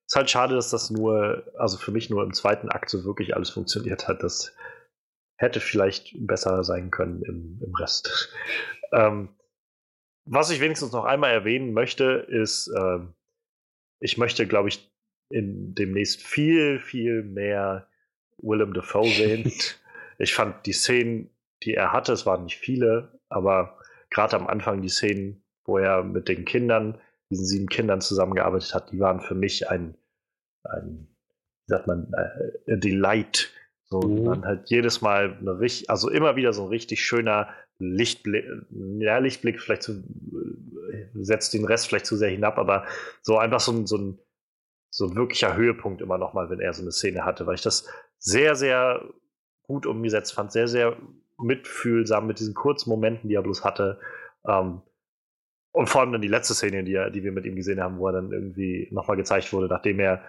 Ist 0.06 0.16
halt 0.16 0.30
schade, 0.30 0.54
dass 0.54 0.70
das 0.70 0.90
nur, 0.90 1.44
also 1.56 1.78
für 1.78 1.90
mich 1.90 2.10
nur 2.10 2.22
im 2.22 2.34
zweiten 2.34 2.68
Akt 2.68 2.90
so 2.90 3.04
wirklich 3.04 3.34
alles 3.34 3.50
funktioniert 3.50 4.06
hat. 4.06 4.22
Das 4.22 4.54
hätte 5.36 5.60
vielleicht 5.60 6.14
besser 6.18 6.62
sein 6.62 6.90
können 6.90 7.22
im, 7.22 7.60
im 7.64 7.74
Rest. 7.74 8.32
ähm, 8.92 9.30
was 10.26 10.50
ich 10.50 10.60
wenigstens 10.60 10.92
noch 10.92 11.04
einmal 11.04 11.32
erwähnen 11.32 11.72
möchte, 11.72 12.26
ist, 12.28 12.72
ähm, 12.76 13.14
ich 14.00 14.18
möchte, 14.18 14.46
glaube 14.46 14.68
ich, 14.68 14.90
in 15.30 15.74
demnächst 15.74 16.22
viel, 16.22 16.78
viel 16.78 17.22
mehr 17.22 17.88
Willem 18.38 18.74
Dafoe 18.74 19.08
sehen. 19.08 19.50
ich 20.18 20.34
fand 20.34 20.66
die 20.66 20.72
Szenen, 20.72 21.30
die 21.62 21.74
er 21.74 21.92
hatte, 21.92 22.12
es 22.12 22.26
waren 22.26 22.44
nicht 22.44 22.58
viele, 22.58 23.18
aber 23.28 23.78
gerade 24.10 24.36
am 24.36 24.46
Anfang 24.46 24.82
die 24.82 24.88
Szenen, 24.88 25.42
wo 25.64 25.78
er 25.78 26.02
mit 26.04 26.28
den 26.28 26.44
Kindern, 26.44 27.00
diesen 27.30 27.46
sieben 27.46 27.68
Kindern 27.68 28.00
zusammengearbeitet 28.00 28.74
hat, 28.74 28.92
die 28.92 29.00
waren 29.00 29.20
für 29.20 29.34
mich 29.34 29.68
ein, 29.70 29.96
ein 30.64 31.08
wie 31.66 31.70
sagt 31.70 31.86
man, 31.86 32.12
äh, 32.12 32.72
ein 32.72 32.80
Delight. 32.80 33.50
So, 33.86 34.01
mhm. 34.01 34.24
man 34.24 34.44
halt 34.44 34.70
jedes 34.70 35.01
Mal 35.02 35.36
eine 35.39 35.61
richtig, 35.61 35.90
also 35.90 36.11
immer 36.11 36.36
wieder 36.36 36.52
so 36.52 36.62
ein 36.62 36.69
richtig 36.69 37.05
schöner 37.05 37.48
Lichtblick, 37.78 38.44
ja, 38.98 39.19
Lichtblick 39.19 39.61
vielleicht 39.61 39.82
zu, 39.82 40.02
setzt 41.15 41.55
den 41.55 41.65
Rest 41.65 41.89
vielleicht 41.89 42.06
zu 42.06 42.16
sehr 42.16 42.31
hinab, 42.31 42.59
aber 42.59 42.86
so 43.23 43.39
einfach 43.39 43.61
so 43.61 43.73
ein, 43.73 43.86
so 43.86 43.98
ein, 43.98 44.19
so 44.90 45.06
ein 45.06 45.16
wirklicher 45.16 45.56
Höhepunkt 45.56 46.01
immer 46.01 46.19
nochmal, 46.19 46.51
wenn 46.51 46.61
er 46.61 46.73
so 46.73 46.82
eine 46.82 46.93
Szene 46.93 47.24
hatte, 47.24 47.47
weil 47.47 47.56
ich 47.56 47.62
das 47.62 47.89
sehr, 48.19 48.55
sehr 48.55 49.02
gut 49.65 49.86
umgesetzt 49.86 50.32
fand, 50.32 50.52
sehr, 50.52 50.69
sehr 50.69 50.97
mitfühlsam 51.39 52.27
mit 52.27 52.39
diesen 52.39 52.55
kurzen 52.55 52.90
Momenten, 52.90 53.28
die 53.28 53.35
er 53.35 53.43
bloß 53.43 53.65
hatte. 53.65 53.98
Ähm, 54.47 54.82
und 55.73 55.89
vor 55.89 56.01
allem 56.02 56.12
dann 56.12 56.23
die 56.23 56.28
letzte 56.28 56.55
Szene, 56.55 56.85
die, 56.85 56.94
er, 56.94 57.11
die 57.11 57.24
wir 57.24 57.32
mit 57.32 57.44
ihm 57.44 57.56
gesehen 57.56 57.82
haben, 57.82 57.98
wo 57.98 58.06
er 58.06 58.12
dann 58.12 58.31
irgendwie 58.31 58.89
nochmal 58.93 59.16
gezeigt 59.16 59.52
wurde, 59.52 59.66
nachdem 59.66 59.98
er 59.98 60.23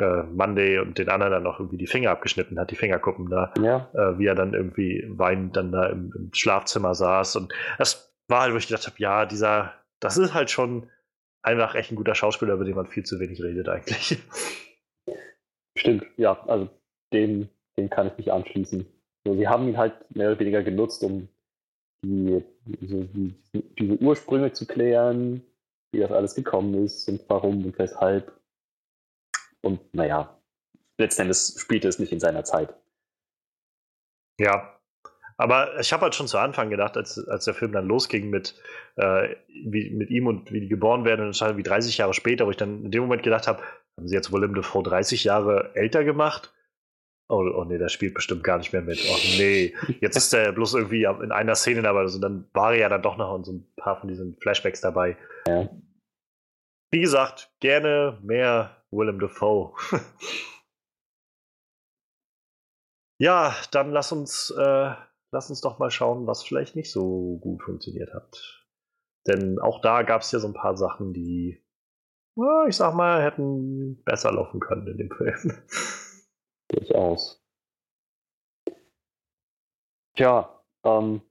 äh, 0.00 0.22
Monday 0.24 0.78
und 0.78 0.98
den 0.98 1.08
anderen 1.08 1.32
dann 1.32 1.42
noch 1.42 1.58
irgendwie 1.58 1.76
die 1.76 1.86
Finger 1.86 2.10
abgeschnitten 2.10 2.58
hat, 2.58 2.70
die 2.70 2.76
Fingerkuppen 2.76 3.30
da, 3.30 3.52
ja. 3.62 3.88
äh, 3.94 4.18
wie 4.18 4.26
er 4.26 4.34
dann 4.34 4.54
irgendwie 4.54 5.04
weinend 5.08 5.56
dann 5.56 5.72
da 5.72 5.86
im, 5.86 6.12
im, 6.16 6.30
Schlafzimmer 6.32 6.94
saß. 6.94 7.36
Und 7.36 7.52
das 7.78 8.12
war 8.28 8.42
halt, 8.42 8.52
wo 8.52 8.56
ich 8.58 8.68
gedacht 8.68 8.86
habe, 8.86 8.96
ja, 8.98 9.26
dieser, 9.26 9.72
das 10.00 10.16
ist 10.16 10.34
halt 10.34 10.50
schon 10.50 10.88
einfach 11.42 11.74
echt 11.74 11.92
ein 11.92 11.96
guter 11.96 12.14
Schauspieler, 12.14 12.54
über 12.54 12.64
den 12.64 12.74
man 12.76 12.86
viel 12.86 13.04
zu 13.04 13.20
wenig 13.20 13.42
redet 13.42 13.68
eigentlich. 13.68 14.18
Stimmt, 15.76 16.06
ja, 16.16 16.38
also 16.46 16.68
dem, 17.12 17.48
dem 17.76 17.88
kann 17.90 18.08
ich 18.08 18.18
mich 18.18 18.32
anschließen. 18.32 18.86
So, 19.24 19.34
sie 19.34 19.48
haben 19.48 19.68
ihn 19.68 19.76
halt 19.78 19.94
mehr 20.14 20.30
oder 20.30 20.40
weniger 20.40 20.62
genutzt, 20.62 21.02
um 21.04 21.28
die, 22.04 22.42
so, 22.80 23.04
die, 23.14 23.34
diese 23.78 24.02
Ursprünge 24.02 24.52
zu 24.52 24.66
klären, 24.66 25.42
wie 25.92 26.00
das 26.00 26.12
alles 26.12 26.34
gekommen 26.34 26.84
ist 26.84 27.08
und 27.08 27.22
warum 27.28 27.64
und 27.64 27.78
weshalb. 27.78 28.32
Und 29.62 29.94
naja, 29.94 30.40
letzten 30.98 31.22
Endes 31.22 31.56
spielte 31.58 31.88
es 31.88 31.98
nicht 31.98 32.12
in 32.12 32.20
seiner 32.20 32.44
Zeit. 32.44 32.74
Ja, 34.40 34.78
aber 35.40 35.78
ich 35.78 35.92
habe 35.92 36.02
halt 36.02 36.16
schon 36.16 36.26
zu 36.26 36.36
Anfang 36.36 36.68
gedacht, 36.68 36.96
als, 36.96 37.26
als 37.28 37.44
der 37.44 37.54
Film 37.54 37.70
dann 37.70 37.86
losging 37.86 38.28
mit, 38.28 38.60
äh, 38.96 39.36
wie, 39.48 39.90
mit 39.90 40.10
ihm 40.10 40.26
und 40.26 40.52
wie 40.52 40.60
die 40.60 40.68
geboren 40.68 41.04
werden, 41.04 41.26
und 41.26 41.30
es 41.30 41.56
wie 41.56 41.62
30 41.62 41.96
Jahre 41.96 42.12
später, 42.12 42.44
wo 42.44 42.50
ich 42.50 42.56
dann 42.56 42.84
in 42.84 42.90
dem 42.90 43.02
Moment 43.02 43.22
gedacht 43.22 43.46
habe, 43.46 43.62
haben 43.96 44.08
sie 44.08 44.16
jetzt 44.16 44.32
Willem 44.32 44.54
Dafoe 44.54 44.82
30 44.82 45.22
Jahre 45.24 45.70
älter 45.74 46.02
gemacht? 46.02 46.52
Oh, 47.30 47.44
oh 47.54 47.64
nee, 47.64 47.78
der 47.78 47.88
spielt 47.88 48.14
bestimmt 48.14 48.42
gar 48.42 48.58
nicht 48.58 48.72
mehr 48.72 48.82
mit. 48.82 48.98
Oh 49.08 49.18
nee, 49.38 49.74
jetzt 50.00 50.16
ist 50.16 50.32
er 50.32 50.50
bloß 50.52 50.74
irgendwie 50.74 51.04
in 51.04 51.30
einer 51.30 51.54
Szene 51.54 51.82
dabei. 51.82 52.00
Also 52.00 52.18
dann 52.18 52.48
war 52.54 52.72
er 52.72 52.78
ja 52.78 52.88
dann 52.88 53.02
doch 53.02 53.16
noch 53.16 53.36
in 53.36 53.44
so 53.44 53.52
ein 53.52 53.66
paar 53.76 54.00
von 54.00 54.08
diesen 54.08 54.36
Flashbacks 54.40 54.80
dabei. 54.80 55.16
Ja. 55.46 55.68
Wie 56.90 57.00
gesagt, 57.00 57.52
gerne 57.60 58.18
mehr 58.22 58.77
Willem 58.90 59.20
Dafoe. 59.20 59.74
ja, 63.20 63.54
dann 63.70 63.90
lass 63.90 64.12
uns, 64.12 64.50
äh, 64.50 64.94
lass 65.32 65.50
uns 65.50 65.60
doch 65.60 65.78
mal 65.78 65.90
schauen, 65.90 66.26
was 66.26 66.42
vielleicht 66.42 66.76
nicht 66.76 66.90
so 66.90 67.38
gut 67.38 67.62
funktioniert 67.62 68.14
hat. 68.14 68.66
Denn 69.26 69.58
auch 69.58 69.80
da 69.80 70.02
gab 70.02 70.22
es 70.22 70.32
ja 70.32 70.38
so 70.38 70.48
ein 70.48 70.54
paar 70.54 70.76
Sachen, 70.76 71.12
die, 71.12 71.62
ich 72.66 72.76
sag 72.76 72.94
mal, 72.94 73.22
hätten 73.22 74.02
besser 74.04 74.32
laufen 74.32 74.60
können 74.60 74.86
in 74.86 74.96
dem 74.98 75.10
Film. 75.16 75.62
Durchaus. 76.68 77.44
Tja, 80.16 80.62
ähm, 80.84 81.22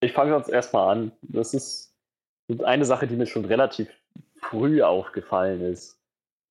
ich 0.00 0.12
fange 0.12 0.36
jetzt 0.36 0.50
erstmal 0.50 0.96
an. 0.96 1.12
Das 1.22 1.54
ist 1.54 1.96
eine 2.62 2.84
Sache, 2.84 3.06
die 3.06 3.16
mir 3.16 3.26
schon 3.26 3.44
relativ 3.44 3.88
früh 4.36 4.82
aufgefallen 4.82 5.62
ist 5.62 6.03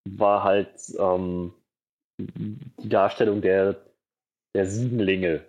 war 0.10 0.44
halt 0.44 0.94
ähm, 0.98 1.54
die 2.20 2.90
Darstellung 2.90 3.42
der, 3.42 3.82
der 4.56 4.66
Siebenlinge. 4.66 5.46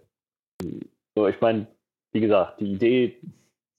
So, 1.16 1.26
ich 1.28 1.40
meine, 1.40 1.66
wie 2.12 2.20
gesagt, 2.20 2.60
die 2.60 2.72
Idee, 2.72 3.20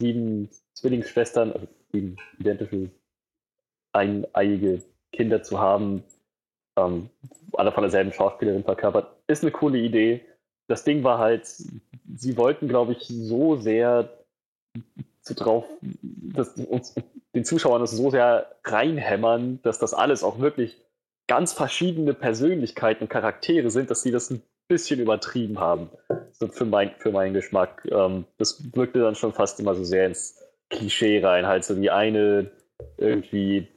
sieben 0.02 0.50
Zwillingsschwestern, 0.74 1.52
also 1.52 1.68
sieben 1.92 2.18
identische 2.40 2.90
eineiige 3.94 4.84
Kinder 5.14 5.42
zu 5.42 5.60
haben, 5.60 6.04
ähm, 6.78 7.10
alle 7.54 7.72
von 7.72 7.84
derselben 7.84 8.12
Schauspielerin 8.12 8.64
verkörpert, 8.64 9.16
ist 9.28 9.44
eine 9.44 9.52
coole 9.52 9.80
Idee. 9.80 10.26
Das 10.68 10.84
Ding 10.84 11.04
war 11.04 11.20
halt, 11.20 11.46
sie 11.46 12.38
wollten, 12.38 12.68
glaube 12.68 12.94
ich, 12.94 13.08
so 13.08 13.56
sehr 13.56 14.26
so 15.28 15.34
drauf, 15.34 15.66
dass 15.82 16.54
uns 16.54 16.96
den 17.34 17.46
Zuschauern 17.46 17.82
das 17.82 17.92
so 17.92 18.12
sehr 18.12 18.56
reinhämmern, 18.64 19.60
dass 19.64 19.80
das 19.80 19.94
alles 19.94 20.24
auch 20.24 20.40
wirklich 20.40 20.82
ganz 21.28 21.54
verschiedene 21.54 22.14
Persönlichkeiten 22.14 23.04
und 23.04 23.10
Charaktere 23.10 23.72
sind, 23.72 23.90
dass 23.90 24.04
sie 24.04 24.12
das 24.12 24.30
ein 24.30 24.44
bisschen 24.68 25.00
übertrieben 25.00 25.60
haben. 25.60 25.90
So 26.32 26.48
für, 26.48 26.66
mein, 26.66 26.92
für 26.98 27.12
meinen 27.12 27.34
Geschmack. 27.34 27.88
Ähm, 27.92 28.26
das 28.38 28.76
wirkte 28.76 29.00
dann 29.00 29.16
schon 29.16 29.34
fast 29.34 29.60
immer 29.60 29.76
so 29.76 29.84
sehr 29.84 30.06
ins 30.06 30.40
Klischee 30.70 31.24
rein. 31.24 31.48
Halt 31.48 31.64
so 31.64 31.76
die 31.76 31.90
eine 31.90 32.52
irgendwie 32.98 33.68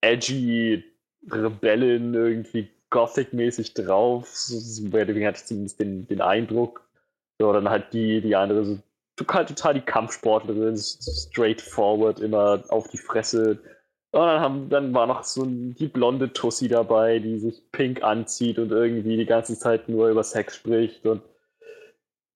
edgy 0.00 0.84
Rebellin, 1.30 2.14
irgendwie 2.14 2.68
Gothic-mäßig 2.90 3.74
drauf. 3.74 4.28
So, 4.28 4.56
deswegen 4.56 5.26
hatte 5.26 5.38
ich 5.38 5.46
zumindest 5.46 5.80
den, 5.80 6.06
den 6.06 6.20
Eindruck. 6.20 6.88
So, 7.40 7.52
dann 7.52 7.68
halt 7.68 7.92
die, 7.92 8.20
die 8.20 8.36
andere 8.36 8.64
so 8.64 8.78
halt 9.28 9.48
total 9.48 9.74
die 9.74 9.80
Kampfsportlerin, 9.80 10.76
straightforward, 10.76 12.20
immer 12.20 12.62
auf 12.68 12.88
die 12.88 12.98
Fresse. 12.98 13.58
Und 14.12 14.20
dann, 14.20 14.40
haben, 14.40 14.68
dann 14.68 14.94
war 14.94 15.06
noch 15.06 15.22
so 15.22 15.44
die 15.46 15.86
blonde 15.86 16.32
Tussi 16.32 16.68
dabei, 16.68 17.20
die 17.20 17.38
sich 17.38 17.70
pink 17.70 18.02
anzieht 18.02 18.58
und 18.58 18.72
irgendwie 18.72 19.16
die 19.16 19.26
ganze 19.26 19.56
Zeit 19.58 19.88
nur 19.88 20.08
über 20.08 20.24
Sex 20.24 20.56
spricht. 20.56 21.06
Und 21.06 21.22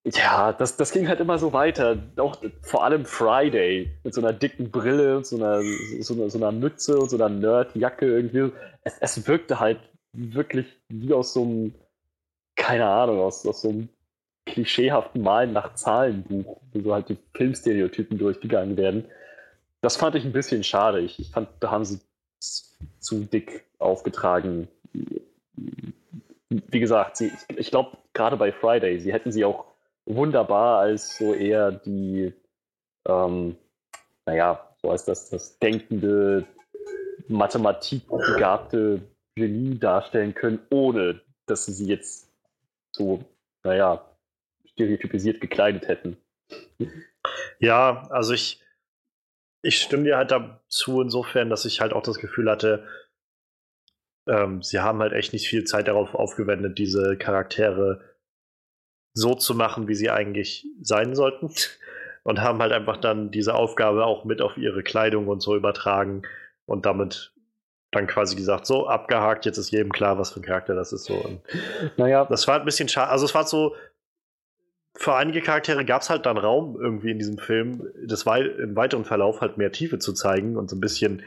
ja, 0.06 0.52
das, 0.52 0.76
das 0.76 0.92
ging 0.92 1.08
halt 1.08 1.20
immer 1.20 1.38
so 1.38 1.52
weiter. 1.52 1.96
Auch 2.16 2.36
vor 2.62 2.84
allem 2.84 3.04
Friday 3.04 3.90
mit 4.04 4.14
so 4.14 4.20
einer 4.20 4.32
dicken 4.32 4.70
Brille 4.70 5.16
und 5.16 5.26
so 5.26 5.36
einer, 5.36 5.62
so 6.00 6.28
so 6.28 6.38
einer 6.38 6.52
Mütze 6.52 6.98
und 6.98 7.08
so 7.08 7.16
einer 7.16 7.28
Nerdjacke 7.28 8.06
irgendwie. 8.06 8.52
Es, 8.82 8.98
es 9.00 9.26
wirkte 9.26 9.58
halt 9.58 9.80
wirklich 10.12 10.66
wie 10.88 11.12
aus 11.12 11.32
so 11.32 11.42
einem, 11.42 11.74
keine 12.54 12.86
Ahnung, 12.86 13.18
aus, 13.20 13.46
aus 13.46 13.62
so 13.62 13.70
einem 13.70 13.88
klischeehaften 14.46 15.22
Malen 15.22 15.52
nach 15.52 15.74
Zahlenbuch, 15.74 16.60
wo 16.72 16.80
so 16.80 16.94
halt 16.94 17.08
die 17.08 17.18
Filmstereotypen 17.34 18.18
durchgegangen 18.18 18.76
werden. 18.76 19.06
Das 19.80 19.96
fand 19.96 20.14
ich 20.16 20.24
ein 20.24 20.32
bisschen 20.32 20.64
schade. 20.64 21.00
Ich, 21.00 21.18
ich 21.18 21.30
fand, 21.30 21.48
da 21.60 21.70
haben 21.70 21.84
sie 21.84 22.00
zu 22.98 23.24
dick 23.24 23.64
aufgetragen. 23.78 24.68
Wie 26.50 26.80
gesagt, 26.80 27.16
sie, 27.16 27.32
ich 27.56 27.70
glaube, 27.70 27.96
gerade 28.12 28.36
bei 28.36 28.52
Friday, 28.52 29.00
sie 29.00 29.12
hätten 29.12 29.32
sie 29.32 29.44
auch 29.44 29.66
wunderbar 30.06 30.80
als 30.80 31.16
so 31.18 31.34
eher 31.34 31.72
die, 31.72 32.32
ähm, 33.08 33.56
naja, 34.26 34.68
so 34.82 34.90
als 34.90 35.04
das, 35.04 35.30
das 35.30 35.58
denkende 35.58 36.46
mathematikbegabte 37.28 39.00
Genie 39.34 39.78
darstellen 39.78 40.34
können, 40.34 40.60
ohne 40.70 41.20
dass 41.46 41.66
sie 41.66 41.72
sie 41.72 41.86
jetzt 41.86 42.30
so, 42.92 43.24
naja, 43.64 44.04
stereotypisiert 44.74 45.40
gekleidet 45.40 45.88
hätten. 45.88 46.16
Ja, 47.58 48.06
also 48.10 48.34
ich, 48.34 48.62
ich 49.62 49.78
stimme 49.78 50.04
dir 50.04 50.16
halt 50.16 50.30
dazu 50.30 51.00
insofern, 51.00 51.50
dass 51.50 51.64
ich 51.64 51.80
halt 51.80 51.92
auch 51.92 52.02
das 52.02 52.18
Gefühl 52.18 52.50
hatte, 52.50 52.86
ähm, 54.28 54.62
sie 54.62 54.80
haben 54.80 55.00
halt 55.00 55.12
echt 55.12 55.32
nicht 55.32 55.48
viel 55.48 55.64
Zeit 55.64 55.88
darauf 55.88 56.14
aufgewendet, 56.14 56.78
diese 56.78 57.16
Charaktere 57.16 58.00
so 59.14 59.34
zu 59.34 59.54
machen, 59.54 59.86
wie 59.86 59.94
sie 59.94 60.10
eigentlich 60.10 60.66
sein 60.80 61.14
sollten. 61.14 61.50
Und 62.26 62.40
haben 62.40 62.60
halt 62.60 62.72
einfach 62.72 62.96
dann 62.96 63.30
diese 63.30 63.54
Aufgabe 63.54 64.06
auch 64.06 64.24
mit 64.24 64.40
auf 64.40 64.56
ihre 64.56 64.82
Kleidung 64.82 65.28
und 65.28 65.42
so 65.42 65.54
übertragen 65.56 66.22
und 66.64 66.86
damit 66.86 67.34
dann 67.90 68.06
quasi 68.06 68.34
gesagt, 68.34 68.64
so 68.64 68.88
abgehakt, 68.88 69.44
jetzt 69.44 69.58
ist 69.58 69.70
jedem 69.70 69.92
klar, 69.92 70.18
was 70.18 70.32
für 70.32 70.40
ein 70.40 70.44
Charakter 70.44 70.74
das 70.74 70.94
ist. 70.94 71.04
So. 71.04 71.16
Und 71.16 71.42
naja, 71.98 72.24
das 72.24 72.48
war 72.48 72.58
ein 72.58 72.64
bisschen 72.64 72.88
schade. 72.88 73.10
Also 73.10 73.26
es 73.26 73.34
war 73.34 73.44
so, 73.44 73.76
für 74.96 75.14
einige 75.14 75.40
Charaktere 75.40 75.84
gab 75.84 76.02
es 76.02 76.10
halt 76.10 76.24
dann 76.26 76.38
Raum 76.38 76.78
irgendwie 76.80 77.10
in 77.10 77.18
diesem 77.18 77.38
Film, 77.38 77.88
das 78.06 78.26
wei 78.26 78.42
im 78.42 78.76
weiteren 78.76 79.04
Verlauf 79.04 79.40
halt 79.40 79.58
mehr 79.58 79.72
Tiefe 79.72 79.98
zu 79.98 80.12
zeigen 80.12 80.56
und 80.56 80.70
so 80.70 80.76
ein 80.76 80.80
bisschen 80.80 81.22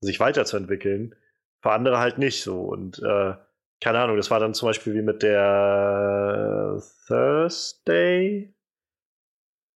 sich 0.00 0.20
weiterzuentwickeln. 0.20 1.14
Für 1.62 1.72
andere 1.72 1.98
halt 1.98 2.18
nicht 2.18 2.42
so. 2.42 2.60
Und 2.60 2.98
äh, 3.02 3.34
keine 3.82 3.98
Ahnung, 3.98 4.16
das 4.16 4.30
war 4.30 4.38
dann 4.38 4.54
zum 4.54 4.68
Beispiel 4.68 4.94
wie 4.94 5.02
mit 5.02 5.22
der 5.22 6.80
Thursday. 7.06 8.54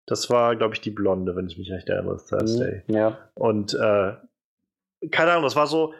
Das 0.06 0.28
war, 0.28 0.56
glaube 0.56 0.74
ich, 0.74 0.80
die 0.80 0.90
Blonde, 0.90 1.34
wenn 1.34 1.46
ich 1.46 1.56
mich 1.56 1.70
recht 1.70 1.88
erinnere, 1.88 2.18
Thursday. 2.18 2.82
Mhm, 2.86 2.94
ja. 2.94 3.18
Und 3.34 3.74
äh, 3.74 4.14
keine 5.10 5.30
Ahnung, 5.30 5.44
das 5.44 5.56
war 5.56 5.66
so, 5.66 5.94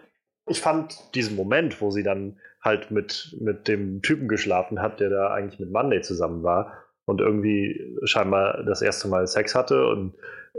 ich 0.46 0.60
fand 0.60 1.14
diesen 1.14 1.36
Moment, 1.36 1.80
wo 1.80 1.90
sie 1.90 2.02
dann 2.02 2.38
halt 2.60 2.90
mit, 2.90 3.34
mit 3.40 3.66
dem 3.66 4.02
Typen 4.02 4.28
geschlafen 4.28 4.82
hat, 4.82 5.00
der 5.00 5.08
da 5.08 5.32
eigentlich 5.32 5.60
mit 5.60 5.70
Monday 5.70 6.02
zusammen 6.02 6.42
war, 6.42 6.72
und 7.06 7.20
irgendwie 7.20 7.96
scheinbar 8.04 8.62
das 8.64 8.82
erste 8.82 9.08
Mal 9.08 9.26
Sex 9.26 9.54
hatte 9.54 9.86
und 9.86 10.14
äh, 10.54 10.58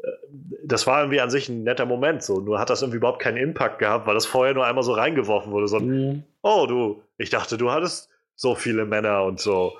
das 0.63 0.87
war 0.87 1.01
irgendwie 1.01 1.21
an 1.21 1.29
sich 1.29 1.49
ein 1.49 1.63
netter 1.63 1.85
Moment 1.85 2.23
so. 2.23 2.39
Nur 2.39 2.59
hat 2.59 2.69
das 2.69 2.81
irgendwie 2.81 2.97
überhaupt 2.97 3.21
keinen 3.21 3.37
Impact 3.37 3.79
gehabt, 3.79 4.07
weil 4.07 4.13
das 4.13 4.25
vorher 4.25 4.53
nur 4.53 4.65
einmal 4.65 4.83
so 4.83 4.93
reingeworfen 4.93 5.51
wurde. 5.51 5.67
So 5.67 5.79
mhm. 5.79 6.23
oh 6.41 6.65
du, 6.67 7.01
ich 7.17 7.29
dachte, 7.29 7.57
du 7.57 7.71
hattest 7.71 8.09
so 8.35 8.55
viele 8.55 8.85
Männer 8.85 9.23
und 9.23 9.39
so. 9.39 9.73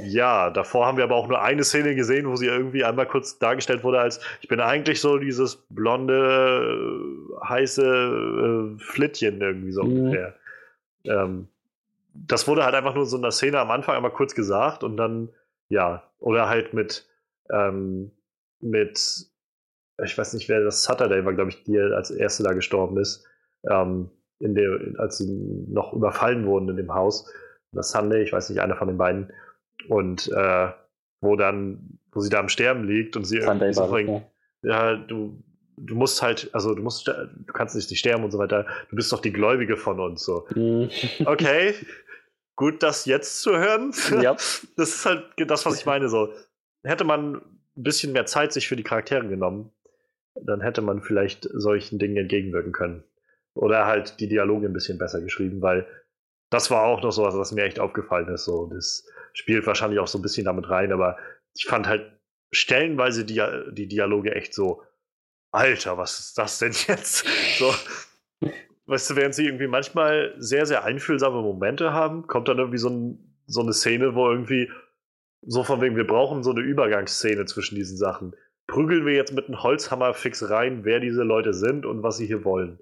Ja, 0.00 0.50
davor 0.50 0.86
haben 0.86 0.96
wir 0.96 1.04
aber 1.04 1.16
auch 1.16 1.26
nur 1.26 1.42
eine 1.42 1.64
Szene 1.64 1.96
gesehen, 1.96 2.28
wo 2.28 2.36
sie 2.36 2.46
irgendwie 2.46 2.84
einmal 2.84 3.06
kurz 3.06 3.38
dargestellt 3.40 3.82
wurde 3.82 3.98
als, 4.00 4.20
ich 4.40 4.48
bin 4.48 4.60
eigentlich 4.60 5.00
so 5.00 5.18
dieses 5.18 5.56
blonde, 5.70 7.00
heiße 7.48 7.82
äh, 7.82 8.78
Flittchen 8.78 9.40
irgendwie 9.40 9.72
so 9.72 9.82
mhm. 9.82 9.98
ungefähr. 9.98 10.34
Ähm, 11.04 11.48
das 12.14 12.46
wurde 12.46 12.64
halt 12.64 12.74
einfach 12.74 12.94
nur 12.94 13.06
so 13.06 13.16
in 13.16 13.22
der 13.22 13.32
Szene 13.32 13.58
am 13.58 13.70
Anfang 13.70 13.96
einmal 13.96 14.12
kurz 14.12 14.34
gesagt 14.34 14.84
und 14.84 14.96
dann 14.96 15.30
ja, 15.72 16.02
oder 16.18 16.48
halt 16.48 16.74
mit, 16.74 17.08
ähm, 17.50 18.10
mit, 18.60 19.26
ich 20.04 20.18
weiß 20.18 20.34
nicht, 20.34 20.48
wer 20.48 20.60
das 20.60 20.84
Saturday 20.84 21.24
war, 21.24 21.32
glaube 21.32 21.50
ich, 21.50 21.64
die 21.64 21.78
als 21.78 22.10
erste 22.10 22.42
da 22.42 22.52
gestorben 22.52 22.98
ist, 22.98 23.24
ähm, 23.68 24.10
in 24.38 24.54
der, 24.54 24.78
als 24.98 25.18
sie 25.18 25.30
noch 25.68 25.94
überfallen 25.94 26.46
wurden 26.46 26.68
in 26.68 26.76
dem 26.76 26.94
Haus. 26.94 27.32
Das 27.72 27.90
Sunday, 27.90 28.22
ich 28.22 28.32
weiß 28.32 28.50
nicht, 28.50 28.60
einer 28.60 28.76
von 28.76 28.88
den 28.88 28.98
beiden. 28.98 29.32
Und 29.88 30.30
äh, 30.32 30.68
wo 31.22 31.36
dann, 31.36 31.98
wo 32.10 32.20
sie 32.20 32.28
da 32.28 32.40
am 32.40 32.50
Sterben 32.50 32.84
liegt 32.84 33.16
und 33.16 33.24
sie 33.24 33.40
Sunday 33.40 33.72
irgendwie 33.72 34.04
so 34.04 34.22
ja, 34.64 34.96
du, 34.96 35.42
du 35.78 35.94
musst 35.94 36.20
halt, 36.22 36.50
also 36.52 36.74
du 36.74 36.82
musst, 36.82 37.08
du 37.08 37.52
kannst 37.52 37.74
nicht 37.74 37.98
sterben 37.98 38.24
und 38.24 38.30
so 38.30 38.38
weiter. 38.38 38.66
Du 38.90 38.96
bist 38.96 39.10
doch 39.10 39.20
die 39.20 39.32
Gläubige 39.32 39.76
von 39.76 39.98
uns, 39.98 40.24
so. 40.24 40.46
Mhm. 40.54 40.90
Okay, 41.24 41.74
gut, 42.62 42.80
das 42.84 43.06
jetzt 43.06 43.42
zu 43.42 43.58
hören. 43.58 43.92
Ja. 44.22 44.36
Das 44.76 44.88
ist 44.90 45.04
halt 45.04 45.24
das, 45.36 45.66
was 45.66 45.80
ich 45.80 45.84
meine. 45.84 46.08
So, 46.08 46.32
hätte 46.84 47.02
man 47.02 47.36
ein 47.36 47.42
bisschen 47.74 48.12
mehr 48.12 48.24
Zeit 48.24 48.52
sich 48.52 48.68
für 48.68 48.76
die 48.76 48.84
Charaktere 48.84 49.26
genommen, 49.26 49.72
dann 50.34 50.60
hätte 50.60 50.80
man 50.80 51.02
vielleicht 51.02 51.48
solchen 51.52 51.98
Dingen 51.98 52.16
entgegenwirken 52.16 52.70
können. 52.70 53.02
Oder 53.54 53.86
halt 53.86 54.20
die 54.20 54.28
Dialoge 54.28 54.66
ein 54.66 54.72
bisschen 54.72 54.96
besser 54.96 55.20
geschrieben, 55.20 55.60
weil 55.60 55.88
das 56.50 56.70
war 56.70 56.84
auch 56.84 57.02
noch 57.02 57.10
so 57.10 57.24
was, 57.24 57.34
was 57.36 57.50
mir 57.50 57.64
echt 57.64 57.80
aufgefallen 57.80 58.28
ist. 58.28 58.44
So, 58.44 58.66
das 58.66 59.06
spielt 59.32 59.66
wahrscheinlich 59.66 59.98
auch 59.98 60.06
so 60.06 60.18
ein 60.18 60.22
bisschen 60.22 60.44
damit 60.44 60.70
rein, 60.70 60.92
aber 60.92 61.18
ich 61.54 61.66
fand 61.66 61.88
halt 61.88 62.12
stellenweise 62.52 63.24
die, 63.24 63.42
die 63.72 63.88
Dialoge 63.88 64.36
echt 64.36 64.54
so, 64.54 64.84
Alter, 65.50 65.98
was 65.98 66.20
ist 66.20 66.38
das 66.38 66.60
denn 66.60 66.72
jetzt? 66.86 67.26
So, 67.58 67.74
weißt 68.92 69.10
du, 69.10 69.16
während 69.16 69.34
sie 69.34 69.46
irgendwie 69.46 69.66
manchmal 69.66 70.34
sehr, 70.36 70.66
sehr 70.66 70.84
einfühlsame 70.84 71.40
Momente 71.40 71.92
haben, 71.92 72.26
kommt 72.26 72.48
dann 72.48 72.58
irgendwie 72.58 72.78
so, 72.78 72.90
ein, 72.90 73.36
so 73.46 73.62
eine 73.62 73.72
Szene, 73.72 74.14
wo 74.14 74.30
irgendwie 74.30 74.70
so 75.40 75.64
von 75.64 75.80
wegen, 75.80 75.96
wir 75.96 76.06
brauchen 76.06 76.42
so 76.42 76.50
eine 76.50 76.60
Übergangsszene 76.60 77.46
zwischen 77.46 77.74
diesen 77.74 77.96
Sachen. 77.96 78.36
Prügeln 78.66 79.06
wir 79.06 79.14
jetzt 79.14 79.32
mit 79.32 79.46
einem 79.46 79.62
Holzhammer 79.62 80.12
fix 80.12 80.48
rein, 80.48 80.84
wer 80.84 81.00
diese 81.00 81.22
Leute 81.22 81.54
sind 81.54 81.86
und 81.86 82.02
was 82.02 82.18
sie 82.18 82.26
hier 82.26 82.44
wollen. 82.44 82.78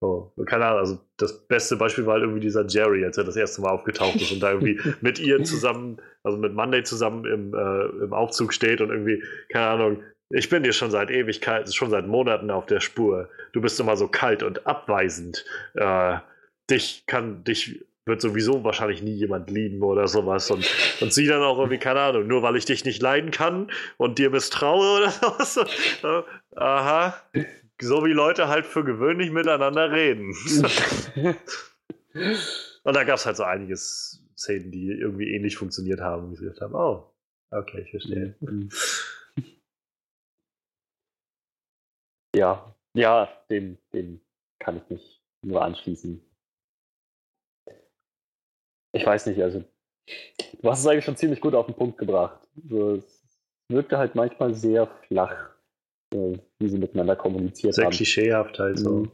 So, 0.00 0.32
keine 0.46 0.66
Ahnung, 0.66 0.78
also 0.78 0.98
das 1.16 1.48
beste 1.48 1.76
Beispiel 1.76 2.06
war 2.06 2.14
halt 2.14 2.22
irgendwie 2.22 2.40
dieser 2.40 2.64
Jerry, 2.66 3.04
als 3.04 3.18
er 3.18 3.24
das 3.24 3.34
erste 3.34 3.62
Mal 3.62 3.70
aufgetaucht 3.70 4.16
ist 4.16 4.30
und 4.30 4.40
da 4.40 4.52
irgendwie 4.52 4.78
mit 5.00 5.18
ihr 5.18 5.42
zusammen, 5.42 6.00
also 6.22 6.38
mit 6.38 6.54
Monday 6.54 6.84
zusammen 6.84 7.24
im, 7.24 7.54
äh, 7.54 8.04
im 8.04 8.12
Aufzug 8.12 8.52
steht 8.52 8.80
und 8.80 8.90
irgendwie, 8.90 9.24
keine 9.48 9.66
Ahnung, 9.66 10.02
ich 10.30 10.48
bin 10.48 10.62
dir 10.62 10.72
schon 10.72 10.90
seit 10.90 11.10
Ewigkeit, 11.10 11.72
schon 11.74 11.90
seit 11.90 12.06
Monaten 12.06 12.50
auf 12.50 12.66
der 12.66 12.80
Spur. 12.80 13.30
Du 13.52 13.60
bist 13.60 13.80
immer 13.80 13.96
so 13.96 14.08
kalt 14.08 14.42
und 14.42 14.66
abweisend. 14.66 15.44
Äh, 15.74 16.18
dich 16.70 17.04
kann, 17.06 17.44
dich 17.44 17.84
wird 18.04 18.20
sowieso 18.20 18.64
wahrscheinlich 18.64 19.02
nie 19.02 19.14
jemand 19.14 19.50
lieben 19.50 19.82
oder 19.82 20.08
sowas. 20.08 20.50
Und, 20.50 20.68
und 21.00 21.12
sie 21.12 21.26
dann 21.26 21.42
auch 21.42 21.58
irgendwie, 21.58 21.78
keine 21.78 22.00
Ahnung, 22.00 22.26
nur 22.26 22.42
weil 22.42 22.56
ich 22.56 22.64
dich 22.64 22.84
nicht 22.84 23.00
leiden 23.00 23.30
kann 23.30 23.70
und 23.96 24.18
dir 24.18 24.30
misstraue 24.30 24.98
oder 24.98 25.10
sowas. 25.12 25.60
Aha. 26.56 27.14
So 27.80 28.04
wie 28.04 28.12
Leute 28.12 28.48
halt 28.48 28.66
für 28.66 28.82
gewöhnlich 28.84 29.30
miteinander 29.30 29.92
reden. 29.92 30.34
und 32.82 32.96
da 32.96 33.04
gab 33.04 33.16
es 33.16 33.26
halt 33.26 33.36
so 33.36 33.44
einiges 33.44 34.24
Szenen, 34.36 34.72
die 34.72 34.88
irgendwie 34.88 35.32
ähnlich 35.32 35.56
funktioniert 35.56 36.00
haben, 36.00 36.30
wie 36.30 36.36
sie 36.36 36.44
gesagt 36.44 36.60
haben, 36.60 36.74
oh, 36.74 37.12
okay, 37.50 37.82
ich 37.82 37.90
verstehe. 37.90 38.34
Mhm. 38.40 38.68
Ja, 42.38 42.72
ja, 42.94 43.28
dem, 43.50 43.78
dem 43.92 44.20
kann 44.60 44.76
ich 44.76 44.88
mich 44.88 45.22
nur 45.42 45.60
anschließen. 45.60 46.22
Ich 48.92 49.04
weiß 49.04 49.26
nicht, 49.26 49.42
also 49.42 49.64
du 50.62 50.70
hast 50.70 50.80
es 50.80 50.86
eigentlich 50.86 51.04
schon 51.04 51.16
ziemlich 51.16 51.40
gut 51.40 51.54
auf 51.54 51.66
den 51.66 51.74
Punkt 51.74 51.98
gebracht. 51.98 52.38
Also, 52.62 52.94
es 52.94 53.26
wirkte 53.68 53.98
halt 53.98 54.14
manchmal 54.14 54.54
sehr 54.54 54.86
flach, 55.08 55.50
äh, 56.14 56.38
wie 56.60 56.68
sie 56.68 56.78
miteinander 56.78 57.16
kommuniziert 57.16 57.74
sehr 57.74 57.86
haben. 57.86 57.92
Sehr 57.92 57.98
klischeehaft 57.98 58.58
halt 58.60 58.78
so. 58.78 58.90
Mhm. 58.90 59.12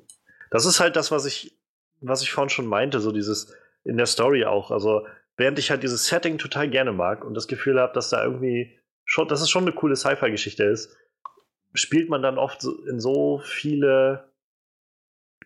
Das 0.50 0.66
ist 0.66 0.80
halt 0.80 0.94
das, 0.94 1.10
was 1.10 1.24
ich, 1.24 1.58
was 2.02 2.20
ich 2.20 2.30
vorhin 2.30 2.50
schon 2.50 2.66
meinte, 2.66 3.00
so 3.00 3.10
dieses 3.10 3.56
in 3.84 3.96
der 3.96 4.06
Story 4.06 4.44
auch. 4.44 4.70
Also, 4.70 5.06
während 5.38 5.58
ich 5.58 5.70
halt 5.70 5.82
dieses 5.82 6.06
Setting 6.06 6.36
total 6.36 6.68
gerne 6.68 6.92
mag 6.92 7.24
und 7.24 7.32
das 7.32 7.48
Gefühl 7.48 7.80
habe, 7.80 7.94
dass 7.94 8.10
da 8.10 8.22
irgendwie 8.22 8.78
schon, 9.06 9.28
dass 9.28 9.40
es 9.40 9.48
schon 9.48 9.64
eine 9.64 9.72
coole 9.72 9.96
Sci-Fi-Geschichte 9.96 10.64
ist, 10.64 10.94
spielt 11.74 12.08
man 12.08 12.22
dann 12.22 12.38
oft 12.38 12.64
in 12.88 13.00
so 13.00 13.40
viele 13.44 14.32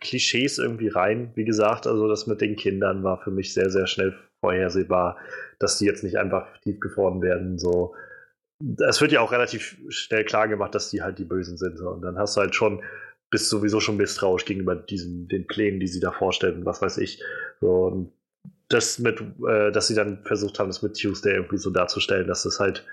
Klischees 0.01 0.59
irgendwie 0.59 0.89
rein. 0.89 1.33
Wie 1.35 1.45
gesagt, 1.45 1.87
also 1.87 2.09
das 2.09 2.27
mit 2.27 2.41
den 2.41 2.57
Kindern 2.57 3.03
war 3.03 3.21
für 3.21 3.31
mich 3.31 3.53
sehr, 3.55 3.71
sehr 3.71 3.87
schnell 3.87 4.17
vorhersehbar, 4.41 5.19
dass 5.59 5.79
die 5.79 5.87
jetzt 5.87 6.05
nicht 6.05 6.19
einfach 6.19 6.59
tiefgefroren 6.61 7.23
werden. 7.23 7.59
So, 7.59 7.95
es 8.89 9.01
wird 9.01 9.13
ja 9.13 9.21
auch 9.21 9.33
relativ 9.33 9.79
schnell 9.89 10.25
klar 10.25 10.49
gemacht, 10.49 10.75
dass 10.75 10.91
die 10.91 11.03
halt 11.03 11.19
die 11.19 11.25
Bösen 11.25 11.57
sind. 11.57 11.79
So. 11.79 11.89
Und 11.89 12.03
dann 12.03 12.19
hast 12.19 12.37
du 12.37 12.41
halt 12.43 12.55
schon, 12.55 12.83
bist 13.31 13.49
sowieso 13.49 13.81
schon 13.81 13.97
misstrauisch 13.97 14.45
gegenüber 14.45 14.77
diesen, 14.77 15.29
den 15.29 15.47
Plänen, 15.47 15.81
die 15.81 15.89
sie 15.89 16.01
da 16.01 16.13
vorstellen, 16.13 16.65
was 16.65 16.81
weiß 16.81 16.99
ich. 16.99 17.23
So, 17.61 17.87
und 17.87 18.13
das 18.69 18.99
mit, 18.99 19.21
äh, 19.49 19.73
dass 19.73 19.89
sie 19.89 19.95
dann 19.95 20.25
versucht 20.25 20.59
haben, 20.59 20.69
das 20.69 20.83
mit 20.83 20.95
Tuesday 20.95 21.35
irgendwie 21.35 21.57
so 21.57 21.71
darzustellen, 21.71 22.29
dass 22.29 22.43
das 22.43 22.61
halt 22.61 22.87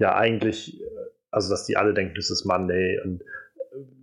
ja 0.00 0.14
eigentlich 0.16 0.80
äh, 0.82 1.03
also, 1.34 1.50
dass 1.50 1.64
die 1.64 1.76
alle 1.76 1.94
denken, 1.94 2.16
es 2.16 2.30
ist 2.30 2.44
Monday 2.44 3.00
und 3.00 3.22
äh, 3.22 3.24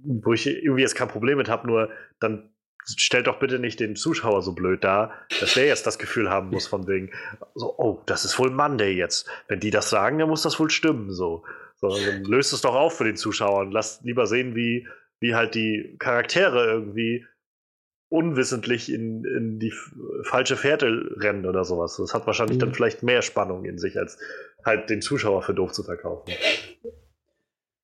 wo 0.03 0.33
ich 0.33 0.47
irgendwie 0.47 0.81
jetzt 0.81 0.95
kein 0.95 1.07
Problem 1.07 1.37
mit 1.37 1.49
habe, 1.49 1.67
nur 1.67 1.89
dann 2.19 2.49
stellt 2.85 3.27
doch 3.27 3.39
bitte 3.39 3.59
nicht 3.59 3.79
den 3.79 3.95
Zuschauer 3.95 4.41
so 4.41 4.53
blöd 4.53 4.83
dar, 4.83 5.13
dass 5.39 5.53
der 5.53 5.67
jetzt 5.67 5.85
das 5.85 5.99
Gefühl 5.99 6.29
haben 6.29 6.49
muss 6.49 6.67
von 6.67 6.87
wegen, 6.87 7.11
so, 7.53 7.75
oh, 7.77 8.01
das 8.05 8.25
ist 8.25 8.37
wohl 8.39 8.49
Monday 8.49 8.91
jetzt. 8.91 9.29
Wenn 9.47 9.59
die 9.59 9.69
das 9.69 9.89
sagen, 9.89 10.19
dann 10.19 10.29
muss 10.29 10.41
das 10.41 10.59
wohl 10.59 10.69
stimmen, 10.69 11.11
so. 11.11 11.43
Sondern 11.75 12.05
dann 12.05 12.23
löst 12.23 12.53
es 12.53 12.61
doch 12.61 12.75
auf 12.75 12.97
für 12.97 13.03
den 13.03 13.15
Zuschauer 13.15 13.59
und 13.59 13.71
lasst 13.71 14.03
lieber 14.03 14.25
sehen, 14.27 14.55
wie, 14.55 14.87
wie 15.19 15.35
halt 15.35 15.55
die 15.55 15.95
Charaktere 15.99 16.65
irgendwie 16.65 17.25
unwissentlich 18.09 18.91
in, 18.91 19.23
in 19.23 19.59
die 19.59 19.73
falsche 20.23 20.57
Fährte 20.57 21.15
rennen 21.17 21.45
oder 21.45 21.63
sowas. 21.63 21.95
Das 21.97 22.13
hat 22.13 22.27
wahrscheinlich 22.27 22.57
mhm. 22.57 22.61
dann 22.61 22.73
vielleicht 22.73 23.03
mehr 23.03 23.21
Spannung 23.21 23.63
in 23.63 23.77
sich, 23.77 23.97
als 23.97 24.19
halt 24.65 24.89
den 24.89 25.01
Zuschauer 25.01 25.43
für 25.43 25.53
doof 25.53 25.71
zu 25.71 25.83
verkaufen. 25.83 26.33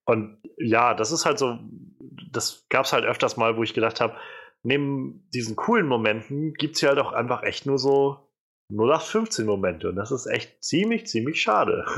Und 0.08 0.42
ja, 0.58 0.94
das 0.94 1.12
ist 1.12 1.26
halt 1.26 1.38
so, 1.38 1.60
das 2.32 2.66
gab 2.70 2.86
es 2.86 2.94
halt 2.94 3.04
öfters 3.04 3.36
mal, 3.36 3.58
wo 3.58 3.64
ich 3.64 3.74
gedacht 3.74 4.00
habe, 4.00 4.16
neben 4.64 5.30
diesen 5.34 5.58
coolen 5.58 5.86
Momenten 5.86 6.54
gibt 6.54 6.76
es 6.76 6.82
ja 6.82 6.90
halt 6.90 7.00
auch 7.00 7.12
einfach 7.12 7.44
echt 7.44 7.66
nur 7.66 7.78
so 7.78 8.32
0815 8.70 9.46
Momente 9.46 9.90
und 9.90 9.98
das 9.98 10.12
ist 10.12 10.26
echt 10.26 10.64
ziemlich, 10.64 11.08
ziemlich 11.08 11.42
schade. 11.42 11.86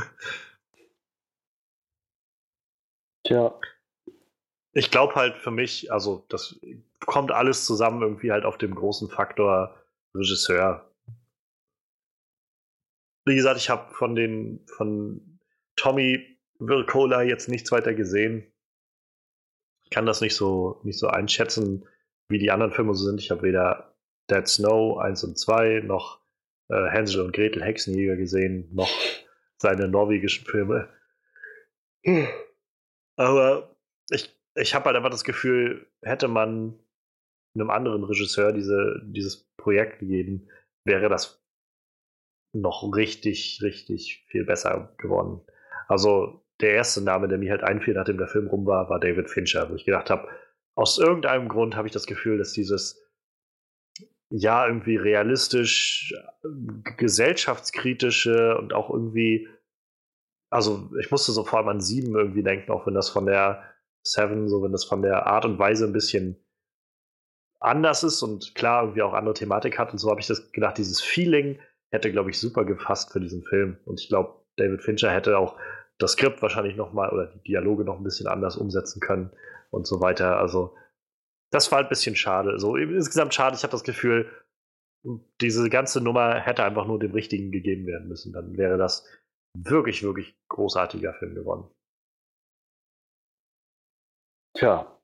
Tja. 3.25 3.59
Ich 4.73 4.89
glaube 4.89 5.13
halt 5.15 5.37
für 5.37 5.51
mich, 5.51 5.91
also 5.91 6.25
das 6.29 6.59
kommt 7.05 7.31
alles 7.31 7.65
zusammen 7.65 8.01
irgendwie 8.01 8.31
halt 8.31 8.45
auf 8.45 8.57
dem 8.57 8.73
großen 8.73 9.09
Faktor 9.09 9.75
Regisseur. 10.15 10.91
Wie 13.25 13.35
gesagt, 13.35 13.57
ich 13.59 13.69
habe 13.69 13.93
von 13.93 14.15
den 14.15 14.65
von 14.65 15.39
Tommy 15.75 16.38
Vircola 16.59 17.23
jetzt 17.23 17.49
nichts 17.49 17.71
weiter 17.71 17.93
gesehen. 17.93 18.51
Kann 19.91 20.05
das 20.05 20.21
nicht 20.21 20.35
so 20.35 20.79
nicht 20.83 20.99
so 20.99 21.07
einschätzen, 21.07 21.87
wie 22.29 22.37
die 22.37 22.51
anderen 22.51 22.71
Filme 22.71 22.93
so 22.93 23.05
sind. 23.05 23.19
Ich 23.19 23.31
habe 23.31 23.41
weder 23.41 23.95
Dead 24.29 24.47
Snow 24.47 24.99
1 24.99 25.23
und 25.23 25.37
2 25.37 25.81
noch 25.81 26.21
äh, 26.69 26.89
Hänsel 26.89 27.21
und 27.21 27.33
Gretel 27.33 27.63
Hexenjäger 27.63 28.15
gesehen, 28.15 28.69
noch 28.73 28.89
seine 29.57 29.87
norwegischen 29.87 30.45
Filme. 30.45 30.89
Aber 33.15 33.75
ich, 34.09 34.33
ich 34.55 34.75
habe 34.75 34.85
halt 34.85 34.95
einfach 34.95 35.09
das 35.09 35.23
Gefühl, 35.23 35.87
hätte 36.01 36.27
man 36.27 36.79
einem 37.55 37.69
anderen 37.69 38.03
Regisseur 38.03 38.53
diese, 38.53 39.01
dieses 39.05 39.49
Projekt 39.57 39.99
gegeben, 39.99 40.47
wäre 40.85 41.09
das 41.09 41.43
noch 42.53 42.95
richtig, 42.95 43.59
richtig 43.61 44.25
viel 44.27 44.45
besser 44.45 44.93
geworden. 44.97 45.41
Also 45.87 46.45
der 46.61 46.73
erste 46.73 47.01
Name, 47.01 47.27
der 47.27 47.37
mir 47.37 47.51
halt 47.51 47.63
einfiel, 47.63 47.93
nachdem 47.93 48.17
der 48.17 48.27
Film 48.27 48.47
rum 48.47 48.65
war, 48.65 48.89
war 48.89 48.99
David 48.99 49.29
Fincher, 49.29 49.69
wo 49.69 49.75
ich 49.75 49.85
gedacht 49.85 50.09
habe, 50.09 50.27
aus 50.75 50.97
irgendeinem 50.97 51.49
Grund 51.49 51.75
habe 51.75 51.87
ich 51.87 51.93
das 51.93 52.05
Gefühl, 52.05 52.37
dass 52.37 52.53
dieses 52.53 53.01
ja 54.29 54.65
irgendwie 54.67 54.95
realistisch, 54.95 56.13
gesellschaftskritische 56.97 58.57
und 58.57 58.73
auch 58.73 58.89
irgendwie, 58.89 59.47
also 60.51 60.91
ich 60.99 61.09
musste 61.11 61.31
so 61.31 61.43
vor 61.43 61.59
allem 61.59 61.69
an 61.69 61.81
Sieben 61.81 62.15
irgendwie 62.15 62.43
denken, 62.43 62.71
auch 62.71 62.85
wenn 62.85 62.93
das 62.93 63.09
von 63.09 63.25
der 63.25 63.63
Seven, 64.03 64.47
so 64.47 64.61
wenn 64.63 64.71
das 64.71 64.85
von 64.85 65.01
der 65.01 65.25
Art 65.25 65.45
und 65.45 65.59
Weise 65.59 65.85
ein 65.85 65.93
bisschen 65.93 66.37
anders 67.59 68.03
ist 68.03 68.21
und 68.21 68.55
klar 68.55 68.83
irgendwie 68.83 69.01
auch 69.01 69.13
andere 69.13 69.33
Thematik 69.33 69.77
hat 69.77 69.91
und 69.91 69.97
so 69.97 70.09
habe 70.09 70.21
ich 70.21 70.27
das 70.27 70.51
gedacht, 70.51 70.77
dieses 70.77 71.01
Feeling 71.01 71.59
hätte, 71.91 72.11
glaube 72.11 72.29
ich, 72.29 72.39
super 72.39 72.65
gepasst 72.65 73.11
für 73.11 73.19
diesen 73.19 73.43
Film. 73.43 73.77
Und 73.85 73.99
ich 73.99 74.09
glaube, 74.09 74.45
David 74.57 74.81
Fincher 74.81 75.11
hätte 75.11 75.37
auch 75.37 75.57
das 75.99 76.13
Skript 76.13 76.41
wahrscheinlich 76.41 76.75
nochmal 76.75 77.09
oder 77.11 77.27
die 77.27 77.43
Dialoge 77.43 77.83
noch 77.83 77.97
ein 77.97 78.03
bisschen 78.03 78.27
anders 78.27 78.57
umsetzen 78.57 79.01
können 79.01 79.31
und 79.69 79.85
so 79.85 80.01
weiter. 80.01 80.37
Also 80.37 80.75
das 81.51 81.71
war 81.71 81.79
ein 81.79 81.89
bisschen 81.89 82.15
schade. 82.15 82.57
So 82.57 82.75
insgesamt 82.75 83.33
schade. 83.33 83.55
Ich 83.55 83.63
habe 83.63 83.71
das 83.71 83.83
Gefühl, 83.83 84.31
diese 85.41 85.69
ganze 85.69 86.01
Nummer 86.01 86.39
hätte 86.39 86.63
einfach 86.63 86.85
nur 86.85 86.99
dem 86.99 87.11
Richtigen 87.11 87.51
gegeben 87.51 87.85
werden 87.85 88.07
müssen. 88.07 88.33
Dann 88.33 88.57
wäre 88.57 88.77
das 88.77 89.05
wirklich, 89.53 90.03
wirklich 90.03 90.37
großartiger 90.47 91.13
Film 91.15 91.35
geworden. 91.35 91.69
Tja, 94.55 94.99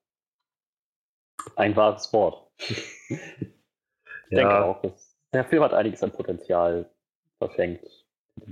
ein 1.55 1.76
wahres 1.76 2.11
Wort. 2.13 2.51
ich 2.57 2.80
ja. 4.30 4.39
denke 4.39 4.63
auch, 4.63 4.81
dass 4.81 5.17
der 5.34 5.45
Film 5.45 5.63
hat 5.63 5.73
einiges 5.73 6.03
an 6.03 6.11
Potenzial 6.11 6.89
verfängt. 7.38 7.84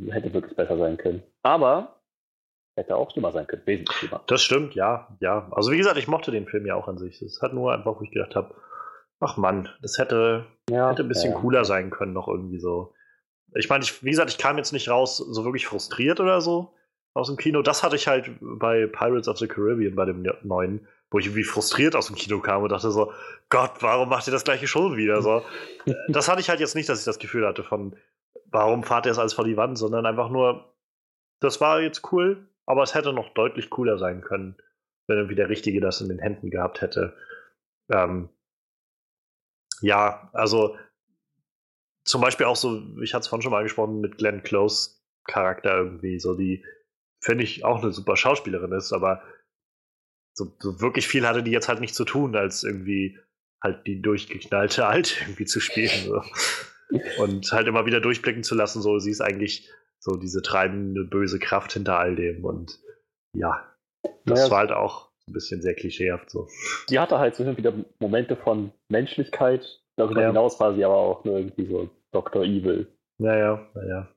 Hätte 0.09 0.33
wirklich 0.33 0.55
besser 0.55 0.77
sein 0.77 0.97
können. 0.97 1.23
Aber 1.41 2.02
Hätte 2.75 2.95
auch 2.95 3.11
schlimmer 3.11 3.31
sein 3.31 3.45
können, 3.45 3.61
wesentlich 3.65 3.97
schlimmer. 3.97 4.23
Das 4.27 4.41
stimmt, 4.41 4.73
ja, 4.73 5.07
ja. 5.19 5.47
Also 5.51 5.71
wie 5.71 5.77
gesagt, 5.77 5.97
ich 5.97 6.07
mochte 6.07 6.31
den 6.31 6.47
Film 6.47 6.65
ja 6.65 6.75
auch 6.75 6.87
an 6.87 6.97
sich. 6.97 7.21
Es 7.21 7.41
hat 7.41 7.53
nur 7.53 7.71
einfach, 7.71 7.99
wo 7.99 8.03
ich 8.03 8.11
gedacht 8.11 8.35
habe, 8.35 8.55
ach 9.19 9.37
Mann, 9.37 9.69
das 9.81 9.97
hätte, 9.97 10.45
ja, 10.69 10.89
hätte 10.89 11.03
ein 11.03 11.07
bisschen 11.07 11.33
ja. 11.33 11.39
cooler 11.39 11.65
sein 11.65 11.91
können, 11.91 12.13
noch 12.13 12.27
irgendwie 12.27 12.59
so. 12.59 12.93
Ich 13.55 13.69
meine, 13.69 13.85
wie 14.01 14.09
gesagt, 14.09 14.31
ich 14.31 14.39
kam 14.39 14.57
jetzt 14.57 14.73
nicht 14.73 14.89
raus 14.89 15.17
so 15.17 15.43
wirklich 15.45 15.67
frustriert 15.67 16.19
oder 16.19 16.41
so 16.41 16.73
aus 17.13 17.27
dem 17.27 17.37
Kino. 17.37 17.61
Das 17.61 17.83
hatte 17.83 17.95
ich 17.95 18.07
halt 18.07 18.31
bei 18.41 18.87
Pirates 18.87 19.27
of 19.27 19.37
the 19.37 19.47
Caribbean, 19.47 19.95
bei 19.95 20.05
dem 20.05 20.25
neuen, 20.41 20.87
wo 21.11 21.19
ich 21.19 21.27
irgendwie 21.27 21.43
frustriert 21.43 21.95
aus 21.95 22.07
dem 22.07 22.15
Kino 22.15 22.39
kam 22.39 22.63
und 22.63 22.71
dachte 22.71 22.89
so, 22.89 23.13
Gott, 23.49 23.73
warum 23.81 24.09
macht 24.09 24.27
ihr 24.27 24.33
das 24.33 24.43
gleiche 24.43 24.67
schon 24.67 24.97
wieder? 24.97 25.21
So, 25.21 25.43
das 26.07 26.27
hatte 26.27 26.41
ich 26.41 26.49
halt 26.49 26.59
jetzt 26.59 26.75
nicht, 26.75 26.89
dass 26.89 26.99
ich 26.99 27.05
das 27.05 27.19
Gefühl 27.19 27.45
hatte 27.45 27.63
von, 27.63 27.95
warum 28.47 28.83
fahrt 28.83 29.05
ihr 29.05 29.11
es 29.11 29.19
alles 29.19 29.33
vor 29.33 29.45
die 29.45 29.57
Wand, 29.57 29.77
sondern 29.77 30.07
einfach 30.07 30.29
nur, 30.29 30.73
das 31.39 31.61
war 31.61 31.81
jetzt 31.81 32.11
cool, 32.11 32.47
aber 32.65 32.83
es 32.83 32.93
hätte 32.93 33.13
noch 33.13 33.33
deutlich 33.33 33.69
cooler 33.69 33.97
sein 33.97 34.21
können, 34.21 34.55
wenn 35.07 35.17
irgendwie 35.17 35.35
der 35.35 35.49
Richtige 35.49 35.81
das 35.81 36.01
in 36.01 36.09
den 36.09 36.19
Händen 36.19 36.49
gehabt 36.49 36.81
hätte. 36.81 37.15
Ähm, 37.89 38.29
ja, 39.81 40.29
also 40.33 40.77
zum 42.05 42.21
Beispiel 42.21 42.45
auch 42.45 42.55
so, 42.55 42.81
ich 43.01 43.13
hatte 43.13 43.21
es 43.21 43.27
vorhin 43.27 43.43
schon 43.43 43.51
mal 43.51 43.59
angesprochen, 43.59 44.01
mit 44.01 44.17
Glenn 44.17 44.43
Close 44.43 45.01
Charakter 45.25 45.77
irgendwie, 45.77 46.19
so 46.19 46.35
die, 46.35 46.65
finde 47.21 47.43
ich, 47.43 47.63
auch 47.63 47.81
eine 47.81 47.91
super 47.91 48.17
Schauspielerin 48.17 48.73
ist, 48.73 48.91
aber 48.91 49.23
so, 50.33 50.55
so, 50.59 50.81
wirklich 50.81 51.07
viel 51.07 51.27
hatte 51.27 51.43
die 51.43 51.51
jetzt 51.51 51.69
halt 51.69 51.79
nicht 51.79 51.95
zu 51.95 52.05
tun, 52.05 52.35
als 52.35 52.63
irgendwie 52.63 53.19
halt 53.61 53.85
die 53.87 54.01
durchgeknallte 54.01 54.85
Alte 54.87 55.15
irgendwie 55.21 55.45
zu 55.45 55.59
spielen. 55.59 56.05
So. 56.05 56.23
Und 57.19 57.51
halt 57.51 57.67
immer 57.67 57.85
wieder 57.85 58.01
durchblicken 58.01 58.43
zu 58.43 58.55
lassen, 58.55 58.81
so 58.81 58.99
sie 58.99 59.11
ist 59.11 59.21
eigentlich 59.21 59.69
so 60.03 60.17
diese 60.17 60.41
treibende 60.41 61.05
böse 61.05 61.39
Kraft 61.39 61.73
hinter 61.73 61.97
all 61.97 62.15
dem. 62.15 62.43
Und 62.43 62.77
ja, 63.33 63.65
das 64.25 64.39
naja, 64.39 64.51
war 64.51 64.57
halt 64.59 64.71
auch 64.73 65.09
ein 65.27 65.33
bisschen 65.33 65.61
sehr 65.61 65.75
klischeehaft 65.75 66.29
so. 66.29 66.47
Die 66.89 66.99
hatte 66.99 67.19
halt 67.19 67.35
so 67.35 67.57
wieder 67.57 67.73
Momente 67.99 68.35
von 68.35 68.73
Menschlichkeit. 68.89 69.81
Darüber 69.95 70.21
ja. 70.21 70.27
hinaus 70.27 70.59
war 70.59 70.75
sie 70.75 70.83
aber 70.83 70.95
auch 70.95 71.23
nur 71.23 71.37
irgendwie 71.37 71.65
so 71.67 71.89
Dr. 72.11 72.43
Evil. 72.43 72.87
Naja, 73.17 73.65
naja. 73.75 74.12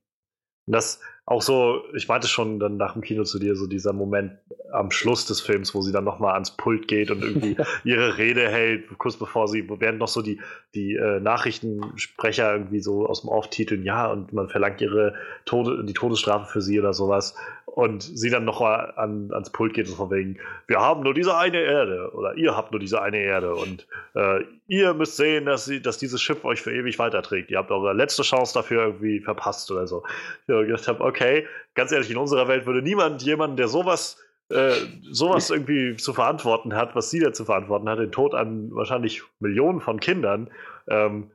Und 0.67 0.73
das 0.73 1.01
auch 1.29 1.43
so, 1.43 1.83
ich 1.97 2.07
meinte 2.07 2.29
schon 2.29 2.61
dann 2.61 2.77
nach 2.77 2.93
dem 2.93 3.03
Kino 3.03 3.25
zu 3.25 3.41
dir, 3.41 3.57
so 3.57 3.67
dieser 3.67 3.93
Moment 3.93 4.39
am 4.73 4.93
Schluss 4.93 5.27
des 5.27 5.41
Films, 5.41 5.75
wo 5.75 5.83
sie 5.83 5.91
dann 5.91 6.05
nochmal 6.05 6.35
ans 6.35 6.57
Pult 6.57 6.87
geht 6.87 7.11
und 7.11 7.23
irgendwie 7.23 7.57
ihre 7.85 8.17
Rede 8.17 8.49
hält, 8.49 8.97
kurz 8.99 9.17
bevor 9.17 9.49
sie, 9.49 9.69
während 9.69 9.99
noch 9.99 10.09
so 10.09 10.23
die, 10.23 10.41
die 10.75 10.95
äh, 10.95 11.19
Nachrichtensprecher 11.19 12.53
irgendwie 12.53 12.81
so 12.81 13.07
aus 13.07 13.23
dem 13.23 13.31
Off 13.31 13.51
titeln, 13.51 13.85
ja, 13.85 14.07
und 14.07 14.33
man 14.33 14.49
verlangt 14.49 14.81
ihre 14.81 15.15
Tode, 15.47 15.85
die 15.85 15.95
Todesstrafe 15.95 16.47
für 16.47 16.63
sie 16.63 16.79
oder 16.79 16.93
sowas 16.93 17.35
und 17.77 18.03
sie 18.03 18.31
dann 18.31 18.47
noch 18.47 18.61
mal 18.61 18.95
an, 18.97 19.29
ans 19.33 19.51
Pult 19.51 19.75
geht 19.75 19.87
und 19.91 19.97
von 19.97 20.11
wegen, 20.11 20.39
wir 20.67 20.81
haben 20.81 21.03
nur 21.03 21.13
diese 21.13 21.37
eine 21.37 21.61
Erde 21.61 22.11
oder 22.15 22.35
ihr 22.35 22.57
habt 22.57 22.73
nur 22.73 22.81
diese 22.81 23.03
eine 23.03 23.19
Erde 23.19 23.55
und 23.55 23.87
äh, 24.15 24.45
ihr 24.67 24.95
müsst 24.95 25.19
sehen, 25.19 25.45
dass, 25.45 25.67
sie, 25.67 25.83
dass 25.83 25.99
dieses 25.99 26.23
Schiff 26.23 26.43
euch 26.47 26.63
für 26.63 26.73
ewig 26.73 26.99
weiterträgt. 26.99 27.51
Ihr 27.51 27.59
habt 27.59 27.71
eure 27.71 27.93
letzte 27.93 28.23
Chance 28.23 28.55
dafür 28.55 28.83
irgendwie 28.83 29.21
verpasst 29.21 29.71
oder 29.71 29.87
so. 29.87 30.05
Ich 30.47 30.55
habe 30.55 30.65
gedacht, 30.65 30.89
hab, 30.89 31.01
okay, 31.03 31.47
ganz 31.75 31.93
ehrlich, 31.93 32.11
in 32.11 32.17
unserer 32.17 32.49
Welt 32.49 32.65
würde 32.65 32.81
niemand 32.81 33.23
jemanden, 33.23 33.59
der 33.59 33.69
sowas 33.69 34.25
äh, 34.49 34.73
sowas 35.11 35.51
irgendwie 35.51 35.97
zu 35.97 36.15
verantworten 36.15 36.75
hat, 36.75 36.95
was 36.95 37.11
sie 37.11 37.21
da 37.21 37.35
zu 37.35 37.45
verantworten 37.45 37.91
hat, 37.91 37.99
den 37.99 38.11
Tod 38.11 38.33
an 38.33 38.75
wahrscheinlich 38.75 39.23
Millionen 39.39 39.83
von 39.83 40.01
Kindern, 40.01 40.51
ähm, 40.89 41.31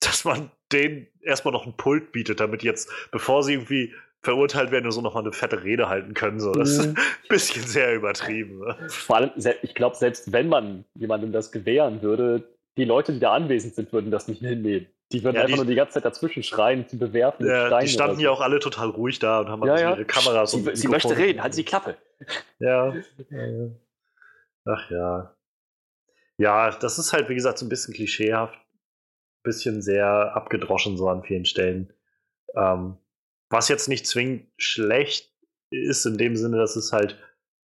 dass 0.00 0.24
man 0.24 0.50
denen 0.72 1.06
erstmal 1.22 1.52
noch 1.52 1.66
ein 1.66 1.76
Pult 1.76 2.10
bietet, 2.10 2.40
damit 2.40 2.64
jetzt, 2.64 2.90
bevor 3.12 3.44
sie 3.44 3.52
irgendwie 3.52 3.94
verurteilt 4.22 4.70
werden 4.70 4.86
und 4.86 4.92
so 4.92 5.00
nochmal 5.00 5.22
eine 5.22 5.32
fette 5.32 5.62
Rede 5.62 5.88
halten 5.88 6.14
können. 6.14 6.40
So. 6.40 6.52
Das 6.52 6.70
ist 6.70 6.86
mhm. 6.86 6.94
ein 6.96 7.04
bisschen 7.28 7.62
sehr 7.62 7.94
übertrieben. 7.94 8.60
Ne? 8.60 8.76
Vor 8.88 9.16
allem, 9.16 9.30
ich 9.62 9.74
glaube, 9.74 9.96
selbst 9.96 10.32
wenn 10.32 10.48
man 10.48 10.84
jemandem 10.94 11.32
das 11.32 11.52
gewähren 11.52 12.02
würde, 12.02 12.44
die 12.76 12.84
Leute, 12.84 13.12
die 13.12 13.20
da 13.20 13.32
anwesend 13.32 13.74
sind, 13.74 13.92
würden 13.92 14.10
das 14.10 14.28
nicht 14.28 14.40
hinnehmen. 14.40 14.86
Die 15.12 15.24
würden 15.24 15.36
ja, 15.36 15.42
einfach 15.42 15.54
die, 15.54 15.60
nur 15.60 15.66
die 15.66 15.74
ganze 15.74 15.94
Zeit 15.94 16.04
dazwischen 16.04 16.42
schreien, 16.42 16.86
zu 16.86 16.96
bewerfen. 16.96 17.44
Ja, 17.46 17.80
die 17.80 17.88
standen 17.88 18.20
ja 18.20 18.28
so. 18.28 18.34
auch 18.34 18.40
alle 18.40 18.60
total 18.60 18.90
ruhig 18.90 19.18
da 19.18 19.40
und 19.40 19.48
haben 19.48 19.66
ja, 19.66 19.78
ja. 19.78 19.90
ihre 19.90 20.04
Kameras 20.04 20.52
Sie, 20.52 20.64
sie 20.74 20.88
möchte 20.88 21.16
reden, 21.16 21.42
halt 21.42 21.54
sie 21.54 21.62
die 21.62 21.68
Klappe. 21.68 21.96
Ja. 22.58 22.94
Ach 24.66 24.90
ja. 24.90 25.34
Ja, 26.36 26.70
das 26.70 26.98
ist 26.98 27.14
halt, 27.14 27.30
wie 27.30 27.34
gesagt, 27.34 27.58
so 27.58 27.64
ein 27.64 27.70
bisschen 27.70 27.94
klischeehaft. 27.94 28.54
Ein 28.54 29.42
bisschen 29.42 29.82
sehr 29.82 30.36
abgedroschen 30.36 30.98
so 30.98 31.08
an 31.08 31.22
vielen 31.22 31.46
Stellen. 31.46 31.92
Ähm, 32.54 32.98
was 33.50 33.68
jetzt 33.68 33.88
nicht 33.88 34.06
zwingend 34.06 34.46
schlecht 34.56 35.32
ist, 35.70 36.06
in 36.06 36.16
dem 36.16 36.36
Sinne, 36.36 36.56
dass 36.56 36.76
es 36.76 36.92
halt 36.92 37.18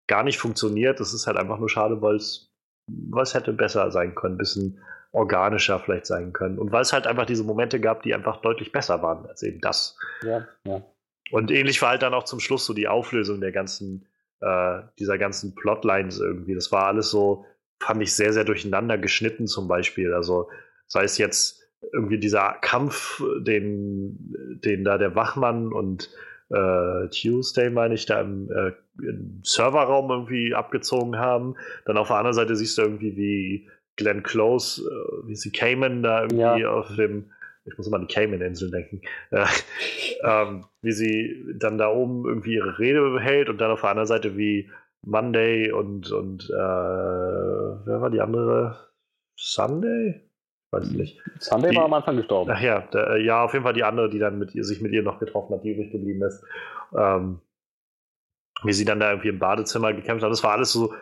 gar 0.07 0.25
nicht 0.25 0.39
funktioniert. 0.39 0.99
Das 1.01 1.15
ist 1.15 1.27
halt 1.27 1.37
einfach 1.37 1.59
nur 1.59 1.69
schade, 1.69 2.03
weil 2.03 2.17
es 2.17 2.51
was 2.87 3.33
hätte 3.35 3.53
besser 3.53 3.91
sein 3.91 4.15
können, 4.15 4.35
ein 4.35 4.39
bisschen 4.39 4.81
organischer 5.13 5.79
vielleicht 5.79 6.07
sein 6.07 6.33
können. 6.33 6.59
Und 6.59 6.73
weil 6.73 6.83
es 6.83 6.93
halt 6.93 7.07
einfach 7.07 7.25
diese 7.25 7.45
Momente 7.45 7.81
gab, 7.81 8.03
die 8.03 8.15
einfach 8.15 8.43
deutlich 8.43 8.73
besser 8.73 9.01
waren 9.03 9.27
als 9.27 9.43
eben 9.43 9.61
das. 9.61 9.97
Ja, 10.23 10.47
ja. 10.67 10.83
Und 11.31 11.51
ähnlich 11.51 11.81
war 11.81 11.91
halt 11.91 12.03
dann 12.03 12.15
auch 12.15 12.25
zum 12.25 12.41
Schluss 12.41 12.67
so 12.67 12.75
die 12.75 12.89
Auflösung 12.89 13.41
der 13.41 13.53
ganzen, 13.53 14.07
äh, 14.41 14.83
dieser 14.99 15.17
ganzen 15.17 15.55
Plotlines 15.55 16.19
irgendwie. 16.19 16.55
Das 16.55 16.73
war 16.73 16.87
alles 16.87 17.11
so, 17.11 17.47
fand 17.81 18.03
ich 18.03 18.15
sehr, 18.15 18.33
sehr 18.33 18.45
durcheinander 18.45 18.99
geschnitten 18.99 19.47
zum 19.47 19.69
Beispiel. 19.69 20.13
Also 20.13 20.51
sei 20.87 21.05
es 21.05 21.17
jetzt 21.17 21.64
irgendwie 21.93 22.19
dieser 22.19 22.57
Kampf, 22.61 23.23
den, 23.41 24.61
den 24.65 24.85
da 24.85 24.99
der 24.99 25.15
Wachmann 25.15 25.73
und 25.73 26.11
äh, 26.51 27.09
Tuesday, 27.09 27.71
meine 27.71 27.95
ich, 27.95 28.07
da 28.07 28.21
im, 28.21 28.51
äh, 28.51 28.73
im, 29.03 29.41
Serverraum 29.43 30.11
irgendwie 30.11 30.55
abgezogen 30.55 31.19
haben. 31.19 31.57
Dann 31.87 31.97
auf 31.97 32.09
der 32.09 32.17
anderen 32.17 32.35
Seite 32.35 32.57
siehst 32.57 32.79
du 32.79 32.83
irgendwie, 32.83 33.17
wie 33.17 33.69
Glenn 33.97 34.23
Close, 34.23 34.83
äh, 34.83 35.29
wie 35.29 35.37
sie 35.37 35.53
Cayman 35.53 36.03
da 36.03 36.23
irgendwie 36.23 36.63
ja. 36.63 36.71
auf 36.71 36.95
dem, 36.97 37.31
ich 37.65 37.77
muss 37.79 37.87
immer 37.87 37.97
an 37.97 38.07
die 38.07 38.15
Cayman-Inseln 38.15 38.73
denken, 38.73 39.01
äh, 39.31 39.47
ähm, 40.23 40.65
wie 40.83 40.93
sie 40.93 41.45
dann 41.57 41.79
da 41.79 41.91
oben 41.91 42.27
irgendwie 42.27 42.55
ihre 42.55 42.79
Rede 42.79 43.19
hält 43.21 43.49
und 43.49 43.61
dann 43.61 43.71
auf 43.71 43.81
der 43.81 43.91
anderen 43.91 44.09
Seite 44.09 44.37
wie 44.37 44.71
Monday 45.03 45.71
und, 45.71 46.11
und 46.13 46.45
äh, 46.51 46.55
wer 46.55 48.01
war 48.01 48.11
die 48.11 48.21
andere? 48.21 48.77
Sunday? 49.37 50.21
Weiß 50.75 50.91
ich 50.91 50.97
nicht. 50.97 51.23
Sunday 51.39 51.71
die, 51.71 51.77
war 51.77 51.85
am 51.85 51.93
Anfang 51.93 52.17
gestorben. 52.17 52.51
Ach 52.53 52.61
ja, 52.61 52.81
der, 52.81 53.19
ja, 53.19 53.45
auf 53.45 53.53
jeden 53.53 53.65
Fall 53.65 53.75
die 53.75 53.85
andere, 53.85 54.11
die 54.11 54.19
dann 54.19 54.39
mit 54.39 54.55
ihr, 54.55 54.65
sich 54.65 54.81
mit 54.81 54.93
ihr 54.93 55.03
noch 55.03 55.21
getroffen 55.21 55.55
hat, 55.55 55.65
die 55.65 55.71
übrig 55.71 55.93
geblieben 55.93 56.23
ist. 56.23 56.43
Ähm, 56.97 57.41
wie 58.65 58.73
sie 58.73 58.85
dann 58.85 59.01
da 59.01 59.11
irgendwie 59.11 59.29
im 59.29 59.39
Badezimmer 59.39 59.93
gekämpft 59.93 60.25
hat. 60.25 60.33
Das 60.33 60.43
war 60.43 60.53
alles 60.53 60.73
so 60.73 60.95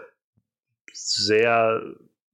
sehr, 0.92 1.80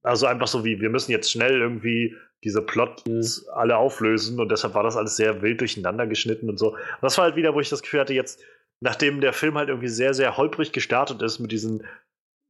also 0.02 0.26
einfach 0.26 0.48
so 0.48 0.64
wie, 0.64 0.80
wir 0.80 0.90
müssen 0.90 1.12
jetzt 1.12 1.30
schnell 1.30 1.60
irgendwie 1.60 2.16
diese 2.44 2.62
Plots 2.62 3.04
mhm. 3.06 3.52
alle 3.52 3.76
auflösen 3.76 4.40
und 4.40 4.50
deshalb 4.50 4.74
war 4.74 4.82
das 4.82 4.96
alles 4.96 5.16
sehr 5.16 5.42
wild 5.42 5.60
durcheinander 5.60 6.06
geschnitten 6.06 6.48
und 6.48 6.58
so. 6.58 6.70
Und 6.70 7.02
das 7.02 7.18
war 7.18 7.24
halt 7.24 7.36
wieder, 7.36 7.54
wo 7.54 7.60
ich 7.60 7.68
das 7.68 7.82
Gefühl 7.82 8.00
hatte, 8.00 8.14
jetzt, 8.14 8.40
nachdem 8.80 9.20
der 9.20 9.32
Film 9.32 9.56
halt 9.56 9.68
irgendwie 9.68 9.88
sehr, 9.88 10.14
sehr 10.14 10.36
holprig 10.36 10.72
gestartet 10.72 11.20
ist 11.22 11.40
mit 11.40 11.52
diesen 11.52 11.84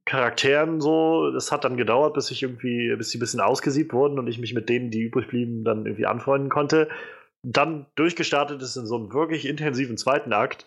Charakteren 0.09 0.81
so, 0.81 1.27
es 1.37 1.51
hat 1.51 1.63
dann 1.63 1.77
gedauert, 1.77 2.15
bis 2.15 2.31
ich 2.31 2.41
irgendwie, 2.41 2.95
bis 2.95 3.11
sie 3.11 3.19
ein 3.19 3.21
bisschen 3.21 3.41
ausgesiebt 3.41 3.93
wurden 3.93 4.17
und 4.17 4.25
ich 4.25 4.39
mich 4.39 4.55
mit 4.55 4.67
denen, 4.67 4.89
die 4.89 5.01
übrig 5.01 5.27
blieben, 5.27 5.63
dann 5.63 5.85
irgendwie 5.85 6.07
anfreunden 6.07 6.49
konnte. 6.49 6.89
Dann 7.43 7.85
durchgestartet 7.93 8.59
ist 8.63 8.75
in 8.75 8.87
so 8.87 8.95
einem 8.95 9.13
wirklich 9.13 9.47
intensiven 9.47 9.97
zweiten 9.97 10.33
Akt, 10.33 10.65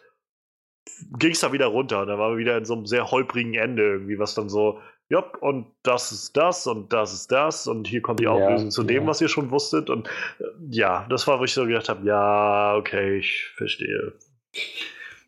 ging 1.18 1.32
es 1.32 1.40
da 1.40 1.52
wieder 1.52 1.66
runter. 1.66 2.06
Da 2.06 2.18
waren 2.18 2.34
wir 2.34 2.38
wieder 2.38 2.56
in 2.56 2.64
so 2.64 2.74
einem 2.74 2.86
sehr 2.86 3.10
holprigen 3.10 3.54
Ende 3.54 3.82
irgendwie, 3.82 4.20
was 4.20 4.36
dann 4.36 4.48
so, 4.48 4.78
ja, 5.08 5.18
und 5.40 5.66
das 5.82 6.12
ist 6.12 6.36
das 6.36 6.68
und 6.68 6.92
das 6.92 7.12
ist 7.12 7.32
das 7.32 7.66
und 7.66 7.88
hier 7.88 8.00
kommt 8.00 8.20
die 8.20 8.28
Auflösung 8.28 8.68
ja, 8.68 8.70
zu 8.70 8.84
dem, 8.84 9.02
ja. 9.02 9.08
was 9.08 9.20
ihr 9.20 9.28
schon 9.28 9.50
wusstet. 9.50 9.90
Und 9.90 10.06
äh, 10.38 10.44
ja, 10.70 11.04
das 11.10 11.26
war, 11.26 11.40
wo 11.40 11.44
ich 11.44 11.52
so 11.52 11.66
gedacht 11.66 11.88
habe, 11.88 12.06
ja, 12.06 12.76
okay, 12.76 13.18
ich 13.18 13.50
verstehe. 13.56 14.12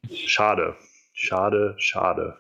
Schade. 0.09 0.77
Schade, 1.13 1.75
schade. 1.79 2.39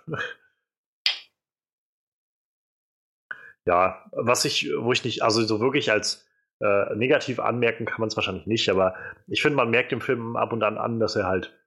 Ja, 3.66 4.04
was 4.12 4.44
ich, 4.44 4.70
wo 4.78 4.92
ich 4.92 5.04
nicht, 5.04 5.22
also 5.22 5.42
so 5.42 5.60
wirklich 5.60 5.90
als 5.90 6.26
äh, 6.60 6.94
negativ 6.94 7.40
anmerken 7.40 7.84
kann 7.86 8.00
man 8.00 8.08
es 8.08 8.16
wahrscheinlich 8.16 8.46
nicht, 8.46 8.68
aber 8.68 8.94
ich 9.26 9.42
finde, 9.42 9.56
man 9.56 9.70
merkt 9.70 9.92
dem 9.92 10.00
Film 10.00 10.36
ab 10.36 10.52
und 10.52 10.62
an 10.62 10.78
an, 10.78 11.00
dass 11.00 11.16
er 11.16 11.26
halt 11.26 11.58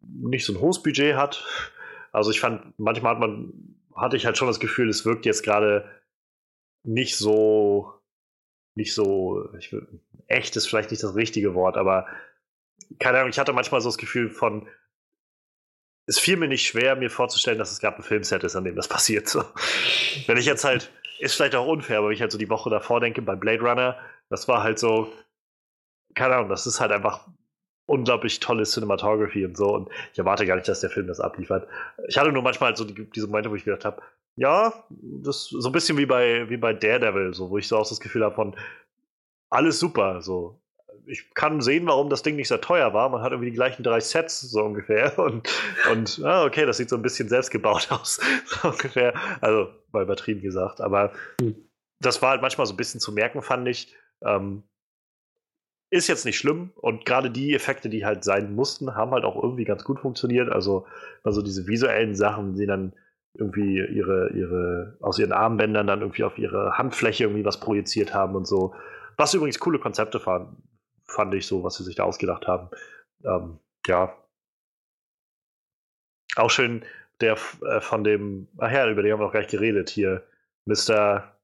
nicht 0.00 0.44
so 0.44 0.52
ein 0.52 0.60
hohes 0.60 0.82
Budget 0.82 1.16
hat. 1.16 1.44
Also 2.12 2.30
ich 2.30 2.40
fand, 2.40 2.78
manchmal 2.78 3.12
hat 3.12 3.20
man, 3.20 3.76
hatte 3.94 4.16
ich 4.16 4.26
halt 4.26 4.38
schon 4.38 4.48
das 4.48 4.60
Gefühl, 4.60 4.88
es 4.88 5.04
wirkt 5.04 5.26
jetzt 5.26 5.42
gerade 5.42 5.88
nicht 6.82 7.16
so, 7.16 7.92
nicht 8.74 8.94
so, 8.94 9.52
ich, 9.58 9.74
echt 10.26 10.56
ist 10.56 10.66
vielleicht 10.66 10.90
nicht 10.90 11.02
das 11.02 11.14
richtige 11.14 11.54
Wort, 11.54 11.76
aber 11.76 12.06
keine 12.98 13.18
Ahnung, 13.18 13.30
ich 13.30 13.38
hatte 13.38 13.52
manchmal 13.52 13.80
so 13.80 13.88
das 13.88 13.98
Gefühl 13.98 14.30
von, 14.30 14.68
es 16.06 16.18
fiel 16.18 16.36
mir 16.36 16.48
nicht 16.48 16.66
schwer, 16.66 16.96
mir 16.96 17.10
vorzustellen, 17.10 17.58
dass 17.58 17.70
es 17.70 17.78
gerade 17.78 17.98
ein 17.98 18.02
Filmset 18.02 18.42
ist, 18.42 18.56
an 18.56 18.64
dem 18.64 18.74
das 18.74 18.88
passiert. 18.88 19.28
So. 19.28 19.44
Wenn 20.26 20.38
ich 20.38 20.46
jetzt 20.46 20.64
halt, 20.64 20.90
ist 21.20 21.34
vielleicht 21.34 21.54
auch 21.54 21.66
unfair, 21.66 21.98
aber 21.98 22.08
wenn 22.08 22.14
ich 22.14 22.20
halt 22.20 22.32
so 22.32 22.38
die 22.38 22.50
Woche 22.50 22.70
davor 22.70 23.00
denke, 23.00 23.22
bei 23.22 23.36
Blade 23.36 23.62
Runner, 23.62 23.96
das 24.28 24.48
war 24.48 24.62
halt 24.62 24.78
so, 24.78 25.12
keine 26.14 26.36
Ahnung, 26.36 26.48
das 26.48 26.66
ist 26.66 26.80
halt 26.80 26.92
einfach 26.92 27.28
unglaublich 27.86 28.40
tolle 28.40 28.64
Cinematography 28.64 29.44
und 29.44 29.56
so. 29.56 29.74
Und 29.74 29.90
ich 30.12 30.18
erwarte 30.18 30.46
gar 30.46 30.54
nicht, 30.54 30.68
dass 30.68 30.80
der 30.80 30.90
Film 30.90 31.08
das 31.08 31.20
abliefert. 31.20 31.68
Ich 32.08 32.16
hatte 32.16 32.32
nur 32.32 32.42
manchmal 32.42 32.76
so 32.76 32.84
die, 32.84 33.10
diese 33.10 33.26
Momente, 33.26 33.50
wo 33.50 33.56
ich 33.56 33.64
gedacht 33.64 33.84
habe, 33.84 34.00
ja, 34.36 34.72
das 34.88 35.48
so 35.48 35.68
ein 35.68 35.72
bisschen 35.72 35.98
wie 35.98 36.06
bei, 36.06 36.48
wie 36.48 36.56
bei 36.56 36.72
Daredevil, 36.72 37.34
so, 37.34 37.50
wo 37.50 37.58
ich 37.58 37.66
so 37.66 37.76
auch 37.76 37.88
das 37.88 38.00
Gefühl 38.00 38.24
habe 38.24 38.34
von 38.36 38.56
alles 39.50 39.80
super. 39.80 40.22
So. 40.22 40.59
Ich 41.06 41.34
kann 41.34 41.60
sehen, 41.60 41.86
warum 41.86 42.10
das 42.10 42.22
Ding 42.22 42.36
nicht 42.36 42.48
sehr 42.48 42.60
teuer 42.60 42.92
war. 42.94 43.08
Man 43.08 43.22
hat 43.22 43.32
irgendwie 43.32 43.50
die 43.50 43.56
gleichen 43.56 43.82
drei 43.82 44.00
Sets, 44.00 44.40
so 44.40 44.62
ungefähr. 44.62 45.18
Und, 45.18 45.48
und 45.90 46.20
ah, 46.24 46.44
okay, 46.44 46.66
das 46.66 46.76
sieht 46.76 46.88
so 46.88 46.96
ein 46.96 47.02
bisschen 47.02 47.28
selbst 47.28 47.50
gebaut 47.50 47.88
aus, 47.90 48.20
so 48.44 48.68
ungefähr. 48.68 49.14
Also, 49.40 49.68
mal 49.92 50.02
übertrieben 50.02 50.40
gesagt. 50.40 50.80
Aber 50.80 51.12
hm. 51.40 51.54
das 52.00 52.22
war 52.22 52.30
halt 52.30 52.42
manchmal 52.42 52.66
so 52.66 52.74
ein 52.74 52.76
bisschen 52.76 53.00
zu 53.00 53.12
merken, 53.12 53.42
fand 53.42 53.68
ich. 53.68 53.94
Ähm, 54.24 54.62
ist 55.92 56.06
jetzt 56.06 56.24
nicht 56.24 56.38
schlimm 56.38 56.70
und 56.76 57.04
gerade 57.04 57.30
die 57.30 57.52
Effekte, 57.52 57.88
die 57.88 58.06
halt 58.06 58.22
sein 58.22 58.54
mussten, 58.54 58.94
haben 58.94 59.10
halt 59.10 59.24
auch 59.24 59.42
irgendwie 59.42 59.64
ganz 59.64 59.82
gut 59.82 59.98
funktioniert. 59.98 60.48
Also, 60.48 60.86
also 61.24 61.42
diese 61.42 61.66
visuellen 61.66 62.14
Sachen, 62.14 62.54
die 62.54 62.66
dann 62.66 62.92
irgendwie 63.34 63.78
ihre, 63.78 64.30
ihre, 64.32 64.96
aus 65.00 65.18
ihren 65.18 65.32
Armbändern 65.32 65.86
dann 65.86 66.00
irgendwie 66.00 66.24
auf 66.24 66.38
ihre 66.38 66.78
Handfläche 66.78 67.24
irgendwie 67.24 67.44
was 67.44 67.60
projiziert 67.60 68.14
haben 68.14 68.36
und 68.36 68.46
so. 68.46 68.74
Was 69.16 69.34
übrigens 69.34 69.58
coole 69.58 69.78
Konzepte 69.78 70.24
waren, 70.26 70.56
fand 71.10 71.34
ich 71.34 71.46
so, 71.46 71.62
was 71.62 71.76
sie 71.76 71.84
sich 71.84 71.96
da 71.96 72.04
ausgedacht 72.04 72.46
haben. 72.46 72.70
Ähm, 73.24 73.58
ja. 73.86 74.16
Auch 76.36 76.50
schön 76.50 76.84
der 77.20 77.36
äh, 77.66 77.80
von 77.80 78.04
dem, 78.04 78.48
ach 78.58 78.70
ja, 78.70 78.88
über 78.88 79.02
den 79.02 79.12
haben 79.12 79.20
wir 79.20 79.26
noch 79.26 79.32
gar 79.32 79.40
nicht 79.40 79.50
geredet 79.50 79.90
hier. 79.90 80.22
Mr. 80.66 81.34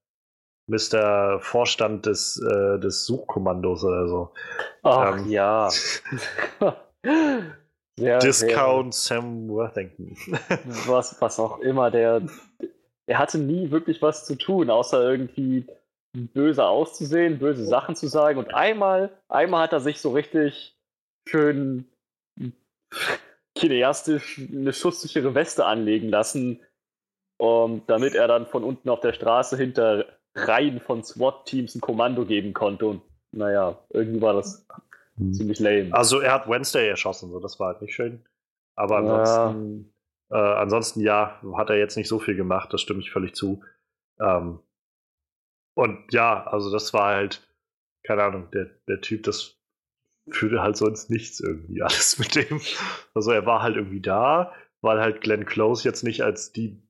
Mr. 0.67 1.39
Vorstand 1.39 2.05
des, 2.05 2.41
äh, 2.41 2.79
des 2.79 3.05
Suchkommandos 3.05 3.83
oder 3.83 4.07
so. 4.07 4.31
Ach 4.83 5.17
ähm, 5.17 5.29
ja. 5.29 5.69
sehr, 7.97 8.19
Discount 8.19 8.93
sehr, 8.93 9.17
Sam 9.17 9.47
Worthington. 9.49 10.17
was, 10.87 11.19
was 11.21 11.39
auch 11.39 11.59
immer, 11.59 11.89
der, 11.89 12.21
er 13.05 13.17
hatte 13.17 13.37
nie 13.37 13.71
wirklich 13.71 14.01
was 14.01 14.25
zu 14.25 14.35
tun, 14.37 14.69
außer 14.69 15.09
irgendwie 15.09 15.65
böse 16.13 16.65
auszusehen, 16.65 17.39
böse 17.39 17.65
Sachen 17.65 17.95
zu 17.95 18.07
sagen. 18.07 18.39
Und 18.39 18.53
einmal, 18.53 19.11
einmal 19.27 19.63
hat 19.63 19.73
er 19.73 19.79
sich 19.79 20.01
so 20.01 20.11
richtig 20.11 20.75
schön 21.27 21.85
kineastisch 23.55 24.39
eine 24.39 24.73
schusssichere 24.73 25.35
Weste 25.35 25.65
anlegen 25.65 26.09
lassen, 26.09 26.61
um, 27.37 27.81
damit 27.87 28.15
er 28.15 28.27
dann 28.27 28.47
von 28.47 28.63
unten 28.63 28.89
auf 28.89 28.99
der 28.99 29.13
Straße 29.13 29.57
hinter 29.57 30.05
Reihen 30.35 30.79
von 30.79 31.03
SWAT-Teams 31.03 31.75
ein 31.75 31.81
Kommando 31.81 32.25
geben 32.25 32.53
konnte. 32.53 32.85
Und 32.85 33.01
naja, 33.31 33.77
irgendwie 33.89 34.21
war 34.21 34.33
das 34.33 34.65
hm. 35.17 35.33
ziemlich 35.33 35.59
lame. 35.59 35.93
Also 35.93 36.19
er 36.19 36.33
hat 36.33 36.47
Wednesday 36.47 36.87
erschossen, 36.87 37.31
so 37.31 37.39
das 37.39 37.59
war 37.59 37.73
halt 37.73 37.81
nicht 37.81 37.95
schön. 37.95 38.23
Aber 38.75 38.97
ansonsten, 38.97 39.93
ja. 40.29 40.37
Äh, 40.37 40.57
ansonsten 40.57 41.01
ja, 41.01 41.41
hat 41.55 41.69
er 41.69 41.77
jetzt 41.77 41.97
nicht 41.97 42.07
so 42.07 42.19
viel 42.19 42.35
gemacht, 42.35 42.71
das 42.73 42.81
stimme 42.81 42.99
ich 42.99 43.11
völlig 43.11 43.33
zu. 43.33 43.63
Ähm, 44.19 44.59
und 45.77 46.11
ja, 46.11 46.43
also 46.47 46.71
das 46.71 46.91
war 46.93 47.13
halt, 47.13 47.47
keine 48.03 48.23
Ahnung, 48.23 48.49
der, 48.51 48.65
der 48.87 48.99
Typ, 48.99 49.21
das 49.23 49.59
führte 50.31 50.61
halt 50.61 50.75
so 50.75 50.87
ins 50.87 51.09
Nichts 51.09 51.39
irgendwie 51.39 51.81
alles 51.83 52.17
mit 52.17 52.35
dem. 52.35 52.59
Also 53.13 53.31
er 53.31 53.45
war 53.45 53.61
halt 53.61 53.75
irgendwie 53.75 54.01
da, 54.01 54.53
weil 54.81 54.99
halt 54.99 55.21
Glenn 55.21 55.45
Close 55.45 55.87
jetzt 55.87 56.03
nicht 56.03 56.21
als 56.23 56.51
die 56.51 56.81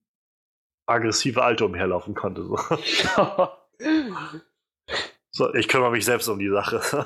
aggressive 0.88 1.44
Alte 1.44 1.66
umherlaufen 1.66 2.16
konnte. 2.16 2.44
So. 2.44 2.58
so, 5.32 5.54
ich 5.54 5.68
kümmere 5.68 5.92
mich 5.92 6.06
selbst 6.06 6.30
um 6.30 6.40
die 6.40 6.50
Sache. 6.50 7.06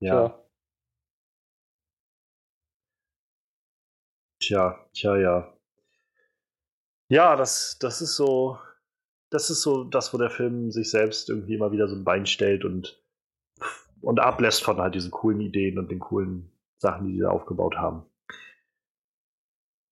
ja. 0.00 0.40
Tja, 4.40 4.64
tja, 4.92 5.16
ja. 5.16 5.59
Ja, 7.10 7.34
das, 7.34 7.76
das 7.80 8.00
ist 8.00 8.14
so, 8.14 8.56
das 9.30 9.50
ist 9.50 9.62
so 9.62 9.82
das, 9.82 10.14
wo 10.14 10.18
der 10.18 10.30
Film 10.30 10.70
sich 10.70 10.92
selbst 10.92 11.28
irgendwie 11.28 11.56
immer 11.56 11.72
wieder 11.72 11.88
so 11.88 11.96
ein 11.96 12.04
Bein 12.04 12.24
stellt 12.24 12.64
und, 12.64 13.02
und 14.00 14.20
ablässt 14.20 14.62
von 14.62 14.78
halt 14.78 14.94
diesen 14.94 15.10
coolen 15.10 15.40
Ideen 15.40 15.76
und 15.80 15.90
den 15.90 15.98
coolen 15.98 16.52
Sachen, 16.78 17.08
die 17.08 17.14
sie 17.14 17.22
da 17.22 17.30
aufgebaut 17.30 17.76
haben. 17.76 18.06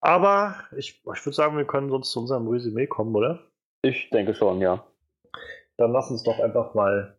Aber 0.01 0.55
ich, 0.77 1.03
ich 1.13 1.27
würde 1.27 1.35
sagen, 1.35 1.57
wir 1.57 1.67
können 1.67 1.91
sonst 1.91 2.13
zu 2.13 2.21
unserem 2.21 2.47
Resümee 2.47 2.87
kommen, 2.87 3.17
oder? 3.17 3.41
Ich 3.83 4.11
denke 4.11 4.33
schon, 4.33 4.61
ja. 4.61 4.87
Dann 5.77 5.91
lass 5.91 6.13
uns 6.13 6.23
doch 6.23 6.39
einfach 6.39 6.75
mal 6.75 7.19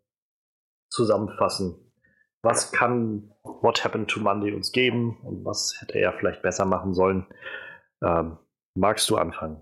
zusammenfassen. 0.90 1.92
Was 2.42 2.72
kann 2.72 3.34
What 3.44 3.84
Happened 3.84 4.10
to 4.10 4.22
Monday 4.22 4.54
uns 4.54 4.72
geben 4.72 5.20
und 5.24 5.44
was 5.44 5.76
hätte 5.82 6.00
er 6.00 6.14
vielleicht 6.14 6.42
besser 6.42 6.64
machen 6.64 6.94
sollen? 6.94 7.28
Ähm, 8.02 8.38
magst 8.76 9.10
du 9.10 9.18
anfangen? 9.18 9.62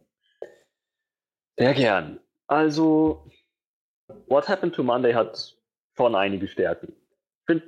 Sehr 1.58 1.74
gern. 1.74 2.20
Also, 2.46 3.30
What 4.28 4.48
Happened 4.48 4.76
to 4.76 4.84
Monday 4.84 5.14
hat 5.14 5.58
schon 5.96 6.16
einige 6.16 6.48
Stärken. 6.48 6.94
Ich 7.42 7.46
finde, 7.48 7.68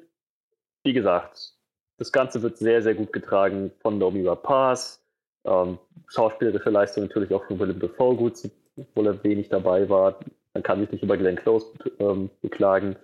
wie 0.84 0.94
gesagt, 0.94 1.53
das 1.98 2.11
Ganze 2.11 2.41
wird 2.41 2.57
sehr, 2.57 2.82
sehr 2.82 2.94
gut 2.94 3.11
getragen 3.11 3.72
von 3.82 3.98
Naomi 3.98 4.26
Rapaz. 4.26 5.03
Ähm, 5.44 5.80
schauspielerische 6.07 6.70
Leistung 6.70 7.03
natürlich 7.06 7.34
auch 7.34 7.45
von 7.45 7.60
Willem 7.60 7.80
Dafoe 7.80 8.16
gut, 8.16 8.38
obwohl 8.78 9.07
er 9.07 9.24
wenig 9.24 9.49
dabei 9.49 9.90
war. 9.90 10.20
Man 10.53 10.64
kann 10.64 10.80
sich 10.80 10.91
nicht 10.91 11.03
über 11.03 11.18
Glenn 11.18 11.36
Close 11.36 11.74
ähm, 11.99 12.30
beklagen. 12.41 12.95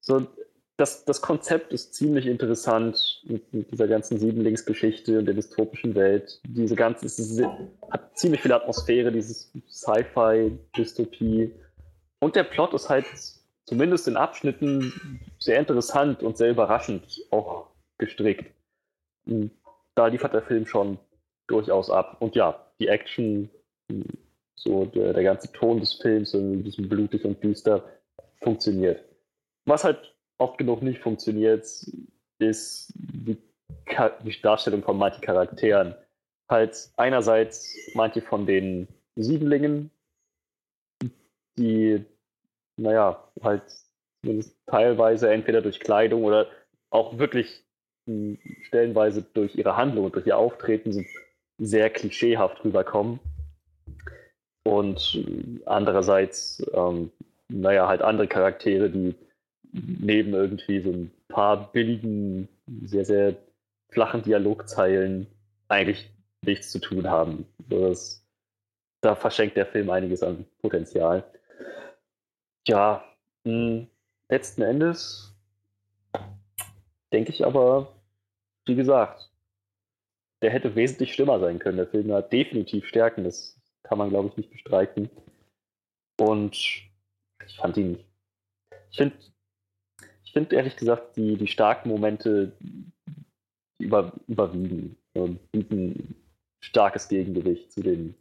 So, 0.00 0.26
das, 0.76 1.04
das 1.06 1.22
Konzept 1.22 1.72
ist 1.72 1.94
ziemlich 1.94 2.26
interessant 2.26 3.22
mit, 3.24 3.52
mit 3.52 3.70
dieser 3.70 3.88
ganzen 3.88 4.18
Siebenlingsgeschichte 4.18 5.18
und 5.18 5.26
der 5.26 5.34
dystopischen 5.34 5.94
Welt. 5.94 6.40
Diese 6.46 6.76
ganze 6.76 7.06
ist, 7.06 7.42
hat 7.90 8.18
ziemlich 8.18 8.42
viel 8.42 8.52
Atmosphäre, 8.52 9.10
dieses 9.10 9.50
Sci-Fi-Dystopie. 9.68 11.52
Und 12.20 12.36
der 12.36 12.44
Plot 12.44 12.74
ist 12.74 12.90
halt 12.90 13.06
zumindest 13.64 14.06
in 14.06 14.16
Abschnitten 14.16 15.20
sehr 15.38 15.58
interessant 15.58 16.22
und 16.22 16.36
sehr 16.36 16.50
überraschend 16.50 17.22
auch 17.30 17.68
gestrickt. 17.96 18.52
Da 19.94 20.06
liefert 20.08 20.34
der 20.34 20.42
Film 20.42 20.66
schon 20.66 20.98
durchaus 21.46 21.88
ab. 21.90 22.18
Und 22.20 22.36
ja, 22.36 22.66
die 22.78 22.88
Action, 22.88 23.48
so 24.54 24.84
der, 24.84 25.14
der 25.14 25.22
ganze 25.22 25.50
Ton 25.52 25.80
des 25.80 25.94
Films, 25.94 26.34
ein 26.34 26.62
bisschen 26.62 26.88
blutig 26.88 27.24
und 27.24 27.42
düster, 27.42 27.82
funktioniert. 28.42 29.02
Was 29.64 29.82
halt 29.82 30.15
oft 30.38 30.58
genug 30.58 30.82
nicht 30.82 31.00
funktioniert, 31.00 31.64
ist 32.38 32.92
die, 32.96 33.38
die 34.24 34.42
Darstellung 34.42 34.82
von 34.82 34.98
manchen 34.98 35.22
Charakteren. 35.22 35.94
Halt 36.48 36.90
einerseits 36.96 37.76
manche 37.94 38.22
von 38.22 38.46
den 38.46 38.88
Siebenlingen, 39.16 39.90
die, 41.58 42.04
naja, 42.76 43.22
halt 43.42 43.62
teilweise 44.66 45.30
entweder 45.30 45.62
durch 45.62 45.80
Kleidung 45.80 46.24
oder 46.24 46.48
auch 46.90 47.18
wirklich 47.18 47.64
hm, 48.06 48.38
stellenweise 48.62 49.22
durch 49.22 49.54
ihre 49.56 49.76
Handlung 49.76 50.06
und 50.06 50.14
durch 50.14 50.26
ihr 50.26 50.36
Auftreten 50.36 51.06
sehr 51.58 51.90
klischeehaft 51.90 52.64
rüberkommen. 52.64 53.18
Und 54.64 55.24
andererseits, 55.64 56.64
ähm, 56.74 57.10
naja, 57.48 57.86
halt 57.88 58.02
andere 58.02 58.26
Charaktere, 58.26 58.90
die 58.90 59.14
neben 59.76 60.32
irgendwie 60.32 60.80
so 60.80 60.90
ein 60.90 61.10
paar 61.28 61.70
billigen, 61.72 62.48
sehr, 62.84 63.04
sehr 63.04 63.36
flachen 63.90 64.22
Dialogzeilen 64.22 65.26
eigentlich 65.68 66.10
nichts 66.42 66.70
zu 66.70 66.78
tun 66.78 67.08
haben. 67.08 67.46
Das, 67.68 68.24
da 69.00 69.14
verschenkt 69.14 69.56
der 69.56 69.66
Film 69.66 69.90
einiges 69.90 70.22
an 70.22 70.46
Potenzial. 70.60 71.24
Ja, 72.66 73.04
mh, 73.44 73.52
hm, 73.52 73.86
letzten 74.28 74.62
Endes 74.62 75.34
denke 77.12 77.30
ich 77.30 77.44
aber, 77.44 77.94
wie 78.66 78.74
gesagt, 78.74 79.30
der 80.42 80.50
hätte 80.50 80.74
wesentlich 80.74 81.14
schlimmer 81.14 81.40
sein 81.40 81.58
können. 81.58 81.78
Der 81.78 81.86
Film 81.86 82.12
hat 82.12 82.32
definitiv 82.32 82.86
Stärken, 82.86 83.24
das 83.24 83.58
kann 83.82 83.98
man, 83.98 84.10
glaube 84.10 84.28
ich, 84.28 84.36
nicht 84.36 84.50
bestreiten. 84.50 85.08
Und 86.20 86.54
ich 87.46 87.56
fand 87.56 87.76
ihn. 87.76 88.04
Ich 88.90 88.98
finde 88.98 89.16
finde 90.36 90.54
ehrlich 90.54 90.76
gesagt, 90.76 91.16
die, 91.16 91.38
die 91.38 91.46
starken 91.46 91.88
Momente 91.88 92.52
über, 93.78 94.12
überwiegen 94.28 94.98
und 95.14 95.50
bieten 95.50 96.14
starkes 96.60 97.08
Gegengewicht 97.08 97.72
zu 97.72 97.82
den, 97.82 98.14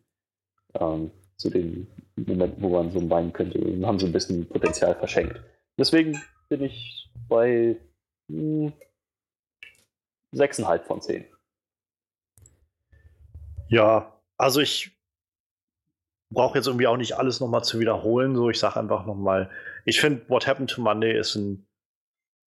ähm, 0.75 1.11
zu 1.35 1.49
den 1.49 1.87
Momenten, 2.15 2.63
wo 2.63 2.69
man 2.69 2.89
so 2.89 3.09
weinen 3.09 3.33
könnte 3.33 3.59
und 3.59 3.85
haben 3.85 3.99
so 3.99 4.05
ein 4.05 4.13
bisschen 4.13 4.47
Potenzial 4.47 4.95
verschenkt. 4.95 5.41
Deswegen 5.77 6.17
bin 6.47 6.63
ich 6.63 7.11
bei 7.27 7.75
hm, 8.31 8.71
6,5 10.33 10.83
von 10.83 11.01
10. 11.01 11.25
Ja, 13.67 14.21
also 14.37 14.61
ich 14.61 14.97
brauche 16.33 16.57
jetzt 16.57 16.67
irgendwie 16.67 16.87
auch 16.87 16.95
nicht 16.95 17.17
alles 17.17 17.41
nochmal 17.41 17.65
zu 17.65 17.77
wiederholen. 17.81 18.37
So, 18.37 18.49
ich 18.49 18.59
sage 18.59 18.79
einfach 18.79 19.05
nochmal, 19.05 19.49
ich 19.83 19.99
finde, 19.99 20.23
What 20.29 20.47
Happened 20.47 20.69
to 20.69 20.81
Monday 20.81 21.19
ist 21.19 21.35
ein 21.35 21.67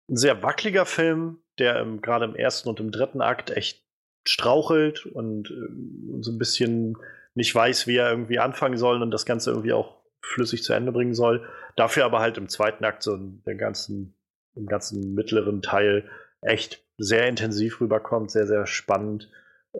ein 0.08 0.16
sehr 0.16 0.42
wackeliger 0.42 0.86
Film, 0.86 1.38
der 1.58 1.84
gerade 2.00 2.24
im 2.24 2.34
ersten 2.34 2.68
und 2.68 2.80
im 2.80 2.90
dritten 2.90 3.20
Akt 3.20 3.50
echt 3.50 3.84
strauchelt 4.26 5.06
und 5.06 5.50
äh, 5.50 6.22
so 6.22 6.32
ein 6.32 6.38
bisschen 6.38 6.96
nicht 7.34 7.54
weiß, 7.54 7.86
wie 7.86 7.96
er 7.96 8.10
irgendwie 8.10 8.38
anfangen 8.38 8.76
soll 8.78 9.02
und 9.02 9.10
das 9.10 9.26
Ganze 9.26 9.50
irgendwie 9.50 9.72
auch 9.72 9.96
flüssig 10.20 10.62
zu 10.62 10.72
Ende 10.72 10.92
bringen 10.92 11.14
soll. 11.14 11.48
Dafür 11.76 12.04
aber 12.04 12.20
halt 12.20 12.36
im 12.36 12.48
zweiten 12.48 12.84
Akt 12.84 13.02
so 13.02 13.16
den 13.16 13.58
ganzen, 13.58 14.14
im 14.54 14.66
ganzen 14.66 15.14
mittleren 15.14 15.62
Teil 15.62 16.08
echt 16.42 16.82
sehr 16.98 17.28
intensiv 17.28 17.80
rüberkommt, 17.80 18.30
sehr, 18.30 18.46
sehr 18.46 18.66
spannend. 18.66 19.30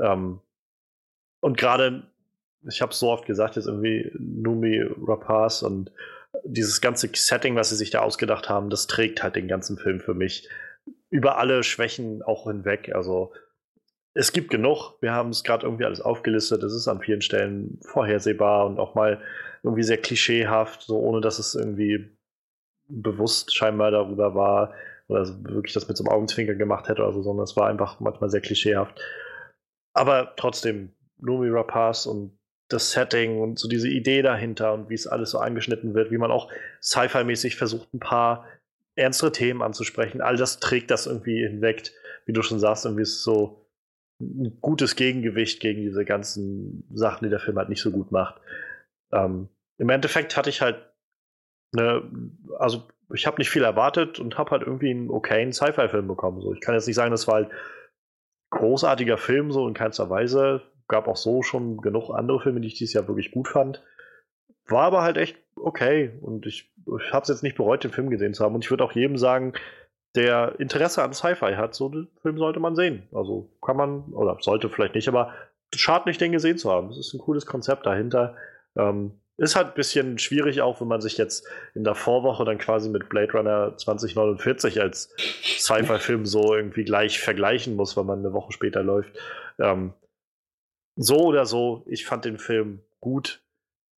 Ähm, 0.00 0.40
und 1.40 1.58
gerade, 1.58 2.04
ich 2.68 2.80
habe 2.80 2.92
es 2.92 2.98
so 2.98 3.10
oft 3.10 3.26
gesagt, 3.26 3.56
jetzt 3.56 3.66
irgendwie 3.66 4.10
Numi 4.18 4.82
Rapaz 5.06 5.62
und 5.62 5.92
dieses 6.44 6.80
ganze 6.80 7.08
Setting, 7.14 7.56
was 7.56 7.70
sie 7.70 7.76
sich 7.76 7.90
da 7.90 8.00
ausgedacht 8.00 8.48
haben, 8.48 8.70
das 8.70 8.86
trägt 8.86 9.22
halt 9.22 9.36
den 9.36 9.48
ganzen 9.48 9.78
Film 9.78 10.00
für 10.00 10.14
mich 10.14 10.48
über 11.10 11.38
alle 11.38 11.62
Schwächen 11.62 12.22
auch 12.22 12.44
hinweg. 12.44 12.94
Also 12.94 13.32
es 14.14 14.32
gibt 14.32 14.50
genug. 14.50 14.94
Wir 15.00 15.12
haben 15.12 15.30
es 15.30 15.44
gerade 15.44 15.66
irgendwie 15.66 15.84
alles 15.84 16.00
aufgelistet. 16.00 16.62
Es 16.62 16.74
ist 16.74 16.88
an 16.88 17.00
vielen 17.00 17.22
Stellen 17.22 17.78
vorhersehbar 17.82 18.66
und 18.66 18.78
auch 18.78 18.94
mal 18.94 19.22
irgendwie 19.62 19.82
sehr 19.82 19.98
klischeehaft, 19.98 20.82
so 20.82 20.98
ohne 20.98 21.20
dass 21.20 21.38
es 21.38 21.54
irgendwie 21.54 22.16
bewusst 22.88 23.54
scheinbar 23.54 23.90
darüber 23.90 24.34
war 24.34 24.74
oder 25.08 25.26
wirklich 25.44 25.74
das 25.74 25.88
mit 25.88 25.96
so 25.96 26.04
einem 26.04 26.12
Augenzwinker 26.12 26.54
gemacht 26.54 26.88
hätte 26.88 27.02
oder 27.02 27.12
so, 27.12 27.22
sondern 27.22 27.44
es 27.44 27.56
war 27.56 27.68
einfach 27.68 28.00
manchmal 28.00 28.30
sehr 28.30 28.40
klischeehaft. 28.40 29.00
Aber 29.94 30.34
trotzdem, 30.36 30.92
Numi 31.18 31.48
Rapaz 31.50 32.06
und 32.06 32.37
das 32.68 32.92
Setting 32.92 33.40
und 33.40 33.58
so 33.58 33.68
diese 33.68 33.88
Idee 33.88 34.22
dahinter 34.22 34.74
und 34.74 34.90
wie 34.90 34.94
es 34.94 35.06
alles 35.06 35.30
so 35.30 35.38
angeschnitten 35.38 35.94
wird, 35.94 36.10
wie 36.10 36.18
man 36.18 36.30
auch 36.30 36.50
Sci-Fi-mäßig 36.82 37.56
versucht, 37.56 37.92
ein 37.94 38.00
paar 38.00 38.46
ernstere 38.94 39.32
Themen 39.32 39.62
anzusprechen. 39.62 40.20
All 40.20 40.36
das 40.36 40.60
trägt 40.60 40.90
das 40.90 41.06
irgendwie 41.06 41.46
hinweg, 41.46 41.90
wie 42.26 42.32
du 42.32 42.42
schon 42.42 42.58
sagst, 42.58 42.84
irgendwie 42.84 43.02
ist 43.02 43.16
es 43.16 43.22
so 43.22 43.64
ein 44.20 44.58
gutes 44.60 44.96
Gegengewicht 44.96 45.60
gegen 45.60 45.82
diese 45.82 46.04
ganzen 46.04 46.84
Sachen, 46.92 47.24
die 47.24 47.30
der 47.30 47.38
Film 47.38 47.56
halt 47.56 47.68
nicht 47.68 47.80
so 47.80 47.90
gut 47.90 48.10
macht. 48.10 48.40
Ähm, 49.12 49.48
Im 49.78 49.88
Endeffekt 49.88 50.36
hatte 50.36 50.50
ich 50.50 50.60
halt 50.60 50.76
eine, 51.72 52.02
also 52.58 52.88
ich 53.14 53.26
habe 53.26 53.38
nicht 53.38 53.50
viel 53.50 53.62
erwartet 53.62 54.18
und 54.18 54.36
habe 54.36 54.50
halt 54.50 54.62
irgendwie 54.62 54.90
einen 54.90 55.10
okayen 55.10 55.52
Sci-Fi-Film 55.52 56.08
bekommen. 56.08 56.40
So, 56.40 56.52
ich 56.52 56.60
kann 56.60 56.74
jetzt 56.74 56.86
nicht 56.86 56.96
sagen, 56.96 57.12
das 57.12 57.26
war 57.26 57.36
halt 57.36 57.50
großartiger 58.50 59.16
Film 59.16 59.52
so 59.52 59.66
in 59.68 59.74
keinster 59.74 60.10
Weise 60.10 60.62
gab 60.88 61.06
auch 61.06 61.16
so 61.16 61.42
schon 61.42 61.78
genug 61.78 62.10
andere 62.10 62.40
Filme, 62.40 62.60
die 62.60 62.68
ich 62.68 62.74
dieses 62.74 62.94
Jahr 62.94 63.06
wirklich 63.06 63.30
gut 63.30 63.48
fand. 63.48 63.82
War 64.66 64.84
aber 64.84 65.02
halt 65.02 65.16
echt 65.16 65.36
okay 65.56 66.18
und 66.20 66.46
ich, 66.46 66.72
ich 66.98 67.12
habe 67.12 67.22
es 67.22 67.28
jetzt 67.28 67.42
nicht 67.42 67.56
bereut, 67.56 67.84
den 67.84 67.92
Film 67.92 68.10
gesehen 68.10 68.34
zu 68.34 68.44
haben. 68.44 68.54
Und 68.54 68.64
ich 68.64 68.70
würde 68.70 68.84
auch 68.84 68.92
jedem 68.92 69.16
sagen, 69.16 69.52
der 70.14 70.58
Interesse 70.58 71.02
an 71.02 71.12
Sci-Fi 71.12 71.54
hat, 71.54 71.74
so 71.74 71.88
den 71.88 72.08
Film 72.22 72.38
sollte 72.38 72.60
man 72.60 72.74
sehen. 72.74 73.08
Also 73.12 73.50
kann 73.62 73.76
man, 73.76 74.04
oder 74.12 74.36
sollte 74.40 74.68
vielleicht 74.68 74.94
nicht, 74.94 75.08
aber 75.08 75.32
schade 75.74 76.08
nicht, 76.08 76.20
den 76.20 76.32
gesehen 76.32 76.58
zu 76.58 76.70
haben. 76.70 76.90
Es 76.90 76.98
ist 76.98 77.14
ein 77.14 77.20
cooles 77.20 77.46
Konzept 77.46 77.86
dahinter. 77.86 78.36
Ähm, 78.76 79.20
ist 79.38 79.54
halt 79.54 79.68
ein 79.68 79.74
bisschen 79.74 80.18
schwierig 80.18 80.62
auch, 80.62 80.80
wenn 80.80 80.88
man 80.88 81.00
sich 81.00 81.16
jetzt 81.16 81.46
in 81.74 81.84
der 81.84 81.94
Vorwoche 81.94 82.44
dann 82.44 82.58
quasi 82.58 82.88
mit 82.88 83.08
Blade 83.08 83.32
Runner 83.32 83.76
2049 83.76 84.80
als 84.80 85.14
Sci-Fi-Film 85.58 86.26
so 86.26 86.54
irgendwie 86.54 86.84
gleich 86.84 87.20
vergleichen 87.20 87.76
muss, 87.76 87.96
wenn 87.96 88.06
man 88.06 88.18
eine 88.18 88.32
Woche 88.32 88.52
später 88.52 88.82
läuft. 88.82 89.16
Ähm, 89.60 89.92
so 90.98 91.16
oder 91.18 91.46
so, 91.46 91.84
ich 91.86 92.04
fand 92.04 92.24
den 92.24 92.38
Film 92.38 92.82
gut, 93.00 93.42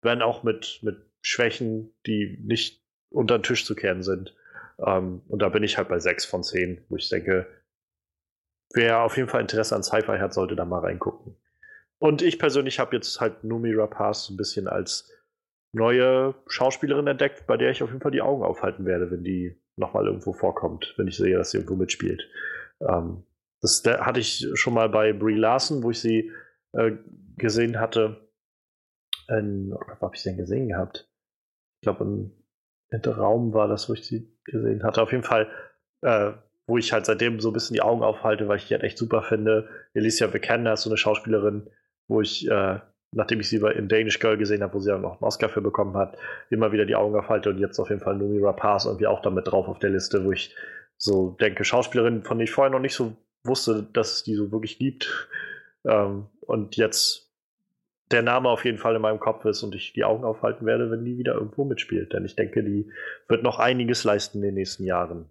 wenn 0.02 0.22
auch 0.22 0.42
mit, 0.42 0.80
mit 0.82 0.98
Schwächen, 1.22 1.92
die 2.06 2.38
nicht 2.42 2.84
unter 3.10 3.38
den 3.38 3.42
Tisch 3.42 3.64
zu 3.64 3.74
kehren 3.74 4.02
sind. 4.02 4.36
Ähm, 4.78 5.22
und 5.26 5.40
da 5.40 5.48
bin 5.48 5.62
ich 5.62 5.78
halt 5.78 5.88
bei 5.88 5.98
6 5.98 6.26
von 6.26 6.42
10, 6.42 6.84
wo 6.88 6.96
ich 6.96 7.08
denke, 7.08 7.46
wer 8.74 9.00
auf 9.00 9.16
jeden 9.16 9.28
Fall 9.28 9.40
Interesse 9.40 9.74
an 9.74 9.82
Sci-Fi 9.82 10.18
hat, 10.18 10.34
sollte 10.34 10.56
da 10.56 10.64
mal 10.64 10.80
reingucken. 10.80 11.36
Und 11.98 12.22
ich 12.22 12.38
persönlich 12.38 12.78
habe 12.78 12.96
jetzt 12.96 13.20
halt 13.20 13.44
Numi 13.44 13.74
Rapaz 13.74 14.28
ein 14.28 14.36
bisschen 14.36 14.68
als 14.68 15.10
neue 15.72 16.34
Schauspielerin 16.48 17.06
entdeckt, 17.06 17.46
bei 17.46 17.56
der 17.56 17.70
ich 17.70 17.82
auf 17.82 17.90
jeden 17.90 18.02
Fall 18.02 18.10
die 18.10 18.22
Augen 18.22 18.42
aufhalten 18.42 18.84
werde, 18.84 19.10
wenn 19.10 19.24
die 19.24 19.58
nochmal 19.76 20.06
irgendwo 20.06 20.32
vorkommt, 20.32 20.94
wenn 20.98 21.08
ich 21.08 21.16
sehe, 21.16 21.36
dass 21.36 21.50
sie 21.50 21.58
irgendwo 21.58 21.76
mitspielt. 21.76 22.28
Ähm, 22.80 23.24
das 23.62 23.82
hatte 23.84 24.20
ich 24.20 24.46
schon 24.54 24.74
mal 24.74 24.88
bei 24.88 25.12
Brie 25.12 25.34
Larson, 25.34 25.82
wo 25.82 25.90
ich 25.90 26.00
sie 26.00 26.30
äh, 26.72 26.92
gesehen 27.36 27.80
hatte. 27.80 28.28
In, 29.28 29.70
wo 29.70 30.06
habe 30.06 30.14
ich 30.14 30.22
sie 30.22 30.30
denn 30.30 30.38
gesehen 30.38 30.68
gehabt? 30.68 31.08
Ich 31.80 31.86
glaube, 31.86 32.04
im, 32.04 32.32
im 32.90 33.12
Raum 33.12 33.54
war 33.54 33.68
das, 33.68 33.88
wo 33.88 33.94
ich 33.94 34.06
sie 34.06 34.36
gesehen 34.44 34.82
hatte. 34.82 35.02
Auf 35.02 35.12
jeden 35.12 35.24
Fall, 35.24 35.48
äh, 36.02 36.32
wo 36.66 36.78
ich 36.78 36.92
halt 36.92 37.06
seitdem 37.06 37.40
so 37.40 37.50
ein 37.50 37.52
bisschen 37.52 37.74
die 37.74 37.82
Augen 37.82 38.02
aufhalte, 38.02 38.48
weil 38.48 38.58
ich 38.58 38.68
die 38.68 38.74
halt 38.74 38.84
echt 38.84 38.98
super 38.98 39.22
finde. 39.22 39.68
Alicia 39.94 40.32
Vikander 40.32 40.72
ist 40.72 40.82
so 40.82 40.90
eine 40.90 40.96
Schauspielerin, 40.96 41.70
wo 42.08 42.20
ich, 42.20 42.48
äh, 42.48 42.80
nachdem 43.12 43.40
ich 43.40 43.48
sie 43.48 43.56
in 43.56 43.88
Danish 43.88 44.18
Girl 44.18 44.36
gesehen 44.36 44.62
habe, 44.62 44.74
wo 44.74 44.80
sie 44.80 44.92
auch 44.92 45.00
noch 45.00 45.14
einen 45.14 45.24
Oscar 45.24 45.48
für 45.48 45.62
bekommen 45.62 45.96
hat, 45.96 46.16
immer 46.50 46.72
wieder 46.72 46.86
die 46.86 46.96
Augen 46.96 47.16
aufhalte 47.16 47.50
und 47.50 47.58
jetzt 47.58 47.78
auf 47.78 47.88
jeden 47.88 48.00
Fall 48.00 48.16
Numi 48.16 48.44
Rapaz 48.44 48.86
irgendwie 48.86 49.06
auch 49.06 49.22
damit 49.22 49.48
drauf 49.48 49.68
auf 49.68 49.78
der 49.78 49.90
Liste, 49.90 50.24
wo 50.24 50.32
ich 50.32 50.54
so 50.96 51.30
denke, 51.40 51.64
Schauspielerin, 51.64 52.24
von 52.24 52.38
der 52.38 52.44
ich 52.44 52.50
vorher 52.50 52.70
noch 52.70 52.80
nicht 52.80 52.94
so 52.94 53.16
wusste, 53.44 53.88
dass 53.92 54.12
es 54.12 54.22
die 54.22 54.34
so 54.34 54.52
wirklich 54.52 54.78
gibt. 54.78 55.28
Ähm, 55.84 56.26
und 56.40 56.76
jetzt 56.76 57.30
der 58.10 58.22
Name 58.22 58.48
auf 58.48 58.64
jeden 58.64 58.78
Fall 58.78 58.96
in 58.96 59.02
meinem 59.02 59.20
Kopf 59.20 59.44
ist 59.44 59.62
und 59.62 59.74
ich 59.74 59.92
die 59.92 60.04
Augen 60.04 60.24
aufhalten 60.24 60.66
werde, 60.66 60.90
wenn 60.90 61.04
die 61.04 61.16
wieder 61.16 61.34
irgendwo 61.34 61.64
mitspielt. 61.64 62.12
Denn 62.12 62.24
ich 62.24 62.34
denke, 62.34 62.64
die 62.64 62.90
wird 63.28 63.42
noch 63.42 63.58
einiges 63.58 64.04
leisten 64.04 64.38
in 64.38 64.42
den 64.42 64.54
nächsten 64.54 64.84
Jahren. 64.84 65.28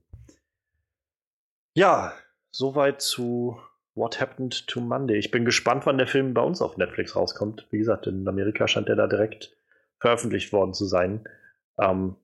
Ja, 1.76 2.14
soweit 2.52 3.02
zu 3.02 3.60
What 3.96 4.22
Happened 4.22 4.68
to 4.68 4.80
Monday. 4.80 5.18
Ich 5.18 5.32
bin 5.32 5.44
gespannt, 5.44 5.86
wann 5.86 5.98
der 5.98 6.08
Film 6.08 6.34
bei 6.34 6.42
uns 6.42 6.62
auf 6.62 6.78
Netflix 6.78 7.16
rauskommt. 7.16 7.68
Wie 7.70 7.80
gesagt, 7.80 8.08
in 8.08 8.28
Amerika 8.28 8.68
scheint 8.68 8.88
der 8.88 8.96
da 8.96 9.08
direkt 9.08 9.56
veröffentlicht 10.00 10.54
worden 10.54 10.74
zu 10.74 10.86
sein. 10.86 11.28
Ähm, 11.78 12.16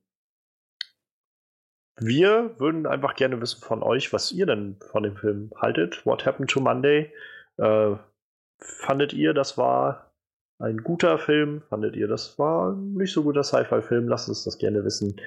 wir 1.97 2.55
würden 2.59 2.85
einfach 2.85 3.15
gerne 3.15 3.39
wissen 3.41 3.61
von 3.61 3.83
euch, 3.83 4.11
was 4.13 4.31
ihr 4.31 4.45
denn 4.45 4.77
von 4.91 5.03
dem 5.03 5.17
Film 5.17 5.51
haltet. 5.57 6.05
What 6.05 6.25
Happened 6.25 6.49
to 6.49 6.61
Monday? 6.61 7.11
Äh, 7.57 7.95
fandet 8.59 9.13
ihr, 9.13 9.33
das 9.33 9.57
war 9.57 10.11
ein 10.59 10.83
guter 10.83 11.17
Film? 11.17 11.63
Fandet 11.69 11.95
ihr, 11.95 12.07
das 12.07 12.37
war 12.39 12.75
nicht 12.75 13.13
so 13.13 13.23
guter 13.23 13.43
Sci-Fi-Film? 13.43 14.07
Lasst 14.07 14.29
uns 14.29 14.43
das 14.43 14.57
gerne 14.57 14.85
wissen. 14.85 15.19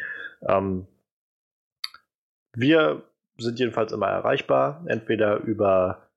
Ähm, 0.42 0.86
wir 2.54 3.02
sind 3.38 3.58
jedenfalls 3.58 3.92
immer 3.92 4.08
erreichbar, 4.08 4.84
entweder 4.86 5.38
über 5.38 6.08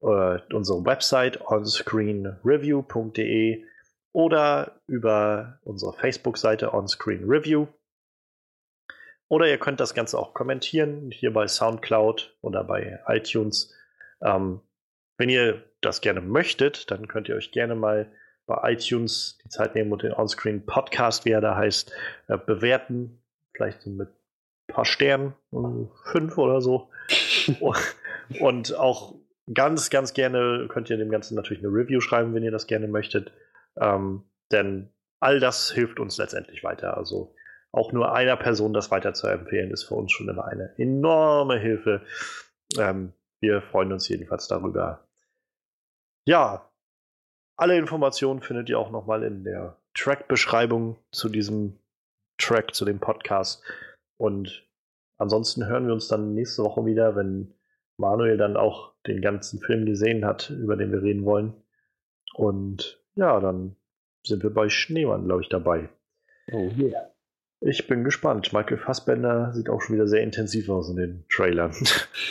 äh, 0.00 0.38
unsere 0.52 0.84
Website 0.84 1.40
onscreenreview.de 1.40 3.64
oder 4.12 4.80
über 4.86 5.58
unsere 5.64 5.92
Facebook-Seite 5.92 6.72
Onscreen 6.72 7.24
Review. 7.24 7.66
Oder 9.28 9.48
ihr 9.48 9.58
könnt 9.58 9.80
das 9.80 9.94
Ganze 9.94 10.18
auch 10.18 10.34
kommentieren, 10.34 11.10
hier 11.10 11.32
bei 11.32 11.48
SoundCloud 11.48 12.36
oder 12.42 12.62
bei 12.64 13.00
iTunes. 13.06 13.74
Ähm, 14.20 14.60
wenn 15.16 15.30
ihr 15.30 15.64
das 15.82 16.00
gerne 16.00 16.20
möchtet, 16.20 16.90
dann 16.90 17.08
könnt 17.08 17.28
ihr 17.28 17.36
euch 17.36 17.52
gerne 17.52 17.74
mal 17.74 18.10
bei 18.46 18.72
iTunes 18.72 19.38
die 19.44 19.48
Zeit 19.48 19.74
nehmen 19.74 19.92
und 19.92 20.02
den 20.02 20.12
Onscreen 20.12 20.64
Podcast, 20.64 21.24
wie 21.24 21.30
er 21.30 21.40
da 21.40 21.56
heißt, 21.56 21.92
äh, 22.28 22.38
bewerten. 22.38 23.22
Vielleicht 23.54 23.82
so 23.82 23.90
mit 23.90 24.08
ein 24.08 24.74
paar 24.74 24.84
Sternen, 24.84 25.34
fünf 26.04 26.38
oder 26.38 26.60
so. 26.60 26.88
und 28.40 28.74
auch 28.76 29.14
ganz, 29.52 29.90
ganz 29.90 30.14
gerne 30.14 30.66
könnt 30.68 30.90
ihr 30.90 30.96
dem 30.96 31.10
Ganzen 31.10 31.34
natürlich 31.34 31.64
eine 31.64 31.72
Review 31.72 32.00
schreiben, 32.00 32.34
wenn 32.34 32.42
ihr 32.42 32.50
das 32.50 32.66
gerne 32.66 32.88
möchtet. 32.88 33.32
Ähm, 33.76 34.24
denn 34.50 34.90
all 35.20 35.40
das 35.40 35.70
hilft 35.70 36.00
uns 36.00 36.16
letztendlich 36.18 36.64
weiter. 36.64 36.96
Also 36.96 37.34
auch 37.70 37.92
nur 37.92 38.14
einer 38.14 38.36
Person 38.36 38.72
das 38.72 38.90
weiter 38.90 39.14
zu 39.14 39.26
empfehlen, 39.28 39.70
ist 39.70 39.84
für 39.84 39.94
uns 39.94 40.12
schon 40.12 40.28
immer 40.28 40.46
eine 40.46 40.74
enorme 40.78 41.58
Hilfe. 41.58 42.02
Ähm, 42.78 43.12
wir 43.40 43.62
freuen 43.62 43.92
uns 43.92 44.08
jedenfalls 44.08 44.46
darüber. 44.46 45.06
Ja, 46.24 46.70
alle 47.56 47.76
Informationen 47.76 48.42
findet 48.42 48.68
ihr 48.68 48.78
auch 48.78 48.90
nochmal 48.90 49.22
in 49.24 49.44
der 49.44 49.76
Track-Beschreibung 49.94 50.96
zu 51.10 51.28
diesem 51.28 51.78
Track, 52.38 52.74
zu 52.74 52.84
dem 52.84 52.98
Podcast. 52.98 53.62
Und 54.16 54.66
ansonsten 55.18 55.66
hören 55.66 55.86
wir 55.86 55.92
uns 55.92 56.08
dann 56.08 56.34
nächste 56.34 56.62
Woche 56.62 56.86
wieder, 56.86 57.16
wenn 57.16 57.54
Manuel 57.98 58.36
dann 58.36 58.56
auch 58.56 58.94
den 59.06 59.20
ganzen 59.20 59.60
Film 59.60 59.86
gesehen 59.86 60.24
hat, 60.24 60.50
über 60.50 60.76
den 60.76 60.92
wir 60.92 61.02
reden 61.02 61.24
wollen. 61.24 61.54
Und 62.34 63.02
ja, 63.14 63.38
dann 63.40 63.76
sind 64.24 64.42
wir 64.42 64.50
bei 64.50 64.68
Schneemann, 64.68 65.26
glaube 65.26 65.42
ich, 65.42 65.48
dabei. 65.48 65.88
Oh 66.52 66.70
yeah. 66.78 67.10
Ich 67.60 67.86
bin 67.86 68.02
gespannt. 68.02 68.52
Michael 68.52 68.78
Fassbender 68.78 69.52
sieht 69.52 69.68
auch 69.68 69.80
schon 69.80 69.94
wieder 69.94 70.08
sehr 70.08 70.22
intensiv 70.22 70.68
aus 70.68 70.88
in 70.88 70.96
den 70.96 71.24
Trailern. 71.28 71.72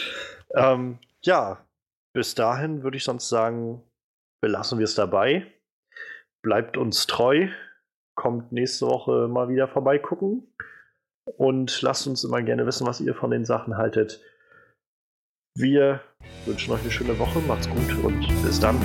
ähm, 0.55 0.99
ja, 1.21 1.65
bis 2.13 2.35
dahin 2.35 2.83
würde 2.83 2.97
ich 2.97 3.03
sonst 3.03 3.29
sagen, 3.29 3.83
belassen 4.41 4.79
wir 4.79 4.85
es 4.85 4.95
dabei. 4.95 5.47
Bleibt 6.43 6.77
uns 6.77 7.07
treu. 7.07 7.47
Kommt 8.15 8.51
nächste 8.51 8.87
Woche 8.87 9.27
mal 9.27 9.49
wieder 9.49 9.67
vorbeigucken. 9.67 10.47
Und 11.37 11.81
lasst 11.81 12.07
uns 12.07 12.23
immer 12.23 12.41
gerne 12.41 12.65
wissen, 12.65 12.87
was 12.87 12.99
ihr 12.99 13.15
von 13.15 13.31
den 13.31 13.45
Sachen 13.45 13.77
haltet. 13.77 14.21
Wir 15.57 16.01
wünschen 16.45 16.73
euch 16.73 16.81
eine 16.81 16.91
schöne 16.91 17.19
Woche. 17.19 17.39
Macht's 17.39 17.69
gut 17.69 18.03
und 18.03 18.27
bis 18.43 18.59
dann. 18.59 18.79